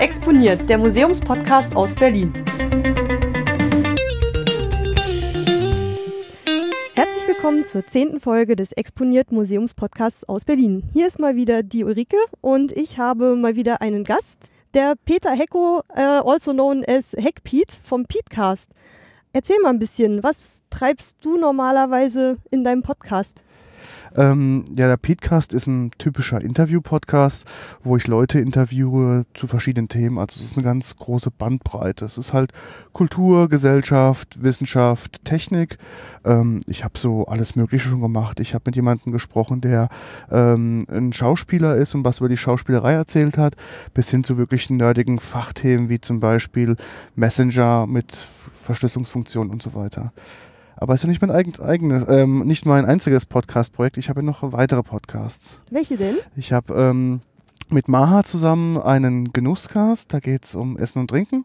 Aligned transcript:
Exponiert, 0.00 0.68
der 0.68 0.78
Museumspodcast 0.78 1.74
aus 1.74 1.94
Berlin. 1.94 2.32
Herzlich 6.94 7.26
willkommen 7.26 7.64
zur 7.64 7.86
zehnten 7.86 8.20
Folge 8.20 8.54
des 8.54 8.72
Exponiert 8.72 9.32
Museumspodcasts 9.32 10.28
aus 10.28 10.44
Berlin. 10.44 10.82
Hier 10.92 11.06
ist 11.06 11.18
mal 11.18 11.36
wieder 11.36 11.62
die 11.62 11.84
Ulrike 11.84 12.16
und 12.40 12.72
ich 12.72 12.98
habe 12.98 13.36
mal 13.36 13.56
wieder 13.56 13.80
einen 13.80 14.04
Gast, 14.04 14.38
der 14.74 14.94
Peter 15.04 15.32
Hecko, 15.32 15.82
äh, 15.94 16.00
also 16.00 16.52
known 16.52 16.84
as 16.86 17.12
Heckpiet 17.12 17.78
vom 17.82 18.04
Petecast. 18.04 18.70
Erzähl 19.32 19.56
mal 19.62 19.70
ein 19.70 19.78
bisschen, 19.78 20.22
was 20.22 20.62
treibst 20.70 21.24
du 21.24 21.36
normalerweise 21.36 22.38
in 22.50 22.64
deinem 22.64 22.82
Podcast? 22.82 23.44
Ähm, 24.16 24.64
ja, 24.74 24.88
der 24.88 24.96
Petecast 24.96 25.52
ist 25.54 25.66
ein 25.66 25.90
typischer 25.98 26.40
Interview-Podcast, 26.40 27.44
wo 27.84 27.96
ich 27.96 28.06
Leute 28.06 28.40
interviewe 28.40 29.26
zu 29.34 29.46
verschiedenen 29.46 29.88
Themen. 29.88 30.18
Also 30.18 30.38
es 30.38 30.46
ist 30.46 30.56
eine 30.56 30.64
ganz 30.64 30.96
große 30.96 31.30
Bandbreite. 31.30 32.04
Es 32.04 32.18
ist 32.18 32.32
halt 32.32 32.52
Kultur, 32.92 33.48
Gesellschaft, 33.48 34.42
Wissenschaft, 34.42 35.24
Technik. 35.24 35.78
Ähm, 36.24 36.60
ich 36.66 36.84
habe 36.84 36.98
so 36.98 37.26
alles 37.26 37.56
Mögliche 37.56 37.88
schon 37.88 38.00
gemacht. 38.00 38.40
Ich 38.40 38.54
habe 38.54 38.64
mit 38.66 38.76
jemandem 38.76 39.12
gesprochen, 39.12 39.60
der 39.60 39.88
ähm, 40.30 40.86
ein 40.90 41.12
Schauspieler 41.12 41.76
ist 41.76 41.94
und 41.94 42.04
was 42.04 42.18
über 42.18 42.28
die 42.28 42.36
Schauspielerei 42.36 42.92
erzählt 42.94 43.38
hat, 43.38 43.54
bis 43.94 44.10
hin 44.10 44.24
zu 44.24 44.38
wirklich 44.38 44.70
nerdigen 44.70 45.18
Fachthemen 45.18 45.88
wie 45.88 46.00
zum 46.00 46.20
Beispiel 46.20 46.76
Messenger 47.14 47.86
mit 47.86 48.12
Verschlüsselungsfunktionen 48.14 49.52
und 49.52 49.62
so 49.62 49.74
weiter. 49.74 50.12
Aber 50.80 50.94
es 50.94 51.00
ist 51.00 51.04
ja 51.04 51.08
nicht 51.08 51.20
mein 51.20 51.32
eigenes, 51.32 52.04
ähm, 52.08 52.46
nicht 52.46 52.64
mein 52.64 52.84
einziges 52.84 53.26
Podcast-Projekt. 53.26 53.96
Ich 53.96 54.08
habe 54.08 54.20
ja 54.20 54.26
noch 54.26 54.52
weitere 54.52 54.84
Podcasts. 54.84 55.60
Welche 55.70 55.96
denn? 55.96 56.14
Ich 56.36 56.52
habe 56.52 56.72
ähm, 56.74 57.20
mit 57.68 57.88
Maha 57.88 58.22
zusammen 58.22 58.78
einen 58.78 59.32
Genusscast. 59.32 60.14
Da 60.14 60.20
geht 60.20 60.44
es 60.44 60.54
um 60.54 60.78
Essen 60.78 61.00
und 61.00 61.10
Trinken. 61.10 61.44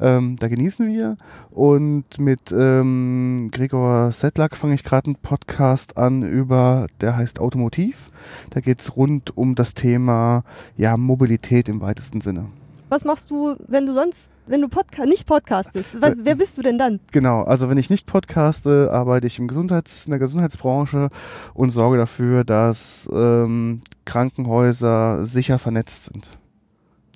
Ähm, 0.00 0.36
da 0.38 0.46
genießen 0.46 0.86
wir. 0.86 1.16
Und 1.50 2.20
mit 2.20 2.52
ähm, 2.52 3.50
Gregor 3.52 4.12
Sedlak 4.12 4.56
fange 4.56 4.76
ich 4.76 4.84
gerade 4.84 5.06
einen 5.06 5.16
Podcast 5.16 5.96
an 5.96 6.22
über, 6.22 6.86
der 7.00 7.16
heißt 7.16 7.40
Automotiv. 7.40 8.12
Da 8.50 8.60
geht 8.60 8.80
es 8.80 8.96
rund 8.96 9.36
um 9.36 9.56
das 9.56 9.74
Thema 9.74 10.44
ja, 10.76 10.96
Mobilität 10.96 11.68
im 11.68 11.80
weitesten 11.80 12.20
Sinne. 12.20 12.46
Was 12.90 13.04
machst 13.04 13.30
du, 13.30 13.56
wenn 13.66 13.84
du 13.84 13.92
sonst, 13.92 14.30
wenn 14.46 14.62
du 14.62 14.68
Podca 14.68 15.04
nicht 15.04 15.26
podcastest? 15.26 16.00
Was, 16.00 16.14
wer 16.18 16.34
bist 16.34 16.56
du 16.56 16.62
denn 16.62 16.78
dann? 16.78 17.00
Genau, 17.12 17.42
also 17.42 17.68
wenn 17.68 17.76
ich 17.76 17.90
nicht 17.90 18.06
podcaste, 18.06 18.90
arbeite 18.90 19.26
ich 19.26 19.38
im 19.38 19.46
Gesundheits-, 19.46 20.06
in 20.06 20.12
der 20.12 20.18
Gesundheitsbranche 20.18 21.10
und 21.52 21.70
sorge 21.70 21.98
dafür, 21.98 22.44
dass 22.44 23.06
ähm, 23.12 23.82
Krankenhäuser 24.06 25.26
sicher 25.26 25.58
vernetzt 25.58 26.04
sind. 26.04 26.38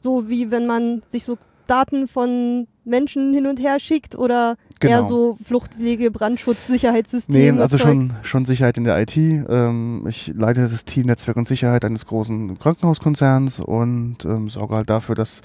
So 0.03 0.29
wie 0.29 0.51
wenn 0.51 0.67
man 0.67 1.03
sich 1.09 1.25
so 1.25 1.39
Daten 1.67 2.07
von 2.07 2.67
Menschen 2.85 3.33
hin 3.33 3.47
und 3.47 3.61
her 3.61 3.79
schickt 3.79 4.17
oder 4.17 4.57
genau. 4.81 4.93
eher 4.93 5.05
so 5.05 5.37
Fluchtwege, 5.43 6.11
Brandschutz, 6.11 6.67
Sicherheitssysteme? 6.67 7.53
Nee, 7.53 7.61
also 7.61 7.79
schon, 7.79 8.13
schon 8.23 8.45
Sicherheit 8.45 8.77
in 8.77 8.85
der 8.85 9.01
IT. 9.01 9.17
Ähm, 9.17 10.05
ich 10.09 10.33
leite 10.35 10.63
das 10.63 10.85
Team 10.85 11.07
Netzwerk 11.07 11.37
und 11.37 11.47
Sicherheit 11.47 11.85
eines 11.85 12.07
großen 12.07 12.59
Krankenhauskonzerns 12.59 13.61
und 13.61 14.25
ähm, 14.25 14.49
sorge 14.49 14.77
halt 14.77 14.91
dafür, 14.91 15.15
dass 15.15 15.43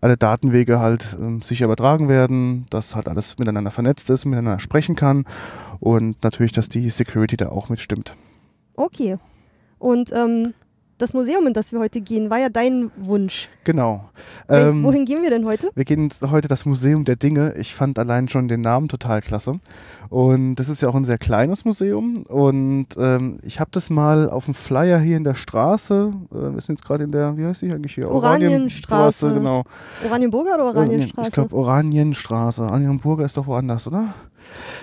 alle 0.00 0.16
Datenwege 0.16 0.78
halt 0.78 1.16
ähm, 1.20 1.42
sicher 1.42 1.64
übertragen 1.66 2.08
werden, 2.08 2.66
dass 2.70 2.94
halt 2.94 3.08
alles 3.08 3.38
miteinander 3.38 3.70
vernetzt 3.70 4.10
ist, 4.10 4.24
miteinander 4.24 4.60
sprechen 4.60 4.96
kann 4.96 5.24
und 5.80 6.22
natürlich, 6.22 6.52
dass 6.52 6.68
die 6.68 6.90
Security 6.90 7.36
da 7.36 7.48
auch 7.48 7.68
mitstimmt. 7.68 8.14
Okay. 8.76 9.16
Und 9.78 10.12
ähm, 10.12 10.54
das 10.98 11.12
Museum, 11.12 11.46
in 11.46 11.52
das 11.52 11.72
wir 11.72 11.80
heute 11.80 12.00
gehen, 12.00 12.30
war 12.30 12.38
ja 12.38 12.48
dein 12.48 12.90
Wunsch. 12.96 13.48
Genau. 13.64 14.08
Ähm, 14.48 14.84
wohin 14.84 15.04
gehen 15.04 15.22
wir 15.22 15.30
denn 15.30 15.44
heute? 15.44 15.70
Wir 15.74 15.84
gehen 15.84 16.12
heute 16.30 16.48
das 16.48 16.66
Museum 16.66 17.04
der 17.04 17.16
Dinge. 17.16 17.54
Ich 17.56 17.74
fand 17.74 17.98
allein 17.98 18.28
schon 18.28 18.48
den 18.48 18.60
Namen 18.60 18.88
total 18.88 19.20
klasse. 19.20 19.58
Und 20.10 20.56
das 20.56 20.68
ist 20.68 20.82
ja 20.82 20.88
auch 20.88 20.94
ein 20.94 21.04
sehr 21.04 21.18
kleines 21.18 21.64
Museum. 21.64 22.24
Und 22.28 22.88
ähm, 22.98 23.38
ich 23.42 23.58
habe 23.60 23.70
das 23.72 23.90
mal 23.90 24.30
auf 24.30 24.44
dem 24.44 24.54
Flyer 24.54 24.98
hier 24.98 25.16
in 25.16 25.24
der 25.24 25.34
Straße. 25.34 26.12
Äh, 26.30 26.34
wir 26.34 26.60
sind 26.60 26.78
jetzt 26.78 26.86
gerade 26.86 27.04
in 27.04 27.12
der, 27.12 27.36
wie 27.36 27.44
heißt 27.44 27.62
die 27.62 27.72
eigentlich 27.72 27.94
hier? 27.94 28.10
Oranienstraße. 28.10 29.26
Oranienstraße, 29.26 29.34
genau. 29.34 29.64
Oranienburger 30.04 30.54
oder 30.54 30.66
Oranienstraße? 30.66 31.28
Ich 31.28 31.34
glaube 31.34 31.56
Oranienstraße. 31.56 32.62
Oranienburger 32.62 33.24
ist 33.24 33.36
doch 33.36 33.46
woanders, 33.46 33.86
oder? 33.86 34.14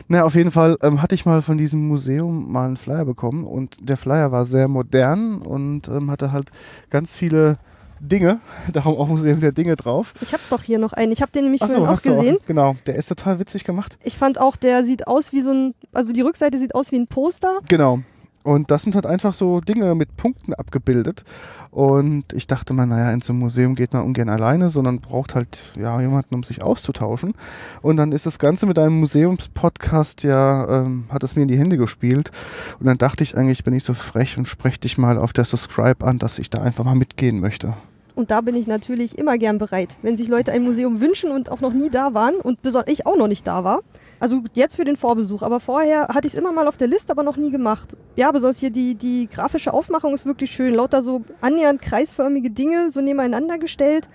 Na, 0.08 0.24
auf 0.24 0.36
jeden 0.36 0.52
Fall 0.52 0.78
ähm, 0.82 1.02
hatte 1.02 1.16
ich 1.16 1.26
mal 1.26 1.42
von 1.42 1.58
diesem 1.58 1.88
Museum 1.88 2.52
mal 2.52 2.68
einen 2.68 2.78
Flyer 2.78 3.06
bekommen 3.06 3.46
und 3.46 3.78
der 3.82 3.98
Flyer 3.98 4.32
war 4.32 4.46
sehr 4.46 4.68
modern 4.68 5.42
und 5.42 5.88
ähm, 5.88 6.12
hatte 6.12 6.32
halt 6.32 6.52
ganz 6.90 7.16
viele 7.16 7.58
Dinge, 8.02 8.40
darum 8.74 8.98
auch 8.98 9.08
Museum 9.08 9.40
der 9.40 9.52
Dinge 9.52 9.76
drauf. 9.76 10.14
Ich 10.22 10.34
habe 10.34 10.44
doch 10.50 10.64
hier 10.64 10.80
noch 10.80 10.94
einen. 10.94 11.12
Ich 11.12 11.22
habe 11.22 11.32
den 11.32 11.44
nämlich 11.44 11.60
vorhin 11.60 11.78
so, 11.78 11.86
auch 11.86 12.02
gesehen. 12.02 12.38
Auch, 12.38 12.46
genau, 12.46 12.76
der 12.86 12.96
ist 12.96 13.08
total 13.08 13.40
witzig 13.40 13.64
gemacht. 13.64 13.98
Ich 14.04 14.18
fand 14.18 14.40
auch, 14.40 14.56
der 14.56 14.84
sieht 14.84 15.08
aus 15.08 15.32
wie 15.32 15.42
so 15.42 15.52
ein, 15.52 15.76
also 15.94 16.12
die 16.12 16.22
Rückseite 16.22 16.58
sieht 16.58 16.76
aus 16.76 16.92
wie 16.92 16.98
ein 16.98 17.08
Poster. 17.08 17.60
Genau. 17.68 18.02
Und 18.44 18.72
das 18.72 18.84
sind 18.84 18.96
halt 18.96 19.06
einfach 19.06 19.34
so 19.34 19.62
Dinge 19.62 19.94
mit 19.96 20.18
Punkten 20.18 20.54
abgebildet. 20.54 21.24
Und 21.70 22.34
ich 22.34 22.48
dachte 22.48 22.74
mal, 22.74 22.86
naja, 22.86 23.12
in 23.12 23.22
so 23.22 23.34
ein 23.34 23.40
Museum 23.40 23.76
geht 23.76 23.94
man 23.94 24.04
ungern 24.04 24.30
alleine, 24.30 24.70
sondern 24.70 25.00
braucht 25.00 25.36
halt 25.36 25.64
ja 25.76 26.02
jemanden, 26.02 26.36
um 26.36 26.44
sich 26.44 26.64
auszutauschen. 26.64 27.34
Und 27.82 27.98
dann 27.98 28.12
ist 28.12 28.26
das 28.26 28.40
Ganze 28.40 28.66
mit 28.66 28.78
einem 28.78 29.00
Museumspodcast 29.00 30.24
ja, 30.24 30.82
ähm, 30.82 31.06
hat 31.10 31.24
es 31.24 31.36
mir 31.36 31.44
in 31.44 31.48
die 31.48 31.58
Hände 31.58 31.78
gespielt. 31.78 32.32
Und 32.80 32.88
dann 32.88 32.98
dachte 32.98 33.24
ich 33.24 33.38
eigentlich, 33.38 33.64
bin 33.64 33.74
ich 33.74 33.84
so 33.84 33.94
frech 33.94 34.38
und 34.38 34.48
spreche 34.48 34.80
dich 34.80 34.98
mal 34.98 35.18
auf 35.18 35.34
der 35.34 35.46
Subscribe 35.46 36.06
an, 36.06 36.18
dass 36.18 36.40
ich 36.40 36.50
da 36.50 36.62
einfach 36.62 36.84
mal 36.84 36.96
mitgehen 36.96 37.40
möchte. 37.40 37.76
Und 38.16 38.32
da 38.32 38.42
bin 38.42 38.56
ich 38.56 38.68
natürlich 38.68 39.18
immer 39.18 39.38
gern 39.38 39.58
bereit, 39.58 39.98
wenn 40.02 40.18
sich 40.18 40.28
Leute 40.28 40.52
ein 40.52 40.64
Museum 40.64 41.00
wünschen 41.00 41.32
und 41.32 41.50
auch 41.50 41.62
noch 41.62 41.74
nie 41.74 41.90
da 41.90 42.14
waren 42.14 42.36
und 42.36 42.62
besonders 42.62 42.92
ich 42.92 43.06
auch 43.06 43.16
noch 43.16 43.28
nicht 43.28 43.48
da 43.48 43.64
war. 43.64 43.82
Also 44.20 44.44
jetzt 44.54 44.76
für 44.76 44.86
den 44.86 44.98
Vorbesuch, 44.98 45.42
aber 45.42 45.60
vorher 45.60 46.10
hatte 46.10 46.28
ich 46.28 46.34
es 46.34 46.40
immer 46.40 46.52
mal 46.52 46.68
auf 46.68 46.78
der 46.78 46.88
Liste, 46.88 47.12
aber 47.12 47.24
noch 47.24 47.38
nie 47.38 47.52
gemacht. 47.52 47.96
Ja, 48.16 48.32
besonders 48.32 48.60
hier 48.60 48.70
die, 48.70 48.96
die 48.96 49.28
grafische 49.32 49.74
Aufmachung 49.74 50.14
ist 50.14 50.26
wirklich 50.26 50.52
schön. 50.52 50.76
Lauter 50.76 51.02
so 51.02 51.24
annähernd 51.42 51.82
kreisförmige 51.82 52.52
Dinge 52.52 52.92
so 52.92 53.02
nebeneinander 53.02 53.58
gestellt. 53.58 54.10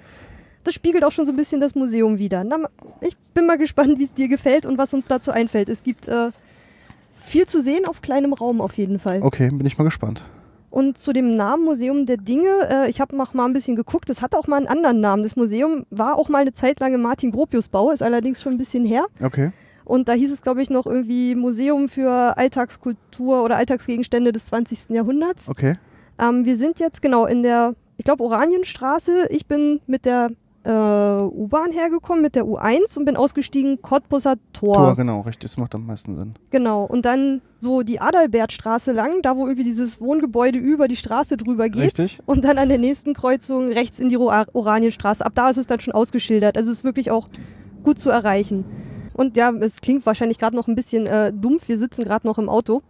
Das 0.63 0.75
spiegelt 0.75 1.05
auch 1.05 1.13
schon 1.13 1.27
so 1.27 1.33
ein 1.33 1.37
bisschen 1.37 1.61
das 1.61 1.75
Museum 1.75 2.19
wieder. 2.19 2.45
Na, 2.45 2.59
ich 3.01 3.17
bin 3.35 3.47
mal 3.47 3.57
gespannt, 3.57 3.99
wie 3.99 4.05
es 4.05 4.15
dir 4.15 4.29
gefällt 4.29 4.67
und 4.67 4.79
was 4.79 4.93
uns 4.95 5.07
dazu 5.07 5.31
einfällt. 5.31 5.69
Es 5.69 5.83
gibt 5.83 6.09
äh, 6.09 6.31
viel 7.25 7.47
zu 7.47 7.61
sehen 7.61 7.87
auf 7.87 8.03
kleinem 8.03 8.33
Raum 8.33 8.61
auf 8.61 8.77
jeden 8.77 8.99
Fall. 8.99 9.21
Okay, 9.23 9.49
bin 9.49 9.67
ich 9.67 9.79
mal 9.79 9.85
gespannt. 9.85 10.23
Und 10.77 10.99
zu 10.99 11.15
dem 11.15 11.37
Namen 11.37 11.65
Museum 11.65 12.05
der 12.05 12.19
Dinge, 12.19 12.51
äh, 12.71 12.91
ich 12.91 13.01
habe 13.01 13.17
noch 13.17 13.33
mal 13.33 13.47
ein 13.47 13.55
bisschen 13.55 13.77
geguckt, 13.77 14.11
das 14.11 14.21
hatte 14.21 14.37
auch 14.39 14.47
mal 14.47 14.59
einen 14.59 14.67
anderen 14.67 15.01
Namen. 15.01 15.23
Das 15.23 15.35
Museum 15.35 15.87
war 15.89 16.19
auch 16.19 16.29
mal 16.29 16.43
eine 16.43 16.53
Zeit 16.53 16.81
lang 16.81 16.93
im 16.93 17.01
Martin 17.01 17.31
Gropius 17.31 17.71
Bau, 17.71 17.91
ist 17.93 18.03
allerdings 18.03 18.43
schon 18.43 18.53
ein 18.53 18.59
bisschen 18.59 18.85
her. 18.85 19.07
Okay. 19.23 19.53
Und 19.87 20.07
da 20.07 20.13
hieß 20.13 20.31
es, 20.31 20.43
glaube 20.43 20.61
ich, 20.61 20.69
noch 20.69 20.85
irgendwie 20.85 21.35
Museum 21.35 21.89
für 21.89 22.37
Alltagskultur 22.37 23.43
oder 23.43 23.57
Alltagsgegenstände 23.57 24.33
des 24.33 24.49
20. 24.49 24.91
Jahrhunderts. 24.91 25.49
Okay. 25.49 25.79
Ähm, 26.19 26.45
wir 26.45 26.57
sind 26.57 26.79
jetzt 26.79 27.01
genau 27.01 27.25
in 27.25 27.43
der, 27.43 27.75
ich 27.97 28.05
glaube, 28.05 28.23
Oranienstraße. 28.23 29.29
Ich 29.31 29.47
bin 29.47 29.81
mit 29.87 30.05
der 30.05 30.29
äh, 30.67 30.69
U-Bahn 30.69 31.71
hergekommen 31.71 32.23
mit 32.23 32.35
der 32.35 32.45
U1 32.45 32.99
und 32.99 33.05
bin 33.05 33.17
ausgestiegen 33.17 33.81
Cottbusser 33.81 34.35
Tor. 34.53 34.75
Tor, 34.75 34.97
genau, 34.97 35.21
richtig, 35.21 35.51
das 35.51 35.57
macht 35.57 35.75
am 35.77 35.87
meisten 35.87 36.17
Sinn. 36.17 36.35
Genau, 36.51 36.85
und 36.85 37.05
dann 37.05 37.41
so 37.59 37.83
die 37.83 38.01
Adalbertstraße 38.01 38.91
lang, 38.91 39.23
da 39.23 39.37
wo 39.37 39.47
irgendwie 39.47 39.63
dieses 39.63 40.01
Wohngebäude 40.01 40.59
über 40.59 40.89
die 40.89 40.97
Straße 40.97 41.37
drüber 41.37 41.69
geht. 41.69 41.99
Richtig. 41.99 42.21
Und 42.27 42.45
dann 42.45 42.59
an 42.59 42.69
der 42.69 42.79
nächsten 42.79 43.15
Kreuzung 43.15 43.71
rechts 43.71 44.01
in 44.01 44.09
die 44.09 44.17
Oranienstraße. 44.17 45.25
Ab 45.25 45.33
da 45.37 45.51
ist 45.51 45.57
es 45.57 45.69
dann 45.69 45.81
schon 45.81 45.95
ausgeschildert. 45.95 46.59
Also 46.59 46.73
ist 46.73 46.83
wirklich 46.83 47.13
auch 47.13 47.29
gut 47.85 48.01
zu 48.01 48.11
erreichen. 48.11 48.65
Und 49.15 49.37
ja, 49.37 49.53
es 49.61 49.81
klingt 49.81 50.05
wahrscheinlich 50.05 50.39
gerade 50.39 50.57
noch 50.57 50.67
ein 50.67 50.75
bisschen 50.75 51.07
äh, 51.07 51.33
dumpf. 51.33 51.69
Wir 51.69 51.79
sitzen 51.79 52.05
gerade 52.05 52.27
noch 52.27 52.39
im 52.39 52.49
Auto. 52.49 52.83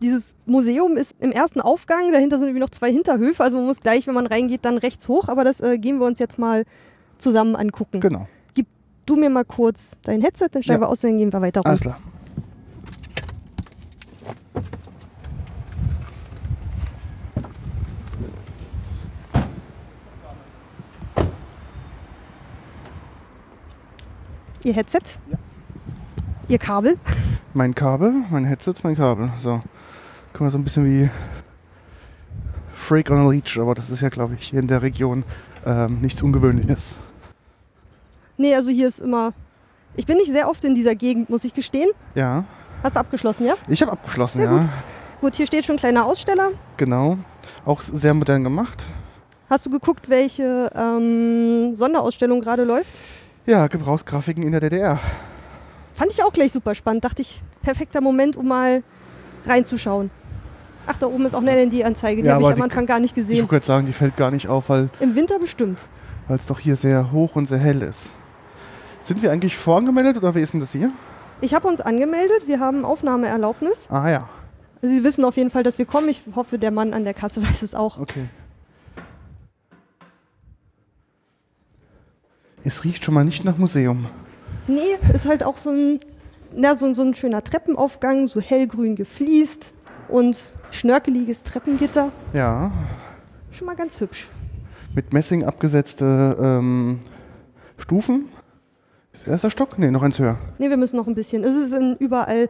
Dieses 0.00 0.36
Museum 0.46 0.96
ist 0.96 1.16
im 1.18 1.32
ersten 1.32 1.60
Aufgang, 1.60 2.12
dahinter 2.12 2.38
sind 2.38 2.48
irgendwie 2.48 2.60
noch 2.60 2.70
zwei 2.70 2.92
Hinterhöfe, 2.92 3.42
also 3.42 3.56
man 3.56 3.64
muss 3.64 3.80
gleich, 3.80 4.06
wenn 4.06 4.12
man 4.12 4.26
reingeht, 4.26 4.62
dann 4.66 4.76
rechts 4.76 5.08
hoch, 5.08 5.28
aber 5.28 5.42
das 5.42 5.62
äh, 5.62 5.78
gehen 5.78 6.00
wir 6.00 6.06
uns 6.06 6.18
jetzt 6.18 6.38
mal 6.38 6.66
zusammen 7.18 7.56
angucken. 7.56 8.00
Genau. 8.00 8.28
Gib 8.54 8.66
du 9.06 9.16
mir 9.16 9.30
mal 9.30 9.44
kurz 9.44 9.96
dein 10.02 10.20
Headset, 10.20 10.48
dann 10.52 10.62
steigen 10.62 10.80
ja. 10.80 10.86
wir 10.86 10.90
aus, 10.90 11.00
dann 11.00 11.18
gehen 11.18 11.32
wir 11.32 11.40
weiter 11.40 11.60
rum. 11.60 11.68
Alles 11.68 11.80
klar. 11.80 11.98
Ihr 24.66 24.74
Headset? 24.74 24.98
Ja. 25.30 25.38
Ihr 26.48 26.58
Kabel? 26.58 26.98
Mein 27.54 27.72
Kabel, 27.72 28.12
mein 28.30 28.44
Headset, 28.44 28.74
mein 28.82 28.96
Kabel. 28.96 29.30
So. 29.36 29.60
Können 30.32 30.48
wir 30.48 30.50
so 30.50 30.58
ein 30.58 30.64
bisschen 30.64 30.84
wie 30.84 31.08
Freak 32.74 33.10
on 33.10 33.18
a 33.18 33.30
Leech, 33.30 33.60
aber 33.60 33.76
das 33.76 33.90
ist 33.90 34.00
ja, 34.00 34.08
glaube 34.08 34.34
ich, 34.34 34.48
hier 34.48 34.58
in 34.58 34.66
der 34.66 34.82
Region 34.82 35.22
ähm, 35.64 36.00
nichts 36.00 36.20
Ungewöhnliches. 36.20 36.98
Nee, 38.36 38.54
also 38.54 38.70
hier 38.70 38.86
ist 38.88 39.00
immer. 39.00 39.32
Ich 39.96 40.06
bin 40.06 40.16
nicht 40.18 40.30
sehr 40.30 40.48
oft 40.48 40.62
in 40.64 40.74
dieser 40.74 40.94
Gegend, 40.94 41.30
muss 41.30 41.44
ich 41.44 41.54
gestehen. 41.54 41.90
Ja. 42.14 42.44
Hast 42.82 42.96
du 42.96 43.00
abgeschlossen, 43.00 43.46
ja? 43.46 43.54
Ich 43.68 43.80
habe 43.82 43.92
abgeschlossen, 43.92 44.38
sehr 44.38 44.50
ja. 44.50 44.58
Gut. 44.58 44.68
gut, 45.22 45.36
hier 45.36 45.46
steht 45.46 45.64
schon 45.64 45.76
ein 45.76 45.78
kleiner 45.78 46.04
Aussteller. 46.04 46.50
Genau. 46.76 47.16
Auch 47.64 47.80
sehr 47.80 48.12
modern 48.12 48.44
gemacht. 48.44 48.86
Hast 49.48 49.64
du 49.64 49.70
geguckt, 49.70 50.08
welche 50.08 50.70
ähm, 50.74 51.74
Sonderausstellung 51.76 52.40
gerade 52.40 52.64
läuft? 52.64 52.90
Ja, 53.46 53.66
Gebrauchsgrafiken 53.68 54.42
in 54.42 54.50
der 54.52 54.60
DDR. 54.60 54.98
Fand 55.94 56.12
ich 56.12 56.22
auch 56.22 56.32
gleich 56.32 56.52
super 56.52 56.74
spannend. 56.74 57.04
Dachte 57.04 57.22
ich, 57.22 57.42
perfekter 57.62 58.00
Moment, 58.00 58.36
um 58.36 58.48
mal 58.48 58.82
reinzuschauen. 59.46 60.10
Ach, 60.86 60.96
da 60.98 61.06
oben 61.06 61.24
ist 61.24 61.34
auch 61.34 61.40
eine 61.40 61.52
LND-Anzeige. 61.56 62.22
Die 62.22 62.28
Ja, 62.28 62.34
habe 62.34 62.42
ich 62.44 62.50
am 62.50 62.62
Anfang 62.62 62.86
gar 62.86 63.00
nicht 63.00 63.16
Ich 63.16 63.22
gesehen. 63.24 63.38
wollte 63.38 63.48
gerade 63.50 63.66
sagen, 63.66 63.86
die 63.86 63.92
fällt 63.92 64.16
gar 64.16 64.30
nicht 64.30 64.48
auf, 64.48 64.68
weil 64.68 64.90
Im 65.00 65.14
Winter 65.14 65.38
bestimmt. 65.38 65.88
weil 66.28 66.36
es 66.36 66.46
doch 66.46 66.58
hier 66.60 66.76
sehr 66.76 67.10
hoch 67.12 67.34
und 67.36 67.46
sehr 67.46 67.58
hell 67.58 67.82
ist. 67.82 68.12
Sind 69.00 69.22
wir 69.22 69.30
eigentlich 69.32 69.56
vorangemeldet 69.56 70.16
oder 70.18 70.34
wie 70.34 70.40
ist 70.40 70.52
denn 70.52 70.60
das 70.60 70.72
hier? 70.72 70.90
Ich 71.40 71.54
habe 71.54 71.68
uns 71.68 71.80
angemeldet. 71.80 72.46
Wir 72.46 72.60
haben 72.60 72.84
Aufnahmeerlaubnis. 72.84 73.88
Ah 73.90 74.08
ja, 74.10 74.28
Also 74.82 74.94
Sie 74.94 75.04
wissen 75.04 75.24
auf 75.24 75.36
jeden 75.36 75.50
Fall, 75.50 75.62
dass 75.62 75.78
wir 75.78 75.84
kommen. 75.86 76.08
Ich 76.08 76.22
hoffe, 76.34 76.58
der 76.58 76.70
Mann 76.70 76.92
an 76.94 77.04
der 77.04 77.14
Kasse 77.14 77.42
weiß 77.48 77.62
es 77.62 77.74
auch. 77.74 77.98
okay. 77.98 78.28
Es 82.64 82.82
riecht 82.84 83.04
schon 83.04 83.14
mal 83.14 83.24
nicht 83.24 83.44
nach 83.44 83.58
Museum. 83.58 84.06
Nee, 84.66 84.98
ist 85.12 85.26
halt 85.26 85.44
auch 85.44 85.56
so 85.56 85.70
ein, 85.70 86.00
na, 86.52 86.74
so, 86.74 86.92
so 86.94 87.02
ein 87.02 87.14
schöner 87.14 87.44
Treppenaufgang, 87.44 88.26
so 88.26 88.40
hellgrün 88.40 88.96
gefliest 88.96 89.72
und 90.08 90.52
schnörkeliges 90.72 91.42
Treppengitter. 91.44 92.10
Ja, 92.32 92.72
Schon 93.52 93.66
mal 93.66 93.76
ganz 93.76 94.00
hübsch. 94.00 94.28
mit 94.94 95.12
Messing 95.12 95.44
abgesetzte 95.44 96.36
ähm, 96.40 96.98
Stufen. 97.78 98.28
Ist 99.16 99.26
erster 99.28 99.50
Stock? 99.50 99.78
Nee, 99.78 99.90
noch 99.90 100.02
eins 100.02 100.18
höher. 100.18 100.36
Nee, 100.58 100.68
wir 100.68 100.76
müssen 100.76 100.96
noch 100.96 101.06
ein 101.06 101.14
bisschen. 101.14 101.42
Es 101.42 101.56
ist 101.56 101.72
in 101.72 101.96
überall, 101.96 102.48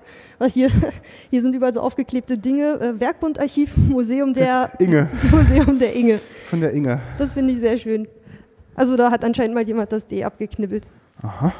hier, 0.48 0.68
hier 1.30 1.40
sind 1.40 1.54
überall 1.54 1.72
so 1.72 1.80
aufgeklebte 1.80 2.38
Dinge. 2.38 2.80
Äh, 2.80 3.00
Werkbundarchiv, 3.00 3.76
Museum 3.88 4.34
der 4.34 4.72
Inge. 4.80 5.08
Museum 5.30 5.78
der 5.78 5.94
Inge. 5.94 6.18
Von 6.18 6.60
der 6.60 6.72
Inge. 6.72 7.00
Das 7.18 7.34
finde 7.34 7.52
ich 7.52 7.60
sehr 7.60 7.78
schön. 7.78 8.08
Also 8.74 8.96
da 8.96 9.10
hat 9.10 9.24
anscheinend 9.24 9.54
mal 9.54 9.64
jemand 9.64 9.92
das 9.92 10.06
D 10.06 10.24
abgeknibbelt. 10.24 10.88
Aha. 11.22 11.52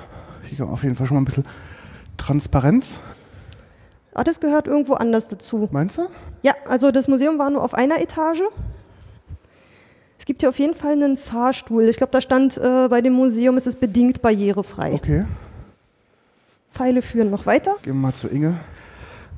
Hier 0.43 0.59
kommt 0.59 0.73
auf 0.73 0.83
jeden 0.83 0.97
Fall 0.97 1.07
schon 1.07 1.17
mal 1.17 1.23
ein 1.23 1.25
bisschen 1.25 1.45
Transparenz. 2.17 2.99
Ah, 4.13 4.25
das 4.25 4.41
gehört 4.41 4.67
irgendwo 4.67 4.95
anders 4.95 5.29
dazu. 5.29 5.69
Meinst 5.71 5.99
du? 5.99 6.09
Ja, 6.43 6.55
also 6.69 6.91
das 6.91 7.07
Museum 7.07 7.39
war 7.39 7.51
nur 7.51 7.63
auf 7.63 7.75
einer 7.75 8.01
Etage. 8.01 8.43
Es 10.27 10.29
gibt 10.29 10.43
hier 10.43 10.49
auf 10.49 10.59
jeden 10.59 10.75
Fall 10.75 10.95
einen 10.95 11.17
Fahrstuhl. 11.17 11.85
Ich 11.85 11.99
glaube, 11.99 12.11
da 12.11 12.21
stand 12.21 12.59
äh, 12.59 12.89
bei 12.91 13.01
dem 13.01 13.13
Museum, 13.13 13.57
ist 13.57 13.69
es 13.69 13.77
bedingt 13.77 14.23
barrierefrei. 14.23 14.95
Okay. 14.95 15.25
Pfeile 16.73 17.01
führen 17.01 17.31
noch 17.31 17.47
weiter. 17.47 17.77
Gehen 17.85 17.95
wir 17.95 18.01
mal 18.01 18.13
zu 18.13 18.27
Inge. 18.27 18.57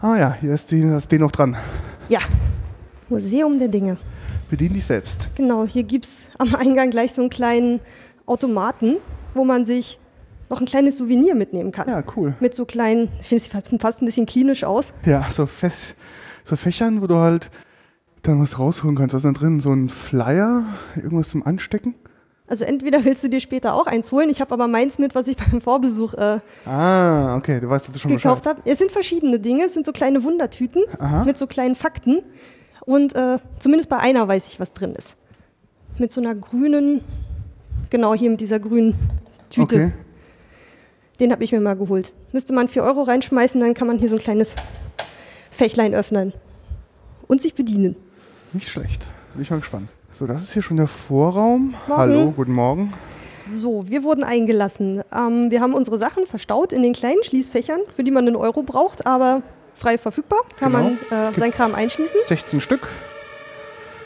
Ah 0.01 0.17
ja, 0.17 0.35
hier 0.41 0.55
ist 0.55 0.71
die, 0.71 0.81
das 0.81 1.07
D 1.07 1.19
noch 1.19 1.31
dran. 1.31 1.59
Ja, 2.09 2.21
Museum 3.11 3.59
der 3.59 3.69
Dinge. 3.69 3.99
Bedien 4.49 4.73
dich 4.73 4.87
selbst. 4.87 5.29
Genau, 5.35 5.67
hier 5.67 5.83
gibt 5.83 6.07
es 6.07 6.29
am 6.39 6.55
Eingang 6.55 6.89
gleich 6.89 7.13
so 7.13 7.21
einen 7.21 7.29
kleinen 7.29 7.81
Automaten, 8.25 8.97
wo 9.35 9.45
man 9.45 9.67
sich 9.67 10.01
noch 10.49 10.59
ein 10.59 10.67
kleines 10.67 10.97
Souvenir 10.97 11.35
mitnehmen 11.35 11.71
kann. 11.71 11.87
Ja, 11.87 12.03
cool. 12.17 12.35
Mit 12.41 12.55
so 12.55 12.65
kleinen, 12.65 13.11
ich 13.21 13.29
finde 13.29 13.43
es 13.43 13.49
fast, 13.49 13.71
fast 13.79 14.01
ein 14.01 14.07
bisschen 14.07 14.25
klinisch 14.25 14.65
aus. 14.65 14.95
Ja, 15.05 15.29
so, 15.31 15.45
fest, 15.45 15.97
so 16.45 16.57
Fächern, 16.57 17.03
wo 17.03 17.07
du 17.07 17.17
halt 17.17 17.51
dann 18.23 18.41
was 18.41 18.59
rausholen 18.59 18.97
kannst. 18.97 19.15
Was 19.15 19.25
ist 19.25 19.35
da 19.35 19.39
drin? 19.39 19.61
So 19.61 19.73
ein 19.73 19.89
Flyer, 19.89 20.65
irgendwas 20.97 21.31
zum 21.31 21.47
Anstecken? 21.47 21.95
Also 22.47 22.65
entweder 22.65 23.05
willst 23.05 23.23
du 23.23 23.29
dir 23.29 23.41
später 23.41 23.75
auch 23.75 23.87
eins 23.87 24.11
holen, 24.11 24.31
ich 24.31 24.41
habe 24.41 24.55
aber 24.55 24.69
meins 24.69 24.99
mit, 24.99 25.15
was 25.15 25.29
ich 25.29 25.37
beim 25.51 25.61
Vorbesuch 25.61 26.15
äh, 26.15 26.41
Ah, 26.65 27.37
okay, 27.37 27.61
du 27.61 27.69
weißt 27.69 27.89
jetzt 27.89 28.01
schon 28.01 28.11
gekauft 28.11 28.47
habe. 28.47 28.63
Es 28.65 28.79
sind 28.79 28.91
verschiedene 28.91 29.39
Dinge, 29.39 29.65
es 29.67 29.75
sind 29.75 29.85
so 29.85 29.93
kleine 29.93 30.25
Wundertüten 30.25 30.83
Aha. 30.99 31.25
mit 31.25 31.37
so 31.37 31.47
kleinen 31.47 31.75
Fakten. 31.75 32.23
Und 32.87 33.15
äh, 33.15 33.39
zumindest 33.59 33.91
bei 33.91 33.99
einer 33.99 34.27
weiß 34.27 34.49
ich, 34.49 34.59
was 34.59 34.73
drin 34.73 34.95
ist. 34.95 35.19
Mit 35.99 36.11
so 36.11 36.23
einer 36.23 36.35
grünen, 36.35 37.03
genau 37.91 38.15
hier 38.15 38.31
mit 38.31 38.41
dieser 38.41 38.59
grünen 38.59 38.95
Tüte. 39.51 39.75
Okay. 39.77 39.93
Den 41.21 41.33
habe 41.33 41.45
ich 41.45 41.53
mir 41.53 41.61
mal 41.61 41.77
geholt. 41.77 42.15
Müsste 42.33 42.55
man 42.55 42.69
4 42.69 42.83
Euro 42.83 43.03
reinschmeißen, 43.03 43.61
dann 43.61 43.75
kann 43.75 43.89
man 43.89 43.99
hier 43.99 44.09
so 44.09 44.15
ein 44.15 44.21
kleines 44.21 44.55
Fächlein 45.51 45.95
öffnen. 45.95 46.33
Und 47.27 47.43
sich 47.43 47.55
bedienen. 47.55 47.97
Nicht 48.53 48.69
schlecht. 48.69 49.05
Bin 49.35 49.43
ich 49.43 49.51
mal 49.51 49.59
gespannt. 49.61 49.89
So, 50.13 50.27
das 50.27 50.43
ist 50.43 50.53
hier 50.53 50.63
schon 50.63 50.77
der 50.79 50.87
Vorraum. 50.89 51.75
Morgen. 51.87 52.01
Hallo, 52.01 52.31
guten 52.35 52.53
Morgen. 52.53 52.93
So, 53.55 53.89
wir 53.89 54.03
wurden 54.03 54.25
eingelassen. 54.25 55.03
Ähm, 55.15 55.51
wir 55.51 55.61
haben 55.61 55.75
unsere 55.75 55.99
Sachen 55.99 56.27
verstaut 56.27 56.73
in 56.73 56.83
den 56.83 56.93
kleinen 56.93 57.23
Schließfächern, 57.25 57.81
für 57.97 58.05
die 58.05 58.11
man 58.11 58.27
einen 58.27 58.37
Euro 58.37 58.63
braucht, 58.63 59.07
aber 59.07 59.43
frei 59.75 59.97
verfügbar. 59.97 60.41
Kann 60.59 60.73
Genau. 60.73 60.85
man 61.11 61.33
äh, 61.35 61.39
sein 61.39 61.51
Kram 61.51 61.75
einschließen. 61.75 62.21
16 62.25 62.61
Stück. 62.61 62.89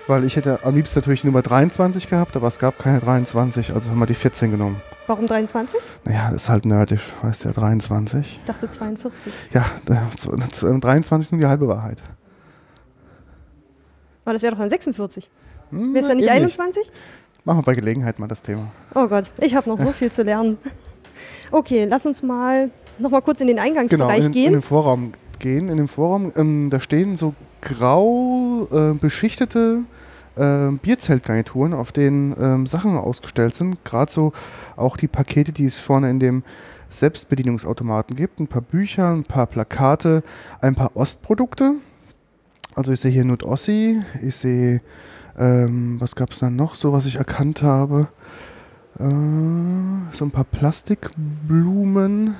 Weil 0.09 0.25
ich 0.25 0.37
hätte 0.37 0.65
am 0.65 0.75
liebsten 0.75 0.99
natürlich 0.99 1.23
Nummer 1.25 1.43
23 1.43 2.09
gehabt, 2.11 2.37
aber 2.37 2.49
es 2.49 2.59
gab 2.59 2.79
keine 2.79 2.99
23, 2.99 3.73
also 3.73 3.89
haben 3.91 3.99
wir 4.01 4.07
die 4.07 4.15
14 4.15 4.51
genommen. 4.51 4.83
Warum 5.07 5.27
23? 5.29 5.79
Naja, 6.05 6.29
das 6.33 6.43
ist 6.45 6.49
halt 6.49 6.65
nerdisch, 6.67 7.13
weißt 7.23 7.45
du 7.45 7.49
ja, 7.49 7.55
23. 7.55 8.39
Ich 8.41 8.45
dachte 8.45 8.69
42. 8.69 9.33
Ja, 9.53 9.65
da- 9.87 10.09
zu- 10.17 10.31
zu- 10.51 10.67
23 10.79 11.27
ist 11.29 11.33
nur 11.33 11.41
die 11.41 11.47
halbe 11.47 11.69
Wahrheit. 11.69 12.03
Aber 14.25 14.33
das 14.35 14.43
wäre 14.43 14.53
doch 14.53 14.61
dann 14.61 14.71
46. 14.71 15.31
Hm, 15.71 15.97
es 15.97 16.07
dann 16.07 16.17
nicht 16.17 16.27
eben 16.29 16.37
21? 16.37 16.91
Machen 17.45 17.59
wir 17.59 17.63
bei 17.63 17.75
Gelegenheit 17.75 18.19
mal 18.19 18.29
das 18.29 18.43
Thema. 18.43 18.71
Oh 18.95 19.07
Gott, 19.09 19.33
ich 19.39 19.55
habe 19.55 19.69
noch 19.69 19.79
so 19.79 19.91
viel 19.91 20.13
zu 20.13 20.23
lernen. 20.23 20.59
Okay, 21.51 21.87
lass 21.89 22.07
uns 22.07 22.23
mal 22.23 22.71
noch 22.99 23.11
mal 23.11 23.21
kurz 23.21 23.41
in 23.41 23.49
den 23.49 23.57
Genau, 23.57 23.69
Eingangsbereich 23.69 24.19
in, 24.21 24.25
in 24.27 24.33
gehen. 24.33 24.53
den 24.53 24.63
Vorraum 24.63 25.13
gehen. 25.39 25.69
In 25.69 25.77
dem 25.77 25.89
Vorraum, 25.89 26.33
ähm, 26.37 26.71
da 26.71 26.81
stehen 26.81 27.17
so 27.17 27.35
grau 27.61 28.69
äh, 28.71 28.95
beschichtete 28.95 29.81
äh, 30.37 30.69
Bierzeltgarnituren, 30.71 31.75
auf 31.75 31.93
denen 31.93 32.35
ähm, 32.39 32.67
Sachen 32.67 32.97
ausgestellt 32.97 33.55
sind. 33.55 33.85
Gerade 33.85 34.11
so 34.11 34.33
auch 34.77 34.97
die 34.97 35.09
Pakete, 35.09 35.53
die 35.53 35.67
es 35.67 35.79
vorne 35.79 36.11
in 36.11 36.21
dem 36.21 36.45
Selbstbedienungsautomaten 36.91 38.17
gibt. 38.17 38.41
Ein 38.41 38.47
paar 38.47 38.63
Bücher, 38.63 39.13
ein 39.13 39.25
paar 39.25 39.47
Plakate, 39.47 40.23
ein 40.61 40.75
paar 40.75 40.97
Ostprodukte. 40.97 41.75
Also 42.75 42.93
ich 42.93 43.01
sehe 43.01 43.11
hier 43.11 43.25
Nut 43.25 43.43
Ossi, 43.43 44.01
ich 44.23 44.35
sehe, 44.37 44.81
ähm, 45.39 45.97
was 46.01 46.15
gab 46.17 46.31
es 46.31 46.39
dann 46.39 46.57
noch 46.57 46.75
so, 46.75 46.93
was 46.93 47.05
ich 47.07 47.17
erkannt 47.17 47.63
habe? 47.63 48.09
Äh, 48.99 49.03
so 50.13 50.25
ein 50.25 50.31
paar 50.31 50.45
Plastikblumen. 50.45 52.35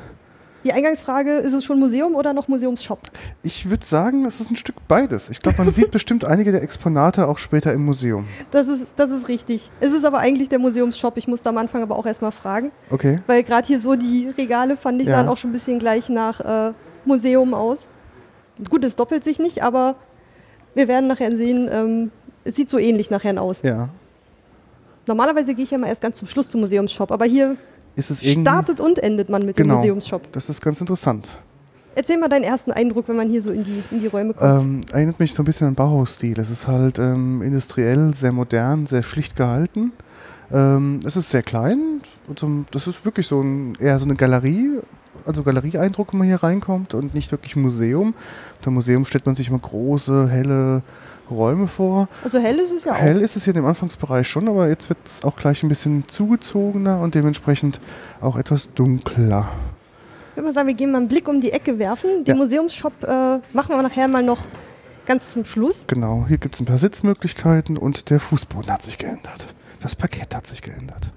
Die 0.65 0.73
Eingangsfrage, 0.73 1.33
ist 1.39 1.55
es 1.55 1.65
schon 1.65 1.81
Museum 1.81 2.15
oder 2.15 2.33
noch 2.33 2.47
Museumsshop? 2.47 3.01
Ich 3.43 3.69
würde 3.69 3.85
sagen, 3.85 4.25
es 4.27 4.41
ist 4.41 4.51
ein 4.53 4.57
Stück 4.57 4.77
beides. 4.87 5.29
Ich 5.29 5.43
glaube, 5.43 5.59
man 5.59 5.73
sieht 5.73 5.91
bestimmt 5.91 6.25
einige 6.25 6.53
der 6.53 6.63
Exponate 6.63 7.27
auch 7.27 7.39
später 7.39 7.73
im 7.73 7.85
Museum. 7.85 8.27
Das 8.53 8.69
ist, 8.69 8.93
das 8.97 9.11
ist 9.11 9.29
richtig. 9.29 9.71
Es 9.81 9.93
ist 9.93 10.05
aber 10.05 10.19
eigentlich 10.21 10.49
der 10.49 10.61
Museumsshop. 10.61 11.17
Ich 11.17 11.27
musste 11.27 11.49
am 11.49 11.59
Anfang 11.59 11.83
aber 11.83 11.97
auch 11.97 12.07
erstmal 12.07 12.31
fragen, 12.31 12.71
Okay. 12.91 13.21
weil 13.27 13.43
gerade 13.43 13.67
hier 13.67 13.81
so 13.81 13.97
die 13.97 14.29
Regale 14.39 14.77
fand 14.77 15.03
ich 15.03 15.09
Ja. 15.09 15.17
sahen 15.17 15.29
auch 15.29 15.37
schon 15.37 15.51
ein 15.51 15.55
bisschen 15.55 15.81
gleich 15.81 16.09
nach 16.09 16.41
äh, 16.69 16.73
Museum 17.05 17.55
aus. 17.55 17.89
Gut, 18.71 18.85
es 18.85 18.95
doppelt 18.95 19.25
sich 19.25 19.41
nicht, 19.41 19.65
aber 19.65 19.97
wir 20.75 20.89
werden 20.89 21.07
nachher 21.09 21.35
sehen, 21.37 21.69
ähm, 21.71 22.11
es 22.45 22.57
sieht 22.57 22.69
so 22.71 22.79
ähnlich 22.79 23.11
nachher 23.11 23.41
aus. 23.41 23.63
Ja. 23.63 23.89
Normalerweise 25.07 25.55
gehe 25.55 25.65
ich 25.65 25.71
ja 25.71 25.79
mal 25.79 25.89
erst 25.89 26.01
ganz 26.03 26.17
zum 26.19 26.29
Schluss 26.29 26.49
zum 26.49 26.61
Museumsshop, 26.61 27.11
aber 27.11 27.25
hier 27.25 27.57
startet 28.01 28.81
und 28.81 28.99
endet 28.99 29.29
man 29.29 29.45
mit 29.45 29.59
dem 29.59 29.65
Genau. 29.65 29.77
Museumsshop. 29.77 30.33
Das 30.33 30.49
ist 30.49 30.61
ganz 30.63 30.81
interessant. 30.81 31.39
Erzähl 31.95 32.19
mal 32.19 32.29
deinen 32.29 32.45
ersten 32.45 32.73
Eindruck, 32.73 33.09
wenn 33.09 33.17
man 33.17 33.29
hier 33.29 33.43
so 33.43 33.51
in 33.51 33.65
die, 33.65 33.83
in 33.91 34.01
die 34.01 34.07
Räume 34.07 34.33
kommt. 34.33 34.63
Ähm, 34.63 34.81
erinnert 34.93 35.21
mich 35.21 35.35
so 35.35 35.43
ein 35.43 35.45
bisschen 35.45 35.67
an 35.69 35.75
Bauhausstil. 35.75 36.39
Es 36.41 36.51
ist 36.51 36.67
halt 36.67 36.99
ähm, 36.99 37.43
industriell, 37.43 38.15
sehr 38.15 38.33
modern, 38.33 38.87
sehr 38.87 39.03
schlicht 39.03 39.37
gehalten. 39.37 39.93
Ähm, 40.51 41.01
es 41.05 41.17
ist 41.17 41.29
sehr 41.31 41.43
klein. 41.43 42.01
Das 42.71 42.87
ist 42.87 43.05
wirklich 43.05 43.27
so 43.27 43.43
ein, 43.43 43.75
eher 43.79 43.99
so 43.99 44.07
eine 44.07 44.15
Galerie, 44.15 44.79
also 45.27 45.43
Galerieeindruck, 45.43 46.13
wenn 46.13 46.19
man 46.19 46.27
hier 46.29 46.43
reinkommt 46.43 46.95
und 46.95 47.15
nicht 47.15 47.31
wirklich 47.33 47.57
Museum. 47.57 48.15
Unter 48.59 48.71
Museum 48.71 49.05
stellt 49.05 49.27
man 49.27 49.35
sich 49.35 49.49
immer 49.49 49.59
große, 49.59 50.29
helle 50.29 50.83
Räume 51.31 51.69
vor. 51.69 52.09
Also 52.25 52.39
hell 52.39 52.59
ist 52.59 52.73
es 52.73 52.85
ja 52.85 52.93
auch. 52.93 52.97
Hell 52.97 53.21
ist 53.21 53.37
es 53.37 53.45
hier 53.45 53.55
im 53.55 53.65
Anfangsbereich 53.65 54.29
schon, 54.29 54.49
aber 54.49 54.69
jetzt 54.69 54.89
wird 54.89 54.99
es 55.05 55.25
auch 55.25 55.37
gleich 55.37 55.63
ein 55.63 55.69
bisschen 55.69 56.07
zugezogener 56.09 57.01
und 57.01 57.15
dementsprechend 57.15 57.81
auch 58.21 58.37
etwas 58.37 58.73
dunkler. 58.75 59.49
Ich 60.31 60.37
würde 60.37 60.47
mal 60.49 60.53
sagen, 60.53 60.67
wir 60.69 60.75
gehen 60.75 60.91
mal 60.91 60.99
einen 60.99 61.09
Blick 61.09 61.29
um 61.29 61.41
die 61.41 61.53
Ecke 61.53 61.79
werfen. 61.79 62.25
Den 62.25 62.37
Ja. 62.37 62.43
Museumsshop 62.43 63.05
äh, 63.05 63.39
machen 63.53 63.69
wir 63.77 63.83
nachher 63.83 64.09
mal 64.09 64.23
noch 64.23 64.41
ganz 65.07 65.31
zum 65.33 65.45
Schluss. 65.45 65.85
Genau, 65.87 66.25
hier 66.27 66.39
gibt 66.39 66.55
es 66.55 66.61
ein 66.61 66.67
paar 66.67 66.79
Sitzmöglichkeiten 66.79 67.77
und 67.77 68.09
der 68.11 68.19
Fußboden 68.21 68.73
hat 68.73 68.83
sich 68.83 68.99
geändert. 68.99 69.47
Das 69.81 69.95
Parkett 69.97 70.35
hat 70.35 70.47
sich 70.47 70.63
geändert. 70.63 71.11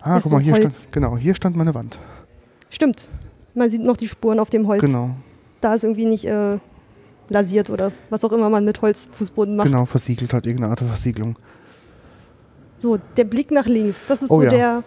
Ah, 0.00 0.18
guck 0.20 0.32
mal, 0.32 0.40
hier 0.40 0.54
Holz. 0.54 0.80
stand, 0.82 0.92
genau, 0.92 1.16
hier 1.16 1.34
stand 1.34 1.54
meine 1.56 1.74
Wand. 1.74 1.98
Stimmt. 2.72 3.08
Man 3.54 3.68
sieht 3.70 3.82
noch 3.82 3.96
die 3.98 4.08
Spuren 4.08 4.40
auf 4.40 4.48
dem 4.50 4.66
Holz. 4.66 4.80
Genau, 4.80 5.10
Da 5.60 5.74
ist 5.74 5.84
irgendwie 5.84 6.06
nicht 6.06 6.24
äh, 6.24 6.58
lasiert 7.28 7.68
oder 7.68 7.92
was 8.08 8.24
auch 8.24 8.32
immer 8.32 8.48
man 8.48 8.64
mit 8.64 8.80
Holzfußboden 8.80 9.56
macht. 9.56 9.66
genau, 9.68 9.84
versiegelt 9.84 10.32
hat, 10.32 10.46
irgendeine 10.46 10.70
Art 10.70 10.80
der 10.80 10.88
Versiegelung. 10.88 11.36
So, 12.76 12.96
der 13.16 13.24
Blick 13.24 13.50
nach 13.50 13.66
links, 13.66 14.04
das 14.08 14.22
ist 14.22 14.30
Oh 14.30 14.36
so 14.36 14.42
ja. 14.44 14.50
der, 14.50 14.84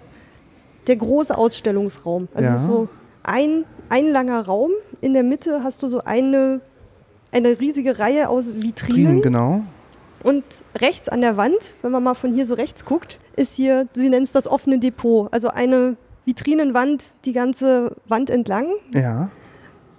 der 0.87 0.95
große 0.97 1.37
Ausstellungsraum. 1.37 2.27
Also 2.33 2.49
Ja. 2.49 2.59
so 2.59 2.89
ein, 3.23 3.65
ein 3.89 4.11
langer 4.11 4.41
Raum. 4.45 4.71
In 5.01 5.13
der 5.13 5.23
Mitte 5.23 5.61
hast 5.63 5.81
du 5.83 5.87
so 5.87 6.03
eine, 6.03 6.61
eine 7.31 7.59
riesige 7.59 7.99
Reihe 7.99 8.29
aus 8.29 8.47
Vitrinen. 8.55 8.63
Vitrinen, 9.17 9.21
genau. 9.21 9.61
Und 10.23 10.43
rechts 10.81 11.07
an 11.07 11.21
der 11.21 11.37
Wand, 11.37 11.75
wenn 11.83 11.91
man 11.91 12.01
mal 12.03 12.15
von 12.15 12.33
hier 12.33 12.47
so 12.47 12.55
rechts 12.55 12.83
guckt, 12.83 13.19
ist 13.35 13.53
hier, 13.53 13.87
sie 13.93 14.09
nennen 14.09 14.23
es 14.23 14.31
das 14.31 14.47
offene 14.47 14.79
Depot. 14.79 15.31
Also 15.31 15.49
eine 15.49 15.97
Vitrinenwand, 16.25 17.03
die 17.25 17.33
ganze 17.33 17.95
Wand 18.07 18.29
entlang. 18.29 18.67
Ja. 18.93 19.29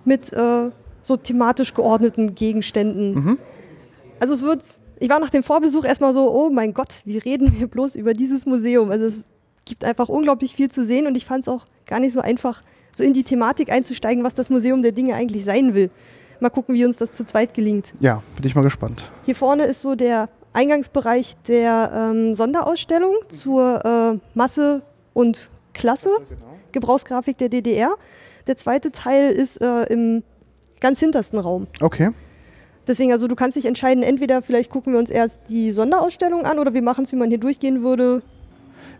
Mit 0.04 0.32
äh, 0.32 0.70
so 1.02 1.16
thematisch 1.16 1.74
geordneten 1.74 2.34
Gegenständen. 2.34 3.14
Mhm. 3.14 3.38
Also 4.20 4.34
es 4.34 4.42
wird, 4.42 4.62
ich 4.98 5.08
war 5.08 5.20
nach 5.20 5.30
dem 5.30 5.42
Vorbesuch 5.42 5.84
erstmal 5.84 6.12
so, 6.12 6.30
oh 6.30 6.50
mein 6.50 6.74
Gott, 6.74 7.02
wie 7.04 7.18
reden 7.18 7.58
wir 7.58 7.68
bloß 7.68 7.96
über 7.96 8.12
dieses 8.12 8.46
Museum? 8.46 8.90
Also 8.90 9.06
es 9.06 9.20
gibt 9.64 9.84
einfach 9.84 10.08
unglaublich 10.08 10.54
viel 10.54 10.70
zu 10.70 10.84
sehen 10.84 11.06
und 11.06 11.16
ich 11.16 11.26
fand 11.26 11.42
es 11.42 11.48
auch 11.48 11.64
gar 11.86 12.00
nicht 12.00 12.12
so 12.12 12.20
einfach, 12.20 12.62
so 12.92 13.04
in 13.04 13.12
die 13.12 13.24
Thematik 13.24 13.70
einzusteigen, 13.70 14.24
was 14.24 14.34
das 14.34 14.50
Museum 14.50 14.82
der 14.82 14.92
Dinge 14.92 15.14
eigentlich 15.14 15.44
sein 15.44 15.74
will. 15.74 15.90
Mal 16.40 16.50
gucken, 16.50 16.74
wie 16.74 16.84
uns 16.84 16.96
das 16.96 17.12
zu 17.12 17.24
zweit 17.24 17.54
gelingt. 17.54 17.94
Ja, 18.00 18.22
bin 18.36 18.46
ich 18.46 18.54
mal 18.54 18.62
gespannt. 18.62 19.10
Hier 19.24 19.34
vorne 19.34 19.64
ist 19.64 19.80
so 19.80 19.94
der 19.94 20.28
Eingangsbereich 20.52 21.34
der 21.48 21.92
ähm, 21.94 22.34
Sonderausstellung 22.34 23.14
zur 23.28 23.84
äh, 23.84 24.18
Masse 24.34 24.82
und 25.12 25.48
Klasse, 25.76 26.10
genau. 26.28 26.56
Gebrauchsgrafik 26.72 27.38
der 27.38 27.48
DDR. 27.48 27.94
Der 28.46 28.56
zweite 28.56 28.92
Teil 28.92 29.30
ist 29.30 29.60
äh, 29.60 29.84
im 29.84 30.22
ganz 30.80 31.00
hintersten 31.00 31.38
Raum. 31.38 31.66
Okay. 31.80 32.10
Deswegen, 32.86 33.12
also 33.12 33.26
du 33.26 33.34
kannst 33.34 33.56
dich 33.56 33.66
entscheiden, 33.66 34.02
entweder 34.02 34.42
vielleicht 34.42 34.70
gucken 34.70 34.92
wir 34.92 35.00
uns 35.00 35.10
erst 35.10 35.40
die 35.48 35.72
Sonderausstellung 35.72 36.46
an 36.46 36.58
oder 36.58 36.72
wir 36.72 36.82
machen 36.82 37.04
es, 37.04 37.12
wie 37.12 37.16
man 37.16 37.28
hier 37.28 37.38
durchgehen 37.38 37.82
würde. 37.82 38.22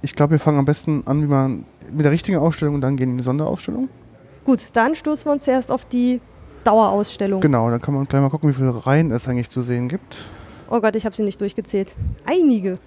Ich 0.03 0.15
glaube, 0.15 0.33
wir 0.33 0.39
fangen 0.39 0.59
am 0.59 0.65
besten 0.65 1.03
an, 1.07 1.23
wie 1.23 1.27
man 1.27 1.65
mit 1.93 2.05
der 2.05 2.13
richtigen 2.13 2.39
Ausstellung 2.39 2.75
und 2.75 2.81
dann 2.81 2.97
gehen 2.97 3.13
in 3.13 3.19
die 3.19 3.25
Sonderausstellung. 3.25 3.89
Gut, 4.45 4.69
dann 4.73 4.95
stoßen 4.95 5.27
wir 5.27 5.33
uns 5.33 5.47
erst 5.47 5.71
auf 5.71 5.85
die 5.85 6.21
Dauerausstellung. 6.65 7.41
Genau, 7.41 7.71
dann 7.71 7.81
kann 7.81 7.95
man 7.95 8.07
gleich 8.07 8.21
mal 8.21 8.29
gucken, 8.29 8.51
wie 8.51 8.55
viele 8.55 8.87
Reihen 8.87 9.13
es 9.13 9.29
eigentlich 9.29 9.51
zu 9.51 9.61
sehen 9.61 9.89
gibt. 9.89 10.17
Oh 10.69 10.81
Gott, 10.81 10.97
ich 10.97 11.05
habe 11.05 11.15
sie 11.15 11.23
nicht 11.23 11.41
durchgezählt. 11.41 11.95
Einige. 12.25 12.79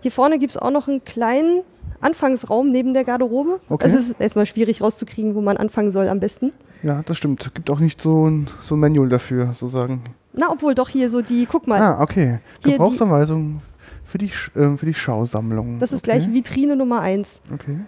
Hier 0.00 0.12
vorne 0.12 0.38
gibt 0.38 0.52
es 0.52 0.56
auch 0.56 0.70
noch 0.70 0.88
einen 0.88 1.04
kleinen 1.04 1.62
Anfangsraum 2.00 2.70
neben 2.70 2.94
der 2.94 3.04
Garderobe. 3.04 3.60
Okay. 3.68 3.84
Also 3.84 3.98
es 3.98 4.10
ist 4.10 4.20
erstmal 4.20 4.46
schwierig 4.46 4.80
rauszukriegen, 4.80 5.34
wo 5.34 5.40
man 5.40 5.56
anfangen 5.56 5.90
soll 5.90 6.08
am 6.08 6.20
besten. 6.20 6.52
Ja, 6.82 7.02
das 7.04 7.16
stimmt. 7.16 7.52
Gibt 7.54 7.70
auch 7.70 7.80
nicht 7.80 8.00
so 8.00 8.26
ein, 8.26 8.48
so 8.62 8.76
ein 8.76 8.80
Manual 8.80 9.08
dafür, 9.08 9.46
sozusagen. 9.46 10.02
Na, 10.32 10.50
obwohl 10.52 10.74
doch 10.74 10.88
hier 10.88 11.10
so 11.10 11.20
die, 11.20 11.46
guck 11.46 11.66
mal. 11.66 11.80
Ah, 11.80 12.00
okay. 12.00 12.38
Gebrauchsanweisung 12.62 13.60
für 14.04 14.18
die, 14.18 14.30
äh, 14.54 14.76
für 14.76 14.86
die 14.86 14.94
Schausammlung. 14.94 15.78
Das 15.80 15.92
ist 15.92 16.08
okay. 16.08 16.18
gleich 16.18 16.32
Vitrine 16.32 16.76
Nummer 16.76 17.00
1. 17.00 17.42
Okay. 17.52 17.80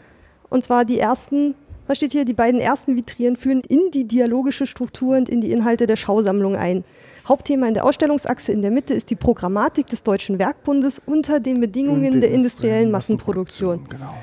Und 0.48 0.64
zwar 0.64 0.84
die 0.84 0.98
ersten 0.98 1.54
was 1.90 1.96
steht 1.96 2.12
hier? 2.12 2.24
Die 2.24 2.34
beiden 2.34 2.60
ersten 2.60 2.96
Vitrinen 2.96 3.34
führen 3.34 3.62
in 3.62 3.90
die 3.90 4.04
dialogische 4.04 4.64
Struktur 4.64 5.16
und 5.16 5.28
in 5.28 5.40
die 5.40 5.50
Inhalte 5.50 5.88
der 5.88 5.96
Schausammlung 5.96 6.54
ein. 6.54 6.84
Hauptthema 7.28 7.66
in 7.66 7.74
der 7.74 7.84
Ausstellungsachse 7.84 8.52
in 8.52 8.62
der 8.62 8.70
Mitte 8.70 8.94
ist 8.94 9.10
die 9.10 9.16
Programmatik 9.16 9.88
des 9.88 10.04
Deutschen 10.04 10.38
Werkbundes 10.38 11.02
unter 11.04 11.40
den 11.40 11.60
Bedingungen 11.60 12.20
der, 12.20 12.30
industriellen 12.30 12.92
Massenproduktion. 12.92 13.86
Genau. 13.88 14.14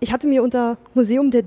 Ich 0.00 0.10
hatte 0.10 0.26
mir 0.26 0.42
unter 0.42 0.78
Museum 0.94 1.30
der 1.30 1.42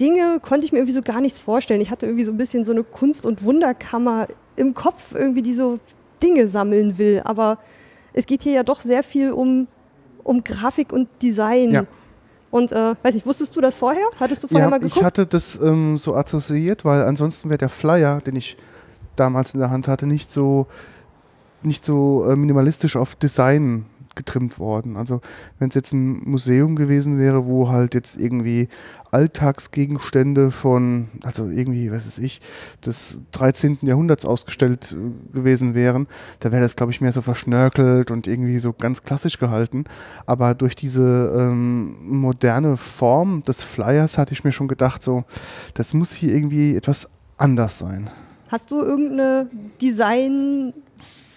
Dinge, 0.00 0.40
konnte 0.40 0.64
ich 0.64 0.72
mir 0.72 0.78
irgendwie 0.78 0.94
so 0.94 1.02
gar 1.02 1.20
nichts 1.20 1.38
vorstellen. 1.38 1.82
Ich 1.82 1.90
hatte 1.90 2.06
irgendwie 2.06 2.24
so 2.24 2.32
ein 2.32 2.38
bisschen 2.38 2.64
so 2.64 2.72
eine 2.72 2.84
Kunst- 2.84 3.26
und 3.26 3.44
Wunderkammer 3.44 4.28
im 4.56 4.72
Kopf, 4.72 5.14
irgendwie 5.14 5.42
die 5.42 5.52
so 5.52 5.78
Dinge 6.22 6.48
sammeln 6.48 6.96
will. 6.96 7.20
Aber 7.24 7.58
es 8.14 8.24
geht 8.24 8.42
hier 8.42 8.52
ja 8.52 8.62
doch 8.62 8.80
sehr 8.80 9.02
viel 9.02 9.32
um, 9.32 9.68
um 10.24 10.42
Grafik 10.42 10.90
und 10.90 11.10
Design. 11.20 11.70
Ja. 11.72 11.86
Und 12.52 12.70
äh, 12.70 12.94
weiß 13.02 13.14
nicht, 13.14 13.26
wusstest 13.26 13.56
du 13.56 13.62
das 13.62 13.76
vorher? 13.76 14.04
Hattest 14.20 14.44
du 14.44 14.46
vorher 14.46 14.66
ja, 14.66 14.70
mal 14.70 14.78
geguckt? 14.78 14.98
Ich 14.98 15.02
hatte 15.02 15.26
das 15.26 15.58
ähm, 15.58 15.96
so 15.96 16.14
assoziiert, 16.14 16.84
weil 16.84 17.02
ansonsten 17.04 17.48
wäre 17.48 17.56
der 17.56 17.70
Flyer, 17.70 18.20
den 18.20 18.36
ich 18.36 18.58
damals 19.16 19.54
in 19.54 19.60
der 19.60 19.70
Hand 19.70 19.88
hatte, 19.88 20.06
nicht 20.06 20.30
so, 20.30 20.66
nicht 21.62 21.82
so 21.82 22.26
äh, 22.26 22.36
minimalistisch 22.36 22.96
auf 22.96 23.14
Design 23.14 23.86
getrimmt 24.14 24.58
worden. 24.58 24.96
Also 24.96 25.20
wenn 25.58 25.68
es 25.68 25.74
jetzt 25.74 25.92
ein 25.92 26.22
Museum 26.24 26.76
gewesen 26.76 27.18
wäre, 27.18 27.46
wo 27.46 27.68
halt 27.70 27.94
jetzt 27.94 28.18
irgendwie 28.18 28.68
Alltagsgegenstände 29.10 30.50
von, 30.50 31.08
also 31.22 31.48
irgendwie, 31.48 31.92
was 31.92 32.06
weiß 32.06 32.18
ich, 32.18 32.40
des 32.84 33.20
13. 33.32 33.78
Jahrhunderts 33.82 34.24
ausgestellt 34.24 34.96
äh, 34.96 35.34
gewesen 35.34 35.74
wären, 35.74 36.06
da 36.40 36.50
wäre 36.50 36.62
das, 36.62 36.76
glaube 36.76 36.92
ich, 36.92 37.00
mehr 37.00 37.12
so 37.12 37.20
verschnörkelt 37.20 38.10
und 38.10 38.26
irgendwie 38.26 38.58
so 38.58 38.72
ganz 38.72 39.02
klassisch 39.02 39.38
gehalten. 39.38 39.84
Aber 40.26 40.54
durch 40.54 40.74
diese 40.74 41.34
ähm, 41.38 41.96
moderne 42.04 42.76
Form 42.76 43.42
des 43.42 43.62
Flyers 43.62 44.18
hatte 44.18 44.32
ich 44.32 44.44
mir 44.44 44.52
schon 44.52 44.68
gedacht, 44.68 45.02
so, 45.02 45.24
das 45.74 45.92
muss 45.94 46.12
hier 46.12 46.34
irgendwie 46.34 46.74
etwas 46.74 47.08
anders 47.36 47.78
sein. 47.78 48.08
Hast 48.48 48.70
du 48.70 48.80
irgendeine 48.80 49.48
Design- 49.80 50.74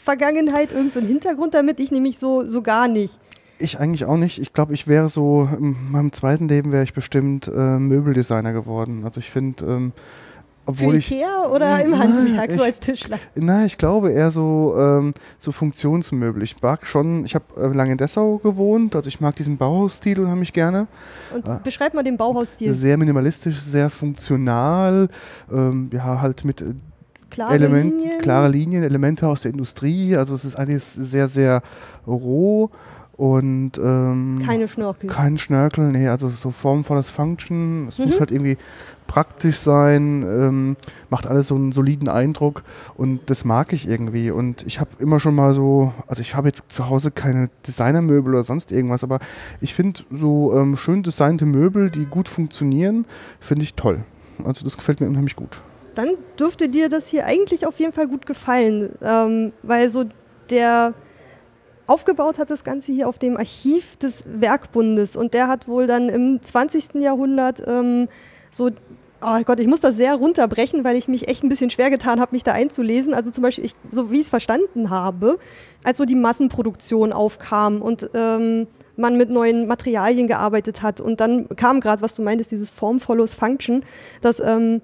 Vergangenheit, 0.06 0.72
irgendeinen 0.72 1.04
so 1.04 1.08
Hintergrund 1.10 1.54
damit? 1.54 1.80
Ich 1.80 1.92
nämlich 1.92 2.18
so, 2.18 2.46
so 2.46 2.62
gar 2.62 2.88
nicht. 2.88 3.20
Ich 3.58 3.80
eigentlich 3.80 4.06
auch 4.06 4.18
nicht. 4.18 4.40
Ich 4.40 4.54
glaube, 4.54 4.74
ich 4.74 4.88
wäre 4.88 5.10
so, 5.10 5.50
in 5.58 5.76
meinem 5.92 6.12
zweiten 6.14 6.48
Leben 6.48 6.72
wäre 6.72 6.84
ich 6.84 6.94
bestimmt 6.94 7.48
äh, 7.48 7.80
Möbeldesigner 7.80 8.54
geworden. 8.54 9.04
Also 9.04 9.20
ich 9.20 9.32
finde, 9.32 9.66
ähm, 9.66 9.94
obwohl 10.68 11.00
Für 11.02 11.16
Ikea 11.16 11.48
oder 11.48 11.84
im 11.84 11.98
Handwerk, 11.98 12.50
ich, 12.50 12.56
so 12.56 12.64
als 12.64 12.80
Tischler? 12.80 13.20
Nein, 13.36 13.68
ich 13.68 13.78
glaube 13.78 14.12
eher 14.12 14.32
so, 14.32 14.76
ähm, 14.78 15.14
so 15.38 15.52
Funktionsmöbel. 15.52 16.42
Ich 16.42 16.60
mag 16.62 16.88
schon, 16.88 17.24
ich 17.24 17.36
habe 17.36 17.46
äh, 17.58 17.68
lange 17.68 17.92
in 17.92 17.98
Dessau 17.98 18.38
gewohnt, 18.40 18.96
also 18.96 19.08
ich 19.08 19.22
mag 19.22 19.36
diesen 19.36 19.58
Bauhausstil 19.58 20.20
unheimlich 20.20 20.54
gerne. 20.54 20.88
Und 21.34 21.46
äh, 21.46 21.60
beschreib 21.64 21.94
mal 21.94 22.04
den 22.04 22.18
Bauhausstil. 22.18 22.74
Sehr 22.74 22.98
minimalistisch, 22.98 23.60
sehr 23.60 23.92
funktional, 23.92 25.08
ähm, 25.52 25.90
ja, 25.94 26.20
halt 26.20 26.46
mit 26.46 26.62
äh, 26.62 26.74
klare 27.36 27.54
Element, 27.54 27.94
Linien. 27.94 28.20
klare 28.20 28.48
Linien, 28.50 28.84
Elemente 28.84 29.28
aus 29.28 29.42
der 29.42 29.52
Industrie. 29.52 30.16
Also 30.16 30.34
es 30.34 30.46
ist 30.46 30.56
alles 30.56 30.94
sehr, 30.94 31.28
sehr 31.28 31.62
roh 32.08 32.72
und 33.18 33.78
ähm, 33.78 34.42
keine 34.46 34.68
Schnörkel. 34.68 35.10
Kein 35.10 35.38
Schnörkel, 35.38 35.90
nee, 35.92 36.10
also 36.10 36.28
so 36.28 36.52
formvolles 36.52 37.10
Function. 37.10 37.88
Es 37.88 37.98
mhm. 37.98 38.08
muss 38.08 38.20
halt 38.20 38.32
irgendwie 38.32 38.58
praktisch 39.08 39.58
sein, 39.58 40.24
ähm, 40.24 40.76
macht 41.10 41.26
alles 41.26 41.48
so 41.48 41.56
einen 41.56 41.72
soliden 41.72 42.10
Eindruck 42.10 42.64
und 42.96 43.22
das 43.30 43.46
mag 43.46 43.72
ich 43.72 43.88
irgendwie. 43.88 44.32
Und 44.32 44.64
ich 44.68 44.82
habe 44.82 44.90
immer 45.00 45.22
schon 45.22 45.34
mal 45.34 45.54
so, 45.54 45.94
also 46.08 46.22
ich 46.22 46.36
habe 46.36 46.50
jetzt 46.50 46.70
zu 46.70 46.90
Hause 46.90 47.10
keine 47.12 47.50
Designermöbel 47.66 48.34
oder 48.34 48.44
sonst 48.44 48.74
irgendwas, 48.74 49.04
aber 49.04 49.20
ich 49.62 49.74
finde 49.74 50.02
so 50.12 50.54
ähm, 50.58 50.76
schön 50.76 51.02
designte 51.02 51.46
Möbel, 51.46 51.90
die 51.90 52.06
gut 52.06 52.28
funktionieren, 52.28 53.06
finde 53.40 53.64
ich 53.64 53.76
toll. 53.76 54.04
Also 54.44 54.66
das 54.66 54.76
gefällt 54.76 55.00
mir 55.00 55.08
unheimlich 55.08 55.38
gut 55.38 55.62
dann 55.98 56.10
dürfte 56.40 56.70
dir 56.70 56.90
das 56.90 57.08
hier 57.08 57.26
eigentlich 57.26 57.66
auf 57.66 57.80
jeden 57.80 57.94
Fall 57.94 58.08
gut 58.08 58.26
gefallen, 58.26 58.92
ähm, 59.02 59.54
weil 59.64 59.90
so 59.90 60.06
der 60.50 60.94
aufgebaut 61.88 62.40
hat 62.40 62.50
das 62.50 62.64
Ganze 62.64 62.92
hier 62.92 63.08
auf 63.08 63.20
dem 63.20 63.38
Archiv 63.38 63.96
des 63.98 64.24
Werkbundes 64.28 65.16
und 65.16 65.34
der 65.34 65.48
hat 65.48 65.68
wohl 65.68 65.88
dann 65.88 66.10
im 66.10 66.42
20. 66.42 66.96
Jahrhundert 66.96 67.62
ähm, 67.68 68.08
so 68.52 68.72
Oh 69.28 69.42
Gott, 69.44 69.60
ich 69.60 69.68
muss 69.68 69.80
das 69.80 69.96
sehr 69.96 70.14
runterbrechen, 70.14 70.84
weil 70.84 70.96
ich 70.98 71.08
mich 71.08 71.28
echt 71.28 71.44
ein 71.44 71.50
bisschen 71.50 71.72
schwer 71.72 71.90
getan 71.90 72.20
habe, 72.20 72.36
mich 72.36 72.44
da 72.44 72.52
einzulesen. 72.52 73.16
Also 73.16 73.32
zum 73.32 73.42
Beispiel, 73.42 73.66
ich, 73.66 73.74
so 73.90 74.12
wie 74.12 74.16
ich 74.16 74.24
es 74.24 74.30
verstanden 74.30 74.92
habe, 74.92 75.40
als 75.84 75.98
so 75.98 76.06
die 76.06 76.16
Massenproduktion 76.16 77.12
aufkam 77.12 77.82
und 77.82 78.08
ähm, 78.14 78.68
man 78.98 79.18
mit 79.18 79.32
neuen 79.32 79.68
Materialien 79.68 80.28
gearbeitet 80.28 80.84
hat 80.84 81.02
und 81.02 81.22
dann 81.22 81.48
kam 81.56 81.80
gerade, 81.80 82.04
was 82.04 82.14
du 82.14 82.22
meintest, 82.22 82.52
dieses 82.52 82.70
Form 82.70 83.00
follows 83.00 83.34
Function, 83.34 83.84
dass 84.22 84.40
ähm, 84.40 84.82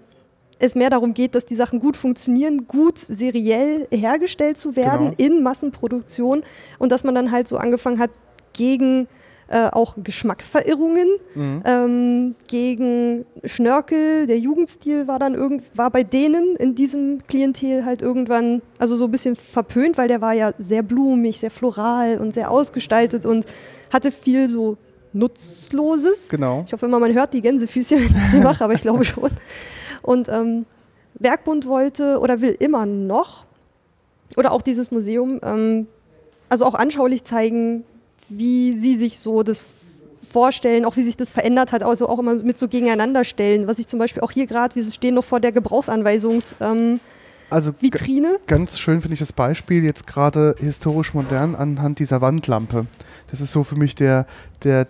es 0.62 0.76
mehr 0.76 0.90
darum 0.90 1.14
geht, 1.14 1.36
dass 1.36 1.46
die 1.46 1.56
Sachen 1.56 1.80
gut 1.80 1.98
funktionieren, 1.98 2.68
gut 2.68 2.98
seriell 2.98 3.88
hergestellt 3.92 4.58
zu 4.58 4.76
werden 4.76 5.16
genau. 5.18 5.36
in 5.36 5.44
Massenproduktion 5.44 6.44
und 6.80 6.92
dass 6.92 7.04
man 7.04 7.16
dann 7.16 7.32
halt 7.32 7.48
so 7.48 7.58
angefangen 7.58 8.00
hat, 8.00 8.12
gegen 8.54 9.08
äh, 9.48 9.70
auch 9.70 9.96
Geschmacksverirrungen, 10.02 11.08
mhm. 11.36 11.64
ähm, 11.66 12.36
gegen 12.48 13.26
Schnörkel, 13.44 14.26
der 14.26 14.40
Jugendstil 14.40 15.08
war 15.08 15.20
dann 15.20 15.36
irgend, 15.36 15.64
war 15.76 15.90
bei 15.92 16.04
denen 16.04 16.56
in 16.56 16.76
diesem 16.76 17.22
Klientel 17.28 17.84
halt 17.86 18.02
irgendwann, 18.02 18.62
also 18.80 18.96
so 18.96 19.06
ein 19.06 19.12
bisschen 19.12 19.36
verpönt, 19.36 19.98
weil 19.98 20.08
der 20.08 20.22
war 20.22 20.34
ja 20.34 20.54
sehr 20.58 20.84
blumig, 20.84 21.40
sehr 21.40 21.52
floral 21.52 22.18
und 22.20 22.34
sehr 22.34 22.50
ausgestaltet 22.50 23.26
und 23.26 23.46
hatte 23.92 24.12
viel 24.12 24.48
so 24.48 24.78
Nutzloses. 25.14 26.30
Genau. 26.30 26.64
Ich 26.66 26.72
hoffe 26.72 26.86
immer, 26.86 27.00
man 27.00 27.14
hört 27.14 27.34
die 27.34 27.42
Gänsefüßchen, 27.42 28.00
wenn 28.00 28.22
ich 28.22 28.32
sie 28.32 28.40
mache, 28.40 28.64
aber 28.64 28.74
ich 28.74 28.82
glaube 28.82 29.04
schon. 29.06 29.32
Und 30.02 30.30
ähm, 30.30 30.66
Werkbund 31.16 31.68
wollte 31.68 32.20
oder 32.20 32.42
will 32.42 32.56
immer 32.60 32.86
noch, 32.86 33.46
oder 34.38 34.52
auch 34.52 34.62
dieses 34.62 34.92
Museum, 34.92 35.40
ähm, 35.44 35.88
also 36.50 36.66
auch 36.66 36.76
anschaulich 36.76 37.24
zeigen, 37.24 37.84
wie 38.30 38.74
sie 38.74 38.96
sich 38.96 39.20
so 39.20 39.44
das 39.44 39.64
vorstellen, 40.32 40.86
auch 40.86 40.96
wie 40.96 41.04
sich 41.04 41.18
das 41.18 41.32
verändert 41.32 41.72
hat, 41.74 41.84
also 41.84 42.08
auch 42.08 42.20
immer 42.20 42.36
mit 42.36 42.58
so 42.58 42.68
gegeneinanderstellen, 42.68 43.68
was 43.68 43.80
ich 43.80 43.88
zum 43.88 44.00
Beispiel 44.00 44.24
auch 44.24 44.32
hier 44.32 44.48
gerade, 44.48 44.76
wir 44.76 44.84
stehen 44.84 45.16
noch 45.16 45.26
vor 45.26 45.40
der 45.40 45.54
Gebrauchsanweisungs- 45.54 46.56
ähm, 46.62 47.00
also 47.50 47.74
Vitrine. 47.82 48.38
Ganz 48.48 48.80
schön 48.80 49.02
finde 49.02 49.16
ich 49.16 49.20
das 49.20 49.34
Beispiel 49.34 49.84
jetzt 49.84 50.08
gerade 50.08 50.56
historisch 50.58 51.14
modern 51.14 51.54
anhand 51.54 52.00
dieser 52.00 52.22
Wandlampe. 52.22 52.86
Das 53.30 53.42
ist 53.42 53.52
so 53.52 53.66
für 53.66 53.76
mich 53.76 53.94
der, 53.94 54.26
der, 54.64 54.88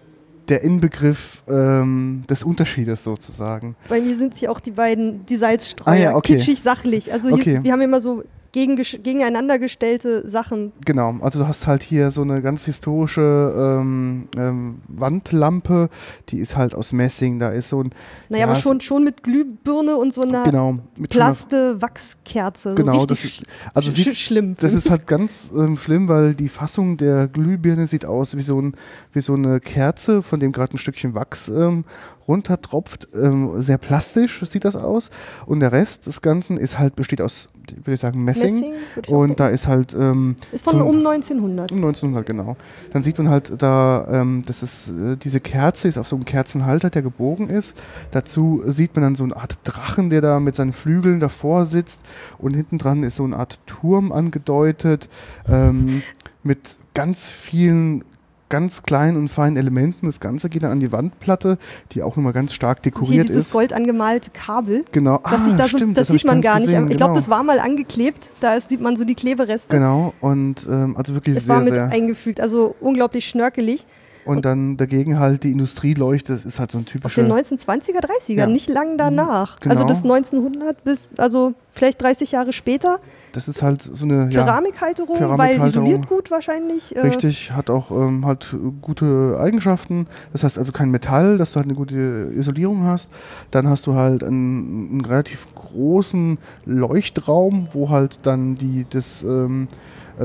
der 0.49 0.63
Inbegriff 0.63 1.43
ähm, 1.47 2.23
des 2.29 2.43
Unterschiedes 2.43 3.03
sozusagen. 3.03 3.75
Bei 3.89 4.01
mir 4.01 4.17
sind 4.17 4.35
sie 4.35 4.47
auch 4.47 4.59
die 4.59 4.71
beiden, 4.71 5.25
die 5.25 5.37
Salzstreuer, 5.37 5.93
ah, 5.93 5.95
ja, 5.95 6.15
okay. 6.15 6.35
kitschig, 6.35 6.61
sachlich. 6.61 7.11
Also 7.11 7.29
hier, 7.29 7.37
okay. 7.37 7.59
wir 7.63 7.71
haben 7.71 7.81
immer 7.81 7.99
so 7.99 8.23
gegen, 8.51 8.75
gegeneinander 8.75 9.59
gestellte 9.59 10.29
Sachen. 10.29 10.73
Genau, 10.85 11.15
also 11.21 11.39
du 11.39 11.47
hast 11.47 11.67
halt 11.67 11.83
hier 11.83 12.11
so 12.11 12.21
eine 12.21 12.41
ganz 12.41 12.65
historische 12.65 13.53
ähm, 13.57 14.27
ähm, 14.37 14.81
Wandlampe, 14.87 15.89
die 16.29 16.39
ist 16.39 16.57
halt 16.57 16.73
aus 16.73 16.91
Messing, 16.91 17.39
da 17.39 17.49
ist 17.49 17.69
so 17.69 17.81
ein... 17.83 17.91
Naja, 18.29 18.45
ja, 18.45 18.51
aber 18.51 18.59
schon, 18.59 18.81
schon 18.81 19.03
mit 19.03 19.23
Glühbirne 19.23 19.95
und 19.95 20.13
so 20.13 20.21
einer 20.21 20.43
genau, 20.43 20.79
mit 20.97 21.11
Plaste 21.11 21.81
Wachskerze. 21.81 22.75
Genau, 22.75 23.01
so 23.01 23.05
das, 23.05 23.23
richtig 23.23 23.47
also 23.73 23.89
sch 23.89 23.95
sieht, 23.95 24.15
schlimm. 24.17 24.55
das 24.59 24.73
ist 24.73 24.89
halt 24.89 25.07
ganz 25.11 25.49
ähm, 25.55 25.77
schlimm, 25.77 26.07
weil 26.07 26.35
die 26.35 26.49
Fassung 26.49 26.97
der 26.97 27.27
Glühbirne 27.27 27.87
sieht 27.87 28.05
aus 28.05 28.35
wie 28.35 28.41
so, 28.41 28.61
ein, 28.61 28.75
wie 29.13 29.21
so 29.21 29.33
eine 29.33 29.59
Kerze, 29.59 30.21
von 30.21 30.39
dem 30.39 30.51
gerade 30.51 30.75
ein 30.75 30.77
Stückchen 30.77 31.15
Wachs 31.15 31.47
ähm, 31.47 31.85
runtertropft. 32.31 33.09
Ähm, 33.13 33.59
sehr 33.61 33.77
plastisch 33.77 34.41
sieht 34.45 34.63
das 34.65 34.75
aus. 34.75 35.09
Und 35.45 35.59
der 35.59 35.71
Rest 35.71 36.07
des 36.07 36.21
Ganzen 36.21 36.57
ist 36.57 36.79
halt, 36.79 36.95
besteht 36.95 37.21
aus, 37.21 37.49
würde 37.67 37.93
ich 37.93 37.99
sagen, 37.99 38.23
Messing. 38.23 38.53
Messing, 38.55 38.73
ich 39.03 39.09
und 39.09 39.39
da 39.39 39.47
ist 39.49 39.67
halt. 39.67 39.93
Ähm, 39.93 40.35
ist 40.51 40.63
von 40.63 40.77
so- 40.79 40.85
um 40.85 40.97
1900. 40.97 41.71
um 41.71 41.77
1900, 41.79 42.25
genau. 42.25 42.55
Dann 42.93 43.03
sieht 43.03 43.17
man 43.17 43.29
halt 43.29 43.61
da, 43.61 44.07
ähm, 44.09 44.43
das 44.45 44.63
ist, 44.63 44.89
äh, 44.89 45.17
diese 45.17 45.39
Kerze 45.41 45.87
ist 45.87 45.97
auf 45.97 46.07
so 46.07 46.15
einem 46.15 46.25
Kerzenhalter, 46.25 46.89
der 46.89 47.01
gebogen 47.01 47.49
ist. 47.49 47.75
Dazu 48.11 48.63
sieht 48.65 48.95
man 48.95 49.03
dann 49.03 49.15
so 49.15 49.23
eine 49.25 49.35
Art 49.35 49.59
Drachen, 49.63 50.09
der 50.09 50.21
da 50.21 50.39
mit 50.39 50.55
seinen 50.55 50.73
Flügeln 50.73 51.19
davor 51.19 51.65
sitzt. 51.65 52.01
Und 52.37 52.53
hinten 52.53 52.77
dran 52.77 53.03
ist 53.03 53.17
so 53.17 53.23
eine 53.25 53.35
Art 53.35 53.59
Turm 53.65 54.11
angedeutet, 54.11 55.09
ähm, 55.49 56.01
mit 56.43 56.77
ganz 56.93 57.25
vielen 57.27 58.03
ganz 58.51 58.83
kleinen 58.83 59.17
und 59.17 59.29
feinen 59.29 59.57
Elementen. 59.57 60.05
Das 60.05 60.19
Ganze 60.19 60.47
geht 60.49 60.61
dann 60.61 60.69
an 60.71 60.79
die 60.79 60.91
Wandplatte, 60.91 61.57
die 61.93 62.03
auch 62.03 62.15
nochmal 62.15 62.33
ganz 62.33 62.53
stark 62.53 62.79
Hier 62.83 62.91
dekoriert 62.91 63.27
dieses 63.27 63.47
ist. 63.47 63.51
gold 63.53 63.73
angemalte 63.73 64.29
Kabel. 64.31 64.83
Genau, 64.91 65.19
Was 65.23 65.45
sich 65.45 65.55
da 65.55 65.67
so, 65.67 65.77
stimmt, 65.77 65.97
das, 65.97 66.09
ich 66.09 66.21
sieht 66.21 66.25
man 66.25 66.41
gar 66.41 66.55
nicht. 66.57 66.65
gesehen, 66.65 66.91
ich 66.91 66.97
glaube, 66.97 67.13
genau. 67.13 67.15
das 67.15 67.29
war 67.29 67.41
mal 67.41 67.59
angeklebt. 67.59 68.29
Da 68.41 68.53
ist, 68.53 68.69
sieht 68.69 68.81
man 68.81 68.95
so 68.95 69.03
die 69.03 69.15
Klebereste. 69.15 69.73
Genau, 69.73 70.13
und 70.21 70.67
ähm, 70.69 70.95
also 70.95 71.15
wirklich 71.15 71.37
Es 71.37 71.45
sehr, 71.45 71.55
war 71.55 71.63
mit 71.63 71.73
sehr. 71.73 71.89
eingefügt. 71.91 72.39
Also 72.39 72.75
unglaublich 72.79 73.27
schnörkelig. 73.27 73.87
Und 74.25 74.45
dann 74.45 74.77
dagegen 74.77 75.17
halt 75.19 75.43
die 75.43 75.51
Industrieleuchte, 75.51 76.33
das 76.33 76.45
ist 76.45 76.59
halt 76.59 76.71
so 76.71 76.77
ein 76.77 76.85
Aus 76.85 76.91
typischer. 76.91 77.23
den 77.23 77.31
1920er, 77.31 77.99
30er, 78.01 78.33
Ja. 78.35 78.47
nicht 78.47 78.69
lang 78.69 78.97
danach. 78.97 79.59
Genau. 79.59 79.73
Also 79.73 79.87
das 79.87 80.03
1900 80.03 80.83
bis, 80.83 81.09
also 81.17 81.53
vielleicht 81.73 82.01
30 82.01 82.33
Jahre 82.33 82.53
später. 82.53 82.99
Das 83.33 83.47
ist 83.47 83.61
halt 83.63 83.81
so 83.81 84.05
eine 84.05 84.29
ja, 84.31 84.43
Keramikhalterung, 84.43 85.15
weil 85.19 85.19
Keramikhalterung. 85.55 85.85
isoliert 85.87 86.07
gut 86.07 86.29
wahrscheinlich. 86.29 86.95
Äh, 86.95 86.99
richtig, 87.01 87.53
hat 87.53 87.69
auch 87.69 87.89
ähm, 87.91 88.25
halt 88.25 88.55
gute 88.81 89.37
Eigenschaften. 89.39 90.07
Das 90.33 90.43
heißt 90.43 90.57
also 90.57 90.71
kein 90.71 90.91
Metall, 90.91 91.37
dass 91.37 91.51
du 91.53 91.55
halt 91.57 91.65
eine 91.67 91.75
gute 91.75 92.31
Isolierung 92.35 92.83
hast. 92.83 93.09
Dann 93.51 93.67
hast 93.67 93.87
du 93.87 93.95
halt 93.95 94.23
einen, 94.23 94.89
einen 94.91 95.05
relativ 95.05 95.47
großen 95.55 96.37
Leuchtraum, 96.65 97.69
wo 97.71 97.89
halt 97.89 98.19
dann 98.25 98.55
die 98.55 98.85
das 98.89 99.23
ähm, 99.23 99.67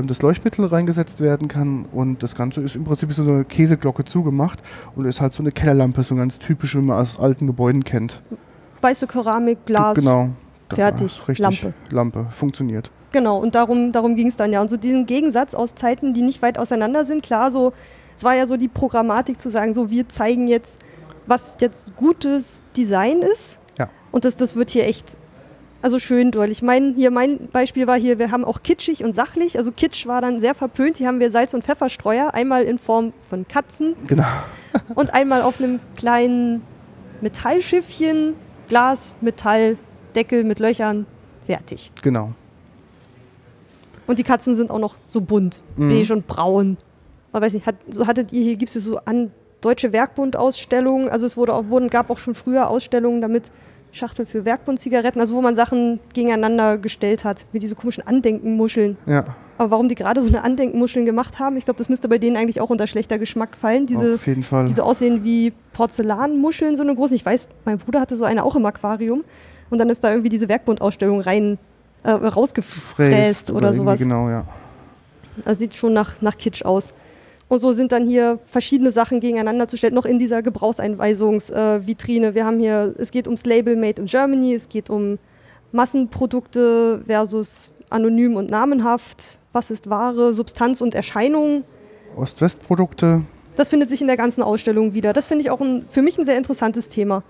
das 0.05 0.21
Leuchtmittel 0.21 0.65
reingesetzt 0.65 1.21
werden 1.21 1.47
kann 1.47 1.85
und 1.91 2.21
das 2.21 2.35
Ganze 2.35 2.61
ist 2.61 2.75
im 2.75 2.83
Prinzip 2.83 3.11
so 3.13 3.23
eine 3.23 3.45
Käseglocke 3.45 4.05
zugemacht 4.05 4.61
und 4.95 5.05
ist 5.05 5.21
halt 5.21 5.33
so 5.33 5.41
eine 5.41 5.51
Kellerlampe, 5.51 6.03
so 6.03 6.15
ganz 6.15 6.37
typisch, 6.39 6.75
wie 6.75 6.81
man 6.81 6.99
aus 6.99 7.19
alten 7.19 7.47
Gebäuden 7.47 7.83
kennt. 7.83 8.21
Weiße 8.81 9.07
Keramik, 9.07 9.65
Glas. 9.65 9.95
Genau. 9.95 10.29
Fertig, 10.69 11.21
Richtig, 11.27 11.39
Lampe. 11.39 11.73
Lampe, 11.89 12.27
funktioniert. 12.29 12.91
Genau, 13.11 13.37
und 13.37 13.55
darum, 13.55 13.91
darum 13.91 14.15
ging 14.15 14.27
es 14.27 14.35
dann 14.35 14.51
ja. 14.51 14.61
Und 14.61 14.69
so 14.69 14.77
diesen 14.77 15.05
Gegensatz 15.05 15.55
aus 15.55 15.75
Zeiten, 15.75 16.13
die 16.13 16.21
nicht 16.21 16.41
weit 16.41 16.57
auseinander 16.57 17.05
sind, 17.05 17.23
klar, 17.23 17.51
so, 17.51 17.73
es 18.15 18.23
war 18.23 18.35
ja 18.35 18.45
so 18.45 18.57
die 18.57 18.67
Programmatik 18.67 19.39
zu 19.39 19.49
sagen, 19.49 19.73
so, 19.73 19.89
wir 19.89 20.09
zeigen 20.09 20.47
jetzt, 20.47 20.77
was 21.25 21.57
jetzt 21.61 21.95
gutes 21.95 22.61
Design 22.75 23.19
ist. 23.19 23.59
Ja. 23.79 23.89
Und 24.11 24.25
das, 24.25 24.35
das 24.35 24.55
wird 24.55 24.71
hier 24.71 24.85
echt, 24.85 25.17
also 25.81 25.99
schön 25.99 26.31
deutlich. 26.31 26.61
Mein, 26.61 26.93
hier, 26.95 27.11
mein 27.11 27.47
Beispiel 27.51 27.87
war 27.87 27.97
hier, 27.97 28.19
wir 28.19 28.31
haben 28.31 28.43
auch 28.43 28.63
kitschig 28.63 29.03
und 29.03 29.13
sachlich. 29.13 29.57
Also 29.57 29.71
Kitsch 29.71 30.07
war 30.07 30.21
dann 30.21 30.39
sehr 30.39 30.55
verpönt. 30.55 30.97
Hier 30.97 31.07
haben 31.07 31.19
wir 31.19 31.31
Salz- 31.31 31.53
und 31.53 31.63
Pfefferstreuer, 31.63 32.33
einmal 32.33 32.63
in 32.63 32.77
Form 32.79 33.13
von 33.29 33.47
Katzen 33.47 33.95
Genau. 34.07 34.25
und 34.95 35.13
einmal 35.13 35.41
auf 35.41 35.59
einem 35.61 35.79
kleinen 35.95 36.61
Metallschiffchen, 37.21 38.33
Glas, 38.67 39.15
Metall, 39.21 39.77
Deckel 40.15 40.43
mit 40.43 40.59
Löchern, 40.59 41.05
fertig. 41.45 41.91
Genau. 42.01 42.33
Und 44.07 44.19
die 44.19 44.23
Katzen 44.23 44.55
sind 44.55 44.71
auch 44.71 44.79
noch 44.79 44.95
so 45.07 45.21
bunt, 45.21 45.61
Mhm. 45.75 45.89
beige 45.89 46.13
und 46.13 46.27
braun. 46.27 46.77
Man 47.33 47.41
weiß 47.41 47.53
nicht, 47.53 47.65
hat, 47.65 47.75
so 47.89 48.07
hattet 48.07 48.31
ihr 48.33 48.41
hier, 48.43 48.55
gibt 48.55 48.73
es 48.75 48.83
so 48.83 48.97
an 49.05 49.31
Deutsche 49.61 49.91
Werkbund-Ausstellungen, 49.91 51.09
also 51.09 51.25
es 51.25 51.35
wurde 51.35 51.53
auch, 51.53 51.67
wurden, 51.67 51.89
gab 51.89 52.09
auch 52.09 52.17
schon 52.17 52.35
früher 52.35 52.69
Ausstellungen 52.69 53.21
damit, 53.21 53.51
Schachtel 53.91 54.25
für 54.25 54.45
Werkbund-Zigaretten, 54.45 55.19
also 55.19 55.35
wo 55.35 55.41
man 55.41 55.55
Sachen 55.55 55.99
gegeneinander 56.13 56.77
gestellt 56.77 57.23
hat, 57.23 57.45
wie 57.51 57.59
diese 57.59 57.75
komischen 57.75 58.05
Andenkenmuscheln. 58.05 58.97
Ja, 59.05 59.23
Aber 59.57 59.71
warum 59.71 59.89
die 59.89 59.95
gerade 59.95 60.21
so 60.21 60.27
eine 60.27 60.43
Andenkenmuscheln 60.43 61.05
gemacht 61.05 61.39
haben, 61.39 61.57
ich 61.57 61.65
glaube, 61.65 61.77
das 61.77 61.89
müsste 61.89 62.07
bei 62.07 62.17
denen 62.17 62.37
eigentlich 62.37 62.61
auch 62.61 62.69
unter 62.69 62.87
schlechter 62.87 63.17
Geschmack 63.17 63.57
fallen. 63.57 63.87
Diese, 63.87 64.15
auf 64.15 64.27
jeden 64.27 64.43
Fall. 64.43 64.67
die 64.67 64.73
so 64.73 64.83
aussehen 64.83 65.23
wie 65.23 65.53
Porzellanmuscheln, 65.73 66.75
so 66.75 66.83
eine 66.83 66.95
große. 66.95 67.15
Ich 67.15 67.25
weiß, 67.25 67.47
mein 67.65 67.77
Bruder 67.77 68.01
hatte 68.01 68.15
so 68.15 68.25
eine 68.25 68.43
auch 68.43 68.55
im 68.55 68.65
Aquarium. 68.65 69.23
Und 69.69 69.79
dann 69.79 69.89
ist 69.89 70.03
da 70.03 70.11
irgendwie 70.11 70.29
diese 70.29 70.47
Werkbund-Ausstellung 70.47 71.21
rein 71.21 71.57
äh, 72.03 72.11
rausgefräst 72.11 73.51
oder, 73.51 73.67
irgendwie, 73.67 73.77
sowas. 73.77 73.99
Genau, 73.99 74.29
ja. 74.29 74.45
Das 75.45 75.59
sieht 75.59 75.75
schon 75.75 75.93
nach, 75.93 76.21
nach 76.21 76.37
Kitsch 76.37 76.63
aus. 76.63 76.93
Und 77.49 77.59
so 77.59 77.71
sind 77.73 77.91
dann 77.91 78.05
hier 78.05 78.39
verschiedene 78.45 78.91
Sachen 78.91 79.19
gegeneinander 79.19 79.67
zu 79.67 79.77
stellen, 79.77 79.93
noch 79.93 80.05
in 80.05 80.19
dieser 80.19 80.41
Gebrauchseinweisungsvitrine. 80.41 82.27
Äh. 82.27 82.35
Wir 82.35 82.45
haben 82.45 82.59
hier, 82.59 82.93
es 82.97 83.11
geht 83.11 83.27
ums 83.27 83.45
Label 83.45 83.75
Made 83.75 84.01
in 84.01 84.05
Germany, 84.07 84.53
es 84.53 84.67
geht 84.67 84.89
um 84.89 85.17
Massenprodukte 85.71 87.03
versus 87.05 87.69
anonym 87.89 88.35
und 88.35 88.49
namenhaft. 88.49 89.39
Was 89.53 89.71
ist 89.71 89.89
Ware, 89.89 90.33
Substanz 90.33 90.81
und 90.81 90.93
Erscheinung? 90.93 91.63
Ost-West-Produkte. 92.17 93.23
Das 93.55 93.69
findet 93.69 93.89
sich 93.89 94.01
in 94.01 94.07
der 94.07 94.17
ganzen 94.17 94.43
Ausstellung 94.43 94.93
wieder. 94.93 95.13
Das 95.13 95.27
finde 95.27 95.43
ich 95.43 95.49
auch 95.49 95.61
ein, 95.61 95.85
für 95.89 96.01
mich 96.01 96.17
ein 96.17 96.25
sehr 96.25 96.37
interessantes 96.37 96.89
Thema. 96.89 97.23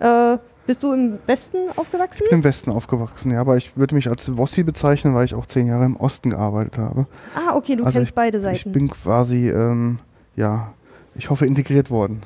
Äh, 0.00 0.38
bist 0.66 0.82
du 0.82 0.92
im 0.92 1.18
Westen 1.26 1.58
aufgewachsen? 1.76 2.24
Im 2.30 2.44
Westen 2.44 2.70
aufgewachsen, 2.70 3.32
ja, 3.32 3.40
aber 3.40 3.56
ich 3.56 3.76
würde 3.76 3.94
mich 3.94 4.08
als 4.08 4.36
Wossi 4.36 4.62
bezeichnen, 4.62 5.14
weil 5.14 5.24
ich 5.24 5.34
auch 5.34 5.46
zehn 5.46 5.66
Jahre 5.66 5.84
im 5.84 5.96
Osten 5.96 6.30
gearbeitet 6.30 6.78
habe. 6.78 7.06
Ah, 7.34 7.54
okay, 7.54 7.76
du 7.76 7.84
Also 7.84 7.98
kennst 7.98 8.14
beide 8.14 8.38
Ich 8.38 8.44
Seiten. 8.44 8.72
bin 8.72 8.88
quasi, 8.90 9.48
ähm, 9.50 9.98
ja, 10.36 10.72
ich 11.14 11.30
hoffe, 11.30 11.46
integriert 11.46 11.90
worden. 11.90 12.22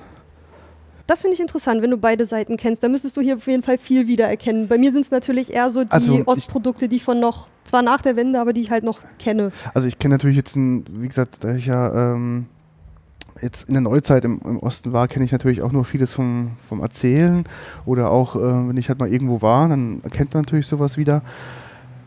Das 1.08 1.20
finde 1.20 1.34
ich 1.34 1.40
interessant, 1.40 1.82
wenn 1.82 1.90
du 1.92 1.98
beide 1.98 2.26
Seiten 2.26 2.56
kennst. 2.56 2.82
Da 2.82 2.88
müsstest 2.88 3.16
du 3.16 3.20
hier 3.20 3.36
auf 3.36 3.46
jeden 3.46 3.62
Fall 3.62 3.78
viel 3.78 4.08
wiedererkennen. 4.08 4.66
Bei 4.66 4.76
mir 4.76 4.90
sind 4.90 5.02
es 5.02 5.12
natürlich 5.12 5.52
eher 5.52 5.70
so 5.70 5.84
die 5.84 5.90
Also 5.92 6.18
ich- 6.18 6.26
Ostprodukte, 6.26 6.88
die 6.88 6.96
ich 6.96 7.04
von 7.04 7.20
noch, 7.20 7.46
zwar 7.62 7.82
nach 7.82 8.00
der 8.02 8.16
Wende, 8.16 8.40
aber 8.40 8.52
die 8.52 8.60
ich 8.60 8.72
halt 8.72 8.82
noch 8.82 9.00
kenne. 9.20 9.52
Also 9.72 9.86
ich 9.86 10.00
kenne 10.00 10.14
natürlich 10.14 10.36
jetzt, 10.36 10.56
ein, 10.56 10.84
wie 10.90 11.06
gesagt, 11.06 11.44
da 11.44 11.54
ich 11.54 11.66
ja 11.66 12.12
ähm, 12.14 12.46
jetzt 13.40 13.68
in 13.68 13.74
der 13.74 13.82
Neuzeit 13.82 14.24
im, 14.24 14.40
im 14.44 14.58
Osten 14.58 14.92
war, 14.92 15.08
kenne 15.08 15.24
ich 15.24 15.32
natürlich 15.32 15.62
auch 15.62 15.72
nur 15.72 15.84
vieles 15.84 16.14
vom, 16.14 16.52
vom 16.58 16.80
Erzählen 16.80 17.44
oder 17.84 18.10
auch, 18.10 18.36
äh, 18.36 18.68
wenn 18.68 18.76
ich 18.76 18.88
halt 18.88 18.98
mal 18.98 19.12
irgendwo 19.12 19.42
war, 19.42 19.68
dann 19.68 20.00
erkennt 20.02 20.34
man 20.34 20.42
natürlich 20.42 20.66
sowas 20.66 20.96
wieder. 20.96 21.22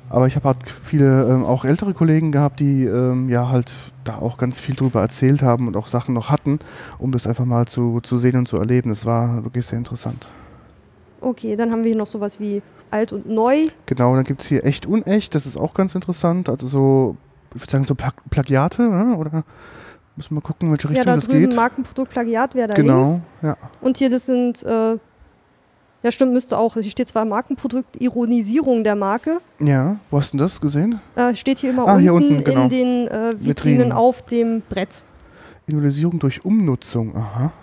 Aber 0.09 0.25
ich 0.25 0.35
habe 0.35 0.47
halt 0.47 0.57
viele 0.67 1.29
ähm, 1.29 1.45
auch 1.45 1.65
ältere 1.65 1.93
Kollegen 1.93 2.31
gehabt, 2.31 2.59
die 2.59 2.83
ähm, 2.85 3.29
ja 3.29 3.49
halt 3.49 3.75
da 4.03 4.17
auch 4.17 4.37
ganz 4.37 4.59
viel 4.59 4.75
drüber 4.75 5.01
erzählt 5.01 5.43
haben 5.43 5.67
und 5.67 5.77
auch 5.77 5.87
Sachen 5.87 6.15
noch 6.15 6.29
hatten, 6.29 6.59
um 6.97 7.11
das 7.11 7.27
einfach 7.27 7.45
mal 7.45 7.67
zu, 7.67 7.99
zu 8.01 8.17
sehen 8.17 8.35
und 8.35 8.47
zu 8.47 8.57
erleben. 8.57 8.89
Das 8.89 9.05
war 9.05 9.43
wirklich 9.43 9.67
sehr 9.67 9.77
interessant. 9.77 10.27
Okay, 11.21 11.55
dann 11.55 11.71
haben 11.71 11.83
wir 11.83 11.91
hier 11.91 11.97
noch 11.97 12.07
sowas 12.07 12.39
wie 12.39 12.61
alt 12.89 13.13
und 13.13 13.29
neu. 13.29 13.67
Genau, 13.85 14.15
dann 14.15 14.23
gibt 14.23 14.41
es 14.41 14.47
hier 14.47 14.65
echt 14.65 14.87
unecht, 14.87 15.35
das 15.35 15.45
ist 15.45 15.57
auch 15.57 15.75
ganz 15.75 15.93
interessant. 15.93 16.49
Also 16.49 16.65
so, 16.65 17.17
ich 17.53 17.61
würde 17.61 17.71
sagen, 17.71 17.83
so 17.83 17.93
Pla 17.93 18.11
Plagiate, 18.31 18.81
ne? 18.81 19.15
oder 19.15 19.43
müssen 20.19 20.31
wir 20.31 20.35
mal 20.35 20.41
gucken, 20.41 20.69
welche 20.69 20.83
Ja, 20.83 20.89
Richtung 20.89 21.05
da 21.05 21.15
das 21.15 21.27
drüben 21.27 21.47
geht. 21.47 21.55
Markenprodukt 21.55 22.11
Plagiat 22.11 22.53
wäre 22.53 22.67
da 22.67 22.75
links. 22.75 22.87
Genau, 22.91 23.19
ja. 23.41 23.55
Und 23.79 23.97
hier, 23.97 24.09
das 24.09 24.25
sind, 24.25 24.61
äh, 24.63 24.97
ja 26.03 26.11
stimmt, 26.11 26.33
müsste 26.33 26.57
auch, 26.57 26.73
hier 26.73 26.83
steht 26.83 27.07
zwar 27.07 27.23
Markenprodukt, 27.23 28.01
Ironisierung 28.01 28.83
der 28.83 28.95
Marke. 28.95 29.39
Ja, 29.59 29.95
wo 30.11 30.17
hast 30.17 30.33
du 30.33 30.37
denn 30.37 30.45
das 30.45 30.59
gesehen? 30.59 30.99
Äh, 31.15 31.33
steht 31.35 31.59
hier 31.59 31.69
immer 31.69 31.87
Ah, 31.87 31.91
unten, 31.93 32.01
hier 32.01 32.13
unten, 32.13 32.43
genau. 32.43 32.63
in 32.63 32.69
den 32.69 33.07
äh, 33.07 33.31
Vitrinen 33.31 33.45
Vitrinen. 33.47 33.91
auf 33.93 34.21
dem 34.23 34.61
Brett. 34.67 35.03
Individualisierung 35.67 36.19
durch 36.19 36.43
Umnutzung, 36.43 37.15
aha. 37.15 37.53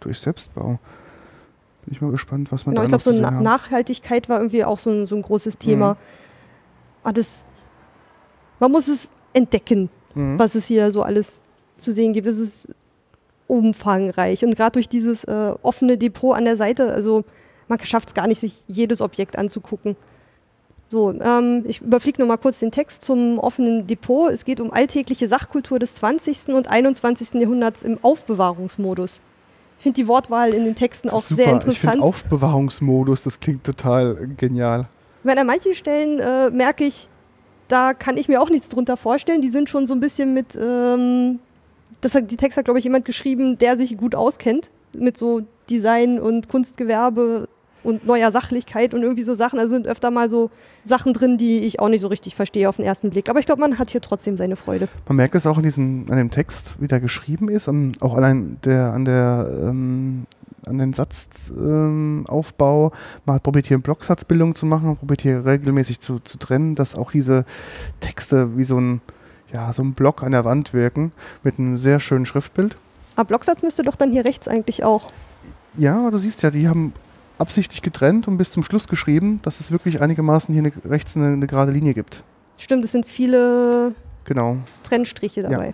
Durch 0.00 0.18
Selbstbau. 0.20 0.78
Bin 1.86 1.92
ich 1.94 2.00
mal 2.02 2.10
gespannt, 2.10 2.52
was 2.52 2.66
man 2.66 2.74
Genau, 2.74 2.82
da 2.82 2.86
ich 2.88 2.92
noch 2.92 3.02
glaube, 3.02 3.16
so 3.16 3.22
Na 3.22 3.32
hat. 3.34 3.42
Nachhaltigkeit 3.42 4.28
war 4.28 4.38
irgendwie 4.38 4.64
auch 4.64 4.78
so 4.78 4.90
ein, 4.90 5.06
so 5.06 5.16
ein 5.16 5.22
großes 5.22 5.56
Thema. 5.56 5.94
Mhm. 5.94 5.98
Ah, 7.04 7.12
das, 7.12 7.46
man 8.60 8.70
muss 8.70 8.86
es 8.88 9.08
entdecken, 9.32 9.88
Mhm. 10.14 10.38
was 10.38 10.54
es 10.56 10.66
hier 10.66 10.90
so 10.90 11.02
alles 11.02 11.42
zu 11.76 11.92
sehen 11.92 12.12
gibt. 12.12 12.26
Es 12.26 12.38
ist 12.38 12.68
umfangreich. 13.46 14.44
Und 14.44 14.56
gerade 14.56 14.72
durch 14.72 14.88
dieses 14.88 15.24
äh, 15.24 15.52
offene 15.62 15.96
Depot 15.98 16.36
an 16.36 16.44
der 16.44 16.56
Seite, 16.56 16.92
also 16.92 17.24
man 17.68 17.78
schafft 17.84 18.08
es 18.08 18.14
gar 18.14 18.26
nicht, 18.26 18.40
sich 18.40 18.64
jedes 18.68 19.00
Objekt 19.00 19.38
anzugucken. 19.38 19.96
So, 20.88 21.12
ähm, 21.20 21.64
ich 21.66 21.80
überfliege 21.80 22.20
nur 22.20 22.28
mal 22.28 22.36
kurz 22.36 22.60
den 22.60 22.70
Text 22.70 23.02
zum 23.02 23.38
offenen 23.38 23.86
Depot. 23.86 24.30
Es 24.30 24.44
geht 24.44 24.60
um 24.60 24.72
alltägliche 24.72 25.26
Sachkultur 25.26 25.78
des 25.78 25.96
20. 25.96 26.54
und 26.54 26.68
21. 26.68 27.34
Jahrhunderts 27.34 27.82
im 27.82 27.98
Aufbewahrungsmodus. 28.02 29.20
Ich 29.78 29.82
finde 29.82 29.96
die 29.96 30.08
Wortwahl 30.08 30.54
in 30.54 30.64
den 30.64 30.74
Texten 30.74 31.10
auch 31.10 31.22
sehr 31.22 31.36
super. 31.36 31.48
Ich 31.48 31.54
interessant. 31.54 31.92
finde 31.94 32.06
Aufbewahrungsmodus, 32.06 33.24
das 33.24 33.40
klingt 33.40 33.64
total 33.64 34.28
genial. 34.36 34.86
Ich 35.20 35.24
meine, 35.24 35.40
an 35.40 35.48
manchen 35.48 35.74
Stellen 35.74 36.20
äh, 36.20 36.50
merke 36.50 36.84
ich, 36.84 37.08
da 37.66 37.92
kann 37.92 38.16
ich 38.16 38.28
mir 38.28 38.40
auch 38.40 38.48
nichts 38.48 38.68
drunter 38.68 38.96
vorstellen. 38.96 39.42
Die 39.42 39.48
sind 39.48 39.68
schon 39.68 39.88
so 39.88 39.94
ein 39.94 40.00
bisschen 40.00 40.32
mit, 40.34 40.56
ähm, 40.60 41.40
das 42.00 42.14
hat, 42.14 42.30
die 42.30 42.36
Text 42.36 42.56
hat, 42.58 42.64
glaube 42.64 42.78
ich, 42.78 42.84
jemand 42.84 43.04
geschrieben, 43.04 43.58
der 43.58 43.76
sich 43.76 43.96
gut 43.96 44.14
auskennt 44.14 44.70
mit 44.96 45.16
so 45.16 45.42
Design 45.68 46.20
und 46.20 46.48
Kunstgewerbe 46.48 47.48
und 47.82 48.04
neuer 48.04 48.32
Sachlichkeit 48.32 48.94
und 48.94 49.02
irgendwie 49.02 49.22
so 49.22 49.34
Sachen. 49.34 49.58
Also 49.58 49.74
sind 49.74 49.86
öfter 49.86 50.10
mal 50.10 50.28
so 50.28 50.50
Sachen 50.84 51.12
drin, 51.12 51.38
die 51.38 51.60
ich 51.60 51.80
auch 51.80 51.88
nicht 51.88 52.00
so 52.00 52.08
richtig 52.08 52.34
verstehe 52.34 52.68
auf 52.68 52.76
den 52.76 52.84
ersten 52.84 53.10
Blick. 53.10 53.28
Aber 53.28 53.38
ich 53.38 53.46
glaube, 53.46 53.60
man 53.60 53.78
hat 53.78 53.90
hier 53.90 54.00
trotzdem 54.00 54.36
seine 54.36 54.56
Freude. 54.56 54.88
Man 55.06 55.16
merkt 55.16 55.34
es 55.36 55.46
auch 55.46 55.56
in 55.56 55.62
diesem, 55.62 56.06
an 56.10 56.16
dem 56.16 56.30
Text, 56.30 56.76
wie 56.80 56.88
der 56.88 57.00
geschrieben 57.00 57.48
ist, 57.48 57.68
an, 57.68 57.92
auch 58.00 58.14
allein 58.14 58.58
der, 58.64 58.92
an 58.92 59.04
der 59.04 59.48
ähm, 59.68 60.26
an 60.66 60.78
den 60.78 60.92
Satzaufbau. 60.92 62.86
Ähm, 62.86 62.90
man 63.24 63.36
hat 63.36 63.42
probiert 63.44 63.66
hier 63.66 63.78
Blocksatzbildung 63.78 64.54
zu 64.54 64.66
machen, 64.66 64.86
man 64.88 64.96
probiert 64.96 65.22
hier 65.22 65.46
regelmäßig 65.46 66.00
zu, 66.00 66.18
zu 66.18 66.38
trennen, 66.38 66.74
dass 66.74 66.96
auch 66.96 67.12
diese 67.12 67.44
Texte 68.00 68.56
wie 68.56 68.64
so 68.64 68.76
ein, 68.78 69.00
ja, 69.56 69.72
so 69.72 69.82
ein 69.82 69.94
Block 69.94 70.22
an 70.22 70.32
der 70.32 70.44
Wand 70.44 70.74
wirken 70.74 71.12
mit 71.42 71.58
einem 71.58 71.78
sehr 71.78 71.98
schönen 71.98 72.26
Schriftbild. 72.26 72.76
Aber 73.16 73.26
Blocksatz 73.26 73.62
müsste 73.62 73.82
doch 73.82 73.96
dann 73.96 74.10
hier 74.10 74.24
rechts 74.24 74.48
eigentlich 74.48 74.84
auch. 74.84 75.10
Ja, 75.74 76.10
du 76.10 76.18
siehst 76.18 76.42
ja, 76.42 76.50
die 76.50 76.68
haben 76.68 76.92
absichtlich 77.38 77.80
getrennt 77.80 78.28
und 78.28 78.36
bis 78.36 78.50
zum 78.50 78.62
Schluss 78.62 78.86
geschrieben, 78.86 79.40
dass 79.42 79.60
es 79.60 79.70
wirklich 79.70 80.02
einigermaßen 80.02 80.54
hier 80.54 80.62
eine, 80.62 80.72
rechts 80.90 81.16
eine, 81.16 81.28
eine 81.28 81.46
gerade 81.46 81.72
Linie 81.72 81.94
gibt. 81.94 82.22
Stimmt, 82.58 82.84
es 82.84 82.92
sind 82.92 83.06
viele 83.06 83.94
genau. 84.24 84.58
Trennstriche 84.82 85.42
dabei. 85.42 85.68
Ja. 85.68 85.72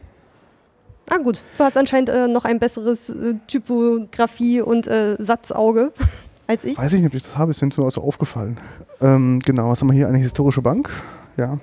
Ah 1.11 1.19
gut, 1.19 1.43
du 1.59 1.65
hast 1.65 1.77
anscheinend 1.77 2.09
äh, 2.09 2.29
noch 2.29 2.45
ein 2.45 2.61
besseres 2.61 3.11
äh, 3.11 3.35
Typografie- 3.49 4.61
und 4.61 4.87
äh, 4.87 5.17
Satzauge 5.19 5.93
als 6.47 6.65
ich. 6.65 6.79
Weiß 6.79 6.93
ich 6.93 7.01
nicht, 7.01 7.11
ob 7.11 7.15
ich 7.15 7.23
das 7.25 7.37
habe, 7.37 7.51
ist 7.51 7.61
mir 7.61 7.69
nur 7.77 7.91
so 7.91 8.03
aufgefallen. 8.03 8.59
Ähm, 9.01 9.41
genau, 9.45 9.71
was 9.71 9.81
haben 9.81 9.89
wir 9.89 9.95
hier? 9.95 10.07
Eine 10.07 10.19
historische 10.19 10.63
Bank. 10.63 10.89
Ja. 11.37 11.59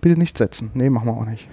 Bitte 0.00 0.18
nicht 0.18 0.38
setzen. 0.38 0.70
Nee, 0.74 0.90
machen 0.90 1.06
wir 1.06 1.12
auch 1.12 1.26
nicht 1.26 1.48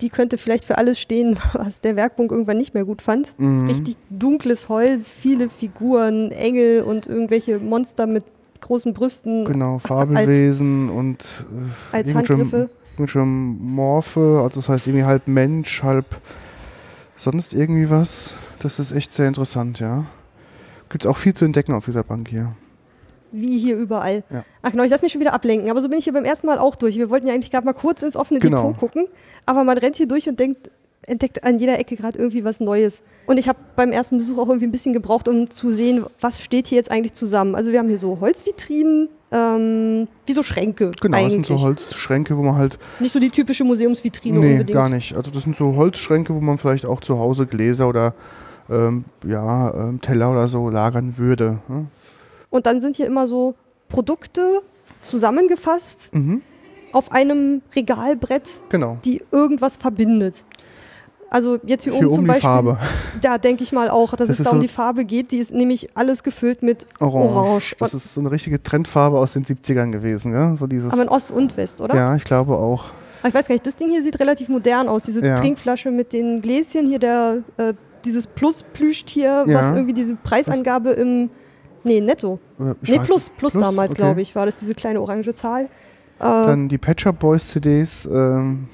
die 0.00 0.08
könnte 0.08 0.38
vielleicht 0.38 0.64
für 0.64 0.78
alles 0.78 0.98
stehen, 0.98 1.36
was 1.52 1.80
der 1.80 1.96
Werkpunkt 1.96 2.32
irgendwann 2.32 2.56
nicht 2.56 2.74
mehr 2.74 2.84
gut 2.84 3.02
fand. 3.02 3.38
Mhm. 3.38 3.68
Richtig 3.68 3.96
dunkles 4.08 4.68
Holz, 4.68 5.10
viele 5.10 5.48
Figuren, 5.48 6.30
Engel 6.30 6.82
und 6.82 7.06
irgendwelche 7.06 7.58
Monster 7.58 8.06
mit 8.06 8.24
großen 8.60 8.92
Brüsten. 8.92 9.44
Genau, 9.44 9.78
Fabelwesen 9.84 10.88
als, 10.88 10.98
und 10.98 11.44
äh, 11.92 11.96
als 11.96 12.14
Handgriffe. 12.14 12.70
Morphe, 13.16 14.40
also 14.42 14.60
das 14.60 14.68
heißt 14.68 14.86
irgendwie 14.86 15.04
halb 15.04 15.26
Mensch, 15.26 15.82
halb 15.82 16.04
sonst 17.16 17.54
irgendwie 17.54 17.88
was. 17.88 18.34
Das 18.58 18.78
ist 18.78 18.92
echt 18.92 19.12
sehr 19.12 19.26
interessant, 19.26 19.80
ja. 19.80 20.04
Gibt 20.90 21.04
es 21.04 21.10
auch 21.10 21.16
viel 21.16 21.32
zu 21.32 21.46
entdecken 21.46 21.72
auf 21.72 21.86
dieser 21.86 22.04
Bank 22.04 22.28
hier 22.28 22.54
wie 23.32 23.58
hier 23.58 23.76
überall. 23.76 24.22
Ja. 24.30 24.44
Ach 24.62 24.70
genau, 24.70 24.84
ich 24.84 24.90
lasse 24.90 25.04
mich 25.04 25.12
schon 25.12 25.20
wieder 25.20 25.32
ablenken. 25.32 25.70
Aber 25.70 25.80
so 25.80 25.88
bin 25.88 25.98
ich 25.98 26.04
hier 26.04 26.12
beim 26.12 26.24
ersten 26.24 26.46
Mal 26.46 26.58
auch 26.58 26.76
durch. 26.76 26.96
Wir 26.96 27.10
wollten 27.10 27.26
ja 27.26 27.34
eigentlich 27.34 27.50
gerade 27.50 27.66
mal 27.66 27.72
kurz 27.72 28.02
ins 28.02 28.16
offene 28.16 28.40
genau. 28.40 28.68
Depot 28.68 28.78
gucken. 28.78 29.06
Aber 29.46 29.64
man 29.64 29.78
rennt 29.78 29.96
hier 29.96 30.08
durch 30.08 30.28
und 30.28 30.38
denkt, 30.38 30.70
entdeckt 31.06 31.44
an 31.44 31.58
jeder 31.58 31.78
Ecke 31.78 31.96
gerade 31.96 32.18
irgendwie 32.18 32.44
was 32.44 32.60
Neues. 32.60 33.02
Und 33.26 33.38
ich 33.38 33.48
habe 33.48 33.58
beim 33.76 33.92
ersten 33.92 34.18
Besuch 34.18 34.38
auch 34.38 34.48
irgendwie 34.48 34.66
ein 34.66 34.72
bisschen 34.72 34.92
gebraucht, 34.92 35.28
um 35.28 35.50
zu 35.50 35.70
sehen, 35.72 36.04
was 36.20 36.40
steht 36.40 36.66
hier 36.66 36.76
jetzt 36.76 36.90
eigentlich 36.90 37.14
zusammen. 37.14 37.54
Also 37.54 37.72
wir 37.72 37.78
haben 37.78 37.88
hier 37.88 37.98
so 37.98 38.20
Holzvitrinen, 38.20 39.08
ähm, 39.32 40.08
wie 40.26 40.32
so 40.32 40.42
Schränke. 40.42 40.92
Genau, 41.00 41.16
eigentlich. 41.16 41.38
das 41.38 41.46
sind 41.48 41.58
so 41.58 41.64
Holzschränke, 41.64 42.36
wo 42.36 42.42
man 42.42 42.56
halt. 42.56 42.78
Nicht 43.00 43.12
so 43.12 43.18
die 43.18 43.30
typische 43.30 43.64
Museumsvitrine 43.64 44.38
nee, 44.38 44.52
unbedingt. 44.52 44.76
gar 44.76 44.88
nicht. 44.88 45.16
Also 45.16 45.30
das 45.30 45.44
sind 45.44 45.56
so 45.56 45.76
Holzschränke, 45.76 46.34
wo 46.34 46.40
man 46.40 46.58
vielleicht 46.58 46.86
auch 46.86 47.00
zu 47.00 47.18
Hause 47.18 47.46
Gläser 47.46 47.88
oder 47.88 48.14
ähm, 48.68 49.04
ja, 49.26 49.74
ähm, 49.74 50.00
Teller 50.00 50.30
oder 50.30 50.48
so 50.48 50.68
lagern 50.68 51.14
würde. 51.16 51.58
Hm? 51.66 51.88
Und 52.50 52.66
dann 52.66 52.80
sind 52.80 52.96
hier 52.96 53.06
immer 53.06 53.26
so 53.26 53.54
Produkte 53.88 54.62
zusammengefasst 55.00 56.10
mhm. 56.14 56.42
auf 56.92 57.12
einem 57.12 57.62
Regalbrett, 57.74 58.62
genau. 58.68 58.98
die 59.04 59.22
irgendwas 59.30 59.76
verbindet. 59.76 60.44
Also 61.30 61.58
jetzt 61.64 61.84
hier, 61.84 61.92
hier 61.92 62.08
oben 62.08 62.16
zum 62.16 62.26
Beispiel, 62.26 62.42
Farbe. 62.42 62.78
da 63.20 63.38
denke 63.38 63.62
ich 63.62 63.70
mal 63.70 63.88
auch, 63.88 64.16
dass 64.16 64.28
das 64.28 64.40
es 64.40 64.44
da 64.44 64.50
um 64.50 64.56
so 64.56 64.62
die 64.62 64.68
Farbe 64.68 65.04
geht. 65.04 65.30
Die 65.30 65.38
ist 65.38 65.54
nämlich 65.54 65.96
alles 65.96 66.24
gefüllt 66.24 66.64
mit 66.64 66.88
Orange. 66.98 67.36
Orange. 67.36 67.76
Das 67.78 67.94
ist 67.94 68.14
so 68.14 68.20
eine 68.20 68.32
richtige 68.32 68.60
Trendfarbe 68.60 69.16
aus 69.16 69.34
den 69.34 69.44
70ern 69.44 69.92
gewesen. 69.92 70.32
Ja? 70.32 70.56
So 70.56 70.66
dieses 70.66 70.92
Aber 70.92 71.02
in 71.02 71.08
Ost 71.08 71.30
und 71.30 71.56
West, 71.56 71.80
oder? 71.80 71.94
Ja, 71.94 72.16
ich 72.16 72.24
glaube 72.24 72.56
auch. 72.56 72.86
Aber 73.20 73.28
ich 73.28 73.34
weiß 73.34 73.46
gar 73.46 73.54
nicht, 73.54 73.66
das 73.66 73.76
Ding 73.76 73.90
hier 73.90 74.02
sieht 74.02 74.18
relativ 74.18 74.48
modern 74.48 74.88
aus. 74.88 75.04
Diese 75.04 75.24
ja. 75.24 75.36
Trinkflasche 75.36 75.92
mit 75.92 76.12
den 76.12 76.40
Gläschen, 76.40 76.88
hier 76.88 76.98
der, 76.98 77.44
äh, 77.58 77.74
dieses 78.04 78.26
Plus-Plüschtier, 78.26 79.44
ja. 79.46 79.54
was 79.54 79.70
irgendwie 79.70 79.92
diese 79.92 80.16
Preisangabe 80.16 80.90
im 80.90 81.30
Nee, 81.84 82.00
netto. 82.00 82.38
Ich 82.82 82.90
nee, 82.90 82.98
plus, 82.98 83.30
plus, 83.30 83.52
plus, 83.52 83.52
damals, 83.52 83.92
okay. 83.92 84.02
glaube 84.02 84.20
ich, 84.20 84.34
war 84.34 84.46
das 84.46 84.56
diese 84.56 84.74
kleine 84.74 85.00
orange 85.00 85.34
Zahl. 85.34 85.64
Äh, 85.64 85.68
Dann 86.18 86.68
die 86.68 86.78
Pet 86.78 87.00
Shop 87.00 87.18
Boys 87.18 87.48
CDs, 87.48 88.06
ähm, 88.06 88.68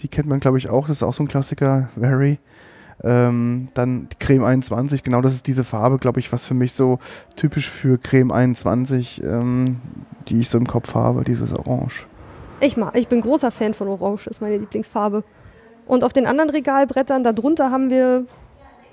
die 0.00 0.08
kennt 0.08 0.28
man, 0.28 0.40
glaube 0.40 0.58
ich, 0.58 0.70
auch. 0.70 0.86
Das 0.86 0.98
ist 0.98 1.02
auch 1.02 1.14
so 1.14 1.22
ein 1.22 1.28
Klassiker, 1.28 1.88
Very. 1.96 2.38
Ähm, 3.02 3.68
dann 3.72 4.08
Creme 4.18 4.44
21, 4.44 5.02
genau 5.02 5.22
das 5.22 5.34
ist 5.34 5.46
diese 5.46 5.64
Farbe, 5.64 5.96
glaube 5.96 6.20
ich, 6.20 6.30
was 6.32 6.46
für 6.46 6.52
mich 6.52 6.74
so 6.74 6.98
typisch 7.34 7.68
für 7.70 7.96
Creme 7.96 8.30
21, 8.30 9.22
ähm, 9.22 9.80
die 10.28 10.40
ich 10.40 10.50
so 10.50 10.58
im 10.58 10.66
Kopf 10.66 10.94
habe, 10.94 11.24
dieses 11.24 11.54
Orange. 11.54 12.06
Ich 12.60 12.76
mag, 12.76 12.94
ich 12.94 13.08
bin 13.08 13.22
großer 13.22 13.50
Fan 13.50 13.72
von 13.72 13.88
Orange, 13.88 14.26
ist 14.26 14.42
meine 14.42 14.58
Lieblingsfarbe. 14.58 15.24
Und 15.86 16.04
auf 16.04 16.12
den 16.12 16.26
anderen 16.26 16.50
Regalbrettern, 16.50 17.24
darunter 17.24 17.70
haben 17.70 17.88
wir 17.88 18.26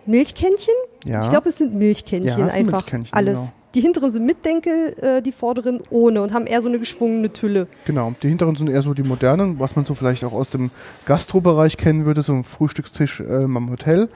Milchkännchen. 0.07 0.73
Ja. 1.05 1.23
Ich 1.23 1.29
glaube, 1.29 1.49
es 1.49 1.57
sind 1.57 1.75
Milchkännchen 1.75 2.39
ja, 2.39 2.45
einfach. 2.47 2.81
Milchkännchen, 2.81 3.13
alles. 3.13 3.39
Genau. 3.39 3.53
Die 3.75 3.81
hinteren 3.81 4.11
sind 4.11 4.25
mit 4.25 4.43
Denkel, 4.43 4.95
äh, 5.01 5.21
die 5.21 5.31
vorderen 5.31 5.81
ohne 5.89 6.21
und 6.21 6.33
haben 6.33 6.47
eher 6.47 6.61
so 6.61 6.67
eine 6.67 6.79
geschwungene 6.79 7.31
Tülle. 7.31 7.67
Genau, 7.85 8.13
die 8.23 8.29
hinteren 8.29 8.55
sind 8.55 8.69
eher 8.69 8.81
so 8.81 8.93
die 8.93 9.03
modernen, 9.03 9.59
was 9.59 9.75
man 9.75 9.85
so 9.85 9.93
vielleicht 9.93 10.23
auch 10.23 10.33
aus 10.33 10.49
dem 10.49 10.71
Gastrobereich 11.05 11.77
kennen 11.77 12.05
würde, 12.05 12.23
so 12.23 12.33
ein 12.33 12.43
Frühstückstisch 12.43 13.19
äh, 13.19 13.43
am 13.43 13.69
Hotel. 13.69 14.09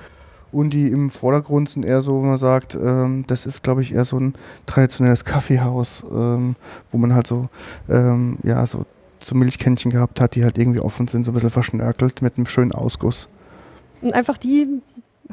Und 0.51 0.71
die 0.71 0.87
im 0.87 1.09
Vordergrund 1.09 1.69
sind 1.69 1.85
eher 1.85 2.01
so, 2.01 2.13
wo 2.13 2.21
man 2.21 2.37
sagt, 2.37 2.75
ähm, 2.75 3.23
das 3.27 3.45
ist, 3.45 3.63
glaube 3.63 3.81
ich, 3.83 3.93
eher 3.93 4.03
so 4.03 4.17
ein 4.17 4.33
traditionelles 4.65 5.23
Kaffeehaus, 5.23 6.03
ähm, 6.11 6.55
wo 6.91 6.97
man 6.97 7.13
halt 7.13 7.27
so, 7.27 7.47
ähm, 7.89 8.37
ja, 8.43 8.65
so, 8.65 8.85
so 9.23 9.35
Milchkännchen 9.35 9.91
gehabt 9.91 10.19
hat, 10.19 10.35
die 10.35 10.43
halt 10.43 10.57
irgendwie 10.57 10.81
offen 10.81 11.07
sind, 11.07 11.25
so 11.25 11.31
ein 11.31 11.35
bisschen 11.35 11.51
verschnörkelt 11.51 12.21
mit 12.21 12.37
einem 12.37 12.47
schönen 12.47 12.73
Ausguss. 12.73 13.29
Und 14.01 14.13
einfach 14.13 14.37
die 14.37 14.81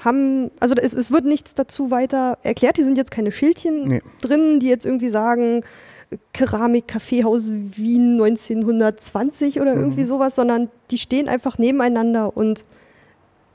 haben, 0.04 0.50
also 0.60 0.74
es, 0.74 0.94
es 0.94 1.10
wird 1.10 1.24
nichts 1.24 1.54
dazu 1.54 1.90
weiter 1.90 2.38
erklärt. 2.42 2.76
Hier 2.76 2.84
sind 2.84 2.96
jetzt 2.96 3.10
keine 3.10 3.32
Schildchen 3.32 3.88
nee. 3.88 4.02
drin, 4.20 4.60
die 4.60 4.68
jetzt 4.68 4.86
irgendwie 4.86 5.08
sagen, 5.08 5.62
Keramik 6.32 6.88
Kaffeehaus 6.88 7.48
Wien 7.48 8.20
1920 8.20 9.60
oder 9.60 9.74
mhm. 9.74 9.80
irgendwie 9.82 10.04
sowas, 10.04 10.34
sondern 10.34 10.68
die 10.90 10.98
stehen 10.98 11.28
einfach 11.28 11.58
nebeneinander 11.58 12.36
und 12.36 12.64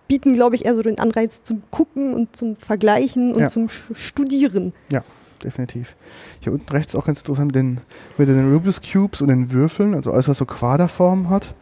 bieten, 0.07 0.33
glaube 0.33 0.55
ich, 0.55 0.65
eher 0.65 0.75
so 0.75 0.81
den 0.81 0.99
Anreiz 0.99 1.41
zum 1.41 1.63
Gucken 1.71 2.13
und 2.13 2.35
zum 2.35 2.55
Vergleichen 2.55 3.33
und 3.33 3.41
ja. 3.41 3.47
zum 3.47 3.69
Studieren. 3.69 4.73
Ja, 4.89 5.03
definitiv. 5.43 5.95
Hier 6.41 6.53
unten 6.53 6.69
rechts 6.69 6.95
auch 6.95 7.05
ganz 7.05 7.19
interessant 7.19 7.47
mit 7.47 7.55
den, 7.55 7.81
mit 8.17 8.27
den 8.27 8.53
Rubik's 8.53 8.81
Cubes 8.81 9.21
und 9.21 9.29
den 9.29 9.51
Würfeln, 9.51 9.95
also 9.95 10.11
alles, 10.11 10.27
was 10.27 10.37
so 10.37 10.45
Quaderformen 10.45 11.29
hat. 11.29 11.55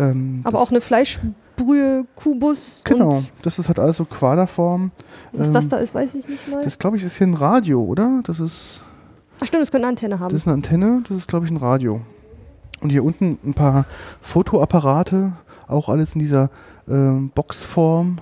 Ähm, 0.00 0.40
Aber 0.44 0.60
auch 0.60 0.70
eine 0.70 0.80
Fleisch 0.80 1.20
Brühe, 1.56 2.06
Kubus. 2.14 2.82
Genau, 2.84 3.22
das 3.42 3.58
ist 3.58 3.68
halt 3.68 3.78
alles 3.78 3.96
so 3.98 4.04
Quaderform. 4.04 4.90
Was 5.32 5.48
ähm, 5.48 5.54
das 5.54 5.68
da 5.68 5.76
ist, 5.76 5.94
weiß 5.94 6.14
ich 6.14 6.28
nicht 6.28 6.48
mal. 6.48 6.62
Das 6.62 6.78
glaube 6.78 6.96
ich 6.96 7.04
ist 7.04 7.16
hier 7.18 7.26
ein 7.26 7.34
Radio, 7.34 7.82
oder? 7.82 8.20
Das 8.24 8.40
ist. 8.40 8.82
Ach 9.40 9.46
stimmt, 9.46 9.62
das 9.62 9.70
könnte 9.70 9.86
eine 9.86 9.92
Antenne 9.92 10.20
haben. 10.20 10.30
Das 10.30 10.40
ist 10.40 10.46
eine 10.46 10.54
Antenne, 10.54 11.02
das 11.08 11.16
ist 11.16 11.28
glaube 11.28 11.46
ich 11.46 11.50
ein 11.50 11.56
Radio. 11.56 12.00
Und 12.80 12.90
hier 12.90 13.04
unten 13.04 13.38
ein 13.44 13.54
paar 13.54 13.86
Fotoapparate, 14.20 15.32
auch 15.68 15.88
alles 15.88 16.14
in 16.14 16.20
dieser 16.20 16.50
ähm, 16.88 17.30
Boxform 17.34 18.18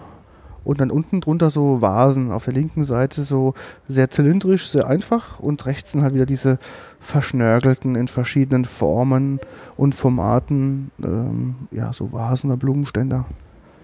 und 0.64 0.80
dann 0.80 0.90
unten 0.90 1.20
drunter 1.20 1.50
so 1.50 1.80
Vasen. 1.80 2.32
Auf 2.32 2.44
der 2.44 2.54
linken 2.54 2.84
Seite 2.84 3.24
so 3.24 3.54
sehr 3.88 4.10
zylindrisch, 4.10 4.68
sehr 4.68 4.86
einfach 4.86 5.40
und 5.40 5.66
rechts 5.66 5.92
sind 5.92 6.02
halt 6.02 6.14
wieder 6.14 6.26
diese 6.26 6.58
verschnörkelten 7.00 7.94
in 7.96 8.08
verschiedenen 8.08 8.64
Formen 8.64 9.40
und 9.76 9.94
Formaten, 9.94 10.90
ähm, 11.02 11.54
ja, 11.70 11.92
so 11.92 12.12
Vasen 12.12 12.50
oder 12.50 12.58
Blumenständer. 12.58 13.26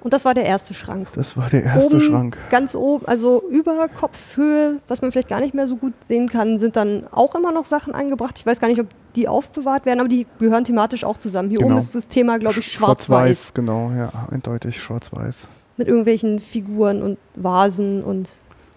Und 0.00 0.12
das 0.12 0.24
war 0.24 0.32
der 0.32 0.44
erste 0.44 0.74
Schrank. 0.74 1.08
Das 1.14 1.36
war 1.36 1.50
der 1.50 1.64
erste 1.64 1.96
oben, 1.96 2.04
Schrank. 2.04 2.38
Ganz 2.50 2.74
oben, 2.74 3.06
also 3.06 3.42
über 3.50 3.88
Kopfhöhe, 3.88 4.80
was 4.86 5.02
man 5.02 5.10
vielleicht 5.10 5.28
gar 5.28 5.40
nicht 5.40 5.54
mehr 5.54 5.66
so 5.66 5.76
gut 5.76 5.92
sehen 6.04 6.28
kann, 6.28 6.58
sind 6.58 6.76
dann 6.76 7.04
auch 7.10 7.34
immer 7.34 7.52
noch 7.52 7.64
Sachen 7.64 7.94
angebracht. 7.94 8.38
Ich 8.38 8.46
weiß 8.46 8.60
gar 8.60 8.68
nicht, 8.68 8.80
ob 8.80 8.86
die 9.16 9.26
aufbewahrt 9.26 9.86
werden, 9.86 10.00
aber 10.00 10.08
die 10.08 10.26
gehören 10.38 10.64
thematisch 10.64 11.02
auch 11.04 11.16
zusammen. 11.16 11.50
Hier 11.50 11.58
genau. 11.58 11.72
oben 11.72 11.78
ist 11.78 11.94
das 11.94 12.06
Thema, 12.06 12.38
glaube 12.38 12.60
ich, 12.60 12.70
schwarz-weiß. 12.72 13.06
Schwarz-weiß, 13.06 13.54
genau, 13.54 13.90
ja, 13.90 14.10
eindeutig 14.30 14.80
schwarz-weiß 14.80 15.48
mit 15.78 15.88
irgendwelchen 15.88 16.40
Figuren 16.40 17.02
und 17.02 17.18
Vasen 17.34 18.04
und 18.04 18.30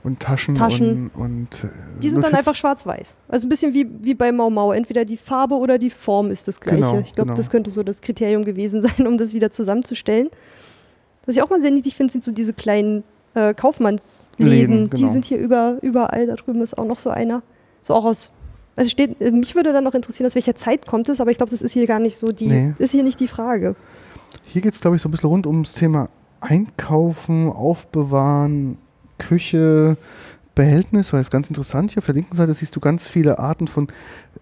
und 0.03 0.19
Taschen, 0.19 0.55
Taschen. 0.55 1.11
Und, 1.13 1.21
und, 1.21 1.63
äh, 1.63 1.67
die 2.01 2.09
sind 2.09 2.23
dann 2.23 2.33
einfach 2.33 2.55
schwarz-weiß. 2.55 3.15
Also 3.27 3.45
ein 3.45 3.49
bisschen 3.49 3.73
wie, 3.73 3.87
wie 4.01 4.15
bei 4.15 4.31
Mau 4.31 4.49
Mau. 4.49 4.71
Entweder 4.71 5.05
die 5.05 5.17
Farbe 5.17 5.55
oder 5.55 5.77
die 5.77 5.91
Form 5.91 6.31
ist 6.31 6.47
das 6.47 6.59
gleiche. 6.59 6.79
Genau, 6.81 6.99
ich 6.99 7.13
glaube, 7.13 7.27
genau. 7.27 7.37
das 7.37 7.51
könnte 7.51 7.69
so 7.69 7.83
das 7.83 8.01
Kriterium 8.01 8.43
gewesen 8.43 8.81
sein, 8.81 9.05
um 9.05 9.19
das 9.19 9.33
wieder 9.33 9.51
zusammenzustellen. 9.51 10.29
Was 11.25 11.35
ich 11.35 11.43
auch 11.43 11.51
mal 11.51 11.61
sehr 11.61 11.69
niedlich 11.69 11.95
finde, 11.95 12.11
sind 12.11 12.23
so 12.23 12.31
diese 12.31 12.53
kleinen 12.53 13.03
äh, 13.35 13.53
Kaufmannsläden. 13.53 14.51
Läden, 14.51 14.89
genau. 14.89 14.95
Die 14.95 15.07
sind 15.07 15.25
hier 15.25 15.37
über, 15.37 15.77
überall. 15.83 16.25
Da 16.25 16.35
drüben 16.35 16.61
ist 16.61 16.77
auch 16.79 16.85
noch 16.85 16.97
so 16.97 17.11
einer. 17.11 17.43
So 17.83 17.93
auch 17.93 18.05
aus 18.05 18.31
Also 18.75 18.89
steht, 18.89 19.21
äh, 19.21 19.29
mich 19.29 19.53
würde 19.53 19.71
dann 19.71 19.83
noch 19.83 19.93
interessieren, 19.93 20.25
aus 20.25 20.33
welcher 20.33 20.55
Zeit 20.55 20.87
kommt 20.87 21.09
es, 21.09 21.21
aber 21.21 21.29
ich 21.29 21.37
glaube, 21.37 21.51
das 21.51 21.61
ist 21.61 21.73
hier 21.73 21.85
gar 21.85 21.99
nicht 21.99 22.17
so 22.17 22.29
die, 22.29 22.47
Nee. 22.47 22.73
ist 22.79 22.91
hier 22.91 23.03
nicht 23.03 23.19
die 23.19 23.27
Frage. 23.27 23.75
Hier 24.45 24.63
geht 24.63 24.73
es, 24.73 24.81
glaube 24.81 24.95
ich, 24.95 25.01
so 25.03 25.09
ein 25.09 25.11
bisschen 25.11 25.29
rund 25.29 25.45
ums 25.45 25.73
Thema 25.73 26.09
Einkaufen, 26.41 27.49
Aufbewahren, 27.51 28.77
Küche, 29.17 29.97
Behältnis, 30.53 31.13
weil 31.13 31.21
es 31.21 31.31
ganz 31.31 31.47
interessant 31.47 31.91
hier 31.91 31.99
auf 31.99 32.05
der 32.07 32.15
linken 32.15 32.35
Seite 32.35 32.53
siehst 32.53 32.75
du 32.75 32.81
ganz 32.81 33.07
viele 33.07 33.39
Arten 33.39 33.69
von 33.69 33.87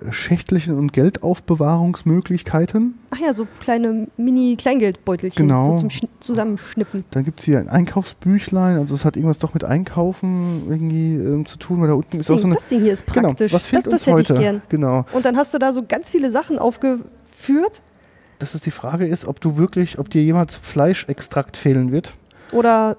äh, 0.02 0.12
Schächtelchen 0.12 0.76
und 0.76 0.92
Geldaufbewahrungsmöglichkeiten. 0.92 2.96
Ach 3.12 3.20
ja, 3.20 3.32
so 3.32 3.46
kleine 3.60 4.08
Mini-Kleingeldbeutelchen 4.18 5.48
Genau. 5.48 5.74
so 5.76 5.82
zum 5.82 5.92
Schn 5.92 6.08
Zusammenschnippen. 6.20 7.04
Dann 7.12 7.26
gibt 7.26 7.40
es 7.40 7.46
hier 7.46 7.60
ein 7.60 7.70
Einkaufsbüchlein, 7.70 8.80
also 8.80 8.96
es 8.96 9.06
hat 9.06 9.18
irgendwas 9.18 9.38
doch 9.38 9.54
mit 9.54 9.64
Einkaufen 9.64 10.64
irgendwie 10.68 11.14
ähm, 11.14 11.46
zu 11.46 11.58
tun, 11.58 11.80
weil 11.82 11.90
da 11.90 11.94
unten 11.94 12.18
Das 12.18 12.22
ist 12.22 12.32
auch 12.32 12.38
Ding, 12.38 12.42
so 12.42 12.48
eine. 12.48 12.56
das 12.56 12.66
Ding 12.66 12.82
hier 12.82 12.94
ist 12.94 13.06
praktisch. 13.06 13.52
Genau, 13.52 13.54
was 13.54 13.66
fehlt 13.68 13.86
das 13.86 13.94
uns 13.94 14.04
das 14.04 14.08
hätte 14.08 14.18
heute? 14.18 14.34
ich 14.34 14.40
gern. 14.40 14.62
Genau. 14.70 15.06
Und 15.14 15.26
dann 15.26 15.38
hast 15.38 15.54
du 15.54 15.60
da 15.60 15.72
so 15.74 15.84
ganz 15.88 16.10
viele 16.10 16.32
Sachen 16.32 16.58
aufgeführt. 16.58 17.84
Dass 18.40 18.56
es 18.56 18.62
die 18.62 18.72
Frage 18.72 19.06
ist, 19.06 19.26
ob 19.26 19.40
du 19.42 19.58
wirklich, 19.58 20.00
ob 20.00 20.10
dir 20.10 20.24
jemals 20.24 20.56
Fleischextrakt 20.56 21.58
fehlen 21.58 21.92
wird. 21.92 22.14
Oder 22.52 22.98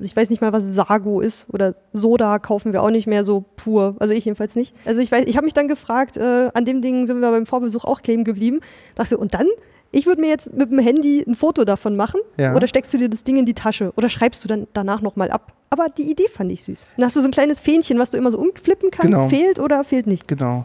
ich 0.00 0.14
weiß 0.14 0.30
nicht 0.30 0.40
mal, 0.40 0.52
was 0.52 0.64
Sago 0.64 1.20
ist. 1.20 1.46
Oder 1.52 1.74
Soda 1.92 2.38
kaufen 2.38 2.72
wir 2.72 2.82
auch 2.82 2.90
nicht 2.90 3.06
mehr 3.08 3.24
so 3.24 3.44
pur. 3.56 3.96
Also 3.98 4.12
ich 4.12 4.24
jedenfalls 4.26 4.54
nicht. 4.54 4.74
Also 4.84 5.00
ich 5.00 5.10
weiß, 5.10 5.24
ich 5.26 5.36
habe 5.36 5.44
mich 5.44 5.54
dann 5.54 5.66
gefragt, 5.66 6.16
äh, 6.16 6.50
an 6.54 6.64
dem 6.64 6.82
Ding 6.82 7.06
sind 7.06 7.20
wir 7.20 7.30
beim 7.32 7.46
Vorbesuch 7.46 7.84
auch 7.84 8.02
kleben 8.02 8.22
geblieben. 8.22 8.60
Dachte 8.94 9.10
so, 9.10 9.18
und 9.18 9.34
dann? 9.34 9.46
Ich 9.92 10.04
würde 10.06 10.20
mir 10.20 10.28
jetzt 10.28 10.52
mit 10.52 10.70
dem 10.70 10.78
Handy 10.78 11.24
ein 11.26 11.34
Foto 11.34 11.64
davon 11.64 11.96
machen. 11.96 12.20
Ja. 12.38 12.54
Oder 12.54 12.66
steckst 12.66 12.92
du 12.94 12.98
dir 12.98 13.08
das 13.08 13.24
Ding 13.24 13.38
in 13.38 13.46
die 13.46 13.54
Tasche? 13.54 13.92
Oder 13.96 14.08
schreibst 14.08 14.44
du 14.44 14.48
dann 14.48 14.66
danach 14.72 15.00
nochmal 15.00 15.30
ab? 15.30 15.52
Aber 15.70 15.86
die 15.88 16.08
Idee 16.10 16.28
fand 16.32 16.52
ich 16.52 16.62
süß. 16.62 16.86
Dann 16.96 17.06
hast 17.06 17.16
du 17.16 17.20
so 17.20 17.26
ein 17.28 17.32
kleines 17.32 17.58
Fähnchen, 17.60 17.98
was 17.98 18.10
du 18.10 18.18
immer 18.18 18.30
so 18.30 18.38
umflippen 18.38 18.90
kannst. 18.90 19.10
Genau. 19.12 19.28
Fehlt 19.28 19.58
oder 19.58 19.82
fehlt 19.84 20.06
nicht. 20.06 20.28
Genau. 20.28 20.64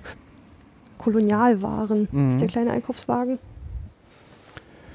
Kolonialwaren 0.98 2.08
Mhm. 2.12 2.30
ist 2.30 2.40
der 2.40 2.48
kleine 2.48 2.72
Einkaufswagen. 2.72 3.40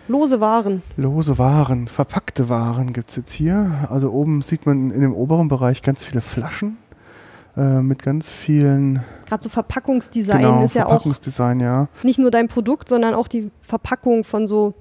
Lose 0.08 0.40
Waren. 0.40 0.82
Lose 0.96 1.38
Waren, 1.38 1.88
verpackte 1.88 2.48
Waren 2.48 2.92
gibt 2.92 3.10
es 3.10 3.16
jetzt 3.16 3.32
hier. 3.32 3.88
Also 3.90 4.10
oben 4.10 4.42
sieht 4.42 4.66
man 4.66 4.90
in 4.90 5.00
dem 5.00 5.14
oberen 5.14 5.48
Bereich 5.48 5.82
ganz 5.82 6.04
viele 6.04 6.20
Flaschen 6.20 6.76
äh, 7.56 7.80
mit 7.80 8.02
ganz 8.02 8.30
vielen 8.30 9.02
Gerade 9.26 9.42
so 9.42 9.48
Verpackungsdesign 9.48 10.38
genau, 10.38 10.62
ist 10.62 10.74
ja 10.74 10.86
auch 10.86 10.90
Verpackungsdesign, 10.90 11.60
ja. 11.60 11.88
nicht 12.02 12.18
nur 12.18 12.30
dein 12.30 12.48
Produkt, 12.48 12.88
sondern 12.88 13.14
auch 13.14 13.28
die 13.28 13.50
Verpackung 13.62 14.24
von 14.24 14.46
so 14.46 14.74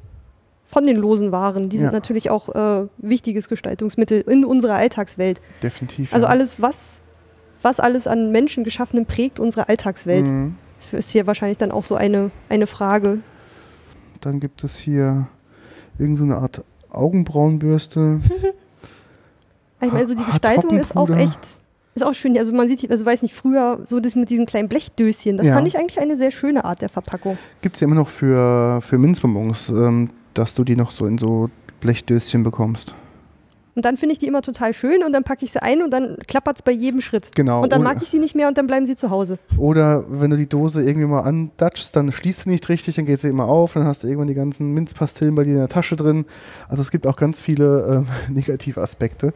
von 0.67 0.85
den 0.87 0.97
losen 0.97 1.31
Waren. 1.31 1.69
Die 1.69 1.77
sind 1.77 1.87
Ja. 1.87 1.91
natürlich 1.91 2.31
auch 2.31 2.49
äh, 2.49 2.87
wichtiges 2.97 3.49
Gestaltungsmittel 3.49 4.21
in 4.21 4.43
unserer 4.43 4.73
Alltagswelt. 4.75 5.39
Definitiv. 5.61 6.13
Also 6.13 6.25
ja. 6.25 6.31
alles, 6.31 6.59
was, 6.59 7.01
was 7.61 7.79
alles 7.79 8.07
an 8.07 8.31
Menschen 8.31 8.63
geschaffenem 8.63 9.05
prägt 9.05 9.39
unsere 9.39 9.69
Alltagswelt. 9.69 10.27
Mhm. 10.27 10.55
Das 10.77 10.91
ist 10.91 11.11
hier 11.11 11.27
wahrscheinlich 11.27 11.59
dann 11.59 11.71
auch 11.71 11.85
so 11.85 11.95
eine, 11.95 12.31
eine 12.49 12.65
Frage. 12.67 13.19
Dann 14.25 14.39
gibt 14.39 14.63
es 14.63 14.79
hier 14.79 15.27
irgend 15.99 16.17
so 16.17 16.23
eine 16.23 16.37
Art 16.37 16.65
Augenbrauenbürste. 16.89 18.19
Ich 19.81 19.91
meine, 19.91 20.07
so 20.07 20.15
die 20.15 20.23
Gestaltung 20.23 20.71
ist 20.79 20.95
auch 20.97 21.09
echt, 21.11 21.39
ist 21.93 22.03
auch 22.03 22.13
schön. 22.13 22.35
Also 22.35 22.51
man 22.51 22.67
sieht, 22.67 22.89
also 22.89 23.05
weiß 23.05 23.21
nicht, 23.21 23.35
früher 23.35 23.81
so 23.85 23.99
das 23.99 24.15
mit 24.15 24.31
diesen 24.31 24.47
kleinen 24.47 24.67
Blechdöschen, 24.67 25.37
das 25.37 25.45
Ja. 25.45 25.53
fand 25.53 25.67
ich 25.67 25.77
eigentlich 25.77 25.99
eine 25.99 26.17
sehr 26.17 26.31
schöne 26.31 26.65
Art 26.65 26.81
der 26.81 26.89
Verpackung. 26.89 27.37
Gibt 27.61 27.75
es 27.75 27.81
ja 27.81 27.85
immer 27.85 27.95
noch 27.95 28.09
für, 28.09 28.81
für 28.81 28.97
Minzbonbons, 28.97 29.69
ähm, 29.69 30.09
dass 30.33 30.55
du 30.55 30.63
die 30.63 30.75
noch 30.75 30.89
so 30.89 31.05
in 31.05 31.19
so 31.19 31.51
Blechdöschen 31.81 32.41
bekommst. 32.41 32.95
Und 33.75 33.83
dann 33.83 33.97
finde 33.97 34.13
ich 34.13 34.19
die 34.19 34.27
immer 34.27 34.41
total 34.41 34.73
schön 34.73 35.03
und 35.03 35.11
dann 35.11 35.23
packe 35.23 35.43
ich 35.43 35.51
sie 35.51 35.61
ein 35.61 35.81
und 35.83 35.91
dann 35.91 36.17
klappert 36.27 36.57
es 36.57 36.61
bei 36.61 36.71
jedem 36.71 37.01
Schritt. 37.01 37.35
Genau. 37.35 37.61
Und 37.61 37.71
dann 37.73 37.81
oder, 37.81 37.93
mag 37.93 38.01
ich 38.01 38.09
sie 38.09 38.19
nicht 38.19 38.33
mehr 38.33 38.47
und 38.47 38.57
dann 38.57 38.67
bleiben 38.67 38.85
sie 38.85 38.95
zu 38.95 39.09
Hause. 39.09 39.37
oder 39.57 40.05
wenn 40.07 40.31
du 40.31 40.37
die 40.37 40.47
Dose 40.47 40.81
irgendwie 40.81 41.07
mal 41.07 41.21
andatschst, 41.21 41.93
dann 41.95 42.11
schließt 42.11 42.43
sie 42.43 42.49
nicht 42.49 42.69
richtig, 42.69 42.95
dann 42.95 43.05
geht 43.05 43.19
sie 43.19 43.27
immer 43.27 43.45
auf, 43.45 43.73
dann 43.73 43.85
hast 43.85 44.03
du 44.03 44.07
irgendwann 44.07 44.29
die 44.29 44.33
ganzen 44.33 44.73
Minzpastillen 44.73 45.35
bei 45.35 45.43
dir 45.43 45.53
in 45.53 45.59
der 45.59 45.69
Tasche 45.69 45.97
drin. 45.97 46.25
Also 46.69 46.81
es 46.81 46.89
gibt 46.89 47.05
auch 47.05 47.17
ganz 47.17 47.41
viele 47.41 48.05
ähm, 48.07 48.07
negative 48.33 48.81
Aspekte. 48.81 49.33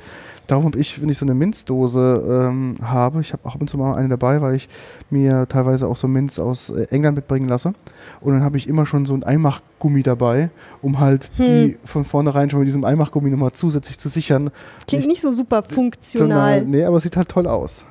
Darum 0.50 0.66
habe 0.66 0.80
ich, 0.80 1.00
wenn 1.00 1.10
ich 1.10 1.18
so 1.20 1.26
eine 1.26 1.36
Minzdose 1.36 2.48
ähm, 2.50 2.76
habe, 2.82 3.22
ich 3.22 3.34
habe 3.34 3.46
auch 3.48 3.54
ab 3.54 3.62
und 3.62 3.70
zu 3.70 3.78
mal 3.78 3.94
eine 3.96 4.10
dabei, 4.10 4.42
weil 4.42 4.56
ich 4.56 4.68
mir 5.12 5.48
teilweise 5.48 5.88
auch 5.88 5.96
so 5.96 6.08
Minz 6.08 6.40
aus 6.40 6.72
äh, 6.72 6.88
England 6.90 7.16
mitbringen 7.18 7.48
lasse. 7.48 7.74
Und 8.20 8.34
dann 8.34 8.42
habe 8.42 8.58
ich 8.58 8.68
immer 8.68 8.88
schon 8.88 9.06
so 9.06 9.14
ein 9.14 9.24
Einmachgummi 9.24 10.02
dabei, 10.02 10.50
um 10.82 11.00
halt 11.00 11.30
Hm. 11.38 11.46
die 11.46 11.78
von 11.86 12.04
vornherein 12.04 12.50
schon 12.50 12.60
mit 12.62 12.68
diesem 12.68 12.84
Einmachgummi 12.84 13.30
nochmal 13.30 13.52
zusätzlich 13.52 14.00
zu 14.00 14.10
sichern. 14.10 14.50
Klingt 14.88 15.06
Nicht- 15.06 15.10
nicht 15.10 15.22
so 15.22 15.32
super 15.32 15.62
funktional. 15.62 16.28
Sondern- 16.62 16.70
Nee, 16.72 16.84
aber 16.84 16.98
es 16.98 17.04
sieht 17.04 17.16
halt 17.16 17.30
toll 17.30 17.46
aus. 17.46 17.86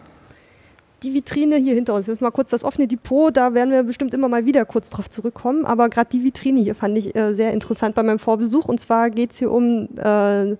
Die 1.05 1.15
Vitrine 1.15 1.55
hier 1.59 1.75
hinter 1.77 1.95
uns, 1.95 2.09
jetzt 2.09 2.21
mal 2.21 2.33
kurz 2.33 2.51
das 2.51 2.65
offene 2.65 2.89
Depot, 2.89 3.37
da 3.37 3.55
werden 3.55 3.71
wir 3.71 3.85
bestimmt 3.85 4.15
immer 4.15 4.29
mal 4.29 4.47
wieder 4.47 4.65
kurz 4.65 4.91
drauf 4.91 5.09
zurückkommen. 5.09 5.65
Aber 5.65 5.89
gerade 5.89 6.11
die 6.11 6.25
Vitrine 6.25 6.59
hier 6.59 6.75
fand 6.75 6.99
ich 6.99 7.15
äh, 7.15 7.35
sehr 7.35 7.53
interessant 7.53 7.95
bei 7.95 8.03
meinem 8.03 8.19
Vorbesuch. 8.19 8.65
Und 8.65 8.81
zwar 8.81 9.11
geht 9.11 9.31
es 9.31 9.39
hier 9.39 9.53
um, 9.53 9.89
äh, 9.97 10.57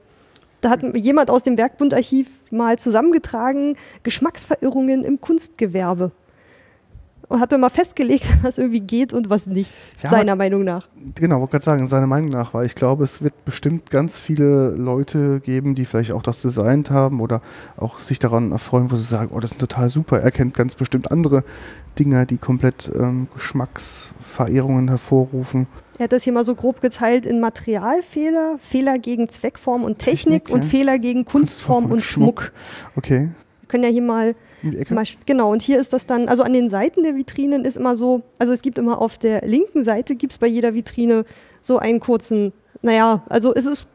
da 0.61 0.71
hat 0.71 0.83
jemand 0.97 1.31
aus 1.31 1.43
dem 1.43 1.57
Werkbundarchiv 1.57 2.29
mal 2.51 2.79
zusammengetragen, 2.79 3.77
Geschmacksverirrungen 4.03 5.05
im 5.05 5.21
Kunstgewerbe. 5.21 6.13
Und 7.29 7.41
hat 7.41 7.53
mir 7.53 7.59
mal 7.59 7.69
festgelegt, 7.69 8.27
was 8.43 8.57
irgendwie 8.57 8.81
geht 8.81 9.13
und 9.13 9.29
was 9.29 9.47
nicht, 9.47 9.75
Ja, 10.03 10.09
seiner 10.09 10.35
Meinung 10.35 10.65
nach. 10.65 10.89
Genau, 11.15 11.41
wollte 11.41 11.53
gerade 11.53 11.65
sagen, 11.65 11.87
seiner 11.87 12.07
Meinung 12.07 12.31
nach, 12.31 12.55
weil 12.55 12.65
ich 12.65 12.75
glaube, 12.75 13.05
es 13.05 13.23
wird 13.23 13.45
bestimmt 13.45 13.91
ganz 13.91 14.19
viele 14.19 14.71
Leute 14.71 15.41
geben, 15.41 15.75
die 15.75 15.85
vielleicht 15.85 16.13
auch 16.13 16.23
das 16.23 16.41
designt 16.41 16.91
haben 16.91 17.21
oder 17.21 17.43
auch 17.77 17.99
sich 17.99 18.19
daran 18.19 18.51
erfreuen, 18.51 18.91
wo 18.91 18.97
sie 18.97 19.05
sagen, 19.05 19.31
oh, 19.35 19.41
das 19.41 19.53
ist 19.53 19.61
total 19.61 19.91
super. 19.91 20.21
Er 20.21 20.31
kennt 20.31 20.55
ganz 20.55 20.75
bestimmt 20.75 21.13
andere 21.13 21.45
Dinge, 21.99 22.25
die 22.25 22.39
komplett 22.39 22.91
ähm, 22.95 23.29
Geschmacksverehrungen 23.35 24.89
hervorrufen. 24.89 25.67
Er 25.99 26.05
hat 26.05 26.13
das 26.13 26.23
hier 26.23 26.33
mal 26.33 26.45
so 26.45 26.55
grob 26.55 26.81
geteilt 26.81 27.27
in 27.27 27.41
Materialfehler, 27.41 28.59
Fehler 28.61 28.95
gegen 28.95 29.29
Zweckform 29.29 29.83
und 29.83 29.99
Technik, 29.99 30.45
Technik, 30.45 30.55
und 30.55 30.63
ja. 30.63 30.71
Fehler 30.71 30.99
gegen 30.99 31.25
Kunstform 31.25 31.91
und 31.91 32.03
Schmuck. 32.03 32.53
Okay, 32.97 33.31
Wir 33.61 33.69
können 33.69 33.83
ja 33.83 33.91
hier 33.91 34.03
mal, 34.03 34.37
mal, 34.91 35.05
genau, 35.27 35.51
und 35.51 35.61
hier 35.61 35.81
ist 35.81 35.93
das 35.93 36.07
dann, 36.07 36.29
also 36.29 36.45
an 36.45 36.53
den 36.53 36.71
Seiten 36.71 37.03
der 37.03 37.17
Vitrinen 37.17 37.65
ist 37.65 37.77
immer 37.77 37.97
so, 37.97 38.23
also 38.39 38.53
es 38.53 38.63
gibt 38.63 38.79
immer 38.79 39.01
auf 39.01 39.19
der 39.19 39.43
linken 39.43 39.83
Seite, 39.83 40.15
gibt 40.15 40.33
es 40.33 40.39
bei 40.39 40.47
jeder 40.47 40.73
Vitrine 40.73 41.25
so 41.63 41.79
einen 41.79 41.99
kurzen, 41.99 42.53
naja, 42.81 43.25
also 43.29 43.53
es 43.53 43.67
ist 43.67 43.89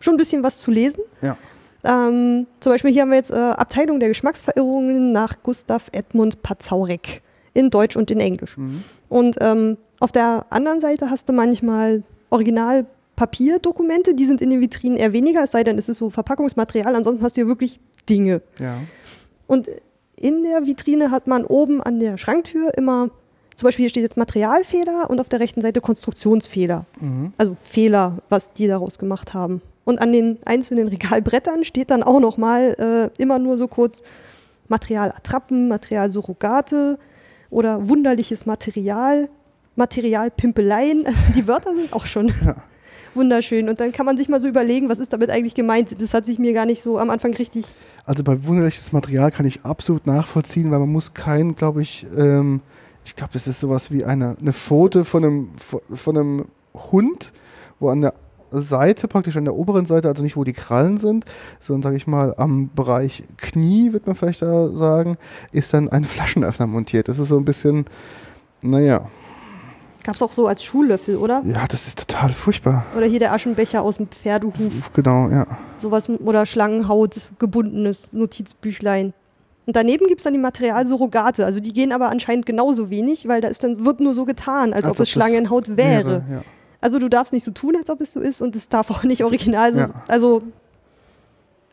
schon 0.00 0.14
ein 0.14 0.18
bisschen 0.18 0.42
was 0.42 0.58
zu 0.58 0.70
lesen. 0.70 1.02
Ja. 1.22 1.38
Ähm, 1.84 2.46
zum 2.60 2.72
Beispiel 2.72 2.92
hier 2.92 3.02
haben 3.02 3.10
wir 3.10 3.16
jetzt 3.16 3.30
äh, 3.30 3.34
Abteilung 3.36 4.00
der 4.00 4.08
Geschmacksverirrungen 4.08 5.12
nach 5.12 5.42
Gustav 5.42 5.88
Edmund 5.92 6.42
Pazaurek 6.42 7.22
in 7.54 7.70
Deutsch 7.70 7.96
und 7.96 8.10
in 8.10 8.20
Englisch. 8.20 8.56
Mhm. 8.56 8.82
Und 9.08 9.36
ähm, 9.40 9.76
auf 10.00 10.12
der 10.12 10.46
anderen 10.50 10.80
Seite 10.80 11.10
hast 11.10 11.28
du 11.28 11.32
manchmal 11.32 12.02
Original-Papierdokumente, 12.30 14.14
die 14.14 14.24
sind 14.24 14.40
in 14.40 14.50
den 14.50 14.60
Vitrinen 14.60 14.96
eher 14.96 15.12
weniger, 15.12 15.44
es 15.44 15.50
sei 15.52 15.62
denn, 15.62 15.78
es 15.78 15.88
ist 15.88 15.98
so 15.98 16.10
Verpackungsmaterial, 16.10 16.96
ansonsten 16.96 17.22
hast 17.22 17.36
du 17.36 17.42
hier 17.42 17.48
wirklich 17.48 17.78
Dinge. 18.08 18.42
Ja. 18.58 18.76
Und 19.46 19.68
in 20.16 20.44
der 20.44 20.66
Vitrine 20.66 21.10
hat 21.10 21.26
man 21.26 21.44
oben 21.44 21.82
an 21.82 22.00
der 22.00 22.16
Schranktür 22.16 22.72
immer, 22.76 23.10
zum 23.54 23.66
Beispiel 23.66 23.84
hier 23.84 23.90
steht 23.90 24.02
jetzt 24.02 24.16
Materialfehler 24.16 25.10
und 25.10 25.20
auf 25.20 25.28
der 25.28 25.40
rechten 25.40 25.60
Seite 25.60 25.80
Konstruktionsfehler. 25.80 26.86
Mhm. 27.00 27.32
Also 27.36 27.56
Fehler, 27.62 28.18
was 28.28 28.52
die 28.52 28.66
daraus 28.66 28.98
gemacht 28.98 29.34
haben. 29.34 29.60
Und 29.84 29.98
an 29.98 30.12
den 30.12 30.38
einzelnen 30.44 30.88
Regalbrettern 30.88 31.64
steht 31.64 31.90
dann 31.90 32.02
auch 32.02 32.20
nochmal 32.20 33.10
äh, 33.18 33.22
immer 33.22 33.38
nur 33.38 33.58
so 33.58 33.68
kurz 33.68 34.02
Materialattrappen, 34.68 35.68
Materialsurrogate 35.68 36.98
oder 37.52 37.88
wunderliches 37.88 38.46
Material, 38.46 39.28
Materialpimpeleien. 39.76 41.04
Die 41.36 41.46
Wörter 41.46 41.74
sind 41.74 41.92
auch 41.92 42.06
schon 42.06 42.32
Ja. 42.44 42.56
wunderschön. 43.14 43.68
Und 43.68 43.78
dann 43.78 43.92
kann 43.92 44.06
man 44.06 44.16
sich 44.16 44.28
mal 44.30 44.40
so 44.40 44.48
überlegen, 44.48 44.88
was 44.88 44.98
ist 44.98 45.12
damit 45.12 45.30
eigentlich 45.30 45.54
gemeint. 45.54 46.00
Das 46.00 46.14
hat 46.14 46.24
sich 46.24 46.38
mir 46.38 46.54
gar 46.54 46.64
nicht 46.64 46.80
so 46.80 46.98
am 46.98 47.10
Anfang 47.10 47.34
richtig 47.34 47.66
Also 48.06 48.24
bei 48.24 48.46
wunderliches 48.46 48.92
Material 48.92 49.30
kann 49.30 49.46
ich 49.46 49.64
absolut 49.64 50.06
nachvollziehen, 50.06 50.70
weil 50.70 50.78
man 50.78 50.88
muss 50.88 51.12
kein, 51.12 51.54
glaube 51.54 51.82
ich, 51.82 52.06
ähm, 52.16 52.60
ich 53.04 53.14
glaube, 53.16 53.34
das 53.34 53.46
ist 53.46 53.60
sowas 53.60 53.90
wie 53.90 54.04
eine, 54.04 54.36
eine 54.40 54.52
Pfote 54.54 55.04
von 55.04 55.24
einem, 55.24 55.50
von 55.58 56.16
einem 56.16 56.44
Hund, 56.72 57.32
wo 57.80 57.90
an 57.90 58.00
der 58.00 58.14
Seite, 58.52 59.08
praktisch 59.08 59.36
an 59.36 59.44
der 59.44 59.54
oberen 59.54 59.86
Seite, 59.86 60.08
also 60.08 60.22
nicht 60.22 60.36
wo 60.36 60.44
die 60.44 60.52
Krallen 60.52 60.98
sind, 60.98 61.24
sondern 61.60 61.82
sage 61.82 61.96
ich 61.96 62.06
mal 62.06 62.34
am 62.36 62.70
Bereich 62.74 63.24
Knie, 63.38 63.92
wird 63.92 64.06
man 64.06 64.14
vielleicht 64.16 64.42
da 64.42 64.68
sagen, 64.68 65.16
ist 65.52 65.72
dann 65.74 65.88
ein 65.88 66.04
Flaschenöffner 66.04 66.66
montiert. 66.66 67.08
Das 67.08 67.18
ist 67.18 67.28
so 67.28 67.36
ein 67.38 67.44
bisschen, 67.44 67.86
naja, 68.60 69.08
Gab 70.04 70.16
es 70.16 70.22
auch 70.22 70.32
so 70.32 70.48
als 70.48 70.64
Schuhlöffel, 70.64 71.16
oder? 71.16 71.42
ja, 71.44 71.64
das 71.68 71.86
ist 71.86 71.96
total 72.08 72.30
furchtbar. 72.30 72.84
Oder 72.96 73.06
hier 73.06 73.20
der 73.20 73.32
Aschenbecher 73.32 73.82
aus 73.82 73.98
dem 73.98 74.08
Pferdehuf. 74.08 74.90
Genau, 74.94 75.28
ja. 75.28 75.46
Sowas 75.78 76.08
oder 76.08 76.44
Schlangenhaut 76.44 77.20
gebundenes 77.38 78.12
Notizbüchlein. 78.12 79.12
Und 79.64 79.76
daneben 79.76 80.08
gibt 80.08 80.18
es 80.20 80.24
dann 80.24 80.32
die 80.32 80.40
Materialsurrogate. 80.40 81.46
Also 81.46 81.60
die 81.60 81.72
gehen 81.72 81.92
aber 81.92 82.08
anscheinend 82.08 82.46
genauso 82.46 82.90
wenig, 82.90 83.28
weil 83.28 83.40
da 83.40 83.46
ist 83.46 83.62
dann, 83.62 83.84
wird 83.84 84.00
nur 84.00 84.12
so 84.12 84.24
getan, 84.24 84.72
als, 84.72 84.84
Als 84.86 84.98
ob 84.98 85.02
es 85.02 85.10
Schlangenhaut 85.10 85.76
wäre. 85.76 86.24
ja. 86.28 86.42
Also 86.82 86.98
du 86.98 87.08
darfst 87.08 87.32
nicht 87.32 87.44
so 87.44 87.52
tun, 87.52 87.74
als 87.76 87.88
ob 87.88 88.02
es 88.02 88.12
so 88.12 88.20
ist 88.20 88.42
und 88.42 88.54
es 88.54 88.68
darf 88.68 88.90
auch 88.90 89.02
nicht 89.04 89.24
original 89.24 89.72
sein. 89.72 89.88
Ja. 89.94 90.02
Also 90.08 90.42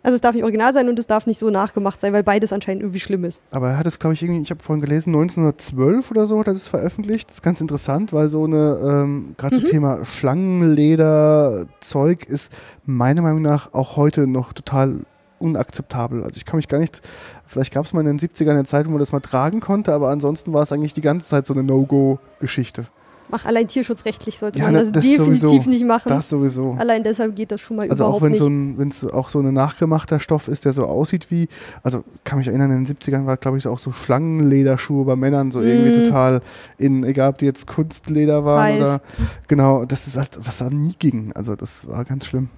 Also 0.01 0.15
es 0.15 0.21
darf 0.21 0.33
nicht 0.33 0.43
original 0.43 0.71
sein 0.71 0.87
und 0.87 0.97
es 0.97 1.07
darf 1.07 1.27
nicht 1.27 1.39
so 1.39 1.49
nachgemacht 1.49 1.99
sein, 1.99 2.13
weil 2.13 2.23
beides 2.23 2.53
anscheinend 2.53 2.83
irgendwie 2.83 3.01
schlimm 3.01 3.25
ist. 3.25 3.41
Aber 3.51 3.71
er 3.71 3.77
hat 3.77 3.85
es, 3.85 3.99
glaube 3.99 4.13
ich, 4.13 4.21
irgendwie, 4.23 4.41
ich 4.41 4.49
habe 4.49 4.63
vorhin 4.63 4.81
gelesen, 4.81 5.09
1912 5.09 6.09
oder 6.11 6.25
so 6.25 6.39
hat 6.39 6.47
er 6.47 6.53
das 6.53 6.69
veröffentlicht. 6.69 7.27
Das 7.27 7.35
ist 7.35 7.41
ganz 7.43 7.59
interessant, 7.59 8.13
weil 8.13 8.29
so 8.29 8.45
eine, 8.45 8.79
ähm, 8.81 9.35
gerade 9.37 9.57
Mhm. 9.57 9.59
so 9.59 9.65
Thema 9.65 10.05
Schlangenleder-Zeug 10.05 12.25
ist 12.25 12.51
meiner 12.85 13.21
Meinung 13.21 13.41
nach 13.41 13.73
auch 13.73 13.97
heute 13.97 14.27
noch 14.27 14.53
total 14.53 15.01
unakzeptabel. 15.39 16.23
Also 16.23 16.37
ich 16.37 16.45
kann 16.45 16.57
mich 16.57 16.67
gar 16.67 16.79
nicht, 16.79 17.01
vielleicht 17.45 17.73
gab 17.73 17.85
es 17.85 17.93
mal 17.93 18.01
in 18.01 18.07
den 18.07 18.19
70ern 18.19 18.51
eine 18.51 18.65
Zeit, 18.65 18.85
wo 18.85 18.89
man 18.91 18.99
das 18.99 19.11
mal 19.11 19.19
tragen 19.21 19.59
konnte, 19.61 19.93
aber 19.93 20.09
ansonsten 20.09 20.53
war 20.53 20.63
es 20.63 20.71
eigentlich 20.71 20.93
die 20.93 21.01
ganze 21.01 21.27
Zeit 21.29 21.45
so 21.45 21.53
eine 21.53 21.63
No-Go-Geschichte. 21.63 22.85
Mach 23.31 23.45
allein 23.45 23.67
tierschutzrechtlich 23.67 24.39
sollte 24.39 24.57
Ja, 24.59 24.65
man 24.65 24.73
na, 24.73 24.79
das, 24.79 24.91
das 24.91 25.03
definitiv 25.05 25.39
sowieso. 25.41 25.69
nicht 25.69 25.85
machen. 25.85 26.09
Das 26.09 26.29
sowieso. 26.29 26.71
Allein 26.79 27.03
deshalb 27.03 27.35
geht 27.35 27.51
das 27.51 27.61
schon 27.61 27.77
mal 27.77 27.89
Also 27.89 28.03
auch 28.05 28.07
überhaupt 28.17 28.23
wenn 28.23 28.31
nicht. 28.31 28.39
so 28.39 28.47
ein, 28.47 28.77
wenn 28.79 28.87
es 28.89 29.05
auch 29.05 29.29
so 29.29 29.39
ein 29.39 29.53
nachgemachter 29.53 30.19
Stoff 30.19 30.47
ist, 30.47 30.65
der 30.65 30.73
so 30.73 30.85
aussieht 30.85 31.29
wie, 31.29 31.47
also 31.83 32.03
kann 32.23 32.39
mich 32.39 32.47
erinnern, 32.47 32.71
in 32.71 32.85
den 32.85 32.95
70ern 32.97 33.25
war, 33.27 33.37
glaube 33.37 33.57
ich, 33.59 33.67
auch 33.67 33.77
so 33.79 33.91
Schlangenlederschuhe 33.91 35.05
bei 35.05 35.15
Männern 35.15 35.51
so 35.51 35.61
irgendwie 35.61 35.99
Mm. 35.99 36.03
total 36.05 36.41
in, 36.77 37.03
egal 37.03 37.29
ob 37.29 37.37
die 37.37 37.45
jetzt 37.45 37.67
Kunstleder 37.67 38.45
waren 38.45 38.73
Weiß. 38.73 38.81
oder 38.81 39.01
genau, 39.47 39.85
das 39.85 40.07
ist 40.07 40.17
halt, 40.17 40.39
was 40.41 40.57
da 40.57 40.69
nie 40.71 40.93
ging. 40.97 41.31
Also 41.35 41.55
das 41.55 41.87
war 41.87 42.03
ganz 42.05 42.25
schlimm. 42.25 42.49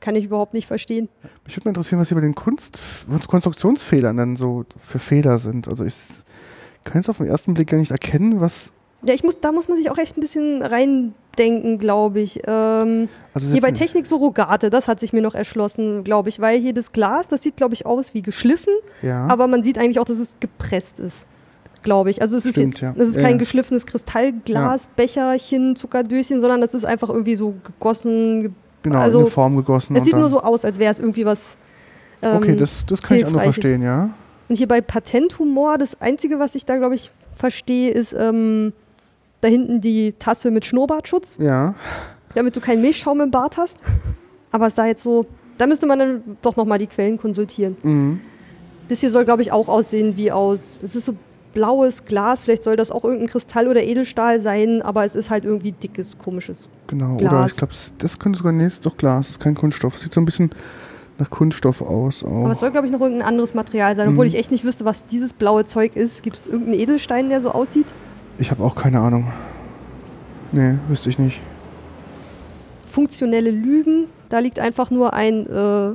Kann 0.00 0.16
ich 0.16 0.26
überhaupt 0.26 0.52
nicht 0.52 0.66
verstehen. 0.66 1.08
Mich 1.46 1.56
würde 1.56 1.66
mal 1.68 1.70
interessieren, 1.70 1.98
was 1.98 2.08
hier 2.08 2.16
bei 2.16 2.20
den 2.20 2.34
Kunst 2.34 2.78
Konstruktionsfehlern 3.28 4.16
dann 4.16 4.36
so 4.36 4.64
für 4.76 4.98
Fehler 4.98 5.38
sind. 5.38 5.68
Also 5.68 5.84
ich 5.84 5.96
kann 6.84 6.96
jetzt 7.00 7.08
auf 7.08 7.16
den 7.16 7.26
ersten 7.26 7.54
Blick 7.54 7.68
gar 7.70 7.78
nicht 7.78 7.90
erkennen, 7.90 8.40
was. 8.40 8.72
Ja, 9.04 9.14
ich 9.14 9.24
muss, 9.24 9.40
da 9.40 9.50
muss 9.52 9.68
man 9.68 9.76
sich 9.76 9.90
auch 9.90 9.98
echt 9.98 10.16
ein 10.16 10.20
bisschen 10.20 10.62
reindenken, 10.62 11.78
glaube 11.78 12.20
ich. 12.20 12.40
Ähm, 12.46 13.08
Also 13.34 13.48
hier 13.52 13.60
bei 13.60 13.72
Technik 13.72 14.06
Surrogate, 14.06 14.70
das 14.70 14.86
hat 14.88 15.00
sich 15.00 15.12
mir 15.12 15.22
noch 15.22 15.34
erschlossen, 15.34 16.04
glaube 16.04 16.28
ich, 16.28 16.40
weil 16.40 16.60
hier 16.60 16.72
das 16.72 16.92
Glas, 16.92 17.28
das 17.28 17.42
sieht, 17.42 17.56
glaube 17.56 17.74
ich, 17.74 17.84
aus 17.86 18.14
wie 18.14 18.22
geschliffen, 18.22 18.72
ja, 19.02 19.26
aber 19.26 19.46
man 19.48 19.62
sieht 19.62 19.78
eigentlich 19.78 19.98
auch, 19.98 20.04
dass 20.04 20.18
es 20.18 20.36
gepresst 20.38 21.00
ist, 21.00 21.26
glaube 21.82 22.10
ich. 22.10 22.22
Also 22.22 22.36
es 22.36 22.46
ist 22.46 22.52
Stimmt, 22.54 22.74
jetzt, 22.74 22.80
ja. 22.82 22.94
das 22.96 23.08
ist 23.08 23.18
kein 23.18 23.38
geschliffenes 23.38 23.86
Kristallglas, 23.86 24.88
Becherchen, 24.94 25.74
Zuckerdöschen, 25.74 26.40
sondern 26.40 26.60
das 26.60 26.74
ist 26.74 26.84
einfach 26.84 27.08
irgendwie 27.08 27.34
so 27.34 27.54
gegossen. 27.64 28.42
ge- 28.42 28.50
genau, 28.84 28.98
also, 29.00 29.18
in 29.18 29.24
eine 29.24 29.30
Form 29.32 29.56
gegossen. 29.56 29.96
Es 29.96 30.04
sieht 30.04 30.14
nur 30.14 30.28
so 30.28 30.40
aus, 30.40 30.64
als 30.64 30.78
wäre 30.78 30.92
es 30.92 31.00
irgendwie 31.00 31.24
was. 31.26 31.56
ähm, 32.22 32.36
okay, 32.36 32.54
das, 32.56 32.86
das 32.86 33.02
kann 33.02 33.16
ich 33.16 33.26
auch 33.26 33.30
noch 33.30 33.38
ist. 33.40 33.44
verstehen, 33.44 33.82
ja. 33.82 34.10
Und 34.48 34.56
hier 34.56 34.68
bei 34.68 34.80
Patenthumor, 34.80 35.76
das 35.78 36.00
Einzige, 36.00 36.38
was 36.38 36.54
ich 36.54 36.66
da, 36.66 36.76
glaube 36.76 36.94
ich, 36.94 37.10
verstehe, 37.34 37.90
ist 37.90 38.12
ähm, 38.12 38.72
da 39.42 39.48
hinten 39.48 39.82
die 39.82 40.14
Tasse 40.18 40.50
mit 40.50 40.64
Schnurrbartschutz, 40.64 41.36
Ja, 41.38 41.74
damit 42.34 42.56
du 42.56 42.60
keinen 42.60 42.80
Milchschaum 42.80 43.20
im 43.20 43.30
Bart 43.30 43.58
hast. 43.58 43.78
Aber 44.50 44.68
es 44.68 44.74
sah 44.74 44.86
jetzt 44.86 45.02
so, 45.02 45.26
da 45.58 45.66
müsste 45.66 45.86
man 45.86 45.98
dann 45.98 46.22
doch 46.40 46.56
nochmal 46.56 46.78
die 46.78 46.86
Quellen 46.86 47.18
konsultieren. 47.18 47.76
mhm. 47.82 48.20
Das 48.88 49.00
hier 49.00 49.10
soll, 49.10 49.24
glaube 49.24 49.42
ich, 49.42 49.52
auch 49.52 49.68
aussehen 49.68 50.16
wie 50.16 50.30
aus, 50.32 50.76
es 50.82 50.96
ist 50.96 51.04
so 51.06 51.14
blaues 51.54 52.04
Glas, 52.04 52.42
vielleicht 52.42 52.62
soll 52.62 52.76
das 52.76 52.90
auch 52.90 53.04
irgendein 53.04 53.28
Kristall 53.28 53.68
oder 53.68 53.82
Edelstahl 53.82 54.40
sein, 54.40 54.82
aber 54.82 55.04
es 55.04 55.14
ist 55.14 55.30
halt 55.30 55.44
irgendwie 55.44 55.72
dickes, 55.72 56.18
komisches. 56.18 56.68
Genau, 56.88 57.14
oder 57.14 57.28
Glas. 57.28 57.52
ich 57.52 57.56
glaube, 57.58 57.72
das 57.98 58.18
könnte 58.18 58.38
sogar, 58.38 58.52
nee, 58.52 58.66
ist 58.66 58.84
doch 58.84 58.96
Glas, 58.96 59.30
ist 59.30 59.40
kein 59.40 59.54
Kunststoff. 59.54 59.98
Sieht 59.98 60.12
so 60.12 60.20
ein 60.20 60.24
bisschen 60.24 60.50
nach 61.18 61.30
Kunststoff 61.30 61.80
aus. 61.80 62.24
Auch. 62.24 62.42
Aber 62.44 62.50
es 62.52 62.60
soll, 62.60 62.70
glaube 62.70 62.86
ich, 62.86 62.92
noch 62.92 63.00
irgendein 63.00 63.26
anderes 63.28 63.54
Material 63.54 63.94
sein, 63.94 64.08
obwohl 64.08 64.24
Mhm. 64.24 64.30
ich 64.32 64.38
echt 64.38 64.50
nicht 64.50 64.64
wüsste, 64.64 64.84
was 64.84 65.06
dieses 65.06 65.32
blaue 65.32 65.64
Zeug 65.64 65.94
ist. 65.96 66.22
Gibt 66.22 66.36
es 66.36 66.46
irgendeinen 66.46 66.78
Edelstein, 66.80 67.28
der 67.28 67.40
so 67.40 67.50
aussieht? 67.50 67.86
Ich 68.38 68.50
habe 68.50 68.62
auch 68.64 68.74
keine 68.74 69.00
Ahnung. 69.00 69.26
Nee, 70.52 70.74
wüsste 70.88 71.08
ich 71.10 71.18
nicht. 71.18 71.40
funktionelle 72.84 73.50
Lügen. 73.50 74.06
Da 74.28 74.38
liegt 74.40 74.58
einfach 74.58 74.90
nur 74.90 75.14
ein, 75.14 75.46
äh, 75.46 75.94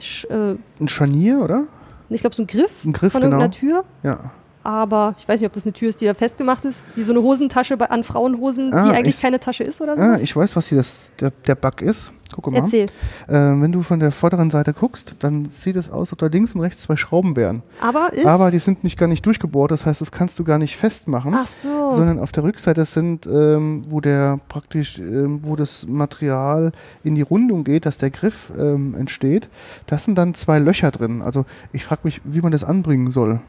Sch, 0.00 0.24
äh, 0.30 0.54
Ein 0.80 0.88
Scharnier, 0.88 1.40
oder? 1.40 1.64
ich 2.10 2.20
glaube, 2.22 2.34
so 2.34 2.42
ein 2.42 2.46
Griff, 2.46 2.84
Ein 2.86 2.92
Griff, 2.94 3.12
von 3.12 3.20
genau. 3.20 3.36
irgendeiner 3.38 3.50
Tür. 3.50 3.84
Ja. 4.02 4.30
Aber 4.64 5.14
ich 5.18 5.26
weiß 5.28 5.40
nicht, 5.40 5.46
ob 5.46 5.52
das 5.54 5.64
eine 5.64 5.72
Tür 5.72 5.88
ist, 5.88 6.00
die 6.00 6.04
da 6.06 6.14
festgemacht 6.14 6.64
ist. 6.64 6.82
Wie 6.94 7.02
so 7.02 7.12
eine 7.12 7.22
Hosentasche 7.22 7.76
bei, 7.76 7.88
an 7.90 8.04
Frauenhosen, 8.04 8.72
Ah, 8.74 8.82
die 8.88 8.90
eigentlich 8.96 9.16
ich- 9.16 9.22
keine 9.22 9.40
Tasche 9.40 9.64
ist 9.64 9.80
oder 9.80 9.96
so. 9.96 10.02
Ah, 10.02 10.18
ich 10.20 10.34
weiß, 10.34 10.56
was 10.56 10.68
hier 10.68 10.78
das, 10.78 11.10
der, 11.20 11.30
der 11.46 11.54
Bug 11.54 11.80
ist. 11.82 12.12
Guck 12.30 12.50
mal. 12.52 12.58
Erzähl. 12.58 12.84
Äh, 13.26 13.32
wenn 13.32 13.72
du 13.72 13.80
von 13.82 14.00
der 14.00 14.12
vorderen 14.12 14.50
Seite 14.50 14.74
guckst, 14.74 15.16
dann 15.20 15.46
sieht 15.46 15.76
es 15.76 15.90
aus, 15.90 16.12
ob 16.12 16.18
da 16.18 16.26
links 16.26 16.54
und 16.54 16.60
rechts 16.60 16.82
zwei 16.82 16.94
Schrauben 16.96 17.36
wären. 17.36 17.62
Aber 17.80 18.12
ist. 18.12 18.26
Aber 18.26 18.50
die 18.50 18.58
sind 18.58 18.84
nicht 18.84 18.98
gar 18.98 19.06
nicht 19.06 19.24
durchgebohrt, 19.24 19.70
das 19.70 19.86
heißt, 19.86 20.02
das 20.02 20.12
kannst 20.12 20.38
du 20.38 20.44
gar 20.44 20.58
nicht 20.58 20.76
festmachen. 20.76 21.32
ach 21.34 21.46
so. 21.46 21.90
Sondern 21.90 22.18
auf 22.18 22.30
der 22.32 22.42
Rückseite 22.44 22.84
sind, 22.84 23.24
ähm, 23.24 23.80
wo 23.88 24.02
der 24.02 24.38
praktisch, 24.50 24.98
ähm, 24.98 25.40
wo 25.42 25.56
das 25.56 25.86
Material 25.88 26.72
in 27.02 27.14
die 27.14 27.22
Rundung 27.22 27.64
geht, 27.64 27.86
dass 27.86 27.96
der 27.96 28.10
Griff 28.10 28.50
ähm, 28.58 28.94
entsteht, 28.94 29.48
das 29.86 30.04
sind 30.04 30.16
dann 30.18 30.34
zwei 30.34 30.58
Löcher 30.58 30.90
drin. 30.90 31.22
Also 31.22 31.46
ich 31.72 31.84
frage 31.84 32.02
mich, 32.04 32.20
wie 32.24 32.42
man 32.42 32.52
das 32.52 32.62
anbringen 32.62 33.10
soll. 33.10 33.40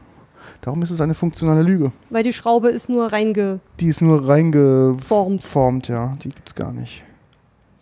Darum 0.62 0.82
ist 0.82 0.90
es 0.90 1.00
eine 1.00 1.14
funktionale 1.14 1.62
Lüge. 1.62 1.92
Weil 2.10 2.22
die 2.22 2.32
Schraube 2.32 2.68
ist 2.68 2.88
nur 2.88 3.12
reingeformt. 3.12 3.62
Die 3.80 3.88
ist 3.88 4.02
nur 4.02 4.28
reingeformt, 4.28 5.88
ja. 5.88 6.16
Die 6.22 6.28
gibt's 6.28 6.54
gar 6.54 6.72
nicht. 6.72 7.02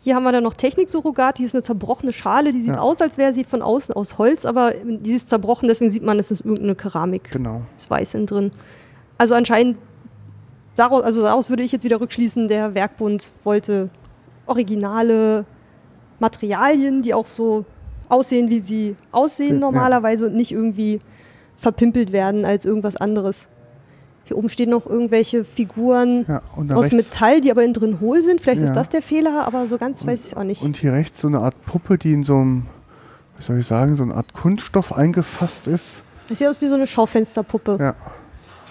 Hier 0.01 0.15
haben 0.15 0.23
wir 0.23 0.31
dann 0.33 0.45
noch 0.45 0.55
Technik-Surrogat. 0.55 1.39
Hier 1.39 1.47
ist 1.47 1.55
eine 1.55 1.63
zerbrochene 1.65 2.13
Schale. 2.13 2.53
Die 2.53 2.61
sieht 2.63 2.75
Ja. 2.77 2.81
aus, 2.81 3.03
als 3.03 3.19
wäre 3.19 3.35
sie 3.35 3.43
von 3.45 3.63
außen 3.63 3.95
aus 3.95 4.17
Holz, 4.19 4.45
aber 4.47 4.73
die 4.85 5.13
ist 5.13 5.29
zerbrochen, 5.29 5.69
deswegen 5.69 5.91
sieht 5.91 6.05
man, 6.05 6.19
es 6.21 6.31
ist 6.31 6.43
irgendeine 6.45 6.77
Keramik. 6.77 7.31
Genau. 7.33 7.63
ist 7.77 7.91
weiß 7.91 8.15
innen 8.15 8.27
drin. 8.27 8.51
Also 9.19 9.35
anscheinend, 9.35 9.77
daraus, 10.77 11.03
also 11.03 11.21
daraus 11.23 11.51
würde 11.51 11.65
ich 11.65 11.73
jetzt 11.73 11.83
wieder 11.85 12.01
rückschließen, 12.01 12.47
der 12.47 12.75
Werkbund 12.75 13.33
wollte 13.43 13.91
originale 14.47 15.45
Materialien, 16.21 17.03
die 17.03 17.13
auch 17.13 17.27
so 17.27 17.65
aussehen, 18.09 18.49
wie 18.51 18.61
sie 18.61 18.97
aussehen 19.13 19.55
Ja. 19.55 19.61
normalerweise 19.61 20.27
und 20.27 20.35
nicht 20.37 20.53
irgendwie 20.53 21.01
verpimpelt 21.59 22.13
werden 22.13 22.45
als 22.47 22.65
irgendwas 22.65 22.97
anderes. 22.97 23.49
Hier 24.25 24.37
oben 24.39 24.49
stehen 24.49 24.71
noch 24.71 24.87
irgendwelche 24.87 25.45
Figuren 25.45 26.25
Ja, 26.29 26.43
und 26.57 26.73
aus 26.73 26.85
rechts, 26.93 26.97
Metall, 27.11 27.41
die 27.41 27.51
aber 27.51 27.65
innen 27.65 27.75
drin 27.75 27.99
hohl 28.01 28.23
sind. 28.23 28.41
Vielleicht 28.41 28.63
ist 28.63 28.71
Ja. 28.71 28.75
das 28.75 28.89
der 28.91 29.03
Fehler, 29.03 29.47
aber 29.47 29.67
so 29.67 29.77
ganz 29.79 30.07
weiß 30.07 30.27
ich 30.27 30.37
auch 30.37 30.45
nicht. 30.45 30.63
und 30.63 30.77
hier 30.77 30.93
rechts 30.93 31.21
so 31.21 31.29
eine 31.29 31.41
Art 31.41 31.55
Puppe, 31.67 31.99
die 31.99 32.13
in 32.13 32.25
so 32.25 32.37
einem, 32.37 32.67
wie 33.37 33.43
soll 33.43 33.59
ich 33.59 33.67
sagen, 33.67 33.97
so 33.97 34.03
eine 34.03 34.15
Art 34.15 34.33
Kunststoff 34.35 34.93
eingefasst 34.97 35.67
ist. 35.67 36.03
Das 36.29 36.39
sieht 36.39 36.47
aus 36.47 36.61
wie 36.61 36.67
so 36.69 36.75
eine 36.75 36.87
Schaufensterpuppe. 36.87 37.79
Ja. 37.81 37.95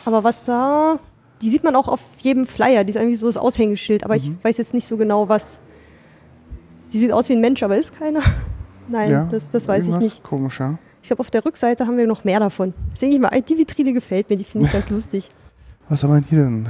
Aber 0.05 0.23
was 0.23 0.43
da, 0.43 0.99
die 1.41 1.49
sieht 1.49 1.63
man 1.63 1.75
auch 1.75 1.87
auf 1.87 2.01
jedem 2.19 2.45
Flyer. 2.45 2.83
Die 2.83 2.91
ist 2.91 2.97
eigentlich 2.97 3.17
so 3.19 3.25
das 3.27 3.37
Aushängeschild. 3.37 4.03
Aber 4.05 4.15
ich 4.15 4.29
Mhm. 4.29 4.37
weiß 4.43 4.57
jetzt 4.59 4.73
nicht 4.75 4.87
so 4.87 4.95
genau, 4.95 5.27
was. 5.27 5.59
Die 6.93 6.99
sieht 6.99 7.11
aus 7.11 7.27
wie 7.29 7.33
ein 7.33 7.41
Mensch, 7.41 7.63
aber 7.63 7.77
ist 7.77 7.97
keiner. 7.97 8.21
Nein, 8.87 9.09
ja. 9.11 9.27
das, 9.31 9.49
das 9.49 9.67
weiß 9.67 9.87
ich 9.87 9.97
nicht. 9.97 10.23
Komisch, 10.23 10.59
ja. 10.59 10.77
Ich 11.01 11.07
glaube, 11.09 11.21
auf 11.21 11.31
der 11.31 11.45
Rückseite 11.45 11.87
haben 11.87 11.97
wir 11.97 12.07
noch 12.07 12.23
mehr 12.23 12.39
davon. 12.39 12.73
Deswegen 12.93 13.13
ich 13.13 13.19
mal, 13.19 13.41
die 13.41 13.57
Vitrine 13.57 13.93
gefällt 13.93 14.29
mir, 14.29 14.37
die 14.37 14.43
finde 14.43 14.67
ich 14.67 14.73
ganz 14.73 14.89
lustig. 14.89 15.29
Was 15.89 16.03
haben 16.03 16.11
wir 16.13 16.21
denn 16.21 16.29
hier 16.29 16.39
denn? 16.43 16.69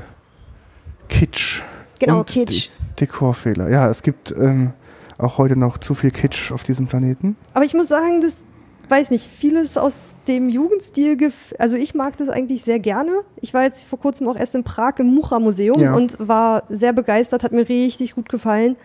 Kitsch. 1.09 1.61
Genau, 1.99 2.19
Und 2.19 2.27
Kitsch. 2.27 2.69
De 2.99 3.07
Dekorfehler. 3.07 3.69
Ja, 3.69 3.89
es 3.89 4.01
gibt 4.03 4.31
ähm, 4.31 4.73
auch 5.17 5.37
heute 5.37 5.55
noch 5.55 5.77
zu 5.77 5.93
viel 5.95 6.11
Kitsch 6.11 6.51
auf 6.51 6.63
diesem 6.63 6.87
Planeten. 6.87 7.35
Aber 7.53 7.65
ich 7.65 7.73
muss 7.73 7.87
sagen, 7.87 8.21
das 8.21 8.43
weiß 8.89 9.11
nicht, 9.11 9.27
vieles 9.29 9.77
aus 9.77 10.15
dem 10.27 10.49
Jugendstil, 10.49 11.31
also 11.59 11.75
ich 11.75 11.93
mag 11.93 12.15
das 12.17 12.29
eigentlich 12.29 12.63
sehr 12.63 12.79
gerne. 12.79 13.11
Ich 13.41 13.53
war 13.53 13.63
jetzt 13.63 13.85
vor 13.85 13.99
kurzem 13.99 14.27
auch 14.27 14.35
erst 14.35 14.55
in 14.55 14.63
Prag 14.63 14.93
im 14.99 15.07
Mucha-Museum 15.13 15.79
Ja. 15.79 15.93
und 15.93 16.17
war 16.19 16.63
sehr 16.69 16.93
begeistert, 16.93 17.43
hat 17.43 17.51
mir 17.51 17.67
richtig 17.67 18.15
gut 18.15 18.29
gefallen. 18.29 18.77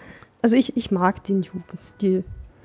Also 0.42 0.56
ich, 0.56 0.76
ich 0.76 0.90
mag 0.90 1.22
den 1.24 1.42
Jugendstil. 1.42 2.24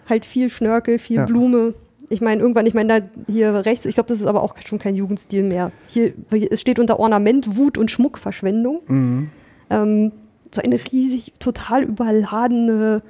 Halt 0.09 0.25
viel 0.25 0.49
Schnörkel, 0.49 0.97
viel 0.99 1.17
Ja. 1.17 1.25
Blume. 1.25 1.75
Ich 2.09 2.21
meine, 2.21 2.41
irgendwann, 2.41 2.65
ich 2.65 2.73
meine, 2.73 3.01
da 3.01 3.07
hier 3.27 3.53
rechts, 3.65 3.85
ich 3.85 3.95
glaube, 3.95 4.07
das 4.07 4.19
ist 4.19 4.27
aber 4.27 4.41
auch 4.41 4.55
schon 4.65 4.79
kein 4.79 4.95
Jugendstil 4.95 5.43
mehr. 5.43 5.71
Hier, 5.87 6.13
es 6.49 6.61
steht 6.61 6.79
unter 6.79 6.99
Ornament, 6.99 7.57
Wut 7.57 7.77
und 7.77 7.91
Schmuckverschwendung. 7.91 8.81
Mhm. 8.87 9.29
Ähm, 9.69 10.11
so 10.53 10.61
eine 10.61 10.79
riesig, 10.91 11.33
total 11.39 11.83
überladene, 11.83 13.01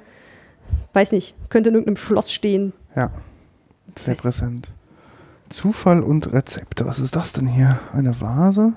weiß 0.92 1.12
nicht, 1.12 1.34
könnte 1.48 1.68
in 1.68 1.76
irgendeinem 1.76 1.96
Schloss 1.96 2.32
stehen. 2.32 2.72
Ja, 2.96 3.10
sehr 3.96 4.14
präsent. 4.14 4.72
Zufall 5.48 6.02
und 6.02 6.32
Rezepte. 6.32 6.84
Was 6.84 6.98
ist 6.98 7.14
das 7.14 7.32
denn 7.32 7.46
hier? 7.46 7.78
Eine 7.92 8.20
Vase? 8.20 8.72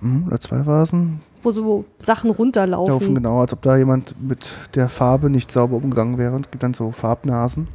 Hm, 0.00 0.26
oder 0.26 0.40
zwei 0.40 0.66
Vasen? 0.66 1.20
wo 1.42 1.50
so 1.50 1.84
Sachen 1.98 2.30
runterlaufen. 2.30 2.92
Laufen 2.92 3.14
genau, 3.14 3.40
als 3.40 3.52
ob 3.52 3.62
da 3.62 3.76
jemand 3.76 4.14
mit 4.20 4.50
der 4.74 4.88
Farbe 4.88 5.30
nicht 5.30 5.50
sauber 5.50 5.76
umgegangen 5.76 6.18
wäre. 6.18 6.38
Es 6.38 6.50
gibt 6.50 6.62
dann 6.62 6.74
so 6.74 6.92
Farbnasen. 6.92 7.68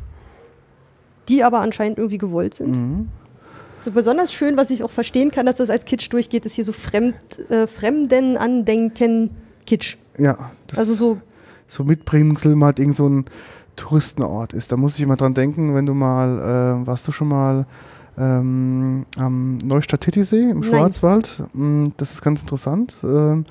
Die 1.29 1.43
aber 1.43 1.59
anscheinend 1.59 1.97
irgendwie 1.97 2.17
gewollt 2.17 2.53
sind. 2.53 2.71
Mhm. 2.71 3.09
So 3.79 3.91
besonders 3.91 4.33
schön, 4.33 4.57
was 4.57 4.71
ich 4.71 4.83
auch 4.83 4.89
verstehen 4.89 5.29
kann, 5.31 5.45
dass 5.45 5.57
das 5.57 5.69
als 5.69 5.85
Kitsch 5.85 6.11
durchgeht, 6.11 6.45
ist 6.45 6.55
hier 6.55 6.63
so 6.63 6.71
Fremd, 6.73 7.15
äh, 7.49 7.67
Fremden 7.67 8.35
andenken 8.37 9.29
Kitsch. 9.65 9.97
Ja, 10.17 10.51
das 10.67 10.79
Also 10.79 10.93
so, 10.95 11.17
so 11.67 11.83
Mitbringsel 11.83 12.55
mal 12.55 12.73
irgend 12.77 12.95
so 12.95 13.07
ein 13.07 13.25
Touristenort 13.75 14.53
ist. 14.53 14.71
Da 14.71 14.77
muss 14.77 14.95
ich 14.95 15.01
immer 15.01 15.15
dran 15.15 15.35
denken, 15.35 15.75
wenn 15.75 15.85
du 15.85 15.93
mal, 15.93 16.81
äh, 16.81 16.87
warst 16.87 17.07
du 17.07 17.11
schon 17.11 17.27
mal 17.27 17.67
ähm, 18.17 19.05
am 19.19 19.57
Neustadt-Titisee 19.59 20.49
im 20.49 20.61
Nein. 20.61 20.63
Schwarzwald? 20.63 21.43
Mm, 21.53 21.85
Das 21.97 22.13
ist 22.13 22.23
ganz 22.23 22.41
interessant. 22.41 22.97
Ähm, 23.03 23.45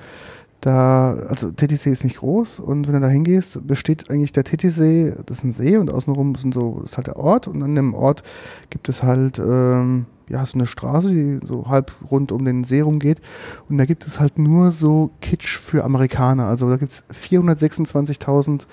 Da, 0.61 1.15
also 1.29 1.51
Titisee 1.51 1.91
ist 1.91 2.05
nicht 2.05 2.17
groß 2.17 2.61
und 2.61 2.87
wenn 2.87 2.95
du 2.95 3.01
da 3.01 3.09
hingehst, 3.09 3.67
besteht 3.67 4.11
eigentlich 4.11 4.33
der 4.33 4.45
Titisee, 4.45 5.15
das 5.27 5.39
ist 5.39 5.45
ein 5.45 5.53
See 5.53 5.77
und 5.77 5.93
außenrum 5.93 6.35
sind 6.35 6.55
so, 6.55 6.83
ist 6.85 6.97
halt 6.97 7.07
der 7.07 7.17
Ort 7.17 7.47
und 7.47 7.63
an 7.63 7.75
dem 7.75 7.95
Ort 7.95 8.23
gibt 8.71 8.89
es 8.89 9.03
halt, 9.03 9.39
ähm, 9.39 10.07
ja, 10.29 10.45
so 10.45 10.59
eine 10.59 10.67
Straße, 10.67 11.13
die 11.13 11.39
so 11.47 11.69
halb 11.69 11.93
rund 12.11 12.33
um 12.33 12.45
den 12.45 12.65
See 12.65 12.81
rumgeht 12.81 13.21
und 13.69 13.79
da 13.79 13.85
gibt 13.85 14.07
es 14.07 14.19
halt 14.19 14.39
nur 14.39 14.73
so 14.73 15.11
Kitsch 15.21 15.57
für 15.57 15.85
Amerikaner. 15.85 16.47
Also 16.47 16.69
da 16.69 16.77
gibt 16.77 16.93
es 16.93 17.05
426.000 17.13 18.67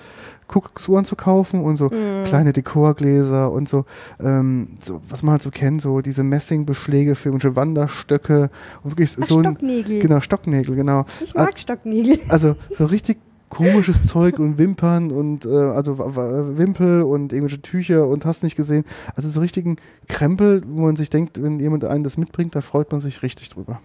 Kuckucksuhren 0.48 1.04
zu 1.04 1.16
kaufen 1.16 1.62
und 1.62 1.76
so 1.76 1.86
Mhm. 1.86 2.24
kleine 2.26 2.52
Dekorgläser 2.52 3.50
und 3.50 3.68
so, 3.68 3.84
ähm, 4.20 4.68
so, 4.82 5.00
was 5.08 5.22
man 5.22 5.32
halt 5.32 5.42
so 5.42 5.50
kennt, 5.50 5.82
so 5.82 6.00
diese 6.00 6.22
Messingbeschläge 6.22 7.14
für 7.14 7.28
irgendwelche 7.30 7.56
Wanderstöcke 7.56 8.50
und 8.82 8.90
wirklich 8.92 9.16
Ach, 9.20 9.26
so 9.26 9.38
ein, 9.38 9.44
Stocknägel. 9.44 9.98
genau, 10.00 10.20
Stocknägel, 10.20 10.76
genau. 10.76 11.04
Ich 11.22 11.34
mag 11.34 11.58
Stocknägel. 11.58 12.18
Also 12.28 12.56
so 12.76 12.86
richtig 12.86 13.18
komisches 13.48 14.04
Zeug 14.06 14.38
und 14.40 14.58
Wimpern 14.58 15.12
und 15.12 15.44
äh, 15.44 15.48
also 15.48 15.96
Wimpel 15.98 17.02
und 17.02 17.32
irgendwelche 17.32 17.62
Tücher 17.62 18.08
und 18.08 18.24
hast 18.24 18.42
nicht 18.42 18.56
gesehen. 18.56 18.84
Also 19.14 19.28
so 19.28 19.38
richtigen 19.40 19.76
Krempel, 20.08 20.62
wo 20.66 20.82
man 20.82 20.96
sich 20.96 21.08
denkt, 21.10 21.40
wenn 21.40 21.60
jemand 21.60 21.84
einen 21.84 22.02
das 22.02 22.16
mitbringt, 22.16 22.54
da 22.56 22.60
freut 22.62 22.90
man 22.90 23.00
sich 23.00 23.22
richtig 23.22 23.50
drüber. 23.50 23.80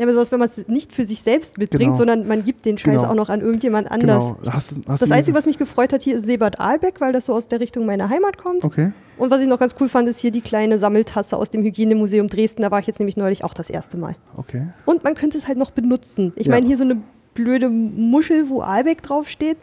Ja, 0.00 0.06
besonders 0.06 0.32
wenn 0.32 0.38
man 0.38 0.48
es 0.48 0.66
nicht 0.66 0.94
für 0.94 1.04
sich 1.04 1.20
selbst 1.20 1.58
mitbringt, 1.58 1.82
Genau. 1.82 1.94
sondern 1.94 2.26
man 2.26 2.42
gibt 2.42 2.64
den 2.64 2.78
Scheiß 2.78 2.96
Genau. 3.02 3.10
auch 3.10 3.14
noch 3.14 3.28
an 3.28 3.42
irgendjemand 3.42 3.90
anders. 3.90 4.28
Genau. 4.28 4.38
Hast, 4.50 4.74
hast 4.88 5.02
Das 5.02 5.10
Einzige, 5.10 5.36
was 5.36 5.44
mich 5.44 5.58
gefreut 5.58 5.92
hat 5.92 6.00
hier, 6.00 6.16
ist 6.16 6.24
Sebert 6.24 6.58
Aalbeck, 6.58 7.02
weil 7.02 7.12
das 7.12 7.26
so 7.26 7.34
aus 7.34 7.48
der 7.48 7.60
Richtung 7.60 7.84
meiner 7.84 8.08
Heimat 8.08 8.38
kommt. 8.38 8.64
Okay. 8.64 8.92
Und 9.18 9.30
was 9.30 9.42
ich 9.42 9.46
noch 9.46 9.58
ganz 9.58 9.74
cool 9.78 9.90
fand, 9.90 10.08
ist 10.08 10.18
hier 10.18 10.30
die 10.30 10.40
kleine 10.40 10.78
Sammeltasse 10.78 11.36
aus 11.36 11.50
dem 11.50 11.62
Hygienemuseum 11.62 12.28
Dresden. 12.28 12.62
Da 12.62 12.70
war 12.70 12.80
ich 12.80 12.86
jetzt 12.86 12.98
nämlich 12.98 13.18
neulich 13.18 13.44
auch 13.44 13.52
das 13.52 13.68
erste 13.68 13.98
Mal. 13.98 14.16
Okay. 14.38 14.68
Und 14.86 15.04
man 15.04 15.14
könnte 15.14 15.36
es 15.36 15.46
halt 15.46 15.58
noch 15.58 15.70
benutzen. 15.70 16.32
Ich 16.36 16.46
Ja. 16.46 16.52
meine, 16.54 16.66
hier 16.66 16.78
so 16.78 16.84
eine 16.84 16.96
blöde 17.34 17.68
Muschel, 17.68 18.48
wo 18.48 18.62
Aalbeck 18.62 19.02
draufsteht, 19.02 19.58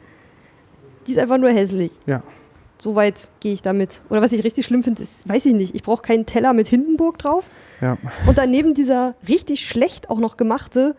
die 1.07 1.13
ist 1.13 1.17
einfach 1.17 1.39
nur 1.39 1.49
hässlich. 1.49 1.91
Ja. 2.05 2.21
So 2.79 2.95
weit 2.95 3.29
gehe 3.39 3.53
ich 3.53 3.61
damit. 3.61 4.01
Oder 4.09 4.21
was 4.21 4.31
ich 4.33 4.43
richtig 4.43 4.65
schlimm 4.65 4.83
finde, 4.83 5.01
ist, 5.01 5.27
weiß 5.27 5.45
ich 5.47 5.53
nicht, 5.53 5.73
ich 5.75 5.81
brauche 5.83 6.01
keinen 6.03 6.25
Teller 6.25 6.53
mit 6.53 6.67
Hindenburg 6.67 7.17
drauf. 7.17 7.45
Ja. 7.81 7.97
Und 8.27 8.37
daneben 8.37 8.73
dieser 8.75 9.15
richtig 9.27 9.67
schlecht 9.67 10.09
auch 10.09 10.19
noch 10.19 10.37
gemachte, 10.37 10.95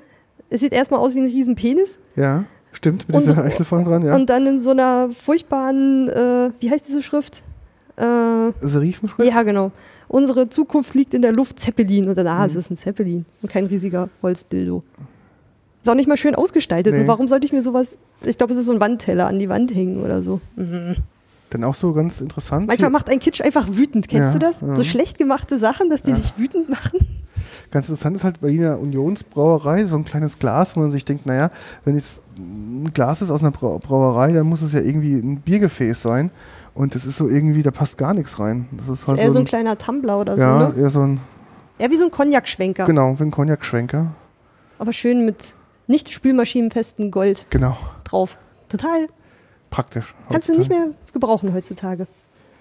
es 0.51 0.61
sieht 0.61 0.73
erstmal 0.73 1.01
aus 1.01 1.15
wie 1.15 1.21
ein 1.21 1.27
riesen 1.27 1.55
Penis. 1.55 1.99
Ja. 2.17 2.45
Stimmt, 2.73 3.07
mit 3.09 3.17
Und 3.17 3.23
dieser 3.25 3.43
Eichel 3.45 3.65
vorne 3.65 3.85
dran, 3.85 4.05
ja. 4.05 4.15
Und 4.15 4.29
dann 4.29 4.47
in 4.47 4.61
so 4.61 4.71
einer 4.71 5.09
furchtbaren, 5.13 6.09
äh, 6.09 6.51
wie 6.61 6.71
heißt 6.71 6.87
diese 6.89 7.03
Schrift? 7.03 7.43
Äh, 7.97 8.05
Serifenschrift? 8.61 9.29
ja, 9.31 9.43
genau. 9.43 9.73
Unsere 10.09 10.49
Zukunft 10.49 10.95
liegt 10.95 11.15
in 11.15 11.23
der 11.23 11.33
Luft, 11.33 11.59
Zeppelin. 11.61 12.09
Und 12.09 12.17
dann, 12.17 12.27
ah, 12.27 12.41
Mhm. 12.41 12.47
es 12.51 12.55
ist 12.57 12.71
ein 12.71 12.77
Zeppelin 12.77 13.25
und 13.43 13.51
kein 13.51 13.67
riesiger 13.67 14.09
Holzdildo. 14.23 14.83
Ist 15.83 15.89
auch 15.89 15.95
nicht 15.95 16.09
mal 16.09 16.17
schön 16.17 16.35
ausgestaltet. 16.35 16.93
Nee. 16.95 17.01
Und 17.03 17.07
warum 17.09 17.29
sollte 17.29 17.47
ich 17.47 17.53
mir 17.53 17.63
sowas, 17.63 17.99
ich 18.25 18.37
glaube, 18.37 18.53
es 18.53 18.59
ist 18.59 18.67
so 18.67 18.73
ein 18.73 18.81
Wandteller 18.81 19.27
an 19.27 19.39
die 19.39 19.49
Wand 19.49 19.75
hängen 19.75 20.03
oder 20.05 20.23
so. 20.23 20.41
Dann 21.51 21.65
auch 21.65 21.75
so 21.75 21.93
ganz 21.93 22.21
interessant. 22.21 22.67
Manchmal 22.67 22.91
macht 22.91 23.09
ein 23.09 23.19
Kitsch 23.21 23.41
einfach 23.41 23.67
wütend. 23.71 24.09
Kennst 24.09 24.35
Ja, 24.35 24.39
du 24.39 24.47
das? 24.47 24.61
ja. 24.61 24.75
So 24.75 24.85
schlecht 24.85 25.17
gemachte 25.19 25.59
Sachen, 25.59 25.89
dass 25.91 26.03
die 26.03 26.11
Ja. 26.11 26.17
dich 26.17 26.35
wütend 26.37 26.69
machen. 26.69 26.99
Ganz 27.71 27.89
interessant 27.89 28.17
ist 28.17 28.25
halt 28.25 28.41
Berliner 28.41 28.79
Unionsbrauerei, 28.79 29.85
so 29.87 29.97
ein 29.97 30.05
kleines 30.05 30.39
Glas, 30.39 30.75
wo 30.77 30.81
man 30.81 30.91
sich 30.91 31.05
denkt, 31.05 31.27
naja, 31.27 31.51
wenn 31.85 31.97
es 31.97 32.23
ein 32.39 32.91
Glas 32.95 33.21
ist 33.23 33.31
aus 33.31 33.43
einer 33.43 33.51
Brau- 33.53 33.79
Brauerei, 33.79 34.29
dann 34.29 34.47
muss 34.47 34.63
es 34.63 34.73
ja 34.73 34.81
irgendwie 34.81 35.15
ein 35.15 35.41
Biergefäß 35.41 36.01
sein. 36.03 36.31
Und 36.75 36.95
das 36.95 37.05
ist 37.07 37.17
so 37.17 37.29
irgendwie, 37.29 37.63
da 37.63 37.71
passt 37.71 37.99
gar 37.99 38.15
nichts 38.15 38.39
rein. 38.39 38.69
Das 38.73 38.83
ist 38.89 38.91
Das 38.91 39.01
ist 39.03 39.09
halt 39.09 39.19
eher 39.19 39.27
so 39.27 39.33
so 39.33 39.39
ein 39.41 39.43
ein, 39.43 39.49
kleiner 39.49 39.77
Tumbler 39.79 40.19
oder 40.21 40.37
ja, 40.37 40.67
so, 40.69 40.73
ne? 40.75 40.81
eher 40.83 40.91
so 40.91 41.01
ein, 41.01 41.21
Eher 41.79 41.91
wie 41.91 41.97
so 41.97 42.05
ein 42.05 42.11
Cognac-Schwenker. 42.11 42.85
genau, 42.87 43.19
wie 43.19 43.23
ein 43.25 43.31
Cognac-Schwenker. 43.31 44.13
Aber 44.79 44.93
schön 44.93 45.25
mit 45.25 45.55
nicht 45.87 46.11
spülmaschinenfesten 46.11 47.11
Gold 47.11 47.47
Genau, 47.51 47.77
drauf. 48.05 48.39
Total. 48.69 49.09
Praktisch. 49.71 50.15
Kannst 50.31 50.49
du 50.49 50.57
nicht 50.57 50.69
mehr 50.69 50.89
gebrauchen 51.13 51.53
heutzutage. 51.55 52.07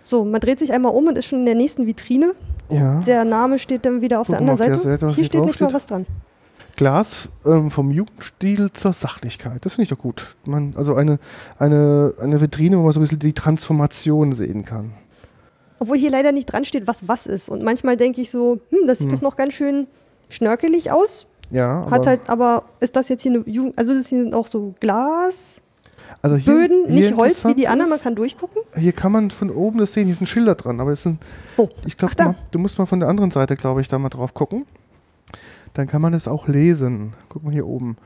So, 0.03 0.23
man 0.23 0.39
dreht 0.39 0.59
sich 0.59 0.71
einmal 0.73 0.93
um 0.93 1.07
und 1.07 1.17
ist 1.17 1.25
schon 1.25 1.39
in 1.39 1.45
der 1.45 1.55
nächsten 1.55 1.85
Vitrine. 1.87 2.33
Ja. 2.69 3.01
Der 3.01 3.25
Name 3.25 3.59
steht 3.59 3.85
dann 3.85 4.01
wieder 4.01 4.19
auf 4.21 4.27
Guck 4.27 4.37
der 4.37 4.45
mal 4.45 4.51
anderen 4.53 4.73
auf 4.73 4.79
Seite. 4.79 4.99
Seite, 5.01 5.15
Hier 5.15 5.25
steht 5.25 5.41
nicht 5.45 5.59
mal 5.59 5.67
draufsteht. 5.69 5.73
was 5.73 5.85
dran. 5.87 6.05
Glas 6.77 7.29
ähm, 7.45 7.71
vom 7.71 7.91
Jugendstil 7.91 8.71
zur 8.71 8.93
Sachlichkeit. 8.93 9.65
Das 9.65 9.73
finde 9.73 9.83
ich 9.83 9.89
doch 9.89 9.97
gut. 9.97 10.35
Man, 10.45 10.73
also 10.77 10.93
eine, 10.95 11.17
eine, 11.57 12.13
eine 12.21 12.39
Vitrine, 12.39 12.77
wo 12.77 12.83
man 12.83 12.91
so 12.91 12.99
ein 12.99 13.01
bisschen 13.03 13.19
die 13.19 13.33
Transformation 13.33 14.33
sehen 14.33 14.63
kann. 14.63 14.93
Obwohl 15.79 15.97
hier 15.97 16.11
leider 16.11 16.31
nicht 16.31 16.45
dran 16.45 16.65
steht, 16.65 16.87
was 16.87 17.07
was 17.07 17.25
ist. 17.25 17.49
Und 17.49 17.63
manchmal 17.63 17.97
denke 17.97 18.21
ich 18.21 18.29
so, 18.29 18.59
hm, 18.69 18.87
das 18.87 18.99
sieht 18.99 19.09
Hm. 19.09 19.15
doch 19.17 19.21
noch 19.23 19.35
ganz 19.35 19.53
schön 19.53 19.87
schnörkelig 20.29 20.91
aus. 20.91 21.25
Ja, 21.49 21.83
aber, 21.83 21.91
Hat 21.91 22.07
halt, 22.07 22.29
aber 22.29 22.63
ist 22.79 22.95
das 22.95 23.09
jetzt 23.09 23.23
hier 23.23 23.31
eine 23.33 23.43
Jugend, 23.49 23.77
also 23.77 23.93
das 23.93 24.07
hier 24.07 24.21
sind 24.21 24.35
auch 24.35 24.47
so 24.47 24.75
Glasböden, 24.81 25.66
also 26.21 26.35
hier, 26.35 26.67
hier 26.87 26.87
nicht 26.87 27.15
Holz 27.15 27.45
wie 27.45 27.55
die 27.55 27.67
anderen, 27.67 27.89
man 27.89 27.99
kann 27.99 28.15
durchgucken. 28.15 28.61
Hier 28.75 28.91
kann 28.91 29.11
man 29.11 29.31
von 29.31 29.49
oben 29.49 29.79
das 29.79 29.93
sehen, 29.93 30.07
hier 30.07 30.15
sind 30.15 30.27
Schilder 30.27 30.55
dran, 30.55 30.79
aber 30.79 30.91
es 30.91 31.03
sind, 31.03 31.19
Oh, 31.57 31.69
ich 31.85 31.95
glaube, 31.97 32.35
du 32.51 32.59
musst 32.59 32.79
mal 32.79 32.85
von 32.85 32.99
der 32.99 33.09
anderen 33.09 33.31
Seite, 33.31 33.55
glaube 33.55 33.81
ich, 33.81 33.87
da 33.87 33.99
mal 33.99 34.09
drauf 34.09 34.33
gucken. 34.33 34.65
Dann 35.73 35.87
kann 35.87 36.01
man 36.01 36.13
es 36.13 36.27
auch 36.27 36.47
lesen. 36.47 37.13
Guck 37.29 37.43
mal 37.43 37.53
hier 37.53 37.67
oben. 37.67 37.97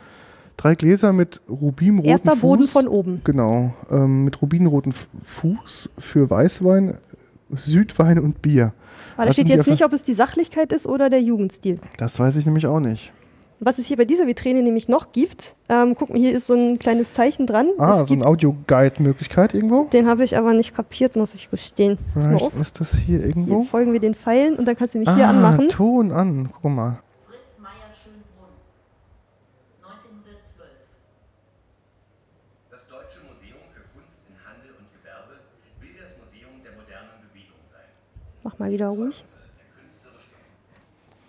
Drei 0.57 0.75
Gläser 0.75 1.13
mit 1.13 1.41
rubinroten 1.49 2.09
erster 2.09 2.31
Fuß. 2.33 2.41
Boden 2.41 2.67
von 2.67 2.87
oben. 2.87 3.21
Genau, 3.23 3.73
ähm, 3.89 4.25
mit 4.25 4.41
rubinroten 4.41 4.93
Fuß 5.23 5.89
für 5.97 6.29
Weißwein, 6.29 6.97
Südwein 7.49 8.19
und 8.19 8.41
Bier. 8.41 8.73
Aber 9.15 9.25
da 9.27 9.33
steht 9.33 9.49
jetzt 9.49 9.67
nicht, 9.67 9.83
ob 9.83 9.93
es 9.93 10.03
die 10.03 10.13
Sachlichkeit 10.13 10.71
ist 10.71 10.85
oder 10.85 11.09
der 11.09 11.21
Jugendstil. 11.21 11.79
Das 11.97 12.19
weiß 12.19 12.35
ich 12.35 12.45
nämlich 12.45 12.67
auch 12.67 12.79
nicht. 12.79 13.11
Was 13.63 13.77
es 13.77 13.85
hier 13.85 13.95
bei 13.95 14.05
dieser 14.05 14.25
Vitrine 14.25 14.63
nämlich 14.63 14.87
noch 14.89 15.11
gibt, 15.11 15.55
ähm, 15.69 15.93
guck 15.95 16.09
mal, 16.09 16.17
hier 16.17 16.35
ist 16.35 16.47
so 16.47 16.55
ein 16.55 16.79
kleines 16.79 17.13
Zeichen 17.13 17.45
dran. 17.45 17.69
Ah, 17.77 18.01
es 18.01 18.07
so 18.07 18.15
eine 18.15 18.25
Audioguide-Möglichkeit 18.25 19.53
irgendwo. 19.53 19.83
den 19.83 20.07
habe 20.07 20.23
ich 20.23 20.35
aber 20.35 20.53
nicht 20.53 20.73
kapiert, 20.75 21.15
muss 21.15 21.35
ich 21.35 21.51
gestehen. 21.51 21.99
Pass 22.15 22.25
mal 22.25 22.37
auf. 22.37 22.53
Vielleicht 22.53 22.59
ist 22.59 22.81
das 22.81 22.95
hier 22.95 23.19
Hier 23.19 23.27
irgendwo. 23.27 23.61
folgen 23.61 23.93
wir 23.93 23.99
den 23.99 24.15
Pfeilen 24.15 24.55
und 24.55 24.67
dann 24.67 24.75
kannst 24.75 24.95
du 24.95 24.97
mich 24.99 25.09
ah, 25.09 25.15
hier 25.15 25.27
anmachen. 25.27 25.69
Ton 25.69 26.11
an. 26.11 26.49
Guck 26.59 26.71
mal. 26.71 26.97
Fritz 27.27 27.59
Meyer 27.61 27.93
Schönbrunn, 28.01 28.49
1912. 29.83 30.67
Das 32.71 32.87
Deutsche 32.89 33.19
Museum 33.29 33.61
für 33.69 33.85
Kunst 33.93 34.25
in 34.27 34.41
Handel 34.41 34.73
und 34.73 34.89
Gewerbe 34.89 35.37
will 35.79 35.93
das 36.01 36.17
Museum 36.17 36.49
der 36.65 36.71
modernen 36.73 37.21
Bewegung 37.29 37.61
sein. 37.69 37.85
Mach 38.41 38.57
mal 38.57 38.71
wieder 38.71 38.87
ruhig. 38.87 39.23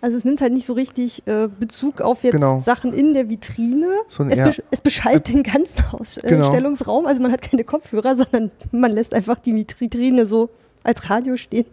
Also 0.03 0.17
es 0.17 0.25
nimmt 0.25 0.41
halt 0.41 0.51
nicht 0.51 0.65
so 0.65 0.73
richtig 0.73 1.25
äh, 1.27 1.47
Bezug 1.47 2.01
auf 2.01 2.23
jetzt 2.23 2.33
Genau. 2.33 2.59
Sachen 2.59 2.91
in 2.93 3.13
der 3.13 3.29
Vitrine. 3.29 3.87
So 4.09 4.23
es, 4.25 4.37
besch 4.37 4.61
es 4.69 4.81
beschallt 4.81 5.29
den 5.29 5.43
ganzen 5.43 5.81
Genau. 6.21 6.43
Ausstellungsraum. 6.47 7.05
Also 7.05 7.21
man 7.21 7.31
hat 7.31 7.41
keine 7.41 7.63
Kopfhörer, 7.63 8.15
sondern 8.17 8.51
man 8.73 8.91
lässt 8.91 9.13
einfach 9.13 9.39
die 9.39 9.55
Vitrine 9.55 10.25
so 10.25 10.49
als 10.83 11.09
Radio 11.09 11.37
stehen. 11.37 11.65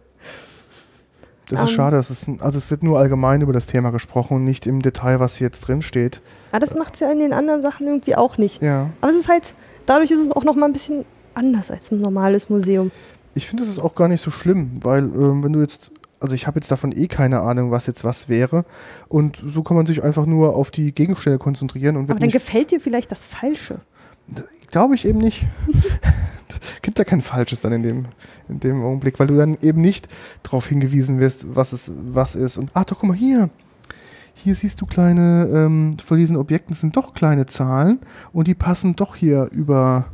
Das 1.48 1.58
ist 1.64 1.70
Ähm. 1.70 1.74
schade. 1.74 1.96
Das 1.96 2.10
ist, 2.10 2.28
also 2.40 2.56
es 2.58 2.70
wird 2.70 2.84
nur 2.84 3.00
allgemein 3.00 3.40
über 3.42 3.52
das 3.52 3.66
Thema 3.66 3.90
gesprochen 3.90 4.36
und 4.36 4.44
nicht 4.44 4.64
im 4.66 4.80
Detail, 4.80 5.18
was 5.18 5.34
hier 5.36 5.48
jetzt 5.48 5.62
drin 5.62 5.82
steht. 5.82 6.20
Aber 6.52 6.60
das 6.60 6.76
macht 6.76 6.94
es 6.94 7.00
ja 7.00 7.10
in 7.10 7.18
den 7.18 7.32
anderen 7.32 7.62
Sachen 7.62 7.88
irgendwie 7.88 8.14
auch 8.14 8.38
nicht. 8.38 8.62
Ja. 8.62 8.90
Aber 9.00 9.10
es 9.10 9.16
ist 9.18 9.28
halt, 9.28 9.54
dadurch 9.86 10.12
ist 10.12 10.20
es 10.20 10.30
auch 10.30 10.44
noch 10.44 10.54
mal 10.54 10.66
ein 10.66 10.72
bisschen 10.72 11.04
anders 11.34 11.72
als 11.72 11.90
ein 11.90 11.98
normales 12.00 12.48
Museum. 12.48 12.92
Ich 13.34 13.48
finde, 13.48 13.64
es 13.64 13.68
ist 13.68 13.80
auch 13.80 13.96
gar 13.96 14.06
nicht 14.06 14.20
so 14.20 14.30
schlimm, 14.30 14.70
weil 14.82 15.02
ähm, 15.04 15.42
wenn 15.42 15.52
du 15.52 15.60
jetzt, 15.60 15.90
also 16.20 16.34
ich 16.34 16.46
habe 16.46 16.58
jetzt 16.58 16.70
davon 16.70 16.92
eh 16.92 17.08
keine 17.08 17.40
Ahnung, 17.40 17.70
was 17.70 17.86
jetzt 17.86 18.04
was 18.04 18.28
wäre. 18.28 18.64
Und 19.08 19.42
so 19.44 19.62
kann 19.62 19.76
man 19.76 19.86
sich 19.86 20.04
einfach 20.04 20.26
nur 20.26 20.54
auf 20.54 20.70
die 20.70 20.94
Gegenstände 20.94 21.38
konzentrieren 21.38 21.96
und 21.96 22.10
Aber 22.10 22.20
dann 22.20 22.30
gefällt 22.30 22.70
dir 22.70 22.80
vielleicht 22.80 23.10
das 23.10 23.24
Falsche. 23.24 23.80
glaube 24.70 24.94
ich 24.94 25.06
eben 25.06 25.18
nicht. 25.18 25.46
Gibt 26.82 26.98
ja 26.98 27.04
kein 27.04 27.22
Falsches 27.22 27.60
dann 27.62 27.72
in 27.72 27.82
dem, 27.82 28.04
in 28.48 28.60
dem 28.60 28.82
Augenblick, 28.82 29.18
weil 29.18 29.28
du 29.28 29.36
dann 29.36 29.56
eben 29.62 29.80
nicht 29.80 30.08
darauf 30.42 30.66
hingewiesen 30.66 31.20
wirst, 31.20 31.46
was 31.56 31.72
es 31.72 31.92
was 31.96 32.34
ist. 32.34 32.58
Und 32.58 32.70
ach 32.74 32.84
doch, 32.84 32.98
guck 32.98 33.08
mal 33.08 33.16
hier. 33.16 33.48
Hier 34.34 34.54
siehst 34.54 34.80
du 34.80 34.86
kleine, 34.86 35.48
ähm, 35.52 35.96
von 36.04 36.16
diesen 36.16 36.36
Objekten 36.36 36.74
sind 36.74 36.96
doch 36.96 37.14
kleine 37.14 37.46
Zahlen 37.46 38.00
und 38.32 38.46
die 38.46 38.54
passen 38.54 38.96
doch 38.96 39.16
hier 39.16 39.48
über 39.52 40.06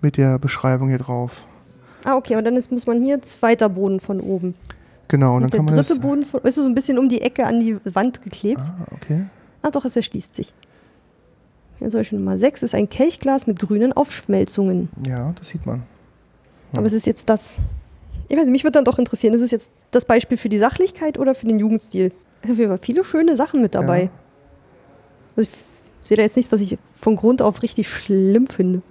mit 0.00 0.16
der 0.16 0.38
Beschreibung 0.38 0.88
hier 0.88 0.98
drauf. 0.98 1.46
Ah, 2.04 2.16
okay, 2.16 2.36
und 2.36 2.44
dann 2.44 2.56
ist, 2.56 2.70
muss 2.70 2.86
man 2.86 3.02
hier 3.02 3.20
zweiter 3.22 3.68
Boden 3.68 3.98
von 3.98 4.20
oben. 4.20 4.54
Genau, 5.14 5.36
und 5.36 5.42
dann 5.42 5.50
der 5.50 5.58
kann 5.58 5.66
man 5.66 5.76
dritte 5.76 5.94
das. 5.94 6.00
Boden 6.00 6.24
von, 6.24 6.40
ist 6.42 6.56
so 6.56 6.64
ein 6.64 6.74
bisschen 6.74 6.98
um 6.98 7.08
die 7.08 7.20
Ecke 7.20 7.46
an 7.46 7.60
die 7.60 7.78
Wand 7.84 8.20
geklebt. 8.24 8.60
Ah, 8.60 8.84
okay. 8.90 9.26
Ah, 9.62 9.70
doch, 9.70 9.84
es 9.84 9.94
erschließt 9.94 10.34
sich. 10.34 10.52
Hier 11.78 11.88
zum 11.88 12.00
Beispiel 12.00 12.18
Nummer 12.18 12.36
6 12.36 12.64
ist 12.64 12.74
ein 12.74 12.88
Kelchglas 12.88 13.46
mit 13.46 13.60
grünen 13.60 13.92
Aufschmelzungen. 13.92 14.88
Ja, 15.06 15.32
das 15.38 15.50
sieht 15.50 15.66
man. 15.66 15.84
Ja. 16.72 16.78
Aber 16.78 16.86
es 16.88 16.92
ist 16.92 17.06
jetzt 17.06 17.28
das. 17.28 17.60
Ich 18.26 18.36
weiß 18.36 18.42
nicht, 18.42 18.50
mich 18.50 18.64
würde 18.64 18.72
dann 18.72 18.84
doch 18.84 18.98
interessieren, 18.98 19.34
ist 19.34 19.40
es 19.40 19.52
jetzt 19.52 19.70
das 19.92 20.04
Beispiel 20.04 20.36
für 20.36 20.48
die 20.48 20.58
Sachlichkeit 20.58 21.16
oder 21.16 21.36
für 21.36 21.46
den 21.46 21.60
Jugendstil? 21.60 22.10
Also 22.42 22.58
wir 22.58 22.68
haben 22.68 22.78
viele 22.80 23.04
schöne 23.04 23.36
Sachen 23.36 23.62
mit 23.62 23.76
dabei. 23.76 24.02
Ja. 24.02 24.10
Also 25.36 25.48
ich 25.48 26.08
sehe 26.08 26.16
da 26.16 26.24
jetzt 26.24 26.34
nichts, 26.34 26.50
was 26.50 26.60
ich 26.60 26.76
von 26.96 27.14
Grund 27.14 27.40
auf 27.40 27.62
richtig 27.62 27.88
schlimm 27.88 28.48
finde. 28.48 28.82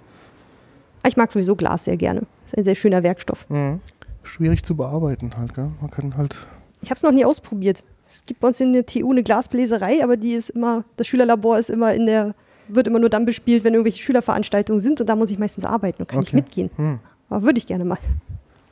Aber 1.01 1.09
ich 1.09 1.17
mag 1.17 1.33
sowieso 1.33 1.57
Glas 1.57 1.83
sehr 1.83 1.97
gerne. 1.97 2.21
Ist 2.45 2.57
ein 2.57 2.63
sehr 2.63 2.75
schöner 2.75 3.03
Werkstoff. 3.03 3.49
Mhm. 3.49 3.81
Schwierig 4.23 4.63
zu 4.63 4.75
bearbeiten 4.75 5.31
halt, 5.37 5.53
gell? 5.53 5.67
Man 5.81 5.91
kann 5.91 6.17
halt. 6.17 6.47
Ich 6.81 6.89
habe 6.89 6.97
es 6.97 7.03
noch 7.03 7.11
nie 7.11 7.25
ausprobiert. 7.25 7.83
Es 8.05 8.25
gibt 8.25 8.39
bei 8.41 8.47
uns 8.47 8.59
in 8.59 8.73
der 8.73 8.85
TU 8.85 9.11
eine 9.11 9.23
Glasbläserei, 9.23 10.03
aber 10.03 10.17
die 10.17 10.33
ist 10.33 10.49
immer, 10.49 10.83
das 10.97 11.07
Schülerlabor 11.07 11.57
ist 11.59 11.69
immer 11.69 11.93
in 11.93 12.05
der 12.05 12.35
wird 12.69 12.87
immer 12.87 12.99
nur 12.99 13.09
dann 13.09 13.25
bespielt, 13.25 13.63
wenn 13.65 13.73
irgendwelche 13.73 14.01
Schülerveranstaltungen 14.01 14.79
sind 14.79 15.01
und 15.01 15.07
da 15.09 15.15
muss 15.17 15.29
ich 15.29 15.37
meistens 15.37 15.65
arbeiten 15.65 16.01
und 16.01 16.07
kann 16.07 16.19
nicht 16.19 16.29
Okay. 16.29 16.37
mitgehen. 16.37 16.69
Hm. 16.77 16.99
Aber 17.29 17.43
würde 17.43 17.57
ich 17.57 17.67
gerne 17.67 17.83
mal. 17.83 17.97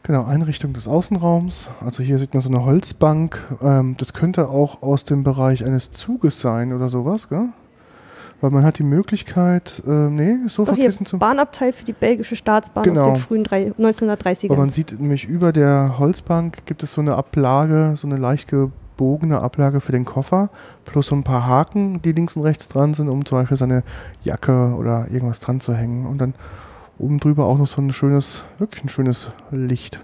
Genau, 0.03 0.23
Einrichtung 0.25 0.73
des 0.73 0.87
Außenraums. 0.87 1.69
Also 1.81 2.01
hier 2.01 2.17
sieht 2.17 2.33
man 2.33 2.41
so 2.41 2.49
eine 2.49 2.63
Holzbank. 2.65 3.37
Ähm, 3.61 3.95
das 3.99 4.13
könnte 4.13 4.47
auch 4.49 4.81
aus 4.81 5.03
dem 5.05 5.23
Bereich 5.23 5.65
eines 5.65 5.91
Zuges 5.91 6.39
sein 6.39 6.73
oder 6.73 6.89
sowas, 6.89 7.27
gell? 7.29 7.49
Weil 8.41 8.49
man 8.49 8.63
hat 8.63 8.79
die 8.79 8.83
Möglichkeit, 8.83 9.81
äh, 9.85 9.89
nee, 10.09 10.35
Sofakissen 10.47 11.05
zu. 11.05 11.19
Bahnabteil 11.19 11.71
für 11.73 11.85
die 11.85 11.93
belgische 11.93 12.35
Staatsbahn 12.35 12.83
Genau. 12.83 13.11
aus 13.11 13.19
den 13.19 13.21
frühen 13.21 13.43
drei, 13.43 13.71
1930ern. 13.77 14.51
Aber 14.51 14.61
man 14.61 14.69
sieht 14.71 14.99
nämlich 14.99 15.25
über 15.25 15.51
der 15.53 15.99
Holzbank 15.99 16.65
gibt 16.65 16.81
es 16.81 16.93
so 16.93 17.01
eine 17.01 17.15
Ablage, 17.15 17.93
so 17.95 18.07
eine 18.07 18.17
leicht 18.17 18.47
gebogene 18.49 19.39
Ablage 19.41 19.79
für 19.79 19.91
den 19.91 20.05
Koffer, 20.05 20.49
plus 20.85 21.07
so 21.07 21.15
ein 21.15 21.23
paar 21.23 21.45
Haken, 21.45 22.01
die 22.01 22.13
links 22.13 22.35
und 22.35 22.41
rechts 22.43 22.67
dran 22.67 22.95
sind, 22.95 23.09
um 23.09 23.23
zum 23.25 23.37
Beispiel 23.39 23.57
seine 23.57 23.83
Jacke 24.23 24.73
oder 24.75 25.05
irgendwas 25.11 25.39
dran 25.39 25.59
zu 25.59 25.75
hängen. 25.75 26.07
Und 26.07 26.17
dann 26.17 26.33
oben 26.97 27.19
drüber 27.19 27.45
auch 27.45 27.59
noch 27.59 27.67
so 27.67 27.79
ein 27.79 27.93
schönes, 27.93 28.43
wirklich 28.57 28.83
ein 28.83 28.89
schönes 28.89 29.29
Licht. 29.51 30.03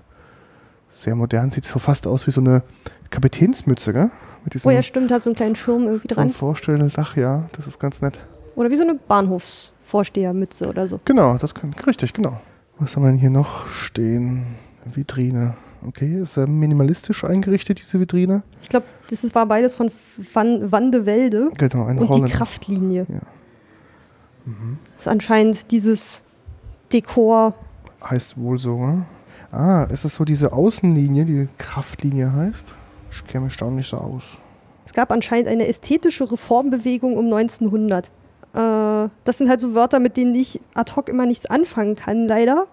Sehr 0.89 1.15
modern, 1.15 1.51
sieht 1.51 1.65
so 1.65 1.79
fast 1.79 2.05
aus 2.07 2.27
wie 2.27 2.31
so 2.31 2.41
eine 2.41 2.61
Kapitänsmütze, 3.09 3.93
gell? 3.93 4.11
Mit 4.47 4.53
diesem 4.53 4.69
oh 4.69 4.71
ja, 4.71 4.81
stimmt, 4.81 5.11
hat 5.11 5.21
so 5.21 5.29
einen 5.29 5.35
kleinen 5.35 5.57
Schirm 5.57 5.83
irgendwie 5.87 6.07
so 6.09 6.21
ein 6.21 6.29
dran. 6.29 6.29
Vorstelldach, 6.29 7.17
ja, 7.17 7.49
das 7.51 7.67
ist 7.67 7.79
ganz 7.79 8.01
nett. 8.01 8.21
Oder 8.55 8.69
wie 8.69 8.77
so 8.77 8.83
eine 8.83 8.95
Bahnhofsvorstehermütze 8.95 10.69
oder 10.69 10.87
so. 10.87 11.01
Genau, 11.03 11.35
das 11.35 11.53
kann, 11.53 11.73
richtig, 11.85 12.13
genau. 12.13 12.39
Was 12.79 12.95
haben 12.95 13.03
wir 13.03 13.09
denn 13.09 13.19
hier 13.19 13.29
noch 13.29 13.67
stehen? 13.67 14.45
Vitrine. 14.85 15.57
Okay, 15.85 16.21
ist 16.21 16.35
sehr 16.35 16.47
minimalistisch 16.47 17.25
eingerichtet, 17.25 17.79
diese 17.81 17.99
Vitrine. 17.99 18.41
Ich 18.61 18.69
glaube, 18.69 18.85
das 19.09 19.25
ist, 19.25 19.35
war 19.35 19.45
beides 19.47 19.75
von 19.75 19.91
Van, 20.31 20.71
Van 20.71 20.93
de 20.93 21.05
Velde 21.05 21.49
Genau, 21.57 21.83
eine 21.83 21.99
und 21.99 22.07
die 22.07 22.13
Holländer. 22.13 22.29
Kraftlinie. 22.29 23.05
Ja. 23.09 23.19
Das 24.93 25.01
ist 25.01 25.07
anscheinend 25.09 25.71
dieses 25.71 26.23
Dekor. 26.93 27.53
Heißt 28.01 28.37
wohl 28.37 28.57
so, 28.57 28.77
ne? 28.77 29.05
Ah, 29.51 29.83
ist 29.91 30.05
das 30.05 30.15
so 30.15 30.23
diese 30.23 30.53
Außenlinie, 30.53 31.25
die 31.25 31.49
Kraftlinie 31.57 32.31
heißt? 32.31 32.75
Ich 33.25 33.31
kenne 33.31 33.45
mich 33.45 33.57
da 33.57 33.69
nicht 33.69 33.89
so 33.89 33.97
aus. 33.97 34.37
Es 34.85 34.93
gab 34.93 35.11
anscheinend 35.11 35.49
eine 35.49 35.67
ästhetische 35.67 36.31
Reformbewegung 36.31 37.17
um 37.17 37.25
1900. 37.25 38.07
Äh, 38.07 38.09
das 39.23 39.37
sind 39.37 39.49
halt 39.49 39.59
so 39.59 39.75
Wörter, 39.75 39.99
mit 39.99 40.17
denen 40.17 40.33
ich 40.33 40.61
ad 40.75 40.93
hoc 40.95 41.09
immer 41.09 41.25
nichts 41.25 41.45
anfangen 41.45 41.95
kann, 41.95 42.27
leider. 42.27 42.67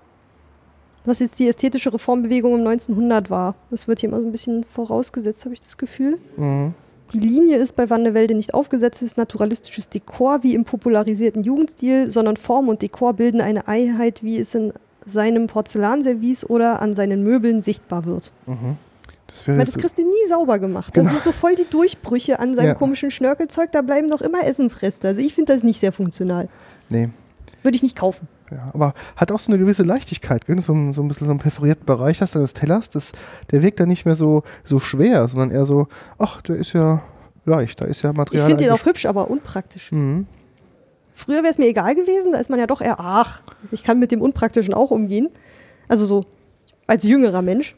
Was 1.04 1.18
jetzt 1.18 1.38
die 1.38 1.48
ästhetische 1.48 1.92
Reformbewegung 1.92 2.54
um 2.54 2.60
1900 2.60 3.30
war. 3.30 3.56
Das 3.70 3.88
wird 3.88 4.00
hier 4.00 4.08
immer 4.08 4.20
so 4.20 4.26
ein 4.26 4.32
bisschen 4.32 4.64
vorausgesetzt, 4.64 5.44
habe 5.44 5.54
ich 5.54 5.60
das 5.60 5.76
Gefühl. 5.76 6.18
Mhm. 6.36 6.74
Die 7.12 7.18
Linie 7.18 7.58
ist 7.58 7.76
bei 7.76 7.90
Van 7.90 8.04
der 8.04 8.14
Welde 8.14 8.34
nicht 8.34 8.54
aufgesetztes 8.54 9.16
naturalistisches 9.16 9.88
Dekor 9.88 10.42
wie 10.42 10.54
im 10.54 10.64
popularisierten 10.64 11.42
Jugendstil, 11.42 12.10
sondern 12.10 12.36
Form 12.36 12.68
und 12.68 12.80
Dekor 12.80 13.12
bilden 13.12 13.40
eine 13.40 13.68
Einheit, 13.68 14.22
wie 14.22 14.38
es 14.38 14.54
in 14.54 14.72
seinem 15.04 15.46
Porzellanservice 15.46 16.48
oder 16.48 16.80
an 16.80 16.94
seinen 16.94 17.22
Möbeln 17.22 17.60
sichtbar 17.60 18.06
wird. 18.06 18.32
Mhm. 18.46 18.78
Das 19.34 19.48
wäre 19.48 19.58
Weil 19.58 19.64
das 19.66 19.76
kriegst 19.76 19.98
du 19.98 20.02
nie 20.02 20.28
sauber 20.28 20.60
gemacht. 20.60 20.94
Genau. 20.94 21.04
Das 21.06 21.12
sind 21.12 21.24
so 21.24 21.32
voll 21.32 21.56
die 21.56 21.68
Durchbrüche 21.68 22.38
an 22.38 22.54
seinem 22.54 22.68
Ja. 22.68 22.74
komischen 22.74 23.10
Schnörkelzeug, 23.10 23.72
da 23.72 23.82
bleiben 23.82 24.06
noch 24.06 24.20
immer 24.20 24.44
Essensreste. 24.46 25.08
Also 25.08 25.20
ich 25.20 25.34
finde 25.34 25.52
das 25.54 25.64
nicht 25.64 25.80
sehr 25.80 25.92
funktional. 25.92 26.48
nee. 26.88 27.10
Würde 27.62 27.76
ich 27.76 27.82
nicht 27.82 27.96
kaufen. 27.96 28.28
Ja, 28.50 28.70
aber 28.74 28.92
hat 29.16 29.32
auch 29.32 29.40
so 29.40 29.50
eine 29.50 29.58
gewisse 29.58 29.84
Leichtigkeit, 29.84 30.44
gell? 30.46 30.60
So, 30.60 30.74
ein- 30.74 30.92
so 30.92 31.00
ein 31.02 31.08
bisschen 31.08 31.24
so 31.26 31.30
einen 31.30 31.40
perforierten 31.40 31.86
Bereich 31.86 32.20
hast 32.20 32.34
du 32.34 32.38
des 32.40 32.52
Tellers, 32.52 32.90
das, 32.90 33.12
der 33.50 33.62
wirkt 33.62 33.80
dann 33.80 33.88
nicht 33.88 34.04
mehr 34.04 34.14
so, 34.14 34.42
so 34.64 34.78
schwer, 34.78 35.26
sondern 35.28 35.50
eher 35.50 35.64
so, 35.64 35.88
ach, 36.18 36.42
der 36.42 36.56
ist 36.56 36.74
ja 36.74 37.02
leicht, 37.46 37.80
da 37.80 37.86
ist 37.86 38.02
ja 38.02 38.10
Ich 38.10 38.16
Material. 38.18 38.46
finde 38.48 38.64
den 38.64 38.72
auch 38.72 38.84
hübsch, 38.84 39.06
aber 39.06 39.30
unpraktisch. 39.30 39.90
Mhm. 39.92 40.26
Früher 41.12 41.38
wäre 41.42 41.48
es 41.48 41.56
mir 41.56 41.66
egal 41.66 41.94
gewesen, 41.94 42.32
da 42.32 42.38
ist 42.38 42.50
man 42.50 42.58
ja 42.58 42.66
doch 42.66 42.82
eher, 42.82 43.00
ach, 43.00 43.40
ich 43.70 43.82
kann 43.82 43.98
mit 43.98 44.10
dem 44.12 44.20
Unpraktischen 44.20 44.74
auch 44.74 44.90
umgehen. 44.90 45.30
Also 45.88 46.04
so 46.04 46.24
als 46.86 47.04
jüngerer 47.04 47.40
Mensch. 47.40 47.76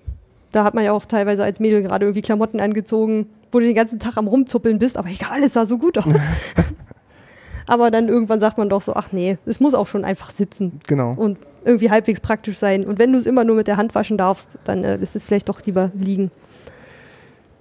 Da 0.56 0.64
hat 0.64 0.72
man 0.72 0.84
ja 0.84 0.92
auch 0.92 1.04
teilweise 1.04 1.44
als 1.44 1.60
Mädel 1.60 1.82
gerade 1.82 2.06
irgendwie 2.06 2.22
Klamotten 2.22 2.60
angezogen, 2.60 3.26
wo 3.52 3.60
du 3.60 3.66
den 3.66 3.74
ganzen 3.74 3.98
Tag 3.98 4.16
am 4.16 4.26
Rumzuppeln 4.26 4.78
bist, 4.78 4.96
aber 4.96 5.10
egal, 5.10 5.42
es 5.42 5.52
sah 5.52 5.66
so 5.66 5.76
gut 5.76 5.98
aus. 5.98 6.06
aber 7.66 7.90
dann 7.90 8.08
irgendwann 8.08 8.40
sagt 8.40 8.56
man 8.56 8.70
doch 8.70 8.80
so, 8.80 8.94
ach 8.94 9.12
nee, 9.12 9.36
es 9.44 9.60
muss 9.60 9.74
auch 9.74 9.86
schon 9.86 10.02
einfach 10.04 10.30
sitzen 10.30 10.80
Genau. 10.86 11.12
und 11.14 11.36
irgendwie 11.66 11.90
halbwegs 11.90 12.20
praktisch 12.20 12.56
sein. 12.56 12.86
Und 12.86 12.98
wenn 12.98 13.12
du 13.12 13.18
es 13.18 13.26
immer 13.26 13.44
nur 13.44 13.54
mit 13.56 13.66
der 13.66 13.76
Hand 13.76 13.94
waschen 13.94 14.16
darfst, 14.16 14.56
dann 14.64 14.82
äh, 14.82 14.96
lässt 14.96 15.14
es 15.14 15.26
vielleicht 15.26 15.50
doch 15.50 15.60
lieber 15.66 15.90
liegen. 15.94 16.30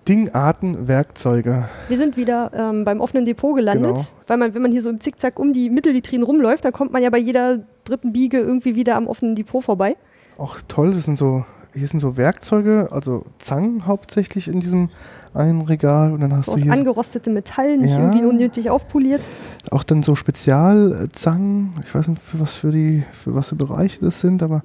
Dingarten, 0.08 0.88
Werkzeuge. 0.88 1.68
Wir 1.90 1.98
sind 1.98 2.16
wieder 2.16 2.52
ähm, 2.56 2.86
beim 2.86 3.02
offenen 3.02 3.26
Depot 3.26 3.56
gelandet, 3.56 3.96
Genau. 3.96 4.06
weil 4.28 4.38
man, 4.38 4.54
wenn 4.54 4.62
man 4.62 4.72
hier 4.72 4.84
so 4.84 4.90
im 4.90 5.02
Zickzack 5.02 5.40
um 5.40 5.52
die 5.52 5.70
Mittelvitrinen 5.70 6.24
rumläuft, 6.24 6.64
dann 6.64 6.72
kommt 6.72 6.94
man 6.94 7.02
ja 7.04 7.10
bei 7.10 7.18
jeder 7.18 7.60
dritten 7.84 8.14
Biege 8.14 8.38
irgendwie 8.38 8.76
wieder 8.76 8.96
am 8.96 9.08
offenen 9.08 9.36
Depot 9.36 9.64
vorbei. 9.64 9.98
Auch 10.38 10.58
toll, 10.68 10.92
das 10.94 11.06
sind 11.06 11.18
so, 11.18 11.44
hier 11.76 11.88
sind 11.88 12.00
so 12.00 12.18
Werkzeuge, 12.18 12.90
also 12.92 13.26
Zangen 13.38 13.86
hauptsächlich 13.86 14.48
in 14.48 14.60
diesem 14.60 14.90
einen 15.34 15.62
Regal 15.62 16.14
und 16.14 16.22
dann 16.22 16.32
hast 16.34 16.46
So 16.46 16.52
du 16.52 16.56
aus 16.56 16.62
hier 16.64 16.72
angerostete 16.72 17.30
Metall, 17.30 17.78
nicht 17.78 17.92
Ja. 17.92 18.00
irgendwie 18.00 18.24
unnötig 18.26 18.70
aufpoliert. 18.70 19.28
auch 19.72 19.84
dann 19.84 20.02
so 20.02 20.16
Spezialzangen. 20.16 21.74
Ich 21.86 21.94
weiß 21.94 22.08
nicht, 22.08 22.22
für 22.22 22.40
was 22.40 22.54
für 22.54 22.72
die, 22.72 23.04
für 23.12 23.36
was 23.36 23.50
für 23.50 23.56
Bereiche 23.56 24.00
das 24.02 24.20
sind, 24.22 24.42
aber 24.42 24.64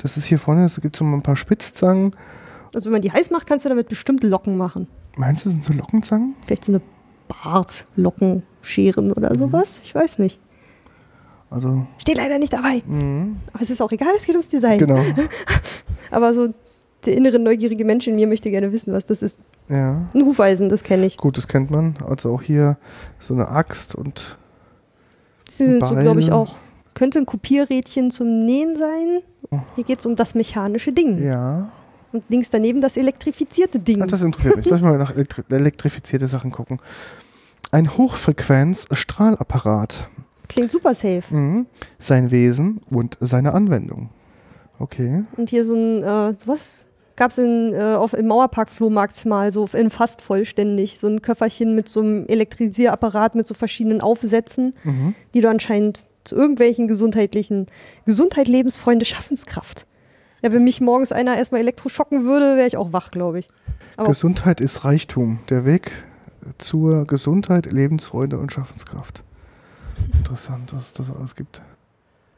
das 0.00 0.16
ist 0.16 0.24
hier 0.26 0.38
vorne, 0.38 0.64
es 0.64 0.80
gibt 0.80 0.94
so 0.96 1.04
ein 1.04 1.22
paar 1.22 1.36
Spitzzangen. 1.36 2.14
Also 2.74 2.86
wenn 2.86 2.92
man 2.92 3.02
die 3.02 3.12
heiß 3.12 3.30
macht, 3.30 3.46
kannst 3.46 3.64
du 3.64 3.68
damit 3.68 3.88
bestimmt 3.88 4.22
Locken 4.22 4.56
machen. 4.56 4.86
Meinst 5.16 5.44
du, 5.44 5.48
das 5.48 5.54
sind 5.54 5.64
so 5.66 5.72
Lockenzangen? 5.72 6.34
Vielleicht 6.46 6.64
so 6.64 6.72
eine 6.72 6.80
Bartlocken, 7.28 8.42
Scheren 8.62 9.12
oder 9.12 9.34
sowas. 9.36 9.80
Ich 9.82 9.94
weiß 9.94 10.18
nicht. 10.18 10.40
Also, 11.52 11.86
Steht 11.98 12.16
leider 12.16 12.38
nicht 12.38 12.52
dabei. 12.52 12.82
mhm, 12.86 13.36
Aber 13.52 13.62
es 13.62 13.70
ist 13.70 13.80
auch 13.82 13.92
egal, 13.92 14.08
es 14.16 14.24
geht 14.24 14.34
ums 14.34 14.48
Design. 14.48 14.78
genau. 14.78 14.98
Aber 16.10 16.34
so 16.34 16.48
der 17.04 17.16
innere 17.16 17.38
neugierige 17.38 17.84
Mensch 17.84 18.06
in 18.06 18.14
mir 18.14 18.26
möchte 18.28 18.48
gerne 18.50 18.70
wissen, 18.72 18.92
was 18.92 19.04
das 19.06 19.22
ist. 19.22 19.38
Ja. 19.68 20.02
Ein 20.14 20.24
Hufeisen, 20.24 20.68
das 20.68 20.84
kenne 20.84 21.04
ich. 21.06 21.16
Gut, 21.16 21.36
das 21.36 21.48
kennt 21.48 21.68
man. 21.70 21.96
Also 22.06 22.32
auch 22.32 22.42
hier 22.42 22.76
so 23.18 23.34
eine 23.34 23.48
Axt 23.48 23.94
und 23.96 24.38
Die 25.48 25.52
sind 25.52 25.84
so, 25.84 25.94
glaube 25.96 26.20
ich, 26.20 26.30
auch. 26.32 26.56
Könnte 26.94 27.18
ein 27.18 27.26
Kopierrädchen 27.26 28.10
zum 28.10 28.40
Nähen 28.44 28.76
sein. 28.76 29.22
Hier 29.74 29.84
geht 29.84 29.98
es 29.98 30.06
um 30.06 30.14
das 30.16 30.34
mechanische 30.34 30.92
Ding. 30.92 31.22
ja. 31.22 31.70
Und 32.12 32.24
links 32.28 32.50
daneben 32.50 32.82
das 32.82 32.98
elektrifizierte 32.98 33.78
Ding. 33.78 34.02
Ah, 34.02 34.06
das 34.06 34.20
interessiert 34.20 34.56
mich. 34.58 34.66
Lass 34.66 34.82
mal 34.82 34.98
nach 34.98 35.14
elektri 35.14 35.42
elektrifizierte 35.50 36.28
Sachen 36.28 36.50
gucken. 36.52 36.78
Ein 37.70 37.96
Hochfrequenz-Strahlapparat. 37.96 40.08
Klingt 40.52 40.70
super 40.72 40.94
safe. 40.94 41.22
Mhm. 41.30 41.66
Sein 41.98 42.30
Wesen 42.30 42.80
und 42.90 43.16
seine 43.20 43.52
Anwendung. 43.54 44.10
Okay. 44.78 45.24
Und 45.36 45.50
hier 45.50 45.64
so 45.64 45.74
ein, 45.74 46.02
äh, 46.02 46.34
was 46.46 46.86
gab 47.14 47.30
es 47.30 47.38
äh, 47.38 47.94
auf- 47.94 48.14
im 48.14 48.26
Mauerpark-Flohmarkt 48.26 49.24
mal 49.26 49.52
so 49.52 49.66
in 49.72 49.90
fast 49.90 50.20
vollständig. 50.22 50.98
So 50.98 51.06
ein 51.06 51.22
Köfferchen 51.22 51.74
mit 51.74 51.88
so 51.88 52.00
einem 52.00 52.26
Elektrisierapparat 52.26 53.34
mit 53.34 53.46
so 53.46 53.54
verschiedenen 53.54 54.00
Aufsätzen, 54.00 54.74
Mhm. 54.84 55.14
die 55.34 55.40
du 55.40 55.48
anscheinend 55.48 56.02
zu 56.24 56.34
irgendwelchen 56.36 56.88
gesundheitlichen, 56.88 57.66
Gesundheit, 58.06 58.48
Lebensfreunde, 58.48 59.04
Schaffenskraft. 59.04 59.86
Ja, 60.42 60.52
wenn 60.52 60.64
mich 60.64 60.80
morgens 60.80 61.12
einer 61.12 61.36
erstmal 61.36 61.60
elektroschocken 61.60 62.24
würde, 62.24 62.56
wäre 62.56 62.66
ich 62.66 62.76
auch 62.76 62.92
wach, 62.92 63.10
glaube 63.10 63.40
ich. 63.40 63.48
Aber- 63.96 64.08
Gesundheit 64.08 64.60
ist 64.60 64.84
Reichtum. 64.84 65.38
Der 65.50 65.64
Weg 65.64 65.92
zur 66.58 67.06
Gesundheit, 67.06 67.66
Lebensfreude 67.70 68.38
und 68.38 68.52
Schaffenskraft. 68.52 69.22
Interessant, 70.14 70.72
was 70.74 70.86
es 70.86 70.92
das 70.94 71.10
alles 71.14 71.34
gibt. 71.36 71.62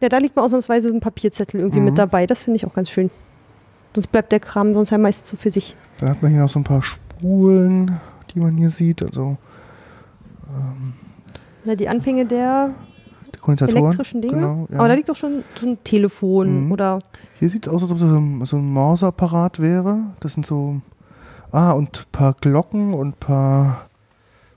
Ja, 0.01 0.09
da 0.09 0.19
liegt 0.19 0.37
mal 0.37 0.43
ausnahmsweise 0.43 0.89
ein 0.89 1.01
Papierzettel 1.01 1.61
irgendwie 1.61 1.79
Mhm. 1.81 1.87
mit 1.87 1.99
dabei. 1.99 2.27
Das 2.27 2.43
finde 2.43 2.57
ich 2.57 2.67
auch 2.67 2.75
ganz 2.75 2.91
schön. 2.91 3.11
Sonst 3.95 4.09
bleibt 4.09 4.33
der 4.33 4.41
Kram 4.41 4.75
sonst 4.75 4.91
ja 4.91 4.99
meistens 4.99 5.31
so 5.31 5.37
für 5.37 5.51
sich. 5.51 5.77
Dann 5.99 6.11
hat 6.11 6.23
man 6.23 6.33
hier 6.33 6.41
noch 6.41 6.49
so 6.49 6.59
ein 6.59 6.65
paar 6.65 6.83
Spulen, 6.83 7.99
die 8.35 8.41
man 8.41 8.57
hier 8.57 8.71
sieht. 8.71 9.03
Also 9.03 9.37
Na, 11.65 11.75
die 11.75 11.89
Anfänge 11.89 12.27
der 12.27 12.71
elektrischen 13.61 14.21
Dinge. 14.23 14.35
Genau, 14.35 14.67
ja. 14.71 14.79
Aber 14.79 14.89
da 14.89 14.95
liegt 14.95 15.09
doch 15.09 15.15
schon 15.17 15.43
so 15.61 15.67
ein 15.67 15.79
Telefon 15.85 16.67
Mhm. 16.67 16.73
oder 16.73 16.99
Hier 17.39 17.49
sieht 17.49 17.67
es 17.67 17.73
aus, 17.73 17.83
als 17.83 17.93
ob 17.93 17.99
das 17.99 18.09
so 18.09 18.17
ein, 18.19 18.45
so 18.47 18.57
ein 18.57 18.71
Morseapparat 18.73 19.61
wäre. 19.61 19.99
Das 20.21 20.35
sind 20.35 20.45
so. 20.47 20.81
Ah, 21.53 21.73
und 21.73 22.01
ein 22.01 22.05
paar 22.13 22.35
Glocken 22.35 22.95
und 22.95 23.09
ein 23.09 23.13
paar. 23.19 23.87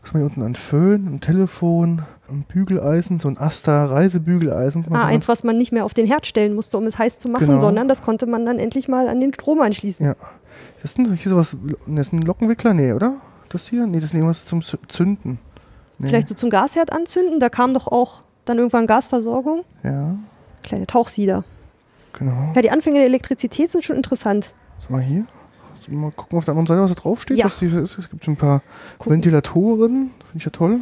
Was 0.01 0.11
haben 0.11 0.19
wir 0.19 0.19
hier 0.19 0.25
unten? 0.37 0.43
Ein 0.43 0.55
Föhn, 0.55 1.07
ein 1.07 1.19
Telefon, 1.19 2.01
ein 2.30 2.43
Bügeleisen, 2.47 3.19
so 3.19 3.28
ein 3.28 3.38
Asta-Reisebügeleisen. 3.38 4.86
ah, 4.91 5.05
eins, 5.05 5.28
was 5.28 5.43
man 5.43 5.57
nicht 5.57 5.71
mehr 5.71 5.86
auf 5.86 5.93
den 5.93 6.05
Herd 6.07 6.25
stellen 6.25 6.53
musste, 6.55 6.78
um 6.78 6.86
es 6.86 6.97
heiß 6.97 7.19
zu 7.19 7.30
machen, 7.30 7.47
Genau. 7.47 7.59
sondern 7.59 7.88
das 7.88 8.01
konnte 8.01 8.25
man 8.25 8.45
dann 8.45 8.59
endlich 8.59 8.88
mal 8.88 9.07
an 9.07 9.19
den 9.21 9.34
Strom 9.34 9.61
anschließen. 9.61 10.05
Ja. 10.05 10.15
Das 10.82 10.93
sind 10.93 11.13
hier 11.15 11.30
sowas. 11.30 11.55
Das 11.88 12.07
ist 12.07 12.13
ein 12.13 12.21
Lockenwickler? 12.21 12.73
Nee, 12.73 12.93
oder? 12.93 13.15
Das 13.49 13.67
hier? 13.67 13.86
Nee, 13.88 13.97
das 13.99 14.05
ist 14.11 14.13
irgendwas 14.13 14.45
zum 14.45 14.59
Zü- 14.61 14.78
Zünden. 14.88 15.39
Nee. 15.99 16.07
Vielleicht 16.07 16.30
so 16.30 16.36
zum 16.36 16.49
Gasherd 16.49 16.91
anzünden. 16.91 17.39
Da 17.39 17.49
kam 17.49 17.73
doch 17.73 17.88
auch 17.88 18.21
dann 18.45 18.57
irgendwann 18.57 18.88
Gasversorgung. 18.88 19.63
Ja, 19.84 20.15
Kleine 20.63 20.86
Tauchsieder. 20.88 21.43
genau. 22.13 22.51
Ja, 22.55 22.61
die 22.61 22.71
Anfänge 22.71 22.97
der 22.97 23.05
Elektrizität 23.05 23.71
sind 23.71 23.84
schon 23.84 23.95
interessant. 23.95 24.53
Sag 24.80 24.89
mal 24.91 25.01
hier. 25.01 25.25
Mal 25.89 26.11
gucken 26.11 26.38
auf 26.38 26.43
der 26.43 26.51
anderen 26.51 26.67
Seite, 26.67 26.82
was 26.82 26.89
da 26.93 27.01
draufsteht. 27.01 27.38
Ja. 27.38 27.45
Was 27.45 27.61
ist. 27.61 27.97
Es 27.97 28.09
gibt 28.09 28.21
so 28.25 28.32
ein 28.32 28.36
paar 28.36 28.61
Gucken. 28.97 29.13
Ventilatoren. 29.13 30.11
Finde 30.25 30.38
ich 30.38 30.43
ja 30.43 30.51
toll. 30.51 30.80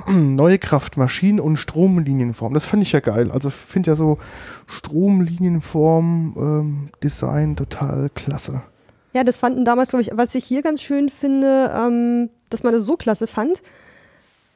neue 0.08 0.58
Kraft, 0.58 0.96
Maschinen- 0.96 1.40
und 1.40 1.56
Stromlinienform. 1.56 2.54
Das 2.54 2.66
fand 2.66 2.82
ich 2.82 2.92
ja 2.92 3.00
geil. 3.00 3.30
Also 3.30 3.48
ich 3.48 3.54
finde 3.54 3.90
ja 3.90 3.96
so 3.96 4.18
Stromlinienform, 4.66 6.34
ähm, 6.36 6.88
Design 7.02 7.56
total 7.56 8.10
klasse. 8.14 8.62
Ja, 9.12 9.22
das 9.22 9.38
fanden 9.38 9.64
damals, 9.64 9.90
glaube 9.90 10.02
ich, 10.02 10.10
was 10.12 10.34
ich 10.34 10.44
hier 10.44 10.62
ganz 10.62 10.82
schön 10.82 11.08
finde, 11.08 11.72
ähm, 11.74 12.30
dass 12.50 12.62
man 12.62 12.72
das 12.72 12.84
so 12.84 12.96
klasse 12.96 13.26
fand. 13.26 13.62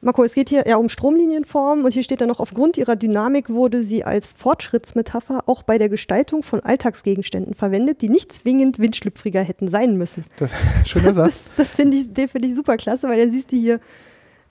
Marco, 0.01 0.23
es 0.23 0.33
geht 0.33 0.47
hier 0.47 0.65
ja 0.65 0.77
um 0.77 0.87
Stromlinienformen 0.87 1.83
und 1.83 1.91
hier 1.91 2.03
steht 2.03 2.21
dann 2.21 2.29
noch, 2.29 2.39
aufgrund 2.39 2.77
ihrer 2.77 2.95
Dynamik 2.95 3.49
wurde 3.49 3.83
sie 3.83 4.05
als 4.05 4.27
Fortschrittsmetapher 4.27 5.43
auch 5.45 5.63
bei 5.63 5.77
der 5.77 5.89
Gestaltung 5.89 6.41
von 6.41 6.61
Alltagsgegenständen 6.61 7.53
verwendet, 7.53 8.01
die 8.01 8.07
nicht 8.07 8.31
zwingend 8.31 8.79
windschlüpfriger 8.79 9.41
hätten 9.41 9.67
sein 9.67 9.97
müssen. 9.97 10.23
Das 10.37 10.51
schöner 10.85 11.13
Satz. 11.13 11.45
Das, 11.45 11.51
das 11.57 11.75
finde 11.75 11.97
ich, 11.97 12.13
den 12.13 12.29
finde 12.29 12.47
ich 12.47 12.55
super 12.55 12.77
klasse, 12.77 13.09
weil 13.09 13.19
dann 13.19 13.31
siehst 13.31 13.51
du 13.51 13.57
hier 13.57 13.81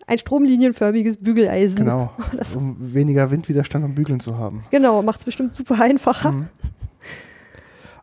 ein 0.09 0.19
stromlinienförmiges 0.19 1.19
Bügeleisen. 1.19 1.81
Genau. 1.85 2.11
Das, 2.37 2.57
Um 2.57 2.77
weniger 2.79 3.31
Windwiderstand 3.31 3.85
am 3.85 3.95
Bügeln 3.95 4.21
zu 4.21 4.37
haben. 4.39 4.65
genau, 4.71 5.03
macht 5.03 5.19
es 5.21 5.25
bestimmt 5.25 5.55
super 5.55 5.81
einfacher. 5.81 6.33
Mhm. 6.33 6.49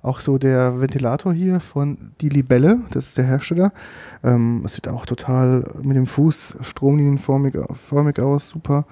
Auch 0.02 0.20
so 0.20 0.38
der 0.38 0.80
Ventilator 0.80 1.34
hier 1.34 1.60
von 1.60 2.12
Die 2.22 2.30
Libelle, 2.30 2.80
das 2.92 3.08
ist 3.08 3.18
der 3.18 3.26
Hersteller. 3.26 3.74
Ähm, 4.24 4.62
es 4.64 4.76
sieht 4.76 4.88
auch 4.88 5.06
total 5.08 5.64
mit 5.82 5.98
dem 5.98 6.06
Fuß 6.06 6.58
stromlinienförmig 6.62 7.56
förmig 7.74 8.20
aus, 8.20 8.50
super. 8.50 8.86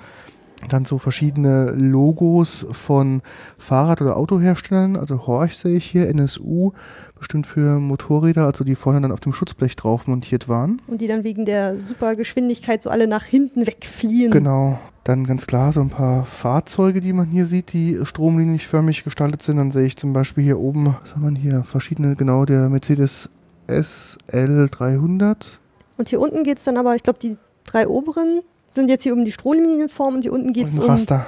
Dann 0.69 0.85
so 0.85 0.97
verschiedene 0.97 1.71
Logos 1.71 2.65
von 2.71 3.21
Fahrrad- 3.57 4.01
oder 4.01 4.17
Autoherstellern. 4.17 4.95
Also 4.95 5.27
Horch 5.27 5.57
sehe 5.57 5.75
ich 5.75 5.85
hier, 5.85 6.07
NSU, 6.07 6.71
bestimmt 7.17 7.47
für 7.47 7.79
Motorräder, 7.79 8.45
also 8.45 8.63
die 8.63 8.75
vorne 8.75 9.01
dann 9.01 9.11
auf 9.11 9.19
dem 9.19 9.33
Schutzblech 9.33 9.75
drauf 9.75 10.07
montiert 10.07 10.47
waren. 10.49 10.81
Und 10.87 11.01
die 11.01 11.07
dann 11.07 11.23
wegen 11.23 11.45
der 11.45 11.75
super 11.79 12.15
Geschwindigkeit 12.15 12.81
so 12.81 12.89
alle 12.89 13.07
nach 13.07 13.25
hinten 13.25 13.65
wegfliehen. 13.67 14.31
Genau. 14.31 14.79
Dann 15.03 15.25
ganz 15.25 15.47
klar 15.47 15.73
so 15.73 15.81
ein 15.81 15.89
paar 15.89 16.23
Fahrzeuge, 16.23 17.01
die 17.01 17.11
man 17.11 17.27
hier 17.27 17.45
sieht, 17.45 17.73
die 17.73 17.99
stromlinienförmig 18.03 19.03
gestaltet 19.03 19.41
sind. 19.41 19.57
Dann 19.57 19.71
sehe 19.71 19.85
ich 19.85 19.97
zum 19.97 20.13
Beispiel 20.13 20.45
hier 20.45 20.59
oben, 20.59 20.95
was 21.01 21.15
haben 21.15 21.23
wir 21.23 21.41
hier? 21.41 21.63
Verschiedene, 21.65 22.15
genau, 22.15 22.45
der 22.45 22.69
Mercedes 22.69 23.29
SL300. 23.67 25.59
Und 25.97 26.09
hier 26.09 26.21
unten 26.21 26.43
geht 26.43 26.57
es 26.57 26.63
dann 26.63 26.77
aber, 26.77 26.95
ich 26.95 27.03
glaube, 27.03 27.19
die 27.19 27.37
drei 27.65 27.87
oberen 27.87 28.41
sind 28.73 28.89
jetzt 28.89 29.03
hier 29.03 29.13
um 29.13 29.23
die 29.25 29.31
Stromlinienform 29.31 30.15
und 30.15 30.21
hier 30.23 30.33
unten 30.33 30.53
geht 30.53 30.65
es 30.67 30.77
um, 30.77 30.85
Raster. 30.85 31.25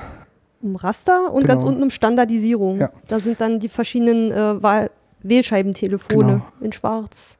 um 0.62 0.76
Raster 0.76 1.32
und 1.32 1.41
Genau. 1.43 1.54
ganz 1.54 1.64
unten 1.64 1.84
um 1.84 1.89
Standardisierung. 1.89 2.78
Ja. 2.80 2.89
Da 3.08 3.20
sind 3.20 3.39
dann 3.41 3.60
die 3.60 3.70
verschiedenen 3.70 4.32
äh, 4.32 4.62
Wahl 4.64 4.89
Wählscheibentelefone 5.24 6.26
Genau. 6.34 6.46
in 6.62 6.72
schwarz. 6.72 7.38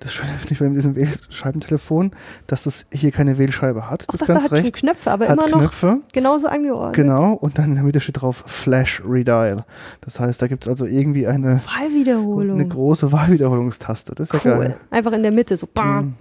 Das 0.00 0.12
Schöne 0.12 0.30
finde 0.38 0.52
ich 0.52 0.58
bei 0.60 0.68
diesem 0.68 0.94
Wählscheibentelefon, 0.94 2.10
dass 2.46 2.64
das 2.64 2.84
hier 2.92 3.10
keine 3.12 3.38
Wählscheibe 3.38 3.88
hat. 3.90 4.02
Auch 4.08 4.12
das 4.12 4.20
das, 4.20 4.28
ganz 4.28 4.38
da 4.40 4.44
hat 4.44 4.48
schon 4.50 4.58
rechts 4.64 4.78
Knöpfe, 4.80 5.10
aber 5.10 5.26
immer 5.26 5.48
noch 5.48 5.58
Knöpfe. 5.58 6.00
genauso 6.12 6.48
angeordnet. 6.48 6.94
Genau. 6.96 7.32
Und 7.32 7.56
dann 7.58 7.70
in 7.70 7.74
der 7.76 7.84
Mitte 7.84 8.00
steht 8.00 8.20
drauf 8.20 8.44
Flash 8.46 9.02
Redial. 9.06 9.64
Das 10.02 10.20
heißt, 10.20 10.40
da 10.42 10.48
gibt 10.48 10.64
es 10.64 10.68
also 10.68 10.84
irgendwie 10.84 11.26
eine, 11.26 11.60
Wahlwiederholung. 11.78 12.58
eine 12.58 12.68
große 12.68 13.10
Wahlwiederholungstaste. 13.10 14.14
Das 14.14 14.30
ist 14.32 14.44
ja 14.44 14.52
cool. 14.52 14.58
geil. 14.60 14.76
Einfach 14.90 15.12
in 15.12 15.22
der 15.22 15.32
Mitte, 15.32 15.56
so 15.56 15.66
bam, 15.72 16.04
Mhm. 16.04 16.14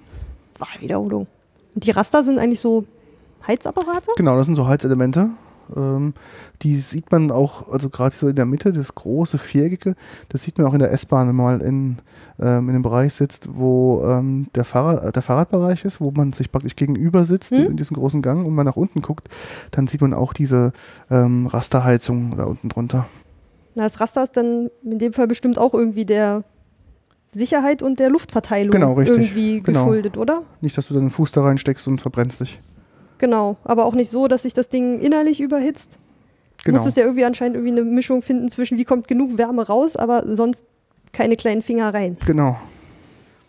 Wahlwiederholung. 0.58 1.28
Und 1.76 1.86
die 1.86 1.92
Raster 1.92 2.24
sind 2.24 2.40
eigentlich 2.40 2.62
so 2.62 2.86
Heizapparate? 3.48 4.12
Genau, 4.18 4.36
das 4.38 4.46
sind 4.48 4.56
so 4.56 4.68
Heizelemente. 4.68 5.30
Ähm, 5.76 6.14
die 6.62 6.78
sieht 6.78 7.12
man 7.12 7.32
auch, 7.32 7.72
also 7.72 7.90
gerade 7.90 8.14
so 8.14 8.28
in 8.28 8.36
der 8.36 8.46
Mitte, 8.46 8.72
das 8.72 8.94
große 8.94 9.40
Viereckige, 9.40 9.96
das 10.30 10.44
sieht 10.44 10.60
man 10.60 10.68
auch 10.68 10.74
in 10.74 10.80
der 10.80 10.92
S-Bahn, 10.92 11.28
wenn 11.28 11.36
man 11.36 11.60
mal 11.60 11.66
in, 11.66 11.98
ähm, 12.40 12.68
in 12.70 12.74
dem 12.76 12.82
Bereich 12.84 13.16
sitzt, 13.16 13.48
wo 13.52 14.04
ähm, 14.06 14.46
der, 14.54 14.64
Fahrrad, 14.64 15.04
äh, 15.06 15.12
der 15.12 15.24
Fahrradbereich 15.24 15.84
ist, 15.84 16.00
wo 16.00 16.12
man 16.12 16.34
sich 16.34 16.52
praktisch 16.52 16.76
gegenüber 16.76 17.26
sitzt, 17.26 17.52
Hm? 17.56 17.66
in 17.72 17.78
diesem 17.78 17.98
großen 17.98 18.22
Gang 18.22 18.46
und 18.46 18.54
man 18.54 18.68
nach 18.68 18.76
unten 18.76 19.02
guckt, 19.02 19.28
dann 19.72 19.88
sieht 19.88 20.02
man 20.02 20.14
auch 20.14 20.34
diese 20.34 20.72
ähm, 21.10 21.48
Rasterheizung 21.48 22.38
da 22.38 22.44
unten 22.44 22.70
drunter. 22.70 23.08
Na, 23.74 23.84
das 23.84 24.00
Raster 24.00 24.22
ist 24.22 24.38
dann 24.38 24.70
in 24.84 25.00
dem 25.00 25.14
Fall 25.14 25.28
bestimmt 25.28 25.58
auch 25.58 25.74
irgendwie 25.74 26.06
der 26.06 26.44
Sicherheit 27.32 27.82
und 27.82 28.00
der 28.00 28.10
Luftverteilung 28.12 28.72
Genau, 28.72 28.94
richtig. 28.94 29.18
irgendwie 29.18 29.62
Genau. 29.62 29.84
geschuldet, 29.86 30.16
oder? 30.18 30.44
Nicht, 30.62 30.78
dass 30.78 30.88
du 30.90 30.94
deinen 30.94 31.10
Fuß 31.10 31.32
da 31.32 31.42
reinsteckst 31.42 31.88
und 31.88 32.00
verbrennst 32.02 32.40
dich. 32.42 32.62
Genau, 33.18 33.58
aber 33.64 33.86
auch 33.86 33.94
nicht 33.94 34.10
so, 34.10 34.28
dass 34.28 34.44
sich 34.44 34.54
das 34.54 34.70
Ding 34.70 35.00
innerlich 35.00 35.40
überhitzt. 35.42 35.94
Du 36.58 36.66
Genau. 36.66 36.78
musstest 36.78 36.98
ja 36.98 37.04
irgendwie 37.04 37.26
anscheinend 37.26 37.56
irgendwie 37.58 37.72
eine 37.80 37.84
Mischung 37.90 38.22
finden 38.22 38.50
zwischen, 38.50 38.78
wie 38.78 38.86
kommt 38.86 39.08
genug 39.08 39.38
Wärme 39.38 39.66
raus, 39.68 39.96
aber 39.96 40.24
sonst 40.36 40.66
keine 41.12 41.36
kleinen 41.36 41.62
Finger 41.62 41.94
rein. 41.94 42.18
Genau. 42.26 42.58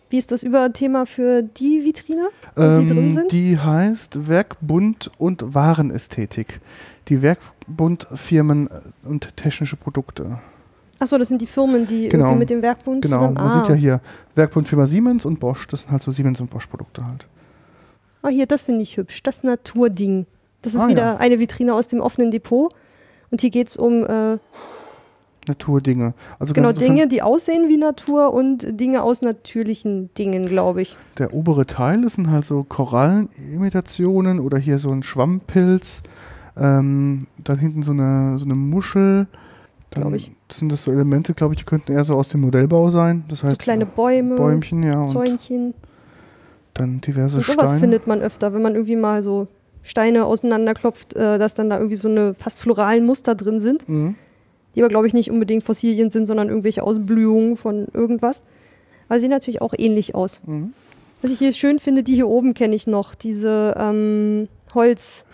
Wie 0.09 0.17
ist 0.17 0.31
das 0.31 0.41
Überthema 0.43 1.05
für 1.05 1.41
die 1.43 1.83
Vitrine, 1.83 2.29
die 2.55 2.61
drin 2.87 2.97
Ähm, 2.97 3.11
sind? 3.11 3.31
die 3.33 3.59
heißt 3.59 4.29
Werkbund 4.29 5.11
und 5.17 5.53
Warenästhetik. 5.53 6.61
Die 7.09 7.21
Werkbund-Firmen 7.21 8.69
und 9.03 9.35
technische 9.35 9.75
Produkte. 9.75 10.39
Achso, 10.99 11.17
das 11.17 11.27
sind 11.27 11.41
die 11.41 11.47
Firmen, 11.47 11.85
die 11.87 12.07
Genau. 12.09 12.25
irgendwie 12.25 12.39
mit 12.39 12.49
dem 12.49 12.61
Werkbund 12.61 13.01
Genau, 13.03 13.17
zusammen. 13.17 13.33
man 13.35 13.45
ah. 13.51 13.59
sieht 13.59 13.69
ja 13.69 13.75
hier 13.75 14.01
Werkbund 14.35 14.67
Firma 14.67 14.87
Siemens 14.87 15.25
und 15.25 15.39
Bosch. 15.39 15.67
Das 15.67 15.81
sind 15.81 15.91
halt 15.91 16.01
so 16.01 16.11
Siemens 16.11 16.39
und 16.39 16.49
Bosch 16.49 16.67
Produkte 16.67 17.05
halt. 17.05 17.27
Ah, 18.21 18.29
hier, 18.29 18.45
das 18.47 18.63
finde 18.63 18.81
ich 18.81 18.97
hübsch. 18.97 19.21
Das 19.23 19.43
Naturding. 19.43 20.25
Das 20.61 20.73
ist 20.73 20.81
Ah, 20.81 20.87
wieder 20.87 21.03
ja. 21.03 21.17
eine 21.17 21.39
Vitrine 21.39 21.73
aus 21.73 21.87
dem 21.87 21.99
offenen 21.99 22.31
Depot. 22.31 22.73
Und 23.29 23.41
hier 23.41 23.49
geht 23.49 23.67
es 23.67 23.77
um 23.77 24.05
äh, 24.05 24.37
Naturdinge. 25.47 26.13
Also 26.39 26.53
genau 26.53 26.71
Dinge, 26.71 27.07
die 27.07 27.21
aussehen 27.21 27.69
wie 27.69 27.77
Natur 27.77 28.33
und 28.33 28.79
Dinge 28.79 29.03
aus 29.03 29.21
natürlichen 29.21 30.09
Dingen, 30.17 30.45
glaube 30.47 30.81
ich. 30.81 30.97
Der 31.17 31.33
obere 31.33 31.65
Teil, 31.65 32.01
das 32.01 32.13
sind 32.15 32.29
halt 32.29 32.45
so 32.45 32.63
Korallenimitationen 32.63 34.39
oder 34.39 34.57
hier 34.57 34.77
so 34.77 34.91
ein 34.91 35.03
Schwammpilz. 35.03 36.03
Ähm, 36.57 37.27
dann 37.43 37.59
hinten 37.59 37.83
so 37.83 37.91
eine, 37.91 38.37
so 38.39 38.45
eine 38.45 38.55
Muschel. 38.55 39.27
Dann 39.91 40.19
sind 40.51 40.71
das 40.71 40.81
so 40.83 40.91
Elemente, 40.91 41.33
glaube 41.33 41.53
ich, 41.53 41.59
die 41.59 41.65
könnten 41.65 41.93
eher 41.93 42.03
so 42.03 42.15
aus 42.15 42.27
dem 42.27 42.41
Modellbau 42.41 42.89
sein. 42.89 43.23
Das 43.29 43.43
heißt 43.43 43.55
so 43.55 43.57
kleine 43.57 43.85
Bäume, 43.85 44.35
Bäumchen, 44.35 44.83
ja. 44.83 44.99
Und 45.01 45.11
Zäunchen. 45.11 45.73
Dann 46.79 47.01
diverse 47.01 47.37
Und 47.37 47.45
sowas 47.45 47.69
Steine. 47.69 47.79
findet 47.79 48.07
man 48.07 48.21
öfter, 48.21 48.53
wenn 48.53 48.61
man 48.61 48.73
irgendwie 48.73 48.95
mal 48.95 49.23
so 49.23 49.47
Steine 49.83 50.25
auseinanderklopft, 50.25 51.15
äh, 51.15 51.37
dass 51.39 51.53
dann 51.55 51.69
da 51.69 51.77
irgendwie 51.77 51.95
so 51.95 52.09
eine 52.09 52.33
fast 52.33 52.59
floralen 52.61 53.05
Muster 53.05 53.35
drin 53.35 53.59
sind, 53.59 53.87
Mhm. 53.87 54.15
die 54.75 54.81
aber, 54.81 54.89
glaube 54.89 55.07
ich, 55.07 55.13
nicht 55.13 55.31
unbedingt 55.31 55.63
Fossilien 55.63 56.09
sind, 56.09 56.27
sondern 56.27 56.49
irgendwelche 56.49 56.83
Ausblühungen 56.83 57.57
von 57.57 57.87
irgendwas. 57.93 58.41
Aber 59.09 59.19
sehen 59.19 59.29
natürlich 59.29 59.61
auch 59.61 59.73
ähnlich 59.77 60.13
aus. 60.15 60.41
Mhm. 60.45 60.73
Was 61.21 61.31
ich 61.31 61.39
hier 61.39 61.51
schön 61.53 61.79
finde, 61.79 62.03
die 62.03 62.13
hier 62.15 62.27
oben 62.27 62.53
kenne 62.53 62.75
ich 62.75 62.85
noch, 62.85 63.15
diese 63.15 63.73
ähm, 63.77 64.47
Holz. 64.75 65.25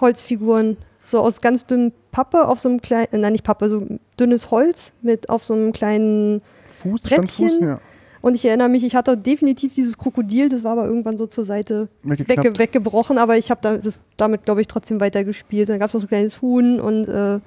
Holzfiguren, 0.00 0.76
so 1.04 1.20
aus 1.20 1.40
ganz 1.40 1.66
dünnem 1.66 1.92
Pappe 2.10 2.48
auf 2.48 2.58
so 2.58 2.68
einem 2.68 2.80
kleinen, 2.82 3.06
äh, 3.12 3.18
nein 3.18 3.32
nicht 3.32 3.44
Pappe, 3.44 3.68
so 3.68 3.86
dünnes 4.18 4.50
Holz 4.50 4.94
mit 5.02 5.28
auf 5.28 5.44
so 5.44 5.54
einem 5.54 5.72
kleinen 5.72 6.42
Fuß, 6.68 7.02
Brettchen. 7.02 7.26
Standfuß, 7.26 7.58
ja. 7.60 7.80
Und 8.22 8.34
ich 8.34 8.44
erinnere 8.46 8.68
mich, 8.70 8.82
ich 8.84 8.94
hatte 8.96 9.16
definitiv 9.18 9.74
dieses 9.74 9.98
Krokodil, 9.98 10.48
das 10.48 10.64
war 10.64 10.72
aber 10.72 10.86
irgendwann 10.86 11.18
so 11.18 11.26
zur 11.26 11.44
Seite 11.44 11.88
wegge 12.04 12.58
weggebrochen, 12.58 13.18
aber 13.18 13.36
ich 13.36 13.50
habe 13.50 13.60
da, 13.62 13.78
damit, 14.16 14.44
glaube 14.46 14.60
ich, 14.62 14.68
trotzdem 14.68 15.00
weitergespielt. 15.00 15.68
Dann 15.68 15.78
gab 15.78 15.88
es 15.88 15.94
noch 15.94 16.00
so 16.00 16.06
ein 16.06 16.08
kleines 16.08 16.40
Huhn 16.40 16.80
und 16.80 17.06
äh, 17.08 17.40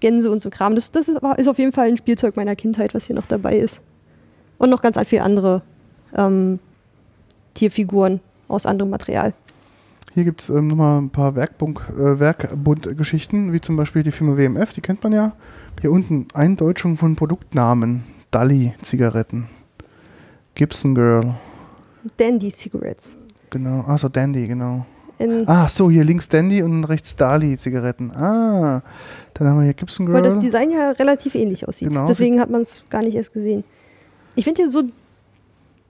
Gänse 0.00 0.30
und 0.30 0.40
so 0.42 0.50
Kram. 0.50 0.74
Das, 0.74 0.90
das 0.90 1.08
ist, 1.08 1.22
war- 1.22 1.38
ist 1.38 1.46
auf 1.48 1.58
jeden 1.58 1.72
Fall 1.72 1.86
ein 1.88 1.96
Spielzeug 1.98 2.34
meiner 2.36 2.56
Kindheit, 2.56 2.94
was 2.94 3.04
hier 3.06 3.14
noch 3.14 3.26
dabei 3.26 3.58
ist. 3.58 3.82
Und 4.58 4.70
noch 4.70 4.82
ganz 4.82 4.98
viele 5.06 5.22
andere 5.22 5.62
ähm, 6.16 6.58
Tierfiguren 7.54 8.20
aus 8.48 8.66
anderem 8.66 8.90
Material. 8.90 9.34
Hier 10.12 10.24
gibt 10.24 10.40
es 10.40 10.48
ähm, 10.48 10.66
nochmal 10.68 11.00
ein 11.00 11.10
paar 11.10 11.36
Werkbund, 11.36 11.78
äh, 11.96 12.18
Werkbund-Geschichten, 12.18 13.52
wie 13.52 13.60
zum 13.60 13.76
Beispiel 13.76 14.02
die 14.02 14.10
Firma 14.10 14.36
WMF, 14.36 14.72
die 14.72 14.80
kennt 14.80 15.02
man 15.04 15.12
ja. 15.12 15.32
Hier 15.80 15.92
unten 15.92 16.26
Eindeutschung 16.34 16.96
von 16.96 17.14
Produktnamen. 17.16 18.02
Dali-Zigaretten. 18.32 19.46
Gibson 20.54 20.94
Girl. 20.94 21.34
Dandy 22.16 22.50
Cigarettes. 22.50 23.16
Genau. 23.50 23.80
Achso, 23.86 24.08
Dandy, 24.08 24.46
genau. 24.46 24.84
In, 25.18 25.46
Ah, 25.48 25.68
so, 25.68 25.90
hier 25.90 26.04
links 26.04 26.28
Dandy 26.28 26.62
und 26.62 26.84
rechts 26.84 27.14
Dali-Zigaretten. 27.16 28.10
Ah, 28.12 28.82
dann 29.34 29.48
haben 29.48 29.58
wir 29.58 29.64
hier 29.64 29.74
Gibson 29.74 30.06
Girl. 30.06 30.16
weil 30.16 30.22
das 30.22 30.38
Design 30.38 30.70
ja 30.70 30.92
relativ 30.92 31.34
ähnlich 31.34 31.68
aussieht. 31.68 31.88
Genau. 31.90 32.06
Deswegen 32.06 32.40
hat 32.40 32.48
man 32.50 32.62
es 32.62 32.84
gar 32.88 33.02
nicht 33.02 33.14
erst 33.14 33.32
gesehen. 33.34 33.64
Ich 34.34 34.44
finde 34.44 34.62
hier 34.62 34.70
so 34.70 34.82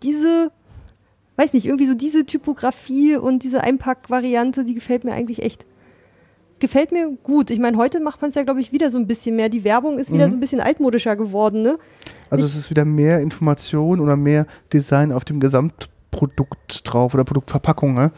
diese, 0.03 0.51
weiß 1.37 1.53
nicht, 1.53 1.67
irgendwie 1.67 1.87
so 1.87 1.95
diese 1.95 2.25
Typografie 2.27 3.17
und 3.17 3.45
diese 3.45 3.61
Einpackvariante, 3.63 4.65
die 4.65 4.75
gefällt 4.75 5.05
mir 5.05 5.13
eigentlich 5.13 5.43
echt. 5.43 5.65
Gefällt 6.59 6.91
mir 6.93 7.11
gut. 7.23 7.51
Ich 7.51 7.59
meine, 7.61 7.77
heute 7.77 8.01
macht 8.01 8.21
man 8.21 8.31
es 8.31 8.35
ja, 8.35 8.43
glaube 8.43 8.61
ich, 8.61 8.73
wieder 8.73 8.91
so 8.91 8.99
ein 8.99 9.07
bisschen 9.07 9.37
mehr. 9.37 9.49
Die 9.49 9.63
Werbung 9.65 9.99
ist 9.99 10.13
wieder 10.13 10.27
Mhm. 10.27 10.31
so 10.31 10.37
ein 10.37 10.41
bisschen 10.41 10.61
altmodischer 10.61 11.15
geworden, 11.17 11.63
ne? 11.63 11.79
Also 12.31 12.45
es 12.45 12.55
ist 12.57 12.71
wieder 12.71 12.85
mehr 12.85 13.21
Information 13.21 14.01
oder 14.01 14.17
mehr 14.17 14.47
Design 14.73 15.13
auf 15.13 15.25
dem 15.25 15.41
Gesamtprodukt 15.41 16.81
drauf 16.85 17.15
oder 17.15 17.25
Produktverpackung, 17.25 17.95
ne? 17.95 18.13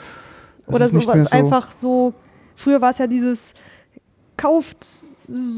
Oder 0.67 0.89
sowas 0.89 1.25
so- 1.31 1.37
einfach 1.37 1.71
so. 1.73 2.15
Früher 2.55 2.81
war 2.81 2.91
es 2.91 2.99
ja 2.99 3.07
dieses 3.07 3.55
kauft 4.37 4.87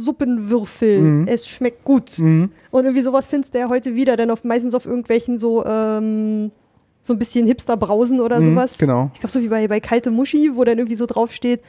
Suppenwürfel, 0.05 1.01
Mhm. 1.01 1.29
es 1.29 1.47
schmeckt 1.49 1.85
gut. 1.85 2.19
Mhm. 2.19 2.51
Und 2.71 2.85
irgendwie 2.85 3.03
sowas 3.03 3.27
findest 3.27 3.55
du 3.55 3.59
ja 3.59 3.69
heute 3.69 3.95
wieder, 3.95 4.17
dann 4.17 4.31
auf, 4.31 4.45
meistens 4.45 4.75
auf 4.75 4.87
irgendwelchen 4.87 5.39
so 5.39 5.65
ähm, 5.65 6.51
So 7.07 7.13
ein 7.13 7.19
bisschen 7.19 7.47
Hipster-Brausen 7.47 8.19
oder 8.21 8.41
Mhm, 8.41 8.55
sowas. 8.55 8.79
genau. 8.79 9.11
Ich 9.13 9.21
glaube, 9.21 9.31
so 9.33 9.43
wie 9.43 9.49
bei, 9.49 9.69
bei 9.69 9.79
Kalte 9.81 10.11
Muschi, 10.11 10.53
wo 10.55 10.65
dann 10.65 10.79
irgendwie 10.79 10.97
so 10.97 11.05
draufsteht, 11.05 11.61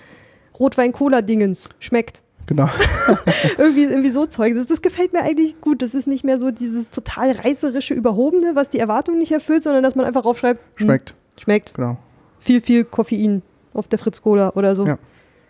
Rotwein-Cola-Dingens, 0.60 1.68
schmeckt. 1.80 2.22
Genau. 2.48 2.70
irgendwie, 3.58 3.84
irgendwie 3.84 4.10
so 4.10 4.26
Zeug. 4.26 4.54
Das, 4.56 4.68
das 4.68 4.82
gefällt 4.82 5.14
mir 5.14 5.22
eigentlich 5.22 5.60
gut. 5.62 5.82
Das 5.82 5.96
ist 5.96 6.08
nicht 6.08 6.24
mehr 6.24 6.38
so 6.38 6.52
dieses 6.52 6.90
total 6.90 7.32
reißerische, 7.32 7.94
überhobene, 7.94 8.56
was 8.56 8.70
die 8.70 8.80
Erwartungen 8.80 9.20
nicht 9.20 9.32
erfüllt, 9.32 9.64
sondern 9.64 9.84
dass 9.84 9.96
man 9.96 10.06
einfach 10.06 10.22
draufschreibt, 10.22 10.62
hm, 10.78 10.86
Schmeckt. 10.86 11.16
schmeckt. 11.38 11.74
Genau. 11.74 11.98
Viel, 12.40 12.62
viel 12.62 12.84
Koffein 12.84 13.42
auf 13.74 13.88
der 13.88 14.00
Fritz 14.00 14.22
Cola 14.22 14.52
oder 14.56 14.76
so. 14.76 14.86
Ja. 14.86 14.98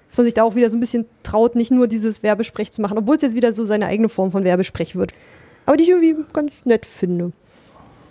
Dass 0.09 0.17
man 0.17 0.25
sich 0.25 0.33
da 0.33 0.43
auch 0.43 0.55
wieder 0.55 0.69
so 0.69 0.77
ein 0.77 0.79
bisschen 0.79 1.05
traut, 1.23 1.55
nicht 1.55 1.71
nur 1.71 1.87
dieses 1.87 2.23
Werbesprech 2.23 2.71
zu 2.71 2.81
machen, 2.81 2.97
obwohl 2.97 3.17
es 3.17 3.21
jetzt 3.21 3.35
wieder 3.35 3.51
so 3.51 3.65
seine 3.65 3.87
eigene 3.87 4.07
Form 4.07 4.31
von 4.31 4.43
Werbesprech 4.45 4.95
wird. 4.95 5.13
Aber 5.65 5.75
die 5.75 5.83
ich 5.83 5.89
irgendwie 5.89 6.15
ganz 6.31 6.65
nett 6.65 6.85
finde. 6.85 7.33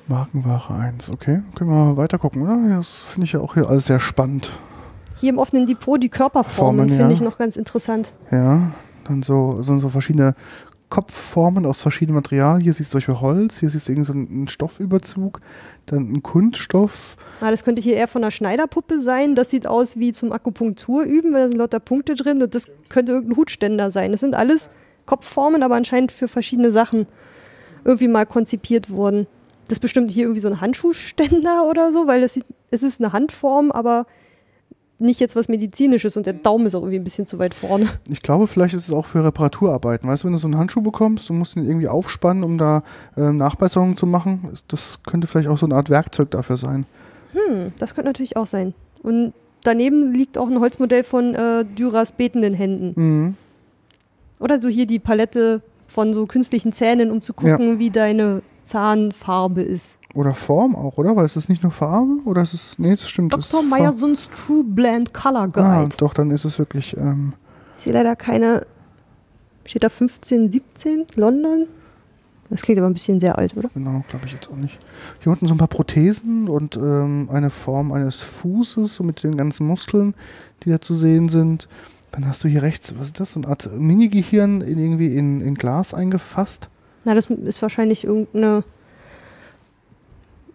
Markenware 0.06 0.74
1, 0.74 1.08
okay. 1.08 1.42
Können 1.54 1.70
wir 1.70 1.76
mal 1.76 1.96
weiter 1.96 2.18
gucken, 2.18 2.42
oder? 2.42 2.76
Das 2.76 2.96
finde 2.96 3.24
ich 3.24 3.32
ja 3.32 3.40
auch 3.40 3.54
hier 3.54 3.70
alles 3.70 3.86
sehr 3.86 4.00
spannend. 4.00 4.50
Hier 5.24 5.32
im 5.32 5.38
offenen 5.38 5.66
Depot 5.66 6.02
die 6.02 6.10
Körperformen 6.10 6.80
Formen, 6.80 6.88
finde 6.90 7.04
ja. 7.04 7.10
ich 7.10 7.22
noch 7.22 7.38
ganz 7.38 7.56
interessant. 7.56 8.12
Ja, 8.30 8.72
dann 9.04 9.22
so, 9.22 9.62
so, 9.62 9.78
so 9.78 9.88
verschiedene 9.88 10.34
Kopfformen 10.90 11.64
aus 11.64 11.80
verschiedenem 11.80 12.16
Material. 12.16 12.60
Hier 12.60 12.74
siehst 12.74 12.92
du 12.92 12.98
zum 12.98 13.14
Beispiel 13.14 13.26
Holz, 13.26 13.58
hier 13.58 13.70
siehst 13.70 13.88
du 13.88 13.92
irgend 13.92 14.06
so 14.06 14.12
einen 14.12 14.48
Stoffüberzug, 14.48 15.40
dann 15.86 16.12
ein 16.12 16.22
Kunststoff. 16.22 17.16
Ah, 17.40 17.50
das 17.50 17.64
könnte 17.64 17.80
hier 17.80 17.96
eher 17.96 18.06
von 18.06 18.22
einer 18.22 18.30
Schneiderpuppe 18.30 19.00
sein. 19.00 19.34
Das 19.34 19.50
sieht 19.50 19.66
aus 19.66 19.96
wie 19.96 20.12
zum 20.12 20.30
Akupunktur 20.30 21.04
üben, 21.04 21.32
weil 21.32 21.44
da 21.44 21.48
sind 21.48 21.56
lauter 21.56 21.80
Punkte 21.80 22.16
drin. 22.16 22.42
Und 22.42 22.54
das 22.54 22.68
könnte 22.90 23.12
irgendein 23.12 23.38
Hutständer 23.38 23.90
sein. 23.90 24.10
Das 24.10 24.20
sind 24.20 24.34
alles 24.34 24.68
Kopfformen, 25.06 25.62
aber 25.62 25.76
anscheinend 25.76 26.12
für 26.12 26.28
verschiedene 26.28 26.70
Sachen 26.70 27.06
irgendwie 27.82 28.08
mal 28.08 28.26
konzipiert 28.26 28.90
worden. 28.90 29.26
Das 29.64 29.78
ist 29.78 29.80
bestimmt 29.80 30.10
hier 30.10 30.24
irgendwie 30.24 30.42
so 30.42 30.48
ein 30.48 30.60
Handschuhständer 30.60 31.66
oder 31.66 31.92
so, 31.92 32.06
weil 32.06 32.28
sieht, 32.28 32.44
es 32.70 32.82
ist 32.82 33.00
eine 33.00 33.14
Handform, 33.14 33.72
aber 33.72 34.04
nicht 35.04 35.20
jetzt 35.20 35.36
was 35.36 35.48
Medizinisches 35.48 36.16
und 36.16 36.26
der 36.26 36.32
Daumen 36.32 36.66
ist 36.66 36.74
auch 36.74 36.80
irgendwie 36.80 36.98
ein 36.98 37.04
bisschen 37.04 37.26
zu 37.26 37.38
weit 37.38 37.54
vorne. 37.54 37.86
Ich 38.08 38.22
glaube, 38.22 38.46
vielleicht 38.46 38.74
ist 38.74 38.88
es 38.88 38.94
auch 38.94 39.06
für 39.06 39.24
Reparaturarbeiten. 39.24 40.08
Weißt 40.08 40.22
du, 40.22 40.26
wenn 40.26 40.32
du 40.32 40.38
so 40.38 40.46
einen 40.46 40.58
Handschuh 40.58 40.82
bekommst, 40.82 41.28
du 41.28 41.32
musst 41.32 41.56
ihn 41.56 41.64
irgendwie 41.64 41.88
aufspannen, 41.88 42.42
um 42.42 42.58
da 42.58 42.82
äh, 43.16 43.32
Nachbesserungen 43.32 43.96
zu 43.96 44.06
machen. 44.06 44.50
Das 44.68 45.00
könnte 45.06 45.26
vielleicht 45.26 45.48
auch 45.48 45.58
so 45.58 45.66
eine 45.66 45.76
Art 45.76 45.90
Werkzeug 45.90 46.30
dafür 46.30 46.56
sein. 46.56 46.86
Hm, 47.32 47.72
das 47.78 47.94
könnte 47.94 48.08
natürlich 48.08 48.36
auch 48.36 48.46
sein. 48.46 48.74
Und 49.02 49.32
daneben 49.62 50.12
liegt 50.12 50.38
auch 50.38 50.48
ein 50.48 50.60
Holzmodell 50.60 51.04
von 51.04 51.34
äh, 51.34 51.64
Dürers 51.64 52.12
betenden 52.12 52.54
Händen. 52.54 52.92
Mhm. 52.96 53.34
Oder 54.40 54.60
so 54.60 54.68
hier 54.68 54.86
die 54.86 54.98
Palette 54.98 55.62
von 55.94 56.12
so 56.12 56.26
künstlichen 56.26 56.72
Zähnen, 56.72 57.12
um 57.12 57.20
zu 57.20 57.32
gucken, 57.34 57.78
wie 57.78 57.90
deine 57.90 58.42
Zahnfarbe 58.64 59.62
ist. 59.62 59.98
Oder 60.14 60.34
Form 60.34 60.74
auch, 60.74 60.96
oder? 60.98 61.14
Weil 61.14 61.24
es 61.24 61.36
ist 61.36 61.48
nicht 61.48 61.62
nur 61.62 61.70
Farbe, 61.70 62.18
oder 62.24 62.42
ist 62.42 62.52
es. 62.52 62.78
Nee, 62.78 62.90
das 62.90 63.08
stimmt. 63.08 63.32
ist 63.36 63.52
Dr. 63.52 63.62
Meyersons 63.64 64.28
True 64.30 64.64
Blend 64.64 65.14
Color 65.14 65.50
Ah, 65.54 65.82
Guide. 65.84 65.96
doch, 65.96 66.12
dann 66.12 66.30
ist 66.32 66.44
es 66.44 66.58
wirklich. 66.58 66.96
Ähm, 66.96 67.32
Ich 67.78 67.84
sehe 67.84 67.92
leider 67.92 68.16
keine. 68.16 68.66
Steht 69.66 69.84
da 69.84 69.88
15, 69.88 70.50
17? 70.50 71.06
London? 71.14 71.66
Das 72.50 72.60
klingt 72.62 72.78
aber 72.78 72.88
ein 72.88 72.92
bisschen 72.92 73.20
sehr 73.20 73.38
alt, 73.38 73.56
oder? 73.56 73.70
Genau, 73.72 74.04
glaube 74.10 74.26
ich 74.26 74.32
jetzt 74.32 74.50
auch 74.50 74.56
nicht. 74.56 74.78
Hier 75.20 75.32
unten 75.32 75.46
so 75.46 75.54
ein 75.54 75.58
paar 75.58 75.68
Prothesen 75.68 76.48
und 76.48 76.76
ähm, 76.76 77.28
eine 77.32 77.50
Form 77.50 77.90
eines 77.92 78.18
Fußes, 78.20 78.96
so 78.96 79.04
mit 79.04 79.22
den 79.22 79.36
ganzen 79.36 79.66
Muskeln, 79.66 80.14
die 80.64 80.70
da 80.70 80.80
zu 80.80 80.94
sehen 80.94 81.28
sind. 81.28 81.68
Dann 82.14 82.28
hast 82.28 82.44
du 82.44 82.48
hier 82.48 82.62
rechts, 82.62 82.94
was 82.96 83.08
ist 83.08 83.18
das? 83.18 83.32
So 83.32 83.40
eine 83.40 83.48
Art 83.48 83.68
Mini-Gehirn 83.76 84.60
in, 84.60 84.78
irgendwie 84.78 85.16
in, 85.16 85.40
in 85.40 85.54
Glas 85.56 85.94
eingefasst. 85.94 86.68
Na, 87.04 87.12
das 87.14 87.28
ist 87.28 87.60
wahrscheinlich 87.60 88.04
irgendeine. 88.04 88.62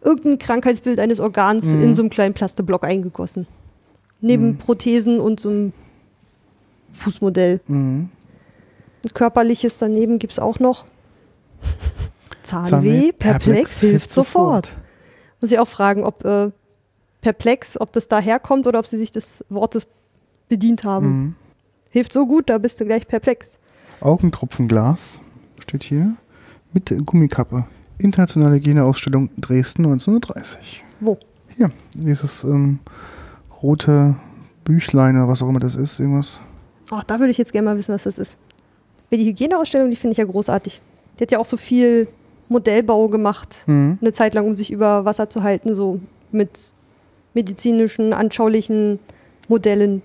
Irgendein 0.01 0.39
Krankheitsbild 0.39 0.97
eines 0.99 1.19
Organs 1.19 1.73
Mhm. 1.73 1.83
in 1.83 1.95
so 1.95 2.01
einem 2.01 2.09
kleinen 2.09 2.33
Plasteblock 2.33 2.85
eingegossen. 2.85 3.45
Neben 4.21 4.51
Mhm. 4.51 4.57
Prothesen 4.57 5.19
und 5.19 5.41
so 5.41 5.49
einem 5.49 5.73
Fußmodell. 6.93 7.59
Mhm. 7.67 8.09
Und 9.03 9.13
Körperliches 9.13 9.77
daneben 9.77 10.17
gibt 10.17 10.31
es 10.33 10.39
auch 10.39 10.59
noch. 10.59 10.85
Zahnweh, 12.43 12.69
Zahnweh, 12.69 13.11
perplex, 13.11 13.81
hilft 13.81 14.09
sofort. 14.09 14.77
Muss 15.41 15.51
ich 15.51 15.59
auch 15.59 15.67
fragen, 15.67 16.03
ob 16.05 16.23
äh, 16.23 16.51
perplex, 17.21 17.79
ob 17.79 17.91
das 17.91 18.07
daherkommt 18.07 18.65
oder 18.67 18.79
ob 18.79 18.85
sie 18.85 18.97
sich 18.97 19.11
des 19.11 19.43
Wortes 19.49 19.87
bedient 20.47 20.85
haben. 20.85 21.35
Hilft 21.89 22.13
so 22.13 22.25
gut, 22.27 22.49
da 22.49 22.57
bist 22.57 22.79
du 22.79 22.85
gleich 22.85 23.07
perplex. 23.07 23.57
Augentropfenglas 24.01 25.21
steht 25.59 25.83
hier 25.83 26.15
mit 26.73 26.89
der 26.89 26.97
Gummikappe. 26.97 27.65
Internationale 27.97 28.55
Hygieneausstellung 28.55 29.29
Dresden 29.37 29.85
1930. 29.85 30.83
Wo? 30.99 31.17
Hier, 31.57 31.71
dieses 31.95 32.43
ähm, 32.43 32.79
rote 33.61 34.15
Büchlein 34.63 35.15
oder 35.17 35.27
was 35.27 35.41
auch 35.41 35.49
immer 35.49 35.59
das 35.59 35.75
ist, 35.75 35.99
irgendwas. 35.99 36.39
Ach, 36.91 37.03
da 37.03 37.19
würde 37.19 37.31
ich 37.31 37.37
jetzt 37.37 37.51
gerne 37.51 37.65
mal 37.65 37.77
wissen, 37.77 37.93
was 37.93 38.03
das 38.03 38.17
ist. 38.17 38.37
Die 39.11 39.25
Hygieneausstellung, 39.25 39.89
die 39.89 39.95
finde 39.95 40.11
ich 40.13 40.17
ja 40.19 40.25
großartig. 40.25 40.81
Die 41.19 41.23
hat 41.23 41.31
ja 41.31 41.39
auch 41.39 41.45
so 41.45 41.57
viel 41.57 42.07
Modellbau 42.47 43.07
gemacht, 43.09 43.63
Mhm. 43.67 43.97
eine 44.01 44.11
Zeit 44.13 44.33
lang, 44.35 44.45
um 44.47 44.55
sich 44.55 44.71
über 44.71 45.05
Wasser 45.05 45.29
zu 45.29 45.43
halten, 45.43 45.75
so 45.75 45.99
mit 46.31 46.73
medizinischen, 47.33 48.13
anschaulichen 48.13 48.99
Modellen. 49.47 50.01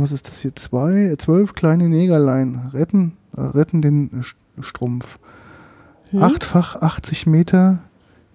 Was 0.00 0.10
ist 0.10 0.26
das 0.26 0.40
hier? 0.40 0.54
Zwei, 0.54 1.14
zwölf 1.18 1.54
kleine 1.54 1.88
Negerlein 1.88 2.70
retten, 2.72 3.16
äh, 3.36 3.42
retten 3.42 3.82
den 3.82 4.24
Strumpf. 4.60 5.18
Hm? 6.10 6.22
Achtfach 6.22 6.80
80 6.80 7.26
Meter 7.26 7.80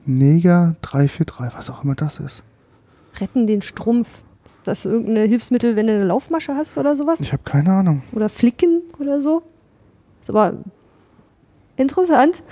Neger 0.05 0.75
343, 0.81 1.57
was 1.57 1.69
auch 1.71 1.83
immer 1.83 1.95
das 1.95 2.19
ist. 2.19 2.43
Retten 3.19 3.47
den 3.47 3.61
Strumpf. 3.61 4.23
Ist 4.45 4.61
das 4.65 4.85
irgendein 4.85 5.27
Hilfsmittel, 5.27 5.75
wenn 5.75 5.87
du 5.87 5.93
eine 5.93 6.05
Laufmasche 6.05 6.55
hast 6.55 6.77
oder 6.77 6.95
sowas? 6.95 7.19
Ich 7.19 7.33
habe 7.33 7.43
keine 7.43 7.71
Ahnung. 7.71 8.03
Oder 8.13 8.29
Flicken 8.29 8.83
oder 8.99 9.21
so? 9.21 9.41
Ist 10.21 10.29
aber 10.29 10.53
interessant. 11.75 12.43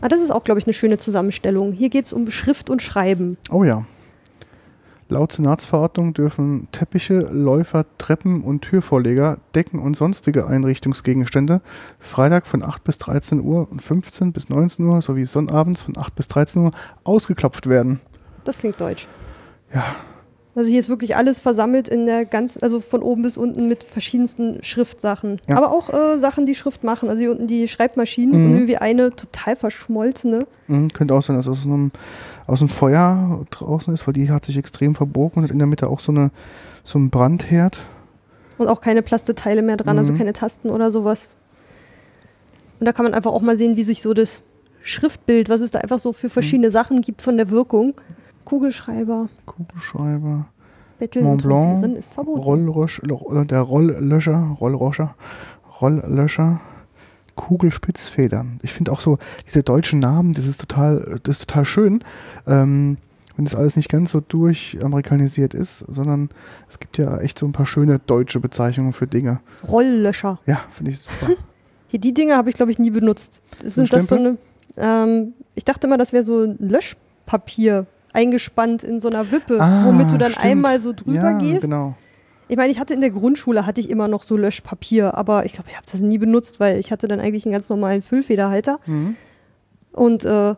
Ah, 0.00 0.08
das 0.08 0.20
ist 0.20 0.30
auch, 0.30 0.44
glaube 0.44 0.60
ich, 0.60 0.66
eine 0.66 0.74
schöne 0.74 0.98
Zusammenstellung. 0.98 1.72
Hier 1.72 1.90
geht 1.90 2.04
es 2.04 2.12
um 2.12 2.30
Schrift 2.30 2.70
und 2.70 2.80
Schreiben. 2.82 3.36
Oh 3.50 3.64
ja. 3.64 3.84
Laut 5.10 5.32
Senatsverordnung 5.32 6.12
dürfen 6.12 6.68
Teppiche, 6.70 7.20
Läufer, 7.20 7.86
Treppen 7.96 8.42
und 8.42 8.60
Türvorleger, 8.62 9.38
Decken 9.54 9.78
und 9.78 9.96
sonstige 9.96 10.46
Einrichtungsgegenstände 10.46 11.62
Freitag 11.98 12.46
von 12.46 12.62
8 12.62 12.84
bis 12.84 12.98
13 12.98 13.40
Uhr 13.40 13.70
und 13.70 13.80
15 13.80 14.32
bis 14.32 14.50
19 14.50 14.84
Uhr 14.84 15.00
sowie 15.00 15.24
sonnabends 15.24 15.80
von 15.80 15.96
8 15.96 16.14
bis 16.14 16.28
13 16.28 16.64
Uhr 16.64 16.70
ausgeklopft 17.04 17.68
werden. 17.68 18.00
Das 18.44 18.58
klingt 18.58 18.80
deutsch. 18.80 19.08
Ja, 19.74 19.96
Also 20.58 20.70
hier 20.70 20.80
ist 20.80 20.88
wirklich 20.88 21.14
alles 21.14 21.38
versammelt 21.38 21.86
in 21.86 22.06
der 22.06 22.24
ganz, 22.24 22.58
also 22.60 22.80
von 22.80 23.00
oben 23.00 23.22
bis 23.22 23.36
unten 23.38 23.68
mit 23.68 23.84
verschiedensten 23.84 24.58
Schriftsachen. 24.64 25.40
Ja. 25.46 25.56
Aber 25.56 25.70
auch 25.70 25.88
äh, 25.94 26.18
Sachen, 26.18 26.46
die 26.46 26.56
Schrift 26.56 26.82
machen. 26.82 27.08
Also 27.08 27.20
hier 27.20 27.30
unten 27.30 27.46
die 27.46 27.68
Schreibmaschinen 27.68 28.36
Mhm. 28.40 28.46
und 28.46 28.52
irgendwie 28.54 28.76
eine 28.78 29.14
total 29.14 29.54
verschmolzene. 29.54 30.48
Mhm, 30.66 30.92
könnte 30.92 31.14
auch 31.14 31.22
sein, 31.22 31.36
dass 31.36 31.46
aus 31.46 31.64
einem, 31.64 31.92
aus 32.48 32.60
einem 32.60 32.70
Feuer 32.70 33.44
draußen 33.50 33.94
ist, 33.94 34.08
weil 34.08 34.14
die 34.14 34.30
hat 34.32 34.44
sich 34.44 34.56
extrem 34.56 34.96
verbogen 34.96 35.36
und 35.38 35.44
hat 35.44 35.52
in 35.52 35.58
der 35.58 35.68
Mitte 35.68 35.86
auch 35.88 36.00
so, 36.00 36.10
eine, 36.10 36.32
so 36.82 36.98
einen 36.98 37.08
Brandherd. 37.10 37.78
Und 38.58 38.66
auch 38.66 38.80
keine 38.80 39.02
Plasteteile 39.02 39.62
mehr 39.62 39.76
dran, 39.76 39.96
also 39.96 40.12
Mhm. 40.12 40.18
keine 40.18 40.32
Tasten 40.32 40.70
oder 40.70 40.90
sowas. 40.90 41.28
Und 42.80 42.86
da 42.86 42.92
kann 42.92 43.04
man 43.04 43.14
einfach 43.14 43.30
auch 43.30 43.42
mal 43.42 43.56
sehen, 43.56 43.76
wie 43.76 43.84
sich 43.84 44.02
so 44.02 44.12
das 44.12 44.42
Schriftbild, 44.82 45.48
was 45.50 45.60
es 45.60 45.70
da 45.70 45.78
einfach 45.78 46.00
so 46.00 46.12
für 46.12 46.28
verschiedene 46.28 46.72
Sachen 46.72 47.00
gibt 47.00 47.22
von 47.22 47.36
der 47.36 47.48
Wirkung. 47.50 47.94
Kugelschreiber, 48.48 49.28
Kugelschreiber, 49.44 50.46
Betteln 50.98 51.26
Mont 51.26 51.42
Blanc, 51.42 51.98
ist 51.98 52.14
verboten. 52.14 52.40
Rollrösch, 52.40 53.02
äh, 53.02 53.44
der 53.44 53.60
Rolllöscher, 53.60 54.56
Rollroscher, 54.58 55.14
Rolllöscher, 55.82 56.62
Kugelspitzfedern. 57.36 58.58
Ich 58.62 58.72
finde 58.72 58.92
auch 58.92 59.00
so 59.00 59.18
diese 59.46 59.62
deutschen 59.62 59.98
Namen, 59.98 60.32
das 60.32 60.46
ist 60.46 60.62
total, 60.62 61.20
das 61.24 61.40
ist 61.40 61.46
total 61.46 61.66
schön, 61.66 62.02
ähm, 62.46 62.96
wenn 63.36 63.44
das 63.44 63.54
alles 63.54 63.76
nicht 63.76 63.90
ganz 63.90 64.12
so 64.12 64.20
durchamerikanisiert 64.20 65.52
ist, 65.52 65.80
sondern 65.80 66.30
es 66.70 66.78
gibt 66.78 66.96
ja 66.96 67.18
echt 67.18 67.38
so 67.38 67.44
ein 67.44 67.52
paar 67.52 67.66
schöne 67.66 67.98
deutsche 67.98 68.40
Bezeichnungen 68.40 68.94
für 68.94 69.06
Dinge. 69.06 69.40
Rolllöscher. 69.68 70.40
Ja, 70.46 70.62
finde 70.70 70.92
ich 70.92 71.00
super. 71.00 71.34
Hier, 71.88 72.00
die 72.00 72.14
Dinge 72.14 72.34
habe 72.34 72.48
ich, 72.48 72.56
glaube 72.56 72.72
ich, 72.72 72.78
nie 72.78 72.90
benutzt. 72.90 73.42
Sind 73.62 73.92
das 73.92 74.06
so 74.06 74.16
eine. 74.16 74.38
Ähm, 74.78 75.34
ich 75.54 75.66
dachte 75.66 75.86
immer, 75.86 75.98
das 75.98 76.14
wäre 76.14 76.24
so 76.24 76.44
ein 76.44 76.56
Löschpapier 76.58 77.86
eingespannt 78.12 78.82
in 78.82 79.00
so 79.00 79.08
einer 79.08 79.30
Wippe, 79.30 79.58
Ah, 79.60 79.84
womit 79.84 80.10
du 80.10 80.18
dann 80.18 80.30
stimmt. 80.32 80.44
einmal 80.46 80.80
so 80.80 80.92
drüber 80.92 81.30
ja, 81.32 81.38
gehst. 81.38 81.62
genau. 81.62 81.94
Ich 82.50 82.56
meine, 82.56 82.70
ich 82.72 82.78
hatte 82.80 82.94
in 82.94 83.00
der 83.02 83.10
Grundschule 83.10 83.66
hatte 83.66 83.80
ich 83.80 83.90
immer 83.90 84.08
noch 84.08 84.22
so 84.22 84.36
Löschpapier, 84.36 85.14
aber 85.14 85.44
ich 85.44 85.52
glaube, 85.52 85.68
ich 85.68 85.76
habe 85.76 85.86
das 85.90 86.00
nie 86.00 86.16
benutzt, 86.18 86.60
weil 86.60 86.78
ich 86.78 86.90
hatte 86.90 87.06
dann 87.06 87.20
eigentlich 87.20 87.44
einen 87.44 87.52
ganz 87.52 87.68
normalen 87.68 88.00
Füllfederhalter 88.00 88.80
Mhm. 88.86 89.16
und 89.92 90.24
äh, 90.24 90.54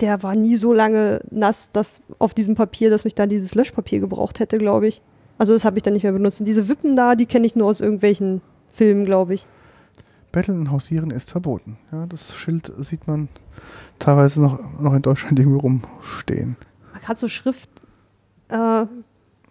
der 0.00 0.22
war 0.22 0.34
nie 0.36 0.56
so 0.56 0.72
lange 0.72 1.20
nass, 1.30 1.70
dass 1.72 2.02
auf 2.18 2.34
diesem 2.34 2.54
Papier, 2.54 2.90
dass 2.90 3.04
mich 3.04 3.14
da 3.14 3.26
dieses 3.26 3.54
Löschpapier 3.54 3.98
gebraucht 4.00 4.40
hätte, 4.40 4.58
glaube 4.58 4.86
ich. 4.88 5.00
Also 5.38 5.52
das 5.52 5.64
habe 5.64 5.78
ich 5.78 5.82
dann 5.82 5.94
nicht 5.94 6.02
mehr 6.02 6.12
benutzt. 6.12 6.38
Und 6.40 6.46
diese 6.46 6.68
Wippen 6.68 6.96
da, 6.96 7.14
die 7.14 7.26
kenne 7.26 7.46
ich 7.46 7.56
nur 7.56 7.66
aus 7.66 7.80
irgendwelchen 7.80 8.40
Filmen, 8.70 9.04
glaube 9.06 9.34
ich. 9.34 9.46
Betteln 10.32 10.58
und 10.60 10.70
Hausieren 10.70 11.10
ist 11.10 11.30
verboten. 11.30 11.78
Ja, 11.90 12.04
das 12.06 12.36
Schild 12.36 12.70
sieht 12.78 13.06
man 13.06 13.28
teilweise 13.98 14.40
noch, 14.42 14.58
noch 14.80 14.94
in 14.94 15.02
Deutschland 15.02 15.38
irgendwo 15.38 15.58
rumstehen. 15.58 16.56
Gerade 17.04 17.18
so 17.18 17.28
Schrift 17.28 17.70
äh, 18.48 18.84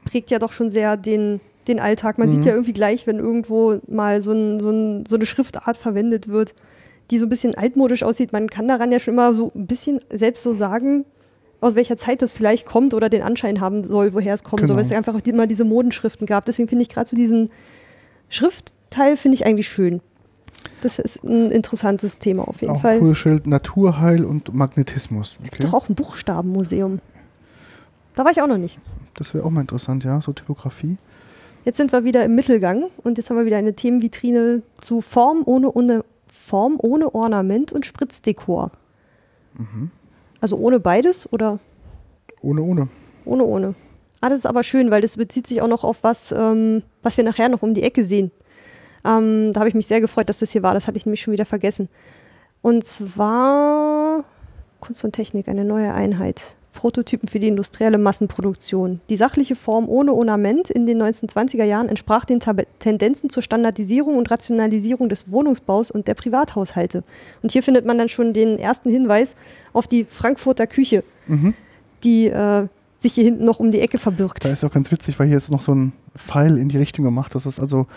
prägt 0.06 0.30
ja 0.32 0.40
doch 0.40 0.52
schon 0.52 0.70
sehr 0.70 0.98
den, 0.98 1.40
den 1.68 1.80
Alltag. 1.80 2.18
Man 2.18 2.28
Mhm. 2.28 2.32
sieht 2.34 2.46
ja 2.46 2.52
irgendwie 2.54 2.74
gleich, 2.74 3.08
wenn 3.08 3.18
irgendwo 3.20 3.80
mal 3.88 4.22
so, 4.22 4.32
ein, 4.34 4.60
so, 4.60 4.70
ein, 4.70 5.06
so 5.08 5.16
eine 5.16 5.26
Schriftart 5.26 5.78
verwendet 5.78 6.28
wird, 6.28 6.54
die 7.12 7.18
so 7.18 7.26
ein 7.26 7.30
bisschen 7.30 7.56
altmodisch 7.56 8.04
aussieht. 8.04 8.34
Man 8.34 8.50
kann 8.50 8.68
daran 8.68 8.92
ja 8.92 9.00
schon 9.00 9.14
immer 9.14 9.34
so 9.34 9.52
ein 9.56 9.68
bisschen 9.68 10.00
selbst 10.12 10.44
so 10.44 10.54
sagen, 10.54 11.06
aus 11.62 11.76
welcher 11.76 11.98
Zeit 11.98 12.22
das 12.22 12.32
vielleicht 12.34 12.66
kommt 12.66 12.94
oder 12.94 13.10
den 13.10 13.22
Anschein 13.22 13.62
haben 13.62 13.84
soll, 13.84 14.14
woher 14.14 14.34
es 14.34 14.44
kommt. 14.44 14.62
So, 14.62 14.66
Genau. 14.68 14.76
weil 14.76 14.82
es 14.84 14.90
ja 14.92 14.98
einfach 14.98 15.20
immer 15.26 15.48
diese 15.48 15.64
Modenschriften 15.66 16.28
gab. 16.28 16.46
Deswegen 16.46 16.68
finde 16.68 16.82
ich 16.84 16.90
gerade 16.90 17.10
so 17.10 17.16
diesen 17.16 17.50
Schriftteil 18.30 19.18
finde 19.18 19.36
ich 19.36 19.46
eigentlich 19.46 19.68
schön. 19.70 20.02
Das 20.82 21.00
ist 21.00 21.24
ein 21.24 21.52
interessantes 21.52 22.20
Thema 22.20 22.48
auf 22.48 22.62
jeden 22.62 22.74
Auch 22.74 22.82
Fall. 22.82 23.00
cooles 23.00 23.18
Schild 23.18 23.48
Naturheil 23.48 24.24
und 24.26 24.54
Magnetismus. 24.54 25.38
Okay. 25.48 25.64
Doch 25.64 25.74
auch 25.74 25.90
ein 25.90 25.96
Buchstabenmuseum. 25.96 27.00
Da 28.16 28.24
war 28.24 28.32
ich 28.32 28.42
auch 28.42 28.48
noch 28.48 28.58
nicht. 28.58 28.78
Das 29.16 29.34
wäre 29.34 29.46
auch 29.46 29.50
mal 29.52 29.62
interessant, 29.62 30.04
ja, 30.04 30.22
so 30.22 30.32
Typografie. 30.34 30.98
Jetzt 31.64 31.78
sind 31.78 31.92
wir 31.92 32.04
wieder 32.04 32.24
im 32.24 32.36
Mittelgang 32.36 32.86
und 33.04 33.18
jetzt 33.18 33.30
haben 33.30 33.38
wir 33.38 33.46
wieder 33.46 33.58
eine 33.58 33.74
Themenvitrine 33.74 34.62
zu 34.82 35.02
Form 35.02 35.42
ohne, 35.46 35.72
ohne, 35.72 36.04
Form 36.28 36.76
ohne 36.78 37.14
Ornament 37.16 37.72
und 37.74 37.86
Spritzdekor. 37.86 38.72
Also 40.42 40.58
ohne 40.58 40.80
beides 40.80 41.32
oder 41.32 41.60
Ohne, 42.42 42.62
ohne. 42.62 42.88
ohne 43.26 43.44
ohne. 43.46 43.76
Ah, 44.22 44.30
das 44.30 44.40
ist 44.40 44.46
aber 44.46 44.64
schön, 44.64 44.92
weil 44.92 45.02
das 45.02 45.18
bezieht 45.18 45.48
sich 45.48 45.62
auch 45.62 45.68
noch 45.68 45.84
auf 45.84 46.00
was, 46.04 46.32
ähm, 46.32 46.84
was 47.04 47.18
wir 47.18 47.24
nachher 47.24 47.50
noch 47.50 47.62
um 47.64 47.74
die 47.74 47.84
Ecke 47.84 48.04
sehen. 48.04 48.32
Ähm, 49.06 49.54
da 49.54 49.60
habe 49.60 49.70
ich 49.70 49.76
mich 49.76 49.88
sehr 49.88 50.02
gefreut, 50.02 50.30
dass 50.30 50.40
das 50.40 50.52
hier 50.52 50.64
war. 50.64 50.74
Das 50.74 50.88
hatte 50.88 50.98
ich 50.98 51.06
nämlich 51.06 51.22
schon 51.22 51.34
wieder 51.34 51.46
vergessen. 51.46 51.90
Und 52.62 52.84
zwar 52.84 54.24
Kunst 54.80 55.04
und 55.04 55.14
Technik, 55.14 55.48
eine 55.48 55.66
neue 55.66 55.94
Einheit. 55.94 56.56
Prototypen 56.74 57.30
für 57.30 57.40
die 57.40 57.48
industrielle 57.48 57.98
Massenproduktion. 57.98 59.00
Die 59.10 59.18
sachliche 59.18 59.56
Form 59.56 59.88
ohne 59.88 60.14
Ornament 60.14 60.70
in 60.70 60.86
den 60.86 61.02
1920er 61.02 61.64
Jahren 61.64 61.90
entsprach 61.90 62.26
den 62.26 62.40
Tab 62.40 62.62
Tendenzen 62.80 63.30
zur 63.30 63.42
Standardisierung 63.42 64.18
und 64.18 64.30
Rationalisierung 64.30 65.10
des 65.10 65.32
Wohnungsbaus 65.32 65.90
und 65.90 66.08
der 66.08 66.14
Privathaushalte. 66.14 67.04
Und 67.42 67.52
hier 67.52 67.64
findet 67.64 67.86
man 67.86 67.98
dann 67.98 68.10
schon 68.10 68.34
den 68.34 68.60
ersten 68.60 68.90
Hinweis 68.90 69.36
auf 69.74 69.88
die 69.88 70.04
Frankfurter 70.04 70.68
Küche, 70.68 71.04
die 72.04 72.28
äh, 72.28 72.68
sich 72.98 73.14
hier 73.14 73.24
hinten 73.24 73.46
noch 73.46 73.60
um 73.60 73.72
die 73.72 73.80
Ecke 73.80 73.98
verbirgt. 73.98 74.44
Da 74.46 74.50
ist 74.50 74.64
auch 74.64 74.72
ganz 74.72 74.92
witzig, 74.92 75.18
weil 75.18 75.28
hier 75.28 75.38
ist 75.38 75.50
noch 75.52 75.62
so 75.62 75.74
ein 75.74 75.94
Pfeil 76.16 76.58
in 76.58 76.70
die 76.70 76.78
Richtung 76.78 77.06
gemacht, 77.06 77.36
dass 77.36 77.46
es 77.46 77.60
also 77.60 77.88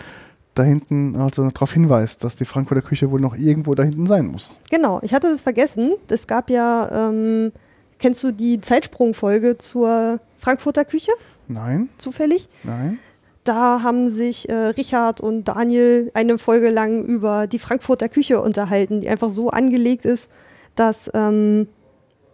da 0.55 0.63
hinten 0.63 1.15
also 1.15 1.49
darauf 1.49 1.73
hinweist, 1.73 2.23
dass 2.23 2.35
die 2.35 2.45
Frankfurter 2.45 2.81
Küche 2.81 3.11
wohl 3.11 3.21
noch 3.21 3.35
irgendwo 3.35 3.75
da 3.75 3.83
hinten 3.83 4.05
sein 4.05 4.27
muss. 4.27 4.59
Genau, 4.69 4.99
ich 5.03 5.13
hatte 5.13 5.29
das 5.29 5.41
vergessen. 5.41 5.93
Es 6.09 6.27
gab 6.27 6.49
ja, 6.49 7.09
ähm, 7.09 7.51
kennst 7.97 8.23
du 8.23 8.31
die 8.31 8.59
Zeitsprungfolge 8.59 9.57
zur 9.57 10.19
Frankfurter 10.37 10.85
Küche 10.85 11.11
Nein, 11.47 11.89
zufällig? 11.97 12.47
nein. 12.63 12.99
Da 13.45 13.81
haben 13.81 14.09
sich 14.09 14.49
äh, 14.49 14.53
Richard 14.53 15.21
und 15.21 15.45
Daniel 15.45 16.11
eine 16.13 16.37
Folge 16.37 16.69
lang 16.69 17.03
über 17.03 17.47
die 17.47 17.57
Frankfurter 17.57 18.09
Küche 18.09 18.41
unterhalten, 18.41 19.01
die 19.01 19.09
einfach 19.09 19.29
so 19.29 19.49
angelegt 19.49 20.05
ist, 20.05 20.29
dass 20.75 21.09
ähm, 21.13 21.67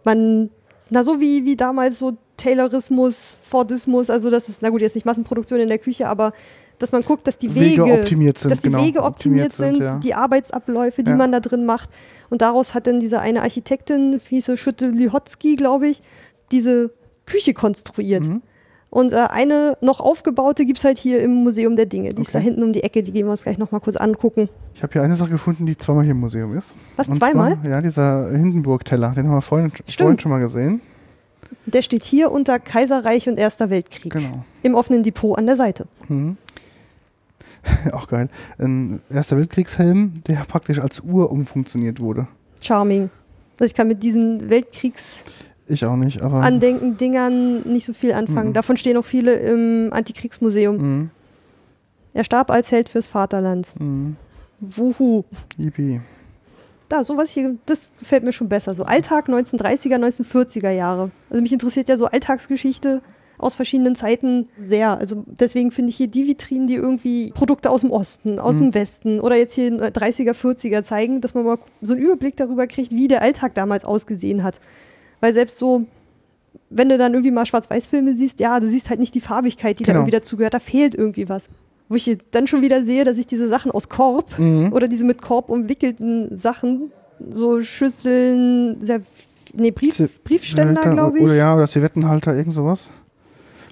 man, 0.04 0.50
na 0.90 1.02
so 1.02 1.20
wie, 1.20 1.44
wie 1.44 1.56
damals 1.56 1.98
so 1.98 2.18
Taylorismus, 2.36 3.38
Fordismus, 3.42 4.10
also 4.10 4.28
das 4.30 4.48
ist, 4.48 4.60
na 4.60 4.68
gut, 4.68 4.82
jetzt 4.82 4.94
nicht 4.94 5.06
Massenproduktion 5.06 5.60
in 5.60 5.68
der 5.68 5.78
Küche, 5.78 6.08
aber 6.08 6.32
dass 6.78 6.92
man 6.92 7.02
guckt, 7.02 7.26
dass 7.26 7.38
die 7.38 7.54
Wege, 7.54 7.84
Wege 7.84 8.00
optimiert 8.00 8.38
sind, 8.38 8.50
dass 8.50 8.60
die 8.60 8.68
genau, 8.70 8.84
Wege 8.84 9.02
optimiert, 9.02 9.52
sind, 9.52 9.78
ja. 9.78 9.98
die 9.98 10.14
Arbeitsabläufe, 10.14 11.02
die 11.02 11.10
Ja. 11.10 11.16
man 11.16 11.32
da 11.32 11.40
drin 11.40 11.64
macht. 11.66 11.90
Und 12.30 12.42
daraus 12.42 12.74
hat 12.74 12.86
dann 12.86 13.00
diese 13.00 13.20
eine 13.20 13.42
Architektin, 13.42 14.20
wie 14.28 14.34
hieß 14.36 14.46
sie, 14.46 14.56
Schütte-Lihotzky, 14.56 15.56
glaube 15.56 15.88
ich, 15.88 16.02
diese 16.52 16.90
Küche 17.24 17.54
konstruiert. 17.54 18.22
Mhm. 18.24 18.42
Und 18.88 19.12
äh, 19.12 19.16
eine 19.16 19.76
noch 19.80 20.00
aufgebaute 20.00 20.64
gibt 20.64 20.78
es 20.78 20.84
halt 20.84 20.96
hier 20.96 21.20
im 21.20 21.42
Museum 21.42 21.76
der 21.76 21.86
Dinge. 21.86 22.14
Die 22.14 22.22
ist 22.22 22.34
da 22.34 22.38
Okay. 22.38 22.46
hinten 22.46 22.62
um 22.62 22.72
die 22.72 22.82
Ecke, 22.82 23.02
die 23.02 23.12
gehen 23.12 23.26
wir 23.26 23.32
uns 23.32 23.42
gleich 23.42 23.58
nochmal 23.58 23.80
kurz 23.80 23.96
angucken. 23.96 24.48
Ich 24.74 24.82
habe 24.82 24.92
hier 24.92 25.02
eine 25.02 25.16
Sache 25.16 25.30
gefunden, 25.30 25.66
die 25.66 25.76
zweimal 25.76 26.04
hier 26.04 26.12
im 26.12 26.20
Museum 26.20 26.56
ist. 26.56 26.74
Was, 26.96 27.08
Und 27.08 27.16
zweimal? 27.16 27.58
Zwar, 27.60 27.70
ja, 27.70 27.80
dieser 27.82 28.30
Hindenburg-Teller, 28.30 29.10
den 29.16 29.26
haben 29.26 29.34
wir 29.34 29.42
vorhin, 29.42 29.72
vorhin 29.86 30.18
schon 30.18 30.30
mal 30.30 30.38
gesehen. 30.38 30.80
Der 31.66 31.82
steht 31.82 32.04
hier 32.04 32.30
unter 32.30 32.58
Kaiserreich 32.58 33.28
und 33.28 33.38
Erster 33.38 33.70
Weltkrieg. 33.70 34.12
Genau. 34.12 34.44
Im 34.62 34.74
offenen 34.74 35.02
Depot 35.02 35.36
an 35.36 35.46
der 35.46 35.56
Seite. 35.56 35.86
Mhm. 36.08 36.36
Auch 37.92 38.08
geil. 38.08 38.28
Ein 38.58 39.00
Erster 39.10 39.36
Weltkriegshelm, 39.36 40.14
der 40.26 40.44
praktisch 40.48 40.78
als 40.78 41.00
Uhr 41.00 41.30
umfunktioniert 41.30 42.00
wurde. 42.00 42.26
Charming. 42.60 43.10
Also 43.52 43.64
ich 43.64 43.74
kann 43.74 43.88
mit 43.88 44.02
diesen 44.02 44.50
Ich 45.68 45.84
auch 45.84 45.96
nicht, 45.96 46.22
aber. 46.22 46.42
Weltkriegs-Andenken-Dingern 46.42 47.62
nicht 47.62 47.86
so 47.86 47.92
viel 47.92 48.12
anfangen. 48.12 48.50
Mhm. 48.50 48.54
Davon 48.54 48.76
stehen 48.76 48.96
auch 48.96 49.04
viele 49.04 49.34
im 49.34 49.92
Antikriegsmuseum. 49.92 50.76
Mhm. 50.76 51.10
Er 52.12 52.24
starb 52.24 52.50
als 52.50 52.70
Held 52.70 52.88
fürs 52.88 53.06
Vaterland. 53.06 53.72
Mhm. 53.78 54.16
Wuhu. 54.60 55.24
Yippie. 55.58 56.00
Da, 56.88 57.02
sowas 57.02 57.30
hier, 57.30 57.56
das 57.66 57.92
gefällt 57.98 58.22
mir 58.22 58.32
schon 58.32 58.48
besser. 58.48 58.74
So 58.74 58.84
Alltag 58.84 59.28
1930er, 59.28 59.96
1940er 59.96 60.70
Jahre. 60.70 61.10
Also 61.30 61.42
mich 61.42 61.52
interessiert 61.52 61.88
ja 61.88 61.96
so 61.96 62.06
Alltagsgeschichte 62.06 63.02
aus 63.38 63.54
verschiedenen 63.54 63.96
Zeiten 63.96 64.48
sehr. 64.58 64.98
Also 64.98 65.24
deswegen 65.26 65.70
finde 65.70 65.90
ich 65.90 65.96
hier 65.96 66.06
die 66.06 66.26
Vitrinen, 66.26 66.66
die 66.66 66.74
irgendwie 66.74 67.32
Produkte 67.32 67.70
aus 67.70 67.82
dem 67.82 67.90
Osten, 67.90 68.38
aus 68.38 68.56
dem 68.56 68.74
Westen 68.74 69.20
oder 69.20 69.36
jetzt 69.36 69.54
hier 69.54 69.68
in 69.68 69.80
30er, 69.80 70.32
40er 70.32 70.82
zeigen, 70.82 71.20
dass 71.20 71.34
man 71.34 71.44
mal 71.44 71.58
so 71.82 71.94
einen 71.94 72.02
Überblick 72.02 72.36
darüber 72.36 72.66
kriegt, 72.66 72.92
wie 72.92 73.08
der 73.08 73.22
Alltag 73.22 73.54
damals 73.54 73.84
ausgesehen 73.84 74.42
hat. 74.42 74.60
Weil 75.20 75.32
selbst 75.32 75.58
so, 75.58 75.84
wenn 76.70 76.88
du 76.88 76.98
dann 76.98 77.12
irgendwie 77.14 77.30
mal 77.30 77.46
Schwarz-Weiß-Filme 77.46 78.14
siehst, 78.14 78.40
ja, 78.40 78.58
du 78.60 78.68
siehst 78.68 78.90
halt 78.90 79.00
nicht 79.00 79.14
die 79.14 79.20
Farbigkeit, 79.20 79.78
die 79.78 79.84
da 79.84 79.92
Genau. 79.92 80.00
irgendwie 80.00 80.16
dazugehört. 80.16 80.54
Da 80.54 80.58
fehlt 80.60 80.94
irgendwie 80.94 81.28
was. 81.28 81.48
Wo 81.88 81.94
ich 81.94 82.18
dann 82.32 82.46
schon 82.48 82.62
wieder 82.62 82.82
sehe, 82.82 83.04
dass 83.04 83.16
ich 83.18 83.26
diese 83.26 83.46
Sachen 83.48 83.70
aus 83.70 83.88
Korb 83.88 84.38
Mhm. 84.38 84.72
oder 84.72 84.88
diese 84.88 85.04
mit 85.04 85.22
Korb 85.22 85.48
umwickelten 85.50 86.36
Sachen, 86.36 86.90
so 87.30 87.60
Schüsseln, 87.60 88.80
Serv 88.80 89.02
nee, 89.54 89.70
Brief, 89.70 89.96
Briefständer, 90.24 90.80
glaube 90.82 91.18
ich. 91.18 91.24
Oder 91.24 91.34
ja, 91.34 91.54
oder 91.54 91.66
Serviettenhalter, 91.66 92.34
irgend 92.36 92.52
sowas. 92.52 92.90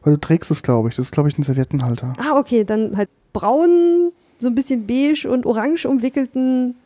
Weil 0.05 0.15
du 0.15 0.21
trägst 0.21 0.51
es, 0.51 0.63
glaube 0.63 0.89
ich. 0.89 0.97
Das 0.97 1.07
ist, 1.07 1.13
glaube 1.13 1.29
ich, 1.29 1.39
ein 1.39 1.43
Serviettenhalter. 1.43 2.13
Ah, 2.19 2.39
okay, 2.39 2.65
dann 2.65 2.97
halt 2.97 3.09
braun, 3.33 4.13
so 4.39 4.49
ein 4.49 4.55
bisschen 4.55 4.87
beige 4.87 5.29
und 5.29 5.47
orange 5.47 5.87
umwickelten, 5.87 6.77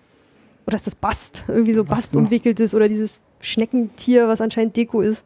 oder 0.67 0.77
ist 0.77 0.87
das 0.87 0.95
Bast? 0.95 1.45
Irgendwie 1.49 1.73
so 1.73 1.83
Bast, 1.83 1.97
Bast 1.97 2.15
ne? 2.15 2.21
umwickeltes 2.21 2.75
oder 2.75 2.89
dieses 2.89 3.23
Schneckentier, 3.41 4.29
was 4.29 4.41
anscheinend 4.41 4.77
Deko 4.77 5.01
ist. 5.01 5.25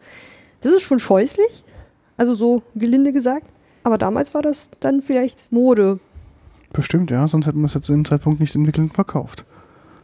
Das 0.61 0.73
ist 0.73 0.83
schon 0.83 0.99
scheußlich, 0.99 1.65
also 2.17 2.35
so 2.35 2.63
gelinde 2.75 3.13
gesagt. 3.13 3.49
Aber 3.85 3.99
damals 3.99 4.33
war 4.35 4.43
das 4.43 4.71
dann 4.81 5.03
vielleicht 5.03 5.51
Mode. 5.51 5.99
Bestimmt, 6.73 7.11
ja. 7.11 7.27
Sonst 7.27 7.47
hätten 7.47 7.61
wir 7.61 7.67
es 7.67 7.75
jetzt 7.75 7.87
zu 7.87 7.93
dem 7.93 8.05
Zeitpunkt 8.05 8.41
nicht 8.41 8.55
entwickelt 8.55 8.85
und 8.85 8.95
verkauft. 8.95 9.45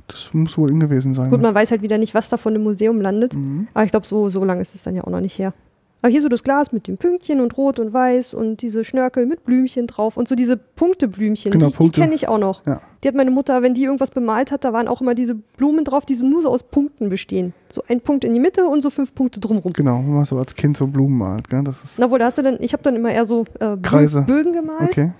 Das 0.09 0.31
muss 0.33 0.59
wohl 0.59 0.71
in 0.71 0.81
gewesen 0.81 1.15
sein. 1.15 1.31
Gut, 1.31 1.41
man 1.41 1.55
weiß 1.55 1.71
halt 1.71 1.83
wieder 1.83 1.99
nicht, 1.99 2.15
was 2.15 2.29
davon 2.29 2.57
im 2.57 2.63
Museum 2.63 3.01
landet. 3.01 3.35
Mhm. 3.35 3.69
Aber 3.75 3.85
ich 3.85 3.91
glaube, 3.91 4.07
so, 4.07 4.31
so 4.31 4.45
lange 4.45 4.63
ist 4.63 4.75
es 4.75 4.83
dann 4.83 4.97
ja 4.97 5.05
auch 5.05 5.11
noch 5.11 5.21
nicht 5.21 5.39
her. 5.39 5.55
Aber 6.01 6.13
hier 6.13 6.21
so 6.23 6.29
das 6.29 6.45
Glas 6.45 6.71
mit 6.71 6.87
dem 6.87 6.97
Pünktchen 6.97 7.41
und 7.41 7.57
Rot 7.57 7.81
und 7.81 7.93
Weiß 7.93 8.33
und 8.33 8.63
diese 8.63 8.85
Schnörkel 8.85 9.27
mit 9.27 9.45
Blümchen 9.45 9.89
drauf 9.89 10.17
und 10.17 10.29
so 10.29 10.37
diese 10.37 10.57
Punkteblümchen, 10.57 11.51
Genau, 11.51 11.67
die, 11.67 11.73
die 11.73 11.77
Punkte. 11.77 12.01
kenne 12.01 12.15
ich 12.15 12.29
auch 12.29 12.39
noch. 12.39 12.65
Ja. 12.67 12.81
Die 13.03 13.09
hat 13.09 13.17
meine 13.17 13.33
Mutter, 13.33 13.63
wenn 13.63 13.75
die 13.75 13.83
irgendwas 13.83 14.13
bemalt 14.13 14.53
hat, 14.53 14.63
da 14.63 14.73
waren 14.73 14.87
auch 14.87 15.01
immer 15.01 15.17
diese 15.17 15.35
Blumen 15.35 15.85
drauf, 15.85 16.07
die 16.07 16.15
nur 16.17 16.43
so 16.43 16.51
aus 16.51 16.63
Punkten 16.63 17.09
bestehen. 17.09 17.53
So 17.69 17.83
ein 17.89 18.01
Punkt 18.01 18.23
in 18.23 18.33
die 18.33 18.39
Mitte 18.41 18.65
und 18.67 18.81
so 18.81 18.91
fünf 18.91 19.13
Punkte 19.13 19.41
drumrum. 19.41 19.73
Genau, 19.73 19.97
wenn 19.99 20.15
man 20.15 20.25
so 20.25 20.39
als 20.39 20.55
Kind 20.55 20.77
so 20.77 20.87
Blumen 20.87 21.19
malt. 21.19 21.49
Gell? 21.51 21.65
Das 21.65 21.83
ist 21.83 21.99
Na 21.99 22.09
wohl, 22.09 22.21
da 22.21 22.27
hast 22.27 22.39
du 22.39 22.43
dann, 22.43 22.59
ich 22.61 22.73
habe 22.73 22.83
dann 22.85 22.95
immer 22.95 23.11
eher 23.11 23.25
so 23.27 23.45
äh, 23.59 23.77
Kreise. 23.83 24.23
Bögen 24.23 24.53
gemalt. 24.53 24.91
okay. 24.91 25.13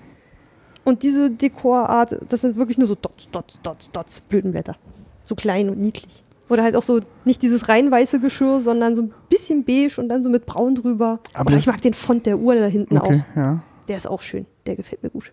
Und 0.85 1.03
diese 1.03 1.29
Dekorart, 1.29 2.17
das 2.29 2.41
sind 2.41 2.55
wirklich 2.55 2.77
nur 2.77 2.87
so 2.87 2.95
Dots, 2.95 3.29
Dots, 3.31 3.59
Dots, 3.61 3.91
Dots, 3.91 4.21
Blütenblätter. 4.21 4.75
So 5.23 5.35
klein 5.35 5.69
und 5.69 5.77
niedlich. 5.77 6.23
Oder 6.49 6.63
halt 6.63 6.75
auch 6.75 6.83
so 6.83 6.99
nicht 7.25 7.41
dieses 7.43 7.69
rein 7.69 7.91
weiße 7.91 8.19
Geschirr, 8.19 8.59
sondern 8.59 8.95
so 8.95 9.03
ein 9.03 9.13
bisschen 9.29 9.63
beige 9.65 9.99
und 10.01 10.09
dann 10.09 10.23
so 10.23 10.29
mit 10.29 10.45
braun 10.45 10.75
drüber. 10.75 11.19
Aber 11.35 11.53
ich 11.53 11.67
mag 11.67 11.81
den 11.81 11.93
Font 11.93 12.25
der 12.25 12.39
Uhr 12.39 12.55
da 12.55 12.65
hinten 12.65 12.97
Okay, 12.97 13.23
auch. 13.33 13.35
ja. 13.37 13.63
Der 13.87 13.97
ist 13.97 14.07
auch 14.07 14.21
schön. 14.21 14.45
Der 14.65 14.75
gefällt 14.75 15.03
mir 15.03 15.09
gut. 15.09 15.31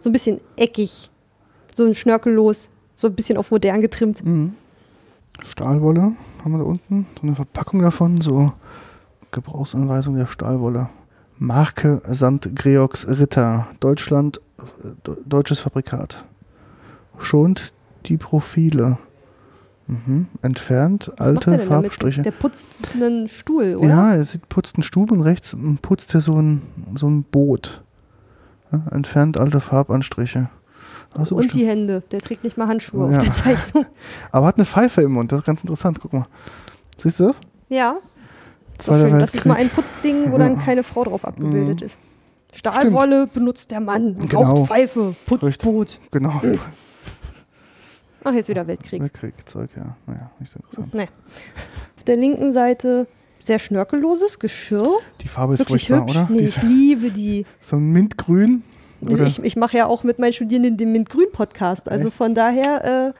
So 0.00 0.10
ein 0.10 0.12
bisschen 0.12 0.38
eckig. 0.56 1.10
So 1.74 1.84
ein 1.84 1.94
Schnörkellos. 1.94 2.70
So 2.94 3.08
ein 3.08 3.14
bisschen 3.14 3.36
auf 3.38 3.50
modern 3.50 3.80
getrimmt. 3.82 4.24
Mhm. 4.24 4.54
Stahlwolle 5.44 6.12
haben 6.42 6.52
wir 6.52 6.58
da 6.58 6.64
unten. 6.64 7.06
So 7.20 7.26
eine 7.26 7.36
Verpackung 7.36 7.82
davon. 7.82 8.20
So 8.20 8.52
Gebrauchsanweisung 9.32 10.14
der 10.16 10.26
Stahlwolle. 10.26 10.88
Marke 11.38 12.00
St. 12.12 12.54
Greox 12.54 13.06
Ritter. 13.08 13.66
Deutschland. 13.80 14.40
äh, 14.58 14.90
de- 15.06 15.16
deutsches 15.26 15.58
Fabrikat. 15.58 16.24
Schont 17.18 17.72
die 18.06 18.16
Profile. 18.16 18.98
Mhm. 19.86 20.28
Entfernt 20.42 21.10
Was 21.16 21.20
alte? 21.28 21.58
Farbstriche. 21.58 22.22
Der 22.22 22.30
putzt 22.30 22.68
einen 22.94 23.28
Stuhl, 23.28 23.76
oder? 23.76 23.88
Ja, 23.88 24.14
er 24.14 24.24
sieht, 24.24 24.48
putzt 24.48 24.76
einen 24.76 24.82
Stub 24.82 25.10
und 25.10 25.20
rechts 25.20 25.54
putzt 25.82 26.14
er 26.14 26.20
so 26.22 26.40
ein, 26.40 26.62
so 26.94 27.06
ein 27.08 27.22
Boot. 27.24 27.82
Ja, 28.72 28.82
entfernt 28.92 29.38
alte 29.38 29.60
Farbanstriche. 29.60 30.48
Ach 31.16 31.26
so, 31.26 31.36
und 31.36 31.42
bestimmt. 31.42 31.62
die 31.62 31.66
Hände. 31.68 32.02
Der 32.10 32.20
trägt 32.20 32.44
nicht 32.44 32.56
mal 32.56 32.66
Handschuhe 32.66 33.10
Ja. 33.12 33.18
auf 33.18 33.24
der 33.24 33.32
Zeichnung. 33.32 33.84
Aber 34.32 34.46
hat 34.46 34.56
eine 34.56 34.64
Pfeife 34.64 35.02
im 35.02 35.12
Mund, 35.12 35.30
das 35.32 35.40
ist 35.40 35.44
ganz 35.46 35.60
interessant. 35.60 35.98
Guck 36.00 36.12
mal. 36.14 36.26
Siehst 36.96 37.20
du 37.20 37.24
das? 37.24 37.40
Ja, 37.68 37.96
ist 38.78 38.88
doch 38.88 38.94
Zweiter 38.94 39.10
schön. 39.10 39.18
Das 39.20 39.34
ist 39.34 39.44
mal 39.46 39.54
ein 39.56 39.68
Putzding, 39.68 40.32
wo 40.32 40.38
dann 40.38 40.58
keine 40.58 40.82
Frau 40.82 41.04
drauf 41.04 41.24
abgebildet 41.24 41.80
Mhm. 41.80 41.86
ist. 41.86 41.98
Stahlwolle 42.54 43.26
benutzt 43.26 43.70
der 43.70 43.80
Mann, 43.80 44.14
Genau. 44.18 44.42
raucht 44.42 44.68
Pfeife, 44.68 45.14
Putzboot. 45.26 45.98
Genau. 46.10 46.40
Ach, 48.24 48.32
jetzt 48.32 48.48
wieder 48.48 48.66
Weltkrieg. 48.66 49.00
Weltkrieg, 49.02 49.34
Zeug, 49.44 49.70
ja. 49.76 49.96
Naja, 50.06 50.30
nicht 50.40 50.50
so 50.50 50.58
interessant. 50.58 50.94
Nee. 50.94 51.08
Auf 51.96 52.04
der 52.04 52.16
linken 52.16 52.52
Seite 52.52 53.06
sehr 53.38 53.58
schnörkelloses 53.58 54.38
Geschirr. 54.38 54.98
Die 55.20 55.28
Farbe 55.28 55.54
ist 55.54 55.60
Wirklich 55.60 55.86
furchtbar, 55.88 56.06
hübsch. 56.06 56.16
oder? 56.16 56.28
Nee, 56.30 56.38
ich 56.38 56.56
ist 56.56 56.62
liebe 56.62 57.10
die. 57.10 57.44
so 57.60 57.76
ein 57.76 57.92
Mintgrün. 57.92 58.62
Oder? 59.02 59.26
Ich, 59.26 59.38
ich 59.42 59.56
mache 59.56 59.76
ja 59.76 59.86
auch 59.86 60.02
mit 60.02 60.18
meinen 60.18 60.32
Studierenden 60.32 60.78
den 60.78 60.92
Mint-Grün-Podcast. 60.92 61.90
Also 61.90 62.06
Echt? 62.08 62.16
von 62.16 62.34
daher, 62.34 63.10
äh, 63.10 63.12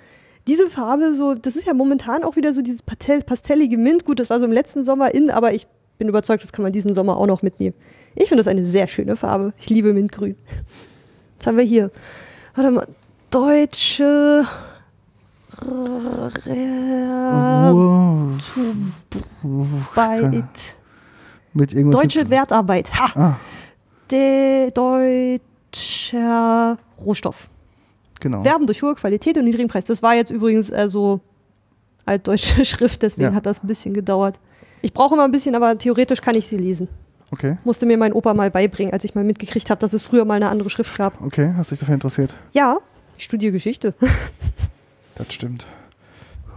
diese 0.47 0.71
Farbe, 0.71 1.15
so, 1.15 1.35
das 1.35 1.57
ist 1.57 1.67
ja 1.67 1.75
momentan 1.75 2.25
auch 2.25 2.37
wieder 2.37 2.55
so 2.55 2.63
dieses 2.63 2.83
Pastel, 2.83 3.21
pastellige 3.23 3.77
Mint. 3.77 4.07
Gut, 4.07 4.19
das 4.19 4.31
war 4.31 4.39
so 4.39 4.47
im 4.47 4.53
letzten 4.53 4.85
Sommer 4.85 5.15
in, 5.15 5.31
aber 5.31 5.53
ich 5.53 5.67
bin 5.99 6.09
überzeugt, 6.09 6.43
das 6.43 6.53
kann 6.53 6.63
man 6.63 6.73
diesen 6.73 6.95
Sommer 6.95 7.19
auch 7.19 7.27
noch 7.27 7.43
mitnehmen. 7.43 7.75
Ich 8.15 8.29
finde 8.29 8.41
das 8.41 8.49
eine 8.49 8.65
sehr 8.65 8.89
schöne 8.89 9.17
Farbe. 9.17 9.53
Ich 9.59 9.69
liebe 9.69 9.93
Mintgrün. 9.93 10.37
Was 11.39 11.47
haben 11.47 11.59
wir 11.59 11.65
hier? 11.65 11.91
Warte 12.55 12.71
mal. 12.71 12.87
Deutsche. 13.31 14.47
Arbeit. 19.97 20.77
Mit 21.53 21.73
irgendwas 21.73 22.01
Deutsche 22.03 22.21
mit, 22.21 22.31
Wertarbeit. 22.31 22.93
Ha! 22.99 23.13
Ah, 23.15 23.37
Der 24.11 24.71
deutscher 24.73 26.77
Rohstoff. 27.05 27.49
genau. 28.21 28.45
Werben 28.45 28.67
durch 28.67 28.83
hohe 28.83 28.95
Qualität 28.95 29.37
und 29.39 29.45
niedrigen 29.45 29.69
Preis. 29.69 29.85
Das 29.85 30.03
war 30.03 30.15
jetzt 30.15 30.31
übrigens 30.31 30.71
äh, 30.71 30.89
so 30.89 31.21
altdeutsche 32.07 32.65
Schrift, 32.65 33.03
deswegen 33.03 33.31
Ja. 33.31 33.35
hat 33.35 33.47
das 33.47 33.63
ein 33.63 33.67
bisschen 33.67 33.95
gedauert. 33.95 34.39
Ich 34.83 34.93
brauche 34.93 35.15
immer 35.15 35.25
ein 35.25 35.33
bisschen, 35.33 35.55
aber 35.55 35.79
theoretisch 35.79 36.21
kann 36.21 36.35
ich 36.35 36.47
sie 36.47 36.59
lesen. 36.59 36.89
Okay, 37.31 37.57
Musste 37.65 37.87
mir 37.87 37.97
mein 37.97 38.13
Opa 38.13 38.35
mal 38.35 38.51
beibringen, 38.51 38.93
als 38.93 39.05
ich 39.05 39.15
mal 39.15 39.25
mitgekriegt 39.25 39.71
habe, 39.71 39.81
dass 39.81 39.93
es 39.93 40.03
früher 40.03 40.25
mal 40.25 40.35
eine 40.35 40.49
andere 40.49 40.71
Schrift 40.71 40.97
gab. 40.97 41.21
okay, 41.23 41.53
hast 41.57 41.71
dich 41.71 41.79
dafür 41.81 41.95
interessiert? 41.95 42.35
Ja, 42.53 42.79
ich 43.17 43.25
studiere 43.25 43.53
Geschichte. 43.53 43.95
Das 45.17 45.33
stimmt. 45.33 45.67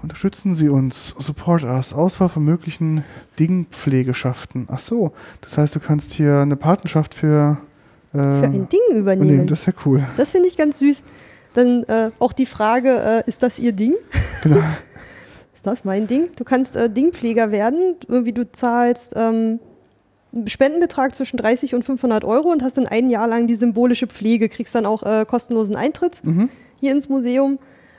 Unterstützen 0.03 0.53
Sie 0.53 0.70
uns, 0.70 1.16
support 1.18 1.64
us, 1.64 1.93
Auswahl 1.93 2.30
von 2.30 2.43
möglichen 2.43 3.03
Dingpflegeschaften. 3.39 4.68
Ach 4.70 4.80
so, 4.80 5.12
das 5.41 5.58
heißt, 5.58 5.76
du 5.76 5.80
kannst 5.80 6.12
hier 6.14 6.38
eine 6.39 6.55
Patenschaft 6.55 7.16
für, 7.16 7.58
äh, 8.14 8.18
Für 8.18 8.43
ein 8.45 8.70
Ding 8.70 8.80
übernehmen. 8.91 8.99
übernehmen. 9.28 9.47
Das 9.47 9.62
ist 9.62 9.66
ja 9.66 9.74
cool. 9.86 10.03
Das 10.16 10.32
finde 10.32 10.47
ich 10.47 10.58
ganz 10.58 10.80
süß. 10.80 11.03
Dann 11.53 11.84
äh, 11.86 12.12
auch 12.20 12.34
die 12.34 12.45
Frage, 12.45 13.24
äh, 13.26 13.28
ist 13.28 13.41
das 13.41 13.58
Ihr 13.60 13.72
Ding? 13.72 13.93
Genau. 14.43 14.58
Ist 15.53 15.66
das 15.66 15.84
mein 15.84 16.05
Ding? 16.05 16.30
Du 16.36 16.43
kannst 16.43 16.76
äh, 16.76 16.88
Dingpfleger 16.88 17.49
werden, 17.51 17.95
irgendwie 18.08 18.32
du 18.32 18.49
zahlst 18.51 19.14
ähm, 19.16 19.60
einen 20.32 20.47
Spendenbetrag 20.47 21.16
zwischen 21.16 21.38
30 21.38 21.74
und 21.74 21.84
500 21.84 22.24
Euro 22.24 22.51
und 22.51 22.62
hast 22.62 22.78
dann 22.78 22.86
ein 22.86 23.10
Jahr 23.10 23.28
lang 23.28 23.47
die 23.47 23.55
symbolische 23.55 24.05
Pflege, 24.05 24.49
kriegst 24.49 24.76
dann 24.76 24.86
auch 24.86 25.01
äh, 25.01 25.26
kostenlosen 25.28 25.76
Eintritt 25.76 26.24
Mhm. 26.24 26.49
hier 26.80 26.91
ins 26.91 27.10
Museum 27.10 27.58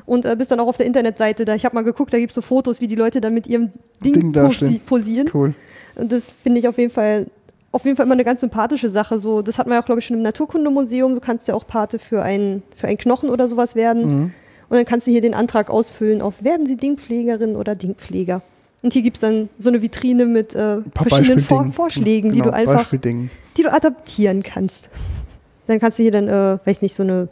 und 0.08 0.24
äh, 0.24 0.34
bist 0.36 0.50
dann 0.50 0.60
auch 0.60 0.66
auf 0.66 0.76
der 0.76 0.86
Internetseite 0.86 1.44
da. 1.44 1.54
Ich 1.54 1.64
habe 1.64 1.74
mal 1.74 1.84
geguckt, 1.84 2.12
da 2.12 2.18
gibt 2.18 2.30
es 2.30 2.34
so 2.34 2.40
Fotos, 2.40 2.80
wie 2.80 2.86
die 2.86 2.94
Leute 2.94 3.20
dann 3.20 3.34
mit 3.34 3.46
ihrem 3.46 3.70
Ding, 4.02 4.14
Ding 4.14 4.32
posi 4.32 4.80
posieren. 4.84 5.30
Cool. 5.32 5.54
Und 5.94 6.10
das 6.10 6.30
finde 6.30 6.60
ich 6.60 6.68
auf 6.68 6.78
jeden 6.78 6.92
Fall 6.92 7.26
auf 7.70 7.84
jeden 7.84 7.96
Fall 7.96 8.06
immer 8.06 8.14
eine 8.14 8.24
ganz 8.24 8.40
sympathische 8.40 8.88
Sache. 8.88 9.20
So, 9.20 9.42
das 9.42 9.58
hatten 9.58 9.68
wir 9.68 9.74
ja 9.74 9.82
auch, 9.82 9.86
glaube 9.86 9.98
ich, 9.98 10.06
schon 10.06 10.16
im 10.16 10.22
Naturkundemuseum. 10.22 11.14
Du 11.14 11.20
kannst 11.20 11.48
ja 11.48 11.54
auch 11.54 11.66
Pate 11.66 11.98
für 11.98 12.22
einen 12.22 12.62
für 12.74 12.88
einen 12.88 12.96
Knochen 12.96 13.28
oder 13.28 13.46
sowas 13.46 13.74
werden. 13.74 14.02
Mhm. 14.02 14.32
Und 14.70 14.76
dann 14.76 14.84
kannst 14.84 15.06
du 15.06 15.10
hier 15.10 15.20
den 15.20 15.34
Antrag 15.34 15.70
ausfüllen 15.70 16.20
auf 16.22 16.42
werden 16.42 16.66
Sie 16.66 16.76
Dingpflegerin 16.76 17.56
oder 17.56 17.74
Dingpfleger. 17.74 18.42
Und 18.82 18.92
hier 18.92 19.02
gibt 19.02 19.16
es 19.16 19.20
dann 19.20 19.48
so 19.58 19.70
eine 19.70 19.82
Vitrine 19.82 20.24
mit 20.24 20.54
äh, 20.54 20.78
verschiedenen 20.94 21.40
Vor. 21.40 21.70
Vorschlägen, 21.72 22.32
die 22.32 22.38
Genau, 22.38 22.50
du 22.50 22.54
einfach, 22.54 22.90
die 22.90 23.62
du 23.62 23.72
adaptieren 23.72 24.42
kannst. 24.42 24.88
Dann 25.66 25.80
kannst 25.80 25.98
du 25.98 26.02
hier 26.04 26.12
dann, 26.12 26.28
äh, 26.28 26.58
weiß 26.64 26.80
nicht, 26.82 26.94
so 26.94 27.02
eine 27.02 27.28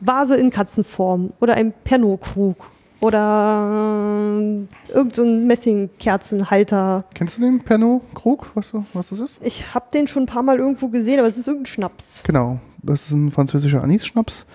Vase 0.00 0.36
in 0.36 0.50
Katzenform 0.50 1.32
oder 1.40 1.54
ein 1.54 1.72
Pernod-Krug 1.84 2.56
oder 3.00 4.28
äh, 4.36 4.92
irgend 4.92 5.14
so 5.14 5.24
Messingkerzenhalter. 5.24 7.04
Kennst 7.14 7.38
du 7.38 7.42
den 7.42 7.60
Pernod-Krug, 7.60 8.50
was, 8.54 8.70
du, 8.70 8.84
was 8.92 9.10
das 9.10 9.20
ist? 9.20 9.44
Ich 9.44 9.74
habe 9.74 9.86
den 9.92 10.06
schon 10.06 10.24
ein 10.24 10.26
paar 10.26 10.42
Mal 10.42 10.58
irgendwo 10.58 10.88
gesehen, 10.88 11.18
aber 11.18 11.28
es 11.28 11.36
ist 11.38 11.46
irgendein 11.46 11.66
Schnaps. 11.66 12.22
Genau, 12.24 12.58
das 12.82 13.06
ist 13.06 13.12
ein 13.12 13.30
französischer 13.30 13.82
Anis-Schnaps. 13.82 14.46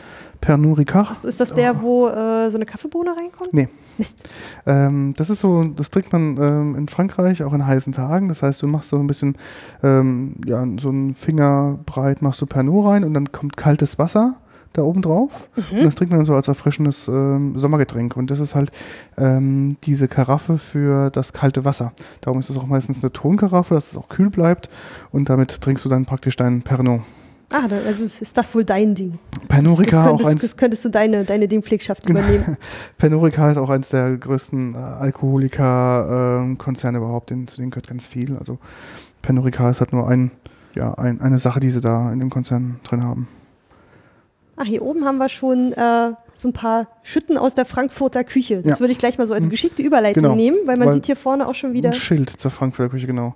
Pernod 0.41 0.79
Ricard. 0.79 1.11
Achso, 1.11 1.27
ist 1.27 1.39
das 1.39 1.53
der, 1.53 1.81
wo 1.81 2.07
äh, 2.07 2.49
so 2.49 2.57
eine 2.57 2.65
Kaffeebohne 2.65 3.15
reinkommt? 3.15 3.53
Nee. 3.53 3.69
Mist. 3.99 4.27
Ähm, 4.65 5.13
das 5.15 5.29
ist 5.29 5.41
so, 5.41 5.63
das 5.63 5.91
trinkt 5.91 6.11
man 6.11 6.37
ähm, 6.37 6.75
in 6.75 6.87
Frankreich 6.87 7.43
auch 7.43 7.53
in 7.53 7.65
heißen 7.65 7.93
Tagen. 7.93 8.27
Das 8.27 8.41
heißt, 8.41 8.59
du 8.63 8.67
machst 8.67 8.89
so 8.89 8.97
ein 8.97 9.05
bisschen, 9.05 9.37
ähm, 9.83 10.35
ja, 10.45 10.65
so 10.79 10.89
einen 10.89 11.13
Finger 11.13 11.77
breit 11.85 12.23
machst 12.23 12.41
du 12.41 12.47
Pernod 12.47 12.87
rein 12.87 13.03
und 13.03 13.13
dann 13.13 13.31
kommt 13.31 13.55
kaltes 13.55 13.99
Wasser 13.99 14.37
da 14.73 14.83
oben 14.83 15.01
drauf. 15.01 15.49
Mhm. 15.55 15.79
Und 15.79 15.85
das 15.85 15.95
trinkt 15.95 16.11
man 16.11 16.19
dann 16.19 16.25
so 16.25 16.33
als 16.33 16.47
erfrischendes 16.47 17.07
ähm, 17.07 17.57
Sommergetränk. 17.57 18.15
Und 18.15 18.31
das 18.31 18.39
ist 18.39 18.55
halt 18.55 18.71
ähm, 19.17 19.77
diese 19.83 20.07
Karaffe 20.07 20.57
für 20.57 21.09
das 21.09 21.33
kalte 21.33 21.65
Wasser. 21.65 21.93
Darum 22.21 22.39
ist 22.39 22.49
es 22.49 22.57
auch 22.57 22.67
meistens 22.67 23.03
eine 23.03 23.11
Tonkaraffe, 23.11 23.73
dass 23.73 23.91
es 23.91 23.97
auch 23.97 24.09
kühl 24.09 24.29
bleibt. 24.29 24.69
Und 25.11 25.29
damit 25.29 25.61
trinkst 25.61 25.83
du 25.85 25.89
dann 25.89 26.05
praktisch 26.05 26.35
deinen 26.35 26.61
Pernod. 26.61 27.01
Ah, 27.53 27.67
also 27.85 28.05
ist, 28.05 28.37
das 28.37 28.55
wohl 28.55 28.63
dein 28.63 28.95
Ding. 28.95 29.19
Pernod 29.49 29.71
das, 29.71 29.79
das, 29.79 29.87
Ricard 29.87 30.07
auch 30.07 30.17
könntest, 30.17 30.29
eins. 30.29 30.41
das 30.41 30.57
könntest 30.57 30.85
du 30.85 30.89
deine, 30.89 31.25
deine 31.25 31.49
Dingpflegschaft 31.49 32.07
übernehmen. 32.07 32.55
Pernod 32.97 33.23
Ricard 33.23 33.51
ist 33.51 33.57
auch 33.57 33.69
eines 33.69 33.89
der 33.89 34.15
größten 34.15 34.73
äh, 34.73 34.77
Alkoholiker-Konzerne 34.77 36.99
überhaupt. 36.99 37.29
Den, 37.29 37.47
zu 37.47 37.57
denen 37.57 37.71
gehört 37.71 37.87
ganz 37.87 38.07
viel. 38.07 38.37
Also 38.37 38.57
Pernod 39.21 39.43
Ricard 39.45 39.71
ist 39.71 39.81
halt 39.81 39.91
nur 39.91 40.07
ein, 40.07 40.31
ja, 40.75 40.93
ein, 40.93 41.19
eine 41.19 41.39
Sache, 41.39 41.59
die 41.59 41.71
sie 41.71 41.81
da 41.81 42.13
in 42.13 42.19
dem 42.19 42.29
Konzern 42.29 42.79
drin 42.83 43.03
haben. 43.03 43.27
Ach, 44.61 44.65
hier 44.67 44.83
oben 44.83 45.05
haben 45.05 45.17
wir 45.17 45.27
schon 45.29 45.73
äh, 45.73 46.11
so 46.35 46.49
ein 46.49 46.53
paar 46.53 46.87
Schütten 47.01 47.37
aus 47.37 47.55
der 47.55 47.65
Frankfurter 47.65 48.23
Küche. 48.23 48.61
Das 48.61 48.73
Ja. 48.77 48.79
würde 48.79 48.91
ich 48.91 48.99
gleich 48.99 49.17
mal 49.17 49.25
so 49.25 49.33
als 49.33 49.49
geschickte 49.49 49.81
Überleitung 49.81 50.21
Genau. 50.21 50.35
nehmen, 50.35 50.57
weil 50.65 50.77
man 50.77 50.89
Weil- 50.89 50.93
sieht 50.95 51.07
hier 51.07 51.15
vorne 51.15 51.47
auch 51.47 51.55
schon 51.55 51.73
wieder. 51.73 51.89
Ein 51.89 51.93
Schild 51.95 52.29
zur 52.29 52.51
Frankfurter 52.51 52.89
Küche, 52.91 53.07
genau. 53.07 53.35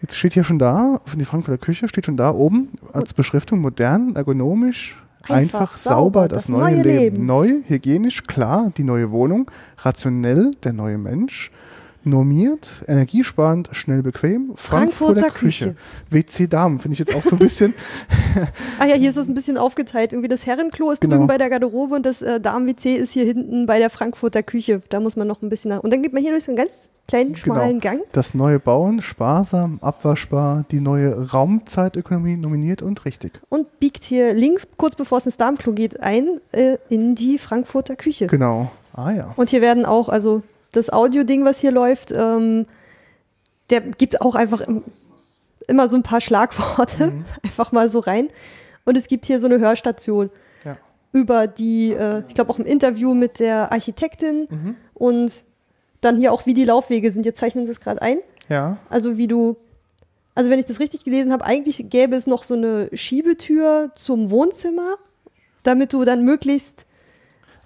Jetzt 0.00 0.16
steht 0.16 0.32
hier 0.32 0.44
schon 0.44 0.58
da, 0.58 1.00
für 1.04 1.18
die 1.18 1.24
Frankfurter 1.26 1.58
Küche 1.58 1.86
steht 1.88 2.06
schon 2.06 2.16
da 2.16 2.30
oben 2.30 2.70
als 2.94 3.12
Beschriftung 3.12 3.60
modern, 3.60 4.16
ergonomisch, 4.16 4.96
Einfach, 5.22 5.36
einfach, 5.36 5.76
sauber, 5.76 5.96
sauber, 6.00 6.28
das 6.28 6.44
das, 6.44 6.48
neue, 6.50 6.60
neue 6.76 6.82
Leben. 6.82 6.98
Leben. 7.16 7.26
Neu, 7.26 7.52
hygienisch, 7.66 8.22
klar, 8.24 8.70
die 8.76 8.84
neue 8.84 9.10
Wohnung, 9.10 9.50
rationell, 9.78 10.50
der 10.62 10.72
neue 10.74 10.98
Mensch, 10.98 11.50
normiert, 12.06 12.82
energiesparend, 12.86 13.68
schnell 13.72 14.02
bequem, 14.02 14.52
Frankfurter, 14.54 15.20
Frankfurter 15.20 15.30
Küche. 15.30 15.76
WC 16.10 16.46
Damen 16.48 16.78
finde 16.78 16.94
ich 16.94 16.98
jetzt 16.98 17.14
auch 17.14 17.22
so 17.22 17.36
ein 17.36 17.38
bisschen. 17.38 17.74
Ah 18.80 18.86
ja, 18.86 18.96
hier 18.96 19.10
ist 19.10 19.16
es 19.16 19.28
ein 19.28 19.34
bisschen 19.34 19.56
aufgeteilt. 19.56 20.12
Irgendwie 20.12 20.28
das 20.28 20.44
Herrenklo 20.44 20.90
ist 20.90 21.00
Genau. 21.00 21.14
drüben 21.14 21.28
bei 21.28 21.38
der 21.38 21.48
Garderobe 21.50 21.94
und 21.94 22.04
das 22.04 22.20
äh, 22.20 22.40
Damen-WC 22.40 22.94
ist 22.96 23.12
hier 23.12 23.24
hinten 23.24 23.66
bei 23.66 23.78
der 23.78 23.90
Frankfurter 23.90 24.42
Küche. 24.42 24.80
Da 24.88 24.98
muss 24.98 25.14
man 25.14 25.28
noch 25.28 25.40
ein 25.40 25.48
bisschen 25.48 25.68
nach. 25.68 25.84
Und 25.84 25.92
dann 25.92 26.02
geht 26.02 26.12
man 26.12 26.20
hier 26.20 26.32
durch 26.32 26.42
so 26.42 26.50
einen 26.50 26.56
ganz 26.56 26.90
kleinen, 27.06 27.36
schmalen 27.36 27.78
Gang. 27.78 28.00
Das 28.10 28.34
neue 28.34 28.58
Bauen, 28.58 29.02
sparsam, 29.02 29.78
abwaschbar, 29.82 30.64
die 30.72 30.80
neue 30.80 31.30
Raumzeitökonomie 31.30 32.36
nominiert 32.36 32.82
und 32.82 33.04
richtig. 33.04 33.40
Und 33.48 33.78
biegt 33.78 34.02
hier 34.02 34.34
links, 34.34 34.66
kurz 34.76 34.96
bevor 34.96 35.18
es 35.18 35.26
ins 35.26 35.36
Darmklo 35.36 35.72
geht, 35.72 36.00
ein 36.00 36.40
äh, 36.50 36.78
in 36.88 37.14
die 37.14 37.38
Frankfurter 37.38 37.94
Küche. 37.94 38.26
Genau. 38.26 38.72
Ah 38.94 39.12
ja. 39.12 39.32
Und 39.36 39.50
hier 39.50 39.60
werden 39.60 39.86
auch, 39.86 40.08
also 40.08 40.42
das 40.76 40.92
Audio-Ding, 40.92 41.44
was 41.44 41.60
hier 41.60 41.70
läuft, 41.72 42.12
ähm, 42.12 42.66
der 43.70 43.80
gibt 43.80 44.20
auch 44.20 44.34
einfach 44.34 44.60
im, 44.60 44.82
immer 45.68 45.88
so 45.88 45.96
ein 45.96 46.02
paar 46.02 46.20
Schlagworte 46.20 47.12
einfach 47.42 47.72
mal 47.72 47.88
so 47.88 47.98
rein. 48.00 48.28
Und 48.84 48.96
es 48.96 49.08
gibt 49.08 49.24
hier 49.24 49.40
so 49.40 49.46
eine 49.46 49.58
Hörstation 49.60 50.30
Ja. 50.64 50.76
über 51.12 51.46
die, 51.46 51.92
äh, 51.92 52.22
ich 52.28 52.34
glaube 52.34 52.50
auch 52.50 52.58
im 52.58 52.66
Interview 52.66 53.14
mit 53.14 53.40
der 53.40 53.72
Architektin 53.72 54.76
und 54.92 55.44
dann 56.02 56.18
hier 56.18 56.32
auch, 56.32 56.44
wie 56.44 56.52
die 56.52 56.64
Laufwege 56.66 57.10
sind. 57.10 57.24
Jetzt 57.24 57.38
zeichnen 57.38 57.64
sie 57.64 57.72
es 57.72 57.80
gerade 57.80 58.02
ein. 58.02 58.18
Ja. 58.50 58.76
Also 58.90 59.16
wie 59.16 59.26
du, 59.26 59.56
also 60.34 60.50
wenn 60.50 60.58
ich 60.58 60.66
das 60.66 60.80
richtig 60.80 61.02
gelesen 61.04 61.32
habe, 61.32 61.44
eigentlich 61.46 61.86
gäbe 61.88 62.14
es 62.14 62.26
noch 62.26 62.42
so 62.42 62.52
eine 62.54 62.90
Schiebetür 62.92 63.90
zum 63.94 64.30
Wohnzimmer, 64.30 64.96
damit 65.62 65.94
du 65.94 66.04
dann 66.04 66.24
möglichst 66.24 66.84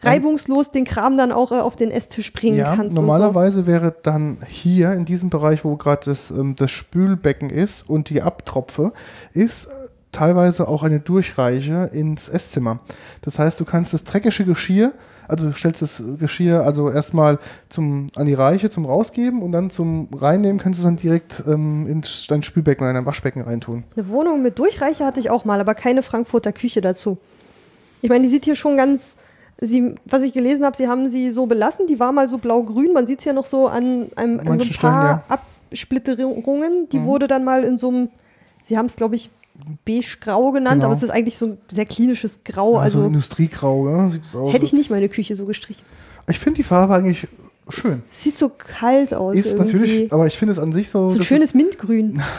reibungslos 0.03 0.71
den 0.71 0.85
Kram 0.85 1.17
dann 1.17 1.33
auch 1.33 1.53
äh, 1.53 1.57
auf 1.57 1.77
den 1.77 1.91
Esstisch 1.91 2.33
bringen 2.33 2.57
Ja, 2.59 2.77
kannst. 2.77 2.95
normalerweise 2.95 3.67
wäre 3.67 3.95
dann 4.03 4.39
hier 4.47 4.93
in 4.93 5.05
diesem 5.05 5.31
Bereich, 5.31 5.65
wo 5.65 5.77
gerade 5.77 6.05
das, 6.05 6.31
ähm, 6.31 6.55
das 6.57 6.71
Spülbecken 6.71 7.51
ist 7.51 7.89
und 7.89 8.11
die 8.11 8.23
Abtropfe, 8.23 8.93
ist 9.35 9.67
äh, 9.67 9.69
teilweise 10.13 10.69
auch 10.69 10.83
eine 10.83 11.01
Durchreiche 11.01 11.91
ins 11.93 12.29
Esszimmer. 12.29 12.81
Das 13.23 13.39
heißt, 13.39 13.59
du 13.61 13.65
kannst 13.65 13.93
das 13.93 14.05
dreckige 14.05 14.45
Geschirr, 14.45 14.93
also 15.29 15.49
du 15.49 15.53
stellst 15.53 15.83
das 15.83 16.03
Geschirr 16.19 16.63
also 16.65 16.91
erstmal 16.91 17.39
zum, 17.69 18.07
an 18.17 18.25
die 18.25 18.33
Reiche 18.33 18.71
zum 18.71 18.87
Rausgeben 18.87 19.43
und 19.43 19.53
dann 19.53 19.69
zum 19.69 20.09
Reinnehmen 20.15 20.59
kannst 20.59 20.79
du 20.79 20.83
es 20.83 20.85
dann 20.87 20.97
direkt 20.97 21.43
ähm, 21.47 21.87
ins 21.87 22.27
dein 22.29 22.43
Spülbecken 22.43 22.83
oder 22.83 22.91
in 22.91 22.95
dein 22.95 23.05
Waschbecken 23.05 23.43
reintun. 23.43 23.85
so. 23.95 24.01
Eine 24.01 24.09
Wohnung 24.09 24.43
mit 24.43 24.59
Durchreiche 24.59 25.05
hatte 25.05 25.21
ich 25.21 25.29
auch 25.29 25.45
mal, 25.45 25.61
aber 25.61 25.75
keine 25.75 26.03
Frankfurter 26.03 26.53
Küche 26.53 26.81
dazu. 26.81 27.19
Ich 28.01 28.09
meine, 28.09 28.25
die 28.25 28.31
sieht 28.31 28.47
hier 28.47 28.55
schon 28.57 28.79
ganz, 28.79 29.17
sie, 29.61 29.95
was 30.05 30.23
ich 30.23 30.33
gelesen 30.33 30.65
habe, 30.65 30.77
sie 30.77 30.89
haben 30.89 31.09
sie 31.09 31.31
so 31.33 31.47
belassen. 31.47 31.87
Die 31.87 31.99
war 31.99 32.13
mal 32.13 32.29
so 32.29 32.39
blau-grün. 32.39 32.93
Man 32.93 33.07
sieht 33.07 33.19
es 33.21 33.25
ja 33.25 33.33
noch 33.33 33.47
so 33.47 33.67
an, 33.69 34.09
einem, 34.17 34.41
an 34.41 34.59
so 34.59 34.65
ein 34.65 34.71
paar 34.71 35.23
Stellen, 35.27 35.41
Absplitterungen. 35.71 36.89
Die 36.91 36.99
Mhm. 37.01 37.05
wurde 37.05 37.27
dann 37.29 37.45
mal 37.45 37.65
in 37.65 37.77
so 37.77 37.89
einem, 37.89 38.09
sie 38.65 38.77
haben 38.79 38.87
es, 38.87 38.97
glaube 38.97 39.17
ich, 39.17 39.31
beige-grau 39.85 40.53
genannt, 40.53 40.77
Genau. 40.77 40.87
aber 40.87 40.95
es 40.97 41.03
ist 41.03 41.11
eigentlich 41.11 41.37
so 41.37 41.47
ein 41.47 41.59
sehr 41.69 41.87
klinisches 41.87 42.41
Grau. 42.45 42.79
also 42.79 42.99
also 43.01 43.07
Industriegrau, 43.09 43.89
ja? 43.89 44.09
sieht 44.09 44.23
das 44.25 44.37
aus. 44.37 44.53
hätte 44.53 44.65
ich 44.65 44.73
nicht 44.73 44.91
meine 44.91 45.09
Küche 45.09 45.35
so 45.35 45.47
gestrichen. 45.47 45.85
ich 46.31 46.39
finde 46.39 46.59
die 46.59 46.63
Farbe 46.63 46.95
eigentlich 46.95 47.27
schön. 47.69 47.93
Es 47.93 48.23
sieht 48.23 48.39
so 48.39 48.51
kalt 48.51 49.13
aus. 49.15 49.35
Ist 49.35 49.47
irgendwie. 49.47 49.65
natürlich, 49.65 50.13
aber 50.13 50.27
ich 50.29 50.39
finde 50.39 50.53
es 50.53 50.59
an 50.61 50.71
sich 50.73 50.89
so. 50.91 51.09
so 51.09 51.19
ein 51.19 51.25
schönes 51.25 51.55
Mintgrün. 51.55 52.23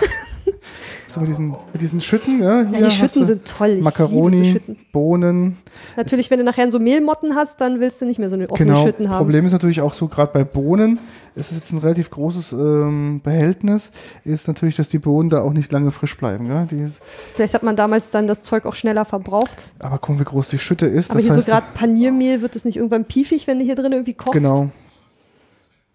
Mit, 1.20 1.30
diesen, 1.30 1.50
mit 1.74 1.82
diesen 1.82 2.02
Schütten, 2.02 2.42
ja. 2.42 2.62
Ja, 2.62 2.82
die 2.82 2.92
Schütten 2.92 3.26
sind 3.26 3.46
toll. 3.46 3.76
Ich 3.78 3.84
Macaroni, 3.84 4.52
Schütten. 4.54 4.78
Bohnen. 4.92 5.58
Natürlich, 5.96 6.30
wenn 6.32 6.40
du 6.40 6.46
nachher 6.46 6.70
so 6.72 6.80
Mehlmotten 6.80 7.36
hast, 7.36 7.62
dann 7.62 7.80
willst 7.80 8.02
du 8.02 8.06
nicht 8.06 8.20
mehr 8.20 8.30
so 8.30 8.36
eine 8.36 8.50
offene 8.50 8.68
Genau. 8.72 8.84
Schütten 8.86 9.10
haben. 9.10 9.20
Problem 9.20 9.46
ist 9.46 9.52
natürlich 9.52 9.82
auch 9.82 9.94
so, 9.94 10.08
gerade 10.08 10.32
bei 10.34 10.44
Bohnen, 10.44 11.00
es 11.36 11.52
ist 11.52 11.60
jetzt 11.60 11.72
ein 11.72 11.78
relativ 11.78 12.10
großes 12.10 12.54
ähm, 12.54 13.22
Behältnis, 13.24 13.92
ist 14.26 14.48
natürlich, 14.48 14.76
dass 14.76 14.90
die 14.90 15.00
Bohnen 15.00 15.30
da 15.30 15.42
auch 15.42 15.54
nicht 15.54 15.72
lange 15.72 15.92
frisch 15.92 16.18
bleiben. 16.18 16.50
Ist, 16.84 17.02
Vielleicht 17.36 17.54
hat 17.54 17.64
man 17.64 17.76
damals 17.76 18.12
dann 18.12 18.28
das 18.28 18.42
Zeug 18.42 18.66
auch 18.66 18.76
schneller 18.76 19.06
verbraucht. 19.06 19.74
aber 19.80 19.98
guck 20.00 20.16
mal, 20.16 20.20
wie 20.22 20.26
groß 20.26 20.50
die 20.50 20.60
Schütte 20.60 20.86
ist. 20.86 21.12
Aber 21.12 21.20
das 21.20 21.26
hier 21.28 21.36
heißt, 21.36 21.46
so 21.46 21.52
gerade 21.52 21.68
Paniermehl 21.76 22.42
wird 22.42 22.56
es 22.56 22.66
nicht 22.66 22.78
irgendwann 22.78 23.06
piefig, 23.06 23.48
wenn 23.48 23.60
du 23.60 23.66
hier 23.66 23.76
drin 23.76 23.92
irgendwie 23.94 24.14
kochst. 24.16 24.34
Genau. 24.34 24.70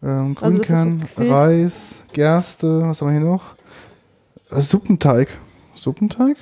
Ähm, 0.02 0.36
Also 0.40 0.58
das 0.58 0.70
ist 0.70 0.76
so 0.76 0.84
Grünkern. 0.84 1.06
Reis, 1.32 2.04
Gerste, 2.12 2.82
was 2.82 3.00
haben 3.00 3.08
wir 3.12 3.18
hier 3.20 3.28
noch? 3.28 3.54
Äh, 4.54 4.60
Suppenteig. 4.60 5.28
Suppenteig? 5.74 6.36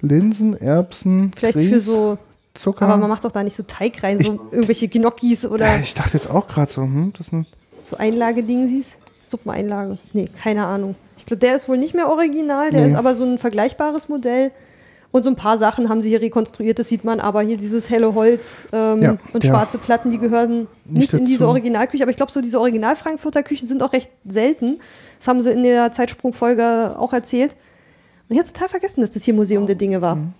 Linsen, 0.00 0.54
Erbsen, 0.56 1.32
Vielleicht 1.36 1.58
Grieß, 1.58 1.70
für 1.70 1.80
so, 1.80 2.18
Zucker. 2.54 2.86
aber 2.86 2.96
man 2.96 3.08
macht 3.10 3.24
doch 3.24 3.32
da 3.32 3.42
nicht 3.42 3.56
so 3.56 3.62
Teig 3.64 4.02
rein, 4.02 4.18
so 4.18 4.40
irgendwelche 4.50 4.88
Gnocchis 4.88 5.42
ja, 5.42 5.50
oder 5.50 5.78
ich 5.78 5.94
dachte 5.94 6.14
jetzt 6.16 6.30
auch 6.30 6.46
gerade 6.46 6.70
so, 6.70 6.82
hm, 6.82 7.12
das 7.16 7.26
ist 7.28 7.32
ein, 7.32 7.46
so 7.84 7.96
Einlagedingsies. 7.96 8.96
Suppeneinlage. 9.26 9.98
Nee, 10.12 10.28
keine 10.42 10.66
Ahnung. 10.66 10.96
Ich 11.16 11.26
glaube, 11.26 11.38
der 11.40 11.54
ist 11.54 11.68
wohl 11.68 11.76
nicht 11.78 11.94
mehr 11.94 12.08
original, 12.08 12.70
der 12.70 12.80
Nee. 12.82 12.88
ist 12.88 12.94
aber 12.96 13.14
so 13.14 13.24
ein 13.24 13.38
vergleichbares 13.38 14.08
Modell. 14.08 14.50
Und 15.12 15.24
so 15.24 15.30
ein 15.30 15.36
paar 15.36 15.58
Sachen 15.58 15.88
haben 15.88 16.02
sie 16.02 16.08
hier 16.08 16.20
rekonstruiert, 16.20 16.78
das 16.78 16.88
sieht 16.88 17.04
man 17.04 17.18
aber 17.18 17.42
hier 17.42 17.56
dieses 17.56 17.90
helle 17.90 18.14
Holz 18.14 18.62
ähm, 18.72 19.02
Ja, 19.02 19.16
und 19.32 19.44
schwarze 19.44 19.78
Platten, 19.78 20.10
die 20.10 20.18
gehören 20.18 20.68
nicht, 20.84 21.12
in 21.12 21.24
diese. 21.24 21.48
Originalküche, 21.48 22.04
aber 22.04 22.10
ich 22.10 22.16
glaube, 22.16 22.30
so 22.30 22.40
diese 22.40 22.60
Original-Frankfurter 22.60 23.42
Küchen 23.42 23.66
sind 23.66 23.82
auch 23.82 23.92
recht 23.92 24.10
selten. 24.24 24.78
Das 25.18 25.26
haben 25.26 25.42
sie 25.42 25.50
in 25.50 25.64
der 25.64 25.90
Zeitsprungfolge 25.90 26.94
auch 26.96 27.12
erzählt. 27.12 27.56
Und 28.28 28.34
ich 28.34 28.38
habe 28.38 28.52
total 28.52 28.68
vergessen, 28.68 29.00
dass 29.00 29.10
das 29.10 29.24
hier 29.24 29.34
Museum 29.34 29.66
der 29.66 29.74
Dinge 29.74 30.00
war. 30.00 30.14
Mhm. 30.14 30.32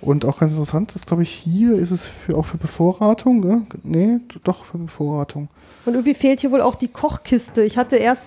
Und 0.00 0.24
auch 0.24 0.38
ganz 0.38 0.52
interessant, 0.52 0.94
das 0.94 1.06
glaube 1.06 1.22
ich, 1.22 1.30
hier 1.30 1.74
ist 1.74 1.92
es 1.92 2.04
für, 2.04 2.36
auch 2.36 2.44
für 2.44 2.58
Bevorratung. 2.58 3.40
Gell? 3.42 3.62
Nee, 3.84 4.18
doch 4.42 4.64
für 4.64 4.78
Bevorratung. 4.78 5.48
Und 5.86 5.94
irgendwie 5.94 6.14
fehlt 6.14 6.40
hier 6.40 6.50
wohl 6.50 6.60
auch 6.60 6.74
die 6.74 6.88
Kochkiste. 6.88 7.62
Ich 7.62 7.78
hatte 7.78 7.96
erst 7.96 8.24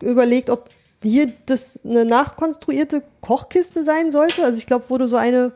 überlegt, 0.00 0.50
ob 0.50 0.68
hier 1.02 1.26
das 1.46 1.78
eine 1.84 2.04
nachkonstruierte 2.04 3.02
Kochkiste 3.20 3.84
sein 3.84 4.10
sollte. 4.10 4.44
Also 4.44 4.58
ich 4.58 4.66
glaube, 4.66 4.86
wo 4.88 4.98
du 4.98 5.06
so 5.06 5.16
eine 5.16 5.52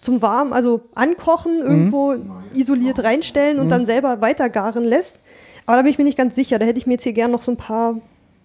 zum 0.00 0.22
Warm, 0.22 0.52
also 0.52 0.82
ankochen, 0.94 1.58
irgendwo 1.58 2.14
isoliert 2.54 3.02
reinstellen 3.02 3.58
und 3.58 3.68
dann 3.68 3.84
selber 3.84 4.20
weitergaren 4.20 4.84
lässt. 4.84 5.18
Aber 5.66 5.76
da 5.76 5.82
bin 5.82 5.90
ich 5.90 5.98
mir 5.98 6.04
nicht 6.04 6.16
ganz 6.18 6.34
sicher. 6.36 6.58
Da 6.58 6.66
hätte 6.66 6.78
ich 6.78 6.86
mir 6.86 6.94
jetzt 6.94 7.02
hier 7.02 7.12
gerne 7.12 7.32
noch 7.32 7.42
so 7.42 7.50
ein 7.50 7.56
paar 7.56 7.96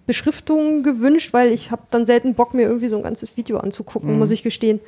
Beschriftungen 0.07 0.83
gewünscht, 0.83 1.31
weil 1.31 1.49
ich 1.51 1.71
habe 1.71 1.83
dann 1.91 2.05
selten 2.05 2.33
Bock, 2.33 2.53
mir 2.53 2.63
irgendwie 2.63 2.87
so 2.87 2.97
ein 2.97 3.03
ganzes 3.03 3.37
Video 3.37 3.57
anzugucken, 3.59 4.17
muss 4.19 4.31
ich 4.31 4.43
gestehen. 4.43 4.79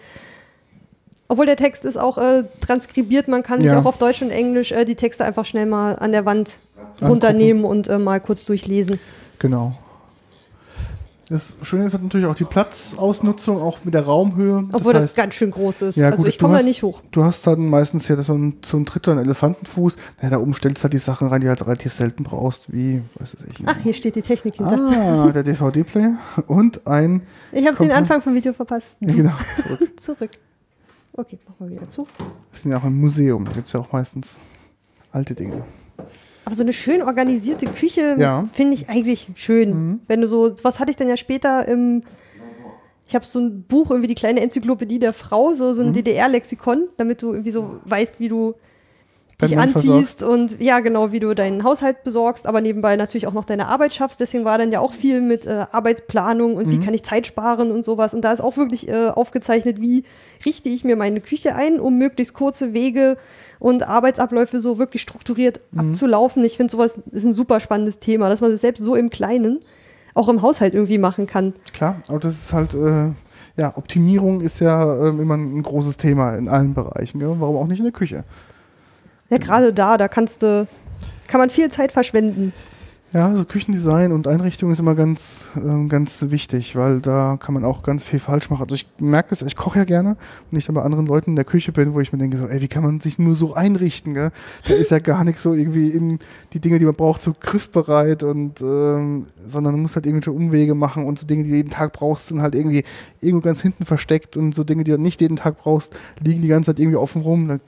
Obwohl 1.27 1.45
der 1.45 1.55
Text 1.55 1.85
ist 1.85 1.97
auch 1.97 2.17
äh, 2.17 2.43
transkribiert, 2.61 3.27
man 3.27 3.41
kann 3.41 3.61
sich 3.61 3.71
Ja. 3.71 3.79
auch 3.79 3.85
auf 3.85 3.97
Deutsch 3.97 4.21
und 4.21 4.29
Englisch 4.31 4.71
äh, 4.71 4.85
die 4.85 4.95
Texte 4.95 5.23
einfach 5.23 5.45
schnell 5.45 5.65
mal 5.65 5.93
an 5.95 6.11
der 6.11 6.25
Wand 6.25 6.59
runternehmen 7.01 7.63
und 7.63 7.87
äh, 7.87 7.97
mal 7.97 8.19
kurz 8.19 8.43
durchlesen. 8.45 8.99
Genau. 9.39 9.75
Das 11.27 11.57
Schöne 11.63 11.85
ist 11.85 11.93
halt 11.93 12.03
natürlich 12.03 12.27
auch 12.27 12.35
die 12.35 12.45
Platzausnutzung, 12.45 13.59
auch 13.59 13.83
mit 13.83 13.95
der 13.95 14.05
Raumhöhe. 14.05 14.67
Obwohl 14.71 14.93
das, 14.93 15.05
heißt, 15.05 15.15
ganz 15.15 15.33
schön 15.33 15.49
groß 15.49 15.81
ist. 15.83 15.95
Ja, 15.95 16.11
also 16.11 16.23
gut, 16.23 16.27
ich 16.27 16.37
komme 16.37 16.57
da 16.57 16.63
nicht 16.63 16.83
hoch. 16.83 17.01
Du 17.11 17.23
hast 17.23 17.47
dann 17.47 17.67
meistens 17.67 18.07
ja 18.07 18.21
so 18.21 18.33
ein, 18.33 18.57
so 18.63 18.77
ein 18.77 18.85
Drittel, 18.85 19.11
einen 19.11 19.25
Elefantenfuß. 19.25 19.97
Ja, 20.21 20.29
da 20.29 20.37
oben 20.37 20.53
stellst 20.53 20.79
du 20.79 20.83
halt 20.83 20.93
die 20.93 20.99
Sachen 20.99 21.27
rein, 21.27 21.41
die 21.41 21.45
du 21.45 21.49
halt 21.49 21.65
relativ 21.65 21.93
selten 21.93 22.23
brauchst, 22.23 22.71
wie, 22.71 23.01
was 23.15 23.35
weiß 23.35 23.47
ich. 23.49 23.67
Ach, 23.67 23.77
hier 23.81 23.93
steht 23.93 24.15
die 24.15 24.21
Technik 24.21 24.55
hinter. 24.55 24.77
ah, 24.77 25.31
der 25.31 25.43
DVD-Player 25.43 26.17
und 26.47 26.85
ein, 26.85 27.23
ich 27.51 27.65
habe 27.65 27.77
den 27.77 27.91
Anfang 27.91 28.21
vom 28.21 28.35
Video 28.35 28.53
verpasst. 28.53 28.97
ja, 28.99 29.13
genau, 29.13 29.33
zurück. 29.63 29.99
Zurück. 29.99 30.31
Okay, 31.13 31.39
machen 31.47 31.69
wir 31.69 31.77
wieder 31.77 31.87
zu. 31.87 32.05
Wir 32.51 32.59
sind 32.59 32.71
ja 32.71 32.77
auch 32.77 32.83
im 32.83 32.99
Museum, 32.99 33.45
da 33.45 33.51
gibt 33.51 33.67
es 33.67 33.73
ja 33.73 33.79
auch 33.79 33.91
meistens 33.91 34.39
alte 35.11 35.33
Dinge. 35.33 35.63
Aber 36.45 36.53
so 36.55 36.63
eine 36.63 36.73
schön 36.73 37.01
organisierte 37.01 37.65
Küche 37.65 38.15
Ja. 38.17 38.41
Mhm. 38.41 38.49
finde 38.49 38.73
ich 38.75 38.89
eigentlich 38.89 39.29
schön. 39.35 39.99
Wenn 40.07 40.21
du 40.21 40.27
so, 40.27 40.53
was 40.63 40.79
hatte 40.79 40.91
ich 40.91 40.97
denn 40.97 41.09
ja 41.09 41.17
später 41.17 41.67
im, 41.67 42.01
ich 43.07 43.15
habe 43.15 43.25
so 43.25 43.39
ein 43.39 43.63
Buch, 43.63 43.89
irgendwie 43.91 44.07
die 44.07 44.15
kleine 44.15 44.41
Enzyklopädie 44.41 44.99
der 44.99 45.13
Frau, 45.13 45.53
so, 45.53 45.69
Mhm. 45.69 45.73
so 45.73 45.81
ein 45.81 45.93
DDR-Lexikon, 45.93 46.87
damit 46.97 47.21
du 47.21 47.31
irgendwie 47.33 47.51
so 47.51 47.79
weißt, 47.85 48.19
wie 48.19 48.27
du 48.27 48.53
dich 49.41 49.57
anziehst 49.57 50.23
und 50.23 50.61
ja, 50.61 50.79
genau, 50.79 51.11
wie 51.11 51.19
du 51.19 51.33
deinen 51.33 51.63
Haushalt 51.63 52.03
besorgst, 52.03 52.45
aber 52.45 52.61
nebenbei 52.61 52.95
natürlich 52.95 53.27
auch 53.27 53.33
noch 53.33 53.45
deine 53.45 53.67
Arbeit 53.67 53.93
schaffst. 53.93 54.19
Deswegen 54.19 54.45
war 54.45 54.57
dann 54.57 54.71
ja 54.71 54.79
auch 54.79 54.93
viel 54.93 55.21
mit 55.21 55.45
äh, 55.45 55.65
Arbeitsplanung 55.71 56.55
und 56.55 56.69
wie 56.69 56.79
kann 56.79 56.93
ich 56.93 57.03
Zeit 57.03 57.27
sparen 57.27 57.71
und 57.71 57.83
sowas. 57.83 58.13
Und 58.13 58.21
da 58.21 58.31
ist 58.31 58.41
auch 58.41 58.55
wirklich 58.57 58.87
äh, 58.87 59.09
aufgezeichnet, 59.09 59.81
wie 59.81 60.03
richte 60.45 60.69
ich 60.69 60.83
mir 60.83 60.95
meine 60.95 61.19
Küche 61.19 61.55
ein, 61.55 61.79
um 61.79 61.97
möglichst 61.97 62.33
kurze 62.33 62.73
Wege 62.73 63.17
und 63.59 63.83
Arbeitsabläufe 63.83 64.59
so 64.59 64.77
wirklich 64.77 65.01
strukturiert 65.01 65.59
abzulaufen. 65.75 66.43
Ich 66.43 66.57
finde, 66.57 66.71
sowas 66.71 66.99
ist 67.11 67.25
ein 67.25 67.33
super 67.33 67.59
spannendes 67.59 67.99
Thema, 67.99 68.29
dass 68.29 68.41
man 68.41 68.51
das 68.51 68.61
selbst 68.61 68.83
so 68.83 68.95
im 68.95 69.09
Kleinen 69.09 69.59
auch 70.13 70.29
im 70.29 70.41
Haushalt 70.41 70.73
irgendwie 70.73 70.97
machen 70.97 71.27
kann. 71.27 71.53
Klar, 71.73 71.97
aber 72.07 72.19
das 72.19 72.35
ist 72.35 72.53
halt, 72.53 72.73
äh, 72.73 73.11
ja, 73.57 73.75
Optimierung 73.75 74.41
ist 74.41 74.59
ja 74.59 75.07
ähm, 75.07 75.19
immer 75.19 75.35
ein 75.35 75.61
großes 75.61 75.97
Thema 75.97 76.35
in 76.35 76.47
allen 76.47 76.73
Bereichen. 76.73 77.19
Gell? 77.19 77.35
Warum 77.39 77.57
auch 77.57 77.67
nicht 77.67 77.79
in 77.79 77.85
der 77.85 77.93
Küche? 77.93 78.23
Ja, 79.29 79.37
gerade 79.37 79.73
da, 79.73 79.97
da 79.97 80.07
kannst 80.07 80.43
du, 80.43 80.67
kann 81.27 81.39
man 81.39 81.49
viel 81.49 81.69
Zeit 81.69 81.91
verschwenden. 81.91 82.53
Ja, 83.15 83.33
so 83.33 83.45
Küchendesign 83.45 84.11
und 84.11 84.27
Einrichtung 84.27 84.71
ist 84.71 84.79
immer 84.79 84.93
ganz, 84.93 85.47
ähm, 85.55 85.87
ganz 85.87 86.25
wichtig, 86.31 86.75
weil 86.75 86.99
da 86.99 87.37
kann 87.39 87.53
man 87.53 87.63
auch 87.63 87.81
ganz 87.81 88.03
viel 88.03 88.19
falsch 88.19 88.49
machen. 88.49 88.63
Also 88.63 88.75
ich 88.75 88.87
merke 88.99 89.29
es, 89.31 89.41
ich 89.41 89.55
koche 89.55 89.79
ja 89.79 89.85
gerne 89.85 90.17
und 90.51 90.57
ich 90.57 90.65
dann 90.65 90.75
bei 90.75 90.81
anderen 90.81 91.05
Leuten 91.05 91.29
in 91.29 91.35
der 91.37 91.45
Küche 91.45 91.71
bin, 91.71 91.93
wo 91.93 92.01
ich 92.01 92.11
mir 92.11 92.19
denke, 92.19 92.35
so, 92.35 92.45
ey, 92.45 92.59
wie 92.59 92.67
kann 92.67 92.83
man 92.83 92.99
sich 92.99 93.17
nur 93.17 93.35
so 93.35 93.53
einrichten? 93.53 94.15
Gell? 94.15 94.31
Da 94.67 94.73
ist 94.73 94.91
ja 94.91 94.99
gar 94.99 95.23
nichts 95.23 95.43
so 95.43 95.53
irgendwie 95.53 95.91
in 95.91 96.19
die 96.51 96.59
Dinge, 96.59 96.77
die 96.77 96.83
man 96.83 96.95
braucht, 96.95 97.21
so 97.21 97.33
griffbereit 97.39 98.23
und 98.23 98.59
ähm, 98.59 99.27
sondern 99.45 99.75
man 99.75 99.83
muss 99.83 99.95
halt 99.95 100.05
irgendwelche 100.05 100.33
Umwege 100.33 100.75
machen 100.75 101.05
und 101.05 101.17
so 101.17 101.25
Dinge, 101.25 101.45
die 101.45 101.51
du 101.51 101.55
jeden 101.55 101.69
Tag 101.69 101.93
brauchst, 101.93 102.27
sind 102.27 102.41
halt 102.41 102.53
irgendwie 102.53 102.83
irgendwo 103.21 103.47
ganz 103.47 103.61
hinten 103.61 103.85
versteckt 103.85 104.35
und 104.35 104.53
so 104.53 104.65
Dinge, 104.65 104.83
die 104.83 104.91
du 104.91 104.97
nicht 104.97 105.21
jeden 105.21 105.37
Tag 105.37 105.59
brauchst, 105.59 105.95
liegen 106.21 106.41
die 106.41 106.49
ganze 106.49 106.71
Zeit 106.71 106.79
irgendwie 106.81 106.97
offen 106.97 107.21
rum. 107.21 107.47
Da 107.47 107.59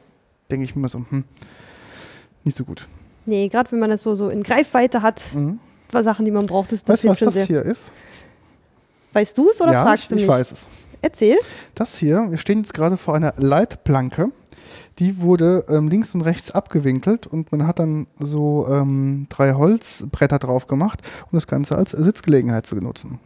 denke 0.52 0.66
ich 0.66 0.76
mir 0.76 0.80
immer 0.82 0.89
so, 0.89 1.06
hm, 1.10 1.24
nicht 2.43 2.58
so 2.58 2.64
gut. 2.64 2.88
Nee, 3.26 3.48
gerade 3.50 3.72
wenn 3.72 3.80
man 3.80 3.89
das 3.89 4.04
so, 4.04 4.16
so 4.16 4.30
in 4.30 4.43
Greifweite 4.43 5.01
hat, 5.01 5.21
Mhm. 5.34 5.59
was 5.92 6.05
Sachen, 6.05 6.26
die 6.26 6.32
man 6.32 6.46
braucht, 6.47 6.71
ist 6.71 6.88
das 6.88 7.04
Weißt 7.04 7.04
du, 7.04 7.09
was 7.09 7.20
das 7.20 7.34
sehr. 7.34 7.46
hier 7.46 7.62
ist? 7.63 7.92
Weißt 9.13 9.38
du 9.38 9.50
es 9.50 9.59
oder 9.62 9.74
ja, 9.74 9.84
fragst 9.84 10.04
ich, 10.04 10.09
du 10.09 10.16
mich? 10.16 10.24
ich 10.24 10.30
weiß 10.30 10.51
es. 10.51 10.67
Erzähl. 11.01 11.38
Das 11.76 11.97
hier, 11.97 12.28
wir 12.30 12.38
stehen 12.38 12.59
jetzt 12.59 12.74
gerade 12.74 12.97
vor 12.97 13.16
einer 13.16 13.34
Leitplanke. 13.38 14.32
Die 15.00 15.20
wurde 15.21 15.63
ähm, 15.70 15.89
links 15.89 16.16
und 16.16 16.21
rechts 16.21 16.51
abgewinkelt 16.51 17.28
und 17.28 17.51
man 17.51 17.67
hat 17.67 17.78
dann 17.80 18.08
so 18.20 18.67
ähm, 18.70 19.28
drei 19.30 19.54
Holzbretter 19.54 20.39
drauf 20.39 20.66
gemacht, 20.67 21.01
um 21.32 21.38
das 21.38 21.46
Ganze 21.47 21.78
als 21.78 21.92
Sitzgelegenheit 21.92 22.66
zu 22.66 22.76
nutzen. 22.78 23.20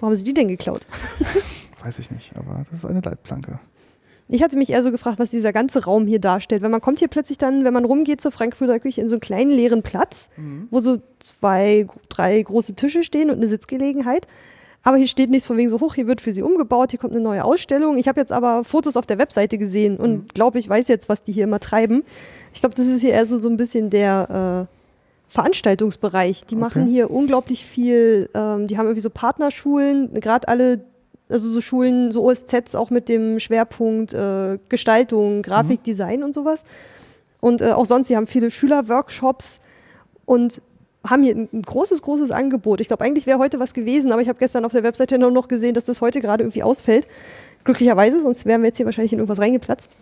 Warum 0.00 0.10
haben 0.10 0.16
sie 0.16 0.24
die 0.24 0.34
denn 0.34 0.48
geklaut? 0.48 0.86
Weiß 1.84 1.98
ich 2.00 2.10
nicht, 2.10 2.36
aber 2.36 2.64
das 2.70 2.80
ist 2.80 2.84
eine 2.84 3.00
Leitplanke. 3.00 3.60
Ich 4.28 4.42
hatte 4.42 4.58
mich 4.58 4.70
eher 4.70 4.82
so 4.82 4.90
gefragt, 4.90 5.18
was 5.18 5.30
dieser 5.30 5.52
ganze 5.52 5.84
Raum 5.84 6.06
hier 6.06 6.18
darstellt. 6.18 6.62
Weil 6.62 6.70
man 6.70 6.80
kommt 6.80 6.98
hier 6.98 7.08
plötzlich 7.08 7.38
dann, 7.38 7.64
wenn 7.64 7.72
man 7.72 7.84
rumgeht 7.84 8.20
zur 8.20 8.32
Frankfurter 8.32 8.80
Küche, 8.80 9.00
in 9.00 9.08
so 9.08 9.14
einen 9.14 9.20
kleinen 9.20 9.50
leeren 9.50 9.82
Platz, 9.82 10.30
wo 10.70 10.80
so 10.80 10.98
zwei, 11.20 11.86
drei 12.08 12.42
große 12.42 12.74
Tische 12.74 13.02
stehen 13.02 13.30
und 13.30 13.36
eine 13.36 13.48
Sitzgelegenheit. 13.48 14.26
Aber 14.82 14.98
hier 14.98 15.08
steht 15.08 15.30
nichts 15.30 15.46
von 15.46 15.56
wegen 15.56 15.68
so 15.68 15.80
hoch, 15.80 15.96
hier 15.96 16.06
wird 16.06 16.20
für 16.20 16.32
sie 16.32 16.42
umgebaut, 16.42 16.92
hier 16.92 17.00
kommt 17.00 17.12
eine 17.12 17.20
neue 17.20 17.42
Ausstellung. 17.42 17.98
Ich 17.98 18.06
habe 18.06 18.20
jetzt 18.20 18.30
aber 18.30 18.62
Fotos 18.62 18.96
auf 18.96 19.04
der 19.04 19.18
Webseite 19.18 19.58
gesehen 19.58 19.96
und 19.96 20.32
glaube, 20.32 20.60
ich 20.60 20.68
weiß 20.68 20.86
jetzt, 20.86 21.08
was 21.08 21.24
die 21.24 21.32
hier 21.32 21.42
immer 21.42 21.58
treiben. 21.58 22.04
Ich 22.54 22.60
glaube, 22.60 22.76
das 22.76 22.86
ist 22.86 23.00
hier 23.00 23.10
eher 23.10 23.26
so, 23.26 23.36
so 23.38 23.48
ein 23.48 23.56
bisschen 23.56 23.90
der 23.90 24.68
äh, 24.68 25.32
Veranstaltungsbereich. 25.32 26.44
Die 26.46 26.54
machen 26.54 26.86
hier 26.86 27.10
unglaublich 27.10 27.66
viel, 27.66 28.30
ähm, 28.32 28.68
die 28.68 28.78
haben 28.78 28.86
irgendwie 28.86 29.00
so 29.00 29.10
Partnerschulen, 29.10 30.20
gerade 30.20 30.46
alle, 30.46 30.84
also 31.28 31.50
so 31.50 31.60
Schulen, 31.60 32.12
so 32.12 32.22
OSZs 32.24 32.74
auch 32.74 32.90
mit 32.90 33.08
dem 33.08 33.40
Schwerpunkt 33.40 34.14
äh, 34.14 34.58
Gestaltung, 34.68 35.42
Grafikdesign 35.42 36.22
und 36.22 36.34
sowas. 36.34 36.64
Und 37.40 37.60
äh, 37.62 37.72
auch 37.72 37.86
sonst, 37.86 38.08
sie 38.08 38.16
haben 38.16 38.26
viele 38.26 38.50
Schülerworkshops 38.50 39.60
und 40.24 40.62
haben 41.06 41.22
hier 41.22 41.36
ein, 41.36 41.48
ein 41.52 41.62
großes, 41.62 42.02
großes 42.02 42.30
Angebot. 42.32 42.80
Ich 42.80 42.88
glaube, 42.88 43.04
eigentlich 43.04 43.26
wäre 43.26 43.38
heute 43.38 43.60
was 43.60 43.74
gewesen, 43.74 44.12
aber 44.12 44.22
ich 44.22 44.28
habe 44.28 44.38
gestern 44.38 44.64
auf 44.64 44.72
der 44.72 44.82
Webseite 44.82 45.18
nur 45.18 45.30
noch 45.30 45.46
gesehen, 45.48 45.74
dass 45.74 45.84
das 45.84 46.00
heute 46.00 46.20
gerade 46.20 46.42
irgendwie 46.42 46.62
ausfällt. 46.62 47.06
Glücklicherweise, 47.64 48.20
sonst 48.22 48.44
wären 48.46 48.62
wir 48.62 48.68
jetzt 48.68 48.76
hier 48.76 48.86
wahrscheinlich 48.86 49.12
in 49.12 49.18
irgendwas 49.18 49.38
reingeplatzt. 49.40 49.92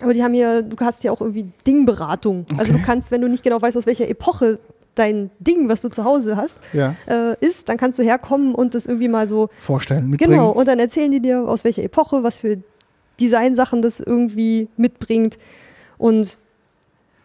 Aber 0.00 0.14
die 0.14 0.22
haben 0.22 0.32
hier, 0.34 0.62
du 0.62 0.76
hast 0.80 1.02
ja 1.02 1.10
auch 1.10 1.20
irgendwie 1.20 1.46
Dingberatung. 1.66 2.46
Also 2.56 2.70
du 2.72 2.78
Okay. 2.78 2.86
kannst, 2.86 3.10
wenn 3.10 3.20
du 3.20 3.28
nicht 3.28 3.42
genau 3.42 3.60
weißt, 3.60 3.76
aus 3.76 3.86
welcher 3.86 4.08
Epoche 4.08 4.58
dein 4.98 5.30
Ding, 5.38 5.68
was 5.68 5.82
du 5.82 5.88
zu 5.88 6.04
Hause 6.04 6.36
hast, 6.36 6.58
Ja. 6.72 6.94
äh, 7.06 7.36
ist, 7.40 7.68
dann 7.68 7.76
kannst 7.76 7.98
du 7.98 8.02
herkommen 8.02 8.54
und 8.54 8.74
das 8.74 8.86
irgendwie 8.86 9.08
mal 9.08 9.26
so 9.26 9.48
Vorstellen, 9.60 10.08
mitbringen. 10.10 10.32
Genau, 10.32 10.50
und 10.50 10.66
dann 10.68 10.78
erzählen 10.78 11.10
die 11.10 11.20
dir, 11.20 11.42
aus 11.48 11.64
welcher 11.64 11.82
Epoche, 11.84 12.22
was 12.22 12.36
für 12.38 12.58
Designsachen 13.20 13.82
das 13.82 14.00
irgendwie 14.00 14.68
mitbringt 14.76 15.38
und 15.98 16.38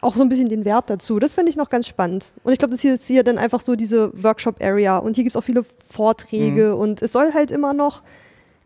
auch 0.02 0.16
so 0.18 0.22
ein 0.24 0.28
bisschen 0.30 0.50
den 0.50 0.66
Wert 0.66 0.90
dazu. 0.90 1.18
Das 1.20 1.34
finde 1.34 1.50
ich 1.50 1.56
noch 1.56 1.70
ganz 1.70 1.88
spannend. 1.88 2.34
Und 2.44 2.52
ich 2.52 2.60
glaube, 2.60 2.72
das 2.74 2.82
hier 2.82 2.94
ist 2.96 3.06
hier 3.06 3.24
dann 3.24 3.38
einfach 3.38 3.62
so 3.62 3.76
diese 3.76 4.12
Workshop-Area 4.22 4.98
und 4.98 5.16
hier 5.16 5.24
gibt 5.24 5.34
es 5.36 5.38
auch 5.38 5.46
viele 5.46 5.64
Vorträge 5.90 6.76
und 6.76 7.02
es 7.02 7.14
soll 7.14 7.34
halt 7.34 7.52
immer 7.52 7.74
noch 7.74 8.02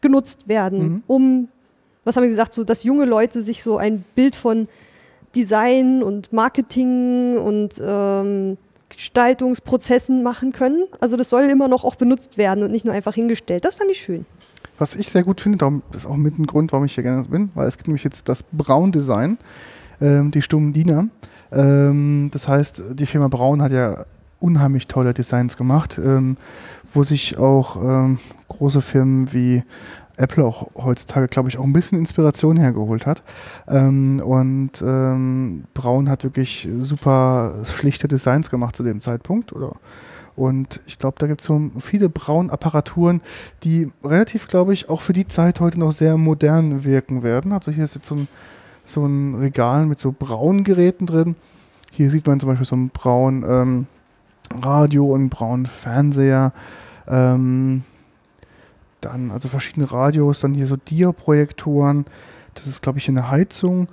genutzt 0.01 0.47
werden, 0.47 0.79
Mhm. 0.79 1.03
um, 1.07 1.47
was 2.05 2.15
haben 2.15 2.23
wir 2.23 2.29
gesagt, 2.29 2.53
so, 2.53 2.63
dass 2.63 2.83
junge 2.83 3.05
Leute 3.05 3.43
sich 3.43 3.61
so 3.61 3.77
ein 3.77 4.03
Bild 4.15 4.35
von 4.35 4.67
Design 5.35 6.01
und 6.01 6.33
Marketing 6.33 7.37
und 7.37 7.79
ähm, 7.83 8.57
Gestaltungsprozessen 8.97 10.23
machen 10.23 10.51
können. 10.51 10.83
Also 10.99 11.15
das 11.17 11.29
soll 11.29 11.43
immer 11.43 11.67
noch 11.67 11.83
auch 11.83 11.95
benutzt 11.95 12.37
werden 12.37 12.63
und 12.63 12.71
nicht 12.71 12.83
nur 12.83 12.93
einfach 12.93 13.13
hingestellt. 13.13 13.63
Das 13.63 13.75
fand 13.75 13.91
ich 13.91 14.01
schön. 14.01 14.25
Was 14.79 14.95
ich 14.95 15.09
sehr 15.09 15.23
gut 15.23 15.39
finde, 15.39 15.59
darum 15.59 15.83
ist 15.93 16.05
auch 16.05 16.17
mit 16.17 16.37
ein 16.37 16.47
Grund, 16.47 16.71
warum 16.71 16.85
ich 16.85 16.95
hier 16.95 17.03
gerne 17.03 17.23
bin, 17.23 17.49
weil 17.55 17.67
es 17.67 17.77
gibt 17.77 17.87
nämlich 17.87 18.03
jetzt 18.03 18.27
das 18.27 18.43
Braun 18.43 18.91
Design, 18.91 19.37
ähm, 20.01 20.31
die 20.31 20.41
stummen 20.41 20.73
Diener. 20.73 21.07
Ähm, 21.51 22.29
das 22.33 22.47
heißt, 22.47 22.83
die 22.93 23.05
Firma 23.05 23.27
Braun 23.27 23.61
hat 23.61 23.71
ja 23.71 24.05
unheimlich 24.39 24.87
tolle 24.87 25.13
Designs 25.13 25.57
gemacht, 25.57 25.99
ähm, 26.03 26.37
wo 26.93 27.03
sich 27.03 27.37
auch 27.37 27.75
ähm, 27.75 28.19
große 28.47 28.81
Firmen 28.81 29.31
wie 29.31 29.63
Apple 30.17 30.43
auch 30.43 30.69
heutzutage, 30.75 31.27
glaube 31.27 31.49
ich, 31.49 31.57
auch 31.57 31.63
ein 31.63 31.73
bisschen 31.73 31.97
Inspiration 31.99 32.57
hergeholt 32.57 33.05
hat. 33.05 33.23
Ähm, 33.67 34.19
und 34.19 34.71
ähm, 34.81 35.63
Braun 35.73 36.09
hat 36.09 36.23
wirklich 36.23 36.67
super 36.79 37.55
schlichte 37.63 38.07
Designs 38.07 38.49
gemacht 38.49 38.75
zu 38.75 38.83
dem 38.83 39.01
Zeitpunkt. 39.01 39.53
Oder? 39.53 39.73
Und 40.35 40.81
ich 40.85 40.99
glaube, 40.99 41.17
da 41.19 41.27
gibt 41.27 41.41
es 41.41 41.47
so 41.47 41.59
viele 41.79 42.09
Braun-Apparaturen, 42.09 43.21
die 43.63 43.91
relativ, 44.03 44.47
glaube 44.47 44.73
ich, 44.73 44.89
auch 44.89 45.01
für 45.01 45.13
die 45.13 45.27
Zeit 45.27 45.59
heute 45.59 45.79
noch 45.79 45.91
sehr 45.91 46.17
modern 46.17 46.83
wirken 46.83 47.23
werden. 47.23 47.53
Also 47.53 47.71
hier 47.71 47.83
ist 47.83 47.95
jetzt 47.95 48.07
so 48.07 48.15
ein, 48.15 48.27
so 48.85 49.05
ein 49.05 49.35
Regal 49.35 49.85
mit 49.85 49.99
so 49.99 50.13
braunen 50.17 50.63
Geräten 50.63 51.05
drin. 51.05 51.35
Hier 51.91 52.11
sieht 52.11 52.27
man 52.27 52.39
zum 52.39 52.49
Beispiel 52.49 52.67
so 52.67 52.75
ein 52.75 52.89
braun 52.89 53.43
ähm, 53.47 53.87
Radio 54.61 55.05
und 55.13 55.29
braunen 55.29 55.65
Fernseher. 55.65 56.53
Ähm, 57.07 57.83
dann 59.07 59.31
also 59.31 59.49
verschiedene 59.49 59.91
Radios, 59.91 60.39
dann 60.41 60.53
hier 60.53 60.67
so 60.67 60.75
Dia-Projektoren. 60.75 62.05
Das 62.53 62.67
ist, 62.67 62.81
glaube 62.81 62.99
ich, 62.99 63.07
eine 63.09 63.29
Heizung. 63.29 63.87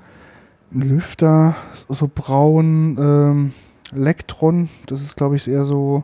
Ein 0.72 0.82
Lüfter, 0.82 1.54
so 1.88 2.10
braun 2.12 2.96
ähm, 2.98 3.52
Elektron. 3.94 4.68
Das 4.86 5.02
ist, 5.02 5.16
glaube 5.16 5.36
ich, 5.36 5.46
eher 5.46 5.64
so, 5.64 6.02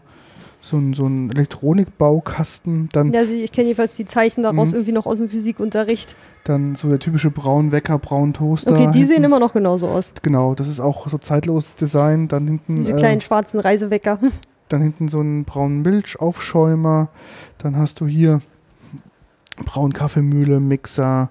so 0.60 0.76
ein, 0.76 0.94
so 0.94 1.06
ein 1.06 1.30
Elektronikbaukasten. 1.30 2.88
Dann, 2.92 3.12
Ja, 3.12 3.20
also 3.20 3.32
ich 3.32 3.50
kenne 3.52 3.68
jedenfalls 3.68 3.94
die 3.94 4.04
Zeichen 4.04 4.42
daraus 4.42 4.68
Mhm. 4.68 4.74
irgendwie 4.74 4.92
noch 4.92 5.06
aus 5.06 5.18
dem 5.18 5.28
Physikunterricht. 5.28 6.16
dann 6.44 6.74
so 6.74 6.88
der 6.88 6.98
typische 6.98 7.30
braun 7.30 7.70
Wecker, 7.72 7.98
braun 7.98 8.32
Toaster. 8.32 8.72
Okay, 8.72 8.90
die 8.92 9.00
sehen 9.04 9.16
hinten. 9.16 9.24
immer 9.24 9.40
noch 9.40 9.52
genauso 9.52 9.88
aus. 9.88 10.12
Genau, 10.22 10.54
das 10.54 10.68
ist 10.68 10.80
auch 10.80 11.08
so 11.08 11.18
zeitloses 11.18 11.76
Design. 11.76 12.28
Dann 12.28 12.46
hinten, 12.46 12.76
Diese 12.76 12.92
äh, 12.92 12.96
kleinen 12.96 13.20
schwarzen 13.20 13.60
Reisewecker. 13.60 14.18
dann 14.68 14.82
hinten 14.82 15.08
so 15.08 15.20
einen 15.20 15.44
braunen 15.44 15.82
Milchaufschäumer. 15.82 17.08
Dann 17.58 17.76
hast 17.76 18.00
du 18.00 18.06
hier 18.06 18.40
braunen 19.64 19.92
Kaffeemühle, 19.92 20.60
Mixer, 20.60 21.30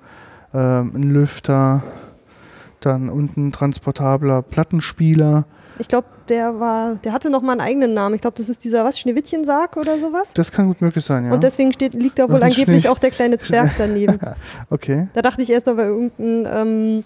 ähm, 0.53 0.91
ein 0.95 1.03
Lüfter. 1.11 1.83
Dann 2.79 3.09
unten 3.09 3.51
transportabler 3.51 4.41
Plattenspieler. 4.41 5.45
Ich 5.79 5.87
glaube, 5.87 6.07
der 6.29 6.59
war, 6.59 6.95
der 6.95 7.13
hatte 7.13 7.29
noch 7.29 7.41
mal 7.41 7.53
einen 7.53 7.61
eigenen 7.61 7.93
Namen. 7.93 8.15
Ich 8.15 8.21
glaube, 8.21 8.37
das 8.37 8.49
ist 8.49 8.63
dieser 8.63 8.83
was, 8.85 8.99
Schneewittchensarg 8.99 9.77
oder 9.77 9.97
sowas. 9.97 10.33
Das 10.33 10.51
kann 10.51 10.67
gut 10.67 10.81
möglich 10.81 11.03
sein, 11.03 11.25
ja. 11.25 11.33
Und 11.33 11.43
deswegen 11.43 11.73
steht, 11.73 11.93
liegt 11.93 12.19
da 12.19 12.29
wohl 12.29 12.41
angeblich 12.41 12.81
Schnee- 12.81 12.89
auch 12.89 12.99
der 12.99 13.11
kleine 13.11 13.37
Zwerg 13.37 13.71
daneben. 13.77 14.19
okay. 14.69 15.07
Da 15.13 15.21
dachte 15.21 15.41
ich 15.41 15.49
erst, 15.49 15.67
da 15.67 15.77
war 15.77 15.85
irgendein 15.85 16.47
ähm, 16.51 17.03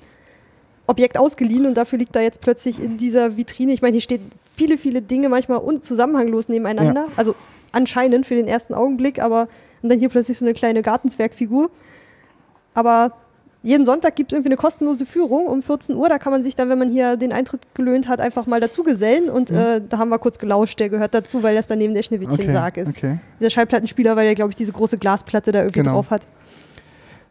Objekt 0.87 1.17
ausgeliehen 1.17 1.65
und 1.65 1.75
dafür 1.75 1.99
liegt 1.99 2.15
da 2.15 2.19
jetzt 2.19 2.41
plötzlich 2.41 2.81
in 2.81 2.97
dieser 2.97 3.37
Vitrine. 3.37 3.73
Ich 3.73 3.81
meine, 3.81 3.93
hier 3.93 4.01
steht 4.01 4.21
viele, 4.55 4.77
viele 4.77 5.01
Dinge 5.01 5.29
manchmal 5.29 5.59
unzusammenhanglos 5.59 6.49
nebeneinander. 6.49 7.05
Also 7.15 7.35
anscheinend 7.71 8.25
für 8.25 8.35
den 8.35 8.47
ersten 8.47 8.73
Augenblick, 8.73 9.21
aber 9.21 9.47
und 9.83 9.89
dann 9.89 9.99
hier 9.99 10.09
plötzlich 10.09 10.37
so 10.37 10.45
eine 10.45 10.53
kleine 10.55 10.81
Gartenzwergfigur. 10.81 11.69
Aber 12.73 13.13
jeden 13.61 13.85
Sonntag 13.85 14.15
gibt 14.15 14.31
es 14.33 14.35
irgendwie 14.35 14.49
eine 14.49 14.57
kostenlose 14.57 15.05
Führung 15.05 15.45
um 15.47 15.61
14 15.61 15.95
Uhr. 15.95 16.09
Da 16.09 16.17
kann 16.19 16.31
man 16.33 16.43
sich 16.43 16.55
dann, 16.55 16.67
wenn 16.69 16.79
man 16.79 16.89
hier 16.89 17.15
den 17.15 17.31
Eintritt 17.31 17.61
gelöhnt 17.75 18.07
hat, 18.09 18.19
einfach 18.19 18.45
mal 18.47 18.59
dazugesellen. 18.59 19.29
Und 19.29 19.51
äh, 19.51 19.79
da 19.87 19.99
haben 19.99 20.09
wir 20.09 20.19
kurz 20.19 20.37
gelauscht, 20.39 20.79
der 20.79 20.89
gehört 20.89 21.13
dazu, 21.13 21.43
weil 21.43 21.55
das 21.55 21.67
daneben 21.67 21.93
der 21.93 22.03
Schneewittchensarg 22.03 22.75
ist. 22.77 22.97
Okay. 22.97 23.19
Dieser 23.39 23.49
Schallplattenspieler, 23.51 24.15
weil 24.15 24.25
der, 24.25 24.35
glaube 24.35 24.49
ich, 24.49 24.55
diese 24.57 24.73
große 24.73 24.97
Glasplatte 24.97 25.51
da 25.53 25.59
irgendwie 25.59 25.79
Genau. 25.79 25.93
drauf 25.93 26.09
hat. 26.09 26.25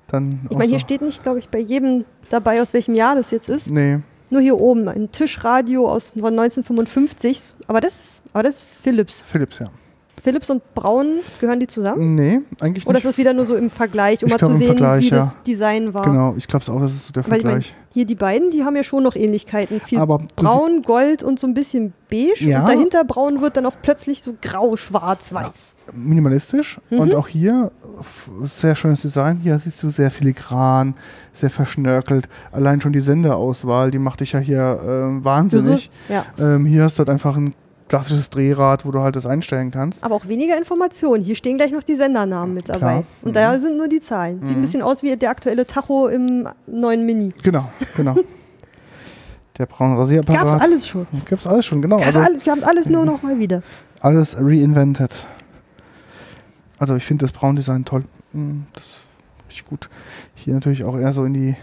Dann 0.09 0.41
Ich 0.45 0.57
meine, 0.57 0.69
hier 0.71 0.79
so- 0.79 0.85
steht 0.85 1.03
nicht, 1.03 1.23
glaube 1.23 1.39
ich, 1.39 1.49
bei 1.49 1.59
jedem 1.59 2.05
dabei, 2.31 2.63
aus 2.63 2.73
welchem 2.73 2.95
Jahr 2.95 3.15
das 3.15 3.31
jetzt 3.31 3.49
ist. 3.49 3.71
Nee, 3.71 3.99
Nur 4.31 4.41
hier 4.41 4.59
oben, 4.59 4.89
ein 4.89 5.13
Tischradio 5.13 5.87
aus 5.91 6.13
von 6.19 6.35
1955. 6.35 7.55
Aber 7.67 7.83
das 7.83 8.01
ist, 8.01 8.23
aber 8.33 8.43
das 8.45 8.57
ist 8.59 8.65
Philips. 8.83 9.23
Philips, 9.27 9.59
ja. 9.59 9.67
Philips 10.23 10.51
und 10.51 10.63
Braun, 10.75 11.21
gehören 11.41 11.61
die 11.61 11.67
zusammen? 11.67 12.15
Nee, 12.15 12.41
eigentlich 12.61 12.87
Oder 12.87 12.99
ist 12.99 13.05
nicht. 13.05 13.13
das 13.15 13.19
wieder 13.19 13.33
nur 13.33 13.47
so 13.47 13.57
im 13.57 13.71
Vergleich, 13.71 14.23
um 14.23 14.29
Ich 14.29 14.33
mal 14.33 14.39
zu 14.39 14.55
sehen, 14.55 14.69
Vergleich, 14.69 15.05
wie 15.05 15.09
ja. 15.11 15.17
das 15.17 15.43
Design 15.43 15.95
war? 15.95 16.05
Genau, 16.05 16.35
ich 16.37 16.47
glaube 16.47 16.63
es 16.63 16.69
auch, 16.69 16.81
das 16.81 16.93
ist 16.93 17.07
so 17.07 17.13
der 17.13 17.27
Weil 17.29 17.39
ich 17.39 17.45
mein, 17.45 17.53
Vergleich. 17.55 17.75
hier 17.93 18.05
die 18.05 18.15
beiden, 18.15 18.51
die 18.51 18.63
haben 18.65 18.77
ja 18.77 18.83
schon 18.85 19.03
noch 19.03 19.17
Ähnlichkeiten. 19.17 19.81
Viel 19.81 19.99
Aber 19.99 20.19
braun, 20.37 20.83
gold 20.83 21.23
und 21.23 21.41
so 21.41 21.47
ein 21.47 21.55
bisschen 21.55 21.93
beige. 22.11 22.45
Ja. 22.45 22.61
Und 22.61 22.69
dahinter 22.69 23.05
braun 23.05 23.41
wird 23.41 23.57
dann 23.57 23.67
auf 23.67 23.81
plötzlich 23.83 24.23
so 24.23 24.35
grau, 24.41 24.77
schwarz, 24.77 25.33
weiß. 25.33 25.75
minimalistisch 25.95 26.81
Mhm. 26.91 26.99
und 26.99 27.15
auch 27.15 27.27
hier 27.29 27.73
sehr 28.43 28.77
schönes 28.77 29.03
Design. 29.03 29.41
Hier 29.43 29.59
siehst 29.59 29.83
du 29.83 29.91
sehr 29.91 30.11
filigran, 30.11 30.95
sehr 31.33 31.51
verschnörkelt. 31.51 32.29
Allein 32.53 32.81
schon 32.81 32.93
die 32.93 33.01
Senderauswahl, 33.01 33.91
die 33.91 33.99
macht 33.99 34.21
dich 34.21 34.33
ja 34.33 34.39
hier 34.41 34.81
ähm, 34.87 35.25
wahnsinnig. 35.25 35.91
Ja. 36.09 36.25
Ähm, 36.39 36.65
hier 36.67 36.85
hast 36.85 36.99
du 36.99 37.01
halt 37.01 37.11
einfach 37.11 37.37
ein 37.37 37.55
klassisches 37.93 38.31
Drehrad, 38.31 38.87
wo 38.87 38.91
du 38.91 39.01
halt 39.01 39.17
das 39.17 39.27
einstellen 39.27 39.71
kannst. 39.71 40.03
Aber 40.03 40.15
auch 40.15 40.27
weniger 40.27 40.57
Informationen. 40.57 41.23
Hier 41.23 41.37
stehen 41.37 41.59
gleich 41.59 41.73
noch 41.73 41.83
die 41.83 41.95
Sendernamen 41.95 42.55
mit 42.55 42.71
dabei. 42.71 42.79
Klar. 42.79 42.99
Mhm. 43.01 43.05
Und 43.29 43.37
da 43.37 43.59
sind 43.59 43.77
nur 43.77 43.87
die 43.87 44.01
Zahlen. 44.01 44.41
Sieht 44.47 44.57
ein 44.57 44.63
bisschen 44.63 44.81
aus 44.81 45.03
wie 45.03 45.15
der 45.15 45.29
aktuelle 45.29 45.67
Tacho 45.67 46.09
im 46.09 46.49
neuen 46.67 47.05
Mini. 47.05 47.35
Genau, 47.43 47.69
genau. 47.95 48.15
Der 49.59 49.67
braune 49.67 49.99
Rasierapparat. 49.99 50.47
Gab's 50.47 50.63
alles 50.63 50.89
schon. 50.89 51.07
Gab's 51.29 51.47
alles 51.47 51.67
schon, 51.67 51.83
genau. 51.83 51.97
Gab's 51.99 52.17
Also 52.17 52.21
alles, 52.21 52.47
haben 52.47 52.65
alles 52.65 52.89
nur 52.89 53.05
noch 53.05 53.23
mal 53.23 53.39
wieder. 53.39 53.63
alles 54.01 54.39
reinvented. 54.39 55.27
Also 56.79 56.97
ich 56.97 57.05
finde 57.05 57.27
das 57.27 57.33
Braun-Design 57.33 57.85
toll. 57.85 58.05
Mm, 58.33 58.63
Das 58.73 59.01
ist 59.51 59.67
gut. 59.67 59.91
Hier 60.35 60.55
natürlich 60.55 60.83
auch 60.85 60.99
eher 60.99 61.13
so 61.13 61.27
in 61.27 61.35
die 61.35 61.55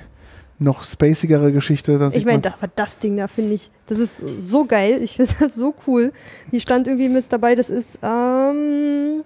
noch 0.59 0.83
spacigere 0.83 1.51
Geschichte. 1.53 2.11
Ich 2.13 2.25
meine, 2.25 2.41
da, 2.41 2.53
aber 2.59 2.69
das 2.75 2.99
Ding 2.99 3.15
da 3.17 3.27
finde 3.27 3.53
ich, 3.53 3.71
das 3.87 3.97
ist 3.97 4.21
so 4.41 4.65
geil. 4.65 4.99
Ich 5.01 5.15
finde 5.15 5.33
das 5.39 5.55
so 5.55 5.73
cool. 5.87 6.11
Die 6.51 6.59
stand 6.59 6.87
irgendwie 6.87 7.09
mit 7.09 7.31
dabei. 7.31 7.55
Das 7.55 7.69
ist, 7.69 7.97
ähm, 8.03 9.23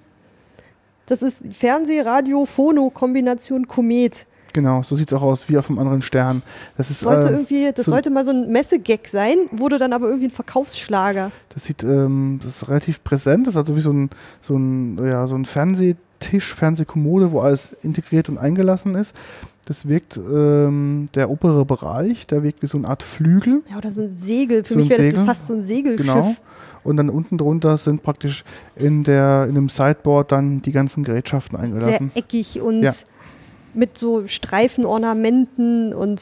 das 1.06 1.22
ist 1.24 1.44
Fernseh, 1.54 2.02
Radio, 2.02 2.46
Phono 2.46 2.90
Kombination 2.90 3.68
Komet. 3.68 4.26
Genau, 4.54 4.84
so 4.84 4.96
sieht 4.96 5.12
es 5.12 5.18
auch 5.18 5.24
aus, 5.24 5.50
wie 5.50 5.58
auf 5.58 5.68
einem 5.68 5.80
anderen 5.80 6.04
Stern. 6.04 6.44
Das 6.78 6.92
ist, 6.92 7.00
Sollte 7.00 7.30
äh, 7.30 7.32
irgendwie, 7.32 7.72
das 7.74 7.86
so- 7.86 7.92
sollte 7.92 8.12
mal 8.12 8.24
so 8.24 8.30
ein 8.30 8.52
Messegag 8.52 9.08
sein, 9.08 9.36
wurde 9.52 9.80
dann 9.80 9.94
aber 9.94 10.06
irgendwie 10.08 10.28
ein 10.28 10.32
Verkaufsschlager. 10.32 11.32
das 11.50 11.64
sieht, 11.66 11.82
ähm, 11.84 12.40
das 12.44 12.58
ist 12.62 12.70
relativ 12.70 13.04
präsent. 13.04 13.48
Das 13.48 13.56
ist 13.56 13.58
also 13.60 13.76
wie 13.76 13.82
so 13.82 13.92
ein, 13.92 14.12
so 14.40 14.56
ein, 14.56 15.04
ja, 15.04 15.26
so 15.26 15.34
ein 15.36 15.46
Fernsehtisch, 15.46 16.54
Fernsehkommode, 16.54 17.32
wo 17.32 17.40
alles 17.40 17.76
integriert 17.82 18.30
und 18.30 18.38
eingelassen 18.38 18.94
ist. 18.94 19.16
Das 19.66 19.88
wirkt, 19.88 20.18
ähm, 20.18 21.08
der 21.16 21.30
obere 21.30 21.64
Bereich, 21.66 22.28
der 22.28 22.44
wirkt 22.44 22.62
wie 22.62 22.68
so 22.68 22.78
eine 22.78 22.88
Art 22.90 23.02
Flügel. 23.02 23.62
Ja, 23.70 23.78
oder 23.78 23.92
so 23.92 24.02
ein 24.02 24.18
Segel. 24.18 24.64
Für 24.66 24.74
So 24.74 24.80
mich 24.80 24.90
wäre 24.90 25.12
das 25.14 25.22
fast 25.22 25.48
so 25.48 25.54
ein 25.54 25.62
Segelschiff. 25.62 26.06
Genau. 26.06 26.36
Und 26.84 26.98
dann 26.98 27.10
unten 27.10 27.38
drunter 27.38 27.78
sind 27.78 28.04
praktisch 28.04 28.44
in 28.76 29.04
der, 29.06 29.46
in 29.48 29.56
dem 29.56 29.70
Sideboard 29.70 30.34
dann 30.34 30.62
die 30.62 30.74
ganzen 30.74 31.06
Gerätschaften 31.06 31.58
Sehr 31.58 31.66
eingelassen. 31.66 32.12
eckig 32.14 32.60
und 32.62 32.82
Ja. 32.84 32.92
mit 33.74 33.98
so 33.98 34.28
Streifenornamenten 34.28 35.94
und 35.94 36.22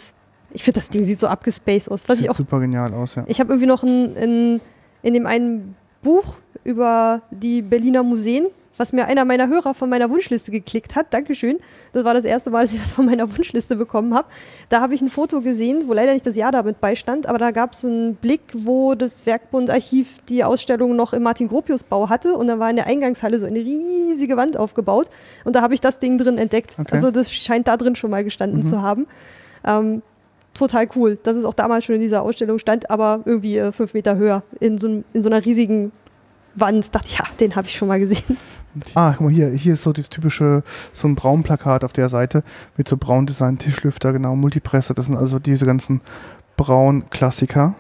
ich 0.54 0.64
finde, 0.64 0.80
das 0.82 0.90
Ding 0.90 1.04
sieht 1.06 1.20
so 1.20 1.28
abgespaced 1.28 1.90
aus. 1.90 2.08
Was 2.08 2.18
Sieht 2.20 2.30
auch 2.30 2.36
super 2.36 2.60
genial 2.60 2.94
aus, 2.94 3.16
ja. 3.16 3.24
Ich 3.28 3.40
habe 3.40 3.54
irgendwie 3.54 3.68
noch 3.68 3.84
ein, 3.84 4.16
in, 4.16 4.62
in 5.02 5.14
dem 5.14 5.26
einen 5.26 5.76
Buch 6.04 6.36
über 6.64 7.22
die 7.32 7.62
Berliner 7.62 8.04
Museen 8.04 8.48
was 8.82 8.94
mir 8.94 9.06
einer 9.06 9.26
meiner 9.26 9.48
Hörer 9.48 9.76
von 9.76 9.90
meiner 9.90 10.10
Wunschliste 10.10 10.52
geklickt 10.52 10.96
hat. 10.96 11.14
Dankeschön. 11.14 11.60
Das 11.94 12.04
war 12.04 12.16
das 12.16 12.26
erste 12.26 12.50
Mal, 12.50 12.62
dass 12.64 12.74
ich 12.74 12.80
das 12.80 12.92
von 12.92 13.06
meiner 13.06 13.30
Wunschliste 13.38 13.76
bekommen 13.76 14.16
habe. 14.16 14.28
Da 14.70 14.82
habe 14.82 14.96
ich 14.96 15.02
ein 15.02 15.10
Foto 15.10 15.42
gesehen, 15.42 15.84
wo 15.86 15.94
leider 15.94 16.14
nicht 16.14 16.26
das 16.26 16.36
Jahr 16.36 16.52
damit 16.52 16.82
beistand, 16.82 17.28
aber 17.28 17.38
da 17.38 17.52
gab 17.52 17.74
es 17.74 17.82
so 17.82 17.88
einen 17.88 18.16
Blick, 18.16 18.42
wo 18.54 18.96
das 18.96 19.26
Werkbundarchiv 19.28 20.22
die 20.28 20.44
Ausstellung 20.44 20.96
noch 20.96 21.14
im 21.14 21.22
Martin-Gropius-Bau 21.22 22.10
hatte 22.10 22.34
und 22.36 22.48
da 22.48 22.58
war 22.58 22.72
in 22.72 22.76
der 22.76 22.88
Eingangshalle 22.88 23.38
so 23.38 23.46
eine 23.46 23.60
riesige 23.60 24.36
Wand 24.36 24.58
aufgebaut 24.58 25.10
und 25.46 25.56
da 25.56 25.62
habe 25.62 25.76
ich 25.76 25.82
das 25.82 26.00
Ding 26.00 26.18
drin 26.18 26.40
entdeckt. 26.40 26.76
Okay. 26.80 26.90
Also 26.92 27.12
das 27.12 27.32
scheint 27.32 27.68
da 27.68 27.78
drin 27.78 27.96
schon 27.96 28.10
mal 28.10 28.24
gestanden 28.24 28.64
zu 28.64 28.82
haben. 28.82 29.06
Ähm, 29.64 30.02
total 30.56 30.88
cool, 30.96 31.20
dass 31.22 31.36
es 31.36 31.46
auch 31.46 31.54
damals 31.54 31.86
schon 31.86 31.96
in 31.96 32.02
dieser 32.02 32.24
Ausstellung 32.24 32.58
stand, 32.58 32.90
aber 32.90 33.22
irgendwie 33.26 33.58
äh, 33.58 33.72
fünf 33.72 33.94
Meter 33.94 34.16
höher 34.18 34.42
in 34.60 34.80
so, 34.80 35.04
in 35.14 35.22
so 35.22 35.30
einer 35.30 35.46
riesigen 35.46 35.92
Wand. 36.56 36.94
Dachte 36.94 37.08
ich, 37.08 37.20
ja, 37.20 37.26
den 37.40 37.56
habe 37.56 37.68
ich 37.68 37.76
schon 37.76 37.88
mal 37.88 38.00
gesehen. 38.00 38.38
Ah, 38.96 39.12
guck 39.12 39.22
mal, 39.22 39.32
hier, 39.32 39.50
hier 39.50 39.74
ist 39.74 39.84
so 39.84 39.94
das 39.94 40.10
typische, 40.10 40.64
so 40.94 41.08
ein 41.08 41.16
Braunplakat 41.16 41.84
auf 41.84 41.94
der 41.94 42.10
Seite 42.10 42.44
mit 42.78 42.88
so 42.88 42.98
braun 42.98 43.26
Design, 43.26 43.58
Tischlüfter, 43.58 44.14
genau, 44.14 44.36
Multipresse. 44.36 44.94
Das 44.94 45.08
sind 45.08 45.18
also 45.18 45.40
diese 45.40 45.66
ganzen 45.66 46.02
grad 47.10 47.34
so 47.34 47.76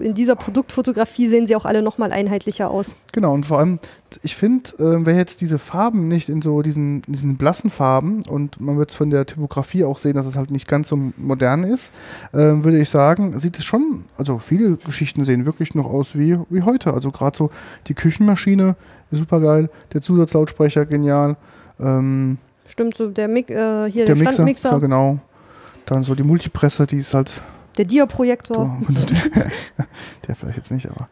in 0.00 0.14
dieser 0.14 0.36
Produktfotografie 0.36 1.28
sehen 1.28 1.46
sie 1.46 1.56
auch 1.56 1.64
alle 1.64 1.82
nochmal 1.82 2.12
einheitlicher 2.12 2.70
aus. 2.70 2.96
Genau, 3.12 3.32
und 3.34 3.46
vor 3.46 3.58
allem, 3.58 3.78
ich 4.22 4.36
finde, 4.36 4.70
äh, 4.78 5.04
wer 5.06 5.16
jetzt 5.16 5.40
diese 5.40 5.58
Farben 5.58 6.08
nicht 6.08 6.28
in 6.28 6.42
so 6.42 6.62
diesen, 6.62 7.02
diesen 7.02 7.36
blassen 7.36 7.70
Farben, 7.70 8.22
und 8.28 8.60
man 8.60 8.78
wird 8.78 8.90
es 8.90 8.96
von 8.96 9.10
der 9.10 9.26
Typografie 9.26 9.84
auch 9.84 9.98
sehen, 9.98 10.14
dass 10.14 10.26
es 10.26 10.36
halt 10.36 10.50
nicht 10.50 10.68
ganz 10.68 10.88
so 10.88 10.96
modern 11.16 11.64
ist, 11.64 11.92
äh, 12.32 12.38
würde 12.38 12.78
ich 12.78 12.90
sagen, 12.90 13.38
sieht 13.38 13.58
es 13.58 13.64
schon, 13.64 14.04
also 14.16 14.38
viele 14.38 14.76
Geschichten 14.76 15.24
sehen 15.24 15.46
wirklich 15.46 15.74
noch 15.74 15.86
aus 15.86 16.16
wie, 16.16 16.38
wie 16.50 16.62
heute. 16.62 16.94
Also 16.94 17.10
gerade 17.10 17.36
so 17.36 17.50
die 17.86 17.94
Küchenmaschine 17.94 18.76
ist 19.10 19.18
super 19.18 19.40
geil, 19.40 19.70
der 19.92 20.00
Zusatzlautsprecher 20.00 20.86
genial, 20.86 21.36
ähm, 21.80 22.38
Stimmt, 22.66 22.96
so 22.96 23.08
der, 23.08 23.28
Mik 23.28 23.50
äh, 23.50 23.90
hier 23.90 24.06
der 24.06 24.14
der, 24.14 24.16
Mixer, 24.16 24.32
Standmixer, 24.32 24.70
so 24.70 24.80
genau. 24.80 25.18
Dann 25.86 26.02
so 26.02 26.14
die 26.14 26.22
Multipresse, 26.22 26.86
die 26.86 26.96
ist 26.96 27.12
halt, 27.12 27.42
der 27.76 27.84
Dia-Projektor. 27.84 28.78
der 30.28 30.36
vielleicht 30.36 30.58
jetzt 30.58 30.70
nicht, 30.70 30.88
aber 30.88 31.08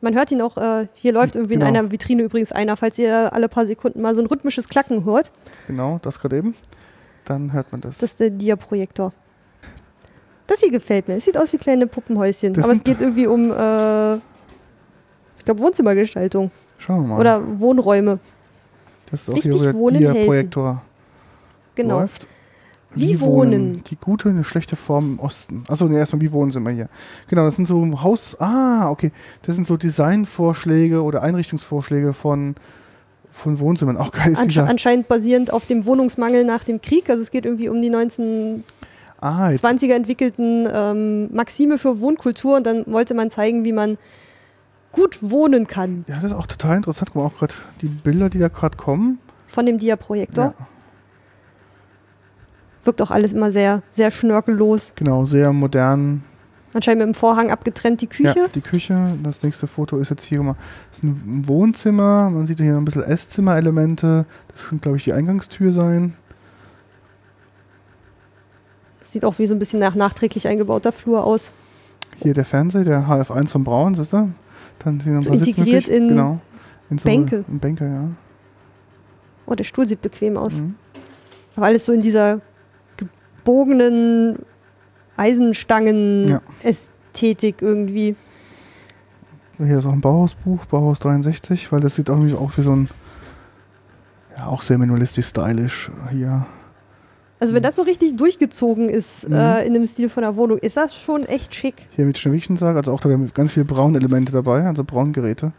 Man 0.00 0.14
hört 0.14 0.30
ihn 0.32 0.40
auch, 0.40 0.56
äh, 0.56 0.86
hier 0.94 1.12
läuft 1.12 1.34
irgendwie 1.34 1.54
Genau. 1.54 1.66
in 1.68 1.76
einer 1.76 1.90
Vitrine 1.90 2.22
übrigens 2.22 2.52
einer, 2.52 2.76
falls 2.76 2.98
ihr 2.98 3.32
alle 3.32 3.48
paar 3.48 3.66
Sekunden 3.66 4.00
mal 4.00 4.14
so 4.14 4.20
ein 4.22 4.26
rhythmisches 4.26 4.68
Klacken 4.68 5.04
hört. 5.04 5.30
genau, 5.66 5.98
das 6.02 6.20
gerade 6.20 6.38
eben. 6.38 6.54
Dann 7.26 7.52
hört 7.52 7.70
man 7.72 7.80
das. 7.80 7.98
Das 7.98 8.10
ist 8.12 8.20
der 8.20 8.30
Dia-Projektor. 8.30 9.12
Das 10.46 10.60
hier 10.60 10.70
gefällt 10.72 11.06
mir. 11.06 11.14
Es 11.16 11.26
sieht 11.26 11.36
aus 11.36 11.52
wie 11.52 11.58
kleine 11.58 11.86
Puppenhäuschen. 11.86 12.54
Das 12.54 12.64
aber 12.64 12.72
es 12.72 12.82
geht 12.82 13.00
irgendwie 13.00 13.26
um, 13.26 13.52
äh, 13.52 14.14
ich 14.16 15.44
glaube, 15.44 15.60
Wohnzimmergestaltung 15.60 16.50
Schauen 16.78 17.02
wir 17.02 17.08
mal. 17.08 17.20
oder 17.20 17.60
Wohnräume. 17.60 18.18
das 19.10 19.22
ist 19.22 19.30
auch 19.30 19.34
richtig 19.36 19.60
hier, 19.60 19.74
wo 19.74 19.90
der. 19.90 20.12
Dia-Projektor 20.12 20.82
Genau. 21.76 22.00
läuft. 22.00 22.26
Wie 22.94 23.20
wohnen? 23.20 23.82
Die 23.84 23.96
gute, 23.96 24.28
eine 24.28 24.44
schlechte 24.44 24.76
Form 24.76 25.12
im 25.14 25.18
Osten. 25.20 25.62
Achso, 25.68 25.86
nee, 25.86 25.96
erstmal, 25.96 26.20
wie 26.20 26.32
wohnen 26.32 26.50
sind 26.50 26.64
wir 26.64 26.72
hier? 26.72 26.88
Genau, 27.28 27.44
das 27.44 27.56
sind 27.56 27.66
so 27.66 28.02
Haus. 28.02 28.36
Ah, 28.40 28.90
okay. 28.90 29.12
Das 29.42 29.54
sind 29.54 29.66
so 29.66 29.76
Designvorschläge 29.76 31.02
oder 31.02 31.22
Einrichtungsvorschläge 31.22 32.12
von, 32.12 32.56
von 33.30 33.58
Wohnzimmern. 33.60 33.96
Auch 33.96 34.10
geil 34.10 34.32
ist 34.32 34.38
Ansche 34.40 34.64
anscheinend 34.66 35.06
basierend 35.08 35.52
auf 35.52 35.66
dem 35.66 35.84
Wohnungsmangel 35.86 36.44
nach 36.44 36.64
dem 36.64 36.80
Krieg. 36.80 37.08
Also 37.08 37.22
es 37.22 37.30
geht 37.30 37.44
irgendwie 37.44 37.68
um 37.68 37.80
die 37.80 37.90
1920er 37.90 38.62
Ah, 39.20 39.50
jetzt. 39.50 39.64
entwickelten 39.64 40.66
ähm, 40.72 41.28
Maxime 41.32 41.78
für 41.78 42.00
Wohnkultur 42.00 42.56
und 42.56 42.66
dann 42.66 42.84
wollte 42.86 43.14
man 43.14 43.30
zeigen, 43.30 43.64
wie 43.64 43.72
man 43.72 43.98
gut 44.92 45.18
wohnen 45.20 45.66
kann 45.66 46.04
Ja, 46.08 46.14
das 46.16 46.24
ist 46.24 46.32
auch 46.32 46.46
total 46.46 46.78
interessant. 46.78 47.10
Guck 47.12 47.22
mal, 47.22 47.28
auch 47.28 47.36
gerade 47.38 47.54
die 47.80 47.86
Bilder, 47.86 48.30
die 48.30 48.38
da 48.38 48.48
gerade 48.48 48.76
kommen. 48.76 49.18
von 49.46 49.66
dem 49.66 49.78
Dia-Projektor. 49.78 50.54
Ja, 50.58 50.66
Wirkt 52.84 53.02
auch 53.02 53.10
alles 53.10 53.32
immer 53.32 53.52
sehr, 53.52 53.82
sehr 53.90 54.10
schnörkellos. 54.10 54.92
genau, 54.96 55.26
sehr 55.26 55.52
modern. 55.52 56.22
Anscheinend 56.72 57.00
mit 57.00 57.14
dem 57.14 57.18
Vorhang 57.18 57.50
abgetrennt 57.50 58.00
die 58.00 58.06
Küche. 58.06 58.38
Ja, 58.38 58.48
die 58.48 58.60
Küche. 58.60 59.14
Das 59.24 59.42
nächste 59.42 59.66
Foto 59.66 59.98
ist 59.98 60.08
jetzt 60.08 60.22
hier 60.24 60.40
mal. 60.42 60.54
Das 60.90 60.98
ist 60.98 61.04
ein 61.04 61.48
Wohnzimmer. 61.48 62.30
Man 62.30 62.46
sieht 62.46 62.60
hier 62.60 62.72
noch 62.72 62.78
ein 62.78 62.84
bisschen 62.84 63.02
Esszimmerelemente. 63.02 64.24
Das 64.48 64.68
könnte, 64.68 64.82
glaube 64.82 64.98
ich, 64.98 65.04
die 65.04 65.12
Eingangstür 65.12 65.72
sein. 65.72 66.14
Das 69.00 69.12
sieht 69.12 69.24
auch 69.24 69.38
wie 69.38 69.46
so 69.46 69.54
ein 69.54 69.58
bisschen 69.58 69.80
nach 69.80 69.96
nachträglich 69.96 70.46
eingebauter 70.46 70.92
Flur 70.92 71.24
aus. 71.24 71.52
Hier 72.18 72.34
der 72.34 72.44
Fernseher, 72.44 72.84
der 72.84 73.08
HF1 73.08 73.48
von 73.48 73.64
Braun, 73.64 73.94
siehst 73.96 74.12
du? 74.12 74.30
Dann 74.78 75.00
sind 75.00 75.16
ein 75.16 75.22
So 75.22 75.30
paar 75.30 75.38
integriert 75.38 75.88
in 75.88 76.08
genau, 76.08 76.38
in 76.88 76.98
so 76.98 77.04
Bänke. 77.04 77.44
In 77.48 77.58
Bänke, 77.58 77.84
ja. 77.84 78.08
Oh, 79.46 79.54
der 79.54 79.64
Stuhl 79.64 79.88
sieht 79.88 80.02
bequem 80.02 80.36
aus. 80.36 80.60
Mhm. 80.60 80.76
Aber 81.56 81.66
alles 81.66 81.84
so 81.84 81.92
in 81.92 82.00
dieser 82.00 82.40
gebogenen 83.44 84.38
Eisenstangen-Ästhetik 85.16 87.62
irgendwie. 87.62 88.14
Hier 89.58 89.78
ist 89.78 89.86
auch 89.86 89.92
ein 89.92 90.00
Bauhausbuch, 90.00 90.64
Bauhaus 90.66 91.00
63, 91.00 91.70
weil 91.72 91.80
das 91.80 91.96
sieht 91.96 92.08
irgendwie 92.08 92.34
auch 92.34 92.52
wie 92.56 92.62
so 92.62 92.72
ein, 92.74 92.88
ja, 94.36 94.46
auch 94.46 94.62
sehr 94.62 94.78
minimalistisch 94.78 95.26
stylisch 95.26 95.90
hier. 96.10 96.46
Also 97.40 97.54
wenn 97.54 97.62
das 97.62 97.76
so 97.76 97.82
richtig 97.82 98.16
durchgezogen 98.16 98.88
ist 98.90 99.28
Mhm. 99.28 99.34
äh, 99.34 99.64
in 99.66 99.74
dem 99.74 99.84
Stil 99.86 100.08
von 100.10 100.22
der 100.22 100.36
Wohnung, 100.36 100.58
ist 100.58 100.76
das 100.76 100.94
schon 100.96 101.24
echt 101.24 101.52
schick. 101.54 101.88
Hier 101.96 102.04
mit 102.06 102.16
Schneewichtensarg, 102.18 102.76
also 102.76 102.92
auch 102.92 103.00
da 103.00 103.08
haben 103.10 103.24
wir 103.24 103.30
ganz 103.32 103.52
viele 103.52 103.64
Braunelemente 103.64 104.30
dabei, 104.32 104.64
also 104.64 104.84
Braungeräte. 104.84 105.52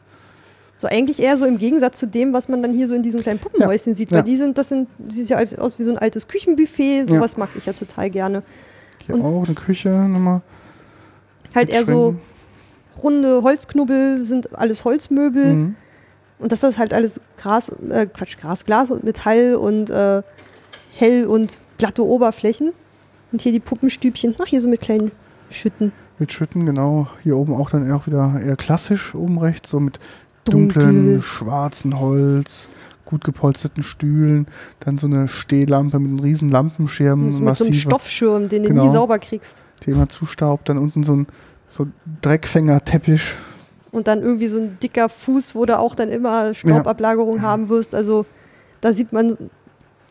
So 0.82 0.88
eigentlich 0.88 1.20
eher 1.20 1.38
so 1.38 1.46
im 1.46 1.60
Gegensatz 1.60 2.00
zu 2.00 2.08
dem, 2.08 2.34
was 2.34 2.50
man 2.50 2.64
dann 2.64 2.74
hier 2.74 2.88
so 2.88 2.96
in 2.96 3.04
diesen 3.04 3.22
kleinen 3.22 3.38
Puppenhäuschen 3.38 3.94
sieht. 3.94 4.10
Weil 4.12 4.18
Ja. 4.20 4.24
die 4.24 4.36
sind, 4.36 4.58
das 4.58 4.70
sind, 4.70 4.88
sieht 5.10 5.30
ja 5.30 5.38
aus 5.60 5.78
wie 5.78 5.84
so 5.84 5.92
ein 5.92 6.00
altes 6.00 6.28
Küchenbuffet. 6.28 7.06
Sowas 7.08 7.38
mag 7.38 7.50
ich 7.56 7.68
ja 7.68 7.74
total 7.74 8.10
gerne. 8.10 8.42
Hier 9.06 9.14
Und- 9.14 9.22
auch 9.22 9.46
eine 9.46 9.54
Küche 9.54 9.90
nochmal. 9.90 10.42
Halt 11.54 11.70
eher 11.70 11.86
so 11.86 12.16
runde 13.04 13.44
Holzknubbel 13.44 14.24
sind 14.24 14.58
alles 14.58 14.84
Holzmöbel. 14.84 15.54
Mhm. 15.54 15.76
Und 16.40 16.52
das 16.52 16.64
ist 16.64 16.80
halt 16.80 16.94
alles 16.96 17.22
Gras, 17.38 17.72
äh, 17.92 18.08
Quatsch, 18.08 18.38
Gras, 18.40 18.66
Glas 18.66 18.90
und 18.90 19.04
Metall 19.04 19.54
und 19.56 19.92
äh, 19.92 20.24
hell 20.94 21.28
und 21.28 21.60
glatte 21.78 22.04
Oberflächen. 22.04 22.72
Und 23.32 23.42
hier 23.44 23.52
die 23.52 23.60
Puppenstübchen. 23.60 24.34
Ach, 24.42 24.48
hier 24.48 24.60
so 24.62 24.68
mit 24.68 24.82
kleinen 24.82 25.12
Schütten. 25.52 25.92
Mit 26.18 26.32
Schütten, 26.34 26.66
genau. 26.66 27.08
Hier 27.24 27.38
oben 27.38 27.54
auch 27.54 27.70
dann 27.70 27.92
auch 27.92 28.06
wieder 28.08 28.40
eher 28.44 28.56
klassisch 28.56 29.16
oben 29.16 29.38
rechts, 29.40 29.70
so 29.70 29.80
mit. 29.80 30.00
Dunklen, 30.46 31.22
schwarzen 31.22 32.00
Holz, 32.00 32.70
gut 33.06 33.24
gepolsterten 33.24 33.84
Stühlen, 33.84 34.48
dann 34.80 34.98
so 34.98 35.08
eine 35.08 35.28
Stehlampe 35.28 36.00
mit 36.00 36.10
einem 36.10 36.20
riesen 36.20 36.50
Lampenschirm, 36.50 37.20
So 37.20 37.26
mit 37.26 37.32
so 37.34 37.38
einem 37.38 37.46
massive, 37.46 37.74
Stoffschirm, 37.74 38.50
den 38.50 38.64
du 38.64 38.70
Genau. 38.70 38.86
nie 38.86 38.90
sauber 38.92 39.20
kriegst. 39.20 39.58
die 39.86 39.92
immer 39.92 40.08
zustaubt, 40.10 40.70
dann 40.70 40.78
unten 40.78 41.04
so 41.04 41.14
ein 41.16 41.28
so 41.68 41.88
Dreckfänger-Teppich. 42.22 43.34
Und 43.92 44.08
dann 44.08 44.22
irgendwie 44.22 44.48
so 44.48 44.58
ein 44.58 44.78
dicker 44.82 45.10
Fuß, 45.10 45.56
wo 45.56 45.66
du 45.66 45.78
auch 45.78 45.96
dann 45.96 46.10
immer 46.10 46.54
Staubablagerung 46.54 47.42
haben 47.42 47.68
wirst. 47.70 47.94
Also 47.96 48.26
da 48.80 48.94
sieht 48.94 49.12
man, 49.12 49.38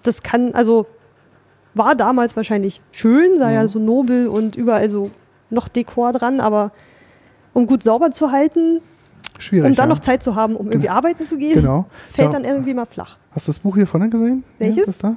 das 0.03 0.23
kann, 0.23 0.55
also 0.55 0.87
war 1.75 1.95
damals 1.95 2.37
wahrscheinlich 2.37 2.83
schön, 2.93 3.39
sah 3.39 3.51
ja 3.51 3.63
Mhm. 3.63 3.69
so 3.69 3.79
nobel 3.79 4.27
und 4.29 4.57
überall 4.57 4.91
so 4.91 5.11
noch 5.51 5.69
Dekor 5.69 6.13
dran, 6.13 6.41
aber 6.41 6.73
um 7.53 7.67
gut 7.67 7.83
sauber 7.83 8.11
zu 8.11 8.31
halten, 8.33 8.81
Schwierig. 9.41 9.71
um 9.71 9.77
dann 9.77 9.89
ja. 9.89 9.95
noch 9.95 10.01
Zeit 10.01 10.23
zu 10.23 10.35
haben, 10.37 10.55
um 10.57 10.69
irgendwie 10.71 10.89
arbeiten 10.89 11.25
zu 11.27 11.37
gehen, 11.37 11.55
Genau. 11.55 11.87
fällt 12.09 12.29
Ja. 12.29 12.33
dann 12.33 12.45
irgendwie 12.45 12.75
mal 12.75 12.87
flach. 12.87 13.19
Hast 13.33 13.49
du 13.49 13.53
das 13.53 13.59
Buch 13.59 13.75
hier 13.77 13.87
vorne 13.87 14.09
gesehen? 14.09 14.45
Welches? 14.59 14.77
Ja, 14.79 14.85
das 14.85 14.99
da? 14.99 15.17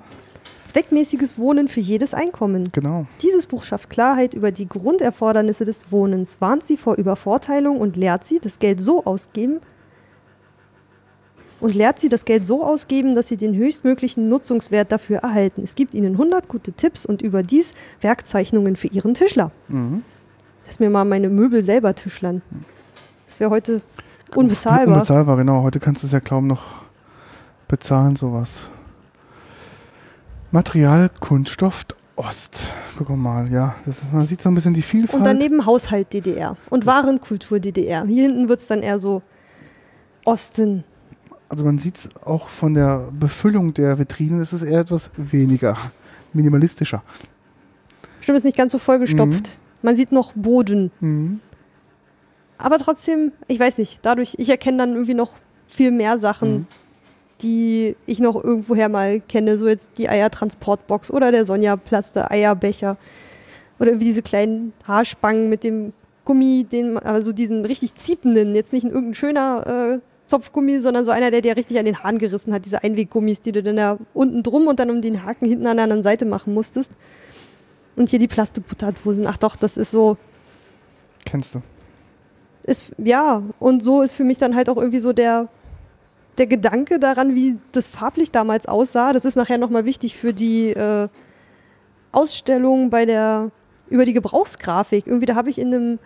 Zweckmäßiges 0.65 1.37
Wohnen 1.37 1.67
für 1.67 1.81
jedes 1.81 2.13
Einkommen. 2.13 2.69
Genau. 2.71 3.05
Dieses 3.21 3.47
Buch 3.47 3.63
schafft 3.63 3.89
Klarheit 3.89 4.33
über 4.33 4.51
die 4.51 4.67
Grunderfordernisse 4.67 5.65
des 5.65 5.91
Wohnens, 5.91 6.37
warnt 6.39 6.63
sie 6.63 6.77
vor 6.77 6.95
Übervorteilung 6.95 7.79
und 7.81 7.97
lehrt 7.97 8.23
sie, 8.25 8.39
das 8.39 8.59
Geld 8.59 8.81
so 8.81 9.03
ausgeben 9.03 9.59
und 11.59 11.75
lehrt 11.75 11.99
sie, 11.99 12.09
das 12.09 12.25
Geld 12.25 12.45
so 12.45 12.63
ausgeben, 12.63 13.15
dass 13.15 13.27
sie 13.27 13.37
den 13.37 13.55
höchstmöglichen 13.55 14.29
Nutzungswert 14.29 14.91
dafür 14.91 15.17
erhalten. 15.19 15.61
Es 15.63 15.75
gibt 15.75 15.93
ihnen 15.93 16.13
100 16.13 16.47
gute 16.47 16.71
Tipps 16.73 17.05
und 17.05 17.21
überdies 17.21 17.73
Werkzeichnungen 18.01 18.75
für 18.75 18.87
ihren 18.87 19.13
Tischler. 19.13 19.51
Mhm. 19.67 20.03
Lass 20.65 20.79
mir 20.79 20.89
mal 20.89 21.05
meine 21.05 21.29
Möbel 21.29 21.61
selber 21.63 21.93
tischlern. 21.93 22.41
Das 23.25 23.39
wäre 23.39 23.49
heute 23.49 23.81
unbezahlbar. 24.35 24.95
Unbezahlbar, 24.95 25.37
genau. 25.37 25.63
Heute 25.63 25.79
kannst 25.79 26.03
du 26.03 26.07
es 26.07 26.13
ja 26.13 26.19
kaum 26.19 26.47
noch 26.47 26.81
bezahlen, 27.67 28.15
sowas. 28.15 28.69
Material, 30.51 31.09
Kunststoff, 31.19 31.85
Ost. 32.15 32.67
Guck 32.97 33.09
mal, 33.09 33.51
ja. 33.51 33.75
Das 33.85 33.99
ist, 33.99 34.13
man 34.13 34.25
sieht 34.27 34.41
so 34.41 34.49
ein 34.49 34.55
bisschen 34.55 34.73
die 34.73 34.83
Vielfalt. 34.83 35.19
Und 35.19 35.25
daneben 35.25 35.65
Haushalt 35.65 36.13
DDR 36.13 36.55
und 36.69 36.85
Warenkultur 36.85 37.59
DDR. 37.59 38.05
Hier 38.05 38.23
hinten 38.23 38.49
wird 38.49 38.59
es 38.59 38.67
dann 38.67 38.83
eher 38.83 38.99
so 38.99 39.23
Osten. 40.25 40.83
also 41.49 41.65
man 41.65 41.79
sieht 41.79 41.97
es 41.97 42.09
auch 42.23 42.47
von 42.47 42.75
der 42.75 43.09
Befüllung 43.11 43.73
der 43.73 43.97
Vitrinen, 43.97 44.39
ist 44.41 44.53
es 44.53 44.61
eher 44.61 44.81
etwas 44.81 45.11
weniger, 45.17 45.77
minimalistischer. 46.33 47.01
Stimmt, 48.21 48.37
ist 48.37 48.45
nicht 48.45 48.57
ganz 48.57 48.71
so 48.71 48.77
vollgestopft. 48.77 49.57
Man 49.81 49.95
sieht 49.95 50.11
noch 50.11 50.31
Boden. 50.33 50.91
Mhm. 51.01 51.41
Aber 52.63 52.77
trotzdem, 52.79 53.31
ich 53.47 53.59
weiß 53.59 53.77
nicht, 53.77 53.99
dadurch, 54.03 54.35
ich 54.37 54.49
erkenne 54.49 54.77
dann 54.77 54.93
irgendwie 54.93 55.13
noch 55.13 55.33
viel 55.67 55.91
mehr 55.91 56.17
Sachen, 56.17 56.51
Mhm. 56.53 56.67
die 57.41 57.95
ich 58.05 58.19
noch 58.19 58.41
irgendwoher 58.41 58.87
mal 58.89 59.19
kenne. 59.19 59.57
So 59.57 59.67
jetzt 59.67 59.91
die 59.97 60.07
Eiertransportbox 60.07 61.11
oder 61.11 61.31
der 61.31 61.43
Sonja-Platz, 61.45 62.13
der 62.13 62.31
Eierbecher. 62.31 62.97
Oder 63.79 63.99
wie 63.99 64.05
diese 64.05 64.21
kleinen 64.21 64.71
Haarspangen 64.87 65.49
mit 65.49 65.63
dem 65.63 65.91
Gummi, 66.25 66.65
den, 66.71 66.97
also 66.97 67.33
diesen 67.33 67.65
richtig 67.65 67.95
ziependen, 67.95 68.55
jetzt 68.55 68.71
nicht 68.71 68.85
ein 68.85 68.91
irgendein 68.91 69.15
schöner 69.15 69.97
äh, 69.97 69.99
Zopfgummi, 70.25 70.79
sondern 70.79 71.03
so 71.03 71.11
einer, 71.11 71.31
der 71.31 71.41
dir 71.41 71.57
richtig 71.57 71.77
an 71.79 71.83
den 71.85 72.01
Haaren 72.01 72.17
gerissen 72.17 72.53
hat. 72.53 72.63
Diese 72.63 72.81
Einweggummis, 72.81 73.41
die 73.41 73.51
du 73.51 73.61
dann 73.61 73.75
da 73.75 73.97
unten 74.13 74.41
drum 74.41 74.67
und 74.67 74.79
dann 74.79 74.89
um 74.89 75.01
den 75.01 75.25
Haken 75.25 75.47
hinten 75.49 75.67
an 75.67 75.75
der 75.75 75.83
anderen 75.83 76.03
Seite 76.03 76.23
machen 76.23 76.53
musstest. 76.53 76.93
Und 77.97 78.07
hier 78.07 78.19
die 78.19 78.29
Plastikbutterdosen. 78.29 79.27
Ach 79.27 79.35
doch, 79.37 79.57
das 79.57 79.75
ist 79.75 79.91
so, 79.91 80.15
Kennst 81.25 81.55
du? 81.55 81.61
Ist, 82.65 82.93
ja, 82.97 83.41
und 83.59 83.83
so 83.83 84.01
ist 84.01 84.13
für 84.13 84.23
mich 84.23 84.37
dann 84.37 84.55
halt 84.55 84.69
auch 84.69 84.77
irgendwie 84.77 84.99
so 84.99 85.13
der, 85.13 85.47
der 86.37 86.47
Gedanke 86.47 86.99
daran, 86.99 87.35
wie 87.35 87.57
das 87.71 87.87
farblich 87.87 88.31
damals 88.31 88.67
aussah. 88.67 89.13
Das 89.13 89.25
ist 89.25 89.35
nachher 89.35 89.57
nochmal 89.57 89.85
wichtig 89.85 90.15
für 90.15 90.33
die 90.33 90.69
äh, 90.69 91.07
Ausstellung 92.11 92.89
bei 92.89 93.05
der, 93.05 93.51
über 93.89 94.05
die 94.05 94.13
Gebrauchsgrafik. 94.13 95.07
Irgendwie, 95.07 95.25
da 95.25 95.35
habe 95.35 95.49
ich 95.49 95.59
in 95.59 95.73
einem 95.73 95.99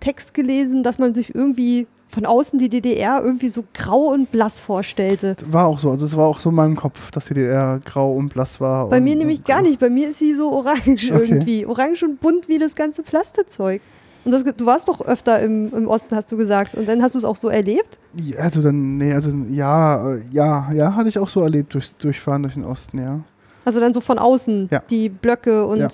Text 0.00 0.34
gelesen, 0.34 0.82
dass 0.82 0.98
man 0.98 1.14
sich 1.14 1.34
irgendwie 1.34 1.86
von 2.10 2.24
außen 2.24 2.58
die 2.58 2.70
DDR 2.70 3.20
irgendwie 3.22 3.48
so 3.48 3.64
grau 3.74 4.12
und 4.12 4.30
blass 4.30 4.60
vorstellte. 4.60 5.36
War 5.46 5.66
auch 5.66 5.78
so. 5.78 5.90
Also 5.90 6.06
es 6.06 6.16
war 6.16 6.26
auch 6.26 6.40
so 6.40 6.48
in 6.48 6.56
meinem 6.56 6.76
Kopf, 6.76 7.10
dass 7.10 7.26
die 7.26 7.34
DDR 7.34 7.80
grau 7.84 8.14
und 8.14 8.32
blass 8.32 8.60
war. 8.60 8.88
Bei 8.88 9.00
mir 9.00 9.14
nämlich 9.14 9.44
gar 9.44 9.60
nicht. 9.60 9.78
Bei 9.78 9.90
mir 9.90 10.08
ist 10.08 10.18
sie 10.18 10.34
so 10.34 10.50
orange 10.50 11.10
Okay. 11.12 11.24
irgendwie. 11.28 11.66
Orange 11.66 12.04
und 12.04 12.20
bunt 12.20 12.48
wie 12.48 12.58
das 12.58 12.74
ganze 12.74 13.02
Plastezeug. 13.02 13.82
Und 14.28 14.32
das, 14.32 14.44
du 14.44 14.66
warst 14.66 14.88
doch 14.88 15.00
öfter 15.00 15.40
im, 15.40 15.72
im 15.74 15.88
Osten, 15.88 16.14
hast 16.14 16.30
du 16.30 16.36
gesagt. 16.36 16.74
Und 16.74 16.86
dann 16.86 17.02
hast 17.02 17.14
du 17.14 17.18
es 17.18 17.24
auch 17.24 17.36
so 17.36 17.48
erlebt? 17.48 17.98
Ja, 18.14 18.40
also 18.40 18.60
dann, 18.60 18.98
nee, 18.98 19.14
also 19.14 19.30
ja, 19.48 20.16
ja, 20.30 20.70
ja, 20.70 20.94
hatte 20.94 21.08
ich 21.08 21.18
auch 21.18 21.30
so 21.30 21.40
erlebt 21.40 21.72
durchs 21.72 21.96
Durchfahren 21.96 22.42
durch 22.42 22.52
den 22.52 22.64
Osten, 22.64 22.98
ja. 22.98 23.20
Also 23.64 23.80
dann 23.80 23.94
so 23.94 24.02
von 24.02 24.18
außen, 24.18 24.68
Ja. 24.70 24.82
die 24.90 25.08
Blöcke 25.08 25.64
und 25.64 25.78
Ja. 25.78 25.88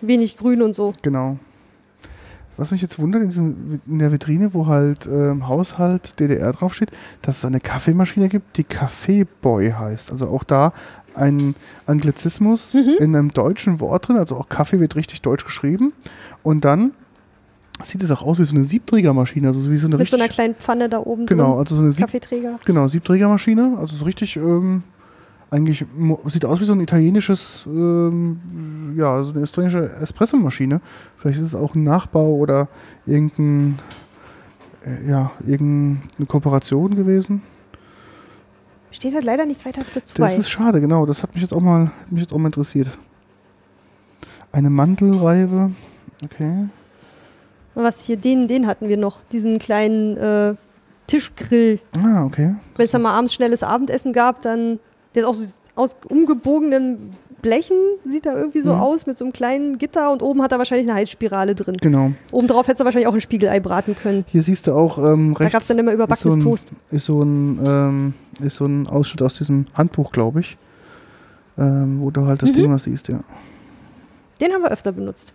wenig 0.00 0.38
Grün 0.38 0.62
und 0.62 0.74
so. 0.74 0.94
Genau. 1.02 1.36
Was 2.56 2.70
mich 2.70 2.80
jetzt 2.80 2.98
wundert, 2.98 3.20
in, 3.20 3.28
diesem, 3.28 3.80
in 3.86 3.98
der 3.98 4.12
Vitrine, 4.12 4.54
wo 4.54 4.66
halt 4.66 5.04
ähm, 5.06 5.46
Haushalt 5.46 6.18
DDR 6.20 6.52
draufsteht, 6.52 6.90
dass 7.20 7.36
es 7.38 7.44
eine 7.44 7.60
Kaffeemaschine 7.60 8.30
gibt, 8.30 8.56
die 8.56 8.64
Kaffeeboy 8.64 9.72
heißt. 9.72 10.10
Also 10.10 10.28
auch 10.28 10.44
da 10.44 10.72
ein 11.14 11.54
Anglizismus 11.84 12.72
Mhm. 12.74 12.94
in 12.98 13.14
einem 13.16 13.32
deutschen 13.32 13.80
Wort 13.80 14.08
drin. 14.08 14.16
Also 14.16 14.36
auch 14.36 14.48
Kaffee 14.48 14.80
wird 14.80 14.96
richtig 14.96 15.20
deutsch 15.20 15.44
geschrieben. 15.44 15.92
Und 16.42 16.64
dann 16.64 16.92
sieht 17.82 18.02
es 18.02 18.10
auch 18.10 18.22
aus 18.22 18.38
wie 18.38 18.44
so 18.44 18.54
eine 18.54 18.64
Siebträgermaschine. 18.64 19.48
Also 19.48 19.60
so 19.60 19.70
wie 19.70 19.76
so 19.76 19.86
eine 19.86 19.96
Mit 19.96 20.08
so 20.08 20.16
richtig. 20.16 20.22
einer 20.22 20.32
kleinen 20.32 20.54
Pfanne 20.54 20.88
da 20.88 20.98
oben 21.00 21.26
genau, 21.26 21.50
drin. 21.50 21.58
also 21.58 21.76
so 21.76 21.82
eine 21.82 21.92
Sieb 21.92 22.06
Kaffeeträger. 22.06 22.58
Genau, 22.64 22.88
Siebträgermaschine, 22.88 23.76
also 23.78 23.96
so 23.96 24.04
richtig, 24.04 24.36
ähm, 24.36 24.84
eigentlich 25.50 25.84
sieht 26.26 26.44
aus 26.44 26.60
wie 26.60 26.64
so 26.64 26.72
ein 26.72 26.80
italienisches, 26.80 27.64
ähm, 27.66 28.94
ja, 28.96 29.22
so 29.22 29.32
eine 29.32 29.42
italienische 29.42 29.92
Espressomaschine. 30.00 30.80
Vielleicht 31.16 31.40
ist 31.40 31.48
es 31.48 31.54
auch 31.54 31.74
ein 31.74 31.82
Nachbau 31.82 32.34
oder 32.34 32.68
irgendein, 33.06 33.78
äh, 34.84 35.08
ja, 35.08 35.32
irgendeine 35.46 36.26
Kooperation 36.26 36.94
gewesen. 36.94 37.42
Steht 38.90 39.14
halt 39.14 39.24
leider 39.24 39.44
nichts 39.44 39.66
weiter 39.66 39.82
dazu 39.92 40.14
Das 40.16 40.38
ist 40.38 40.48
schade, 40.48 40.80
genau. 40.80 41.04
Das 41.04 41.22
hat 41.22 41.34
mich 41.34 41.42
jetzt 41.42 41.52
auch 41.52 41.60
mal, 41.60 41.90
mich 42.10 42.22
jetzt 42.22 42.32
auch 42.32 42.38
mal 42.38 42.46
interessiert. 42.46 42.88
Eine 44.52 44.70
Mandelreibe, 44.70 45.72
okay. 46.24 46.68
Was 47.74 48.04
hier, 48.04 48.16
den, 48.16 48.46
den 48.48 48.66
hatten 48.66 48.88
wir 48.88 48.96
noch. 48.96 49.20
Diesen 49.32 49.58
kleinen 49.58 50.16
äh, 50.16 50.54
Tischgrill. 51.06 51.80
Ah, 52.02 52.24
okay. 52.24 52.54
Wenn 52.76 52.84
es 52.86 52.92
dann 52.92 53.02
mal 53.02 53.12
abends 53.16 53.34
schnelles 53.34 53.62
Abendessen 53.62 54.12
gab, 54.12 54.40
dann, 54.42 54.78
der 55.14 55.22
ist 55.22 55.28
auch 55.28 55.34
so 55.34 55.44
aus 55.76 55.96
umgebogenen 56.08 57.10
Blechen, 57.42 57.76
sieht 58.06 58.24
er 58.26 58.36
irgendwie 58.38 58.62
so 58.62 58.72
Mhm. 58.74 58.80
aus, 58.80 59.06
mit 59.06 59.18
so 59.18 59.24
einem 59.24 59.32
kleinen 59.32 59.76
Gitter 59.76 60.10
und 60.12 60.22
oben 60.22 60.40
hat 60.40 60.52
er 60.52 60.58
wahrscheinlich 60.58 60.88
eine 60.88 60.98
Heizspirale 60.98 61.54
drin. 61.54 61.76
Genau. 61.78 62.12
Obendrauf 62.32 62.66
hättest 62.68 62.80
du 62.80 62.84
wahrscheinlich 62.86 63.08
auch 63.08 63.12
ein 63.14 63.20
Spiegelei 63.20 63.60
braten 63.60 63.94
können. 63.96 64.24
Hier 64.28 64.42
siehst 64.42 64.66
du 64.66 64.72
auch 64.72 64.96
ähm, 64.96 65.34
Da 65.34 65.40
rechts. 65.40 65.52
gab 65.52 65.60
es 65.62 65.68
dann 65.68 65.78
immer 65.78 65.90
ist 65.90 65.98
so 65.98 66.04
überbackenes 66.04 66.34
ein, 66.36 66.40
Toast. 66.40 66.68
Ist 66.90 67.04
so 67.04 67.22
ein, 67.22 67.58
ähm, 67.62 68.14
ist 68.40 68.56
so 68.56 68.64
ein 68.64 68.86
Ausschnitt 68.86 69.20
aus 69.20 69.34
diesem 69.34 69.66
Handbuch, 69.74 70.10
glaube 70.12 70.40
ich. 70.40 70.56
Ähm, 71.58 72.00
wo 72.00 72.10
du 72.10 72.24
halt 72.24 72.42
das 72.42 72.52
Mhm. 72.54 72.72
Was 72.72 72.84
siehst, 72.84 73.08
ja. 73.08 73.20
Den 74.40 74.52
haben 74.52 74.62
wir 74.62 74.70
öfter 74.72 74.92
benutzt. 74.92 75.34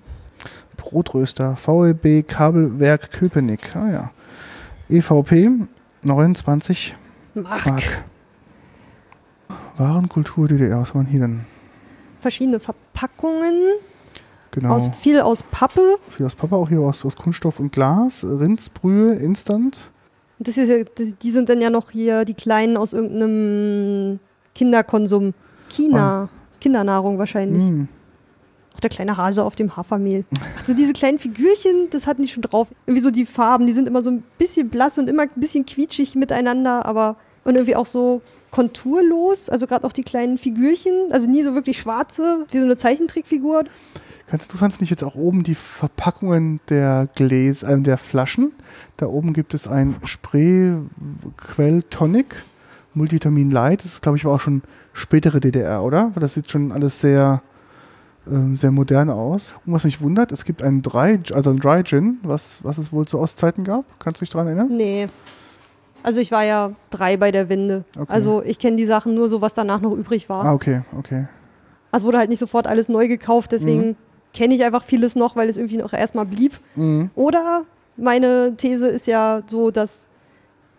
Brotröster, 0.78 1.56
VEB 1.56 2.28
Kabelwerk 2.28 3.12
Köpenick. 3.12 3.76
Ah 3.76 3.90
ja. 3.92 4.12
EVP 4.90 5.52
29 6.04 6.96
Mark. 7.36 7.66
Mark. 7.66 8.04
Warenkultur 9.78 10.48
DDR, 10.48 10.82
was 10.82 10.94
haben 10.94 11.06
wir 11.06 11.12
hier 11.12 11.22
denn? 11.22 11.42
Verschiedene 12.20 12.60
Verpackungen. 12.60 13.54
Genau. 14.52 14.76
Aus, 14.76 14.90
viel 15.00 15.22
aus 15.22 15.44
Pappe. 15.44 15.98
Viel 16.10 16.26
aus 16.26 16.36
Papa, 16.36 16.56
auch 16.56 16.70
hier 16.70 16.82
aus, 16.82 17.06
aus 17.06 17.16
Kunststoff 17.16 17.60
und 17.60 17.72
Glas. 17.72 18.26
Rindsbrühe, 18.26 19.14
Instant. 19.14 19.92
Das 20.40 20.58
ist 20.58 20.70
ja, 20.70 20.84
das, 20.96 21.18
die 21.18 21.32
sind 21.32 21.50
dann 21.50 21.62
ja 21.62 21.70
noch 21.70 21.92
hier 21.92 22.26
die 22.26 22.34
kleinen 22.34 22.78
aus 22.78 22.94
irgendeinem 22.94 24.20
Kinderkonsum. 24.56 25.34
China. 25.70 26.30
Kindernahrung 26.60 27.18
wahrscheinlich. 27.20 27.64
Mm. 27.64 27.88
Der 28.82 28.90
kleine 28.90 29.18
Hase 29.18 29.44
auf 29.44 29.56
dem 29.56 29.76
Hafermehl. 29.76 30.26
Also 30.58 30.74
diese 30.74 30.94
kleinen 30.94 31.20
Figürchen, 31.20 31.90
das 31.90 32.08
hatten 32.08 32.22
die 32.22 32.28
schon 32.28 32.44
drauf. 32.44 32.68
Irgendwie 32.86 33.02
so 33.02 33.12
die 33.12 33.26
Farben, 33.26 33.68
die 33.68 33.74
sind 33.74 33.88
immer 33.88 34.02
so 34.02 34.12
ein 34.12 34.24
bisschen 34.38 34.70
blass 34.70 34.98
und 34.98 35.10
immer 35.10 35.24
ein 35.24 35.30
bisschen 35.36 35.66
quietschig 35.66 36.16
miteinander, 36.16 36.86
aber 36.86 37.18
und 37.44 37.56
irgendwie 37.56 37.76
auch 37.76 37.86
so 37.86 38.22
konturlos. 38.52 39.50
Also 39.50 39.68
gerade 39.68 39.86
auch 39.86 39.94
die 39.94 40.04
kleinen 40.04 40.38
Figürchen, 40.38 41.12
also 41.12 41.30
nie 41.30 41.44
so 41.44 41.54
wirklich 41.54 41.80
schwarze, 41.80 42.46
wie 42.52 42.58
so 42.58 42.66
eine 42.66 42.78
Zeichentrickfigur. 42.78 43.66
Ganz 44.30 44.44
interessant 44.44 44.74
finde 44.74 44.84
ich 44.86 44.90
jetzt 44.92 45.04
auch 45.04 45.16
oben 45.16 45.44
die 45.44 45.56
Verpackungen 45.56 46.60
der 46.70 47.08
Gläser, 47.16 47.70
äh, 47.70 47.82
der 47.82 47.98
Flaschen. 47.98 48.52
Da 48.98 49.08
oben 49.08 49.34
gibt 49.34 49.56
es 49.56 49.68
ein 49.68 49.96
Spray-Quell 50.06 51.84
Tonic, 51.90 52.36
Multivitamin 52.94 53.50
Light. 53.50 53.80
Das 53.80 53.94
ist, 53.94 54.04
glaube 54.04 54.18
ich, 54.18 54.26
war 54.26 54.34
auch 54.34 54.40
schon 54.40 54.62
spätere 54.94 55.40
DDR, 55.40 55.84
oder? 55.84 56.12
Weil 56.14 56.22
das 56.22 56.36
sieht 56.36 56.52
schon 56.52 56.72
alles 56.72 57.00
sehr, 57.00 57.42
ähm, 58.32 58.56
sehr 58.56 58.72
modern 58.72 59.10
aus. 59.10 59.56
Und 59.66 59.74
was 59.74 59.84
mich 59.84 60.02
wundert, 60.02 60.32
es 60.32 60.46
gibt 60.46 60.62
einen 60.62 60.82
Dry, 60.82 61.20
also 61.34 61.50
ein 61.50 61.58
Dry 61.58 61.84
Gin, 61.84 62.20
was, 62.24 62.58
was 62.64 62.78
es 62.78 62.92
wohl 62.92 63.08
zu 63.08 63.20
Ostzeiten 63.20 63.64
gab. 63.64 63.86
Kannst 64.00 64.22
du 64.22 64.26
dich 64.26 64.32
daran 64.32 64.48
erinnern? 64.48 64.70
Nee. 64.72 65.08
Also 66.04 66.22
ich 66.22 66.32
war 66.32 66.44
ja 66.44 66.72
drei 66.90 67.18
bei 67.18 67.32
der 67.32 67.50
Wende. 67.50 67.84
Okay. 67.98 68.12
Also 68.12 68.42
ich 68.44 68.60
kenne 68.60 68.78
die 68.78 68.86
Sachen 68.86 69.16
nur 69.16 69.30
so, 69.30 69.42
was 69.42 69.54
danach 69.54 69.82
noch 69.82 69.92
übrig 69.92 70.30
war. 70.30 70.46
Ah, 70.46 70.54
okay, 70.54 70.82
okay. 70.98 71.28
Also 71.92 72.06
wurde 72.06 72.20
halt 72.20 72.30
nicht 72.30 72.40
sofort 72.40 72.68
alles 72.68 72.88
neu 72.90 73.08
gekauft, 73.08 73.52
deswegen 73.52 73.96
kenne 74.34 74.54
ich 74.56 74.64
einfach 74.64 74.84
vieles 74.84 75.16
noch, 75.16 75.36
weil 75.36 75.50
es 75.50 75.58
irgendwie 75.58 75.78
noch 75.78 75.94
erstmal 75.94 76.26
blieb. 76.26 76.60
Mhm. 76.76 77.10
Oder 77.16 77.64
meine 77.98 78.56
These 78.56 78.88
ist 78.88 79.08
ja 79.08 79.42
so, 79.46 79.72
dass 79.72 80.09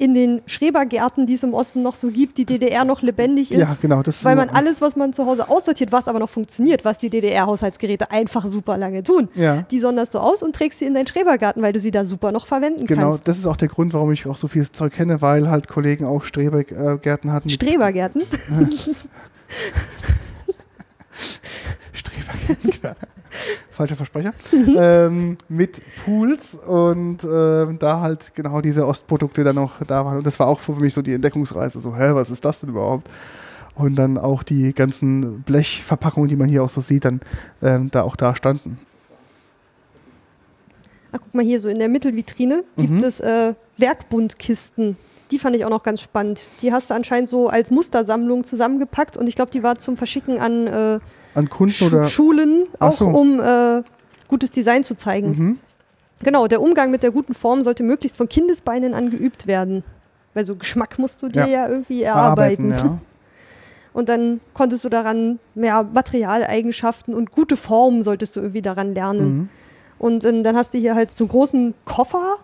in 0.00 0.14
den 0.14 0.40
Schrebergärten, 0.46 1.26
die 1.26 1.34
es 1.34 1.42
im 1.42 1.52
Osten 1.54 1.82
noch 1.82 1.94
so 1.94 2.08
gibt, 2.10 2.38
die 2.38 2.46
DDR 2.46 2.84
noch 2.86 3.02
lebendig 3.02 3.52
ist. 3.52 3.58
Ja, 3.60 3.76
genau. 3.80 4.02
Das 4.02 4.24
Weil 4.24 4.34
man 4.34 4.48
alles, 4.48 4.80
was 4.80 4.96
man 4.96 5.12
zu 5.12 5.26
Hause 5.26 5.48
aussortiert, 5.50 5.92
was 5.92 6.08
aber 6.08 6.18
noch 6.18 6.30
funktioniert, 6.30 6.84
was 6.86 6.98
die 6.98 7.10
DDR-Haushaltsgeräte 7.10 8.10
einfach 8.10 8.46
super 8.46 8.78
lange 8.78 9.02
tun, 9.02 9.28
Ja. 9.34 9.62
die 9.70 9.78
sonderst 9.78 10.14
du 10.14 10.18
aus 10.18 10.42
und 10.42 10.56
trägst 10.56 10.78
sie 10.78 10.86
in 10.86 10.94
deinen 10.94 11.06
Schrebergarten, 11.06 11.62
weil 11.62 11.74
du 11.74 11.78
sie 11.80 11.90
da 11.90 12.04
super 12.06 12.32
noch 12.32 12.46
verwenden 12.46 12.86
Genau, 12.86 13.10
kannst. 13.10 13.28
das 13.28 13.38
ist 13.38 13.46
auch 13.46 13.58
der 13.58 13.68
Grund, 13.68 13.92
warum 13.92 14.10
ich 14.10 14.26
auch 14.26 14.38
so 14.38 14.48
viel 14.48 14.68
Zeug 14.70 14.94
kenne, 14.94 15.20
weil 15.20 15.48
halt 15.50 15.68
Kollegen 15.68 16.06
auch 16.06 16.24
Strebergärten 16.24 17.30
hatten. 17.30 17.50
Strebergärten. 17.50 18.22
Strebergärten, 21.92 22.70
klar. 22.80 22.96
Falscher 23.70 23.96
Versprecher. 23.96 24.32
ähm, 24.76 25.36
mit 25.48 25.80
Pools 26.04 26.54
und 26.54 27.18
ähm, 27.24 27.78
da 27.78 28.00
halt 28.00 28.34
genau 28.34 28.60
diese 28.60 28.86
Ostprodukte 28.86 29.44
dann 29.44 29.56
noch 29.56 29.82
da 29.86 30.04
waren. 30.04 30.18
Und 30.18 30.26
das 30.26 30.38
war 30.38 30.46
auch 30.48 30.60
für 30.60 30.72
mich 30.72 30.94
so 30.94 31.02
die 31.02 31.14
Entdeckungsreise. 31.14 31.80
So, 31.80 31.96
hä, 31.96 32.10
was 32.14 32.30
ist 32.30 32.44
das 32.44 32.60
denn 32.60 32.70
überhaupt? 32.70 33.08
Und 33.76 33.94
dann 33.96 34.18
auch 34.18 34.42
die 34.42 34.74
ganzen 34.74 35.42
Blechverpackungen, 35.42 36.28
die 36.28 36.36
man 36.36 36.48
hier 36.48 36.62
auch 36.62 36.68
so 36.68 36.80
sieht, 36.80 37.04
dann 37.04 37.20
ähm, 37.62 37.90
da 37.90 38.02
auch 38.02 38.16
da 38.16 38.34
standen. 38.34 38.78
Ach, 41.12 41.18
guck 41.22 41.34
mal 41.34 41.44
hier, 41.44 41.60
so 41.60 41.68
in 41.68 41.78
der 41.78 41.88
Mittelvitrine 41.88 42.64
gibt 42.76 42.90
Mhm. 42.90 42.98
es 43.04 43.20
äh, 43.20 43.54
Werkbundkisten. 43.78 44.96
Die 45.30 45.38
fand 45.38 45.54
ich 45.56 45.64
auch 45.64 45.70
noch 45.70 45.82
ganz 45.82 46.00
spannend. 46.00 46.42
Die 46.62 46.72
hast 46.72 46.90
du 46.90 46.94
anscheinend 46.94 47.28
so 47.28 47.48
als 47.48 47.70
Mustersammlung 47.70 48.44
zusammengepackt 48.44 49.16
und 49.16 49.28
ich 49.28 49.36
glaube, 49.36 49.50
die 49.52 49.62
war 49.62 49.78
zum 49.78 49.96
Verschicken 49.96 50.40
an 50.40 50.66
äh, 50.66 50.98
An 51.34 51.48
Kunden 51.48 51.72
Schu 51.72 51.86
oder. 51.86 52.04
Schulen, 52.04 52.66
auch 52.78 52.92
so. 52.92 53.06
um 53.06 53.40
äh, 53.40 53.82
gutes 54.28 54.50
Design 54.52 54.84
zu 54.84 54.96
zeigen. 54.96 55.28
Mhm. 55.28 55.58
Genau, 56.22 56.46
der 56.46 56.60
Umgang 56.60 56.90
mit 56.90 57.02
der 57.02 57.10
guten 57.10 57.34
Form 57.34 57.62
sollte 57.62 57.82
möglichst 57.82 58.16
von 58.16 58.28
Kindesbeinen 58.28 58.94
an 58.94 59.10
geübt 59.10 59.46
werden. 59.46 59.82
Weil 60.34 60.44
so 60.44 60.54
Geschmack 60.54 60.98
musst 60.98 61.22
du 61.22 61.28
dir 61.28 61.40
Ja. 61.40 61.46
ja, 61.46 61.68
irgendwie 61.68 62.02
erarbeiten. 62.02 62.70
Ja. 62.70 62.98
Und 63.92 64.08
dann 64.08 64.40
konntest 64.54 64.84
du 64.84 64.88
daran 64.88 65.40
mehr 65.56 65.82
Materialeigenschaften 65.82 67.12
und 67.12 67.32
gute 67.32 67.56
Formen 67.56 68.04
solltest 68.04 68.36
du 68.36 68.40
irgendwie 68.40 68.62
daran 68.62 68.94
lernen. 68.94 69.36
Mhm. 69.36 69.48
Und 69.98 70.24
ähm, 70.24 70.44
dann 70.44 70.56
hast 70.56 70.74
du 70.74 70.78
hier 70.78 70.94
halt 70.94 71.10
so 71.10 71.24
einen 71.24 71.30
großen 71.30 71.74
Koffer 71.84 72.36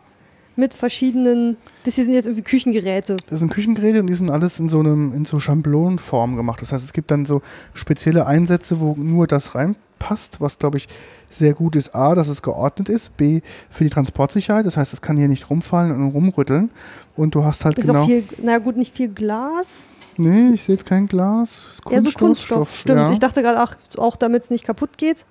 mit 0.57 0.75
verschiedenen, 0.75 1.57
das 1.85 1.95
hier 1.95 2.05
sind 2.05 2.15
jetzt 2.15 2.27
irgendwie 2.27 2.43
Küchengeräte. 2.43 3.17
Das 3.29 3.39
sind 3.41 3.51
Küchengeräte 3.51 4.01
und 4.01 4.07
die 4.07 4.15
sind 4.15 4.31
alles 4.31 4.59
in 4.59 4.69
so 4.69 4.81
einem, 4.81 5.13
in 5.13 5.25
so 5.25 5.39
Schablonenform 5.39 6.37
gemacht. 6.37 6.63
Das 6.63 6.73
heißt, 6.73 6.85
es 6.85 6.93
gibt 6.93 7.11
dann 7.11 7.27
so 7.27 7.43
spezielle 7.75 8.27
Einsätze, 8.27 8.81
wo 8.81 8.95
nur 8.97 9.27
das 9.27 9.55
reinpasst, 9.55 10.41
was 10.41 10.59
glaube 10.59 10.79
ich 10.79 10.89
sehr 11.31 11.55
gut 11.55 11.77
ist. 11.77 11.95
A, 11.95 12.15
dass 12.15 12.29
es 12.29 12.43
geordnet 12.43 12.89
ist. 12.89 13.17
B, 13.17 13.41
für 13.71 13.85
die 13.85 13.91
Transportsicherheit. 13.91 14.65
Das 14.65 14.77
heißt, 14.77 14.93
es 14.93 15.03
kann 15.03 15.17
hier 15.17 15.29
nicht 15.29 15.51
rumfallen 15.51 15.93
und 15.93 16.11
rumrütteln. 16.11 16.71
Und 17.17 17.35
du 17.35 17.45
hast 17.45 17.65
halt 17.65 17.79
Ist 17.79 17.89
genau. 17.89 18.03
auch 18.03 18.07
viel, 18.07 18.25
na 18.43 18.59
gut, 18.59 18.77
nicht 18.77 18.95
viel 18.95 19.09
Glas. 19.09 19.85
nee, 20.17 20.51
ich 20.55 20.63
sehe 20.63 20.75
jetzt 20.75 20.87
kein 20.87 21.07
Glas. 21.07 21.81
Ja, 21.91 22.01
so 22.01 22.11
Kunststoff. 22.11 22.79
Stimmt. 22.79 23.01
Ja. 23.01 23.11
Ich 23.11 23.19
dachte 23.19 23.43
gerade 23.43 23.63
auch, 23.63 23.75
auch 23.99 24.17
damit 24.17 24.45
es 24.45 24.51
nicht 24.51 24.65
kaputt 24.65 24.97
geht. 24.97 25.27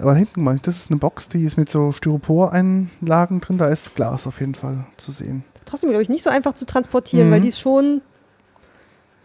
Aber 0.00 0.14
hinten 0.14 0.42
mal, 0.42 0.58
das 0.62 0.76
ist 0.76 0.90
eine 0.90 0.98
Box, 0.98 1.28
die 1.28 1.42
ist 1.44 1.56
mit 1.56 1.68
so 1.68 1.92
Styropor-Einlagen 1.92 3.40
drin. 3.40 3.58
Da 3.58 3.68
ist 3.68 3.94
Glas 3.94 4.26
auf 4.26 4.40
jeden 4.40 4.54
Fall 4.54 4.84
zu 4.96 5.10
sehen. 5.12 5.44
Trotzdem, 5.66 5.90
glaube 5.90 6.02
ich, 6.02 6.08
nicht 6.08 6.22
so 6.22 6.30
einfach 6.30 6.54
zu 6.54 6.64
transportieren, 6.64 7.28
Mhm. 7.28 7.32
weil 7.32 7.40
die 7.42 7.48
ist 7.48 7.60
schon, 7.60 8.00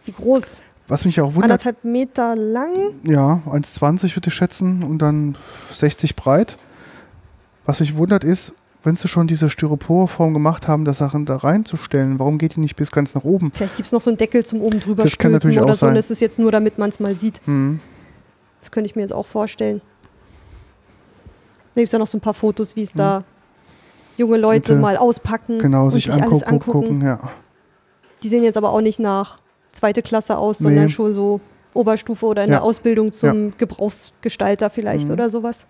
wie 0.04 0.12
groß? 0.12 0.62
Was 0.88 1.04
mich 1.04 1.20
auch 1.20 1.34
wundert, 1.34 1.44
Anderthalb 1.44 1.82
Meter 1.84 2.36
lang. 2.36 2.72
Ja, 3.02 3.42
1,20 3.46 4.14
würde 4.14 4.28
ich 4.28 4.34
schätzen 4.34 4.84
und 4.84 4.98
dann 4.98 5.36
60 5.72 6.14
breit. 6.14 6.56
Was 7.64 7.80
mich 7.80 7.96
wundert 7.96 8.22
ist, 8.22 8.52
wenn 8.84 8.94
sie 8.94 9.08
schon 9.08 9.26
diese 9.26 9.50
Styroporform 9.50 10.32
gemacht 10.32 10.68
haben, 10.68 10.84
das 10.84 10.98
Sachen 10.98 11.24
da 11.24 11.36
reinzustellen, 11.38 12.20
warum 12.20 12.38
geht 12.38 12.54
die 12.54 12.60
nicht 12.60 12.76
bis 12.76 12.92
ganz 12.92 13.16
nach 13.16 13.24
oben? 13.24 13.50
Vielleicht 13.52 13.74
gibt 13.74 13.86
es 13.86 13.92
noch 13.92 14.00
so 14.00 14.10
einen 14.10 14.16
Deckel 14.16 14.44
zum 14.46 14.60
oben 14.60 14.78
drüber 14.78 15.02
Das 15.02 15.18
kann 15.18 15.32
natürlich 15.32 15.58
oder 15.58 15.66
auch 15.66 15.74
so. 15.74 15.86
sein. 15.86 15.88
Und 15.90 15.94
das 15.96 16.12
ist 16.12 16.20
jetzt 16.20 16.38
nur, 16.38 16.52
damit 16.52 16.78
man 16.78 16.90
es 16.90 17.00
mal 17.00 17.16
sieht. 17.16 17.40
Hm. 17.46 17.80
Das 18.60 18.70
könnte 18.70 18.86
ich 18.88 18.94
mir 18.94 19.02
jetzt 19.02 19.12
auch 19.12 19.26
vorstellen. 19.26 19.80
Da 21.76 21.82
gibt 21.82 21.88
es 21.88 21.92
ja 21.92 21.98
noch 21.98 22.06
so 22.06 22.16
ein 22.16 22.22
paar 22.22 22.32
Fotos, 22.32 22.74
wie 22.74 22.82
es 22.84 22.94
da 22.94 23.22
junge 24.16 24.38
Leute 24.38 24.72
Und, 24.72 24.78
äh, 24.78 24.82
mal 24.82 24.96
auspacken 24.96 25.58
Genau, 25.58 25.84
und 25.84 25.90
sich 25.90 26.06
sich 26.06 26.12
alles 26.14 26.42
angucken, 26.42 26.48
angucken. 26.70 26.80
gucken, 26.80 27.02
ja. 27.06 27.20
Die 28.22 28.28
sehen 28.28 28.42
jetzt 28.44 28.56
aber 28.56 28.70
auch 28.72 28.80
nicht 28.80 28.98
nach 28.98 29.40
zweite 29.72 30.00
Klasse 30.00 30.38
aus, 30.38 30.56
sondern 30.56 30.84
Nee. 30.84 30.90
schon 30.90 31.12
so 31.12 31.38
Oberstufe 31.74 32.24
oder 32.24 32.44
in 32.44 32.48
Ja. 32.48 32.56
der 32.56 32.62
Ausbildung 32.62 33.12
zum 33.12 33.54
Gebrauchsgestalter 33.58 34.70
vielleicht 34.70 35.08
Mhm. 35.08 35.12
oder 35.12 35.28
sowas. 35.28 35.66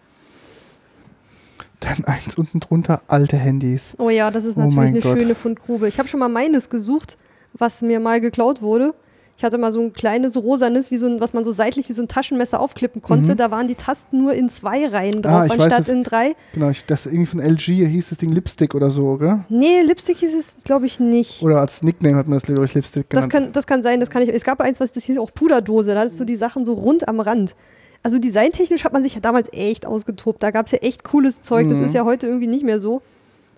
Dann 1.81 2.05
eins 2.05 2.39
unten 2.39 2.61
drunter, 2.61 3.03
alte 3.09 3.37
Handys. 3.37 3.97
Oh 3.99 4.09
ja, 4.09 4.31
das 4.31 4.45
ist 4.45 4.57
Oh 4.57 4.61
natürlich 4.61 4.77
mein 4.77 4.87
eine 4.95 5.01
Gott. 5.01 5.19
schöne 5.19 5.35
Fundgrube. 5.35 5.89
Ich 5.89 5.99
habe 5.99 6.09
schon 6.09 6.21
mal 6.21 6.29
meines 6.29 6.71
gesucht, 6.71 7.19
was 7.53 7.83
mir 7.83 7.99
mal 7.99 8.21
geklaut 8.21 8.63
wurde. 8.63 8.95
Ich 9.39 9.45
hatte 9.45 9.59
mal 9.59 9.71
so 9.71 9.81
ein 9.81 9.93
kleines 9.93 10.37
rosanes, 10.37 10.91
wie 10.91 10.97
so 10.97 11.07
ein, 11.07 11.21
was 11.21 11.35
man 11.35 11.45
so 11.45 11.53
seitlich 11.53 11.89
wie 11.91 11.93
so 11.93 12.01
ein 12.03 12.09
Taschenmesser 12.09 12.59
aufklippen 12.59 13.03
konnte. 13.03 13.33
Mhm. 13.33 13.37
Da 13.37 13.51
waren 13.51 13.69
die 13.69 13.75
Tasten 13.75 14.23
nur 14.23 14.33
in 14.33 14.49
zwei 14.49 14.87
Reihen 14.87 15.21
drauf, 15.21 15.33
Ah, 15.33 15.45
weiß 15.45 15.51
anstatt 15.61 15.81
es. 15.83 15.89
in 15.89 16.05
drei. 16.05 16.35
Genau, 16.55 16.71
ich, 16.71 16.87
das 16.87 17.05
irgendwie 17.05 17.27
von 17.27 17.41
LG 17.41 17.65
hieß 17.87 18.09
das 18.09 18.19
Ding 18.19 18.31
Lipstick 18.31 18.75
oder 18.75 18.91
so, 18.91 19.19
gell? 19.19 19.41
Nee, 19.51 19.83
Lipstick 19.83 20.17
hieß 20.19 20.35
es, 20.35 20.57
glaube 20.65 20.87
ich, 20.87 21.01
nicht. 21.01 21.43
Oder 21.43 21.61
als 21.61 21.83
Nickname 21.83 22.17
hat 22.17 22.27
man 22.29 22.37
das, 22.39 22.45
glaube 22.45 22.65
ich, 22.65 22.73
Lipstick 22.73 23.11
Das 23.11 23.29
genannt. 23.29 23.33
kann, 23.33 23.53
das 23.53 23.67
kann 23.67 23.83
sein, 23.83 24.01
das 24.01 24.09
kann 24.09 24.23
ich. 24.23 24.31
Es 24.31 24.43
gab 24.45 24.61
eins, 24.63 24.81
was 24.81 24.93
das 24.93 25.05
hieß 25.05 25.19
auch 25.19 25.31
Puderdose. 25.35 25.93
Da 25.93 26.01
hattest 26.01 26.19
du 26.19 26.25
die 26.25 26.37
Sachen 26.37 26.65
so 26.65 26.73
rund 26.73 27.07
am 27.07 27.21
Rand. 27.21 27.55
Also 28.03 28.19
designtechnisch 28.19 28.85
hat 28.85 28.93
man 28.95 29.03
sich 29.03 29.15
ja 29.17 29.21
damals 29.21 29.53
echt 29.53 29.85
ausgetobt. 29.85 30.43
Da 30.43 30.51
gab 30.51 30.67
es 30.67 30.73
ja 30.73 30.79
echt 30.79 31.05
cooles 31.05 31.41
Zeug. 31.43 31.69
Das 31.69 31.79
Mhm. 31.79 31.85
ist 31.85 31.95
ja 31.95 32.05
heute 32.07 32.27
irgendwie 32.27 32.47
nicht 32.47 32.65
mehr 32.65 32.81
so. 32.81 33.03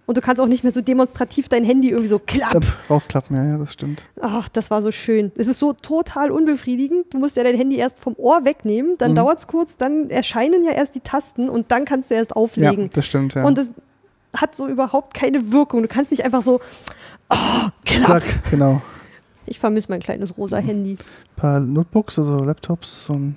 Und 0.09 0.17
du 0.17 0.23
kannst 0.23 0.41
auch 0.41 0.47
nicht 0.47 0.65
mehr 0.65 0.73
so 0.73 0.81
demonstrativ 0.81 1.51
dein 1.51 1.65
Handy 1.65 1.91
irgendwie 1.91 2.09
so 2.09 2.19
klapp. 2.19 2.53
Klapp, 2.53 2.65
rausklappen, 2.89 3.37
ja, 3.37 3.45
ja, 3.45 3.59
das 3.59 3.75
stimmt. 3.75 4.05
Ach, 4.23 4.49
das 4.49 4.71
war 4.71 4.81
so 4.81 4.91
schön. 4.91 5.33
Es 5.37 5.49
ist 5.49 5.59
so 5.59 5.75
total 5.75 6.31
unbefriedigend. 6.31 7.13
Du 7.13 7.19
musst 7.19 7.37
ja 7.37 7.45
dein 7.45 7.57
Handy 7.59 7.77
erst 7.77 7.99
vom 8.01 8.15
Ohr 8.17 8.47
wegnehmen, 8.47 8.95
dann 8.97 9.11
Mhm. 9.11 9.17
dauert 9.17 9.37
es 9.39 9.47
kurz, 9.47 9.77
dann 9.77 10.09
erscheinen 10.09 10.65
ja 10.65 10.73
erst 10.73 10.95
die 10.95 11.01
Tasten 11.01 11.51
und 11.51 11.71
dann 11.71 11.85
kannst 11.85 12.11
du 12.11 12.15
erst 12.15 12.35
auflegen. 12.35 12.85
Ja, 12.85 12.91
das 12.95 13.05
stimmt, 13.05 13.35
ja. 13.35 13.45
Und 13.45 13.59
das 13.59 13.75
hat 14.35 14.55
so 14.55 14.67
überhaupt 14.67 15.13
keine 15.13 15.53
Wirkung. 15.53 15.83
Du 15.83 15.89
kannst 15.89 16.11
nicht 16.11 16.25
einfach 16.25 16.41
so, 16.41 16.59
oh, 17.29 17.69
klapp. 17.85 18.23
Zack, 18.23 18.51
genau. 18.51 18.81
Ich 19.49 19.59
vermisse 19.59 19.91
mein 19.91 20.01
kleines 20.01 20.37
rosa 20.37 20.59
Handy. 20.59 20.97
paar 21.37 21.61
Notebooks, 21.61 22.19
also 22.19 22.39
Laptops, 22.39 23.05
so 23.07 23.15
ein 23.15 23.37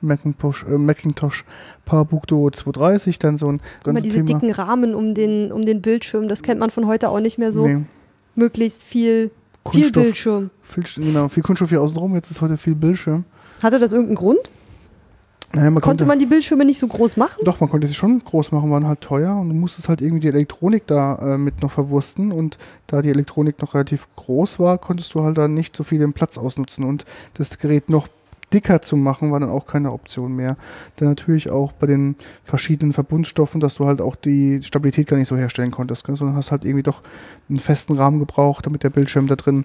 Macintosh, 0.00 0.64
äh, 0.64 0.78
Macintosh 0.78 1.44
PowerBook 1.84 2.26
Duo 2.26 2.50
230, 2.50 3.18
dann 3.18 3.38
so 3.38 3.46
ein 3.46 3.54
Immer 3.84 3.94
ganzes 3.94 4.02
diese 4.04 4.16
Thema. 4.24 4.38
dicken 4.38 4.52
Rahmen 4.52 4.94
um 4.94 5.14
den, 5.14 5.52
um 5.52 5.64
den 5.64 5.82
Bildschirm, 5.82 6.28
das 6.28 6.42
kennt 6.42 6.60
man 6.60 6.70
von 6.70 6.86
heute 6.86 7.08
auch 7.08 7.20
nicht 7.20 7.38
mehr 7.38 7.52
so. 7.52 7.66
Nee, 7.66 7.84
Möglichst 8.34 8.82
viel, 8.82 9.30
viel 9.30 9.30
Kunststoff. 9.64 10.02
Bildschirm. 10.02 10.50
Viel, 10.62 10.84
genau, 10.96 11.28
viel 11.28 11.42
Kunststoff 11.42 11.70
hier 11.70 11.82
außenrum, 11.82 12.14
jetzt 12.14 12.30
ist 12.30 12.40
heute 12.40 12.56
viel 12.56 12.74
Bildschirm. 12.74 13.24
Hatte 13.62 13.78
das 13.78 13.92
irgendeinen 13.92 14.16
Grund? 14.16 14.52
Naja, 15.54 15.70
man 15.70 15.80
Konnte 15.80 16.04
man 16.04 16.18
die 16.18 16.26
Bildschirme 16.26 16.64
nicht 16.64 16.78
so 16.78 16.86
groß 16.86 17.16
machen? 17.16 17.40
Doch, 17.44 17.60
man 17.60 17.70
konnte 17.70 17.86
sie 17.86 17.94
schon 17.94 18.22
groß 18.22 18.52
machen, 18.52 18.70
waren 18.70 18.86
halt 18.86 19.00
teuer 19.00 19.34
und 19.34 19.48
du 19.48 19.54
musstest 19.54 19.88
halt 19.88 20.02
irgendwie 20.02 20.20
die 20.20 20.28
Elektronik 20.28 20.86
da 20.86 21.16
äh, 21.16 21.38
mit 21.38 21.62
noch 21.62 21.70
verwursten 21.70 22.32
und 22.32 22.58
da 22.86 23.00
die 23.00 23.08
Elektronik 23.08 23.60
noch 23.62 23.74
relativ 23.74 24.08
groß 24.16 24.58
war, 24.58 24.76
konntest 24.76 25.14
du 25.14 25.22
halt 25.24 25.38
dann 25.38 25.54
nicht 25.54 25.74
so 25.74 25.84
viel 25.84 26.00
den 26.00 26.12
Platz 26.12 26.36
ausnutzen 26.36 26.84
und 26.84 27.06
das 27.34 27.58
Gerät 27.58 27.88
noch 27.88 28.08
dicker 28.52 28.80
zu 28.82 28.96
machen, 28.96 29.30
war 29.30 29.40
dann 29.40 29.50
auch 29.50 29.66
keine 29.66 29.92
Option 29.92 30.34
mehr. 30.34 30.56
Dann 30.96 31.08
natürlich 31.08 31.50
auch 31.50 31.72
bei 31.72 31.86
den 31.86 32.16
verschiedenen 32.44 32.92
Verbundstoffen, 32.92 33.60
dass 33.60 33.76
du 33.76 33.86
halt 33.86 34.00
auch 34.00 34.16
die 34.16 34.62
Stabilität 34.62 35.06
gar 35.06 35.16
nicht 35.16 35.28
so 35.28 35.36
herstellen 35.36 35.70
konntest, 35.70 36.06
sondern 36.06 36.36
hast 36.36 36.50
halt 36.50 36.64
irgendwie 36.64 36.82
doch 36.82 37.02
einen 37.48 37.58
festen 37.58 37.96
Rahmen 37.96 38.18
gebraucht, 38.18 38.66
damit 38.66 38.82
der 38.82 38.90
Bildschirm 38.90 39.26
da 39.26 39.36
drin 39.36 39.64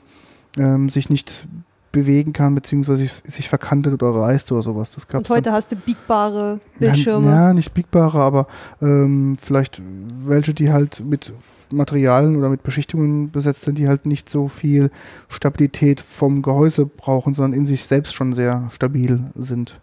ähm, 0.58 0.90
sich 0.90 1.10
nicht 1.10 1.48
bewegen 1.94 2.34
kann, 2.34 2.56
beziehungsweise 2.56 3.08
sich 3.24 3.48
verkantet 3.48 3.94
oder 3.94 4.10
reißt 4.20 4.52
oder 4.52 4.64
sowas. 4.64 4.92
Das 4.92 5.06
Und 5.06 5.12
gab's 5.12 5.30
heute 5.30 5.54
hast 5.54 5.72
du 5.72 5.78
biegbare 5.78 6.60
ja, 6.80 6.88
Bildschirme. 6.88 7.28
Ja, 7.28 7.54
nicht 7.54 7.74
biegbare, 7.74 8.20
aber 8.20 8.48
ähm, 8.82 9.38
vielleicht 9.40 9.82
welche, 10.20 10.54
die 10.54 10.74
halt 10.74 11.02
mit 11.06 11.32
Materialien 11.72 12.36
oder 12.36 12.50
mit 12.50 12.64
Beschichtungen 12.64 13.32
besetzt 13.32 13.62
sind, 13.62 13.78
die 13.78 13.88
halt 13.88 14.06
nicht 14.06 14.28
so 14.28 14.48
viel 14.48 14.92
Stabilität 15.30 16.02
vom 16.02 16.42
Gehäuse 16.42 16.88
brauchen, 16.88 17.34
sondern 17.34 17.58
in 17.58 17.66
sich 17.66 17.86
selbst 17.86 18.14
schon 18.14 18.34
sehr 18.34 18.70
stabil 18.74 19.20
sind. 19.36 19.80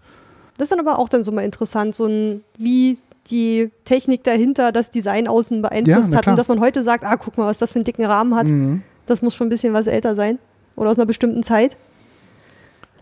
Das 0.59 0.67
ist 0.67 0.73
dann 0.73 0.81
aber 0.81 0.99
auch 0.99 1.09
dann 1.09 1.25
so 1.25 1.33
mal 1.33 1.45
interessant, 1.45 1.95
so 1.95 2.07
ein, 2.07 2.43
wie 2.59 2.99
die 3.31 3.71
Technik 3.85 4.25
dahinter 4.25 4.73
das 4.73 4.91
Design 4.91 5.29
außen 5.29 5.63
beeinflusst 5.63 6.11
na 6.11 6.19
hat. 6.19 6.27
Und 6.27 6.37
dass 6.37 6.49
man 6.49 6.59
heute 6.59 6.83
sagt, 6.83 7.05
ah, 7.05 7.17
guck 7.17 7.39
mal, 7.39 7.47
was 7.47 7.59
das 7.59 7.71
für 7.73 7.77
einen 7.77 7.85
dicken 7.85 8.05
Rahmen 8.05 8.35
hat. 8.35 8.47
Mhm. 8.47 8.83
Das 9.07 9.23
muss 9.23 9.37
schon 9.37 9.47
ein 9.47 9.51
bisschen 9.51 9.73
was 9.73 9.87
älter 9.87 10.17
sein. 10.17 10.39
Oder 10.75 10.91
aus 10.91 10.99
einer 10.99 11.07
bestimmten 11.07 11.43
Zeit. 11.45 11.77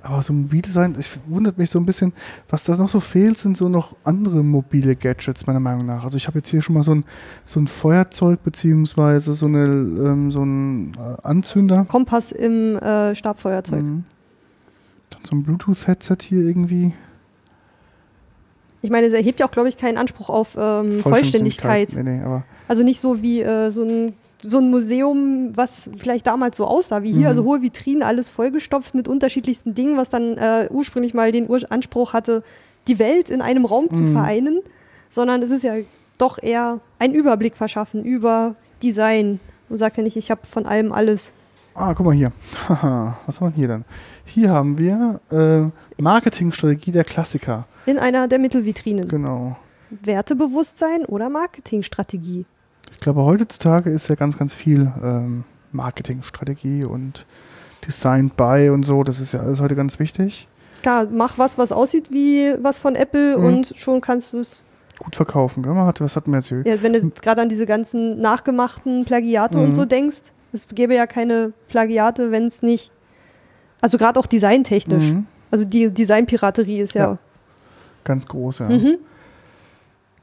Aber 0.02 0.22
so 0.22 0.32
Mobildesign, 0.32 0.96
ich 0.98 1.08
wundert 1.26 1.58
mich 1.58 1.70
so 1.70 1.78
ein 1.78 1.86
bisschen, 1.86 2.12
was 2.48 2.64
da 2.64 2.76
noch 2.76 2.88
so 2.88 3.00
fehlt, 3.00 3.38
sind 3.38 3.56
so 3.56 3.68
noch 3.68 3.96
andere 4.04 4.42
mobile 4.42 4.94
Gadgets, 4.94 5.46
meiner 5.46 5.60
Meinung 5.60 5.86
nach. 5.86 6.04
Also 6.04 6.16
ich 6.16 6.26
habe 6.26 6.38
jetzt 6.38 6.48
hier 6.48 6.62
schon 6.62 6.74
mal 6.74 6.82
so 6.82 6.94
ein, 6.94 7.04
so 7.44 7.60
ein 7.60 7.66
Feuerzeug, 7.66 8.42
beziehungsweise 8.42 9.32
so, 9.34 9.46
eine, 9.46 9.64
ähm, 9.64 10.30
so 10.30 10.42
ein 10.42 10.92
äh, 10.94 11.26
Anzünder. 11.26 11.84
Kompass 11.88 12.32
im 12.32 12.76
äh, 12.76 13.14
Stabfeuerzeug. 13.14 13.82
Mhm. 13.82 14.04
Dann 15.10 15.22
so 15.24 15.36
ein 15.36 15.42
Bluetooth-Headset 15.42 16.18
hier 16.22 16.42
irgendwie. 16.42 16.92
Ich 18.80 18.90
meine, 18.90 19.06
es 19.06 19.12
erhebt 19.12 19.40
ja 19.40 19.46
auch, 19.46 19.50
glaube 19.50 19.68
ich, 19.68 19.76
keinen 19.76 19.98
Anspruch 19.98 20.28
auf 20.28 20.56
ähm, 20.58 21.00
Vollständigkeit. 21.00 21.92
Nee, 21.94 22.02
nee, 22.04 22.22
aber 22.22 22.44
Also 22.68 22.82
nicht 22.82 23.00
so 23.00 23.22
wie 23.22 23.42
äh, 23.42 23.70
so, 23.70 23.82
ein, 23.82 24.14
so 24.42 24.58
ein 24.58 24.70
Museum, 24.70 25.52
was 25.56 25.90
vielleicht 25.98 26.26
damals 26.26 26.56
so 26.56 26.66
aussah 26.66 27.02
wie 27.02 27.10
hier. 27.12 27.20
Mhm. 27.22 27.26
Also 27.26 27.44
hohe 27.44 27.62
Vitrinen, 27.62 28.02
alles 28.02 28.28
vollgestopft 28.28 28.94
mit 28.94 29.08
unterschiedlichsten 29.08 29.74
Dingen, 29.74 29.96
was 29.96 30.10
dann 30.10 30.36
äh, 30.36 30.68
ursprünglich 30.70 31.12
mal 31.14 31.32
den 31.32 31.48
Ur 31.48 31.60
Anspruch 31.70 32.12
hatte, 32.12 32.42
die 32.86 32.98
Welt 32.98 33.30
in 33.30 33.42
einem 33.42 33.64
Raum 33.64 33.90
zu 33.90 34.00
Mhm. 34.02 34.12
vereinen. 34.12 34.60
Sondern 35.10 35.42
es 35.42 35.50
ist 35.50 35.64
ja 35.64 35.74
doch 36.18 36.40
eher 36.42 36.80
ein 36.98 37.14
Überblick 37.14 37.56
verschaffen 37.56 38.04
über 38.04 38.54
Design. 38.82 39.40
Und 39.70 39.78
sagt 39.78 39.96
ja 39.96 40.02
nicht, 40.02 40.16
ich 40.16 40.30
habe 40.30 40.46
von 40.46 40.66
allem 40.66 40.92
alles. 40.92 41.32
Ah, 41.74 41.94
guck 41.94 42.06
mal 42.06 42.14
hier. 42.14 42.32
Haha, 42.68 43.18
was 43.26 43.40
haben 43.40 43.50
wir 43.52 43.56
hier 43.56 43.68
dann? 43.68 43.84
Hier 44.24 44.50
haben 44.50 44.78
wir 44.78 45.20
äh, 45.30 46.02
Marketingstrategie 46.02 46.90
der 46.92 47.04
Klassiker. 47.04 47.66
In 47.86 47.98
einer 47.98 48.28
der 48.28 48.38
Mittelvitrinen. 48.38 49.08
Genau. 49.08 49.56
Wertebewusstsein 49.90 51.04
oder 51.06 51.28
Marketingstrategie. 51.28 52.44
Ich 52.92 53.00
glaube, 53.00 53.22
heutzutage 53.24 53.90
ist 53.90 54.08
ja 54.08 54.14
ganz, 54.14 54.38
ganz 54.38 54.52
viel 54.54 54.90
ähm, 55.02 55.44
Marketingstrategie 55.72 56.84
und 56.84 57.26
Designed 57.86 58.36
by 58.36 58.70
und 58.72 58.84
so. 58.84 59.02
Das 59.04 59.20
ist 59.20 59.32
ja 59.32 59.40
alles 59.40 59.60
heute 59.60 59.74
ganz 59.76 59.98
wichtig. 59.98 60.48
Klar, 60.82 61.06
mach 61.10 61.38
was, 61.38 61.58
was 61.58 61.72
aussieht 61.72 62.10
wie 62.10 62.54
was 62.62 62.78
von 62.78 62.94
Apple 62.94 63.36
Mhm. 63.38 63.44
und 63.44 63.72
schon 63.76 64.00
kannst 64.00 64.32
du 64.32 64.38
es 64.38 64.62
Gut 64.98 65.14
verkaufen, 65.14 65.62
gell? 65.62 65.74
Man 65.74 65.86
hat, 65.86 66.00
was 66.00 66.16
hatten 66.16 66.32
wir 66.32 66.38
jetzt 66.38 66.48
hier? 66.48 66.62
Ja, 66.66 66.82
wenn 66.82 66.92
du 66.92 66.98
jetzt 66.98 67.22
gerade 67.22 67.40
an 67.40 67.48
diese 67.48 67.66
ganzen 67.66 68.20
nachgemachten 68.20 69.04
Plagiate 69.04 69.56
Mhm. 69.56 69.64
und 69.64 69.72
so 69.72 69.84
denkst, 69.84 70.32
es 70.52 70.66
gäbe 70.66 70.92
ja 70.94 71.06
keine 71.06 71.52
Plagiate, 71.68 72.32
wenn 72.32 72.48
es 72.48 72.62
nicht. 72.62 72.90
Also 73.80 73.96
gerade 73.96 74.18
auch 74.18 74.26
designtechnisch. 74.26 75.12
Mhm. 75.12 75.26
Also 75.52 75.64
die 75.64 75.92
Designpiraterie 75.94 76.80
ist 76.80 76.94
ja. 76.94 77.02
Ja. 77.12 77.18
Ganz 78.02 78.26
groß, 78.26 78.58
ja. 78.60 78.68
Mhm. 78.70 78.96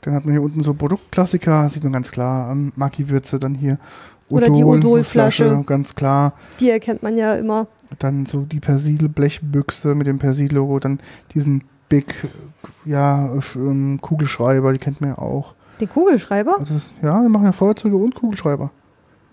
Dann 0.06 0.14
hat 0.14 0.24
man 0.26 0.34
hier 0.34 0.44
unten 0.44 0.62
so 0.62 0.76
Produktklassiker, 0.76 1.68
sieht 1.68 1.84
man 1.84 1.94
ganz 1.94 2.12
klar. 2.12 2.52
Ähm, 2.52 2.72
Maki-Würze, 2.76 3.40
dann 3.40 3.56
hier 3.56 3.80
Oder 4.30 4.52
die 4.52 4.64
Odol, 4.64 4.78
Odol-Flasche. 4.78 5.46
Flasche, 5.46 5.64
ganz 5.66 5.96
klar. 5.96 6.34
Die 6.60 6.70
erkennt 6.70 7.02
man 7.02 7.18
ja 7.18 7.34
immer. 7.36 7.68
Dann 7.98 8.28
so 8.28 8.42
die 8.42 8.60
Persil-Blechbüchse 8.60 9.96
mit 9.96 10.06
dem 10.06 10.20
Persil-Logo, 10.20 10.80
dann 10.80 11.00
diesen 11.34 11.64
Big, 11.90 12.14
ja, 12.86 13.32
ähm, 13.56 14.00
Kugelschreiber, 14.00 14.74
die 14.74 14.80
kennt 14.80 15.02
man 15.02 15.12
ja 15.12 15.18
auch. 15.18 15.56
Den 15.82 15.90
Kugelschreiber? 15.90 16.58
Also 16.60 16.76
ja, 17.02 17.22
wir 17.22 17.30
machen 17.30 17.46
ja 17.46 17.52
Feuerzeuge 17.52 17.98
und 17.98 18.14
Kugelschreiber. 18.14 18.70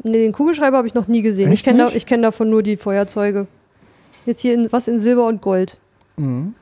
Nee, 0.03 0.25
den 0.25 0.33
Kugelschreiber 0.33 0.79
habe 0.79 0.89
ich 0.89 0.95
noch 0.95 1.07
nie 1.07 1.21
gesehen. 1.21 1.49
Echt 1.49 1.61
ich 1.61 1.65
kenne 1.65 1.79
da, 1.79 1.89
ich 1.95 2.07
kenn 2.07 2.23
davon 2.23 2.49
nur 2.49 2.63
die 2.63 2.79
Feuerzeuge. 2.79 3.47
Jetzt 4.25 4.41
hier 4.41 4.55
in, 4.55 4.73
was 4.73 4.89
in 4.89 5.01
Silber 5.01 5.27
und 5.27 5.43
Gold. 5.43 5.79
Mhm. 6.17 6.55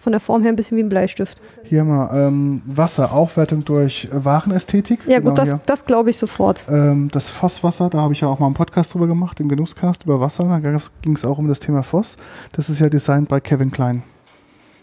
Von 0.00 0.12
der 0.12 0.20
Form 0.20 0.40
her 0.40 0.50
ein 0.50 0.56
bisschen 0.56 0.78
wie 0.78 0.82
ein 0.82 0.88
Bleistift. 0.88 1.42
Hier 1.62 1.84
mal 1.84 2.08
ähm, 2.16 2.62
Wasser, 2.64 3.12
Aufwertung 3.12 3.66
durch 3.66 4.08
Warenästhetik. 4.10 5.00
Ja, 5.06 5.18
Genau 5.18 5.32
gut, 5.32 5.38
das, 5.38 5.56
das 5.66 5.84
glaube 5.84 6.08
ich 6.08 6.16
sofort. 6.16 6.66
Ähm, 6.70 7.10
das 7.12 7.28
Vosswasser, 7.28 7.90
da 7.90 7.98
habe 7.98 8.14
ich 8.14 8.22
ja 8.22 8.28
auch 8.28 8.38
mal 8.38 8.46
einen 8.46 8.54
Podcast 8.54 8.94
drüber 8.94 9.06
gemacht, 9.06 9.38
im 9.40 9.50
Genusscast 9.50 10.04
über 10.04 10.18
Wasser. 10.18 10.44
Da 10.44 10.58
ging 11.02 11.14
es 11.14 11.24
auch 11.26 11.36
um 11.36 11.48
das 11.48 11.60
Thema 11.60 11.82
Voss. 11.82 12.16
Das 12.52 12.70
ist 12.70 12.80
ja 12.80 12.88
designt 12.88 13.28
bei 13.28 13.40
Kevin 13.40 13.70
Klein. 13.70 14.02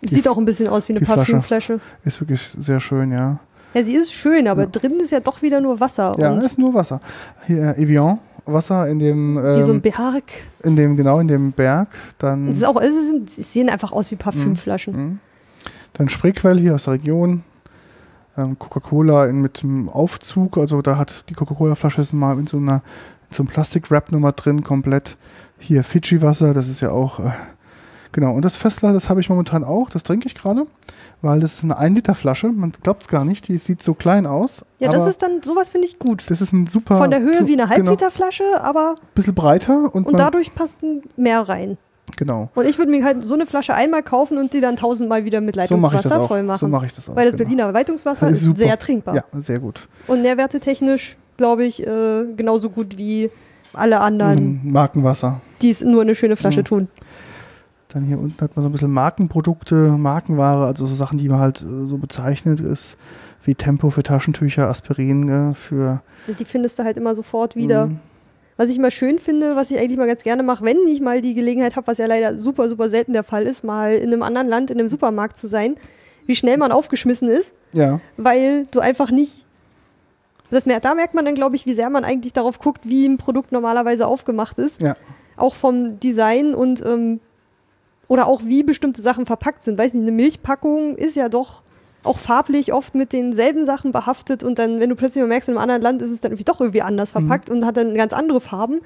Sieht 0.03 0.27
auch 0.27 0.37
ein 0.37 0.45
bisschen 0.45 0.67
aus 0.67 0.87
wie 0.87 0.93
eine 0.93 0.99
die 0.99 1.05
Flasche. 1.05 1.21
Parfümflasche. 1.21 1.79
Ist 2.05 2.21
wirklich 2.21 2.41
sehr 2.43 2.79
schön, 2.79 3.11
ja. 3.11 3.39
Ja, 3.73 3.83
sie 3.83 3.95
ist 3.95 4.13
schön, 4.13 4.47
aber 4.47 4.61
Ja. 4.63 4.67
drin 4.67 4.99
ist 4.99 5.11
ja 5.11 5.19
doch 5.19 5.41
wieder 5.41 5.59
nur 5.61 5.79
Wasser. 5.79 6.15
Ja, 6.19 6.37
ist 6.37 6.59
nur 6.59 6.75
Wasser. 6.75 7.01
Hier 7.47 7.75
äh, 7.75 7.81
Evian, 7.81 8.19
Wasser 8.47 8.87
in 8.87 8.99
dem, 8.99 9.35
wie 9.37 9.61
so 9.63 9.71
ein 9.71 9.75
ähm, 9.77 9.81
Berg. 9.81 10.23
in 10.63 10.75
dem, 10.75 10.95
genau, 10.97 11.19
in 11.19 11.27
dem 11.27 11.51
Berg. 11.51 11.89
Dann, 12.17 12.47
Es, 12.49 12.57
ist 12.57 12.63
auch, 12.65 12.79
es, 12.81 12.93
sind, 13.07 13.29
sie 13.29 13.41
sehen 13.41 13.69
einfach 13.69 13.91
aus 13.91 14.09
wie 14.11 14.15
Parfümflaschen. 14.15 14.93
Mhm. 14.95 15.19
dann 15.93 16.09
Spreequell 16.09 16.59
hier 16.59 16.75
aus 16.75 16.85
der 16.85 16.93
Region. 16.95 17.43
Ähm, 18.37 18.57
Coca-Cola 18.59 19.25
in- 19.25 19.41
mit 19.41 19.63
dem 19.63 19.89
Aufzug, 19.89 20.57
also 20.57 20.81
da 20.83 20.97
hat 20.97 21.25
die 21.29 21.33
Coca-Cola-Flasche 21.33 22.01
ist 22.01 22.13
mal 22.13 22.37
in 22.37 22.45
so 22.47 22.57
einer 22.57 22.83
in 23.29 23.35
so 23.35 23.41
einem 23.43 23.49
Plastik-Wrap-Nummer 23.49 24.31
drin, 24.31 24.63
komplett. 24.63 25.17
Hier 25.59 25.83
Fidschi-Wasser, 25.83 26.53
das 26.53 26.69
ist 26.69 26.81
ja 26.81 26.91
auch, 26.91 27.19
äh, 27.19 27.31
genau. 28.11 28.33
Und 28.33 28.43
das 28.45 28.55
Fössler, 28.55 28.93
das 28.93 29.09
habe 29.09 29.19
ich 29.21 29.29
momentan 29.29 29.63
auch, 29.63 29.89
das 29.89 30.03
trinke 30.03 30.27
ich 30.27 30.35
gerade, 30.35 30.65
weil 31.21 31.39
das 31.39 31.55
ist 31.55 31.63
eine 31.63 31.79
1-Liter-Flasche, 31.79 32.47
man 32.49 32.71
glaubt 32.83 33.03
es 33.03 33.07
gar 33.07 33.25
nicht, 33.25 33.47
die 33.47 33.57
sieht 33.57 33.81
so 33.81 33.93
klein 33.93 34.25
aus. 34.25 34.65
Ja, 34.79 34.89
das 34.91 35.07
ist 35.07 35.21
dann, 35.21 35.41
sowas 35.43 35.69
finde 35.69 35.87
ich 35.87 35.99
gut. 35.99 36.23
das 36.29 36.41
ist 36.41 36.53
ein 36.53 36.67
super. 36.67 36.97
Von 36.97 37.09
der 37.11 37.19
Höhe 37.21 37.33
zu- 37.33 37.47
wie 37.47 37.53
eine 37.53 37.63
Genau, 37.63 37.89
Halbliterflasche, 37.89 38.43
aber 38.61 38.95
bisschen 39.15 39.33
breiter 39.35 39.93
und, 39.93 40.05
und 40.05 40.19
dadurch 40.19 40.53
passt 40.53 40.77
mehr 41.15 41.41
rein. 41.41 41.77
genau. 42.15 42.49
Und 42.55 42.65
ich 42.67 42.77
würde 42.77 42.91
mir 42.91 43.03
halt 43.03 43.23
so 43.23 43.33
eine 43.33 43.45
Flasche 43.45 43.73
einmal 43.73 44.03
kaufen 44.03 44.37
und 44.37 44.53
die 44.53 44.61
dann 44.61 44.75
tausendmal 44.75 45.25
wieder 45.25 45.41
mit 45.41 45.55
So 45.55 45.61
Leitungswasser 45.61 46.21
auch. 46.21 46.27
voll 46.27 46.43
machen. 46.43 46.59
So 46.59 46.67
mache 46.67 46.85
ich 46.85 46.93
das 46.93 47.09
auch. 47.09 47.15
Weil 47.15 47.25
das 47.25 47.33
genau. 47.35 47.43
Berliner 47.49 47.71
Leitungswasser 47.71 48.29
Das 48.29 48.41
ist, 48.41 48.47
ist 48.47 48.57
sehr 48.57 48.77
trinkbar. 48.79 49.15
Ja, 49.15 49.23
sehr 49.33 49.59
gut. 49.59 49.87
Und 50.07 50.21
nährwertetechnisch, 50.21 51.17
glaube 51.37 51.65
ich, 51.65 51.85
äh, 51.85 52.25
genauso 52.35 52.69
gut 52.69 52.97
wie 52.97 53.29
alle 53.73 53.99
anderen, 53.99 54.61
Markenwasser. 54.63 55.41
die 55.61 55.69
es 55.69 55.81
nur 55.83 56.01
in 56.01 56.07
eine 56.07 56.15
schöne 56.15 56.35
Flasche 56.35 56.61
Mhm. 56.61 56.65
tun. 56.65 56.87
Dann 57.89 58.03
hier 58.03 58.19
unten 58.19 58.41
hat 58.41 58.55
man 58.55 58.63
so 58.63 58.69
ein 58.69 58.71
bisschen 58.71 58.91
Markenprodukte, 58.91 59.75
Markenware, 59.75 60.65
also 60.65 60.85
so 60.85 60.93
Sachen, 60.95 61.17
die 61.17 61.29
man 61.29 61.39
halt 61.39 61.61
äh, 61.61 61.85
so 61.85 61.97
bezeichnet 61.97 62.59
ist, 62.59 62.97
wie 63.43 63.55
Tempo 63.55 63.89
für 63.89 64.03
Taschentücher, 64.03 64.67
Aspirin 64.67 65.51
äh, 65.51 65.53
für. 65.53 66.01
Die 66.27 66.45
findest 66.45 66.79
du 66.79 66.83
halt 66.83 66.97
immer 66.97 67.15
sofort 67.15 67.55
wieder. 67.55 67.87
Mhm. 67.87 67.99
Was 68.57 68.69
ich 68.71 68.79
mal 68.79 68.91
schön 68.91 69.19
finde, 69.19 69.55
was 69.55 69.69
ich 69.69 69.77
eigentlich 69.77 69.97
mal 69.97 70.07
ganz 70.07 70.23
gerne 70.23 70.41
mache, 70.41 70.65
wenn 70.65 70.77
ich 70.87 70.99
mal 70.99 71.21
die 71.21 71.35
Gelegenheit 71.35 71.75
habe, 71.75 71.85
was 71.87 71.99
ja 71.99 72.07
leider 72.07 72.37
super, 72.37 72.67
super 72.67 72.89
selten 72.89 73.13
der 73.13 73.23
Fall 73.23 73.45
ist, 73.45 73.63
mal 73.63 73.93
in 73.93 74.11
einem 74.11 74.23
anderen 74.23 74.47
Land, 74.47 74.71
in 74.71 74.79
einem 74.79 74.89
Supermarkt 74.89 75.37
zu 75.37 75.45
sein, 75.45 75.75
wie 76.25 76.35
schnell 76.35 76.57
man 76.57 76.71
aufgeschmissen 76.71 77.29
ist, 77.29 77.53
Ja, 77.71 78.01
weil 78.17 78.65
du 78.71 78.79
einfach 78.79 79.11
nicht. 79.11 79.45
Das 80.49 80.63
da 80.63 80.95
merkt 80.95 81.13
man 81.13 81.23
dann, 81.25 81.35
glaube 81.35 81.55
ich, 81.55 81.65
wie 81.65 81.73
sehr 81.73 81.89
man 81.89 82.03
eigentlich 82.03 82.33
darauf 82.33 82.59
guckt, 82.59 82.87
wie 82.89 83.05
ein 83.05 83.17
Produkt 83.17 83.51
normalerweise 83.51 84.07
aufgemacht 84.07 84.57
ist. 84.59 84.81
ja. 84.81 84.95
Auch 85.35 85.53
vom 85.53 85.99
Design 85.99 86.55
und 86.55 86.83
ähm, 86.83 87.19
oder 88.07 88.27
auch 88.27 88.41
wie 88.43 88.63
bestimmte 88.63 89.01
Sachen 89.01 89.25
verpackt 89.25 89.63
sind. 89.63 89.77
Weiß 89.77 89.93
nicht, 89.93 90.03
eine 90.03 90.11
Milchpackung 90.11 90.95
ist 90.95 91.15
ja 91.15 91.29
doch 91.29 91.61
auch 92.03 92.17
farblich 92.17 92.71
oft 92.73 92.95
mit 92.95 93.11
denselben 93.11 93.65
Sachen 93.65 93.91
behaftet 93.91 94.43
und 94.43 94.59
dann, 94.59 94.79
wenn 94.79 94.89
du 94.89 94.95
plötzlich 94.95 95.21
mal 95.21 95.27
merkst, 95.27 95.49
in 95.49 95.55
einem 95.55 95.61
anderen 95.63 95.81
Land 95.81 96.01
ist 96.01 96.11
es 96.11 96.21
dann 96.21 96.31
irgendwie 96.31 96.45
doch 96.45 96.61
irgendwie 96.61 96.81
anders 96.81 97.13
Mhm. 97.13 97.19
verpackt 97.27 97.49
und 97.49 97.65
hat 97.65 97.75
dann 97.75 97.95
ganz 97.95 98.13
andere 98.13 98.39
Farben, 98.39 98.79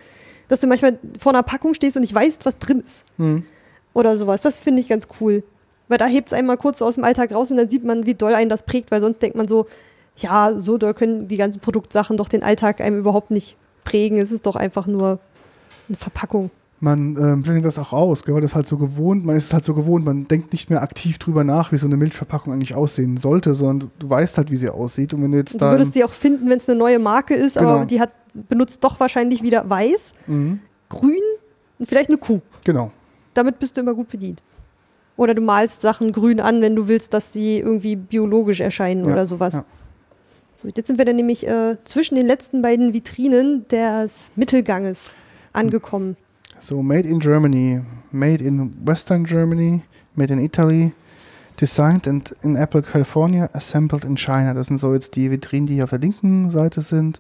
dass 0.47 0.59
du 0.61 0.67
manchmal 0.67 0.97
vor 1.19 1.31
einer 1.33 1.43
Packung 1.43 1.73
stehst 1.73 1.95
und 1.97 2.01
nicht 2.01 2.15
weißt, 2.15 2.45
was 2.45 2.57
drin 2.57 2.79
ist 2.83 3.05
Mhm. 3.17 3.43
oder 3.93 4.15
sowas. 4.17 4.41
Das 4.41 4.59
finde 4.59 4.81
ich 4.81 4.87
ganz 4.89 5.07
cool. 5.19 5.43
Weil 5.87 5.97
da 5.97 6.05
hebt 6.05 6.29
es 6.29 6.33
einmal 6.33 6.57
kurz 6.57 6.79
so 6.79 6.85
aus 6.85 6.95
dem 6.95 7.03
Alltag 7.03 7.33
raus 7.33 7.51
und 7.51 7.57
dann 7.57 7.67
sieht 7.69 7.83
man, 7.83 8.05
wie 8.05 8.15
doll 8.15 8.33
einen 8.33 8.49
das 8.49 8.63
prägt, 8.63 8.91
weil 8.91 9.01
sonst 9.01 9.21
denkt 9.21 9.35
man 9.37 9.47
so, 9.47 9.67
ja, 10.15 10.53
so 10.57 10.77
doll 10.77 10.93
können 10.93 11.27
die 11.27 11.37
ganzen 11.37 11.59
Produktsachen 11.59 12.15
doch 12.17 12.29
den 12.29 12.43
Alltag 12.43 12.79
einem 12.81 12.97
überhaupt 12.97 13.29
nicht 13.29 13.55
prägen. 13.83 14.17
Es 14.19 14.31
ist 14.31 14.45
doch 14.45 14.55
einfach 14.55 14.87
nur 14.87 15.19
eine 15.89 15.97
Verpackung. 15.97 16.49
Man 16.83 17.15
ähm, 17.15 17.43
blendet 17.43 17.63
das 17.65 17.77
auch 17.77 17.93
aus, 17.93 18.23
gell, 18.23 18.33
weil 18.33 18.41
das 18.41 18.55
halt 18.55 18.65
so 18.67 18.75
gewohnt, 18.75 19.23
man 19.23 19.35
ist 19.35 19.53
halt 19.53 19.63
so 19.63 19.75
gewohnt, 19.75 20.03
man 20.03 20.27
denkt 20.27 20.51
nicht 20.51 20.71
mehr 20.71 20.81
aktiv 20.81 21.19
drüber 21.19 21.43
nach, 21.43 21.71
wie 21.71 21.77
so 21.77 21.85
eine 21.85 21.95
Milchverpackung 21.95 22.51
eigentlich 22.51 22.73
aussehen 22.73 23.17
sollte, 23.17 23.53
sondern 23.53 23.79
du, 23.81 23.87
du 23.99 24.09
weißt 24.09 24.37
halt, 24.39 24.49
wie 24.49 24.55
sie 24.55 24.67
aussieht. 24.69 25.13
Und 25.13 25.21
wenn 25.21 25.31
du 25.31 25.37
jetzt 25.37 25.53
Du 25.53 25.59
da. 25.59 25.71
würdest 25.71 25.93
sie 25.93 26.03
auch 26.03 26.11
finden, 26.11 26.49
wenn 26.49 26.57
es 26.57 26.67
eine 26.67 26.79
neue 26.79 26.97
Marke 26.97 27.35
ist, 27.35 27.57
aber 27.59 27.73
Genau. 27.73 27.85
die 27.85 28.01
hat 28.01 28.09
benutzt 28.33 28.83
doch 28.83 28.99
wahrscheinlich 28.99 29.43
wieder 29.43 29.69
weiß, 29.69 30.13
Mhm, 30.25 30.59
grün 30.89 31.21
und 31.77 31.85
vielleicht 31.87 32.09
eine 32.09 32.17
Kuh. 32.17 32.41
genau. 32.63 32.91
Damit 33.35 33.59
bist 33.59 33.77
du 33.77 33.81
immer 33.81 33.93
gut 33.93 34.09
bedient. 34.09 34.41
Oder 35.17 35.35
du 35.35 35.41
malst 35.41 35.81
Sachen 35.81 36.11
grün 36.11 36.39
an, 36.39 36.61
wenn 36.61 36.75
du 36.75 36.87
willst, 36.87 37.13
dass 37.13 37.31
sie 37.31 37.59
irgendwie 37.59 37.95
biologisch 37.95 38.59
erscheinen 38.59 39.05
Ja, 39.05 39.11
oder 39.11 39.25
sowas. 39.27 39.53
ja. 39.53 39.65
So, 40.55 40.67
jetzt 40.67 40.87
sind 40.87 40.97
wir 40.97 41.05
dann 41.05 41.15
nämlich 41.15 41.45
äh, 41.47 41.77
zwischen 41.85 42.15
den 42.15 42.25
letzten 42.25 42.61
beiden 42.63 42.93
Vitrinen 42.93 43.67
des 43.67 44.31
Mittelganges 44.35 45.15
angekommen. 45.53 46.17
So, 46.63 46.83
made 46.83 47.07
in 47.09 47.19
Germany, 47.19 47.81
made 48.11 48.39
in 48.39 48.71
Western 48.85 49.25
Germany, 49.25 49.81
made 50.15 50.31
in 50.31 50.39
Italy, 50.39 50.91
designed 51.57 52.07
and 52.07 52.31
in 52.43 52.55
Apple, 52.55 52.83
California, 52.83 53.49
assembled 53.53 54.05
in 54.05 54.15
China. 54.15 54.53
Das 54.53 54.67
sind 54.67 54.77
so 54.79 54.93
jetzt 54.93 55.15
die 55.15 55.31
Vitrinen, 55.31 55.65
die 55.65 55.73
hier 55.73 55.85
auf 55.85 55.89
der 55.89 55.97
linken 55.97 56.51
Seite 56.51 56.81
sind. 56.81 57.19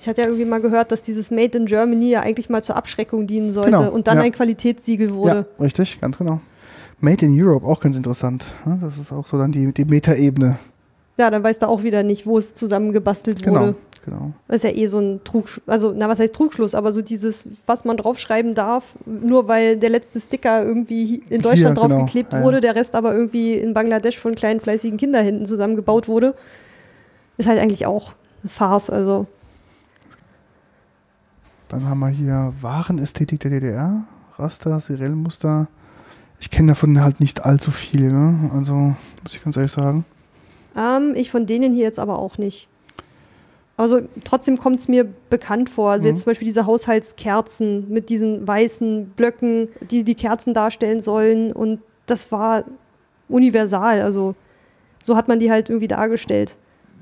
Ich 0.00 0.08
hatte 0.08 0.22
ja 0.22 0.28
irgendwie 0.28 0.46
mal 0.46 0.62
gehört, 0.62 0.92
dass 0.92 1.02
dieses 1.02 1.30
Made 1.30 1.58
in 1.58 1.66
Germany 1.66 2.08
ja 2.08 2.20
eigentlich 2.20 2.48
mal 2.48 2.62
zur 2.62 2.76
Abschreckung 2.76 3.26
dienen 3.26 3.52
sollte 3.52 3.72
Genau, 3.72 3.90
und 3.90 4.06
dann 4.06 4.16
ja. 4.16 4.24
ein 4.24 4.32
Qualitätssiegel 4.32 5.12
wurde. 5.12 5.46
Ja, 5.58 5.62
richtig, 5.64 6.00
ganz 6.00 6.16
genau. 6.16 6.40
Made 7.00 7.26
in 7.26 7.38
Europe, 7.38 7.66
auch 7.66 7.80
ganz 7.80 7.98
interessant. 7.98 8.46
Das 8.80 8.96
ist 8.96 9.12
auch 9.12 9.26
so 9.26 9.36
dann 9.36 9.52
die, 9.52 9.72
die 9.74 9.84
Metaebene. 9.84 10.58
Ja. 11.18 11.30
dann 11.30 11.42
weißt 11.42 11.60
du 11.60 11.68
auch 11.68 11.82
wieder 11.82 12.02
nicht, 12.02 12.24
wo 12.24 12.38
es 12.38 12.54
zusammengebastelt 12.54 13.42
Genau, 13.42 13.60
wurde. 13.60 13.74
Genau. 14.04 14.32
Das 14.48 14.56
ist 14.56 14.64
ja 14.64 14.70
eh 14.70 14.86
so 14.86 14.98
ein 14.98 15.20
Trugschluss, 15.24 15.66
also 15.66 15.92
na 15.96 16.08
was 16.08 16.18
heißt 16.18 16.34
Trugschluss, 16.34 16.74
aber 16.74 16.92
so 16.92 17.02
dieses, 17.02 17.48
was 17.66 17.84
man 17.84 17.96
draufschreiben 17.96 18.54
darf, 18.54 18.84
nur 19.06 19.48
weil 19.48 19.76
der 19.76 19.90
letzte 19.90 20.20
Sticker 20.20 20.64
irgendwie 20.64 21.22
in 21.30 21.42
Deutschland 21.42 21.78
Hier, 21.78 21.86
genau. 21.86 21.88
draufgeklebt 21.88 22.32
Ja, 22.32 22.38
ja. 22.40 22.44
wurde, 22.44 22.60
der 22.60 22.74
Rest 22.74 22.94
aber 22.94 23.14
irgendwie 23.14 23.54
in 23.54 23.74
Bangladesch 23.74 24.18
von 24.18 24.34
kleinen 24.34 24.60
fleißigen 24.60 24.98
Kinderhänden 24.98 25.46
zusammengebaut 25.46 26.08
wurde, 26.08 26.34
ist 27.36 27.48
halt 27.48 27.60
eigentlich 27.60 27.86
auch 27.86 28.12
eine 28.42 28.50
Farce. 28.50 28.90
Also 28.90 29.26
Dann 31.68 31.88
haben 31.88 32.00
wir 32.00 32.08
hier 32.08 32.52
Warenästhetik 32.60 33.40
der 33.40 33.50
DDR, 33.50 34.04
Raster, 34.36 34.78
Seriellmuster. 34.80 35.68
Ich 36.40 36.50
kenne 36.50 36.68
davon 36.68 37.00
halt 37.00 37.20
nicht 37.20 37.44
allzu 37.44 37.70
viel, 37.70 38.12
ne? 38.12 38.50
also 38.54 38.74
muss 38.74 39.34
ich 39.34 39.42
ganz 39.42 39.56
ehrlich 39.56 39.72
sagen. 39.72 40.04
ähm, 40.76 41.14
ich 41.14 41.30
von 41.30 41.46
denen 41.46 41.72
hier 41.72 41.84
jetzt 41.84 41.98
aber 41.98 42.18
auch 42.18 42.38
nicht. 42.38 42.68
Also 43.76 44.02
trotzdem 44.22 44.58
kommt 44.58 44.78
es 44.80 44.88
mir 44.88 45.04
bekannt 45.30 45.68
vor. 45.68 45.90
Also 45.90 46.04
Mhm. 46.06 46.10
jetzt 46.14 46.22
zum 46.22 46.30
Beispiel 46.30 46.46
diese 46.46 46.66
Haushaltskerzen 46.66 47.86
mit 47.90 48.08
diesen 48.08 48.46
weißen 48.46 49.06
Blöcken, 49.16 49.68
die 49.90 50.04
die 50.04 50.14
Kerzen 50.14 50.54
darstellen 50.54 51.00
sollen. 51.00 51.52
Und 51.52 51.80
das 52.06 52.30
war 52.30 52.64
universal. 53.28 54.02
Also 54.02 54.34
so 55.02 55.16
hat 55.16 55.26
man 55.28 55.40
die 55.40 55.50
halt 55.50 55.70
irgendwie 55.70 55.88
dargestellt. 55.88 56.56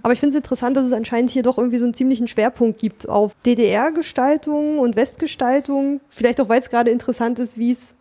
Aber 0.04 0.12
ich 0.12 0.18
finde 0.20 0.30
es 0.30 0.36
interessant, 0.36 0.76
dass 0.76 0.86
es 0.86 0.92
anscheinend 0.92 1.30
hier 1.30 1.42
doch 1.44 1.58
irgendwie 1.58 1.78
so 1.78 1.84
einen 1.84 1.94
ziemlichen 1.94 2.26
Schwerpunkt 2.26 2.78
gibt 2.80 3.08
auf 3.08 3.36
DDR-Gestaltung 3.46 4.78
und 4.78 4.96
Westgestaltung. 4.96 6.00
Vielleicht 6.08 6.40
auch, 6.40 6.48
weil 6.48 6.58
es 6.58 6.70
gerade 6.70 6.90
interessant 6.90 7.38
ist, 7.38 7.56
wie 7.58 7.70
es 7.70 7.94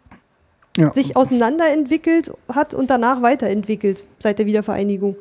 Ja, 0.77 0.93
sich 0.93 1.15
auseinanderentwickelt 1.17 2.31
hat 2.47 2.73
und 2.73 2.89
danach 2.89 3.21
weiterentwickelt 3.21 4.07
seit 4.19 4.39
der 4.39 4.45
Wiedervereinigung. 4.45 5.15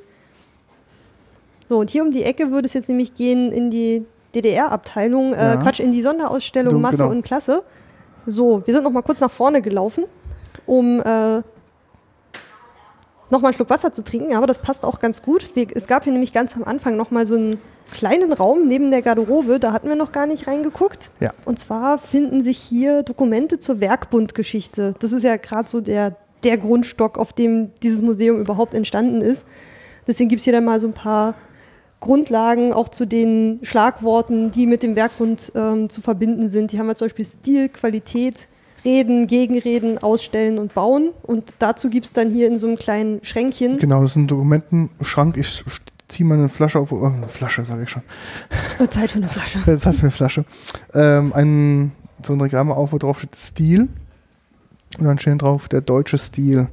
So, 1.70 1.78
und 1.78 1.88
hier 1.88 2.02
um 2.02 2.10
die 2.10 2.24
Ecke 2.24 2.50
würde 2.50 2.66
es 2.66 2.72
jetzt 2.72 2.88
nämlich 2.88 3.14
gehen 3.14 3.52
in 3.52 3.70
die 3.70 4.04
DDR-Abteilung, 4.34 5.34
äh, 5.34 5.54
Ja. 5.54 5.56
Quatsch, 5.58 5.78
in 5.78 5.92
die 5.92 6.02
Sonderausstellung 6.02 6.74
Du, 6.74 6.80
Masse 6.80 7.04
genau. 7.04 7.10
und 7.12 7.22
Klasse. 7.22 7.62
So, 8.26 8.66
wir 8.66 8.74
sind 8.74 8.82
noch 8.82 8.90
mal 8.90 9.02
kurz 9.02 9.20
nach 9.20 9.30
vorne 9.30 9.62
gelaufen, 9.62 10.02
um 10.66 10.98
äh, 10.98 11.42
noch 13.30 13.40
mal 13.40 13.44
einen 13.44 13.54
Schluck 13.54 13.70
Wasser 13.70 13.92
zu 13.92 14.02
trinken, 14.02 14.34
aber 14.34 14.48
das 14.48 14.58
passt 14.58 14.84
auch 14.84 14.98
ganz 14.98 15.22
gut. 15.22 15.54
Wir, 15.54 15.68
es 15.72 15.86
gab 15.86 16.02
hier 16.02 16.12
nämlich 16.12 16.32
ganz 16.32 16.56
am 16.56 16.64
Anfang 16.64 16.96
noch 16.96 17.12
mal 17.12 17.24
so 17.24 17.36
einen 17.36 17.60
kleinen 17.92 18.32
Raum 18.32 18.66
neben 18.66 18.90
der 18.90 19.02
Garderobe, 19.02 19.60
da 19.60 19.72
hatten 19.72 19.86
wir 19.86 19.94
noch 19.94 20.10
gar 20.10 20.26
nicht 20.26 20.48
reingeguckt. 20.48 21.12
Ja. 21.20 21.32
Und 21.44 21.60
zwar 21.60 21.98
finden 21.98 22.40
sich 22.40 22.58
hier 22.58 23.04
Dokumente 23.04 23.60
zur 23.60 23.80
Werkbundgeschichte. 23.80 24.96
Das 24.98 25.12
ist 25.12 25.22
ja 25.22 25.36
gerade 25.36 25.68
so 25.68 25.80
der, 25.80 26.16
der 26.42 26.58
Grundstock, 26.58 27.16
auf 27.16 27.32
dem 27.32 27.70
dieses 27.84 28.02
Museum 28.02 28.40
überhaupt 28.40 28.74
entstanden 28.74 29.20
ist. 29.20 29.46
Deswegen 30.08 30.28
gibt 30.28 30.40
es 30.40 30.44
hier 30.44 30.52
dann 30.52 30.64
mal 30.64 30.80
so 30.80 30.88
ein 30.88 30.94
paar 30.94 31.36
Grundlagen 32.00 32.72
auch 32.72 32.88
zu 32.88 33.06
den 33.06 33.60
Schlagworten, 33.62 34.50
die 34.50 34.66
mit 34.66 34.82
dem 34.82 34.96
Werkbund 34.96 35.52
ähm, 35.54 35.90
zu 35.90 36.00
verbinden 36.00 36.48
sind. 36.48 36.72
Die 36.72 36.78
haben 36.78 36.86
wir 36.86 36.94
zum 36.94 37.06
Beispiel 37.06 37.24
Stil, 37.26 37.68
Qualität, 37.68 38.48
Reden, 38.84 39.26
Gegenreden, 39.26 39.98
Ausstellen 39.98 40.58
und 40.58 40.74
Bauen. 40.74 41.10
Und 41.22 41.52
dazu 41.58 41.90
gibt 41.90 42.06
es 42.06 42.12
dann 42.12 42.30
hier 42.30 42.46
in 42.46 42.58
so 42.58 42.66
einem 42.66 42.76
kleinen 42.76 43.22
Schränkchen. 43.22 43.76
Genau, 43.76 44.00
das 44.00 44.12
ist 44.12 44.16
ein 44.16 44.26
Dokumentenschrank. 44.28 45.36
Ich 45.36 45.62
ziehe 46.08 46.26
mal 46.26 46.38
eine 46.38 46.48
Flasche 46.48 46.78
auf, 46.78 46.90
oh, 46.90 47.04
eine 47.04 47.28
Flasche 47.28 47.64
sage 47.64 47.84
ich 47.84 47.90
schon, 47.90 48.02
Wird 48.78 48.92
Zeit 48.92 49.10
für 49.10 49.18
eine 49.18 49.28
Flasche. 49.28 49.58
Hat 49.66 49.94
für 49.94 50.00
eine 50.00 50.10
Flasche, 50.10 50.44
ähm, 50.94 51.32
ein, 51.34 51.92
so 52.24 52.32
ein 52.32 52.40
Regal 52.40 52.64
mal 52.64 52.74
auf, 52.74 52.92
wo 52.92 52.98
drauf 52.98 53.18
steht 53.18 53.36
Stil 53.36 53.88
und 54.98 55.04
dann 55.04 55.18
steht 55.18 55.42
drauf 55.42 55.68
der 55.68 55.82
deutsche 55.82 56.18
Stil. 56.18 56.68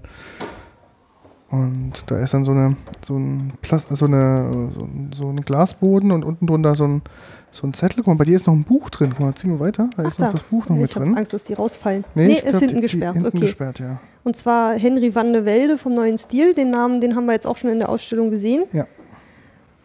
Und 1.49 1.94
da 2.07 2.19
ist 2.19 2.34
dann 2.34 2.44
so 2.44 2.52
eine 2.52 2.76
so 3.06 3.15
ein 3.15 3.53
Plas 3.61 3.88
so 3.90 4.06
eine 4.06 4.69
so, 4.76 4.82
ein- 4.84 5.11
so 5.15 5.30
ein 5.30 5.38
Glasboden 5.38 6.11
und 6.11 6.26
unten 6.26 6.45
drunter 6.45 6.76
so 6.76 6.84
ein 6.86 7.02
so 7.52 7.65
ein 7.65 7.74
Zettel. 7.74 7.98
Guck 8.03 8.07
mal, 8.07 8.15
bei 8.15 8.26
dir 8.26 8.36
ist 8.36 8.45
noch 8.48 8.53
ein 8.53 8.65
Buch 8.65 8.90
drin. 8.90 9.11
Guck 9.11 9.22
mal, 9.26 9.34
zieh 9.34 9.48
mal 9.48 9.60
weiter. 9.61 9.90
Da 9.95 10.03
ist 10.03 10.19
noch 10.19 10.32
das 10.32 10.44
Buch 10.44 10.68
noch 10.68 10.76
ich 10.76 10.82
mit 10.82 10.95
habe 10.95 11.06
drin. 11.06 11.18
Angst, 11.18 11.32
dass 11.34 11.45
die 11.45 11.53
rausfallen. 11.53 12.03
Nee, 12.15 12.26
ich 12.28 12.38
ist 12.40 12.49
glaub, 12.49 12.60
hinten 12.60 12.76
die- 12.76 12.82
gesperrt. 12.82 13.15
Die, 13.15 13.19
hinten 13.22 13.38
okay. 13.38 13.45
gesperrt, 13.45 13.80
ja. 13.80 13.99
Und 14.26 14.36
zwar 14.36 14.74
Henry 14.78 15.15
van 15.15 15.32
de 15.32 15.45
Velde 15.45 15.78
vom 15.78 15.94
neuen 15.94 16.18
Stil. 16.18 16.53
Den 16.53 16.69
Namen, 16.72 16.99
den 16.99 17.15
haben 17.15 17.26
wir 17.26 17.32
jetzt 17.34 17.48
auch 17.48 17.56
schon 17.56 17.69
in 17.69 17.80
der 17.80 17.88
Ausstellung 17.88 18.30
gesehen. 18.30 18.65
Ja. 18.74 18.86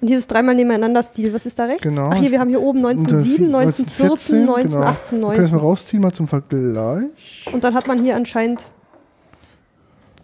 Und 0.01 0.09
hier 0.09 0.18
ist 0.18 0.26
dreimal 0.32 0.56
nebeneinander 0.56 1.01
Stil. 1.05 1.32
Was 1.32 1.47
ist 1.47 1.60
da 1.60 1.66
rechts? 1.66 1.84
Genau. 1.84 2.10
Ach 2.12 2.16
hier, 2.16 2.32
wir 2.32 2.40
haben 2.40 2.48
hier 2.48 2.60
oben 2.60 2.80
1907, 2.84 3.47
1914, 3.55 4.40
1918, 4.40 5.18
genau. 5.20 5.28
Können 5.28 5.39
wir 5.39 5.43
19. 5.52 5.59
rausziehen 5.60 6.02
mal 6.02 6.12
zum 6.12 6.26
Vergleich. 6.26 7.47
Und 7.52 7.62
dann 7.62 7.74
hat 7.74 7.86
man 7.86 8.02
hier 8.02 8.16
anscheinend 8.16 8.64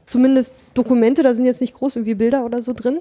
zumindest 0.09 0.53
Dokumente, 0.75 1.23
da 1.23 1.35
sind 1.35 1.45
jetzt 1.45 1.61
nicht 1.61 1.75
groß 1.75 1.97
irgendwie 1.97 2.15
Bilder 2.15 2.45
oder 2.45 2.61
so 2.63 2.73
drin, 2.73 2.99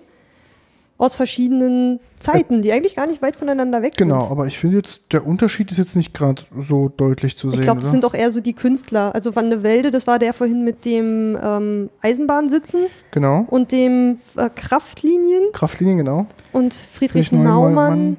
aus 1.00 1.14
verschiedenen 1.14 2.00
Zeiten, 2.20 2.64
die 2.64 2.72
eigentlich 2.72 2.96
gar 2.96 3.06
nicht 3.06 3.22
weit 3.22 3.36
voneinander 3.36 3.84
weg 3.84 3.94
Genau, 3.98 4.22
sind. 4.22 4.32
aber 4.32 4.48
ich 4.48 4.58
finde 4.58 4.78
jetzt, 4.78 5.02
der 5.12 5.28
Unterschied 5.28 5.70
ist 5.70 5.78
jetzt 5.78 5.96
nicht 5.96 6.12
gerade 6.12 6.42
so 6.60 6.90
deutlich 6.90 7.38
zu 7.38 7.50
sehen. 7.52 7.60
Ich 7.60 7.66
glaube, 7.66 7.82
das 7.82 7.90
oder? 7.90 7.92
sind 7.92 8.06
auch 8.06 8.16
eher 8.16 8.32
so 8.32 8.40
die 8.42 8.54
Künstler. 8.54 9.14
Also 9.14 9.36
Van 9.36 9.52
de 9.52 9.62
Velde, 9.62 9.92
das 9.92 10.08
war 10.08 10.18
der 10.18 10.34
vorhin 10.34 10.64
mit 10.64 10.86
dem 10.86 11.38
ähm, 11.42 11.90
Eisenbahnsitzen 12.02 12.88
genau. 13.12 13.46
und 13.48 13.72
dem 13.72 14.18
äh, 14.38 14.50
Kraftlinien 14.56 15.52
Kraftlinien, 15.54 15.98
genau. 15.98 16.26
und 16.52 16.74
Friedrich, 16.74 17.30
Friedrich 17.30 17.44
Naumann. 17.44 18.18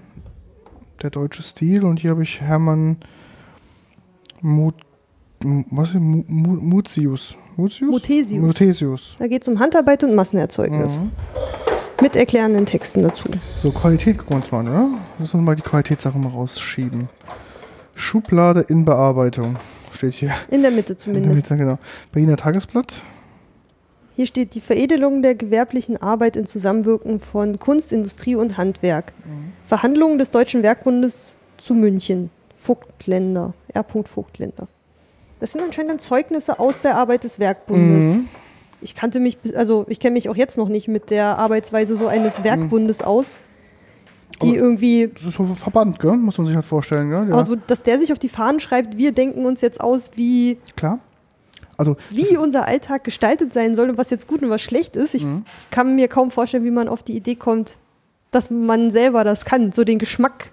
der 1.02 1.10
deutsche 1.10 1.42
Stil. 1.42 1.84
Und 1.84 1.98
hier 1.98 2.10
habe 2.10 2.22
ich 2.22 2.40
Hermann 2.40 2.96
Mut, 4.40 4.74
M- 4.74 4.87
was 5.70 5.90
ist, 5.90 5.94
Mu- 6.00 6.24
Mu- 6.26 6.60
Mutius. 6.60 7.36
Mutius? 7.56 7.90
Muthesius. 7.90 8.40
Muthesius. 8.42 9.16
Da 9.18 9.26
geht 9.26 9.42
es 9.42 9.48
um 9.48 9.58
Handarbeit 9.58 10.04
und 10.04 10.14
Massenerzeugnis. 10.14 11.00
Mhm. 11.00 11.10
Mit 12.00 12.14
erklärenden 12.14 12.64
Texten 12.66 13.02
dazu. 13.02 13.28
So, 13.56 13.72
Qualität 13.72 14.18
gucken 14.18 14.34
wir 14.34 14.36
uns 14.36 14.52
mal 14.52 14.60
an, 14.60 14.68
oder? 14.68 14.88
Lass 15.18 15.34
uns 15.34 15.42
mal 15.42 15.56
die 15.56 15.62
Qualitätssachen 15.62 16.20
mal 16.22 16.30
rausschieben. 16.30 17.08
Schublade 17.94 18.60
in 18.60 18.84
Bearbeitung. 18.84 19.56
Steht 19.90 20.14
hier. 20.14 20.32
In 20.50 20.62
der 20.62 20.70
Mitte 20.70 20.92
In 20.92 20.96
der 20.96 20.98
zumindest. 20.98 21.50
Mitte, 21.50 21.62
genau. 21.64 21.78
Berliner 22.12 22.36
Tagesblatt. 22.36 23.02
Hier 24.14 24.26
steht 24.26 24.54
die 24.54 24.60
Veredelung 24.60 25.22
der 25.22 25.34
gewerblichen 25.34 25.96
Arbeit 26.00 26.36
in 26.36 26.46
Zusammenwirken 26.46 27.18
von 27.20 27.58
Kunst, 27.58 27.92
Industrie 27.92 28.34
und 28.36 28.56
Handwerk. 28.56 29.12
Verhandlungen 29.64 30.18
des 30.18 30.30
Deutschen 30.30 30.62
Werkbundes 30.62 31.34
zu 31.56 31.74
München. 31.74 32.30
Vogtländer. 32.56 33.54
R. 33.74 33.84
Vogtländer. 34.04 34.68
Das 35.40 35.52
sind 35.52 35.62
anscheinend 35.62 35.90
dann 35.92 35.98
Zeugnisse 35.98 36.58
aus 36.58 36.80
der 36.80 36.96
Arbeit 36.96 37.24
des 37.24 37.38
Werkbundes. 37.38 38.18
Mhm. 38.18 38.28
Ich 38.80 38.94
kannte 38.94 39.20
mich, 39.20 39.38
also 39.56 39.84
ich 39.88 39.98
kenne 40.00 40.12
mich 40.14 40.28
auch 40.28 40.36
jetzt 40.36 40.56
noch 40.58 40.68
nicht 40.68 40.88
mit 40.88 41.10
der 41.10 41.38
Arbeitsweise 41.38 41.96
so 41.96 42.06
eines 42.06 42.44
Werkbundes 42.44 43.02
aus, 43.02 43.40
die 44.42 44.54
irgendwie, 44.54 45.10
Das 45.12 45.24
ist 45.24 45.34
so 45.34 45.42
ein 45.42 45.54
Verband, 45.56 45.98
gell? 45.98 46.16
Muss 46.16 46.38
man 46.38 46.46
sich 46.46 46.54
halt 46.54 46.64
vorstellen, 46.64 47.10
gell? 47.10 47.26
Ja, 47.28 47.34
aber 47.34 47.44
so, 47.44 47.56
dass 47.56 47.82
der 47.82 47.98
sich 47.98 48.12
auf 48.12 48.20
die 48.20 48.28
Fahnen 48.28 48.60
schreibt, 48.60 48.96
wir 48.96 49.10
denken 49.12 49.44
uns 49.46 49.60
jetzt 49.62 49.80
aus, 49.80 50.12
wie 50.14 50.58
klar. 50.76 51.00
Also, 51.76 51.96
wie 52.10 52.36
unser 52.36 52.66
Alltag 52.66 53.04
gestaltet 53.04 53.52
sein 53.52 53.74
soll 53.76 53.90
und 53.90 53.98
was 53.98 54.10
jetzt 54.10 54.26
gut 54.26 54.42
und 54.42 54.50
was 54.50 54.60
schlecht 54.62 54.96
ist. 54.96 55.14
Ich 55.14 55.24
Mhm. 55.24 55.44
kann 55.70 55.94
mir 55.96 56.08
kaum 56.08 56.30
vorstellen, 56.32 56.64
wie 56.64 56.70
man 56.72 56.88
auf 56.88 57.02
die 57.04 57.16
Idee 57.16 57.36
kommt, 57.36 57.78
dass 58.32 58.50
man 58.50 58.90
selber 58.90 59.22
das 59.24 59.44
kann, 59.44 59.70
so 59.72 59.84
den 59.84 59.98
Geschmack 59.98 60.50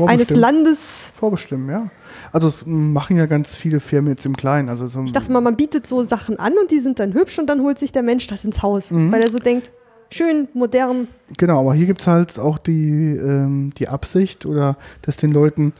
eines. 0.00 0.30
Landes. 0.30 1.12
Vorbestimmen, 1.16 1.68
ja. 1.70 1.90
Also 2.32 2.48
es 2.48 2.64
machen 2.66 3.16
ja 3.16 3.26
ganz 3.26 3.54
viele 3.54 3.80
Firmen 3.80 4.10
jetzt 4.10 4.26
im 4.26 4.36
Kleinen. 4.36 4.68
Also 4.68 4.88
so 4.88 5.02
Ich 5.04 5.12
dachte 5.12 5.30
mal, 5.32 5.40
man 5.40 5.56
bietet 5.56 5.86
so 5.86 6.02
Sachen 6.02 6.38
an 6.38 6.52
und 6.60 6.70
die 6.70 6.80
sind 6.80 6.98
dann 6.98 7.14
hübsch 7.14 7.38
und 7.38 7.46
dann 7.46 7.60
holt 7.62 7.78
sich 7.78 7.92
der 7.92 8.02
Mensch 8.02 8.26
das 8.26 8.44
ins 8.44 8.62
Haus, 8.62 8.90
Mhm. 8.90 9.12
weil 9.12 9.22
er 9.22 9.30
so 9.30 9.38
denkt, 9.38 9.70
schön, 10.10 10.48
modern. 10.54 11.08
Genau, 11.38 11.60
aber 11.60 11.74
hier 11.74 11.86
gibt 11.86 12.00
es 12.00 12.06
halt 12.06 12.38
auch 12.38 12.58
die, 12.58 13.16
ähm, 13.16 13.72
die 13.78 13.88
Absicht 13.88 14.46
oder 14.46 14.76
das 15.02 15.16
den 15.16 15.30
Leuten 15.30 15.72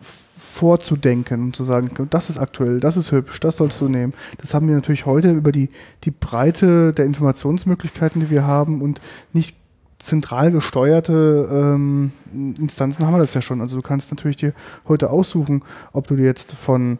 vorzudenken 0.00 1.42
und 1.44 1.56
zu 1.56 1.62
sagen, 1.64 1.90
das 2.10 2.30
ist 2.30 2.38
aktuell, 2.38 2.80
das 2.80 2.96
ist 2.96 3.12
hübsch, 3.12 3.38
das 3.40 3.58
sollst 3.58 3.80
du 3.80 3.88
nehmen. 3.88 4.12
Das 4.38 4.54
haben 4.54 4.66
wir 4.66 4.74
natürlich 4.74 5.06
heute 5.06 5.30
über 5.30 5.52
die, 5.52 5.70
die 6.04 6.10
Breite 6.10 6.92
der 6.92 7.04
Informationsmöglichkeiten, 7.04 8.20
die 8.20 8.30
wir 8.30 8.44
haben 8.46 8.82
und 8.82 9.00
nicht 9.32 9.56
zentral 9.98 10.52
gesteuerte 10.52 11.48
ähm, 11.50 12.12
Instanzen 12.58 13.04
haben 13.04 13.14
wir 13.14 13.18
das 13.18 13.34
ja 13.34 13.42
schon. 13.42 13.60
Also 13.60 13.76
du 13.76 13.82
kannst 13.82 14.10
natürlich 14.12 14.36
dir 14.36 14.52
heute 14.86 15.10
aussuchen, 15.10 15.64
ob 15.92 16.06
du 16.06 16.16
dir 16.16 16.24
jetzt 16.24 16.52
von 16.52 16.98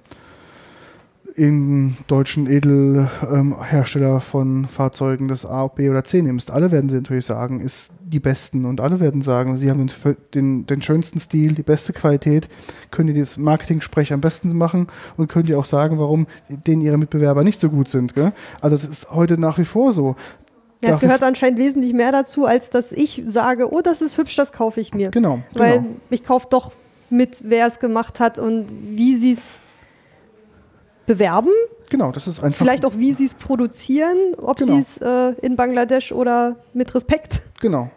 irgendeinen 1.39 1.97
deutschen 2.09 2.51
Edelhersteller 2.51 4.21
von 4.21 4.67
Fahrzeugen 4.67 5.29
das 5.29 5.47
A, 5.47 5.69
B 5.69 5.89
oder 5.89 6.03
C 6.03 6.21
nimmst. 6.21 6.51
Alle 6.51 6.73
werden 6.73 6.91
sie 6.91 6.97
natürlich 6.97 7.27
sagen, 7.27 7.61
ist 7.61 7.93
die 8.01 8.19
besten 8.19 8.65
und 8.65 8.81
alle 8.81 8.99
werden 9.01 9.23
sagen, 9.23 9.57
sie 9.57 9.71
haben 9.71 9.87
den, 9.87 10.17
den, 10.35 10.67
den 10.67 10.83
schönsten 10.83 11.21
Stil, 11.21 11.55
die 11.55 11.63
beste 11.63 11.93
Qualität, 11.93 12.49
können 12.91 13.15
die 13.15 13.21
das 13.21 13.37
Marketing-Sprech 13.37 14.13
am 14.13 14.21
besten 14.21 14.57
machen 14.57 14.89
und 15.17 15.29
können 15.29 15.47
dir 15.47 15.59
auch 15.59 15.65
sagen, 15.65 15.99
warum 15.99 16.27
denen 16.49 16.83
ihre 16.83 16.99
Mitbewerber 16.99 17.45
nicht 17.45 17.61
so 17.61 17.71
gut 17.71 17.89
sind. 17.89 18.15
Gell? 18.15 18.33
Also 18.61 18.75
es 18.75 18.85
ist 18.85 19.11
heute 19.13 19.39
nach 19.39 19.59
wie 19.59 19.65
vor 19.65 19.93
so. 19.93 20.17
Ja, 20.83 20.91
es 20.91 20.99
gehört 21.01 21.23
anscheinend 21.25 21.59
wesentlich 21.59 21.93
mehr 21.93 22.13
dazu, 22.13 22.47
als 22.47 22.71
dass 22.71 22.93
ich 22.93 23.23
sage, 23.27 23.73
oh, 23.73 23.81
das 23.81 24.01
ist 24.03 24.17
hübsch, 24.17 24.37
das 24.37 24.53
kaufe 24.53 24.81
ich 24.81 24.95
mir. 24.95 25.11
Genau, 25.11 25.41
Weil 25.55 25.79
genau. 25.81 25.97
ich 26.11 26.25
kaufe 26.25 26.47
doch 26.51 26.71
mit, 27.11 27.41
wer 27.45 27.67
es 27.67 27.81
gemacht 27.81 28.21
hat 28.21 28.39
und 28.39 28.67
wie 28.71 29.17
sie 29.17 29.33
es 29.33 29.59
bewerben, 31.07 31.51
Genau, 31.91 32.13
das 32.13 32.29
ist 32.29 32.45
einfach. 32.45 32.59
vielleicht 32.59 32.85
auch 32.85 32.93
wie 32.97 33.13
sie 33.13 33.25
es 33.25 33.35
produzieren, 33.35 34.17
ob 34.43 34.59
Genau. 34.59 34.75
sie 34.75 34.79
es 34.79 34.99
äh, 34.99 35.33
in 35.41 35.57
Bangladesch 35.57 36.13
oder 36.13 36.57
mit 36.75 36.95
Respekt 36.95 37.41
Genau. 37.61 37.91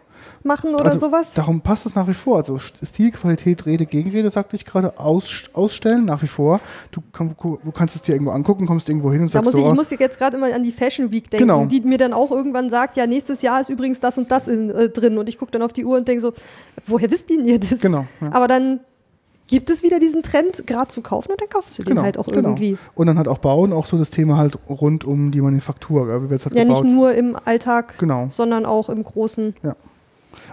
Machen 0.44 0.74
oder 0.74 0.86
also, 0.86 0.98
sowas. 0.98 1.34
Darum 1.34 1.60
passt 1.60 1.86
es 1.86 1.94
nach 1.94 2.06
wie 2.08 2.14
vor. 2.14 2.38
Also 2.38 2.58
Stil, 2.58 3.10
Qualität, 3.10 3.66
Rede, 3.66 3.86
Gegenrede, 3.86 4.30
sagte 4.30 4.56
ich 4.56 4.64
gerade, 4.64 4.98
aus, 4.98 5.44
ausstellen 5.52 6.04
nach 6.04 6.22
wie 6.22 6.26
vor. 6.26 6.60
Du, 6.90 7.02
kann, 7.12 7.34
du 7.40 7.72
kannst 7.72 7.94
es 7.96 8.02
dir 8.02 8.12
irgendwo 8.12 8.32
angucken, 8.32 8.66
kommst 8.66 8.88
irgendwo 8.88 9.12
hin 9.12 9.22
und 9.22 9.28
Da 9.28 9.40
sagst 9.40 9.46
muss 9.46 9.54
ich, 9.54 9.64
so, 9.64 9.70
ich 9.70 9.76
muss 9.76 9.90
jetzt 9.90 10.18
gerade 10.18 10.36
immer 10.36 10.52
an 10.54 10.62
die 10.62 10.72
Fashion 10.72 11.12
Week 11.12 11.30
denken, 11.30 11.48
Genau. 11.48 11.64
die 11.66 11.80
mir 11.82 11.98
dann 11.98 12.12
auch 12.12 12.30
irgendwann 12.30 12.70
sagt, 12.70 12.96
ja, 12.96 13.06
nächstes 13.06 13.42
Jahr 13.42 13.60
ist 13.60 13.68
übrigens 13.68 14.00
das 14.00 14.18
und 14.18 14.30
das 14.30 14.48
in, 14.48 14.70
äh, 14.70 14.88
drin. 14.88 15.18
Und 15.18 15.28
ich 15.28 15.38
gucke 15.38 15.52
dann 15.52 15.62
auf 15.62 15.72
die 15.72 15.84
Uhr 15.84 15.96
und 15.96 16.08
denke 16.08 16.20
so, 16.20 16.32
woher 16.86 17.10
wisst 17.10 17.30
ihr 17.30 17.58
das? 17.58 17.80
Genau, 17.80 18.04
ja. 18.20 18.32
Aber 18.32 18.48
dann 18.48 18.80
gibt 19.48 19.68
es 19.70 19.82
wieder 19.82 19.98
diesen 19.98 20.22
Trend, 20.22 20.66
gerade 20.66 20.88
zu 20.88 21.02
kaufen 21.02 21.32
und 21.32 21.40
dann 21.40 21.48
kaufst 21.48 21.78
du 21.78 21.82
den 21.82 21.90
genau, 21.90 22.02
halt 22.02 22.16
auch 22.16 22.24
genau. 22.26 22.50
irgendwie. 22.50 22.78
Und 22.94 23.06
dann 23.06 23.18
halt 23.18 23.28
auch 23.28 23.38
bauen, 23.38 23.72
auch 23.72 23.86
so 23.86 23.98
das 23.98 24.08
Thema 24.10 24.38
halt 24.38 24.58
rund 24.68 25.04
um 25.04 25.30
die 25.30 25.40
Manufaktur, 25.40 26.06
gell, 26.06 26.30
wie 26.30 26.34
halt 26.34 26.54
Ja, 26.54 26.64
nicht 26.64 26.68
gebaut. 26.68 26.84
nur 26.84 27.12
im 27.12 27.36
Alltag, 27.44 27.98
Genau. 27.98 28.28
sondern 28.30 28.64
auch 28.64 28.88
im 28.88 29.02
Großen. 29.04 29.54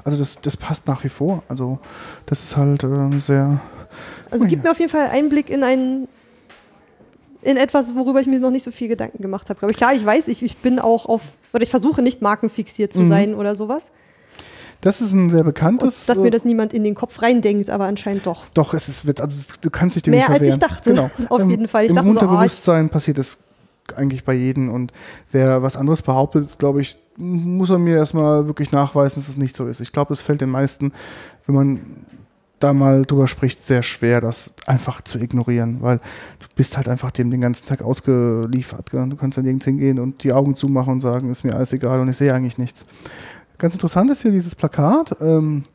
Also 0.03 0.17
das, 0.19 0.37
das 0.41 0.57
passt 0.57 0.87
nach 0.87 1.03
wie 1.03 1.09
vor. 1.09 1.43
Also 1.47 1.79
das 2.25 2.43
ist 2.43 2.57
halt 2.57 2.83
ähm, 2.83 3.19
sehr. 3.21 3.61
Also 4.31 4.45
Oh 4.45 4.47
gibt 4.47 4.63
ja. 4.63 4.69
mir 4.69 4.71
auf 4.71 4.79
jeden 4.79 4.91
Fall 4.91 5.07
Einblick 5.07 5.49
in 5.49 5.63
ein 5.63 6.07
in 7.41 7.55
etwas, 7.55 7.95
worüber 7.95 8.19
ich 8.19 8.27
mir 8.27 8.39
noch 8.39 8.51
nicht 8.51 8.63
so 8.63 8.71
viel 8.71 8.89
Gedanken 8.89 9.21
gemacht 9.21 9.49
habe. 9.49 9.59
glaube 9.59 9.71
ich. 9.71 9.77
Klar, 9.77 9.93
ich 9.93 10.05
weiß, 10.05 10.27
ich, 10.27 10.43
ich 10.43 10.57
bin 10.57 10.77
auch 10.77 11.05
auf, 11.05 11.21
oder 11.53 11.63
ich 11.63 11.69
versuche 11.69 12.01
nicht 12.01 12.21
markenfixiert 12.21 12.91
zu 12.91 12.99
Mhm. 12.99 13.07
sein 13.09 13.33
oder 13.35 13.55
sowas. 13.55 13.91
Das 14.81 14.99
ist 15.01 15.13
ein 15.13 15.29
sehr 15.29 15.39
Und 15.41 15.45
bekanntes. 15.45 16.05
dass 16.05 16.17
äh, 16.17 16.21
mir 16.21 16.31
das 16.31 16.43
niemand 16.43 16.73
in 16.73 16.83
den 16.83 16.95
Kopf 16.95 17.21
reindenkt, 17.21 17.69
aber 17.69 17.85
anscheinend 17.85 18.25
doch. 18.25 18.47
Doch, 18.53 18.73
es 18.73 18.89
ist, 18.89 19.05
wird, 19.05 19.21
also 19.21 19.37
du 19.61 19.69
kannst 19.69 19.95
dich 19.95 20.03
dem 20.03 20.11
Mehr 20.11 20.29
nicht 20.29 20.41
als 20.41 20.47
ich 20.49 20.59
dachte, 20.59 20.89
Genau. 20.91 21.09
auf 21.29 21.49
jeden 21.49 21.67
Fall. 21.69 21.83
Ich 21.85 21.89
Im 21.91 21.95
dachte 21.95 22.11
so, 22.11 22.19
ah, 22.19 22.23
Unterbewusstsein 22.23 22.89
passiert 22.89 23.17
das 23.17 23.39
eigentlich 23.95 24.25
bei 24.25 24.33
jedem 24.33 24.69
und 24.69 24.91
wer 25.31 25.63
was 25.63 25.77
anderes 25.77 26.01
behauptet, 26.01 26.59
glaube 26.59 26.81
ich, 26.81 26.97
muss 27.19 27.69
er 27.69 27.77
mir 27.77 27.97
erstmal 27.97 28.47
wirklich 28.47 28.71
nachweisen, 28.71 29.19
dass 29.19 29.29
es 29.29 29.37
nicht 29.37 29.55
so 29.55 29.67
ist. 29.67 29.81
Ich 29.81 29.91
glaube, 29.91 30.13
es 30.13 30.21
fällt 30.21 30.41
den 30.41 30.49
meisten, 30.49 30.93
wenn 31.45 31.55
man 31.55 31.79
da 32.59 32.73
mal 32.73 33.03
drüber 33.05 33.27
spricht, 33.27 33.63
sehr 33.63 33.83
schwer, 33.83 34.21
das 34.21 34.53
einfach 34.65 35.01
zu 35.01 35.17
ignorieren, 35.19 35.77
weil 35.81 35.97
du 36.39 36.47
bist 36.55 36.77
halt 36.77 36.89
einfach 36.89 37.11
dem 37.11 37.31
den 37.31 37.41
ganzen 37.41 37.67
Tag 37.67 37.81
ausgeliefert. 37.81 38.91
Gell? 38.91 39.07
Du 39.09 39.15
kannst 39.15 39.37
dann 39.37 39.45
nirgends 39.45 39.65
hingehen 39.65 39.99
und 39.99 40.23
die 40.23 40.33
Augen 40.33 40.55
zumachen 40.55 40.93
und 40.93 41.01
sagen, 41.01 41.29
ist 41.29 41.43
mir 41.43 41.55
alles 41.55 41.73
egal 41.73 41.99
und 41.99 42.09
ich 42.09 42.17
sehe 42.17 42.33
eigentlich 42.33 42.57
nichts. 42.57 42.85
Ganz 43.57 43.73
interessant 43.73 44.09
ist 44.11 44.21
hier 44.21 44.31
dieses 44.31 44.55
Plakat. 44.55 45.15
Ähm, 45.21 45.65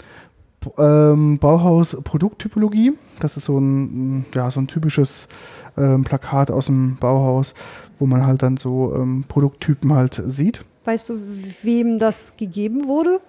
ähm, 0.78 1.38
Bauhaus 1.38 1.96
Produkttypologie. 2.02 2.92
Das 3.20 3.36
ist 3.36 3.44
so 3.44 3.58
ein, 3.58 4.24
ja, 4.34 4.50
so 4.50 4.60
ein 4.60 4.66
typisches 4.66 5.28
ähm, 5.76 6.04
Plakat 6.04 6.50
aus 6.50 6.66
dem 6.66 6.96
Bauhaus, 6.96 7.54
wo 7.98 8.06
man 8.06 8.26
halt 8.26 8.42
dann 8.42 8.56
so 8.56 8.94
ähm, 8.96 9.24
Produkttypen 9.28 9.92
halt 9.92 10.22
sieht. 10.26 10.64
Weißt 10.84 11.08
du, 11.08 11.18
wem 11.62 11.98
das 11.98 12.34
gegeben 12.36 12.86
wurde? 12.86 13.20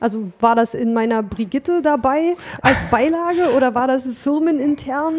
Also 0.00 0.32
war 0.40 0.54
das 0.54 0.74
in 0.74 0.92
meiner 0.92 1.22
Brigitte 1.22 1.80
dabei 1.82 2.34
als 2.62 2.82
Beilage 2.90 3.54
oder 3.56 3.74
war 3.74 3.86
das 3.86 4.08
firmenintern? 4.08 5.14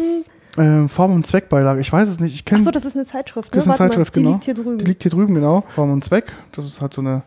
Ähm, 0.58 0.88
Form- 0.88 1.14
und 1.14 1.26
Zweckbeilage, 1.26 1.80
ich 1.80 1.92
weiß 1.92 2.08
es 2.08 2.20
nicht. 2.20 2.34
Ich 2.34 2.44
kenne 2.44 2.60
Achso, 2.60 2.70
das 2.70 2.84
ist 2.84 2.96
eine 2.96 3.04
Zeitschrift. 3.04 3.52
Ne? 3.52 3.56
Das 3.56 3.64
ist 3.64 3.68
eine 3.68 3.78
Warte 3.78 3.90
Zeitschrift, 3.90 4.14
mal, 4.16 4.20
die 4.20 4.22
genau. 4.24 4.32
liegt 4.34 4.44
hier 4.44 4.54
drüben. 4.54 4.78
Die 4.78 4.84
liegt 4.84 5.02
hier 5.02 5.10
drüben, 5.10 5.34
genau. 5.34 5.64
Form 5.74 5.92
und 5.92 6.02
Zweck. 6.04 6.32
Das 6.52 6.64
ist 6.64 6.80
halt 6.80 6.94
so 6.94 7.00
eine 7.02 7.22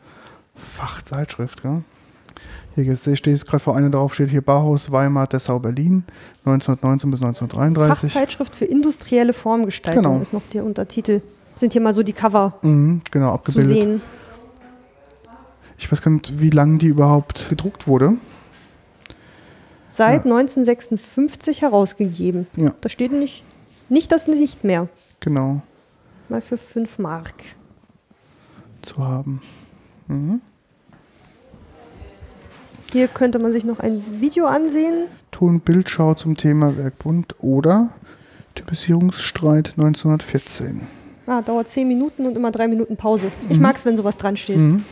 Fachzeitschrift, 0.56 1.62
gell? 1.62 1.84
Hier 2.76 2.96
steht 2.96 3.28
es 3.28 3.46
gerade 3.46 3.62
vor 3.62 3.76
einer 3.76 3.90
drauf, 3.90 4.14
steht 4.14 4.30
hier 4.30 4.42
Bauhaus 4.42 4.90
Weimar, 4.92 5.28
Dessau, 5.28 5.60
Berlin, 5.60 6.04
1919 6.46 7.12
bis 7.12 7.22
1933. 7.22 8.12
Fachzeitschrift 8.14 8.56
für 8.56 8.66
industrielle 8.66 9.34
Formgestaltung 9.34 10.04
Genau. 10.04 10.22
ist 10.22 10.32
noch 10.34 10.44
der 10.54 10.64
Untertitel. 10.64 11.22
Sind 11.56 11.74
hier 11.74 11.82
mal 11.82 11.94
so 11.94 12.04
die 12.04 12.14
Cover 12.14 12.54
Mhm, 12.62 13.02
genau, 13.12 13.30
zu 13.30 13.34
abgebildet. 13.34 13.76
sehen. 13.76 14.02
Ich 15.80 15.92
weiß 15.92 16.02
gar 16.02 16.12
nicht, 16.12 16.40
wie 16.42 16.50
lange 16.50 16.78
die 16.78 16.88
überhaupt 16.88 17.48
gedruckt 17.50 17.88
wurde. 17.88 18.14
Seit 19.88 20.26
1956 20.26 21.62
herausgegeben. 21.64 22.46
Ja. 22.56 22.74
Da 22.82 22.90
steht 22.90 23.12
nicht, 23.12 23.44
nicht 23.88 24.12
das 24.12 24.28
nicht 24.28 24.64
mehr. 24.64 24.88
Genau, 25.20 25.62
Mal 26.28 26.42
für 26.42 26.58
5 26.58 27.00
Mark. 27.00 27.34
zu 28.84 28.98
haben. 29.00 29.42
Mhm. 30.08 30.42
Hier 32.92 33.08
könnte 33.08 33.40
man 33.40 33.52
sich 33.52 33.64
noch 33.66 33.80
ein 33.80 34.04
Video 34.22 34.46
ansehen. 34.46 35.06
Ton-Bildschau 35.32 36.14
zum 36.14 36.38
Thema 36.38 36.78
Werkbund 36.78 37.36
oder 37.40 37.90
Typisierungsstreit 38.56 39.74
1914. 39.78 40.82
Ah, 41.28 41.42
dauert 41.42 41.68
10 41.68 41.88
Minuten 41.88 42.26
und 42.26 42.36
immer 42.36 42.52
3 42.52 42.68
Minuten 42.68 42.96
Pause. 42.98 43.32
Ich 43.50 43.58
Mhm. 43.58 43.62
mag's, 43.64 43.86
wenn 43.86 43.98
sowas 43.98 44.18
dran 44.18 44.38
steht. 44.38 44.58
Mhm. 44.58 44.84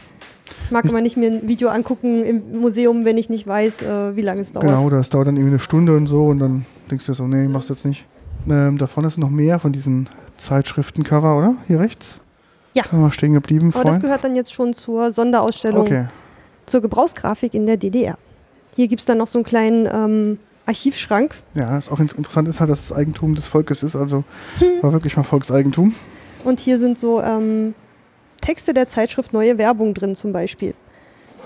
Ich 0.66 0.72
mag 0.72 0.86
immer 0.86 1.02
nicht 1.02 1.18
mir 1.18 1.32
ein 1.32 1.48
Video 1.48 1.70
angucken 1.70 2.24
im 2.24 2.60
Museum, 2.62 3.06
wenn 3.06 3.18
ich 3.18 3.30
nicht 3.30 3.48
weiß, 3.48 3.82
äh, 3.82 4.16
wie 4.16 4.22
lange 4.22 4.42
es 4.42 4.54
dauert. 4.54 4.66
Genau, 4.68 4.90
das 4.90 5.10
dauert 5.10 5.28
dann 5.28 5.36
irgendwie 5.38 5.54
eine 5.54 5.60
Stunde 5.60 5.96
und 5.96 6.08
so 6.08 6.26
und 6.28 6.40
dann 6.40 6.66
denkst 6.90 7.06
du 7.06 7.12
dir 7.12 7.16
so, 7.16 7.28
nee, 7.28 7.48
machst 7.48 7.70
du 7.70 7.74
jetzt 7.74 7.86
nicht. 7.86 8.06
Ähm, 8.50 8.78
da 8.78 8.88
vorne 8.88 9.08
ist 9.08 9.18
noch 9.18 9.30
mehr 9.30 9.60
von 9.60 9.72
diesen 9.72 10.08
Zeitschriftencover, 10.38 11.38
oder? 11.38 11.56
Hier 11.68 11.80
rechts? 11.80 12.22
Ja. 12.74 12.84
Da 12.90 12.98
mal 12.98 13.12
stehen 13.12 13.34
geblieben 13.34 13.72
Aber 13.74 13.84
das 13.86 14.00
gehört 14.00 14.24
dann 14.24 14.36
jetzt 14.36 14.54
schon 14.54 14.74
zur 14.74 15.12
Sonderausstellung 15.12 15.82
Okay, 15.82 16.06
zur 16.66 16.82
Gebrauchsgrafik 16.82 17.54
in 17.54 17.66
der 17.66 17.78
DDR. 17.78 18.18
Hier 18.76 18.88
gibt 18.88 19.00
es 19.02 19.06
dann 19.08 19.18
noch 19.18 19.28
so 19.28 19.40
einen 19.40 19.46
kleinen 19.46 19.88
ähm, 19.92 20.40
Archivschrank. 20.66 21.34
ja, 21.56 21.78
was 21.78 21.90
auch 21.90 22.00
in- 22.00 22.10
interessant 22.18 22.48
ist 22.48 22.60
halt, 22.60 22.70
dass 22.70 22.80
es 22.86 22.94
Eigentum 22.94 23.36
des 23.36 23.48
Volkes 23.48 23.84
ist, 23.84 23.96
also 23.96 24.24
Hm. 24.60 24.68
war 24.82 24.92
wirklich 24.94 25.16
mal 25.18 25.24
Volkseigentum. 25.24 25.96
Und 26.44 26.60
hier 26.60 26.78
sind 26.78 26.98
so 27.00 27.22
ähm, 27.22 27.74
Texte 28.48 28.74
der 28.74 28.88
Zeitschrift 28.88 29.34
Neue 29.34 29.58
Werbung 29.58 29.94
drin 29.94 30.16
zum 30.16 30.32
Beispiel. 30.32 30.74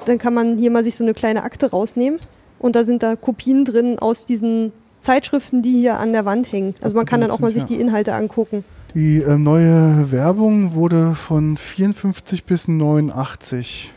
Dann 0.06 0.20
kann 0.20 0.36
man 0.36 0.60
hier 0.60 0.70
mal 0.70 0.84
sich 0.84 0.94
so 0.94 1.04
eine 1.04 1.16
kleine 1.16 1.42
Akte 1.42 1.72
rausnehmen 1.72 2.20
und 2.60 2.76
da 2.76 2.84
sind 2.84 3.02
da 3.02 3.16
Kopien 3.16 3.66
drin 3.66 3.98
aus 3.98 4.24
diesen 4.24 4.72
Zeitschriften, 5.00 5.64
die 5.64 5.74
hier 5.80 5.98
an 5.98 6.14
der 6.14 6.26
Wand 6.26 6.52
hängen. 6.52 6.76
Also 6.80 6.96
man 6.96 7.08
kann 7.08 7.22
dann 7.22 7.32
auch 7.32 7.40
mal 7.40 7.52
sich 7.52 7.66
die 7.66 7.80
Inhalte 7.82 8.14
angucken. 8.14 8.64
Die 8.94 9.18
äh, 9.18 9.36
neue 9.40 10.12
Werbung 10.12 10.76
wurde 10.76 11.16
von 11.16 11.58
54 11.58 12.44
bis 12.44 12.68
89 12.68 13.94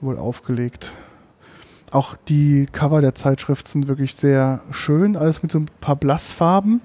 wohl 0.00 0.18
aufgelegt. 0.18 0.90
Auch 1.92 2.16
die 2.28 2.66
Cover 2.72 3.00
der 3.00 3.14
Zeitschrift 3.14 3.68
sind 3.68 3.86
wirklich 3.86 4.16
sehr 4.16 4.62
schön, 4.72 5.16
alles 5.16 5.44
mit 5.44 5.52
so 5.52 5.60
ein 5.60 5.66
paar 5.80 5.94
Blassfarben. 5.94 6.80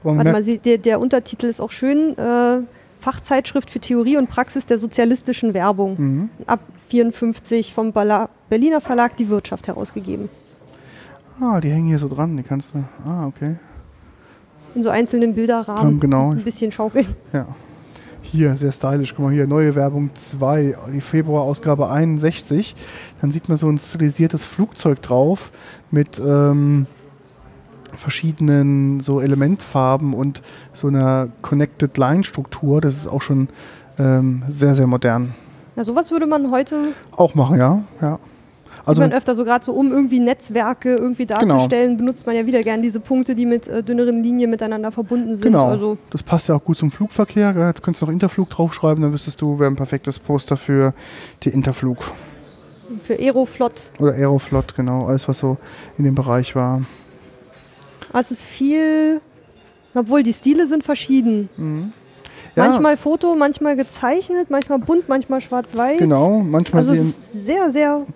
Aber 0.00 0.14
man 0.14 0.26
Warte 0.26 0.32
mal, 0.32 0.42
sie- 0.42 0.58
der, 0.58 0.78
der 0.78 0.98
Untertitel 0.98 1.46
ist 1.46 1.60
auch 1.60 1.70
schön. 1.70 2.18
Äh, 2.18 2.62
Fachzeitschrift 3.02 3.68
für 3.68 3.80
Theorie 3.80 4.16
und 4.16 4.30
Praxis 4.30 4.64
der 4.64 4.78
sozialistischen 4.78 5.54
Werbung. 5.54 5.96
Mhm. 5.98 6.30
Ab 6.46 6.60
54 6.88 7.74
vom 7.74 7.92
Berliner 7.92 8.80
Verlag 8.80 9.16
Die 9.16 9.28
Wirtschaft 9.28 9.66
herausgegeben. 9.66 10.28
Ah, 11.40 11.60
die 11.60 11.70
hängen 11.70 11.88
hier 11.88 11.98
so 11.98 12.08
dran, 12.08 12.36
die 12.36 12.44
kannst 12.44 12.74
du. 12.74 12.84
Ah, 13.04 13.26
okay. 13.26 13.56
In 14.76 14.84
so 14.84 14.90
einzelnen 14.90 15.34
Bilderrahmen. 15.34 15.94
Ähm, 15.94 16.00
genau. 16.00 16.30
Ein 16.30 16.44
bisschen 16.44 16.70
schaukeln. 16.70 17.06
Ja. 17.32 17.46
Hier, 18.22 18.56
sehr 18.56 18.70
stylisch. 18.70 19.14
Guck 19.14 19.24
mal 19.26 19.32
hier, 19.32 19.48
neue 19.48 19.74
Werbung 19.74 20.14
2, 20.14 20.76
die 20.94 21.00
Februarausgabe 21.00 21.90
61. 21.90 22.76
Dann 23.20 23.32
sieht 23.32 23.48
man 23.48 23.58
so 23.58 23.68
ein 23.68 23.78
stilisiertes 23.78 24.44
Flugzeug 24.44 25.02
drauf 25.02 25.50
mit 25.90 26.20
ähm, 26.24 26.86
verschiedenen 27.94 29.00
so 29.00 29.20
Elementfarben 29.20 30.14
und 30.14 30.42
so 30.72 30.88
einer 30.88 31.28
Connected 31.42 31.96
Line 31.98 32.24
Struktur. 32.24 32.80
Das 32.80 32.96
ist 32.96 33.06
auch 33.06 33.22
schon 33.22 33.48
ähm, 33.98 34.42
sehr, 34.48 34.74
sehr 34.74 34.86
modern. 34.86 35.34
Ja, 35.76 35.84
sowas 35.84 36.10
würde 36.10 36.26
man 36.26 36.50
heute, 36.50 36.76
Auch 37.12 37.34
machen, 37.34 37.58
ja. 37.58 37.82
ja. 38.00 38.16
sieht 38.16 38.88
Also, 38.88 39.00
man 39.00 39.12
öfter 39.12 39.34
so 39.34 39.44
gerade 39.44 39.64
so, 39.64 39.72
um 39.72 39.90
irgendwie 39.90 40.20
Netzwerke 40.20 40.96
irgendwie 40.96 41.24
darzustellen, 41.24 41.96
benutzt 41.96 42.26
man 42.26 42.36
ja 42.36 42.44
wieder 42.44 42.62
gern 42.62 42.82
diese 42.82 43.00
Punkte, 43.00 43.34
die 43.34 43.46
mit 43.46 43.68
äh, 43.68 43.82
dünneren 43.82 44.22
Linien 44.22 44.50
miteinander 44.50 44.92
verbunden 44.92 45.34
sind. 45.34 45.46
genau. 45.46 45.68
Also 45.68 45.96
das 46.10 46.22
passt 46.22 46.48
ja 46.48 46.56
auch 46.56 46.64
gut 46.64 46.76
zum 46.76 46.90
Flugverkehr. 46.90 47.54
Jetzt 47.68 47.82
könntest 47.82 48.02
du 48.02 48.06
noch 48.06 48.12
Interflug 48.12 48.50
draufschreiben, 48.50 49.02
dann 49.02 49.12
wüsstest 49.12 49.40
du, 49.40 49.58
wäre 49.58 49.70
ein 49.70 49.76
perfektes 49.76 50.18
Poster 50.18 50.58
für 50.58 50.92
die 51.42 51.48
Interflug. 51.48 51.98
für 53.02 53.14
Aeroflot. 53.14 53.92
Oder 53.98 54.12
Aeroflot, 54.12 54.74
genau. 54.74 55.06
Alles, 55.06 55.26
was 55.26 55.38
so 55.38 55.56
in 55.96 56.04
dem 56.04 56.14
Bereich 56.14 56.54
war. 56.54 56.82
Es 58.12 58.30
ist 58.30 58.44
viel, 58.44 59.20
obwohl 59.94 60.22
die 60.22 60.32
Stile 60.32 60.66
sind 60.66 60.84
verschieden. 60.84 61.48
Ja, 62.54 62.64
Manchmal 62.64 62.96
Foto, 62.96 63.34
manchmal 63.34 63.76
gezeichnet, 63.76 64.50
manchmal 64.50 64.78
bunt, 64.78 65.08
manchmal 65.08 65.40
schwarz-weiß. 65.40 65.98
Genau, 65.98 66.40
manchmal, 66.40 66.80
Also 66.80 66.92
es 66.92 66.98
sehr, 66.98 67.06
ist 67.08 67.46
sehr, 67.46 67.70
sehr 67.70 68.06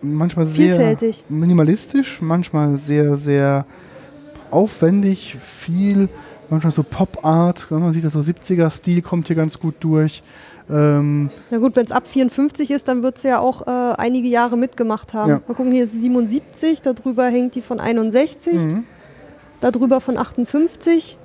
manchmal 0.00 0.46
sehr 0.46 0.76
vielfältig. 0.76 1.24
minimalistisch, 1.28 2.20
manchmal 2.22 2.76
sehr, 2.76 3.16
sehr 3.16 3.66
aufwendig, 4.50 5.36
viel, 5.40 6.08
manchmal 6.50 6.70
so 6.70 6.82
Pop-Art. 6.84 7.70
Man 7.70 7.92
sieht, 7.92 8.04
das 8.04 8.12
so 8.12 8.20
70er-Stil 8.20 9.02
kommt 9.02 9.26
hier 9.26 9.36
ganz 9.36 9.58
gut 9.58 9.74
durch. 9.80 10.22
Ähm, 10.70 11.28
Na 11.50 11.58
gut, 11.58 11.74
wenn 11.74 11.84
es 11.84 11.92
ab 11.92 12.04
54 12.06 12.70
ist, 12.70 12.86
dann 12.86 13.02
wird 13.02 13.16
es 13.16 13.24
ja 13.24 13.40
auch 13.40 13.66
äh, 13.66 13.94
einige 13.96 14.28
Jahre 14.28 14.56
mitgemacht 14.56 15.12
haben. 15.14 15.30
Ja. 15.30 15.42
Mal 15.48 15.54
gucken, 15.54 15.72
hier 15.72 15.84
ist 15.84 16.00
77, 16.00 16.82
darüber 16.82 17.26
hängt 17.26 17.54
die 17.56 17.62
von 17.62 17.80
61, 17.80 18.52
mhm. 18.54 18.84
Darüber 19.62 20.00
von 20.00 20.18
58. 20.18 21.16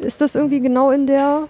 Ist 0.00 0.20
das 0.20 0.34
irgendwie 0.34 0.60
genau 0.60 0.90
in 0.90 1.06
der 1.06 1.48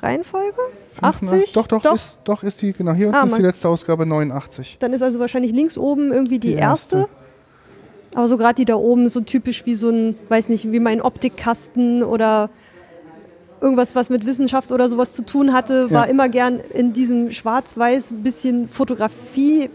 Reihenfolge? 0.00 0.56
80? 1.02 1.52
Doch, 1.52 1.66
doch, 1.66 1.82
Doch. 1.82 1.94
Ist, 1.94 2.18
doch, 2.24 2.42
ist 2.42 2.62
die, 2.62 2.72
genau, 2.72 2.92
hier 2.92 3.12
Ah, 3.12 3.24
ist 3.24 3.36
die 3.36 3.42
letzte 3.42 3.68
Ausgabe 3.68 4.06
89. 4.06 4.76
Dann 4.80 4.92
ist 4.92 5.02
also 5.02 5.18
wahrscheinlich 5.18 5.52
links 5.52 5.76
oben 5.76 6.12
irgendwie 6.12 6.38
die, 6.38 6.48
Die 6.48 6.54
erste. 6.54 6.96
erste. 6.96 7.08
Aber 8.14 8.26
so 8.28 8.36
gerade 8.36 8.54
die 8.56 8.64
da 8.64 8.74
oben 8.74 9.08
so 9.08 9.20
typisch 9.20 9.66
wie 9.66 9.74
so 9.74 9.88
ein, 9.90 10.16
weiß 10.28 10.48
nicht, 10.48 10.70
wie 10.72 10.80
mein 10.80 11.00
Optikkasten 11.00 12.02
oder 12.02 12.50
irgendwas, 13.60 13.94
was 13.94 14.08
mit 14.10 14.24
Wissenschaft 14.26 14.72
oder 14.72 14.88
sowas 14.88 15.12
zu 15.12 15.24
tun 15.24 15.52
hatte, 15.52 15.90
war 15.92 16.06
Ja. 16.06 16.10
immer 16.10 16.28
gern 16.28 16.58
in 16.72 16.92
diesem 16.92 17.30
schwarz-weiß 17.30 18.14
bisschen 18.22 18.68
Fotografie 18.68 19.70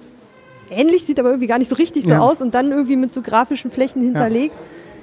ähnlich, 0.70 1.06
sieht 1.06 1.20
aber 1.20 1.30
irgendwie 1.30 1.48
gar 1.48 1.60
nicht 1.60 1.70
so 1.70 1.76
richtig 1.76 2.04
so 2.04 2.10
Ja. 2.10 2.20
aus 2.20 2.42
und 2.42 2.54
dann 2.54 2.72
irgendwie 2.72 2.96
mit 2.98 3.14
so 3.14 3.22
grafischen 3.22 3.72
Flächen 3.72 4.02
hinterlegt. 4.02 4.56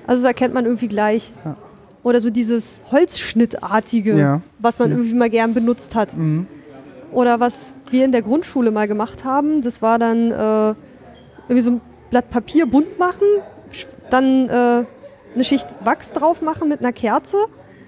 Also 0.06 0.22
das 0.22 0.28
erkennt 0.28 0.54
man 0.54 0.64
irgendwie 0.64 0.88
gleich. 0.88 1.32
Ja. 1.44 1.56
Oder 2.02 2.20
so 2.20 2.30
dieses 2.30 2.82
Holzschnittartige, 2.90 4.18
Ja. 4.18 4.40
was 4.58 4.78
man 4.78 4.90
Ja. 4.90 4.96
irgendwie 4.96 5.14
mal 5.14 5.30
gern 5.30 5.54
benutzt 5.54 5.94
hat. 5.94 6.16
Mhm. 6.16 6.46
Oder 7.12 7.40
was 7.40 7.74
wir 7.90 8.04
in 8.04 8.12
der 8.12 8.22
Grundschule 8.22 8.70
mal 8.70 8.88
gemacht 8.88 9.24
haben, 9.24 9.62
das 9.62 9.82
war 9.82 9.98
dann 9.98 10.30
äh, 10.32 10.74
irgendwie 11.48 11.60
so 11.60 11.70
ein 11.72 11.80
Blatt 12.10 12.30
Papier 12.30 12.66
bunt 12.66 12.98
machen, 12.98 13.26
dann 14.10 14.48
äh, 14.48 14.84
eine 15.34 15.44
Schicht 15.44 15.66
Wachs 15.84 16.12
drauf 16.12 16.42
machen 16.42 16.68
mit 16.68 16.80
einer 16.80 16.92
Kerze, 16.92 17.36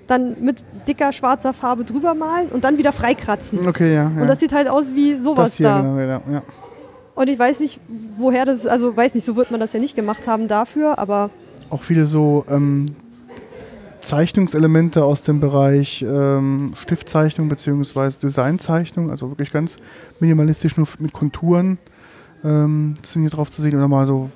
dann 0.06 0.36
mit 0.40 0.64
dicker 0.86 1.12
schwarzer 1.12 1.52
Farbe 1.54 1.84
drüber 1.84 2.14
malen 2.14 2.48
und 2.50 2.64
dann 2.64 2.76
wieder 2.78 2.92
freikratzen. 2.92 3.66
Okay, 3.66 3.94
ja. 3.94 4.06
Und 4.06 4.26
das 4.26 4.40
sieht 4.40 4.52
halt 4.52 4.68
aus 4.68 4.94
wie 4.94 5.18
sowas 5.18 5.56
da. 5.56 5.80
genau. 5.80 6.20
Und 7.14 7.28
ich 7.28 7.38
weiß 7.38 7.60
nicht, 7.60 7.80
woher 8.16 8.44
das, 8.44 8.66
also 8.66 8.94
weiß 8.96 9.14
nicht, 9.14 9.24
so 9.24 9.36
wird 9.36 9.50
man 9.50 9.60
das 9.60 9.72
ja 9.72 9.80
nicht 9.80 9.94
gemacht 9.96 10.26
haben 10.26 10.48
dafür, 10.48 10.98
aber 10.98 11.30
Auch 11.70 11.82
viele 11.82 12.06
so 12.06 12.44
ähm, 12.48 12.86
Zeichnungselemente 14.00 15.04
aus 15.04 15.22
dem 15.22 15.40
Bereich 15.40 16.04
ähm, 16.06 16.74
Stiftzeichnung 16.76 17.48
bzw. 17.48 18.18
Designzeichnung, 18.22 19.10
also 19.10 19.30
wirklich 19.30 19.52
ganz 19.52 19.76
minimalistisch 20.20 20.76
nur 20.76 20.86
mit 20.98 21.12
Konturen 21.12 21.78
ähm, 22.44 22.94
sind 23.02 23.22
hier 23.22 23.30
drauf 23.30 23.50
zu 23.50 23.62
sehen 23.62 23.76
oder 23.76 23.88
mal 23.88 24.06
so 24.06 24.30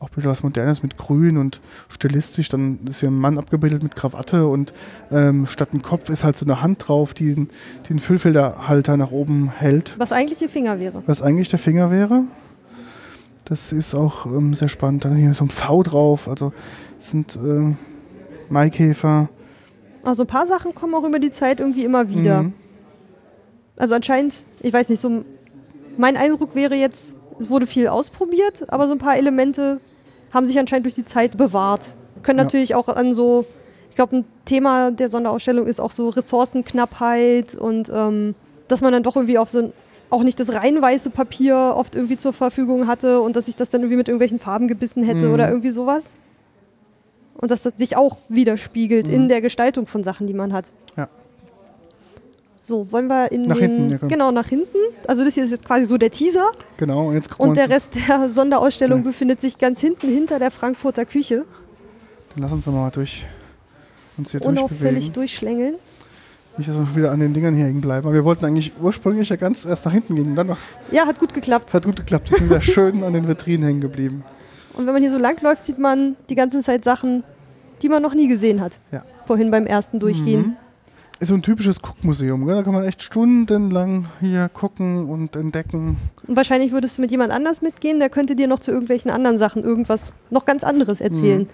auch 0.00 0.08
ein 0.08 0.14
bisschen 0.14 0.30
was 0.30 0.42
Modernes 0.42 0.82
mit 0.82 0.96
Grün 0.96 1.36
und 1.36 1.60
stilistisch. 1.90 2.48
Dann 2.48 2.78
ist 2.88 3.00
hier 3.00 3.10
ein 3.10 3.18
Mann 3.18 3.36
abgebildet 3.36 3.82
mit 3.82 3.94
Krawatte 3.94 4.46
und 4.46 4.72
ähm, 5.10 5.44
statt 5.44 5.74
ein 5.74 5.82
Kopf 5.82 6.08
ist 6.08 6.24
halt 6.24 6.36
so 6.36 6.46
eine 6.46 6.62
Hand 6.62 6.88
drauf, 6.88 7.12
die 7.12 7.34
den, 7.34 7.48
den 7.90 7.98
Füllfilterhalter 7.98 8.96
nach 8.96 9.10
oben 9.10 9.50
hält. 9.50 9.94
was 9.98 10.12
eigentlich 10.12 10.40
ihr 10.40 10.48
Finger 10.48 10.80
wäre. 10.80 11.02
Was 11.06 11.20
eigentlich 11.20 11.50
der 11.50 11.58
Finger 11.58 11.90
wäre. 11.90 12.24
Das 13.50 13.72
ist 13.72 13.94
auch 13.94 14.24
ähm, 14.26 14.54
sehr 14.54 14.68
spannend. 14.68 15.04
Dann 15.04 15.16
hier 15.16 15.34
so 15.34 15.44
ein 15.44 15.48
V 15.50 15.82
drauf. 15.82 16.28
Also 16.28 16.52
sind 16.98 17.36
ähm, 17.36 17.76
Maikäfer. 18.48 19.28
Also 20.04 20.22
ein 20.22 20.26
paar 20.28 20.46
Sachen 20.46 20.74
kommen 20.74 20.94
auch 20.94 21.04
über 21.04 21.18
die 21.18 21.30
Zeit 21.32 21.60
irgendwie 21.60 21.84
immer 21.84 22.08
wieder. 22.08 22.44
Mhm. 22.44 22.52
Also 23.76 23.94
anscheinend, 23.96 24.44
ich 24.60 24.72
weiß 24.72 24.88
nicht, 24.88 25.00
so 25.00 25.24
mein 25.98 26.16
Eindruck 26.16 26.54
wäre 26.54 26.74
jetzt, 26.74 27.16
es 27.38 27.50
wurde 27.50 27.66
viel 27.66 27.88
ausprobiert, 27.88 28.64
aber 28.72 28.86
so 28.86 28.92
ein 28.92 28.98
paar 28.98 29.16
Elemente 29.16 29.80
haben 30.32 30.46
sich 30.46 30.58
anscheinend 30.58 30.86
durch 30.86 30.94
die 30.94 31.04
Zeit 31.04 31.36
bewahrt. 31.36 31.96
Können 32.22 32.38
Ja. 32.38 32.44
natürlich 32.44 32.74
auch 32.74 32.88
an 32.88 33.14
so, 33.14 33.46
ich 33.88 33.96
glaube, 33.96 34.18
ein 34.18 34.24
Thema 34.44 34.90
der 34.90 35.08
Sonderausstellung 35.08 35.66
ist 35.66 35.80
auch 35.80 35.90
so 35.90 36.08
Ressourcenknappheit 36.10 37.56
und 37.56 37.90
ähm, 37.92 38.34
dass 38.68 38.80
man 38.80 38.92
dann 38.92 39.02
doch 39.02 39.16
irgendwie 39.16 39.38
auf 39.38 39.50
so 39.50 39.58
ein 39.58 39.72
auch 40.10 40.22
nicht 40.22 40.38
das 40.40 40.52
rein 40.52 40.80
weiße 40.82 41.10
Papier 41.10 41.74
oft 41.76 41.94
irgendwie 41.94 42.16
zur 42.16 42.32
Verfügung 42.32 42.86
hatte 42.86 43.20
und 43.20 43.36
dass 43.36 43.46
sich 43.46 43.56
das 43.56 43.70
dann 43.70 43.80
irgendwie 43.82 43.96
mit 43.96 44.08
irgendwelchen 44.08 44.38
Farben 44.38 44.68
gebissen 44.68 45.02
hätte 45.04 45.26
Mhm. 45.26 45.34
oder 45.34 45.48
irgendwie 45.48 45.70
sowas. 45.70 46.16
Und 47.36 47.50
dass 47.50 47.62
das 47.62 47.74
sich 47.76 47.96
auch 47.96 48.18
widerspiegelt 48.28 49.08
in 49.08 49.28
der 49.28 49.40
Gestaltung 49.40 49.86
von 49.86 50.04
Sachen, 50.04 50.26
die 50.26 50.34
man 50.34 50.52
hat. 50.52 50.72
Mhm. 50.96 51.00
Ja. 51.02 51.08
So, 52.62 52.92
wollen 52.92 53.08
wir 53.08 53.32
in 53.32 53.42
Nach 53.46 53.56
den, 53.56 53.70
hinten, 53.70 53.90
ja, 53.90 53.98
komm. 53.98 54.08
genau 54.08 54.30
nach 54.30 54.46
hinten. 54.46 54.76
Also 55.08 55.24
das 55.24 55.34
hier 55.34 55.42
ist 55.44 55.50
jetzt 55.50 55.64
quasi 55.64 55.84
so 55.84 55.96
der 55.96 56.10
Teaser 56.10 56.52
Genau, 56.76 57.08
und 57.08 57.14
jetzt 57.14 57.30
und 57.40 57.56
der 57.56 57.68
Rest 57.70 57.94
der 58.08 58.28
Sonderausstellung 58.30 58.98
Ja. 59.00 59.04
befindet 59.04 59.40
sich 59.40 59.58
ganz 59.58 59.80
hinten 59.80 60.08
hinter 60.08 60.38
der 60.38 60.50
Frankfurter 60.50 61.04
Küche. 61.04 61.44
dann 62.34 62.42
lass 62.44 62.52
uns 62.52 62.64
doch 62.66 62.72
mal 62.72 62.90
durch 62.90 63.24
uns 64.18 64.30
hier 64.30 64.42
Unauffällig 64.44 65.10
durchschlängeln. 65.12 65.74
Nicht, 66.60 66.68
dass 66.68 66.76
wir 66.76 66.84
schon 66.84 66.96
wieder 66.96 67.10
an 67.10 67.20
den 67.20 67.32
Dingern 67.32 67.54
hier 67.54 67.64
hängen 67.64 67.80
bleiben. 67.80 68.06
Aber 68.06 68.12
wir 68.12 68.22
wollten 68.22 68.44
eigentlich 68.44 68.72
ursprünglich 68.82 69.30
ja 69.30 69.36
ganz 69.36 69.64
erst 69.64 69.86
nach 69.86 69.92
hinten 69.92 70.14
gehen 70.14 70.26
und 70.26 70.36
dann 70.36 70.48
noch. 70.48 70.58
Ja, 70.92 71.06
hat 71.06 71.18
gut 71.18 71.32
geklappt. 71.32 71.68
Es 71.68 71.74
hat 71.74 71.86
gut 71.86 71.96
geklappt. 71.96 72.28
Die 72.28 72.34
sind 72.34 72.48
sehr 72.48 72.60
schön 72.60 73.02
an 73.02 73.14
den 73.14 73.26
Vitrinen 73.26 73.64
hängen 73.64 73.80
geblieben. 73.80 74.22
Und 74.74 74.84
wenn 74.84 74.92
man 74.92 75.00
hier 75.00 75.10
so 75.10 75.16
lang 75.16 75.40
läuft, 75.40 75.62
sieht 75.62 75.78
man 75.78 76.16
die 76.28 76.34
ganze 76.34 76.60
Zeit 76.60 76.84
Sachen, 76.84 77.24
die 77.80 77.88
man 77.88 78.02
noch 78.02 78.12
nie 78.12 78.28
gesehen 78.28 78.60
hat. 78.60 78.78
Ja. 78.92 79.02
Vorhin 79.26 79.50
beim 79.50 79.64
ersten 79.64 80.00
Durchgehen. 80.00 80.40
Mhm. 80.42 80.56
Ist 81.18 81.28
so 81.28 81.34
ein 81.34 81.40
typisches 81.40 81.80
Guckmuseum. 81.80 82.44
Gell? 82.44 82.56
Da 82.56 82.62
kann 82.62 82.74
man 82.74 82.84
echt 82.84 83.02
stundenlang 83.02 84.08
hier 84.20 84.50
gucken 84.50 85.08
und 85.08 85.36
entdecken. 85.36 85.96
Und 86.26 86.36
wahrscheinlich 86.36 86.72
würdest 86.72 86.98
du 86.98 87.00
mit 87.00 87.10
jemand 87.10 87.32
anders 87.32 87.62
mitgehen, 87.62 88.00
der 88.00 88.10
könnte 88.10 88.36
dir 88.36 88.48
noch 88.48 88.60
zu 88.60 88.70
irgendwelchen 88.70 89.10
anderen 89.10 89.38
Sachen 89.38 89.64
irgendwas 89.64 90.12
noch 90.28 90.44
ganz 90.44 90.62
anderes 90.62 91.00
erzählen. 91.00 91.48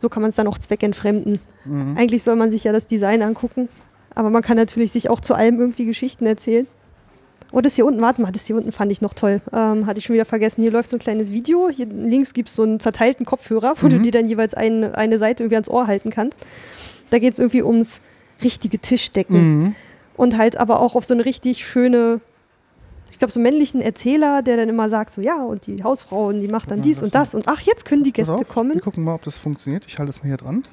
So 0.00 0.08
kann 0.08 0.22
man 0.22 0.30
es 0.30 0.36
dann 0.36 0.46
auch 0.46 0.58
zweckentfremden. 0.58 1.40
Mhm. 1.66 1.98
Eigentlich 1.98 2.22
soll 2.22 2.36
man 2.36 2.50
sich 2.50 2.64
ja 2.64 2.72
das 2.72 2.86
Design 2.86 3.20
angucken, 3.20 3.68
aber 4.14 4.30
man 4.30 4.42
kann 4.42 4.56
natürlich 4.56 4.92
sich 4.92 5.10
auch 5.10 5.20
zu 5.20 5.34
allem 5.34 5.58
irgendwie 5.60 5.84
Geschichten 5.84 6.26
erzählen. 6.26 6.66
Oh, 7.52 7.60
das 7.60 7.76
hier 7.76 7.86
unten, 7.86 8.00
warte 8.00 8.20
mal, 8.20 8.32
das 8.32 8.46
hier 8.46 8.56
unten 8.56 8.72
fand 8.72 8.90
ich 8.90 9.00
noch 9.00 9.14
toll. 9.14 9.40
Ähm, 9.52 9.86
hatte 9.86 9.98
ich 10.00 10.04
schon 10.06 10.14
wieder 10.14 10.24
vergessen. 10.24 10.62
Hier 10.62 10.72
läuft 10.72 10.90
so 10.90 10.96
ein 10.96 10.98
kleines 11.00 11.30
Video. 11.30 11.68
Hier 11.68 11.86
links 11.86 12.34
gibt 12.34 12.48
es 12.48 12.56
so 12.56 12.64
einen 12.64 12.80
zerteilten 12.80 13.24
Kopfhörer, 13.24 13.74
wo 13.80 13.86
du 13.88 13.96
Mhm. 13.98 14.02
dir 14.02 14.10
dann 14.12 14.28
jeweils 14.28 14.54
ein, 14.54 14.92
eine 14.94 15.18
Seite 15.18 15.44
irgendwie 15.44 15.54
ans 15.56 15.68
Ohr 15.68 15.86
halten 15.86 16.10
kannst. 16.10 16.40
Da 17.10 17.18
geht 17.20 17.34
es 17.34 17.38
irgendwie 17.38 17.62
ums 17.62 18.00
richtige 18.42 18.80
Tischdecken. 18.80 19.36
Mhm. 19.62 19.74
Und 20.16 20.36
halt 20.36 20.56
aber 20.56 20.80
auch 20.80 20.96
auf 20.96 21.04
so 21.04 21.14
eine 21.14 21.24
richtig 21.24 21.64
schöne, 21.64 22.20
ich 23.12 23.18
glaube, 23.18 23.30
so 23.30 23.38
männlichen 23.38 23.80
Erzähler, 23.80 24.42
der 24.42 24.56
dann 24.56 24.68
immer 24.68 24.90
sagt, 24.90 25.12
so 25.12 25.20
ja, 25.20 25.40
und 25.42 25.66
die 25.68 25.84
Hausfrau, 25.84 26.28
und 26.28 26.40
die 26.40 26.48
macht 26.48 26.72
dann 26.72 26.82
dies 26.82 26.96
das 26.96 27.04
und 27.04 27.14
das 27.14 27.34
und 27.36 27.46
ach, 27.46 27.60
jetzt 27.60 27.84
können 27.84 28.02
die 28.02 28.12
Gäste 28.12 28.34
auf, 28.34 28.48
kommen. 28.48 28.74
Wir 28.74 28.80
gucken 28.80 29.04
mal, 29.04 29.14
ob 29.14 29.22
das 29.24 29.38
funktioniert. 29.38 29.84
Ich 29.86 29.98
halte 29.98 30.10
es 30.10 30.22
mal 30.22 30.28
hier 30.28 30.36
dran. 30.38 30.64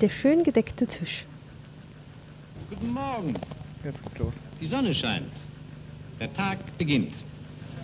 Der 0.00 0.08
schön 0.08 0.42
gedeckte 0.42 0.86
Tisch. 0.88 1.26
Guten 2.82 2.94
Morgen. 2.94 3.34
Jetzt 3.84 4.02
geht's 4.02 4.18
los. 4.18 4.32
Die 4.60 4.66
Sonne 4.66 4.92
scheint. 4.92 5.30
Der 6.18 6.34
Tag 6.34 6.58
beginnt. 6.78 7.14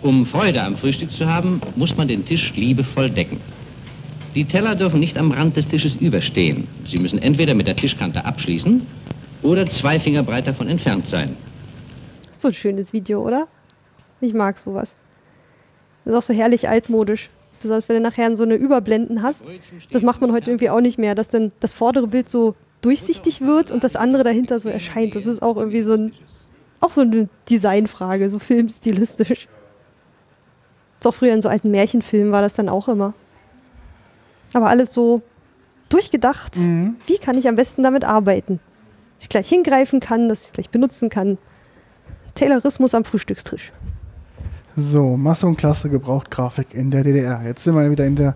Um 0.01 0.25
Freude 0.25 0.61
am 0.61 0.75
Frühstück 0.75 1.13
zu 1.13 1.25
haben, 1.25 1.61
muss 1.77 1.95
man 1.95 2.09
den 2.09 2.25
Tisch 2.25 2.53
liebevoll 2.57 3.09
decken. 3.09 3.39
Die 4.35 4.43
Teller 4.43 4.75
dürfen 4.75 4.99
nicht 4.99 5.17
am 5.17 5.31
Rand 5.31 5.55
des 5.55 5.69
Tisches 5.69 5.95
überstehen. 5.95 6.67
Sie 6.85 6.97
müssen 6.97 7.17
entweder 7.21 7.53
mit 7.53 7.67
der 7.67 7.77
Tischkante 7.77 8.25
abschließen 8.25 8.85
oder 9.41 9.69
zwei 9.69 10.01
Finger 10.01 10.21
breit 10.21 10.47
davon 10.47 10.67
entfernt 10.67 11.07
sein. 11.07 11.37
Ist 12.29 12.41
so 12.41 12.49
ein 12.49 12.53
schönes 12.53 12.91
Video, 12.91 13.25
oder? 13.25 13.47
Ich 14.19 14.33
mag 14.33 14.57
sowas. 14.57 14.97
Das 16.03 16.11
ist 16.11 16.17
auch 16.17 16.23
so 16.23 16.33
herrlich 16.33 16.67
altmodisch. 16.67 17.29
Besonders 17.61 17.87
wenn 17.87 17.95
du 17.95 18.01
nachher 18.01 18.35
so 18.35 18.43
eine 18.43 18.55
Überblenden 18.55 19.23
hast. 19.23 19.45
Das 19.91 20.03
macht 20.03 20.19
man 20.19 20.33
heute 20.33 20.51
irgendwie 20.51 20.69
auch 20.69 20.81
nicht 20.81 20.99
mehr, 20.99 21.15
dass 21.15 21.29
dann 21.29 21.53
das 21.61 21.71
vordere 21.71 22.07
Bild 22.07 22.29
so 22.29 22.55
durchsichtig 22.81 23.41
wird 23.41 23.71
und 23.71 23.83
das 23.83 23.95
andere 23.95 24.23
dahinter 24.23 24.59
so 24.59 24.69
erscheint. 24.69 25.15
Das 25.15 25.25
ist 25.25 25.41
auch 25.41 25.57
irgendwie 25.57 25.81
so 25.81 25.93
ein, 25.93 26.13
auch 26.79 26.91
so 26.91 27.01
eine 27.01 27.29
Designfrage, 27.49 28.29
so 28.29 28.39
filmstilistisch. 28.39 29.47
Ist 30.99 31.07
auch 31.07 31.13
früher 31.13 31.33
in 31.33 31.41
so 31.41 31.49
alten 31.49 31.71
Märchenfilmen 31.71 32.31
war 32.31 32.41
das 32.41 32.53
dann 32.53 32.69
auch 32.69 32.87
immer. 32.87 33.13
Aber 34.53 34.69
alles 34.69 34.93
so 34.93 35.21
durchgedacht. 35.89 36.57
Mhm. 36.57 36.95
Wie 37.05 37.17
kann 37.17 37.37
ich 37.37 37.47
am 37.47 37.55
besten 37.55 37.83
damit 37.83 38.03
arbeiten? 38.03 38.59
Dass 39.15 39.25
ich 39.25 39.29
gleich 39.29 39.49
hingreifen 39.49 39.99
kann, 39.99 40.29
dass 40.29 40.41
ich 40.41 40.47
es 40.47 40.53
gleich 40.53 40.69
benutzen 40.69 41.09
kann. 41.09 41.37
Taylorismus 42.35 42.95
am 42.95 43.03
Frühstückstisch. 43.03 43.71
So, 44.75 45.17
Masse 45.17 45.45
und 45.45 45.57
Klasse 45.57 45.89
Gebrauchtgrafik 45.89 46.73
in 46.73 46.91
der 46.91 47.03
DDR. 47.03 47.41
Jetzt 47.43 47.63
sind 47.63 47.75
wir 47.75 47.91
wieder 47.91 48.05
in 48.05 48.15
der 48.15 48.35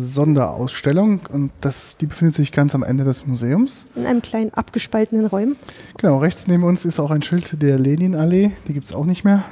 Sonderausstellung 0.00 1.20
und 1.32 1.50
das, 1.60 1.96
die 1.96 2.06
befindet 2.06 2.34
sich 2.34 2.52
ganz 2.52 2.74
am 2.74 2.82
Ende 2.82 3.04
des 3.04 3.26
Museums. 3.26 3.86
In 3.94 4.06
einem 4.06 4.22
kleinen 4.22 4.52
abgespaltenen 4.54 5.26
Räumen. 5.26 5.56
Genau, 5.96 6.18
rechts 6.18 6.46
neben 6.46 6.64
uns 6.64 6.84
ist 6.84 7.00
auch 7.00 7.10
ein 7.10 7.22
Schild 7.22 7.62
der 7.62 7.78
Leninallee. 7.78 8.52
Die 8.66 8.72
gibt 8.72 8.86
es 8.86 8.94
auch 8.94 9.04
nicht 9.04 9.24
mehr. 9.24 9.44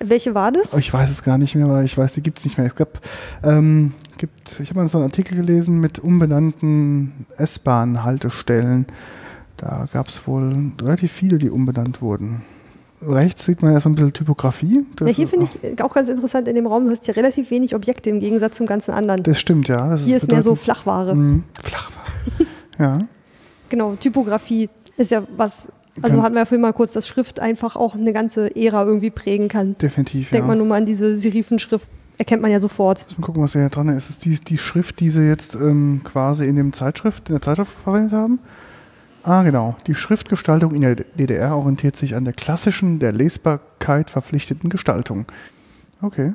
Welche 0.00 0.34
war 0.34 0.52
das? 0.52 0.74
Oh, 0.74 0.78
ich 0.78 0.92
weiß 0.92 1.10
es 1.10 1.22
gar 1.22 1.38
nicht 1.38 1.54
mehr, 1.54 1.68
weil 1.68 1.84
ich 1.84 1.96
weiß, 1.96 2.12
die 2.12 2.22
gibt 2.22 2.38
es 2.38 2.44
nicht 2.44 2.58
mehr. 2.58 2.66
Es 2.66 2.74
gab, 2.74 3.00
ähm, 3.42 3.94
gibt, 4.18 4.60
ich 4.60 4.70
habe 4.70 4.80
mal 4.80 4.88
so 4.88 4.98
einen 4.98 5.06
Artikel 5.06 5.36
gelesen 5.36 5.80
mit 5.80 5.98
umbenannten 5.98 7.26
S-Bahn-Haltestellen. 7.36 8.86
Da 9.56 9.88
gab 9.92 10.08
es 10.08 10.26
wohl 10.26 10.72
relativ 10.80 11.12
viele, 11.12 11.38
die 11.38 11.50
umbenannt 11.50 12.02
wurden. 12.02 12.42
Rechts 13.00 13.44
sieht 13.44 13.62
man 13.62 13.72
erstmal 13.72 13.92
ein 13.92 13.96
bisschen 13.96 14.12
Typografie. 14.12 14.84
Das 14.96 15.08
Ja, 15.08 15.14
hier 15.14 15.24
ist 15.24 15.30
finde 15.30 15.46
ich 15.62 15.82
auch 15.82 15.94
ganz 15.94 16.08
interessant 16.08 16.48
in 16.48 16.56
dem 16.56 16.66
Raum, 16.66 16.86
du 16.86 16.90
hast 16.90 17.04
hier 17.04 17.16
relativ 17.16 17.50
wenig 17.50 17.74
Objekte 17.74 18.10
im 18.10 18.18
Gegensatz 18.20 18.56
zum 18.56 18.66
ganzen 18.66 18.92
anderen. 18.92 19.22
Das 19.22 19.38
stimmt, 19.38 19.68
ja. 19.68 19.88
Das 19.88 20.04
Hier 20.04 20.16
ist 20.16 20.28
mehr 20.28 20.42
so 20.42 20.54
Flachware. 20.54 21.14
Mhm, 21.14 21.44
Flachware. 21.62 22.06
ja. 22.78 22.98
Genau, 23.68 23.94
Typografie 23.96 24.68
ist 24.96 25.10
ja 25.10 25.22
was, 25.36 25.70
also 26.02 26.16
Kann- 26.16 26.24
hatten 26.24 26.34
wir 26.34 26.40
ja 26.40 26.44
vorhin 26.46 26.62
mal 26.62 26.72
kurz, 26.72 26.92
dass 26.92 27.06
Schrift 27.06 27.38
einfach 27.38 27.76
auch 27.76 27.94
eine 27.94 28.12
ganze 28.12 28.54
Ära 28.56 28.84
irgendwie 28.84 29.10
prägen 29.10 29.48
kann. 29.48 29.76
Definitiv, 29.78 30.30
Denkt 30.30 30.44
ja. 30.44 30.48
man 30.48 30.58
nur 30.58 30.66
mal 30.66 30.76
an 30.76 30.86
diese 30.86 31.16
Serifenschrift, 31.16 31.88
erkennt 32.18 32.42
man 32.42 32.50
ja 32.50 32.58
sofort. 32.58 33.06
Mal 33.16 33.24
gucken, 33.26 33.42
was 33.42 33.52
hier 33.52 33.68
dran 33.68 33.88
ist. 33.90 34.04
Ist 34.04 34.10
es 34.10 34.18
die, 34.18 34.34
die 34.40 34.58
Schrift, 34.58 34.98
die 34.98 35.10
sie 35.10 35.28
jetzt 35.28 35.54
ähm, 35.54 36.00
quasi 36.02 36.46
in, 36.46 36.56
dem 36.56 36.72
Zeitschrift, 36.72 37.28
in 37.28 37.34
der 37.34 37.42
Zeitschrift 37.42 37.70
verwendet 37.84 38.12
haben? 38.12 38.40
Ah, 39.22 39.42
genau. 39.42 39.76
Die 39.86 39.94
Schriftgestaltung 39.94 40.72
in 40.74 40.82
der 40.82 40.94
DDR 40.94 41.56
orientiert 41.56 41.96
sich 41.96 42.14
an 42.14 42.24
der 42.24 42.32
klassischen, 42.32 42.98
der 42.98 43.12
Lesbarkeit 43.12 44.10
verpflichteten 44.10 44.70
Gestaltung. 44.70 45.26
Okay. 46.00 46.32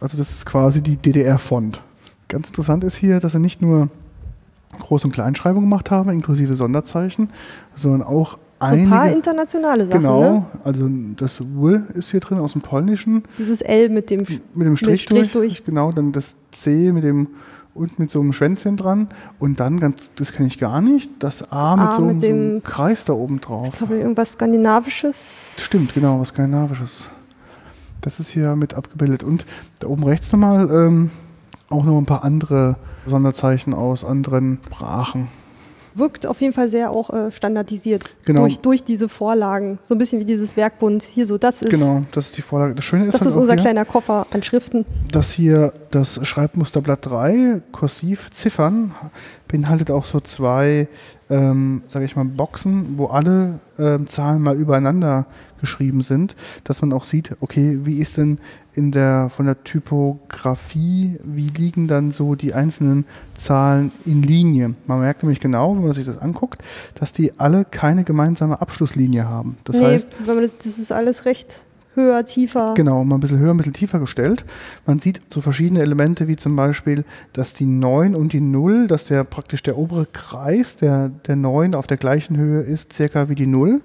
Also 0.00 0.16
das 0.18 0.30
ist 0.30 0.46
quasi 0.46 0.82
die 0.82 0.96
DDR-Font. 0.96 1.80
Ganz 2.28 2.48
interessant 2.48 2.82
ist 2.84 2.96
hier, 2.96 3.20
dass 3.20 3.32
sie 3.32 3.38
nicht 3.38 3.62
nur 3.62 3.88
Groß- 4.80 5.04
und 5.04 5.12
Kleinschreibung 5.12 5.62
gemacht 5.64 5.90
haben, 5.90 6.10
inklusive 6.10 6.54
Sonderzeichen, 6.54 7.28
sondern 7.74 8.02
auch 8.02 8.38
So 8.58 8.66
ein 8.74 8.88
paar 8.88 9.10
internationale 9.10 9.86
Sachen, 9.86 10.00
Genau, 10.00 10.20
ne? 10.20 10.46
also 10.64 10.88
das 11.16 11.40
W 11.40 11.80
ist 11.94 12.10
hier 12.10 12.20
drin 12.20 12.38
aus 12.38 12.52
dem 12.52 12.62
Polnischen. 12.62 13.22
Dieses 13.38 13.60
L 13.60 13.90
mit 13.90 14.10
dem 14.10 14.20
Mit 14.54 14.66
dem 14.66 14.76
Strich, 14.76 15.02
Strich 15.02 15.30
durch, 15.30 15.56
durch. 15.58 15.64
Genau, 15.64 15.92
dann 15.92 16.10
das 16.10 16.36
C 16.52 16.90
mit 16.90 17.04
dem 17.04 17.28
und 17.74 17.98
mit 17.98 18.10
so 18.10 18.20
einem 18.20 18.32
Schwänzchen 18.32 18.76
dran. 18.76 19.08
Und 19.38 19.60
dann, 19.60 19.80
ganz, 19.80 20.10
das 20.14 20.32
kenne 20.32 20.48
ich 20.48 20.58
gar 20.58 20.80
nicht, 20.80 21.10
das 21.18 21.52
A, 21.52 21.76
mit, 21.76 21.86
A 21.88 21.92
so, 21.92 22.02
mit 22.02 22.20
so 22.20 22.26
einem 22.26 22.62
Kreis 22.62 23.04
da 23.04 23.12
oben 23.12 23.40
drauf. 23.40 23.68
Ich 23.72 23.78
glaube, 23.78 23.98
irgendwas 23.98 24.32
Skandinavisches. 24.32 25.56
Stimmt, 25.58 25.94
genau, 25.94 26.20
was 26.20 26.28
Skandinavisches. 26.28 27.10
Das 28.00 28.20
ist 28.20 28.30
hier 28.30 28.56
mit 28.56 28.74
abgebildet. 28.74 29.22
Und 29.22 29.46
da 29.78 29.88
oben 29.88 30.04
rechts 30.04 30.32
nochmal 30.32 30.68
ähm, 30.70 31.10
auch 31.70 31.84
noch 31.84 31.98
ein 31.98 32.06
paar 32.06 32.24
andere 32.24 32.76
Sonderzeichen 33.06 33.74
aus 33.74 34.04
anderen 34.04 34.58
Sprachen. 34.66 35.28
Wirkt 35.94 36.26
auf 36.26 36.40
jeden 36.40 36.52
Fall 36.52 36.70
sehr 36.70 36.90
auch 36.90 37.10
äh, 37.10 37.30
standardisiert. 37.30 38.04
Genau. 38.24 38.40
Durch, 38.40 38.58
durch 38.60 38.84
diese 38.84 39.08
Vorlagen. 39.08 39.78
So 39.82 39.94
ein 39.94 39.98
bisschen 39.98 40.20
wie 40.20 40.24
dieses 40.24 40.56
Werkbund. 40.56 41.02
Hier 41.02 41.26
so, 41.26 41.38
das 41.38 41.62
ist, 41.62 41.70
Genau, 41.70 42.02
das 42.12 42.26
ist 42.26 42.36
die 42.36 42.42
Vorlage. 42.42 42.74
Das 42.74 42.84
Schöne 42.84 43.06
ist, 43.06 43.14
das 43.14 43.22
halt 43.22 43.30
ist 43.30 43.36
unser 43.36 43.54
hier, 43.54 43.62
kleiner 43.62 43.84
Koffer 43.84 44.26
an 44.30 44.42
Schriften. 44.42 44.84
dass 45.10 45.32
hier 45.32 45.72
das 45.90 46.26
Schreibmusterblatt 46.26 47.06
3, 47.06 47.62
kursiv 47.72 48.30
Ziffern, 48.30 48.94
beinhaltet 49.48 49.90
auch 49.90 50.04
so 50.04 50.20
zwei, 50.20 50.88
ähm, 51.28 51.82
sage 51.88 52.04
ich 52.04 52.16
mal, 52.16 52.24
Boxen, 52.24 52.94
wo 52.96 53.06
alle 53.06 53.60
ähm, 53.78 54.06
Zahlen 54.06 54.42
mal 54.42 54.56
übereinander 54.56 55.26
geschrieben 55.62 56.02
sind, 56.02 56.36
dass 56.64 56.82
man 56.82 56.92
auch 56.92 57.04
sieht, 57.04 57.34
okay, 57.40 57.78
wie 57.84 57.96
ist 57.96 58.18
denn 58.18 58.38
in 58.74 58.92
der 58.92 59.30
von 59.30 59.46
der 59.46 59.64
Typografie, 59.64 61.18
wie 61.24 61.48
liegen 61.48 61.88
dann 61.88 62.10
so 62.10 62.34
die 62.34 62.52
einzelnen 62.52 63.06
Zahlen 63.34 63.92
in 64.04 64.22
Linie. 64.22 64.74
Man 64.86 65.00
merkt 65.00 65.22
nämlich 65.22 65.40
genau, 65.40 65.74
wenn 65.74 65.84
man 65.84 65.92
sich 65.92 66.06
das 66.06 66.18
anguckt, 66.18 66.62
dass 66.94 67.12
die 67.12 67.38
alle 67.38 67.64
keine 67.64 68.04
gemeinsame 68.04 68.60
Abschlusslinie 68.60 69.26
haben. 69.26 69.56
Das 69.64 69.78
nee, 69.78 69.84
heißt, 69.84 70.10
wenn 70.26 70.36
man, 70.36 70.50
das 70.58 70.78
ist 70.78 70.92
alles 70.92 71.24
recht 71.24 71.64
höher, 71.94 72.24
tiefer. 72.24 72.74
Genau, 72.74 73.04
mal 73.04 73.16
ein 73.16 73.20
bisschen 73.20 73.38
höher, 73.38 73.52
ein 73.52 73.56
bisschen 73.56 73.72
tiefer 73.72 73.98
gestellt. 73.98 74.44
Man 74.86 74.98
sieht 74.98 75.20
so 75.28 75.40
verschiedene 75.40 75.80
Elemente, 75.80 76.28
wie 76.28 76.36
zum 76.36 76.56
Beispiel, 76.56 77.04
dass 77.32 77.54
die 77.54 77.66
9 77.66 78.14
und 78.14 78.32
die 78.32 78.40
0, 78.40 78.86
dass 78.86 79.04
der 79.04 79.24
praktisch 79.24 79.62
der 79.62 79.76
obere 79.76 80.06
Kreis 80.06 80.76
der, 80.76 81.08
der 81.26 81.36
9 81.36 81.74
auf 81.74 81.86
der 81.86 81.96
gleichen 81.96 82.36
Höhe 82.36 82.62
ist, 82.62 82.92
circa 82.92 83.28
wie 83.28 83.34
die 83.34 83.46
0. 83.46 83.82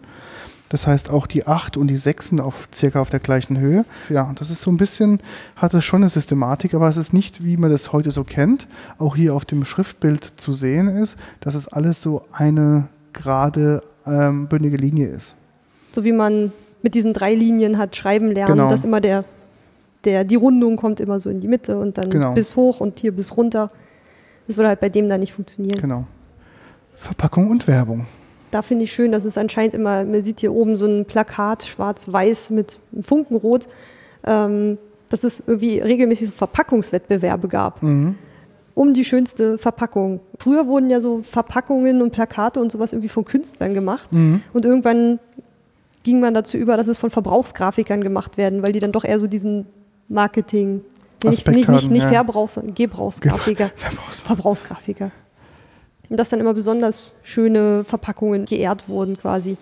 Das 0.69 0.85
heißt 0.85 1.10
auch 1.10 1.27
die 1.27 1.48
8 1.48 1.77
und 1.77 1.88
die 1.88 1.95
6 1.95 2.30
sind 2.30 2.41
auf 2.41 2.68
circa 2.73 2.99
auf 2.99 3.10
der 3.10 3.19
gleichen 3.22 3.57
Höhe. 3.57 3.85
Ja, 4.10 4.31
das 4.35 4.49
ist 4.49 4.61
so 4.61 4.69
ein 4.72 4.77
bisschen, 4.77 5.22
hat 5.56 5.73
es 5.73 5.85
schon 5.85 6.02
eine 6.02 6.10
Systematik, 6.10 6.73
aber 6.73 6.89
es 6.89 6.98
ist 6.98 7.14
nicht, 7.14 7.44
wie 7.45 7.56
man 7.57 7.69
das 7.72 7.94
heute 7.94 8.11
so 8.11 8.23
kennt, 8.23 8.68
auch 8.98 9.15
hier 9.15 9.34
auf 9.34 9.45
dem 9.45 9.64
Schriftbild 9.64 10.23
zu 10.23 10.52
sehen 10.52 10.88
ist, 10.89 11.18
dass 11.39 11.56
es 11.56 11.68
alles 11.68 12.02
so 12.02 12.23
eine 12.34 12.88
gerade 13.14 13.81
ähm, 14.06 14.48
bündige 14.48 14.77
Linie 14.77 15.07
ist. 15.07 15.35
So 15.94 16.03
wie 16.03 16.11
man 16.11 16.52
mit 16.81 16.95
diesen 16.95 17.14
drei 17.14 17.34
Linien 17.34 17.77
hat 17.77 17.95
schreiben 17.95 18.31
lernen, 18.31 18.56
Genau. 18.57 18.69
dass 18.69 18.84
immer 18.84 19.02
der, 19.02 19.23
der, 20.03 20.23
die 20.26 20.35
Rundung 20.35 20.76
kommt 20.76 20.99
immer 20.99 21.19
so 21.19 21.30
in 21.30 21.39
die 21.39 21.48
Mitte 21.48 21.77
und 21.80 21.98
dann 21.98 22.10
Genau. 22.10 22.34
bis 22.34 22.56
hoch 22.56 22.81
und 22.81 22.99
hier 22.99 23.14
bis 23.14 23.35
runter. 23.35 23.72
Das 24.48 24.57
würde 24.57 24.69
halt 24.69 24.80
bei 24.80 24.89
dem 24.89 25.10
dann 25.10 25.19
nicht 25.22 25.34
funktionieren. 25.34 25.80
Genau. 25.81 26.06
Verpackung 26.95 27.49
und 27.49 27.68
Werbung. 27.68 28.06
Da 28.52 28.61
finde 28.61 28.86
ich 28.86 28.94
schön, 28.94 29.11
dass 29.11 29.26
es 29.26 29.38
anscheinend 29.38 29.74
immer, 29.74 30.06
man 30.06 30.24
sieht 30.24 30.40
hier 30.40 30.53
oben 30.53 30.78
so 30.78 30.86
ein 30.86 31.06
Plakat, 31.06 31.64
schwarz-weiß 31.64 32.49
mit 32.52 32.80
Funkenrot, 33.02 33.68
ähm, 34.26 34.78
dass 35.10 35.24
es 35.24 35.44
irgendwie 35.45 35.80
regelmäßig 35.80 36.28
so 36.28 36.34
Verpackungswettbewerbe 36.34 37.48
gab. 37.48 37.82
Um 37.84 38.94
die 38.94 39.03
schönste 39.03 39.57
Verpackung. 39.57 40.19
Früher 40.40 40.68
wurden 40.68 40.90
ja 40.90 41.02
so 41.02 41.22
Verpackungen 41.24 42.02
und 42.02 42.11
Plakate 42.11 42.60
und 42.60 42.72
sowas 42.72 42.94
irgendwie 42.94 43.10
von 43.10 43.26
Künstlern 43.26 43.74
gemacht. 43.74 44.10
Und 44.11 44.65
irgendwann 44.65 45.19
ging 46.03 46.19
man 46.19 46.34
dazu 46.34 46.57
über, 46.57 46.78
dass 46.78 46.88
es 46.88 46.98
von 46.98 47.10
Verbrauchsgrafikern 47.10 48.02
gemacht 48.02 48.38
werden, 48.38 48.61
weil 48.64 48.72
die 48.72 48.80
dann 48.80 48.91
doch 48.91 49.03
eher 49.03 49.19
so 49.19 49.28
diesen 49.28 49.65
Marketing, 50.07 50.82
nicht, 51.24 51.40
Aspekt 51.40 51.57
nicht, 51.57 51.69
nicht, 51.69 51.84
hatten, 51.84 51.94
nicht 51.94 52.03
ja. 52.03 52.10
Verbrauchs, 52.10 52.53
sondern 52.53 52.76
Gebrauchsgrafiker. 52.76 53.72
Verbrauchs- 53.76 54.22
Verbrauchsgrafiker. 54.22 55.11
Und 56.10 56.18
dass 56.20 56.30
dann 56.30 56.40
immer 56.40 56.54
besonders 56.54 57.12
schöne 57.24 57.84
Verpackungen 57.84 58.46
geehrt 58.46 58.88
wurden 58.88 59.18
quasi. 59.18 59.58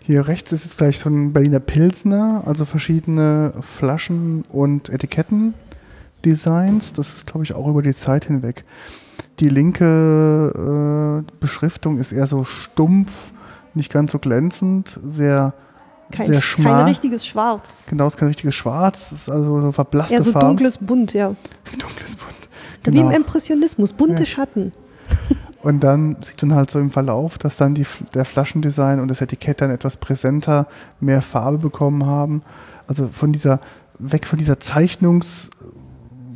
Hier 0.00 0.26
rechts 0.28 0.52
ist 0.52 0.64
jetzt 0.64 0.78
gleich 0.78 0.98
so 0.98 1.08
ein 1.10 1.32
Berliner 1.32 1.60
Pilsner, 1.60 2.42
also 2.46 2.64
verschiedene 2.64 3.52
Flaschen 3.60 4.44
und 4.50 4.88
Etiketten-Designs. 4.90 6.92
Das 6.92 7.14
ist, 7.14 7.26
glaube 7.26 7.44
ich, 7.44 7.54
auch 7.54 7.68
über 7.68 7.82
die 7.82 7.94
Zeit 7.94 8.26
hinweg. 8.26 8.64
Die 9.40 9.48
linke 9.48 11.24
äh, 11.28 11.32
Beschriftung 11.40 11.98
ist 11.98 12.12
eher 12.12 12.26
so 12.26 12.44
stumpf, 12.44 13.32
nicht 13.74 13.92
ganz 13.92 14.12
so 14.12 14.18
glänzend, 14.18 14.98
sehr, 15.04 15.52
Kein, 16.10 16.26
sehr 16.26 16.34
kein 16.36 16.42
schmal. 16.42 16.84
richtiges 16.84 17.26
Schwarz. 17.26 17.84
Genau, 17.88 18.06
es 18.06 18.14
ist 18.14 18.18
kein 18.18 18.28
richtiges 18.28 18.54
Schwarz, 18.54 19.12
es 19.12 19.22
ist 19.22 19.30
also 19.30 19.60
so 19.60 19.72
verblasste 19.72 20.14
Eher 20.14 20.22
so 20.22 20.32
Farben. 20.32 20.48
dunkles 20.48 20.78
Bunt, 20.78 21.12
ja. 21.12 21.28
Dunkles 21.78 22.16
Bunt. 22.16 22.32
Wie 22.84 22.90
Genau. 22.90 23.10
im 23.10 23.16
Impressionismus, 23.16 23.92
bunte 23.92 24.20
Ja. 24.20 24.26
Schatten. 24.26 24.72
Und 25.62 25.82
dann 25.82 26.16
sieht 26.22 26.40
man 26.42 26.54
halt 26.54 26.70
so 26.70 26.78
im 26.78 26.90
Verlauf, 26.90 27.36
dass 27.38 27.56
dann 27.56 27.74
die, 27.74 27.86
der 28.14 28.24
Flaschendesign 28.24 29.00
und 29.00 29.08
das 29.08 29.20
Etikett 29.20 29.60
dann 29.60 29.70
etwas 29.70 29.96
präsenter, 29.96 30.68
mehr 31.00 31.20
Farbe 31.20 31.58
bekommen 31.58 32.06
haben. 32.06 32.42
Also 32.86 33.08
von 33.08 33.32
dieser, 33.32 33.60
weg 33.98 34.26
von 34.26 34.38
dieser 34.38 34.60
Zeichnungs, 34.60 35.50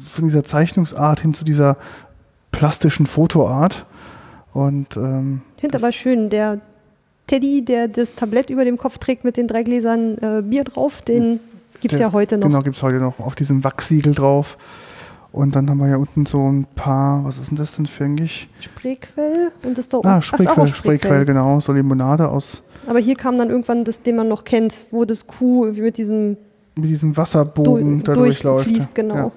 von 0.09 0.25
dieser 0.25 0.43
Zeichnungsart 0.43 1.21
hin 1.21 1.35
zu 1.35 1.45
dieser 1.45 1.77
plastischen 2.51 3.07
Fotoart. 3.07 3.87
Und 4.53 4.97
ähm, 4.97 5.43
Ich 5.57 5.63
finde 5.63 5.79
aber 5.79 5.93
schön, 5.93 6.29
der 6.29 6.61
Teddy, 7.29 7.65
der 7.65 7.89
das 7.89 8.15
Tablett 8.15 8.51
über 8.51 8.65
dem 8.65 8.77
Kopf 8.77 8.99
trägt 8.99 9.25
mit 9.25 9.37
den 9.37 9.47
drei 9.47 9.63
Gläsern 9.63 10.19
äh, 10.19 10.43
Bier 10.43 10.65
drauf, 10.65 11.01
den 11.03 11.41
gibt 11.81 11.95
es 11.95 12.01
ja 12.01 12.13
heute 12.13 12.39
noch. 12.39 12.49
Genau, 12.49 12.61
gibt 12.61 12.77
es 12.77 12.83
heute 12.83 12.99
noch 12.99 13.19
auf 13.21 13.35
diesem 13.35 13.65
Wachsiegel 13.65 14.15
drauf. 14.15 14.59
Und 15.33 15.55
dann 15.57 15.69
haben 15.71 15.79
wir 15.79 15.89
ja 15.89 15.97
unten 15.97 16.27
so 16.27 16.47
ein 16.47 16.67
paar, 16.75 17.25
was 17.25 17.39
ist 17.39 17.51
denn 17.51 17.57
das 17.57 17.77
denn 17.77 17.87
für 17.87 18.05
eigentlich? 18.05 18.49
Spreequell 18.61 19.51
und 19.65 19.79
das 19.79 19.89
da 19.89 19.99
oben. 19.99 20.09
Ah, 20.09 20.19
ist 20.19 20.31
auch 20.33 20.39
Spreequell, 20.39 20.67
Spreequell, 20.69 21.25
genau, 21.25 21.59
so 21.61 21.73
Limonade 21.73 22.29
aus 22.29 22.63
Aber 22.87 22.99
hier 22.99 23.15
kam 23.17 23.39
dann 23.39 23.49
irgendwann 23.49 23.85
das, 23.85 24.03
den 24.03 24.17
man 24.17 24.29
noch 24.29 24.45
kennt, 24.45 24.87
wo 24.91 25.07
das 25.07 25.27
Kuh 25.27 25.65
irgendwie 25.65 25.83
mit 25.83 25.97
diesem 25.99 26.37
mit 26.75 26.89
diesem 26.89 27.13
du 27.13 27.17
Wasserbogen 27.17 28.03
da 28.03 28.13
durchläuft. 28.15 28.67
durchfließt, 28.67 28.95
genau. 28.95 29.15
Ja. 29.15 29.31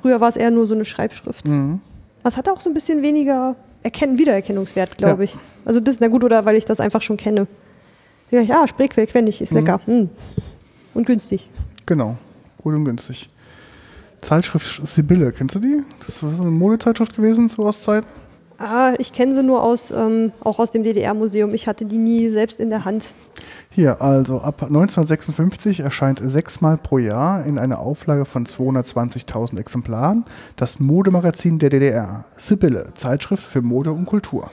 Früher 0.00 0.20
war 0.20 0.28
es 0.28 0.36
eher 0.36 0.50
nur 0.52 0.66
so 0.66 0.74
eine 0.74 0.84
Schreibschrift. 0.84 1.46
Mhm. 1.48 1.80
Das 2.22 2.36
hat 2.36 2.48
auch 2.48 2.60
so 2.60 2.70
ein 2.70 2.74
bisschen 2.74 3.02
weniger 3.02 3.56
Erkennen 3.82 4.16
Wiedererkennungswert, 4.18 4.96
glaube 4.96 5.22
Ja. 5.22 5.24
ich. 5.24 5.38
Also 5.64 5.80
das 5.80 5.96
ist 5.96 6.00
na 6.00 6.08
gut, 6.08 6.24
oder 6.24 6.44
weil 6.44 6.56
ich 6.56 6.64
das 6.64 6.80
einfach 6.80 7.02
schon 7.02 7.16
kenne. 7.16 7.46
Ja, 8.30 8.40
ja 8.40 8.66
Spreequell, 8.66 9.06
quendig, 9.06 9.40
ist 9.42 9.52
Mhm. 9.52 9.58
lecker. 9.58 9.80
Hm. 9.86 10.08
Und 10.94 11.06
günstig. 11.06 11.50
Genau, 11.86 12.16
gut 12.62 12.74
und 12.74 12.84
günstig. 12.84 13.28
Zeitschrift 14.24 14.86
Sibylle, 14.86 15.32
kennst 15.32 15.54
du 15.54 15.60
die? 15.60 15.82
Das 16.06 16.22
war 16.22 16.32
so 16.32 16.42
eine 16.42 16.50
Modezeitschrift 16.50 17.14
gewesen 17.14 17.48
zu 17.48 17.62
Ostzeiten. 17.62 18.08
Ah, 18.58 18.94
ich 18.98 19.12
kenne 19.12 19.34
sie 19.34 19.42
nur 19.42 19.62
aus, 19.62 19.90
ähm, 19.90 20.32
auch 20.40 20.58
aus 20.58 20.70
dem 20.70 20.84
DDR-Museum. 20.84 21.52
Ich 21.54 21.66
hatte 21.66 21.84
die 21.84 21.98
nie 21.98 22.28
selbst 22.28 22.60
in 22.60 22.70
der 22.70 22.84
Hand. 22.84 23.12
Hier, 23.70 24.00
also 24.00 24.40
ab 24.40 24.62
1956 24.62 25.80
erscheint 25.80 26.20
sechsmal 26.22 26.76
pro 26.76 26.98
Jahr 26.98 27.44
in 27.44 27.58
einer 27.58 27.80
Auflage 27.80 28.24
von 28.24 28.46
220.000 28.46 29.58
Exemplaren 29.58 30.24
das 30.56 30.78
Modemagazin 30.78 31.58
der 31.58 31.70
DDR. 31.70 32.24
Sibylle, 32.36 32.88
Zeitschrift 32.94 33.42
für 33.42 33.60
Mode 33.60 33.92
und 33.92 34.06
Kultur. 34.06 34.50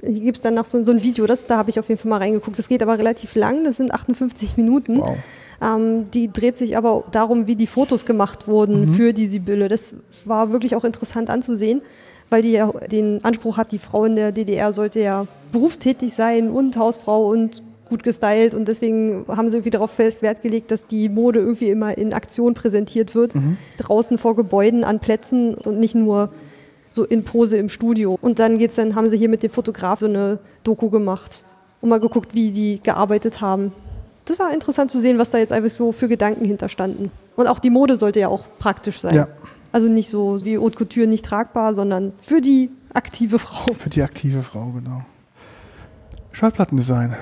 Hier 0.00 0.20
gibt 0.20 0.36
es 0.36 0.42
dann 0.42 0.54
noch 0.54 0.64
so, 0.64 0.82
so 0.84 0.92
ein 0.92 1.02
Video, 1.02 1.26
das, 1.26 1.46
da 1.46 1.58
habe 1.58 1.70
ich 1.70 1.78
auf 1.78 1.88
jeden 1.88 2.00
Fall 2.00 2.10
mal 2.10 2.18
reingeguckt. 2.18 2.58
Das 2.58 2.68
geht 2.68 2.82
aber 2.82 2.96
relativ 2.96 3.34
lang, 3.34 3.64
das 3.64 3.76
sind 3.76 3.92
58 3.92 4.56
Minuten. 4.56 5.00
Wow. 5.00 5.16
Ähm, 5.62 6.10
die 6.10 6.32
dreht 6.32 6.58
sich 6.58 6.76
aber 6.76 7.04
darum, 7.12 7.46
wie 7.46 7.54
die 7.56 7.66
Fotos 7.68 8.04
gemacht 8.04 8.48
wurden 8.48 8.80
Mhm. 8.90 8.94
für 8.94 9.12
die 9.12 9.26
Sibylle. 9.26 9.68
Das 9.68 9.94
war 10.24 10.50
wirklich 10.52 10.74
auch 10.74 10.84
interessant 10.84 11.30
anzusehen, 11.30 11.82
weil 12.30 12.42
die 12.42 12.52
ja 12.52 12.70
den 12.90 13.24
Anspruch 13.24 13.58
hat, 13.58 13.70
die 13.72 13.78
Frau 13.78 14.04
in 14.04 14.16
der 14.16 14.32
DDR 14.32 14.72
sollte 14.72 15.00
ja 15.00 15.26
berufstätig 15.52 16.12
sein 16.14 16.50
und 16.50 16.76
Hausfrau 16.76 17.28
und 17.28 17.62
gut 17.88 18.02
gestylt 18.04 18.54
und 18.54 18.68
deswegen 18.68 19.26
haben 19.28 19.50
sie 19.50 19.58
irgendwie 19.58 19.70
darauf 19.70 19.90
fest 19.90 20.22
Wert 20.22 20.40
gelegt, 20.40 20.70
dass 20.70 20.86
die 20.86 21.10
Mode 21.10 21.40
irgendwie 21.40 21.68
immer 21.68 21.96
in 21.98 22.14
Aktion 22.14 22.54
präsentiert 22.54 23.14
wird, 23.14 23.34
Mhm. 23.34 23.58
draußen 23.76 24.16
vor 24.16 24.34
Gebäuden, 24.34 24.82
an 24.82 24.98
Plätzen 24.98 25.54
und 25.54 25.78
nicht 25.78 25.94
nur 25.94 26.30
so 26.90 27.04
in 27.04 27.22
Pose 27.22 27.58
im 27.58 27.68
Studio. 27.68 28.18
Und 28.22 28.38
dann 28.38 28.56
geht's 28.58 28.76
dann, 28.76 28.94
haben 28.94 29.10
sie 29.10 29.18
hier 29.18 29.28
mit 29.28 29.42
dem 29.42 29.50
Fotograf 29.50 30.00
so 30.00 30.06
eine 30.06 30.38
Doku 30.64 30.88
gemacht 30.88 31.44
und 31.82 31.90
mal 31.90 32.00
geguckt, 32.00 32.34
wie 32.34 32.50
die 32.50 32.80
gearbeitet 32.82 33.42
haben. 33.42 33.72
Das 34.24 34.38
war 34.38 34.52
interessant 34.52 34.90
zu 34.90 35.00
sehen, 35.00 35.18
was 35.18 35.30
da 35.30 35.38
jetzt 35.38 35.52
einfach 35.52 35.70
so 35.70 35.92
für 35.92 36.08
Gedanken 36.08 36.44
hinterstanden. 36.44 37.10
Und 37.36 37.46
auch 37.48 37.58
die 37.58 37.70
Mode 37.70 37.96
sollte 37.96 38.20
ja 38.20 38.28
auch 38.28 38.44
praktisch 38.58 39.00
sein. 39.00 39.14
Ja. 39.14 39.28
Also 39.72 39.88
nicht 39.88 40.08
so 40.08 40.44
wie 40.44 40.58
Haute 40.58 40.76
Couture 40.78 41.06
nicht 41.06 41.24
tragbar, 41.24 41.74
sondern 41.74 42.12
für 42.20 42.40
die 42.40 42.70
aktive 42.94 43.38
Frau. 43.38 43.72
Für 43.74 43.88
die 43.90 44.02
aktive 44.02 44.42
Frau, 44.42 44.66
genau. 44.74 45.02
Schallplattendesign. 46.32 47.14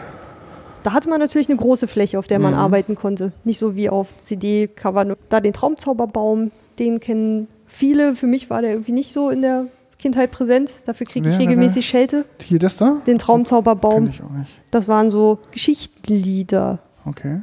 Da 0.83 0.93
hatte 0.93 1.09
man 1.11 1.21
natürlich 1.21 1.49
eine 1.49 1.59
große 1.59 1.89
Fläche, 1.89 2.19
auf 2.19 2.27
der 2.27 2.39
man 2.39 2.53
Mhm. 2.55 2.59
arbeiten 2.59 2.95
konnte. 2.95 3.33
Nicht 3.45 3.59
so 3.59 3.77
wie 3.77 3.89
auf 3.91 4.09
CD-Cover. 4.21 5.17
Da 5.29 5.41
den 5.41 5.53
Traumzauberbaum, 5.53 6.51
den 6.79 7.01
kennen 7.01 7.49
viele. 7.67 8.15
Für 8.17 8.27
mich 8.27 8.51
war 8.51 8.63
der 8.63 8.71
irgendwie 8.73 8.93
nicht 8.93 9.13
so 9.13 9.29
in 9.31 9.43
der 9.43 9.67
Kindheit 9.99 10.31
präsent. 10.31 10.77
Dafür 10.87 11.07
kriege 11.07 11.29
ich 11.29 11.35
wer, 11.35 11.41
regelmäßig 11.41 11.87
Schelte. 11.87 12.25
Hier 12.43 12.59
das 12.59 12.79
da? 12.79 12.93
Den 12.93 13.03
Kenn 13.05 13.19
Traumzauberbaum, 13.19 14.09
ich 14.09 14.23
auch 14.23 14.31
nicht. 14.31 14.51
das 14.71 14.89
waren 14.89 15.11
so 15.11 15.39
Geschichtenlieder. 15.51 16.79
Okay. 17.05 17.41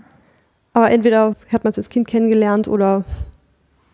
Aber 0.73 0.91
entweder 0.91 1.35
hat 1.51 1.63
man 1.63 1.71
es 1.71 1.77
als 1.77 1.89
Kind 1.89 2.07
kennengelernt 2.07 2.67
oder 2.67 3.03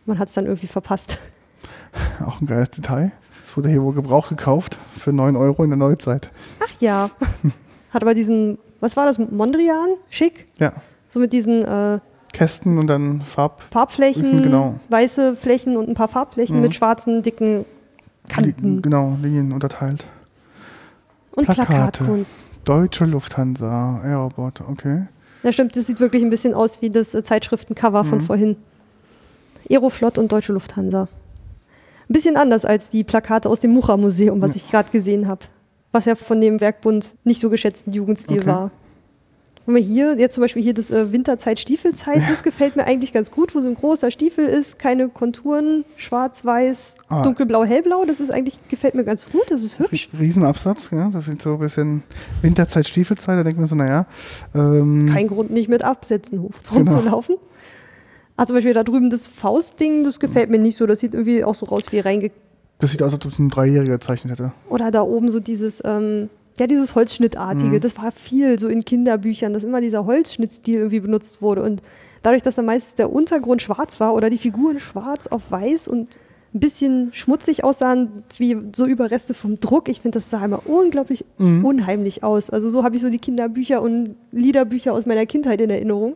man 0.06 0.20
hat 0.20 0.28
es 0.28 0.34
dann 0.34 0.46
irgendwie 0.46 0.68
verpasst. 0.68 1.32
Auch 2.26 2.42
ein 2.42 2.48
geiles 2.48 2.72
Detail. 2.72 3.12
Es 3.42 3.56
wurde 3.56 3.70
hier 3.70 3.82
wohl 3.84 3.94
Gebrauch 3.94 4.30
gekauft 4.30 4.80
für 4.92 5.14
9 5.14 5.36
Euro 5.36 5.64
in 5.64 5.70
der 5.70 5.78
Neuzeit. 5.78 6.32
Ach 6.62 6.82
ja. 6.82 7.10
Hat 7.94 8.02
aber 8.02 8.14
diesen, 8.14 8.58
was 8.80 8.98
war 8.98 9.06
das, 9.06 9.20
Mondrian? 9.20 9.96
Schick? 10.10 10.48
Ja. 10.60 10.74
So 11.10 11.20
mit 11.20 11.32
diesen 11.34 11.64
äh, 11.64 12.00
Kästen 12.34 12.78
und 12.80 12.88
dann 12.88 13.22
Farb. 13.22 13.62
Farbflächen, 13.72 14.42
Genau. 14.42 14.80
weiße 14.90 15.36
Flächen 15.36 15.78
und 15.78 15.88
ein 15.88 15.94
paar 15.94 16.08
Farbflächen 16.08 16.56
Mhm. 16.58 16.62
mit 16.64 16.74
schwarzen, 16.76 17.22
dicken 17.22 17.66
Kanten. 18.28 18.82
Genau, 18.82 19.16
Linien 19.22 19.52
unterteilt. 19.52 20.08
und 21.36 21.46
Plakate. 21.46 21.68
Plakatkunst. 21.68 22.40
Deutsche 22.64 23.06
Lufthansa, 23.06 24.00
Aerobot, 24.04 24.62
okay. 24.62 25.08
Ja, 25.44 25.52
stimmt, 25.52 25.76
das 25.76 25.88
sieht 25.88 26.00
wirklich 26.00 26.24
ein 26.24 26.30
bisschen 26.30 26.54
aus 26.54 26.82
wie 26.82 26.90
das 26.90 27.14
äh, 27.14 27.22
Zeitschriftencover 27.24 28.04
von 28.06 28.20
Mhm. 28.20 28.24
vorhin. 28.24 28.56
Aeroflot 29.70 30.18
und 30.18 30.32
Deutsche 30.32 30.54
Lufthansa. 30.54 31.08
Ein 32.10 32.14
bisschen 32.14 32.36
anders 32.38 32.66
als 32.66 32.90
die 32.90 33.04
Plakate 33.04 33.50
aus 33.50 33.60
dem 33.60 33.72
Mucha-Museum, 33.72 34.42
was 34.42 34.52
Ja. 34.56 34.62
ich 34.64 34.72
gerade 34.72 34.92
gesehen 34.92 35.28
habe. 35.28 35.42
Was 35.92 36.06
ja 36.06 36.16
von 36.16 36.42
dem 36.42 36.60
Werkbund 36.60 37.14
nicht 37.24 37.40
so 37.40 37.50
geschätzten 37.50 37.94
Jugendstil 37.94 38.40
Okay. 38.40 38.48
war. 38.48 38.72
Wenn 39.66 39.76
wir 39.76 39.82
hier, 39.82 40.16
jetzt 40.20 40.34
zum 40.36 40.42
Beispiel 40.42 40.62
hier 40.62 40.74
das 40.74 40.92
äh, 40.92 41.12
Winterzeit, 41.12 41.60
Stiefelzeit, 41.60 42.22
das 42.30 42.44
gefällt 42.44 42.76
mir 42.76 42.86
eigentlich 42.86 43.14
ganz 43.14 43.32
gut, 43.32 43.56
wo 43.56 43.62
so 43.62 43.68
ein 43.70 43.76
großer 43.76 44.12
Stiefel 44.12 44.46
ist, 44.46 44.78
keine 44.78 45.08
Konturen, 45.10 45.86
schwarz, 45.96 46.44
weiß, 46.44 46.96
Ah. 47.08 47.22
dunkelblau, 47.22 47.64
hellblau, 47.64 48.04
das 48.06 48.20
ist 48.20 48.32
eigentlich, 48.32 48.58
gefällt 48.68 48.96
mir 48.96 49.04
ganz 49.04 49.30
gut, 49.30 49.44
das 49.50 49.64
ist 49.64 49.80
hübsch. 49.80 50.10
Riesenabsatz, 50.20 50.90
ja, 50.92 51.10
das 51.10 51.26
sind 51.26 51.42
so 51.42 51.54
ein 51.54 51.60
bisschen 51.60 52.04
Winterzeit, 52.42 52.88
Stiefelzeit, 52.88 53.38
da 53.38 53.44
denkt 53.44 53.58
man 53.60 53.68
so, 53.68 53.76
naja. 53.76 54.06
Ähm, 54.54 55.10
Kein 55.14 55.28
Grund, 55.28 55.52
nicht 55.52 55.70
mit 55.70 55.84
Absätzen 55.84 56.42
hoch 56.42 56.52
Genau. 56.74 57.00
zu 57.00 57.06
laufen. 57.06 57.36
Ah, 58.36 58.46
zum 58.48 58.56
Beispiel 58.56 58.74
da 58.74 58.84
drüben 58.84 59.10
das 59.12 59.28
Faustding, 59.28 60.04
das 60.04 60.20
gefällt 60.20 60.50
mir 60.50 60.58
nicht 60.58 60.76
so. 60.76 60.88
Das 60.88 61.00
sieht 61.00 61.14
irgendwie 61.14 61.44
auch 61.44 61.54
so 61.56 61.68
raus 61.68 61.84
wie 61.92 62.00
reinge... 62.00 62.32
das 62.80 62.90
sieht 62.92 63.04
aus, 63.04 63.14
als 63.14 63.26
ob 63.26 63.32
es 63.32 63.38
ein 63.38 63.50
Dreijähriger 63.50 63.94
gezeichnet 63.94 64.32
hätte. 64.40 64.52
Oder 64.70 64.90
da 64.90 65.04
oben 65.04 65.30
so 65.30 65.40
dieses, 65.40 65.84
ähm, 65.86 66.30
ja, 66.60 66.68
dieses 66.68 66.94
Holzschnittartige. 66.96 67.78
Mhm. 67.78 67.80
Das 67.80 67.98
war 67.98 68.12
viel 68.12 68.60
so 68.60 68.68
in 68.68 68.86
Kinderbüchern, 68.86 69.54
dass 69.54 69.64
immer 69.64 69.82
dieser 69.82 70.06
Holzschnittstil 70.06 70.76
irgendwie 70.76 71.00
benutzt 71.00 71.42
wurde. 71.42 71.64
Und 71.64 71.82
dadurch, 72.22 72.44
dass 72.44 72.56
dann 72.56 72.66
meistens 72.66 72.96
der 72.96 73.12
Untergrund 73.12 73.62
schwarz 73.62 74.00
war 74.00 74.14
oder 74.14 74.30
die 74.30 74.38
Figuren 74.38 74.80
schwarz 74.80 75.28
auf 75.28 75.50
weiß 75.50 75.88
und 75.88 76.20
ein 76.54 76.60
bisschen 76.60 77.12
schmutzig 77.14 77.64
aussahen, 77.64 78.24
wie 78.38 78.56
so 78.76 78.86
Überreste 78.86 79.34
vom 79.34 79.60
Druck. 79.60 79.90
Ich 79.90 80.02
finde, 80.02 80.18
das 80.18 80.30
sah 80.30 80.46
immer 80.46 80.62
unglaublich 80.68 81.26
Mhm. 81.40 81.66
unheimlich 81.66 82.24
aus. 82.24 82.52
Also 82.52 82.70
so 82.70 82.84
habe 82.84 82.96
ich 82.96 83.02
so 83.02 83.10
die 83.10 83.18
Kinderbücher 83.18 83.82
und 83.82 84.16
Liederbücher 84.32 84.94
aus 84.94 85.08
meiner 85.08 85.26
Kindheit 85.26 85.60
in 85.62 85.72
Erinnerung. 85.72 86.16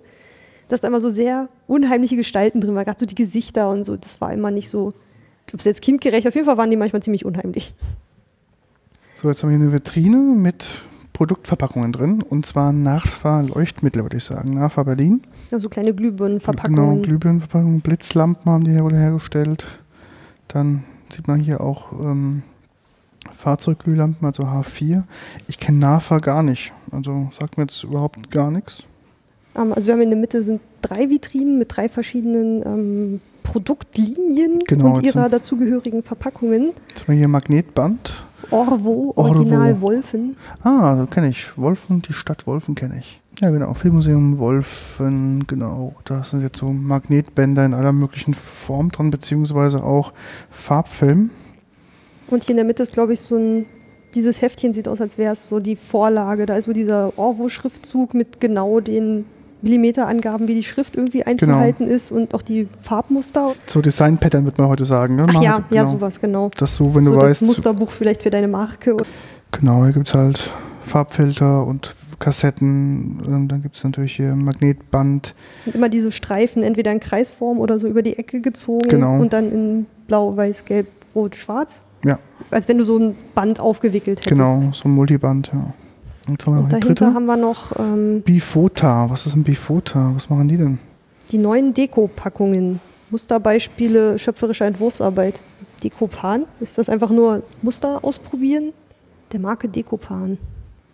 Dass 0.69 0.81
da 0.81 0.89
immer 0.89 0.99
so 0.99 1.09
sehr 1.09 1.47
unheimliche 1.65 2.17
Gestalten 2.17 2.61
drin 2.61 2.75
waren, 2.75 2.85
gerade 2.85 2.99
so 2.99 3.05
die 3.07 3.15
Gesichter 3.15 3.69
und 3.69 3.85
so. 3.85 3.95
Das 3.95 4.21
war 4.21 4.31
immer 4.33 4.51
nicht 4.51 4.69
so, 4.69 4.89
ich 4.89 5.47
glaube, 5.47 5.59
es 5.59 5.65
ist 5.65 5.77
jetzt 5.77 5.81
kindgerecht. 5.81 6.27
Auf 6.27 6.35
jeden 6.35 6.45
Fall 6.45 6.57
waren 6.57 6.69
die 6.69 6.75
manchmal 6.77 7.01
ziemlich 7.01 7.25
unheimlich. 7.25 7.73
So, 9.19 9.29
jetzt 9.29 9.41
haben 9.41 9.49
wir 9.49 9.57
hier 9.57 9.65
eine 9.65 9.73
Vitrine 9.73 10.15
mit 10.15 10.83
Produktverpackungen 11.13 11.91
drin. 11.91 12.21
Und 12.21 12.45
zwar 12.45 12.71
Nachfahr 12.71 13.41
Leuchtmittel, 13.41 14.03
würde 14.03 14.17
ich 14.17 14.23
sagen. 14.23 14.53
Nachfahr 14.53 14.85
Berlin. 14.85 15.23
Ja, 15.49 15.59
so 15.59 15.69
kleine 15.69 15.91
Glühbirnenverpackungen. 15.95 16.75
Genau, 16.75 17.01
Glühbirnenverpackungen, 17.01 17.81
Blitzlampen 17.81 18.51
haben 18.51 18.63
die 18.63 18.69
hier 18.73 18.83
wohl 18.83 18.93
hergestellt. 18.93 19.79
Dann 20.47 20.83
sieht 21.09 21.27
man 21.27 21.39
hier 21.39 21.61
auch 21.61 21.93
ähm, 21.93 22.43
Fahrzeugglühlampen, 23.31 24.23
also 24.23 24.43
H4. 24.43 25.01
Ich 25.47 25.59
kenne 25.59 25.79
Nachfahr 25.79 26.21
gar 26.21 26.43
nicht. 26.43 26.71
Also 26.91 27.29
sagt 27.31 27.57
mir 27.57 27.63
jetzt 27.63 27.83
überhaupt 27.83 28.29
gar 28.29 28.51
nichts. 28.51 28.85
Ähm, 29.55 29.73
also 29.73 29.87
wir 29.87 29.95
haben 29.95 30.01
in 30.01 30.11
der 30.11 30.19
Mitte 30.19 30.43
sind 30.43 30.61
drei 30.83 31.09
Vitrinen 31.09 31.57
mit 31.57 31.75
drei 31.75 31.89
verschiedenen 31.89 32.61
ähm, 32.63 33.21
Produktlinien 33.41 34.59
Genau, 34.67 34.93
und 34.93 35.03
ihrer 35.03 35.27
dazugehörigen 35.27 36.03
Verpackungen. 36.03 36.73
Jetzt 36.89 37.01
haben 37.01 37.13
wir 37.13 37.15
hier 37.15 37.27
Magnetband. 37.27 38.26
Orvo, 38.51 39.13
Orvo. 39.15 39.39
Original 39.39 39.81
Wolfen. 39.81 40.35
Ah, 40.63 41.05
kenne 41.09 41.29
ich. 41.29 41.57
Wolfen, 41.57 42.01
die 42.01 42.13
Stadt 42.13 42.47
Wolfen 42.47 42.75
kenne 42.75 42.99
ich. 42.99 43.21
Ja, 43.39 43.49
genau. 43.49 43.73
Filmmuseum 43.73 44.39
Wolfen, 44.39 45.45
genau. 45.45 45.95
Da 46.05 46.23
sind 46.23 46.41
jetzt 46.41 46.57
so 46.57 46.71
Magnetbänder 46.71 47.65
in 47.65 47.73
aller 47.73 47.91
möglichen 47.91 48.33
Form 48.33 48.91
dran, 48.91 49.11
beziehungsweise 49.11 49.83
auch 49.83 50.13
Farbfilm. 50.49 51.29
Und 52.29 52.43
hier 52.43 52.53
in 52.53 52.57
der 52.57 52.65
Mitte 52.65 52.83
ist, 52.83 52.93
glaube 52.93 53.13
ich, 53.13 53.21
so 53.21 53.35
ein, 53.35 53.65
dieses 54.15 54.41
Heftchen 54.41 54.73
sieht 54.73 54.87
aus, 54.87 55.01
als 55.01 55.17
wäre 55.17 55.33
es 55.33 55.47
so 55.47 55.59
die 55.59 55.75
Vorlage. 55.75 56.45
Da 56.45 56.57
ist 56.57 56.65
so 56.65 56.73
dieser 56.73 57.17
Orvo-Schriftzug 57.17 58.13
mit 58.13 58.41
genau 58.41 58.79
den 58.79 59.25
Millimeterangaben, 59.61 60.47
wie 60.47 60.55
die 60.55 60.63
Schrift 60.63 60.95
irgendwie 60.95 61.23
einzuhalten 61.23 61.87
ist 61.87 62.11
und 62.11 62.33
auch 62.33 62.41
die 62.41 62.67
Farbmuster. 62.81 63.53
So 63.65 63.81
Design-Pattern 63.81 64.43
würde 64.45 64.61
man 64.61 64.69
heute 64.69 64.85
sagen. 64.85 65.15
Ne? 65.15 65.25
Ach 65.27 65.33
ja, 65.33 65.39
sie- 65.69 65.75
ja, 65.75 65.83
genau. 65.83 65.91
sowas, 65.95 66.19
genau. 66.21 66.51
Das 66.57 66.75
so, 66.75 66.93
wenn 66.95 67.05
so 67.05 67.11
du 67.13 67.19
das 67.19 67.29
weißt. 67.31 67.41
Musterbuch 67.43 67.89
vielleicht 67.89 68.23
für 68.23 68.29
deine 68.29 68.47
Marke. 68.47 68.95
Genau, 69.51 69.83
hier 69.83 69.93
gibt 69.93 70.07
es 70.07 70.13
halt 70.13 70.51
Farbfilter 70.81 71.65
und 71.65 71.93
Kassetten. 72.19 73.47
Dann 73.47 73.61
gibt 73.61 73.75
es 73.75 73.83
natürlich 73.83 74.15
hier 74.15 74.35
Magnetband. 74.35 75.35
Und 75.65 75.75
immer 75.75 75.89
diese 75.89 76.11
Streifen, 76.11 76.63
entweder 76.63 76.91
in 76.91 76.99
Kreisform 76.99 77.59
oder 77.59 77.79
so 77.79 77.87
über 77.87 78.01
die 78.01 78.17
Ecke 78.17 78.41
gezogen 78.41 78.89
Genau. 78.89 79.19
und 79.19 79.33
dann 79.33 79.51
in 79.51 79.85
blau, 80.07 80.35
weiß, 80.35 80.65
gelb, 80.65 80.87
rot, 81.15 81.35
schwarz. 81.35 81.83
Ja. 82.05 82.19
Als 82.51 82.67
wenn 82.67 82.77
du 82.77 82.83
so 82.83 82.97
ein 82.97 83.15
Band 83.35 83.59
aufgewickelt 83.59 84.19
hättest. 84.19 84.29
Genau, 84.35 84.59
so 84.71 84.87
ein 84.87 84.91
Multiband. 84.91 85.51
Ja. 85.53 85.73
Jetzt 86.27 86.45
haben 86.45 86.53
wir 86.53 86.57
noch 86.57 86.63
Und 86.63 86.73
dahinter 86.73 86.87
dritte. 86.87 87.13
haben 87.13 87.25
wir 87.25 87.37
noch 87.37 87.79
ähm, 87.79 88.21
Bifota. 88.21 89.09
Was 89.09 89.25
ist 89.25 89.35
ein 89.35 89.43
Bifota? 89.43 90.11
Was 90.15 90.29
machen 90.29 90.47
die 90.47 90.57
denn? 90.57 90.79
die 91.31 91.37
neuen 91.37 91.73
Deko-Packungen. 91.73 92.79
Musterbeispiele 93.09 94.17
schöpferischer 94.17 94.65
Entwurfsarbeit. 94.65 95.41
Dekopan, 95.83 96.45
ist 96.59 96.77
das 96.77 96.89
einfach 96.89 97.09
nur 97.09 97.43
Muster 97.61 98.03
ausprobieren? 98.03 98.71
Der 99.33 99.39
Marke 99.41 99.67
Dekopan. 99.67 100.37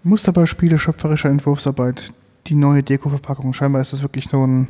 Musterbeispiele 0.04 0.78
schöpferischer 0.78 1.30
Entwurfsarbeit. 1.30 2.12
Die 2.48 2.56
neue 2.56 2.82
Deko-Verpackung. 2.84 3.54
Scheinbar 3.54 3.82
ist 3.82 3.94
das 3.94 4.02
wirklich 4.02 4.28
so 4.28 4.46
ein, 4.46 4.68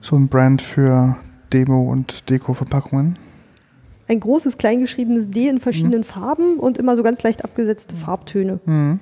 so 0.00 0.16
ein 0.16 0.28
Brand 0.28 0.62
für 0.62 1.16
Demo- 1.52 1.90
und 1.90 2.28
Deko-Verpackungen. 2.30 3.18
Ein 4.08 4.20
großes, 4.20 4.56
kleingeschriebenes 4.58 5.30
D 5.30 5.48
in 5.48 5.60
verschiedenen 5.60 6.04
Farben 6.04 6.58
und 6.58 6.78
immer 6.78 6.96
so 6.96 7.02
ganz 7.02 7.22
leicht 7.22 7.44
abgesetzte 7.44 7.94
Farbtöne. 7.96 8.60
Mhm. 8.64 9.00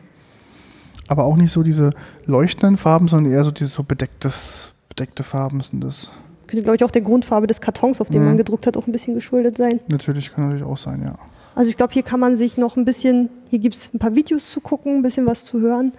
Aber 1.09 1.25
auch 1.25 1.37
nicht 1.37 1.53
so 1.53 1.63
diese 1.63 1.91
leuchtenden 2.27 2.77
Farben, 2.77 3.09
sondern 3.09 3.33
eher 3.33 3.45
so 3.45 3.51
diese 3.51 3.69
so 3.71 3.83
bedecktes, 3.83 4.73
bedeckte 4.89 5.23
Farben 5.23 5.61
sind 5.61 5.83
das. 5.85 6.13
Könnte, 6.47 6.63
glaube 6.63 6.77
ich, 6.77 6.85
auch 6.85 6.91
der 6.91 7.03
Grundfarbe 7.03 7.47
des 7.47 7.61
Kartons, 7.61 8.01
auf 8.01 8.09
dem 8.11 8.23
Mhm. 8.23 8.29
man 8.29 8.37
gedruckt 8.37 8.67
hat, 8.67 8.77
auch 8.77 8.87
ein 8.87 8.93
bisschen 8.93 9.15
geschuldet 9.15 9.57
sein. 9.57 9.81
Natürlich 9.89 10.33
kann 10.33 10.45
natürlich 10.49 10.65
auch 10.67 10.77
sein, 10.79 11.03
ja. 11.05 11.15
Also 11.55 11.71
ich 11.71 11.77
glaube, 11.77 11.93
hier 11.93 12.03
kann 12.03 12.21
man 12.21 12.37
sich 12.37 12.57
noch 12.59 12.77
ein 12.77 12.85
bisschen, 12.85 13.29
hier 13.51 13.61
gibt 13.61 13.75
es 13.77 13.91
ein 13.95 13.99
paar 13.99 14.15
Videos 14.15 14.51
zu 14.51 14.61
gucken, 14.61 14.97
ein 14.97 15.03
bisschen 15.03 15.25
was 15.27 15.45
zu 15.45 15.61
hören. 15.61 15.93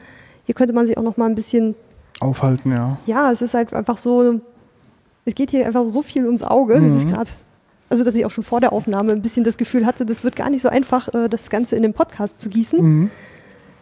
Hier 0.46 0.54
könnte 0.54 0.74
man 0.74 0.86
sich 0.86 0.98
auch 0.98 1.04
noch 1.04 1.18
mal 1.18 1.28
ein 1.28 1.36
bisschen, 1.36 1.76
Aufhalten, 2.20 2.72
ja. 2.72 2.98
ja, 3.06 3.32
es 3.32 3.42
ist 3.42 3.54
halt 3.54 3.74
einfach 3.74 3.98
so, 3.98 4.40
es 5.26 5.36
geht 5.36 5.52
hier 5.52 5.66
einfach 5.66 5.86
so 5.88 6.02
viel 6.02 6.26
ums 6.26 6.44
Auge. 6.44 6.76
Das 6.76 6.94
ist 6.94 7.06
Mhm. 7.08 7.12
gerade, 7.14 7.30
also 7.90 8.04
dass 8.04 8.16
ich 8.16 8.26
auch 8.26 8.32
schon 8.32 8.44
vor 8.44 8.62
der 8.62 8.72
Aufnahme 8.74 9.12
ein 9.14 9.22
bisschen 9.22 9.44
das 9.44 9.58
Gefühl 9.58 9.86
hatte, 9.86 10.06
das 10.06 10.24
wird 10.24 10.36
gar 10.36 10.50
nicht 10.50 10.62
so 10.62 10.70
einfach, 10.70 11.14
äh, 11.14 11.28
das 11.30 11.50
Ganze 11.50 11.76
in 11.76 11.82
den 11.84 11.94
Podcast 11.94 12.40
zu 12.40 12.50
gießen. 12.50 12.82
Mhm. 12.82 13.12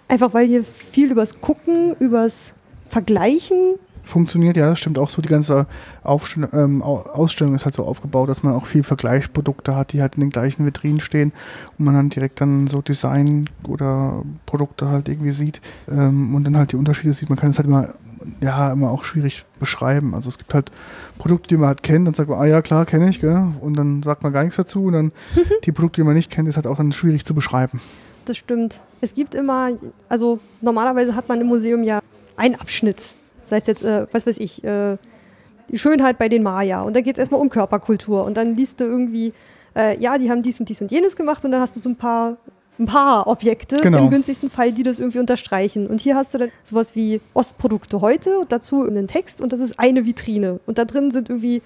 Einfach 0.07 0.33
weil 0.33 0.47
hier 0.47 0.63
viel 0.63 1.11
übers 1.11 1.41
Gucken, 1.41 1.95
übers 1.99 2.53
Vergleichen. 2.89 3.75
Funktioniert, 4.05 4.57
ja, 4.57 4.69
das 4.69 4.79
stimmt 4.79 4.99
auch 4.99 5.09
so. 5.09 5.21
Die 5.21 5.29
ganze 5.29 5.65
Aufstell 6.03 6.49
ähm, 6.51 6.83
Au- 6.83 7.03
Ausstellung 7.03 7.55
ist 7.55 7.63
halt 7.63 7.73
so 7.73 7.85
aufgebaut, 7.85 8.27
dass 8.27 8.43
man 8.43 8.53
auch 8.53 8.65
viel 8.65 8.83
Vergleichsprodukte 8.83 9.75
hat, 9.77 9.93
die 9.93 10.01
halt 10.01 10.15
in 10.15 10.21
den 10.21 10.29
gleichen 10.29 10.65
Vitrinen 10.65 10.99
stehen 10.99 11.31
und 11.79 11.85
man 11.85 11.93
dann 11.95 12.09
direkt 12.09 12.41
dann 12.41 12.67
so 12.67 12.81
Design 12.81 13.49
oder 13.65 14.21
Produkte 14.45 14.89
halt 14.89 15.07
irgendwie 15.07 15.31
sieht 15.31 15.61
ähm, 15.89 16.35
und 16.35 16.43
dann 16.43 16.57
halt 16.57 16.73
die 16.73 16.75
Unterschiede 16.75 17.13
sieht. 17.13 17.29
Man 17.29 17.39
kann 17.39 17.51
es 17.51 17.57
halt 17.57 17.67
immer, 17.67 17.93
ja, 18.41 18.73
immer 18.73 18.91
auch 18.91 19.05
schwierig 19.05 19.45
beschreiben. 19.59 20.13
Also 20.13 20.27
es 20.27 20.37
gibt 20.37 20.53
halt 20.53 20.69
Produkte, 21.17 21.47
die 21.47 21.57
man 21.57 21.69
halt 21.69 21.81
kennt, 21.81 22.05
dann 22.05 22.13
sagt 22.13 22.29
man, 22.29 22.39
ah 22.39 22.45
ja, 22.45 22.61
klar, 22.61 22.85
kenne 22.85 23.09
ich, 23.09 23.21
gell? 23.21 23.53
und 23.61 23.77
dann 23.77 24.03
sagt 24.03 24.21
man 24.23 24.33
gar 24.33 24.43
nichts 24.43 24.57
dazu 24.57 24.83
und 24.83 24.93
dann 24.93 25.11
die 25.63 25.71
Produkte, 25.71 26.01
die 26.01 26.05
man 26.05 26.15
nicht 26.15 26.29
kennt, 26.29 26.49
ist 26.49 26.57
halt 26.57 26.67
auch 26.67 26.75
dann 26.75 26.91
schwierig 26.91 27.23
zu 27.23 27.33
beschreiben. 27.33 27.79
Das 28.25 28.37
stimmt. 28.37 28.81
Es 29.01 29.13
gibt 29.13 29.35
immer, 29.35 29.71
also 30.09 30.39
normalerweise 30.61 31.15
hat 31.15 31.27
man 31.27 31.41
im 31.41 31.47
Museum 31.47 31.83
ja 31.83 31.99
einen 32.37 32.55
Abschnitt. 32.55 33.15
Das 33.43 33.51
heißt 33.51 33.67
jetzt, 33.67 33.83
äh, 33.83 34.07
was 34.11 34.25
weiß 34.25 34.37
ich, 34.37 34.63
äh, 34.63 34.97
die 35.69 35.77
Schönheit 35.77 36.17
bei 36.17 36.29
den 36.29 36.43
Maya. 36.43 36.83
Und 36.83 36.95
dann 36.95 37.03
geht 37.03 37.15
es 37.17 37.19
erstmal 37.19 37.41
um 37.41 37.49
Körperkultur. 37.49 38.23
Und 38.23 38.37
dann 38.37 38.55
liest 38.55 38.79
du 38.79 38.85
irgendwie, 38.85 39.33
äh, 39.75 39.99
ja, 39.99 40.17
die 40.17 40.29
haben 40.29 40.41
dies 40.41 40.59
und 40.59 40.69
dies 40.69 40.81
und 40.81 40.91
jenes 40.91 41.15
gemacht. 41.15 41.43
Und 41.43 41.51
dann 41.51 41.61
hast 41.61 41.75
du 41.75 41.79
so 41.79 41.89
ein 41.89 41.95
paar, 41.95 42.37
ein 42.79 42.85
paar 42.85 43.27
Objekte, 43.27 43.77
Genau. 43.77 43.99
im 43.99 44.09
günstigsten 44.09 44.49
Fall, 44.49 44.71
die 44.71 44.83
das 44.83 44.99
irgendwie 44.99 45.19
unterstreichen. 45.19 45.87
Und 45.87 45.99
hier 45.99 46.15
hast 46.15 46.33
du 46.33 46.37
dann 46.37 46.51
sowas 46.63 46.95
wie 46.95 47.21
Ostprodukte 47.33 48.01
heute 48.01 48.39
und 48.39 48.51
dazu 48.51 48.85
einen 48.85 49.07
Text. 49.07 49.41
Und 49.41 49.51
das 49.51 49.59
ist 49.59 49.79
eine 49.79 50.05
Vitrine. 50.05 50.59
Und 50.65 50.77
da 50.77 50.85
drin 50.85 51.11
sind 51.11 51.29
irgendwie 51.29 51.61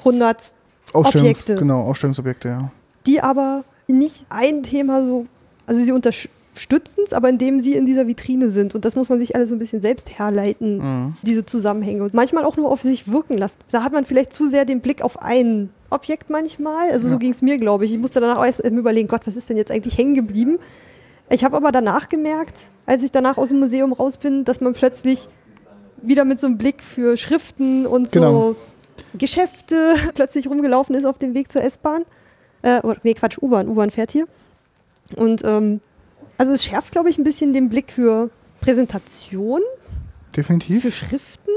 100 0.00 0.52
Ausstellungs 0.92 1.30
Objekte. 1.30 1.56
Genau, 1.56 1.82
Ausstellungsobjekte, 1.82 2.48
ja. 2.48 2.70
die 3.06 3.20
aber 3.20 3.64
nicht 3.86 4.26
ein 4.30 4.62
Thema 4.62 5.04
so, 5.04 5.26
also 5.68 5.80
sie 5.80 5.92
unterstützen 5.92 7.02
es, 7.06 7.12
aber 7.12 7.28
indem 7.28 7.60
sie 7.60 7.74
in 7.74 7.86
dieser 7.86 8.06
Vitrine 8.08 8.50
sind. 8.50 8.74
Und 8.74 8.84
das 8.84 8.96
muss 8.96 9.08
man 9.08 9.18
sich 9.20 9.36
alles 9.36 9.50
so 9.50 9.54
ein 9.54 9.58
bisschen 9.60 9.80
selbst 9.80 10.18
herleiten, 10.18 10.78
Mhm. 10.78 11.14
diese 11.22 11.46
Zusammenhänge. 11.46 12.02
Und 12.02 12.14
manchmal 12.14 12.44
auch 12.44 12.56
nur 12.56 12.70
auf 12.70 12.82
sich 12.82 13.10
wirken 13.12 13.38
lassen. 13.38 13.60
Da 13.70 13.84
hat 13.84 13.92
man 13.92 14.04
vielleicht 14.04 14.32
zu 14.32 14.48
sehr 14.48 14.64
den 14.64 14.80
Blick 14.80 15.02
auf 15.02 15.22
ein 15.22 15.70
Objekt 15.90 16.30
manchmal. 16.30 16.90
Also 16.90 17.08
so 17.08 17.14
Ja. 17.14 17.18
ging 17.20 17.30
es 17.30 17.42
mir, 17.42 17.58
glaube 17.58 17.84
ich. 17.84 17.92
Ich 17.92 17.98
musste 17.98 18.18
danach 18.20 18.38
auch 18.38 18.44
erst 18.44 18.60
überlegen, 18.60 19.06
Gott, 19.08 19.26
was 19.26 19.36
ist 19.36 19.48
denn 19.48 19.56
jetzt 19.56 19.70
eigentlich 19.70 19.96
hängen 19.96 20.14
geblieben? 20.14 20.58
Ich 21.30 21.44
habe 21.44 21.56
aber 21.56 21.70
danach 21.72 22.08
gemerkt, 22.08 22.70
als 22.86 23.02
ich 23.02 23.12
danach 23.12 23.36
aus 23.38 23.50
dem 23.50 23.60
Museum 23.60 23.92
raus 23.92 24.16
bin, 24.16 24.44
dass 24.44 24.60
man 24.62 24.72
plötzlich 24.72 25.28
wieder 26.00 26.24
mit 26.24 26.40
so 26.40 26.46
einem 26.46 26.56
Blick 26.58 26.82
für 26.82 27.16
Schriften 27.16 27.86
und 27.86 28.10
so 28.10 28.20
Genau. 28.20 28.56
Geschäfte 29.16 29.94
plötzlich 30.14 30.48
rumgelaufen 30.48 30.94
ist 30.94 31.04
auf 31.04 31.18
dem 31.18 31.34
Weg 31.34 31.50
zur 31.52 31.62
S-Bahn. 31.62 32.02
Äh, 32.62 32.80
oder, 32.80 32.96
nee, 33.02 33.14
Quatsch, 33.14 33.38
U-Bahn. 33.40 33.68
U-Bahn 33.68 33.90
fährt 33.90 34.10
hier. 34.12 34.24
Und 35.16 35.42
ähm, 35.44 35.80
also 36.36 36.52
es 36.52 36.64
schärft, 36.64 36.92
glaube 36.92 37.10
ich, 37.10 37.18
ein 37.18 37.24
bisschen 37.24 37.52
den 37.52 37.68
Blick 37.68 37.90
für 37.92 38.30
Präsentation, 38.60 39.60
Definitiv. 40.36 40.82
für 40.82 40.90
Schriften. 40.90 41.50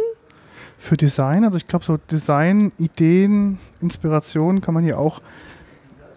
für 0.78 0.98
Design. 0.98 1.44
Also 1.46 1.58
ich 1.58 1.68
glaube, 1.68 1.86
so 1.86 1.98
Design, 1.98 2.72
Ideen, 2.78 3.60
Inspiration 3.82 4.62
kann 4.62 4.74
man 4.74 4.84
hier 4.84 4.98
auch 5.00 5.22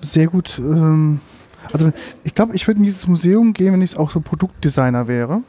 sehr 0.00 0.26
gut. 0.28 0.58
Ähm, 0.58 1.20
also 1.72 1.92
ich 2.22 2.34
glaube, 2.34 2.54
ich 2.54 2.66
würde 2.66 2.78
in 2.78 2.84
dieses 2.84 3.06
Museum 3.06 3.52
gehen, 3.52 3.72
wenn 3.74 3.82
ich 3.82 3.96
auch 3.98 4.10
so 4.10 4.20
Produktdesigner 4.20 5.06
wäre. 5.08 5.42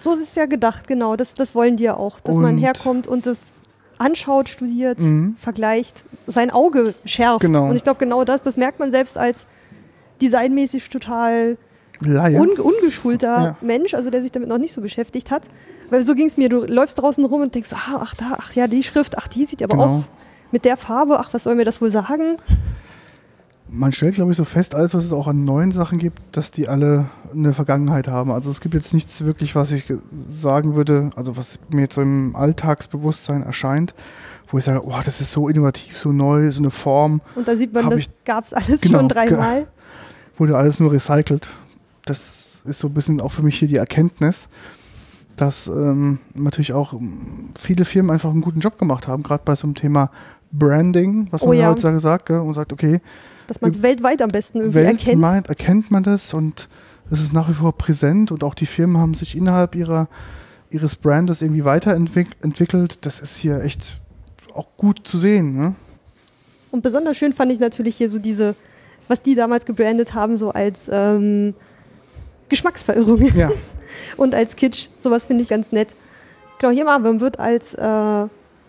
So 0.00 0.12
ist 0.12 0.20
es 0.20 0.34
ja 0.34 0.46
gedacht, 0.46 0.86
genau. 0.88 1.16
Das, 1.16 1.34
das 1.34 1.54
wollen 1.54 1.76
die 1.76 1.84
ja 1.84 1.94
auch, 1.96 2.20
dass 2.20 2.36
man 2.36 2.54
Und- 2.56 2.60
herkommt 2.60 3.06
und 3.06 3.24
das 3.26 3.54
anschaut, 3.98 4.48
studiert, 4.48 4.98
Mhm. 4.98 5.36
vergleicht, 5.38 6.04
sein 6.26 6.50
Auge 6.50 6.94
schärft. 7.04 7.40
Genau. 7.40 7.68
Und 7.70 7.76
ich 7.76 7.84
glaube, 7.84 8.00
genau 8.00 8.24
das, 8.24 8.42
das 8.42 8.56
merkt 8.56 8.80
man 8.80 8.90
selbst 8.90 9.16
als 9.16 9.46
designmäßig 10.22 10.88
total 10.88 11.56
un 12.04 12.48
ungeschulter 12.58 13.42
Ja. 13.42 13.56
Mensch, 13.60 13.94
also 13.94 14.10
der 14.10 14.22
sich 14.22 14.32
damit 14.32 14.48
noch 14.48 14.58
nicht 14.58 14.72
so 14.72 14.80
beschäftigt 14.80 15.30
hat. 15.30 15.42
Weil 15.90 16.04
so 16.04 16.14
ging 16.14 16.26
es 16.26 16.36
mir, 16.36 16.48
du 16.48 16.64
läufst 16.64 17.00
draußen 17.00 17.24
rum 17.24 17.42
und 17.42 17.54
denkst, 17.54 17.72
ah, 17.74 18.00
ach 18.00 18.14
da, 18.14 18.38
ach 18.38 18.52
ja, 18.54 18.66
die 18.66 18.82
Schrift, 18.82 19.16
ach 19.18 19.28
die 19.28 19.44
sieht 19.44 19.62
aber 19.62 19.76
Genau. 19.76 19.86
auch 19.86 20.04
mit 20.50 20.64
der 20.64 20.76
Farbe, 20.76 21.20
ach, 21.20 21.32
was 21.32 21.44
soll 21.44 21.54
mir 21.54 21.64
das 21.64 21.80
wohl 21.80 21.90
sagen? 21.90 22.36
Man 23.68 23.92
stellt, 23.92 24.16
glaube 24.16 24.32
ich, 24.32 24.36
so 24.36 24.44
fest, 24.44 24.74
alles, 24.74 24.92
was 24.94 25.04
es 25.04 25.12
auch 25.12 25.26
an 25.28 25.44
neuen 25.44 25.70
Sachen 25.70 25.98
gibt, 25.98 26.18
dass 26.32 26.50
die 26.50 26.68
alle 26.68 27.06
eine 27.32 27.54
Vergangenheit 27.54 28.06
haben. 28.06 28.30
Also 28.30 28.50
es 28.50 28.60
gibt 28.60 28.74
jetzt 28.74 28.92
nichts 28.92 29.24
wirklich, 29.24 29.54
was 29.54 29.70
ich 29.70 29.86
ge- 29.86 29.98
sagen 30.28 30.74
würde, 30.74 31.08
also 31.16 31.36
was 31.38 31.58
mir 31.70 31.82
jetzt 31.82 31.94
so 31.94 32.02
im 32.02 32.36
Alltagsbewusstsein 32.36 33.42
erscheint, 33.42 33.94
wo 34.50 34.58
ich 34.58 34.64
sage, 34.64 34.84
oh, 34.84 34.92
das 35.02 35.22
ist 35.22 35.30
so 35.30 35.48
innovativ, 35.48 35.96
so 35.96 36.12
neu, 36.12 36.50
so 36.50 36.60
eine 36.60 36.70
Form, 36.70 37.22
Und 37.34 37.48
da 37.48 37.56
sieht 37.56 37.72
man, 37.72 37.86
Hab 37.86 37.92
das 37.92 38.02
gab 38.26 38.44
es 38.44 38.52
alles 38.52 38.82
Genau, 38.82 38.98
schon 38.98 39.08
dreimal. 39.08 39.66
Wurde 40.42 40.58
alles 40.58 40.80
nur 40.80 40.90
recycelt. 40.90 41.50
Das 42.04 42.62
ist 42.64 42.80
so 42.80 42.88
ein 42.88 42.94
bisschen 42.94 43.20
auch 43.20 43.30
für 43.30 43.42
mich 43.44 43.60
hier 43.60 43.68
die 43.68 43.76
Erkenntnis, 43.76 44.48
dass 45.36 45.68
ähm, 45.68 46.18
natürlich 46.34 46.72
auch 46.72 46.94
viele 47.56 47.84
Firmen 47.84 48.10
einfach 48.10 48.30
einen 48.30 48.40
guten 48.40 48.58
Job 48.58 48.76
gemacht 48.76 49.06
haben, 49.06 49.22
gerade 49.22 49.42
bei 49.44 49.54
so 49.54 49.68
einem 49.68 49.76
Thema 49.76 50.10
Branding, 50.50 51.28
was 51.30 51.42
Oh 51.44 51.46
man 51.46 51.58
ja. 51.58 51.68
heutzutage 51.70 52.00
sagt, 52.00 52.26
gell, 52.26 52.40
und 52.40 52.54
sagt, 52.54 52.72
okay, 52.72 53.00
Dass 53.46 53.60
man 53.60 53.70
es 53.70 53.82
weltweit 53.82 54.20
am 54.20 54.30
besten 54.30 54.58
irgendwie 54.58 54.80
erkennt. 54.80 55.22
weltweit 55.22 55.48
erkennt 55.48 55.92
man 55.92 56.02
das 56.02 56.34
und 56.34 56.68
es 57.08 57.20
ist 57.20 57.32
nach 57.32 57.48
wie 57.48 57.54
vor 57.54 57.78
präsent 57.78 58.32
und 58.32 58.42
auch 58.42 58.54
die 58.54 58.66
Firmen 58.66 58.98
haben 58.98 59.14
sich 59.14 59.36
innerhalb 59.36 59.76
ihrer, 59.76 60.08
ihres 60.70 60.96
Brandes 60.96 61.40
irgendwie 61.40 61.64
weiterentwickelt. 61.64 63.06
Das 63.06 63.20
ist 63.20 63.36
hier 63.36 63.62
echt 63.62 64.02
auch 64.54 64.76
gut 64.76 65.02
zu 65.04 65.18
sehen. 65.18 65.54
Ne? 65.56 65.76
Und 66.72 66.82
besonders 66.82 67.16
schön 67.16 67.32
fand 67.32 67.52
ich 67.52 67.60
natürlich 67.60 67.94
hier 67.94 68.10
so 68.10 68.18
diese, 68.18 68.56
was 69.12 69.20
die 69.20 69.34
damals 69.34 69.66
gebrandet 69.66 70.14
haben, 70.14 70.38
so 70.38 70.52
als 70.52 70.88
ähm, 70.90 71.54
Geschmacksverirrung 72.48 73.20
Ja, 73.36 73.50
und 74.16 74.34
als 74.34 74.56
Kitsch. 74.56 74.88
Sowas 74.98 75.26
finde 75.26 75.42
ich 75.42 75.50
ganz 75.50 75.70
nett. 75.70 75.94
Genau, 76.58 76.72
hier 76.72 76.86
mal, 76.86 76.98
man 76.98 77.20
wird 77.20 77.38
als, 77.38 77.74
äh, 77.74 78.26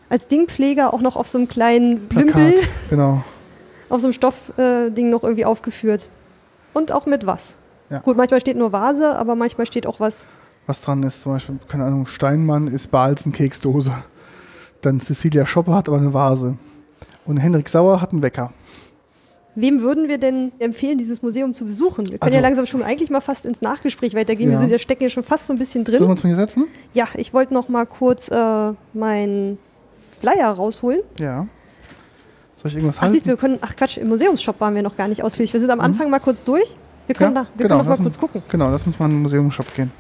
als 0.10 0.28
Dingpfleger 0.28 0.94
auch 0.94 1.00
noch 1.00 1.16
auf 1.16 1.30
so 1.30 1.38
einem 1.38 1.48
kleinen 1.48 2.10
Plakat, 2.10 2.36
Wimpel, 2.36 2.60
genau. 2.90 3.24
auf 3.90 4.02
so 4.02 4.08
einem 4.08 4.14
Stoffding 4.14 5.08
äh, 5.08 5.10
noch 5.10 5.24
irgendwie 5.24 5.46
aufgeführt. 5.46 6.10
Und 6.74 6.92
auch 6.92 7.06
mit 7.06 7.26
was. 7.26 7.58
Ja. 7.90 8.00
Gut, 8.00 8.18
manchmal 8.18 8.42
steht 8.42 8.58
nur 8.58 8.74
Vase, 8.74 9.16
aber 9.16 9.36
manchmal 9.36 9.66
steht 9.66 9.88
auch 9.88 10.02
was. 10.02 10.28
Was 10.68 10.82
dran 10.82 11.04
ist, 11.04 11.22
zum 11.22 11.34
Beispiel, 11.34 11.58
keine 11.70 11.86
Ahnung, 11.86 12.06
Steinmann 12.06 12.68
ist 12.68 12.92
Balzen 12.92 13.32
Keksdose. 13.32 13.94
Dann 14.82 15.00
Cecilia 15.00 15.46
Schopper 15.46 15.76
hat 15.76 15.88
aber 15.88 16.00
eine 16.00 16.14
Vase. 16.14 16.58
Und 17.26 17.38
Henrik 17.38 17.70
Sauer 17.70 18.02
hat 18.02 18.12
einen 18.12 18.24
Wecker. 18.24 18.52
Wem 19.56 19.82
würden 19.82 20.08
wir 20.08 20.18
denn 20.18 20.52
empfehlen, 20.60 20.98
dieses 20.98 21.22
Museum 21.22 21.54
zu 21.54 21.66
besuchen? 21.66 22.06
Wir 22.06 22.18
können 22.18 22.22
Also- 22.22 22.36
ja 22.38 22.42
langsam 22.42 22.66
schon 22.66 22.82
eigentlich 22.82 23.10
mal 23.12 23.22
fast 23.22 23.46
ins 23.46 23.62
Nachgespräch 23.62 24.16
weitergehen. 24.16 24.50
Wir 24.50 24.56
Ja. 24.56 24.60
sind 24.60 24.72
ja 24.72 24.80
stecken 24.80 25.04
ja 25.04 25.10
schon 25.10 25.24
fast 25.24 25.46
so 25.46 25.54
ein 25.54 25.60
bisschen 25.60 25.84
drin. 25.84 25.98
Sollen 26.00 26.08
wir 26.08 26.12
uns 26.12 26.24
mal 26.24 26.30
hier 26.30 26.38
setzen? 26.38 26.66
Ja, 26.94 27.08
ich 27.16 27.34
wollte 27.34 27.54
noch 27.54 27.70
mal 27.70 27.86
kurz 27.86 28.30
äh, 28.30 28.72
meinen 28.94 29.60
Flyer 30.22 30.50
rausholen. 30.50 31.02
Ja. 31.20 31.46
Soll 32.58 32.70
ich 32.72 32.76
irgendwas 32.78 32.98
Ach, 33.00 33.08
siehst 33.08 33.26
halten? 33.26 33.30
wir 33.30 33.38
können, 33.38 33.58
ach 33.62 33.76
Quatsch, 33.76 33.98
im 33.98 34.08
Museumsshop 34.10 34.60
waren 34.62 34.74
wir 34.74 34.82
noch 34.82 34.96
gar 34.98 35.08
nicht 35.08 35.22
ausführlich. 35.24 35.54
Wir 35.54 35.60
sind 35.60 35.70
am 35.70 35.82
Anfang 35.82 36.10
mal 36.10 36.20
kurz 36.20 36.44
durch. 36.44 36.76
Wir 37.08 37.14
können, 37.16 37.32
Mhm. 37.32 37.36
Ja, 37.38 37.44
da, 37.44 37.50
wir 37.56 37.64
genau, 37.68 37.78
können 37.80 37.90
noch 37.90 37.98
mal 37.98 38.04
kurz 38.04 38.18
gucken. 38.18 38.42
Genau, 38.50 38.72
lass 38.72 38.88
uns 38.88 38.98
mal 38.98 39.06
in 39.06 39.12
den 39.12 39.22
Museumsshop 39.22 39.74
gehen. 39.76 39.92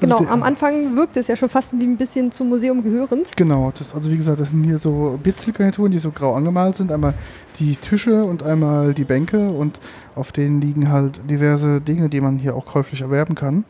Also 0.00 0.14
Genau, 0.16 0.18
die- 0.18 0.26
am 0.32 0.42
Anfang 0.42 0.94
wirkt 0.96 1.16
es 1.16 1.26
ja 1.26 1.36
schon 1.36 1.48
fast 1.48 1.72
wie 1.80 1.84
ein 1.84 1.96
bisschen 1.96 2.30
zum 2.30 2.48
Museum 2.50 2.82
gehörend. 2.82 3.32
Genau, 3.36 3.72
das, 3.78 3.94
also 3.94 4.10
wie 4.10 4.16
gesagt, 4.16 4.38
das 4.40 4.50
sind 4.50 4.62
hier 4.64 4.78
so 4.78 5.18
Bitzelgarnituren, 5.22 5.90
die 5.90 5.98
so 5.98 6.10
grau 6.10 6.34
angemalt 6.34 6.76
sind. 6.76 6.92
Einmal 6.92 7.14
die 7.58 7.76
Tische 7.76 8.24
und 8.24 8.42
einmal 8.42 8.92
die 8.92 9.04
Bänke 9.04 9.48
und 9.48 9.80
auf 10.14 10.32
denen 10.32 10.60
liegen 10.60 10.90
halt 10.90 11.28
diverse 11.30 11.80
Dinge, 11.80 12.08
die 12.10 12.20
man 12.20 12.38
hier 12.38 12.54
auch 12.56 12.66
käuflich 12.66 13.00
erwerben 13.00 13.34
kann. 13.34 13.64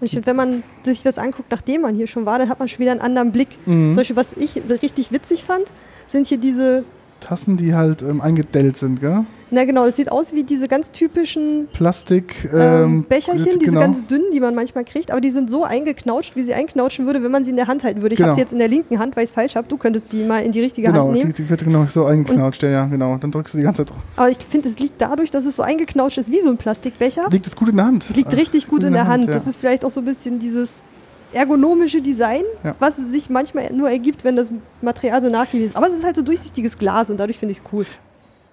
Und 0.00 0.06
ich 0.06 0.12
finde, 0.12 0.26
wenn 0.26 0.36
man 0.36 0.62
sich 0.82 1.02
das 1.02 1.18
anguckt, 1.18 1.50
nachdem 1.50 1.82
man 1.82 1.94
hier 1.94 2.06
schon 2.06 2.24
war, 2.26 2.38
dann 2.38 2.48
hat 2.48 2.58
man 2.58 2.68
schon 2.68 2.78
wieder 2.80 2.90
einen 2.92 3.00
anderen 3.02 3.32
Blick. 3.32 3.48
Mhm. 3.66 3.90
Zum 3.90 3.96
Beispiel, 3.96 4.16
was 4.16 4.32
ich 4.32 4.60
richtig 4.82 5.12
witzig 5.12 5.44
fand, 5.44 5.64
sind 6.06 6.26
hier 6.26 6.38
diese, 6.38 6.84
Tassen, 7.20 7.56
die 7.56 7.74
halt 7.74 8.02
ähm, 8.02 8.20
eingedellt 8.20 8.76
sind, 8.76 9.00
gell? 9.00 9.24
na 9.52 9.64
genau, 9.64 9.84
das 9.84 9.96
sieht 9.96 10.12
aus 10.12 10.32
wie 10.32 10.44
diese 10.44 10.68
ganz 10.68 10.92
typischen 10.92 11.66
Plastik. 11.72 12.48
ähm, 12.52 13.04
Ähm, 13.10 13.22
diese 13.34 13.58
genau. 13.58 13.80
ganz 13.80 14.06
dünnen, 14.06 14.26
die 14.32 14.38
man 14.38 14.54
manchmal 14.54 14.84
kriegt, 14.84 15.10
aber 15.10 15.20
die 15.20 15.30
sind 15.30 15.50
so 15.50 15.64
eingeknautscht, 15.64 16.36
wie 16.36 16.42
sie 16.42 16.54
einknautschen 16.54 17.04
würde, 17.06 17.20
wenn 17.24 17.32
man 17.32 17.44
sie 17.44 17.50
in 17.50 17.56
der 17.56 17.66
Hand 17.66 17.82
halten 17.82 18.00
würde. 18.00 18.14
Ich 18.14 18.20
habe 18.20 18.28
Genau. 18.28 18.34
sie 18.36 18.40
jetzt 18.42 18.52
in 18.52 18.60
der 18.60 18.68
linken 18.68 19.00
Hand, 19.00 19.16
weil 19.16 19.24
ich 19.24 19.30
es 19.30 19.34
falsch 19.34 19.56
habe. 19.56 19.66
Du 19.66 19.76
könntest 19.76 20.08
sie 20.10 20.22
mal 20.22 20.44
in 20.44 20.52
die 20.52 20.60
richtige 20.60 20.86
Genau, 20.86 21.06
Hand 21.08 21.16
die, 21.16 21.20
nehmen. 21.20 21.34
die 21.34 21.50
wird 21.50 21.64
genau 21.64 21.84
so 21.88 22.04
eingeknautscht, 22.04 22.62
ja, 22.62 22.68
ja, 22.70 22.86
genau. 22.86 23.16
Dann 23.16 23.32
drückst 23.32 23.54
du 23.54 23.58
die 23.58 23.64
ganze 23.64 23.78
Zeit 23.84 23.90
drauf. 23.90 23.98
Aber 24.16 24.30
ich 24.30 24.38
finde, 24.38 24.68
es 24.68 24.78
liegt 24.78 25.00
dadurch, 25.00 25.32
dass 25.32 25.44
es 25.44 25.56
so 25.56 25.62
eingeknautscht 25.62 26.18
ist 26.18 26.30
wie 26.30 26.38
so 26.38 26.48
ein 26.50 26.56
Plastikbecher. 26.56 27.26
Liegt 27.32 27.48
es 27.48 27.56
gut 27.56 27.70
in 27.70 27.76
der 27.76 27.86
Hand? 27.86 28.08
Liegt 28.14 28.32
richtig 28.36 28.68
gut 28.68 28.84
in 28.84 28.92
der 28.92 29.08
Hand. 29.08 29.24
ja. 29.26 29.32
Das 29.32 29.48
ist 29.48 29.56
vielleicht 29.56 29.84
auch 29.84 29.90
so 29.90 30.00
ein 30.00 30.06
bisschen 30.06 30.38
dieses 30.38 30.84
ergonomische 31.32 32.00
Design, 32.02 32.42
Ja. 32.64 32.74
was 32.78 32.96
sich 32.96 33.30
manchmal 33.30 33.72
nur 33.72 33.90
ergibt, 33.90 34.24
wenn 34.24 34.36
das 34.36 34.52
Material 34.82 35.20
so 35.20 35.28
nachgiebig 35.28 35.66
ist. 35.66 35.76
Aber 35.76 35.86
es 35.88 35.94
ist 35.94 36.04
halt 36.04 36.16
so 36.16 36.22
durchsichtiges 36.22 36.78
Glas 36.78 37.10
und 37.10 37.16
dadurch 37.18 37.38
finde 37.38 37.52
ich 37.52 37.58
es 37.58 37.64
cool. 37.72 37.86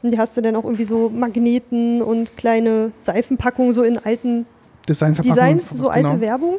Und 0.03 0.09
hier 0.09 0.19
hast 0.19 0.37
du 0.37 0.41
dann 0.41 0.55
auch 0.55 0.63
irgendwie 0.63 0.83
so 0.83 1.09
Magneten 1.09 2.01
und 2.01 2.37
kleine 2.37 2.91
Seifenpackungen 2.99 3.73
so 3.73 3.83
in 3.83 3.97
alten. 3.97 4.45
Designs, 4.87 5.69
so 5.71 5.89
alte 5.89 6.11
genau. 6.11 6.21
Werbung. 6.21 6.57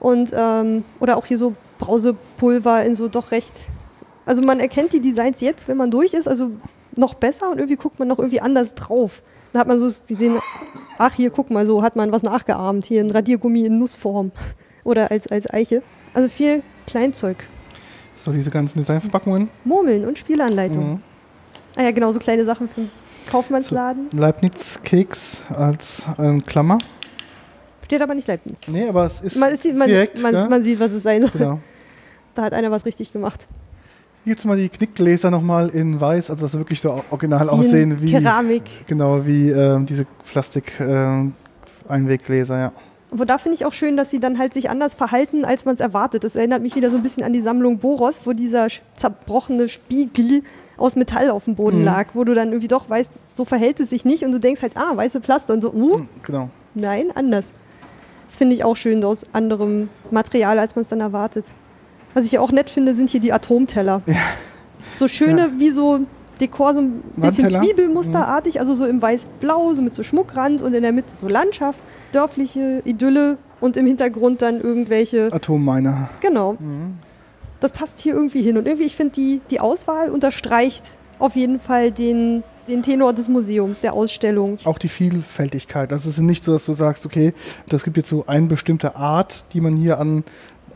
Und, 0.00 0.32
ähm, 0.34 0.84
oder 1.00 1.16
auch 1.16 1.26
hier 1.26 1.36
so 1.38 1.54
Brausepulver 1.78 2.84
in 2.84 2.94
so 2.94 3.08
doch 3.08 3.30
recht. 3.32 3.52
Also 4.24 4.42
man 4.42 4.60
erkennt 4.60 4.92
die 4.92 5.00
Designs 5.00 5.40
jetzt, 5.40 5.68
wenn 5.68 5.76
man 5.76 5.90
durch 5.90 6.14
ist, 6.14 6.28
also 6.28 6.50
noch 6.96 7.14
besser 7.14 7.50
und 7.50 7.58
irgendwie 7.58 7.76
guckt 7.76 7.98
man 7.98 8.08
noch 8.08 8.18
irgendwie 8.18 8.40
anders 8.40 8.74
drauf. 8.74 9.22
Da 9.52 9.60
hat 9.60 9.68
man 9.68 9.80
so 9.80 9.86
gesehen, 10.06 10.36
ach 10.98 11.14
hier, 11.14 11.30
guck 11.30 11.50
mal, 11.50 11.66
so 11.66 11.82
hat 11.82 11.96
man 11.96 12.12
was 12.12 12.22
nachgeahmt. 12.22 12.84
Hier 12.84 13.02
ein 13.02 13.10
Radiergummi 13.10 13.64
in 13.64 13.78
Nussform 13.78 14.30
oder 14.88 15.10
als, 15.10 15.26
als 15.26 15.52
Eiche. 15.52 15.82
Also 16.14 16.28
viel 16.28 16.62
Kleinzeug. 16.86 17.36
So, 18.16 18.32
diese 18.32 18.50
ganzen 18.50 18.78
Designverpackungen. 18.78 19.48
Murmeln 19.64 20.06
und 20.06 20.18
Spielanleitung. 20.18 20.92
Mhm. 20.92 21.02
Ah 21.76 21.82
ja, 21.82 21.90
genau, 21.92 22.10
so 22.10 22.18
kleine 22.18 22.44
Sachen 22.44 22.68
für 22.68 22.80
den 22.80 22.90
Kaufmannsladen. 23.30 24.08
Leibniz-Keks 24.12 25.44
als 25.54 26.06
ähm, 26.18 26.42
Klammer. 26.42 26.78
Steht 27.84 28.02
aber 28.02 28.14
nicht 28.14 28.26
Leibniz. 28.26 28.60
Nee, 28.66 28.88
aber 28.88 29.04
es 29.04 29.20
ist 29.20 29.36
Man, 29.36 29.54
sieht, 29.56 29.76
man, 29.76 29.88
direkt. 29.88 30.20
man, 30.20 30.34
ja? 30.34 30.48
man 30.48 30.64
sieht, 30.64 30.80
was 30.80 30.92
es 30.92 31.02
sein 31.02 31.22
soll. 31.22 31.30
genau. 31.32 31.60
Da 32.34 32.44
hat 32.44 32.52
einer 32.52 32.70
was 32.70 32.86
richtig 32.86 33.12
gemacht. 33.12 33.48
Hier 34.22 34.32
jetzt 34.34 34.44
mal 34.44 34.56
die 34.56 34.68
Knickgläser 34.68 35.28
nochmal 35.28 35.70
in 35.70 36.00
weiß, 36.00 36.30
also 36.30 36.44
dass 36.44 36.52
sie 36.52 36.58
wirklich 36.58 36.80
so 36.80 37.02
original 37.10 37.46
Wie 37.46 37.50
aussehen 37.50 38.00
wie 38.00 38.12
Keramik. 38.12 38.62
genau 38.86 39.26
wie 39.26 39.50
ähm, 39.50 39.86
diese 39.86 40.06
Plastik 40.30 40.72
ähm, 40.78 41.32
ja. 41.88 42.72
Aber 43.10 43.24
da 43.24 43.38
finde 43.38 43.54
ich 43.54 43.64
auch 43.64 43.72
schön, 43.72 43.96
dass 43.96 44.10
sie 44.10 44.20
dann 44.20 44.38
halt 44.38 44.52
sich 44.52 44.68
anders 44.68 44.92
verhalten, 44.94 45.44
als 45.46 45.64
man 45.64 45.72
es 45.74 45.80
erwartet. 45.80 46.24
Das 46.24 46.36
erinnert 46.36 46.60
mich 46.62 46.74
wieder 46.76 46.90
so 46.90 46.98
ein 46.98 47.02
bisschen 47.02 47.22
an 47.24 47.32
die 47.32 47.40
Sammlung 47.40 47.78
Boros, 47.78 48.22
wo 48.26 48.32
dieser 48.34 48.66
zerbrochene 48.96 49.68
Spiegel 49.68 50.42
aus 50.76 50.94
Metall 50.94 51.30
auf 51.30 51.44
dem 51.46 51.54
Boden 51.54 51.78
Mhm. 51.78 51.84
lag, 51.84 52.08
wo 52.12 52.24
du 52.24 52.34
dann 52.34 52.48
irgendwie 52.48 52.68
doch 52.68 52.88
weißt, 52.90 53.10
so 53.32 53.44
verhält 53.46 53.80
es 53.80 53.88
sich 53.90 54.04
nicht 54.04 54.24
und 54.24 54.32
du 54.32 54.38
denkst 54.38 54.60
halt, 54.60 54.76
ah, 54.76 54.94
weiße 54.94 55.20
Plaste 55.20 55.54
und 55.54 55.62
so, 55.62 55.72
uh, 55.72 56.02
Genau. 56.22 56.50
nein, 56.74 57.10
anders. 57.14 57.52
Das 58.26 58.36
finde 58.36 58.54
ich 58.54 58.62
auch 58.64 58.76
schön 58.76 59.02
aus 59.02 59.24
anderem 59.32 59.88
Material, 60.10 60.58
als 60.58 60.76
man 60.76 60.82
es 60.82 60.88
dann 60.88 61.00
erwartet. 61.00 61.46
Was 62.12 62.26
ich 62.26 62.38
auch 62.38 62.52
nett 62.52 62.68
finde, 62.68 62.94
sind 62.94 63.08
hier 63.08 63.20
die 63.20 63.32
Atomteller. 63.32 64.02
So 64.96 65.08
schöne, 65.08 65.50
wie 65.56 65.70
so 65.70 66.00
Dekor, 66.40 66.74
so 66.74 66.80
ein 66.80 67.02
bisschen 67.16 67.44
Wandteller. 67.44 67.62
Zwiebelmusterartig, 67.62 68.60
also 68.60 68.74
so 68.74 68.86
im 68.86 69.02
weiß-blau, 69.02 69.72
so 69.72 69.82
mit 69.82 69.94
so 69.94 70.02
Schmuckrand 70.02 70.62
und 70.62 70.74
in 70.74 70.82
der 70.82 70.92
Mitte 70.92 71.14
so 71.14 71.28
Landschaft, 71.28 71.80
dörfliche 72.12 72.82
Idylle 72.84 73.38
und 73.60 73.76
im 73.76 73.86
Hintergrund 73.86 74.42
dann 74.42 74.60
irgendwelche, 74.60 75.32
Atomminer. 75.32 76.10
genau. 76.20 76.56
Das 77.60 77.72
passt 77.72 77.98
hier 77.98 78.14
irgendwie 78.14 78.42
hin 78.42 78.56
und 78.56 78.66
irgendwie, 78.66 78.86
ich 78.86 78.94
finde, 78.94 79.14
die, 79.14 79.40
die 79.50 79.58
Auswahl 79.58 80.10
unterstreicht 80.10 80.84
auf 81.18 81.34
jeden 81.34 81.58
Fall 81.58 81.90
den, 81.90 82.44
den 82.68 82.82
Tenor 82.82 83.12
des 83.12 83.28
Museums, 83.28 83.80
der 83.80 83.94
Ausstellung. 83.94 84.58
Auch 84.64 84.78
die 84.78 84.88
Vielfältigkeit. 84.88 85.90
Das 85.90 86.06
ist 86.06 86.18
nicht 86.18 86.44
so, 86.44 86.52
dass 86.52 86.64
du 86.66 86.72
sagst, 86.72 87.04
okay, 87.04 87.34
das 87.68 87.82
gibt 87.82 87.96
jetzt 87.96 88.08
so 88.08 88.24
eine 88.26 88.46
bestimmte 88.46 88.94
Art, 88.96 89.44
die 89.52 89.60
man 89.60 89.76
hier 89.76 89.98
an 89.98 90.24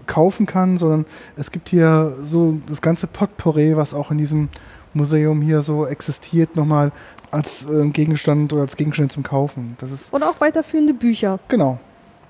kaufen 0.07 0.47
kann, 0.47 0.79
sondern 0.79 1.07
es 1.37 1.53
gibt 1.53 1.69
hier 1.69 2.17
so 2.21 2.59
das 2.67 2.83
ganze 2.83 3.07
Potpourri, 3.07 3.77
was 3.77 3.95
auch 3.95 4.11
in 4.11 4.19
diesem 4.19 4.49
Museum 4.95 5.41
hier 5.41 5.63
so 5.63 5.87
existiert, 5.87 6.57
nochmal 6.57 6.93
als 7.31 7.67
äh, 7.69 7.89
Gegenstand 7.91 8.53
oder 8.53 8.63
als 8.63 8.77
Gegenstand 8.77 9.13
zum 9.13 9.23
Kaufen. 9.23 9.75
Das 9.79 9.91
ist 9.91 10.13
Und 10.13 10.23
auch 10.23 10.41
weiterführende 10.41 10.95
Bücher. 10.95 11.39
genau 11.49 11.79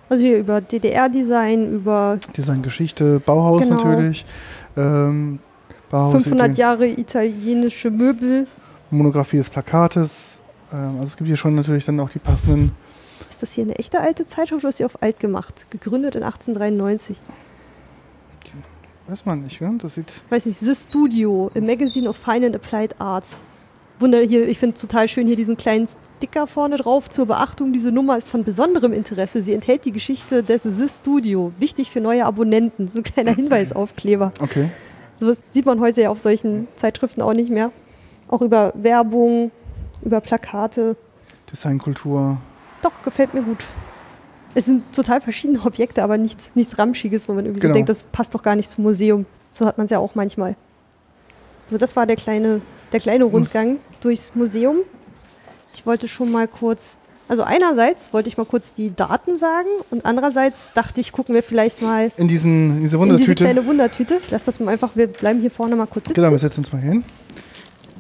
Also 0.09 0.25
hier 0.25 0.39
über 0.39 0.61
DDR-Design, 0.61 1.73
über 1.73 2.19
Designgeschichte, 2.37 3.21
Bauhaus 3.21 3.69
Genau. 3.69 3.77
natürlich, 3.83 4.25
ähm, 4.77 5.39
Bauhaus, 5.91 6.23
500 6.25 6.57
Jahre 6.57 6.87
italienische 6.87 7.91
Möbel. 7.91 8.47
Monographie 8.91 9.39
des 9.39 9.51
Plakates. 9.51 10.41
Ähm, 10.73 10.93
also 10.95 11.05
es 11.05 11.17
gibt 11.17 11.29
hier 11.29 11.37
schon 11.37 11.55
natürlich 11.55 11.85
dann 11.85 11.99
auch 12.01 12.11
die 12.11 12.19
passenden. 12.19 12.73
Ist 13.29 13.43
das 13.43 13.53
hier 13.53 13.65
eine 13.65 13.77
echte 13.79 14.01
alte 14.01 14.27
Zeitschrift 14.27 14.63
oder 14.65 14.69
ist 14.69 14.77
sie 14.79 14.85
auf 14.85 15.03
alt 15.03 15.19
gemacht? 15.19 15.67
Gegründet 15.71 16.15
in 16.15 16.23
1893. 16.23 17.19
Weiß 19.13 19.27
man 19.27 19.43
nicht, 19.43 19.59
gell? 19.59 19.77
Das 19.77 19.93
sieht 19.93 20.23
weiß 20.31 20.47
nicht, 20.47 20.59
The 20.59 20.75
Studio, 20.75 21.51
a 21.55 21.61
Magazine 21.61 22.09
of 22.09 22.17
Fine 22.17 22.47
and 22.47 22.57
Applied 22.57 22.99
Arts. 22.99 23.43
Wunder 23.99 24.23
hier, 24.23 24.49
ich 24.49 24.59
finde 24.59 24.75
total 24.75 25.07
schön 25.07 25.27
hier 25.27 25.37
diesen 25.37 25.59
kleinen 25.59 25.87
Sticker 26.17 26.47
vorne 26.47 26.77
drauf 26.77 27.11
zur 27.11 27.27
Beachtung. 27.27 27.75
Diese 27.75 27.93
Nummer 27.93 28.17
ist 28.17 28.31
von 28.31 28.43
besonderem 28.43 28.95
Interesse. 28.95 29.43
Sie 29.43 29.53
enthält 29.53 29.85
die 29.85 29.93
Geschichte 29.93 30.43
des 30.43 30.63
The 30.63 30.89
Studio. 30.89 31.53
Wichtig 31.59 31.91
für 31.91 32.01
neue 32.01 32.25
Abonnenten. 32.25 32.89
So 32.89 33.01
ein 33.01 33.03
kleiner 33.03 33.33
Hinweisaufkleber. 33.37 34.33
okay. 34.41 34.71
Sowas 35.19 35.45
sieht 35.51 35.67
man 35.67 35.79
heute 35.81 36.01
ja 36.01 36.09
auf 36.09 36.19
solchen 36.19 36.67
Zeitschriften 36.77 37.21
auch 37.21 37.35
nicht 37.35 37.51
mehr. 37.51 37.71
Auch 38.29 38.41
über 38.41 38.73
Werbung, 38.77 39.51
über 40.01 40.23
Plakate. 40.23 40.97
Designkultur. 41.53 42.39
Doch, 42.81 43.03
gefällt 43.03 43.35
mir 43.35 43.43
gut. 43.43 43.63
Es 44.55 44.67
sind 44.67 44.83
total 44.95 45.21
verschiedene 45.21 45.61
Objekte, 45.65 46.03
aber 46.03 46.19
nichts, 46.19 46.51
nichts 46.55 46.79
Ramschiges, 46.79 47.29
wo 47.29 47.33
man 47.33 47.45
irgendwie 47.47 47.61
Genau. 47.61 47.73
so 47.73 47.77
denkt, 47.77 47.89
das 47.89 48.05
passt 48.05 48.35
doch 48.35 48.43
gar 48.43 48.55
nicht 48.57 48.71
zum 48.71 48.85
Museum. 48.85 49.25
So 49.51 49.67
hat 49.67 49.79
man 49.79 49.87
es 49.87 49.91
ja 49.91 49.99
auch 49.99 50.15
manchmal. 50.15 50.57
So, 51.71 51.79
das 51.79 51.97
war 51.97 52.07
der 52.07 52.17
kleine, 52.17 52.61
der 52.93 53.01
kleine 53.01 53.25
Rundgang 53.25 53.79
durchs 54.01 54.35
Museum. 54.35 54.79
Ich 55.75 55.87
wollte 55.87 56.07
schon 56.09 56.31
mal 56.31 56.49
kurz, 56.49 56.99
also 57.29 57.43
einerseits 57.45 58.13
wollte 58.13 58.29
ich 58.29 58.37
mal 58.37 58.45
kurz 58.45 58.75
die 58.75 58.95
Daten 58.95 59.39
sagen 59.39 59.69
und 59.91 60.05
andererseits 60.05 60.73
dachte 60.75 61.01
ich, 61.01 61.13
gucken 61.13 61.35
wir 61.35 61.43
vielleicht 61.43 61.81
mal 61.81 62.11
In, 62.19 62.29
diesen, 62.29 62.51
in 62.53 62.69
diese 62.69 62.77
in 62.77 62.83
diese 62.83 62.99
Wundertüte. 62.99 63.35
kleine 63.45 63.65
Wundertüte. 63.67 64.19
Ich 64.23 64.31
lasse 64.31 64.45
das 64.45 64.61
mal 64.61 64.73
einfach, 64.73 64.97
wir 64.97 65.07
bleiben 65.07 65.41
hier 65.41 65.51
vorne 65.51 65.77
mal 65.77 65.87
kurz 65.87 66.09
sitzen. 66.09 66.21
Genau, 66.21 66.31
wir 66.31 66.39
setzen 66.39 66.61
uns 66.61 66.73
mal 66.73 66.83
hin. 66.83 67.05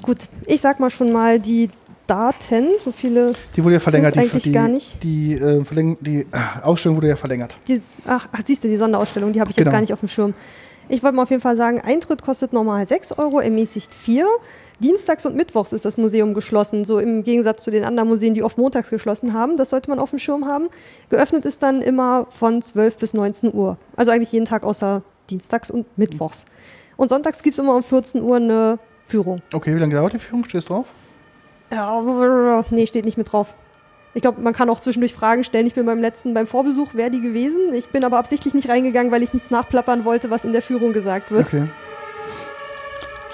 Gut, 0.02 0.18
ich 0.46 0.60
sag 0.60 0.80
mal 0.80 0.90
schon 0.90 1.12
mal 1.12 1.38
die 1.40 1.70
Daten, 2.12 2.68
so 2.78 2.92
viele, 2.92 3.32
Die 3.56 3.64
wurde 3.64 3.74
ja 3.76 3.80
verlängert. 3.80 4.14
Die, 4.14 4.18
eigentlich 4.18 4.42
die, 4.42 4.52
gar 4.52 4.68
nicht. 4.68 5.02
Die, 5.02 5.32
äh, 5.34 5.64
Verläng 5.64 5.96
die 6.02 6.20
äh, 6.20 6.26
Ausstellung 6.62 6.96
wurde 6.98 7.08
ja 7.08 7.16
verlängert. 7.16 7.56
die, 7.66 7.80
ach, 8.06 8.28
ach 8.30 8.40
siehst 8.44 8.62
du, 8.62 8.68
die 8.68 8.76
Sonderausstellung, 8.76 9.32
die 9.32 9.40
habe 9.40 9.50
ich 9.50 9.56
jetzt 9.56 9.64
Genau. 9.64 9.72
gar 9.76 9.80
nicht 9.80 9.94
auf 9.94 10.00
dem 10.00 10.10
Schirm. 10.10 10.34
Ich 10.90 11.02
wollte 11.02 11.16
mal 11.16 11.22
auf 11.22 11.30
jeden 11.30 11.40
Fall 11.40 11.56
sagen, 11.56 11.80
Eintritt 11.80 12.20
kostet 12.20 12.52
normal 12.52 12.86
6 12.86 13.12
Euro, 13.12 13.40
ermäßigt 13.40 13.94
4. 13.94 14.26
Dienstags 14.80 15.24
und 15.24 15.36
Mittwochs 15.36 15.72
ist 15.72 15.86
das 15.86 15.96
Museum 15.96 16.34
geschlossen, 16.34 16.84
so 16.84 16.98
im 16.98 17.22
Gegensatz 17.22 17.62
zu 17.62 17.70
den 17.70 17.82
anderen 17.84 18.10
Museen, 18.10 18.34
die 18.34 18.42
oft 18.42 18.58
montags 18.58 18.90
geschlossen 18.90 19.32
haben. 19.32 19.56
Das 19.56 19.70
sollte 19.70 19.88
man 19.88 19.98
auf 19.98 20.10
dem 20.10 20.18
Schirm 20.18 20.44
haben. 20.46 20.68
Geöffnet 21.08 21.46
ist 21.46 21.62
dann 21.62 21.80
immer 21.80 22.26
von 22.28 22.60
12 22.60 22.98
bis 22.98 23.14
19 23.14 23.54
Uhr. 23.54 23.78
Also 23.96 24.10
eigentlich 24.10 24.32
jeden 24.32 24.44
Tag 24.44 24.64
außer 24.64 25.02
Dienstags 25.30 25.70
und 25.70 25.86
Mittwochs. 25.96 26.44
Und 26.98 27.08
sonntags 27.08 27.42
gibt 27.42 27.54
es 27.54 27.58
immer 27.58 27.74
um 27.74 27.82
14 27.82 28.22
Uhr 28.22 28.36
eine 28.36 28.78
Führung. 29.04 29.40
Okay, 29.54 29.74
wie 29.74 29.78
lange 29.78 29.94
dauert 29.94 30.12
die 30.12 30.18
Führung? 30.18 30.44
Stehst 30.44 30.68
du 30.68 30.74
drauf? 30.74 30.88
Ja, 31.72 32.64
nee, 32.70 32.86
steht 32.86 33.04
nicht 33.04 33.18
mit 33.18 33.32
drauf. 33.32 33.56
Ich 34.14 34.20
glaube, 34.20 34.42
man 34.42 34.52
kann 34.52 34.68
auch 34.68 34.78
zwischendurch 34.78 35.14
Fragen 35.14 35.42
stellen. 35.42 35.66
Ich 35.66 35.74
bin 35.74 35.86
beim 35.86 36.00
letzten, 36.00 36.34
beim 36.34 36.46
Vorbesuch, 36.46 36.94
wäre 36.94 37.10
die 37.10 37.22
gewesen. 37.22 37.72
Ich 37.72 37.88
bin 37.88 38.04
aber 38.04 38.18
absichtlich 38.18 38.52
nicht 38.52 38.68
reingegangen, 38.68 39.10
weil 39.10 39.22
ich 39.22 39.32
nichts 39.32 39.50
nachplappern 39.50 40.04
wollte, 40.04 40.30
was 40.30 40.44
in 40.44 40.52
der 40.52 40.60
Führung 40.60 40.92
gesagt 40.92 41.30
wird. 41.30 41.46
Okay. 41.46 41.64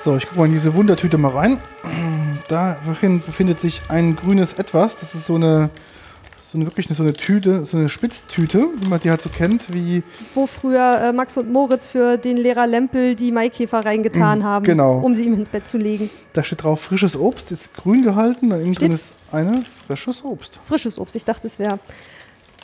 So, 0.04 0.16
ich 0.16 0.26
gucke 0.26 0.38
mal 0.38 0.46
in 0.46 0.52
diese 0.52 0.74
Wundertüte 0.74 1.18
mal 1.18 1.32
rein. 1.32 1.60
Darin 2.46 3.20
befindet 3.20 3.58
sich 3.58 3.82
ein 3.88 4.14
grünes 4.14 4.52
Etwas. 4.52 4.96
Das 4.96 5.16
ist 5.16 5.26
so 5.26 5.34
eine, 5.34 5.70
so 6.50 6.56
eine 6.56 6.64
wirklich 6.66 6.88
so 6.88 7.02
eine 7.02 7.12
Tüte, 7.12 7.64
so 7.66 7.76
eine 7.76 7.90
Spitztüte, 7.90 8.68
wie 8.80 8.88
man 8.88 9.00
die 9.00 9.10
halt 9.10 9.20
so 9.20 9.28
kennt, 9.28 9.72
wie 9.74 10.02
Wo 10.34 10.46
früher 10.46 10.98
äh, 11.02 11.12
Max 11.12 11.36
und 11.36 11.52
Moritz 11.52 11.86
für 11.88 12.16
den 12.16 12.38
Lehrer 12.38 12.66
Lempel 12.66 13.14
die 13.14 13.32
Maikäfer 13.32 13.84
reingetan 13.84 14.38
Mhm, 14.38 14.44
haben, 14.44 14.64
genau. 14.64 15.00
um 15.00 15.14
sie 15.14 15.24
ihm 15.24 15.34
ins 15.34 15.50
Bett 15.50 15.68
zu 15.68 15.76
legen. 15.76 16.08
da 16.32 16.42
steht 16.42 16.62
drauf 16.62 16.80
frisches 16.80 17.16
Obst, 17.16 17.52
ist 17.52 17.74
grün 17.74 18.02
gehalten, 18.02 18.50
und 18.50 18.60
innen 18.62 18.72
drin 18.74 18.92
ist 18.92 19.14
eine 19.30 19.62
frisches 19.86 20.24
Obst. 20.24 20.58
Frisches 20.66 20.98
Obst, 20.98 21.16
ich 21.16 21.24
dachte, 21.26 21.46
es 21.46 21.58
wäre. 21.58 21.78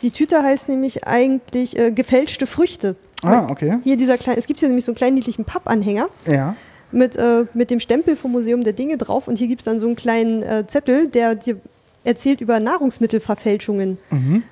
Die 0.03 0.11
Tüte 0.11 0.43
heißt 0.43 0.69
nämlich 0.71 1.07
eigentlich 1.07 1.79
äh, 1.79 1.91
gefälschte 1.91 2.47
Früchte. 2.47 2.97
Ah, 3.23 3.49
okay. 3.51 3.79
Hier 3.85 3.97
dieser 3.99 4.17
kleine, 4.17 4.39
es 4.39 4.47
gibt 4.47 4.61
hier 4.61 4.69
nämlich 4.69 4.85
so 4.87 4.93
einen 4.93 4.97
kleinen 4.97 5.15
niedlichen 5.17 5.45
Pappanhänger. 5.45 6.09
Ja. 6.27 6.57
mit, 6.91 7.17
äh, 7.17 7.45
mit 7.55 7.71
dem 7.71 7.81
Stempel 7.81 8.17
vom 8.17 8.33
Museum 8.33 8.65
der 8.65 8.73
Dinge 8.73 8.97
drauf 8.97 9.29
und 9.29 9.37
hier 9.39 9.49
gibt 9.49 9.61
es 9.61 9.65
dann 9.67 9.79
so 9.79 9.87
einen 9.87 9.97
kleinen 9.97 10.43
äh, 10.43 10.67
Zettel, 10.67 11.09
der 11.09 11.35
dir 11.35 11.59
erzählt 12.05 12.41
über 12.41 12.61
Nahrungsmittelverfälschungen. 12.61 13.99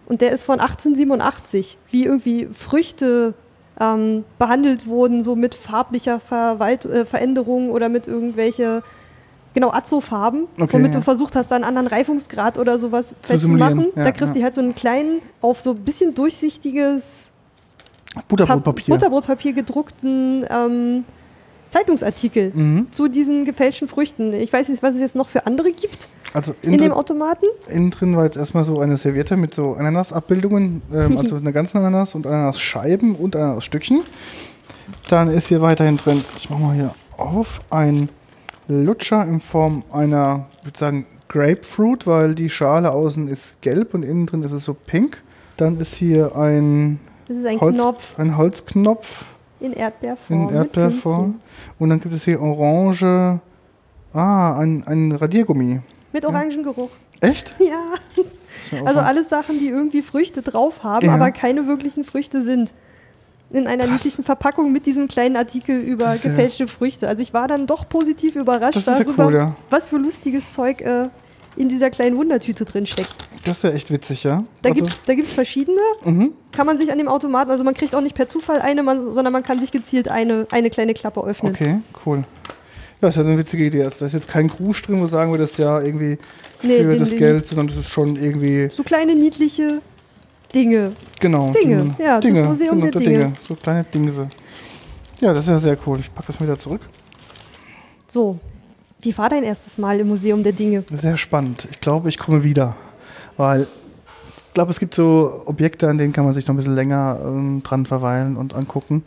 Und 0.07 0.21
der 0.21 0.33
ist 0.33 0.43
von 0.43 0.59
1887, 0.61 1.79
wie 1.91 2.05
irgendwie 2.05 2.49
Früchte 2.53 3.35
ähm, 3.81 4.25
behandelt 4.39 4.87
wurden, 4.87 5.23
so 5.23 5.37
mit 5.37 5.55
farblicher 5.55 6.19
Verwalt 6.21 6.85
äh, 6.85 7.05
Veränderung 7.05 7.71
oder 7.71 7.89
mit 7.89 8.07
irgendwelche, 8.07 8.83
genau, 9.55 9.71
Azofarben, 9.73 10.47
Okay, 10.61 10.73
womit 10.73 10.95
ja. 10.95 11.01
du 11.01 11.05
versucht 11.05 11.37
hast, 11.37 11.51
da 11.51 11.57
einen 11.57 11.65
anderen 11.65 11.87
Reifungsgrad 11.89 12.59
oder 12.59 12.79
sowas 12.79 13.15
Zu 13.23 13.39
zu 13.39 13.49
machen. 13.51 13.87
ja, 13.97 14.05
da 14.05 14.13
kriegst 14.13 14.35
du 14.35 14.39
ja. 14.39 14.45
halt 14.45 14.55
so 14.55 14.61
einen 14.61 14.75
kleinen, 14.75 15.21
auf 15.41 15.61
so 15.61 15.71
ein 15.71 15.79
bisschen 15.79 16.15
durchsichtiges 16.15 17.31
Butterbrotpapier. 18.29 18.95
Butterbrotpapier 18.95 19.53
gedruckten 19.55 20.45
ähm, 20.51 21.05
Zeitungsartikel 21.71 22.53
Mhm. 22.55 22.87
zu 22.91 23.09
diesen 23.09 23.47
gefälschten 23.47 23.89
Früchten. 23.89 24.35
Ich 24.35 24.53
weiß 24.53 24.69
nicht, 24.69 24.83
was 24.83 24.95
es 24.95 25.01
jetzt 25.01 25.17
noch 25.17 25.29
für 25.29 25.47
andere 25.47 25.73
gibt 25.73 26.09
Also 26.35 26.55
in, 26.63 26.71
innen 26.71 26.79
dem 26.79 26.93
Automaten. 26.93 27.47
innen 27.69 27.91
drin 27.91 28.17
war 28.17 28.25
jetzt 28.25 28.37
erstmal 28.37 28.65
so 28.65 28.81
eine 28.81 28.97
Serviette 28.97 29.37
mit 29.37 29.53
so 29.53 29.75
Ananasabbildungen, 29.75 30.83
ähm, 30.93 31.19
also 31.19 31.37
einer 31.37 31.53
ganzen 31.53 31.79
Ananas 31.79 32.15
und 32.15 32.27
Ananasscheiben 32.27 33.15
und 33.15 33.37
Ananasstückchen. 33.37 34.03
Dann 35.09 35.29
ist 35.29 35.49
hier 35.49 35.61
weiterhin 35.61 35.97
drin, 35.97 36.25
ich 36.37 36.49
mach 36.49 36.59
mal 36.59 36.75
hier 36.75 36.95
auf, 37.17 37.61
ein 37.71 38.09
Lutscher 38.69 39.27
in 39.27 39.41
Form 39.41 39.85
einer, 39.93 40.47
ich 40.61 40.67
würde 40.67 40.79
sagen, 40.79 41.07
Grapefruit, 41.29 42.07
weil 42.07 42.35
die 42.35 42.51
Schale 42.51 42.93
außen 42.93 43.29
ist 43.29 43.61
gelb 43.63 43.95
und 43.95 44.05
innen 44.05 44.27
drin 44.27 44.43
ist 44.43 44.53
es 44.53 44.65
so 44.65 44.75
pink. 44.75 45.23
Dann 45.57 45.79
ist 45.79 45.95
hier 45.95 46.37
ein, 46.37 47.01
Das 47.29 47.39
ist 47.39 47.47
ein 47.47 47.61
Holz, 47.61 47.77
Knopf 47.77 48.19
ein 48.19 48.37
Holzknopf 48.37 49.25
in 49.61 49.73
Erdbeerform. 49.73 50.49
in 50.49 50.55
Erdbeerform. 50.55 51.41
Und 51.79 51.91
dann 51.91 52.01
gibt 52.01 52.15
es 52.15 52.25
hier 52.25 52.41
orange, 52.41 53.41
ah, 54.13 54.59
ein, 54.59 54.85
ein 54.87 55.13
Radiergummi. 55.13 55.81
Mit 56.13 56.25
Orangengeruch. 56.27 56.91
Echt? 57.21 57.55
Ja, 58.71 58.81
also 58.85 59.01
alles 59.01 59.31
Sachen, 59.31 59.59
die 59.59 59.69
irgendwie 59.69 60.03
Früchte 60.03 60.43
drauf 60.43 60.83
haben, 60.85 61.07
Ja. 61.07 61.15
aber 61.15 61.31
keine 61.31 61.67
wirklichen 61.67 62.05
Früchte 62.05 62.43
sind. 62.43 62.71
In 63.51 63.67
einer 63.67 63.85
Krass. 63.85 63.93
niedlichen 64.05 64.25
Verpackung 64.25 64.73
mit 64.73 64.85
diesem 64.87 65.09
kleinen 65.09 65.37
Artikel 65.37 65.79
über 65.81 66.05
ja- 66.07 66.13
gefälschte 66.17 66.69
Früchte. 66.69 67.09
Also 67.09 67.23
ich 67.23 67.33
war 67.35 67.49
dann 67.49 67.67
doch 67.67 67.89
positiv 67.89 68.35
überrascht 68.37 68.87
ja 68.87 68.99
darüber, 68.99 69.27
cool, 69.27 69.35
ja. 69.35 69.57
was 69.71 69.89
für 69.89 69.97
lustiges 69.97 70.49
Zeug 70.51 70.81
äh, 70.83 71.09
in 71.57 71.69
dieser 71.71 71.89
kleinen 71.91 72.17
Wundertüte 72.17 72.65
drin 72.67 72.87
steckt. 72.87 73.15
Das 73.45 73.59
ist 73.59 73.65
ja 73.65 73.71
echt 73.71 73.91
witzig, 73.91 74.23
ja. 74.25 74.39
Da 74.63 74.71
Also- 74.71 74.87
da 75.07 75.15
gibt's 75.15 75.33
verschiedene. 75.33 75.81
Mhm. 76.05 76.33
Kann 76.53 76.67
man 76.67 76.77
sich 76.79 76.93
an 76.93 76.99
dem 76.99 77.09
Automaten, 77.09 77.51
also 77.51 77.65
man 77.65 77.75
kriegt 77.75 77.95
auch 77.95 78.01
nicht 78.03 78.15
per 78.15 78.29
Zufall 78.29 78.61
eine, 78.61 78.83
man, 78.83 79.13
sondern 79.15 79.33
man 79.33 79.43
kann 79.43 79.61
sich 79.61 79.73
gezielt 79.73 80.09
eine, 80.09 80.47
eine 80.51 80.69
kleine 80.71 80.93
Klappe 80.95 81.21
öffnen. 81.23 81.53
Okay, 81.55 81.81
cool. 82.07 82.25
Ja, 83.03 83.09
ist 83.09 83.17
ja 83.17 83.23
eine 83.25 83.37
witzige 83.37 83.65
Idee. 83.65 83.83
Also, 83.83 83.99
da 84.01 84.07
ist 84.07 84.13
jetzt 84.13 84.29
kein 84.29 84.47
Gruß 84.49 84.83
drin, 84.83 85.01
wo 85.01 85.07
sagen 85.09 85.33
wir, 85.33 85.39
das 85.39 85.51
ist 85.53 85.59
ja 85.59 85.81
irgendwie 85.81 86.17
Nee, 86.63 86.79
für 86.85 86.91
den- 86.91 87.01
das 87.01 87.11
den- 87.11 87.19
Geld, 87.19 87.47
sondern 87.47 87.67
das 87.67 87.77
ist 87.77 87.89
schon 87.91 88.15
irgendwie, 88.17 88.69
So 88.71 88.85
kleine 88.85 89.15
niedliche 89.17 89.83
Dinge. 90.55 90.93
genau. 91.21 91.51
Dinge, 91.51 91.95
ja, 91.99 92.21
das 92.21 92.25
Dinge, 92.25 92.45
Museum 92.45 92.81
genau, 92.81 92.91
der 92.93 93.01
Dinge. 93.01 93.33
So 93.41 93.55
kleine 93.57 93.85
Dingse. 93.93 94.29
Ja, 95.21 95.35
das 95.35 95.45
ist 95.45 95.51
ja 95.51 95.59
sehr 95.59 95.77
cool. 95.87 95.99
Ich 96.01 96.15
packe 96.15 96.29
das 96.29 96.39
mal 96.39 96.47
wieder 96.47 96.59
zurück. 96.59 96.81
So, 98.07 98.39
wie 99.01 99.17
war 99.19 99.29
dein 99.29 99.43
erstes 99.43 99.79
Mal 99.79 99.99
im 100.01 100.09
Museum 100.09 100.43
der 100.45 100.53
Dinge? 100.53 100.85
Sehr 100.93 101.17
spannend. 101.17 101.67
Ich 101.73 101.81
glaube, 101.81 102.09
ich 102.09 102.19
komme 102.19 102.45
wieder. 102.45 102.77
Weil 103.37 103.63
ich 103.63 104.55
glaube, 104.55 104.71
es 104.71 104.79
gibt 104.79 104.95
so 104.95 105.43
Objekte, 105.47 105.89
an 105.89 105.99
denen 105.99 106.13
kann 106.13 106.25
man 106.25 106.35
sich 106.35 106.47
noch 106.47 106.55
ein 106.55 106.59
bisschen 106.59 106.75
länger 106.75 107.19
ähm, 107.25 107.63
dran 107.65 107.87
verweilen 107.87 108.37
und 108.37 108.55
angucken. 108.55 109.03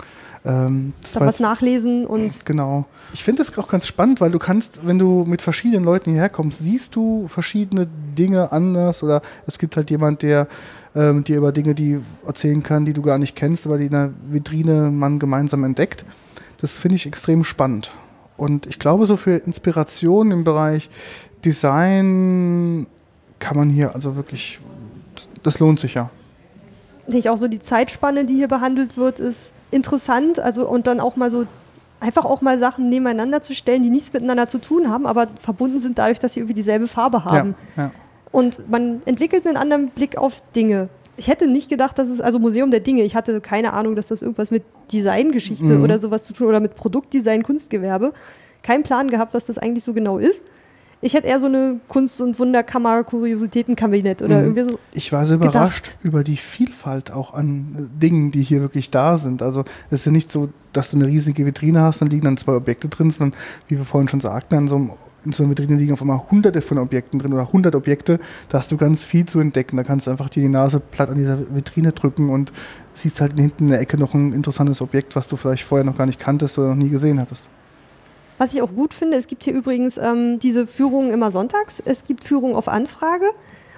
Ähm, 0.45 0.93
das 1.01 1.13
Da 1.13 1.21
was 1.21 1.39
nachlesen 1.39 2.05
und 2.05 2.45
Genau. 2.45 2.85
Ich 3.13 3.23
finde 3.23 3.43
das 3.43 3.57
auch 3.57 3.67
ganz 3.67 3.87
spannend, 3.87 4.21
weil 4.21 4.31
du 4.31 4.39
kannst, 4.39 4.85
wenn 4.85 4.99
du 4.99 5.25
mit 5.25 5.41
verschiedenen 5.41 5.83
Leuten 5.83 6.11
hierher 6.11 6.29
kommst, 6.29 6.59
siehst 6.59 6.95
du 6.95 7.27
verschiedene 7.27 7.87
Dinge 8.17 8.51
anders 8.51 9.01
oder 9.01 9.21
es 9.47 9.57
gibt 9.57 9.75
halt 9.75 9.89
jemand, 9.89 10.21
der 10.21 10.47
ähm, 10.95 11.23
dir 11.23 11.37
über 11.37 11.51
Dinge, 11.51 11.73
die 11.73 11.99
erzählen 12.25 12.61
kann, 12.61 12.85
die 12.85 12.93
du 12.93 13.01
gar 13.01 13.17
nicht 13.17 13.35
kennst, 13.35 13.65
aber 13.65 13.77
die 13.77 13.85
in 13.85 13.91
der 13.91 14.11
Vitrine 14.29 14.91
man 14.91 15.19
gemeinsam 15.19 15.63
entdeckt. 15.63 16.05
Das 16.61 16.77
finde 16.77 16.95
ich 16.95 17.05
extrem 17.05 17.43
spannend. 17.43 17.91
Und 18.37 18.65
ich 18.67 18.79
glaube, 18.79 19.05
so 19.05 19.17
für 19.17 19.37
Inspiration 19.37 20.31
im 20.31 20.43
Bereich 20.43 20.89
Design 21.43 22.87
kann 23.39 23.57
man 23.57 23.69
hier 23.69 23.95
also 23.95 24.15
wirklich, 24.15 24.59
das 25.43 25.59
lohnt 25.59 25.79
sich 25.79 25.95
ja. 25.95 26.09
Denke 27.07 27.19
ich 27.19 27.29
auch 27.29 27.37
so 27.37 27.47
die 27.47 27.59
Zeitspanne, 27.59 28.25
die 28.25 28.33
hier 28.35 28.47
behandelt 28.47 28.97
wird, 28.97 29.19
ist 29.19 29.53
interessant. 29.71 30.39
Also 30.39 30.67
und 30.67 30.87
dann 30.87 30.99
auch 30.99 31.15
mal 31.15 31.29
so 31.29 31.45
einfach 31.99 32.25
auch 32.25 32.41
mal 32.41 32.59
Sachen 32.59 32.89
nebeneinander 32.89 33.41
zu 33.41 33.55
stellen, 33.55 33.81
die 33.83 33.89
nichts 33.89 34.11
miteinander 34.13 34.47
zu 34.47 34.57
tun 34.59 34.89
haben, 34.89 35.05
aber 35.05 35.27
verbunden 35.39 35.79
sind 35.79 35.97
dadurch, 35.97 36.19
dass 36.19 36.33
sie 36.33 36.41
irgendwie 36.41 36.53
dieselbe 36.53 36.87
Farbe 36.87 37.23
haben. 37.25 37.55
Ja, 37.77 37.83
ja. 37.83 37.91
Und 38.31 38.69
man 38.69 39.01
entwickelt 39.05 39.47
einen 39.47 39.57
anderen 39.57 39.89
Blick 39.89 40.17
auf 40.17 40.43
Dinge. 40.55 40.89
Ich 41.17 41.29
hätte 41.29 41.47
nicht 41.47 41.69
gedacht, 41.69 41.97
dass 41.97 42.09
es, 42.09 42.19
also 42.19 42.37
Museum 42.39 42.69
der 42.69 42.81
Dinge, 42.81 43.03
ich 43.03 43.15
hatte 43.15 43.39
keine 43.39 43.71
Ahnung, 43.71 43.95
dass 43.95 44.07
das 44.07 44.21
irgendwas 44.21 44.51
mit 44.51 44.63
Designgeschichte 44.91 45.65
Mhm. 45.77 45.83
oder 45.83 45.99
sowas 45.99 46.25
zu 46.25 46.33
tun 46.33 46.47
oder 46.47 46.59
mit 46.59 46.75
Produktdesign, 46.75 47.43
Kunstgewerbe. 47.43 48.11
Kein 48.61 48.83
Plan 48.83 49.09
gehabt, 49.09 49.33
was 49.33 49.45
das 49.45 49.57
eigentlich 49.57 49.83
so 49.85 49.93
genau 49.93 50.17
ist. 50.17 50.43
Ich 51.05 51.13
hätte 51.13 51.27
eher 51.27 51.39
so 51.39 51.45
eine 51.45 51.79
Kunst- 51.87 52.19
und 52.19 52.39
Wunderkammer, 52.39 53.03
Kuriositätenkabinett 53.03 54.23
oder 54.23 54.39
Mhm. 54.39 54.43
irgendwie 54.55 54.71
so. 54.71 54.79
Ich 54.91 55.11
war 55.11 55.23
sehr 55.27 55.37
gedacht. 55.37 55.53
überrascht 55.53 55.97
über 56.01 56.23
die 56.23 56.35
Vielfalt 56.35 57.11
auch 57.11 57.35
an 57.35 57.75
äh, 57.77 58.01
Dingen, 58.01 58.31
die 58.31 58.41
hier 58.41 58.61
wirklich 58.61 58.89
da 58.89 59.17
sind. 59.19 59.43
Also 59.43 59.65
es 59.91 59.99
ist 59.99 60.05
ja 60.05 60.11
nicht 60.11 60.31
so, 60.31 60.49
dass 60.73 60.89
du 60.89 60.97
eine 60.97 61.05
riesige 61.05 61.45
Vitrine 61.45 61.81
hast, 61.81 62.01
dann 62.01 62.09
liegen 62.09 62.25
dann 62.25 62.37
zwei 62.37 62.53
Objekte 62.53 62.87
drin, 62.89 63.11
sondern 63.11 63.37
wie 63.67 63.77
wir 63.77 63.85
vorhin 63.85 64.07
schon 64.07 64.19
sagten, 64.19 64.55
an 64.55 64.67
so 64.67 64.77
einem, 64.77 64.91
in 65.25 65.31
so 65.31 65.43
einer 65.43 65.51
Vitrine 65.51 65.75
liegen 65.75 65.93
auf 65.93 66.01
einmal 66.01 66.21
hunderte 66.31 66.61
von 66.61 66.79
Objekten 66.79 67.19
drin 67.19 67.33
oder 67.33 67.51
hundert 67.53 67.75
Objekte. 67.75 68.19
Da 68.49 68.57
hast 68.57 68.71
du 68.71 68.77
ganz 68.77 69.03
viel 69.03 69.25
zu 69.25 69.39
entdecken. 69.39 69.77
Da 69.77 69.83
kannst 69.83 70.07
du 70.07 70.11
einfach 70.11 70.29
dir 70.29 70.41
die 70.41 70.49
Nase 70.49 70.79
platt 70.79 71.09
an 71.11 71.19
dieser 71.19 71.37
Vitrine 71.55 71.91
drücken 71.91 72.31
und 72.31 72.51
siehst 72.95 73.21
halt 73.21 73.33
hinten 73.39 73.65
in 73.65 73.71
der 73.71 73.79
Ecke 73.79 73.99
noch 73.99 74.15
ein 74.15 74.33
interessantes 74.33 74.81
Objekt, 74.81 75.15
was 75.15 75.27
du 75.27 75.35
vielleicht 75.35 75.65
vorher 75.65 75.85
noch 75.85 75.97
gar 75.99 76.07
nicht 76.07 76.19
kanntest 76.19 76.57
oder 76.57 76.69
noch 76.69 76.75
nie 76.75 76.89
gesehen 76.89 77.19
hattest. 77.19 77.47
Was 78.37 78.53
ich 78.53 78.61
auch 78.61 78.73
gut 78.73 78.93
finde, 78.93 79.17
es 79.17 79.27
gibt 79.27 79.43
hier 79.43 79.53
übrigens 79.53 79.97
ähm, 79.97 80.39
diese 80.39 80.67
Führungen 80.67 81.11
immer 81.11 81.31
sonntags. 81.31 81.81
Es 81.83 82.03
gibt 82.03 82.23
Führungen 82.23 82.55
auf 82.55 82.67
Anfrage. 82.67 83.25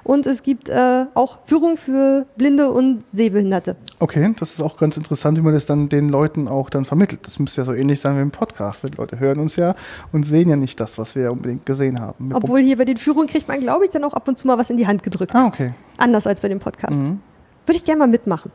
Und 0.08 0.26
es 0.26 0.42
gibt 0.42 0.70
äh, 0.70 1.06
auch 1.16 1.40
Führung 1.44 1.76
für 1.76 2.26
Blinde 2.38 2.72
und 2.72 3.04
Sehbehinderte. 3.12 3.76
Okay, 4.00 4.34
das 4.40 4.54
ist 4.54 4.62
auch 4.62 4.78
ganz 4.78 4.96
interessant, 4.96 5.38
wie 5.38 5.42
man 5.42 5.54
das 5.54 5.66
dann 5.66 5.90
den 5.90 6.08
Leuten 6.08 6.48
auch 6.48 6.70
dann 6.70 6.86
vermittelt. 6.86 7.28
Das 7.28 7.40
müsste 7.40 7.60
ja 7.60 7.66
so 7.66 7.74
ähnlich 7.74 8.00
sein 8.00 8.16
wie 8.16 8.22
im 8.22 8.32
Podcast. 8.32 8.86
weil 8.86 8.92
Die 8.92 8.96
Leute 8.98 9.20
hören 9.20 9.38
uns 9.38 9.58
ja 9.58 9.76
und 10.14 10.24
sehen 10.24 10.48
ja 10.48 10.56
nicht 10.56 10.80
das, 10.80 10.98
was 10.98 11.16
wir 11.16 11.30
unbedingt 11.30 11.66
gesehen 11.66 12.00
haben. 12.00 12.30
Wir 12.30 12.38
Obwohl 12.38 12.62
hier 12.62 12.78
bei 12.78 12.86
den 12.86 12.96
Führungen 12.96 13.28
kriegt 13.28 13.50
man, 13.50 13.60
glaube 13.60 13.84
ich, 13.84 13.92
dann 13.92 14.06
auch 14.06 14.14
ab 14.14 14.26
und 14.30 14.38
zu 14.38 14.48
mal 14.48 14.58
was 14.58 14.70
in 14.70 14.78
die 14.78 14.88
Hand 14.88 15.04
gedrückt. 15.04 15.36
Ah, 15.36 15.46
okay. 15.46 15.74
Anders 15.98 16.26
als 16.26 16.40
bei 16.40 16.48
dem 16.48 16.60
Podcast. 16.60 17.02
Mhm. 17.02 17.20
Würde 17.66 17.78
ich 17.78 17.84
gerne 17.84 18.00
mal 18.00 18.08
mitmachen. 18.08 18.50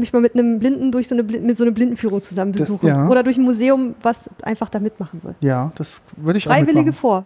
Mich 0.00 0.12
mal 0.12 0.20
mit 0.20 0.34
einem 0.34 0.58
Blinden 0.58 0.90
durch 0.92 1.08
so 1.08 1.14
eine, 1.14 1.22
mit 1.22 1.56
so 1.56 1.64
einer 1.64 1.72
Blindenführung 1.72 2.20
zusammen 2.22 2.52
Das- 2.52 2.62
besuchen. 2.62 2.86
ja. 2.88 3.08
Oder 3.08 3.22
durch 3.22 3.36
ein 3.36 3.44
Museum, 3.44 3.94
was 4.02 4.28
einfach 4.42 4.68
da 4.68 4.78
mitmachen 4.80 5.20
soll. 5.20 5.34
Ja, 5.40 5.70
das 5.76 6.02
würde 6.16 6.38
ich 6.38 6.46
auch 6.48 6.52
Freiwillige 6.52 6.92
vor. 6.92 7.24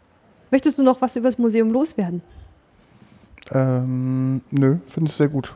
Möchtest 0.51 0.79
du 0.79 0.83
noch 0.83 1.01
was 1.01 1.17
über 1.17 1.29
das 1.29 1.39
Museum 1.39 1.71
loswerden? 1.71 2.23
Ähm, 3.53 4.41
nö, 4.51 4.77
finde 4.87 5.09
ich 5.11 5.17
sehr 5.17 5.29
gut. 5.29 5.55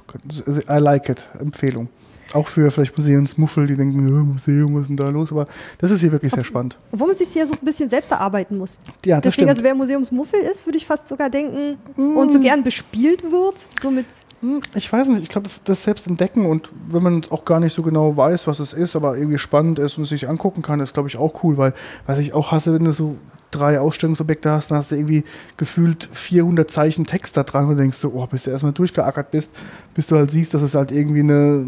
I 0.68 0.78
like 0.78 1.08
it. 1.08 1.28
Empfehlung. 1.40 1.88
Auch 2.34 2.48
für 2.48 2.70
vielleicht 2.70 2.96
Museumsmuffel, 2.96 3.66
die 3.66 3.76
denken, 3.76 4.06
ja, 4.06 4.14
Museum, 4.22 4.74
was 4.74 4.82
ist 4.82 4.88
denn 4.88 4.96
da 4.96 5.08
los? 5.08 5.32
Aber 5.32 5.46
das 5.78 5.90
ist 5.90 6.00
hier 6.00 6.12
wirklich 6.12 6.32
sehr 6.32 6.44
spannend. 6.44 6.76
Obwohl 6.92 7.08
man 7.08 7.16
sich 7.16 7.28
hier 7.28 7.46
so 7.46 7.54
ein 7.54 7.64
bisschen 7.64 7.88
selbst 7.88 8.10
erarbeiten 8.10 8.58
muss. 8.58 8.76
Ja, 9.04 9.16
das 9.16 9.22
Deswegen, 9.22 9.32
stimmt. 9.32 9.50
also 9.50 9.62
wer 9.62 9.74
Museumsmuffel 9.74 10.40
ist, 10.40 10.66
würde 10.66 10.76
ich 10.76 10.84
fast 10.86 11.08
sogar 11.08 11.30
denken, 11.30 11.78
und 11.96 12.30
so 12.30 12.38
gern 12.40 12.62
bespielt 12.62 13.22
wird, 13.24 13.66
so 13.80 13.90
mit 13.90 14.06
Hm, 14.40 14.60
Ich 14.74 14.92
weiß 14.92 15.08
nicht, 15.08 15.22
ich 15.22 15.28
glaube, 15.30 15.44
das, 15.48 15.64
das 15.64 15.82
selbst 15.82 16.06
entdecken 16.06 16.46
und 16.46 16.70
wenn 16.88 17.02
man 17.02 17.22
auch 17.30 17.44
gar 17.44 17.58
nicht 17.60 17.72
so 17.74 17.82
genau 17.82 18.16
weiß, 18.16 18.46
was 18.46 18.60
es 18.60 18.72
ist, 18.72 18.94
aber 18.94 19.16
irgendwie 19.16 19.38
spannend 19.38 19.78
ist 19.78 19.96
und 19.96 20.04
es 20.04 20.10
sich 20.10 20.28
angucken 20.28 20.62
kann, 20.62 20.78
ist, 20.80 20.94
glaube 20.94 21.08
ich, 21.08 21.16
auch 21.16 21.42
cool, 21.42 21.56
weil, 21.56 21.74
was 22.06 22.18
ich 22.18 22.34
auch 22.34 22.52
hasse, 22.52 22.72
wenn 22.74 22.84
du 22.84 22.92
so 22.92 23.16
drei 23.50 23.80
Ausstellungsobjekte 23.80 24.50
hast, 24.50 24.70
dann 24.70 24.78
hast 24.78 24.90
du 24.90 24.96
irgendwie 24.96 25.24
gefühlt 25.56 26.08
400 26.12 26.70
Zeichen 26.70 27.06
Text 27.06 27.36
da 27.36 27.42
dran 27.42 27.68
und 27.68 27.76
denkst 27.76 27.98
so, 27.98 28.12
oh, 28.14 28.26
bis 28.26 28.44
du 28.44 28.50
erstmal 28.50 28.72
durchgeackert 28.72 29.30
bist, 29.30 29.52
bis 29.94 30.06
du 30.06 30.16
halt 30.16 30.30
siehst, 30.30 30.54
dass 30.54 30.62
es 30.62 30.74
halt 30.74 30.92
irgendwie 30.92 31.20
eine, 31.20 31.64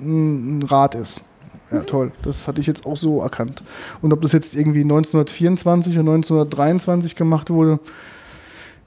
ein 0.00 0.62
Rad 0.68 0.94
ist. 0.94 1.22
Ja, 1.70 1.80
toll. 1.80 2.12
Das 2.22 2.46
hatte 2.46 2.60
ich 2.60 2.66
jetzt 2.66 2.86
auch 2.86 2.96
so 2.96 3.20
erkannt. 3.20 3.64
Und 4.00 4.12
ob 4.12 4.20
das 4.20 4.32
jetzt 4.32 4.54
irgendwie 4.54 4.82
1924 4.82 5.94
oder 5.94 6.12
1923 6.12 7.16
gemacht 7.16 7.50
wurde, 7.50 7.80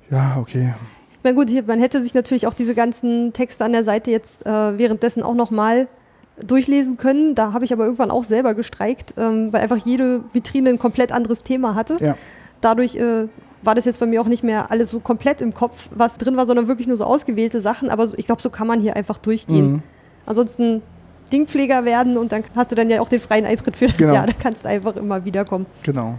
ja, 0.09 0.37
okay. 0.39 0.73
Na 1.23 1.33
gut, 1.33 1.49
hier, 1.49 1.63
man 1.63 1.79
hätte 1.79 2.01
sich 2.01 2.13
natürlich 2.13 2.47
auch 2.47 2.53
diese 2.53 2.75
ganzen 2.75 3.33
Texte 3.33 3.65
an 3.65 3.73
der 3.73 3.83
Seite 3.83 4.11
jetzt 4.11 4.45
äh, 4.45 4.77
währenddessen 4.77 5.23
auch 5.23 5.33
nochmal 5.33 5.87
durchlesen 6.45 6.97
können. 6.97 7.35
Da 7.35 7.53
habe 7.53 7.65
ich 7.65 7.73
aber 7.73 7.85
irgendwann 7.85 8.11
auch 8.11 8.23
selber 8.23 8.53
gestreikt, 8.53 9.13
ähm, 9.17 9.51
weil 9.51 9.61
einfach 9.61 9.77
jede 9.77 10.23
Vitrine 10.33 10.69
ein 10.69 10.79
komplett 10.79 11.11
anderes 11.11 11.43
Thema 11.43 11.75
hatte. 11.75 11.97
Ja. 11.99 12.15
Dadurch 12.61 12.95
äh, 12.95 13.27
war 13.63 13.75
das 13.75 13.85
jetzt 13.85 13.99
bei 13.99 14.05
mir 14.05 14.21
auch 14.21 14.27
nicht 14.27 14.43
mehr 14.43 14.71
alles 14.71 14.91
so 14.91 14.99
komplett 14.99 15.41
im 15.41 15.53
Kopf, 15.53 15.89
was 15.95 16.17
drin 16.17 16.37
war, 16.37 16.45
sondern 16.45 16.67
wirklich 16.67 16.87
nur 16.87 16.97
so 16.97 17.05
ausgewählte 17.05 17.59
Sachen. 17.61 17.89
Aber 17.89 18.05
ich 18.17 18.25
glaube, 18.25 18.41
so 18.41 18.49
kann 18.49 18.67
man 18.67 18.79
hier 18.79 18.95
einfach 18.95 19.17
durchgehen. 19.17 19.71
Mhm. 19.73 19.83
Ansonsten 20.25 20.81
Dingpfleger 21.31 21.83
werden 21.85 22.17
und 22.17 22.31
dann 22.31 22.43
hast 22.55 22.71
du 22.71 22.75
dann 22.75 22.89
ja 22.89 23.01
auch 23.01 23.09
den 23.09 23.19
freien 23.19 23.45
Eintritt 23.45 23.75
für 23.75 23.87
das 23.87 23.97
Genau. 23.97 24.13
Jahr. 24.13 24.27
Da 24.27 24.33
kannst 24.33 24.63
du 24.65 24.69
einfach 24.69 24.95
immer 24.95 25.25
wiederkommen. 25.25 25.65
Genau. 25.83 26.17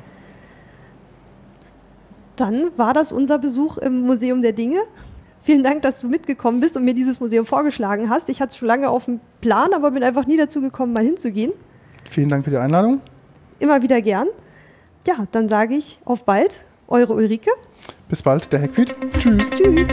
Dann 2.36 2.70
war 2.76 2.92
das 2.94 3.10
unser 3.10 3.38
Besuch 3.38 3.78
im 3.78 4.02
Museum 4.02 4.42
der 4.42 4.52
Dinge. 4.52 4.78
Vielen 5.48 5.64
Dank, 5.64 5.80
dass 5.80 6.02
du 6.02 6.08
mitgekommen 6.08 6.60
bist 6.60 6.76
und 6.76 6.84
mir 6.84 6.92
dieses 6.92 7.20
Museum 7.20 7.46
vorgeschlagen 7.46 8.10
hast. 8.10 8.28
Ich 8.28 8.42
hatte 8.42 8.50
es 8.50 8.58
schon 8.58 8.68
lange 8.68 8.90
auf 8.90 9.06
dem 9.06 9.18
Plan, 9.40 9.72
aber 9.72 9.92
bin 9.92 10.02
einfach 10.02 10.26
nie 10.26 10.36
dazu 10.36 10.60
gekommen, 10.60 10.92
mal 10.92 11.02
hinzugehen. 11.02 11.54
Vielen 12.04 12.28
Dank 12.28 12.44
für 12.44 12.50
die 12.50 12.58
Einladung. 12.58 13.00
Immer 13.58 13.80
wieder 13.80 14.02
gern. 14.02 14.26
Ja, 15.06 15.26
dann 15.32 15.48
sage 15.48 15.74
ich 15.74 16.00
auf 16.04 16.26
bald, 16.26 16.66
eure 16.86 17.14
Ulrike. 17.14 17.50
Bis 18.10 18.22
bald, 18.22 18.52
der 18.52 18.60
Hackfeed. 18.60 18.94
Tschüss. 19.18 19.48
Tschüss. 19.48 19.88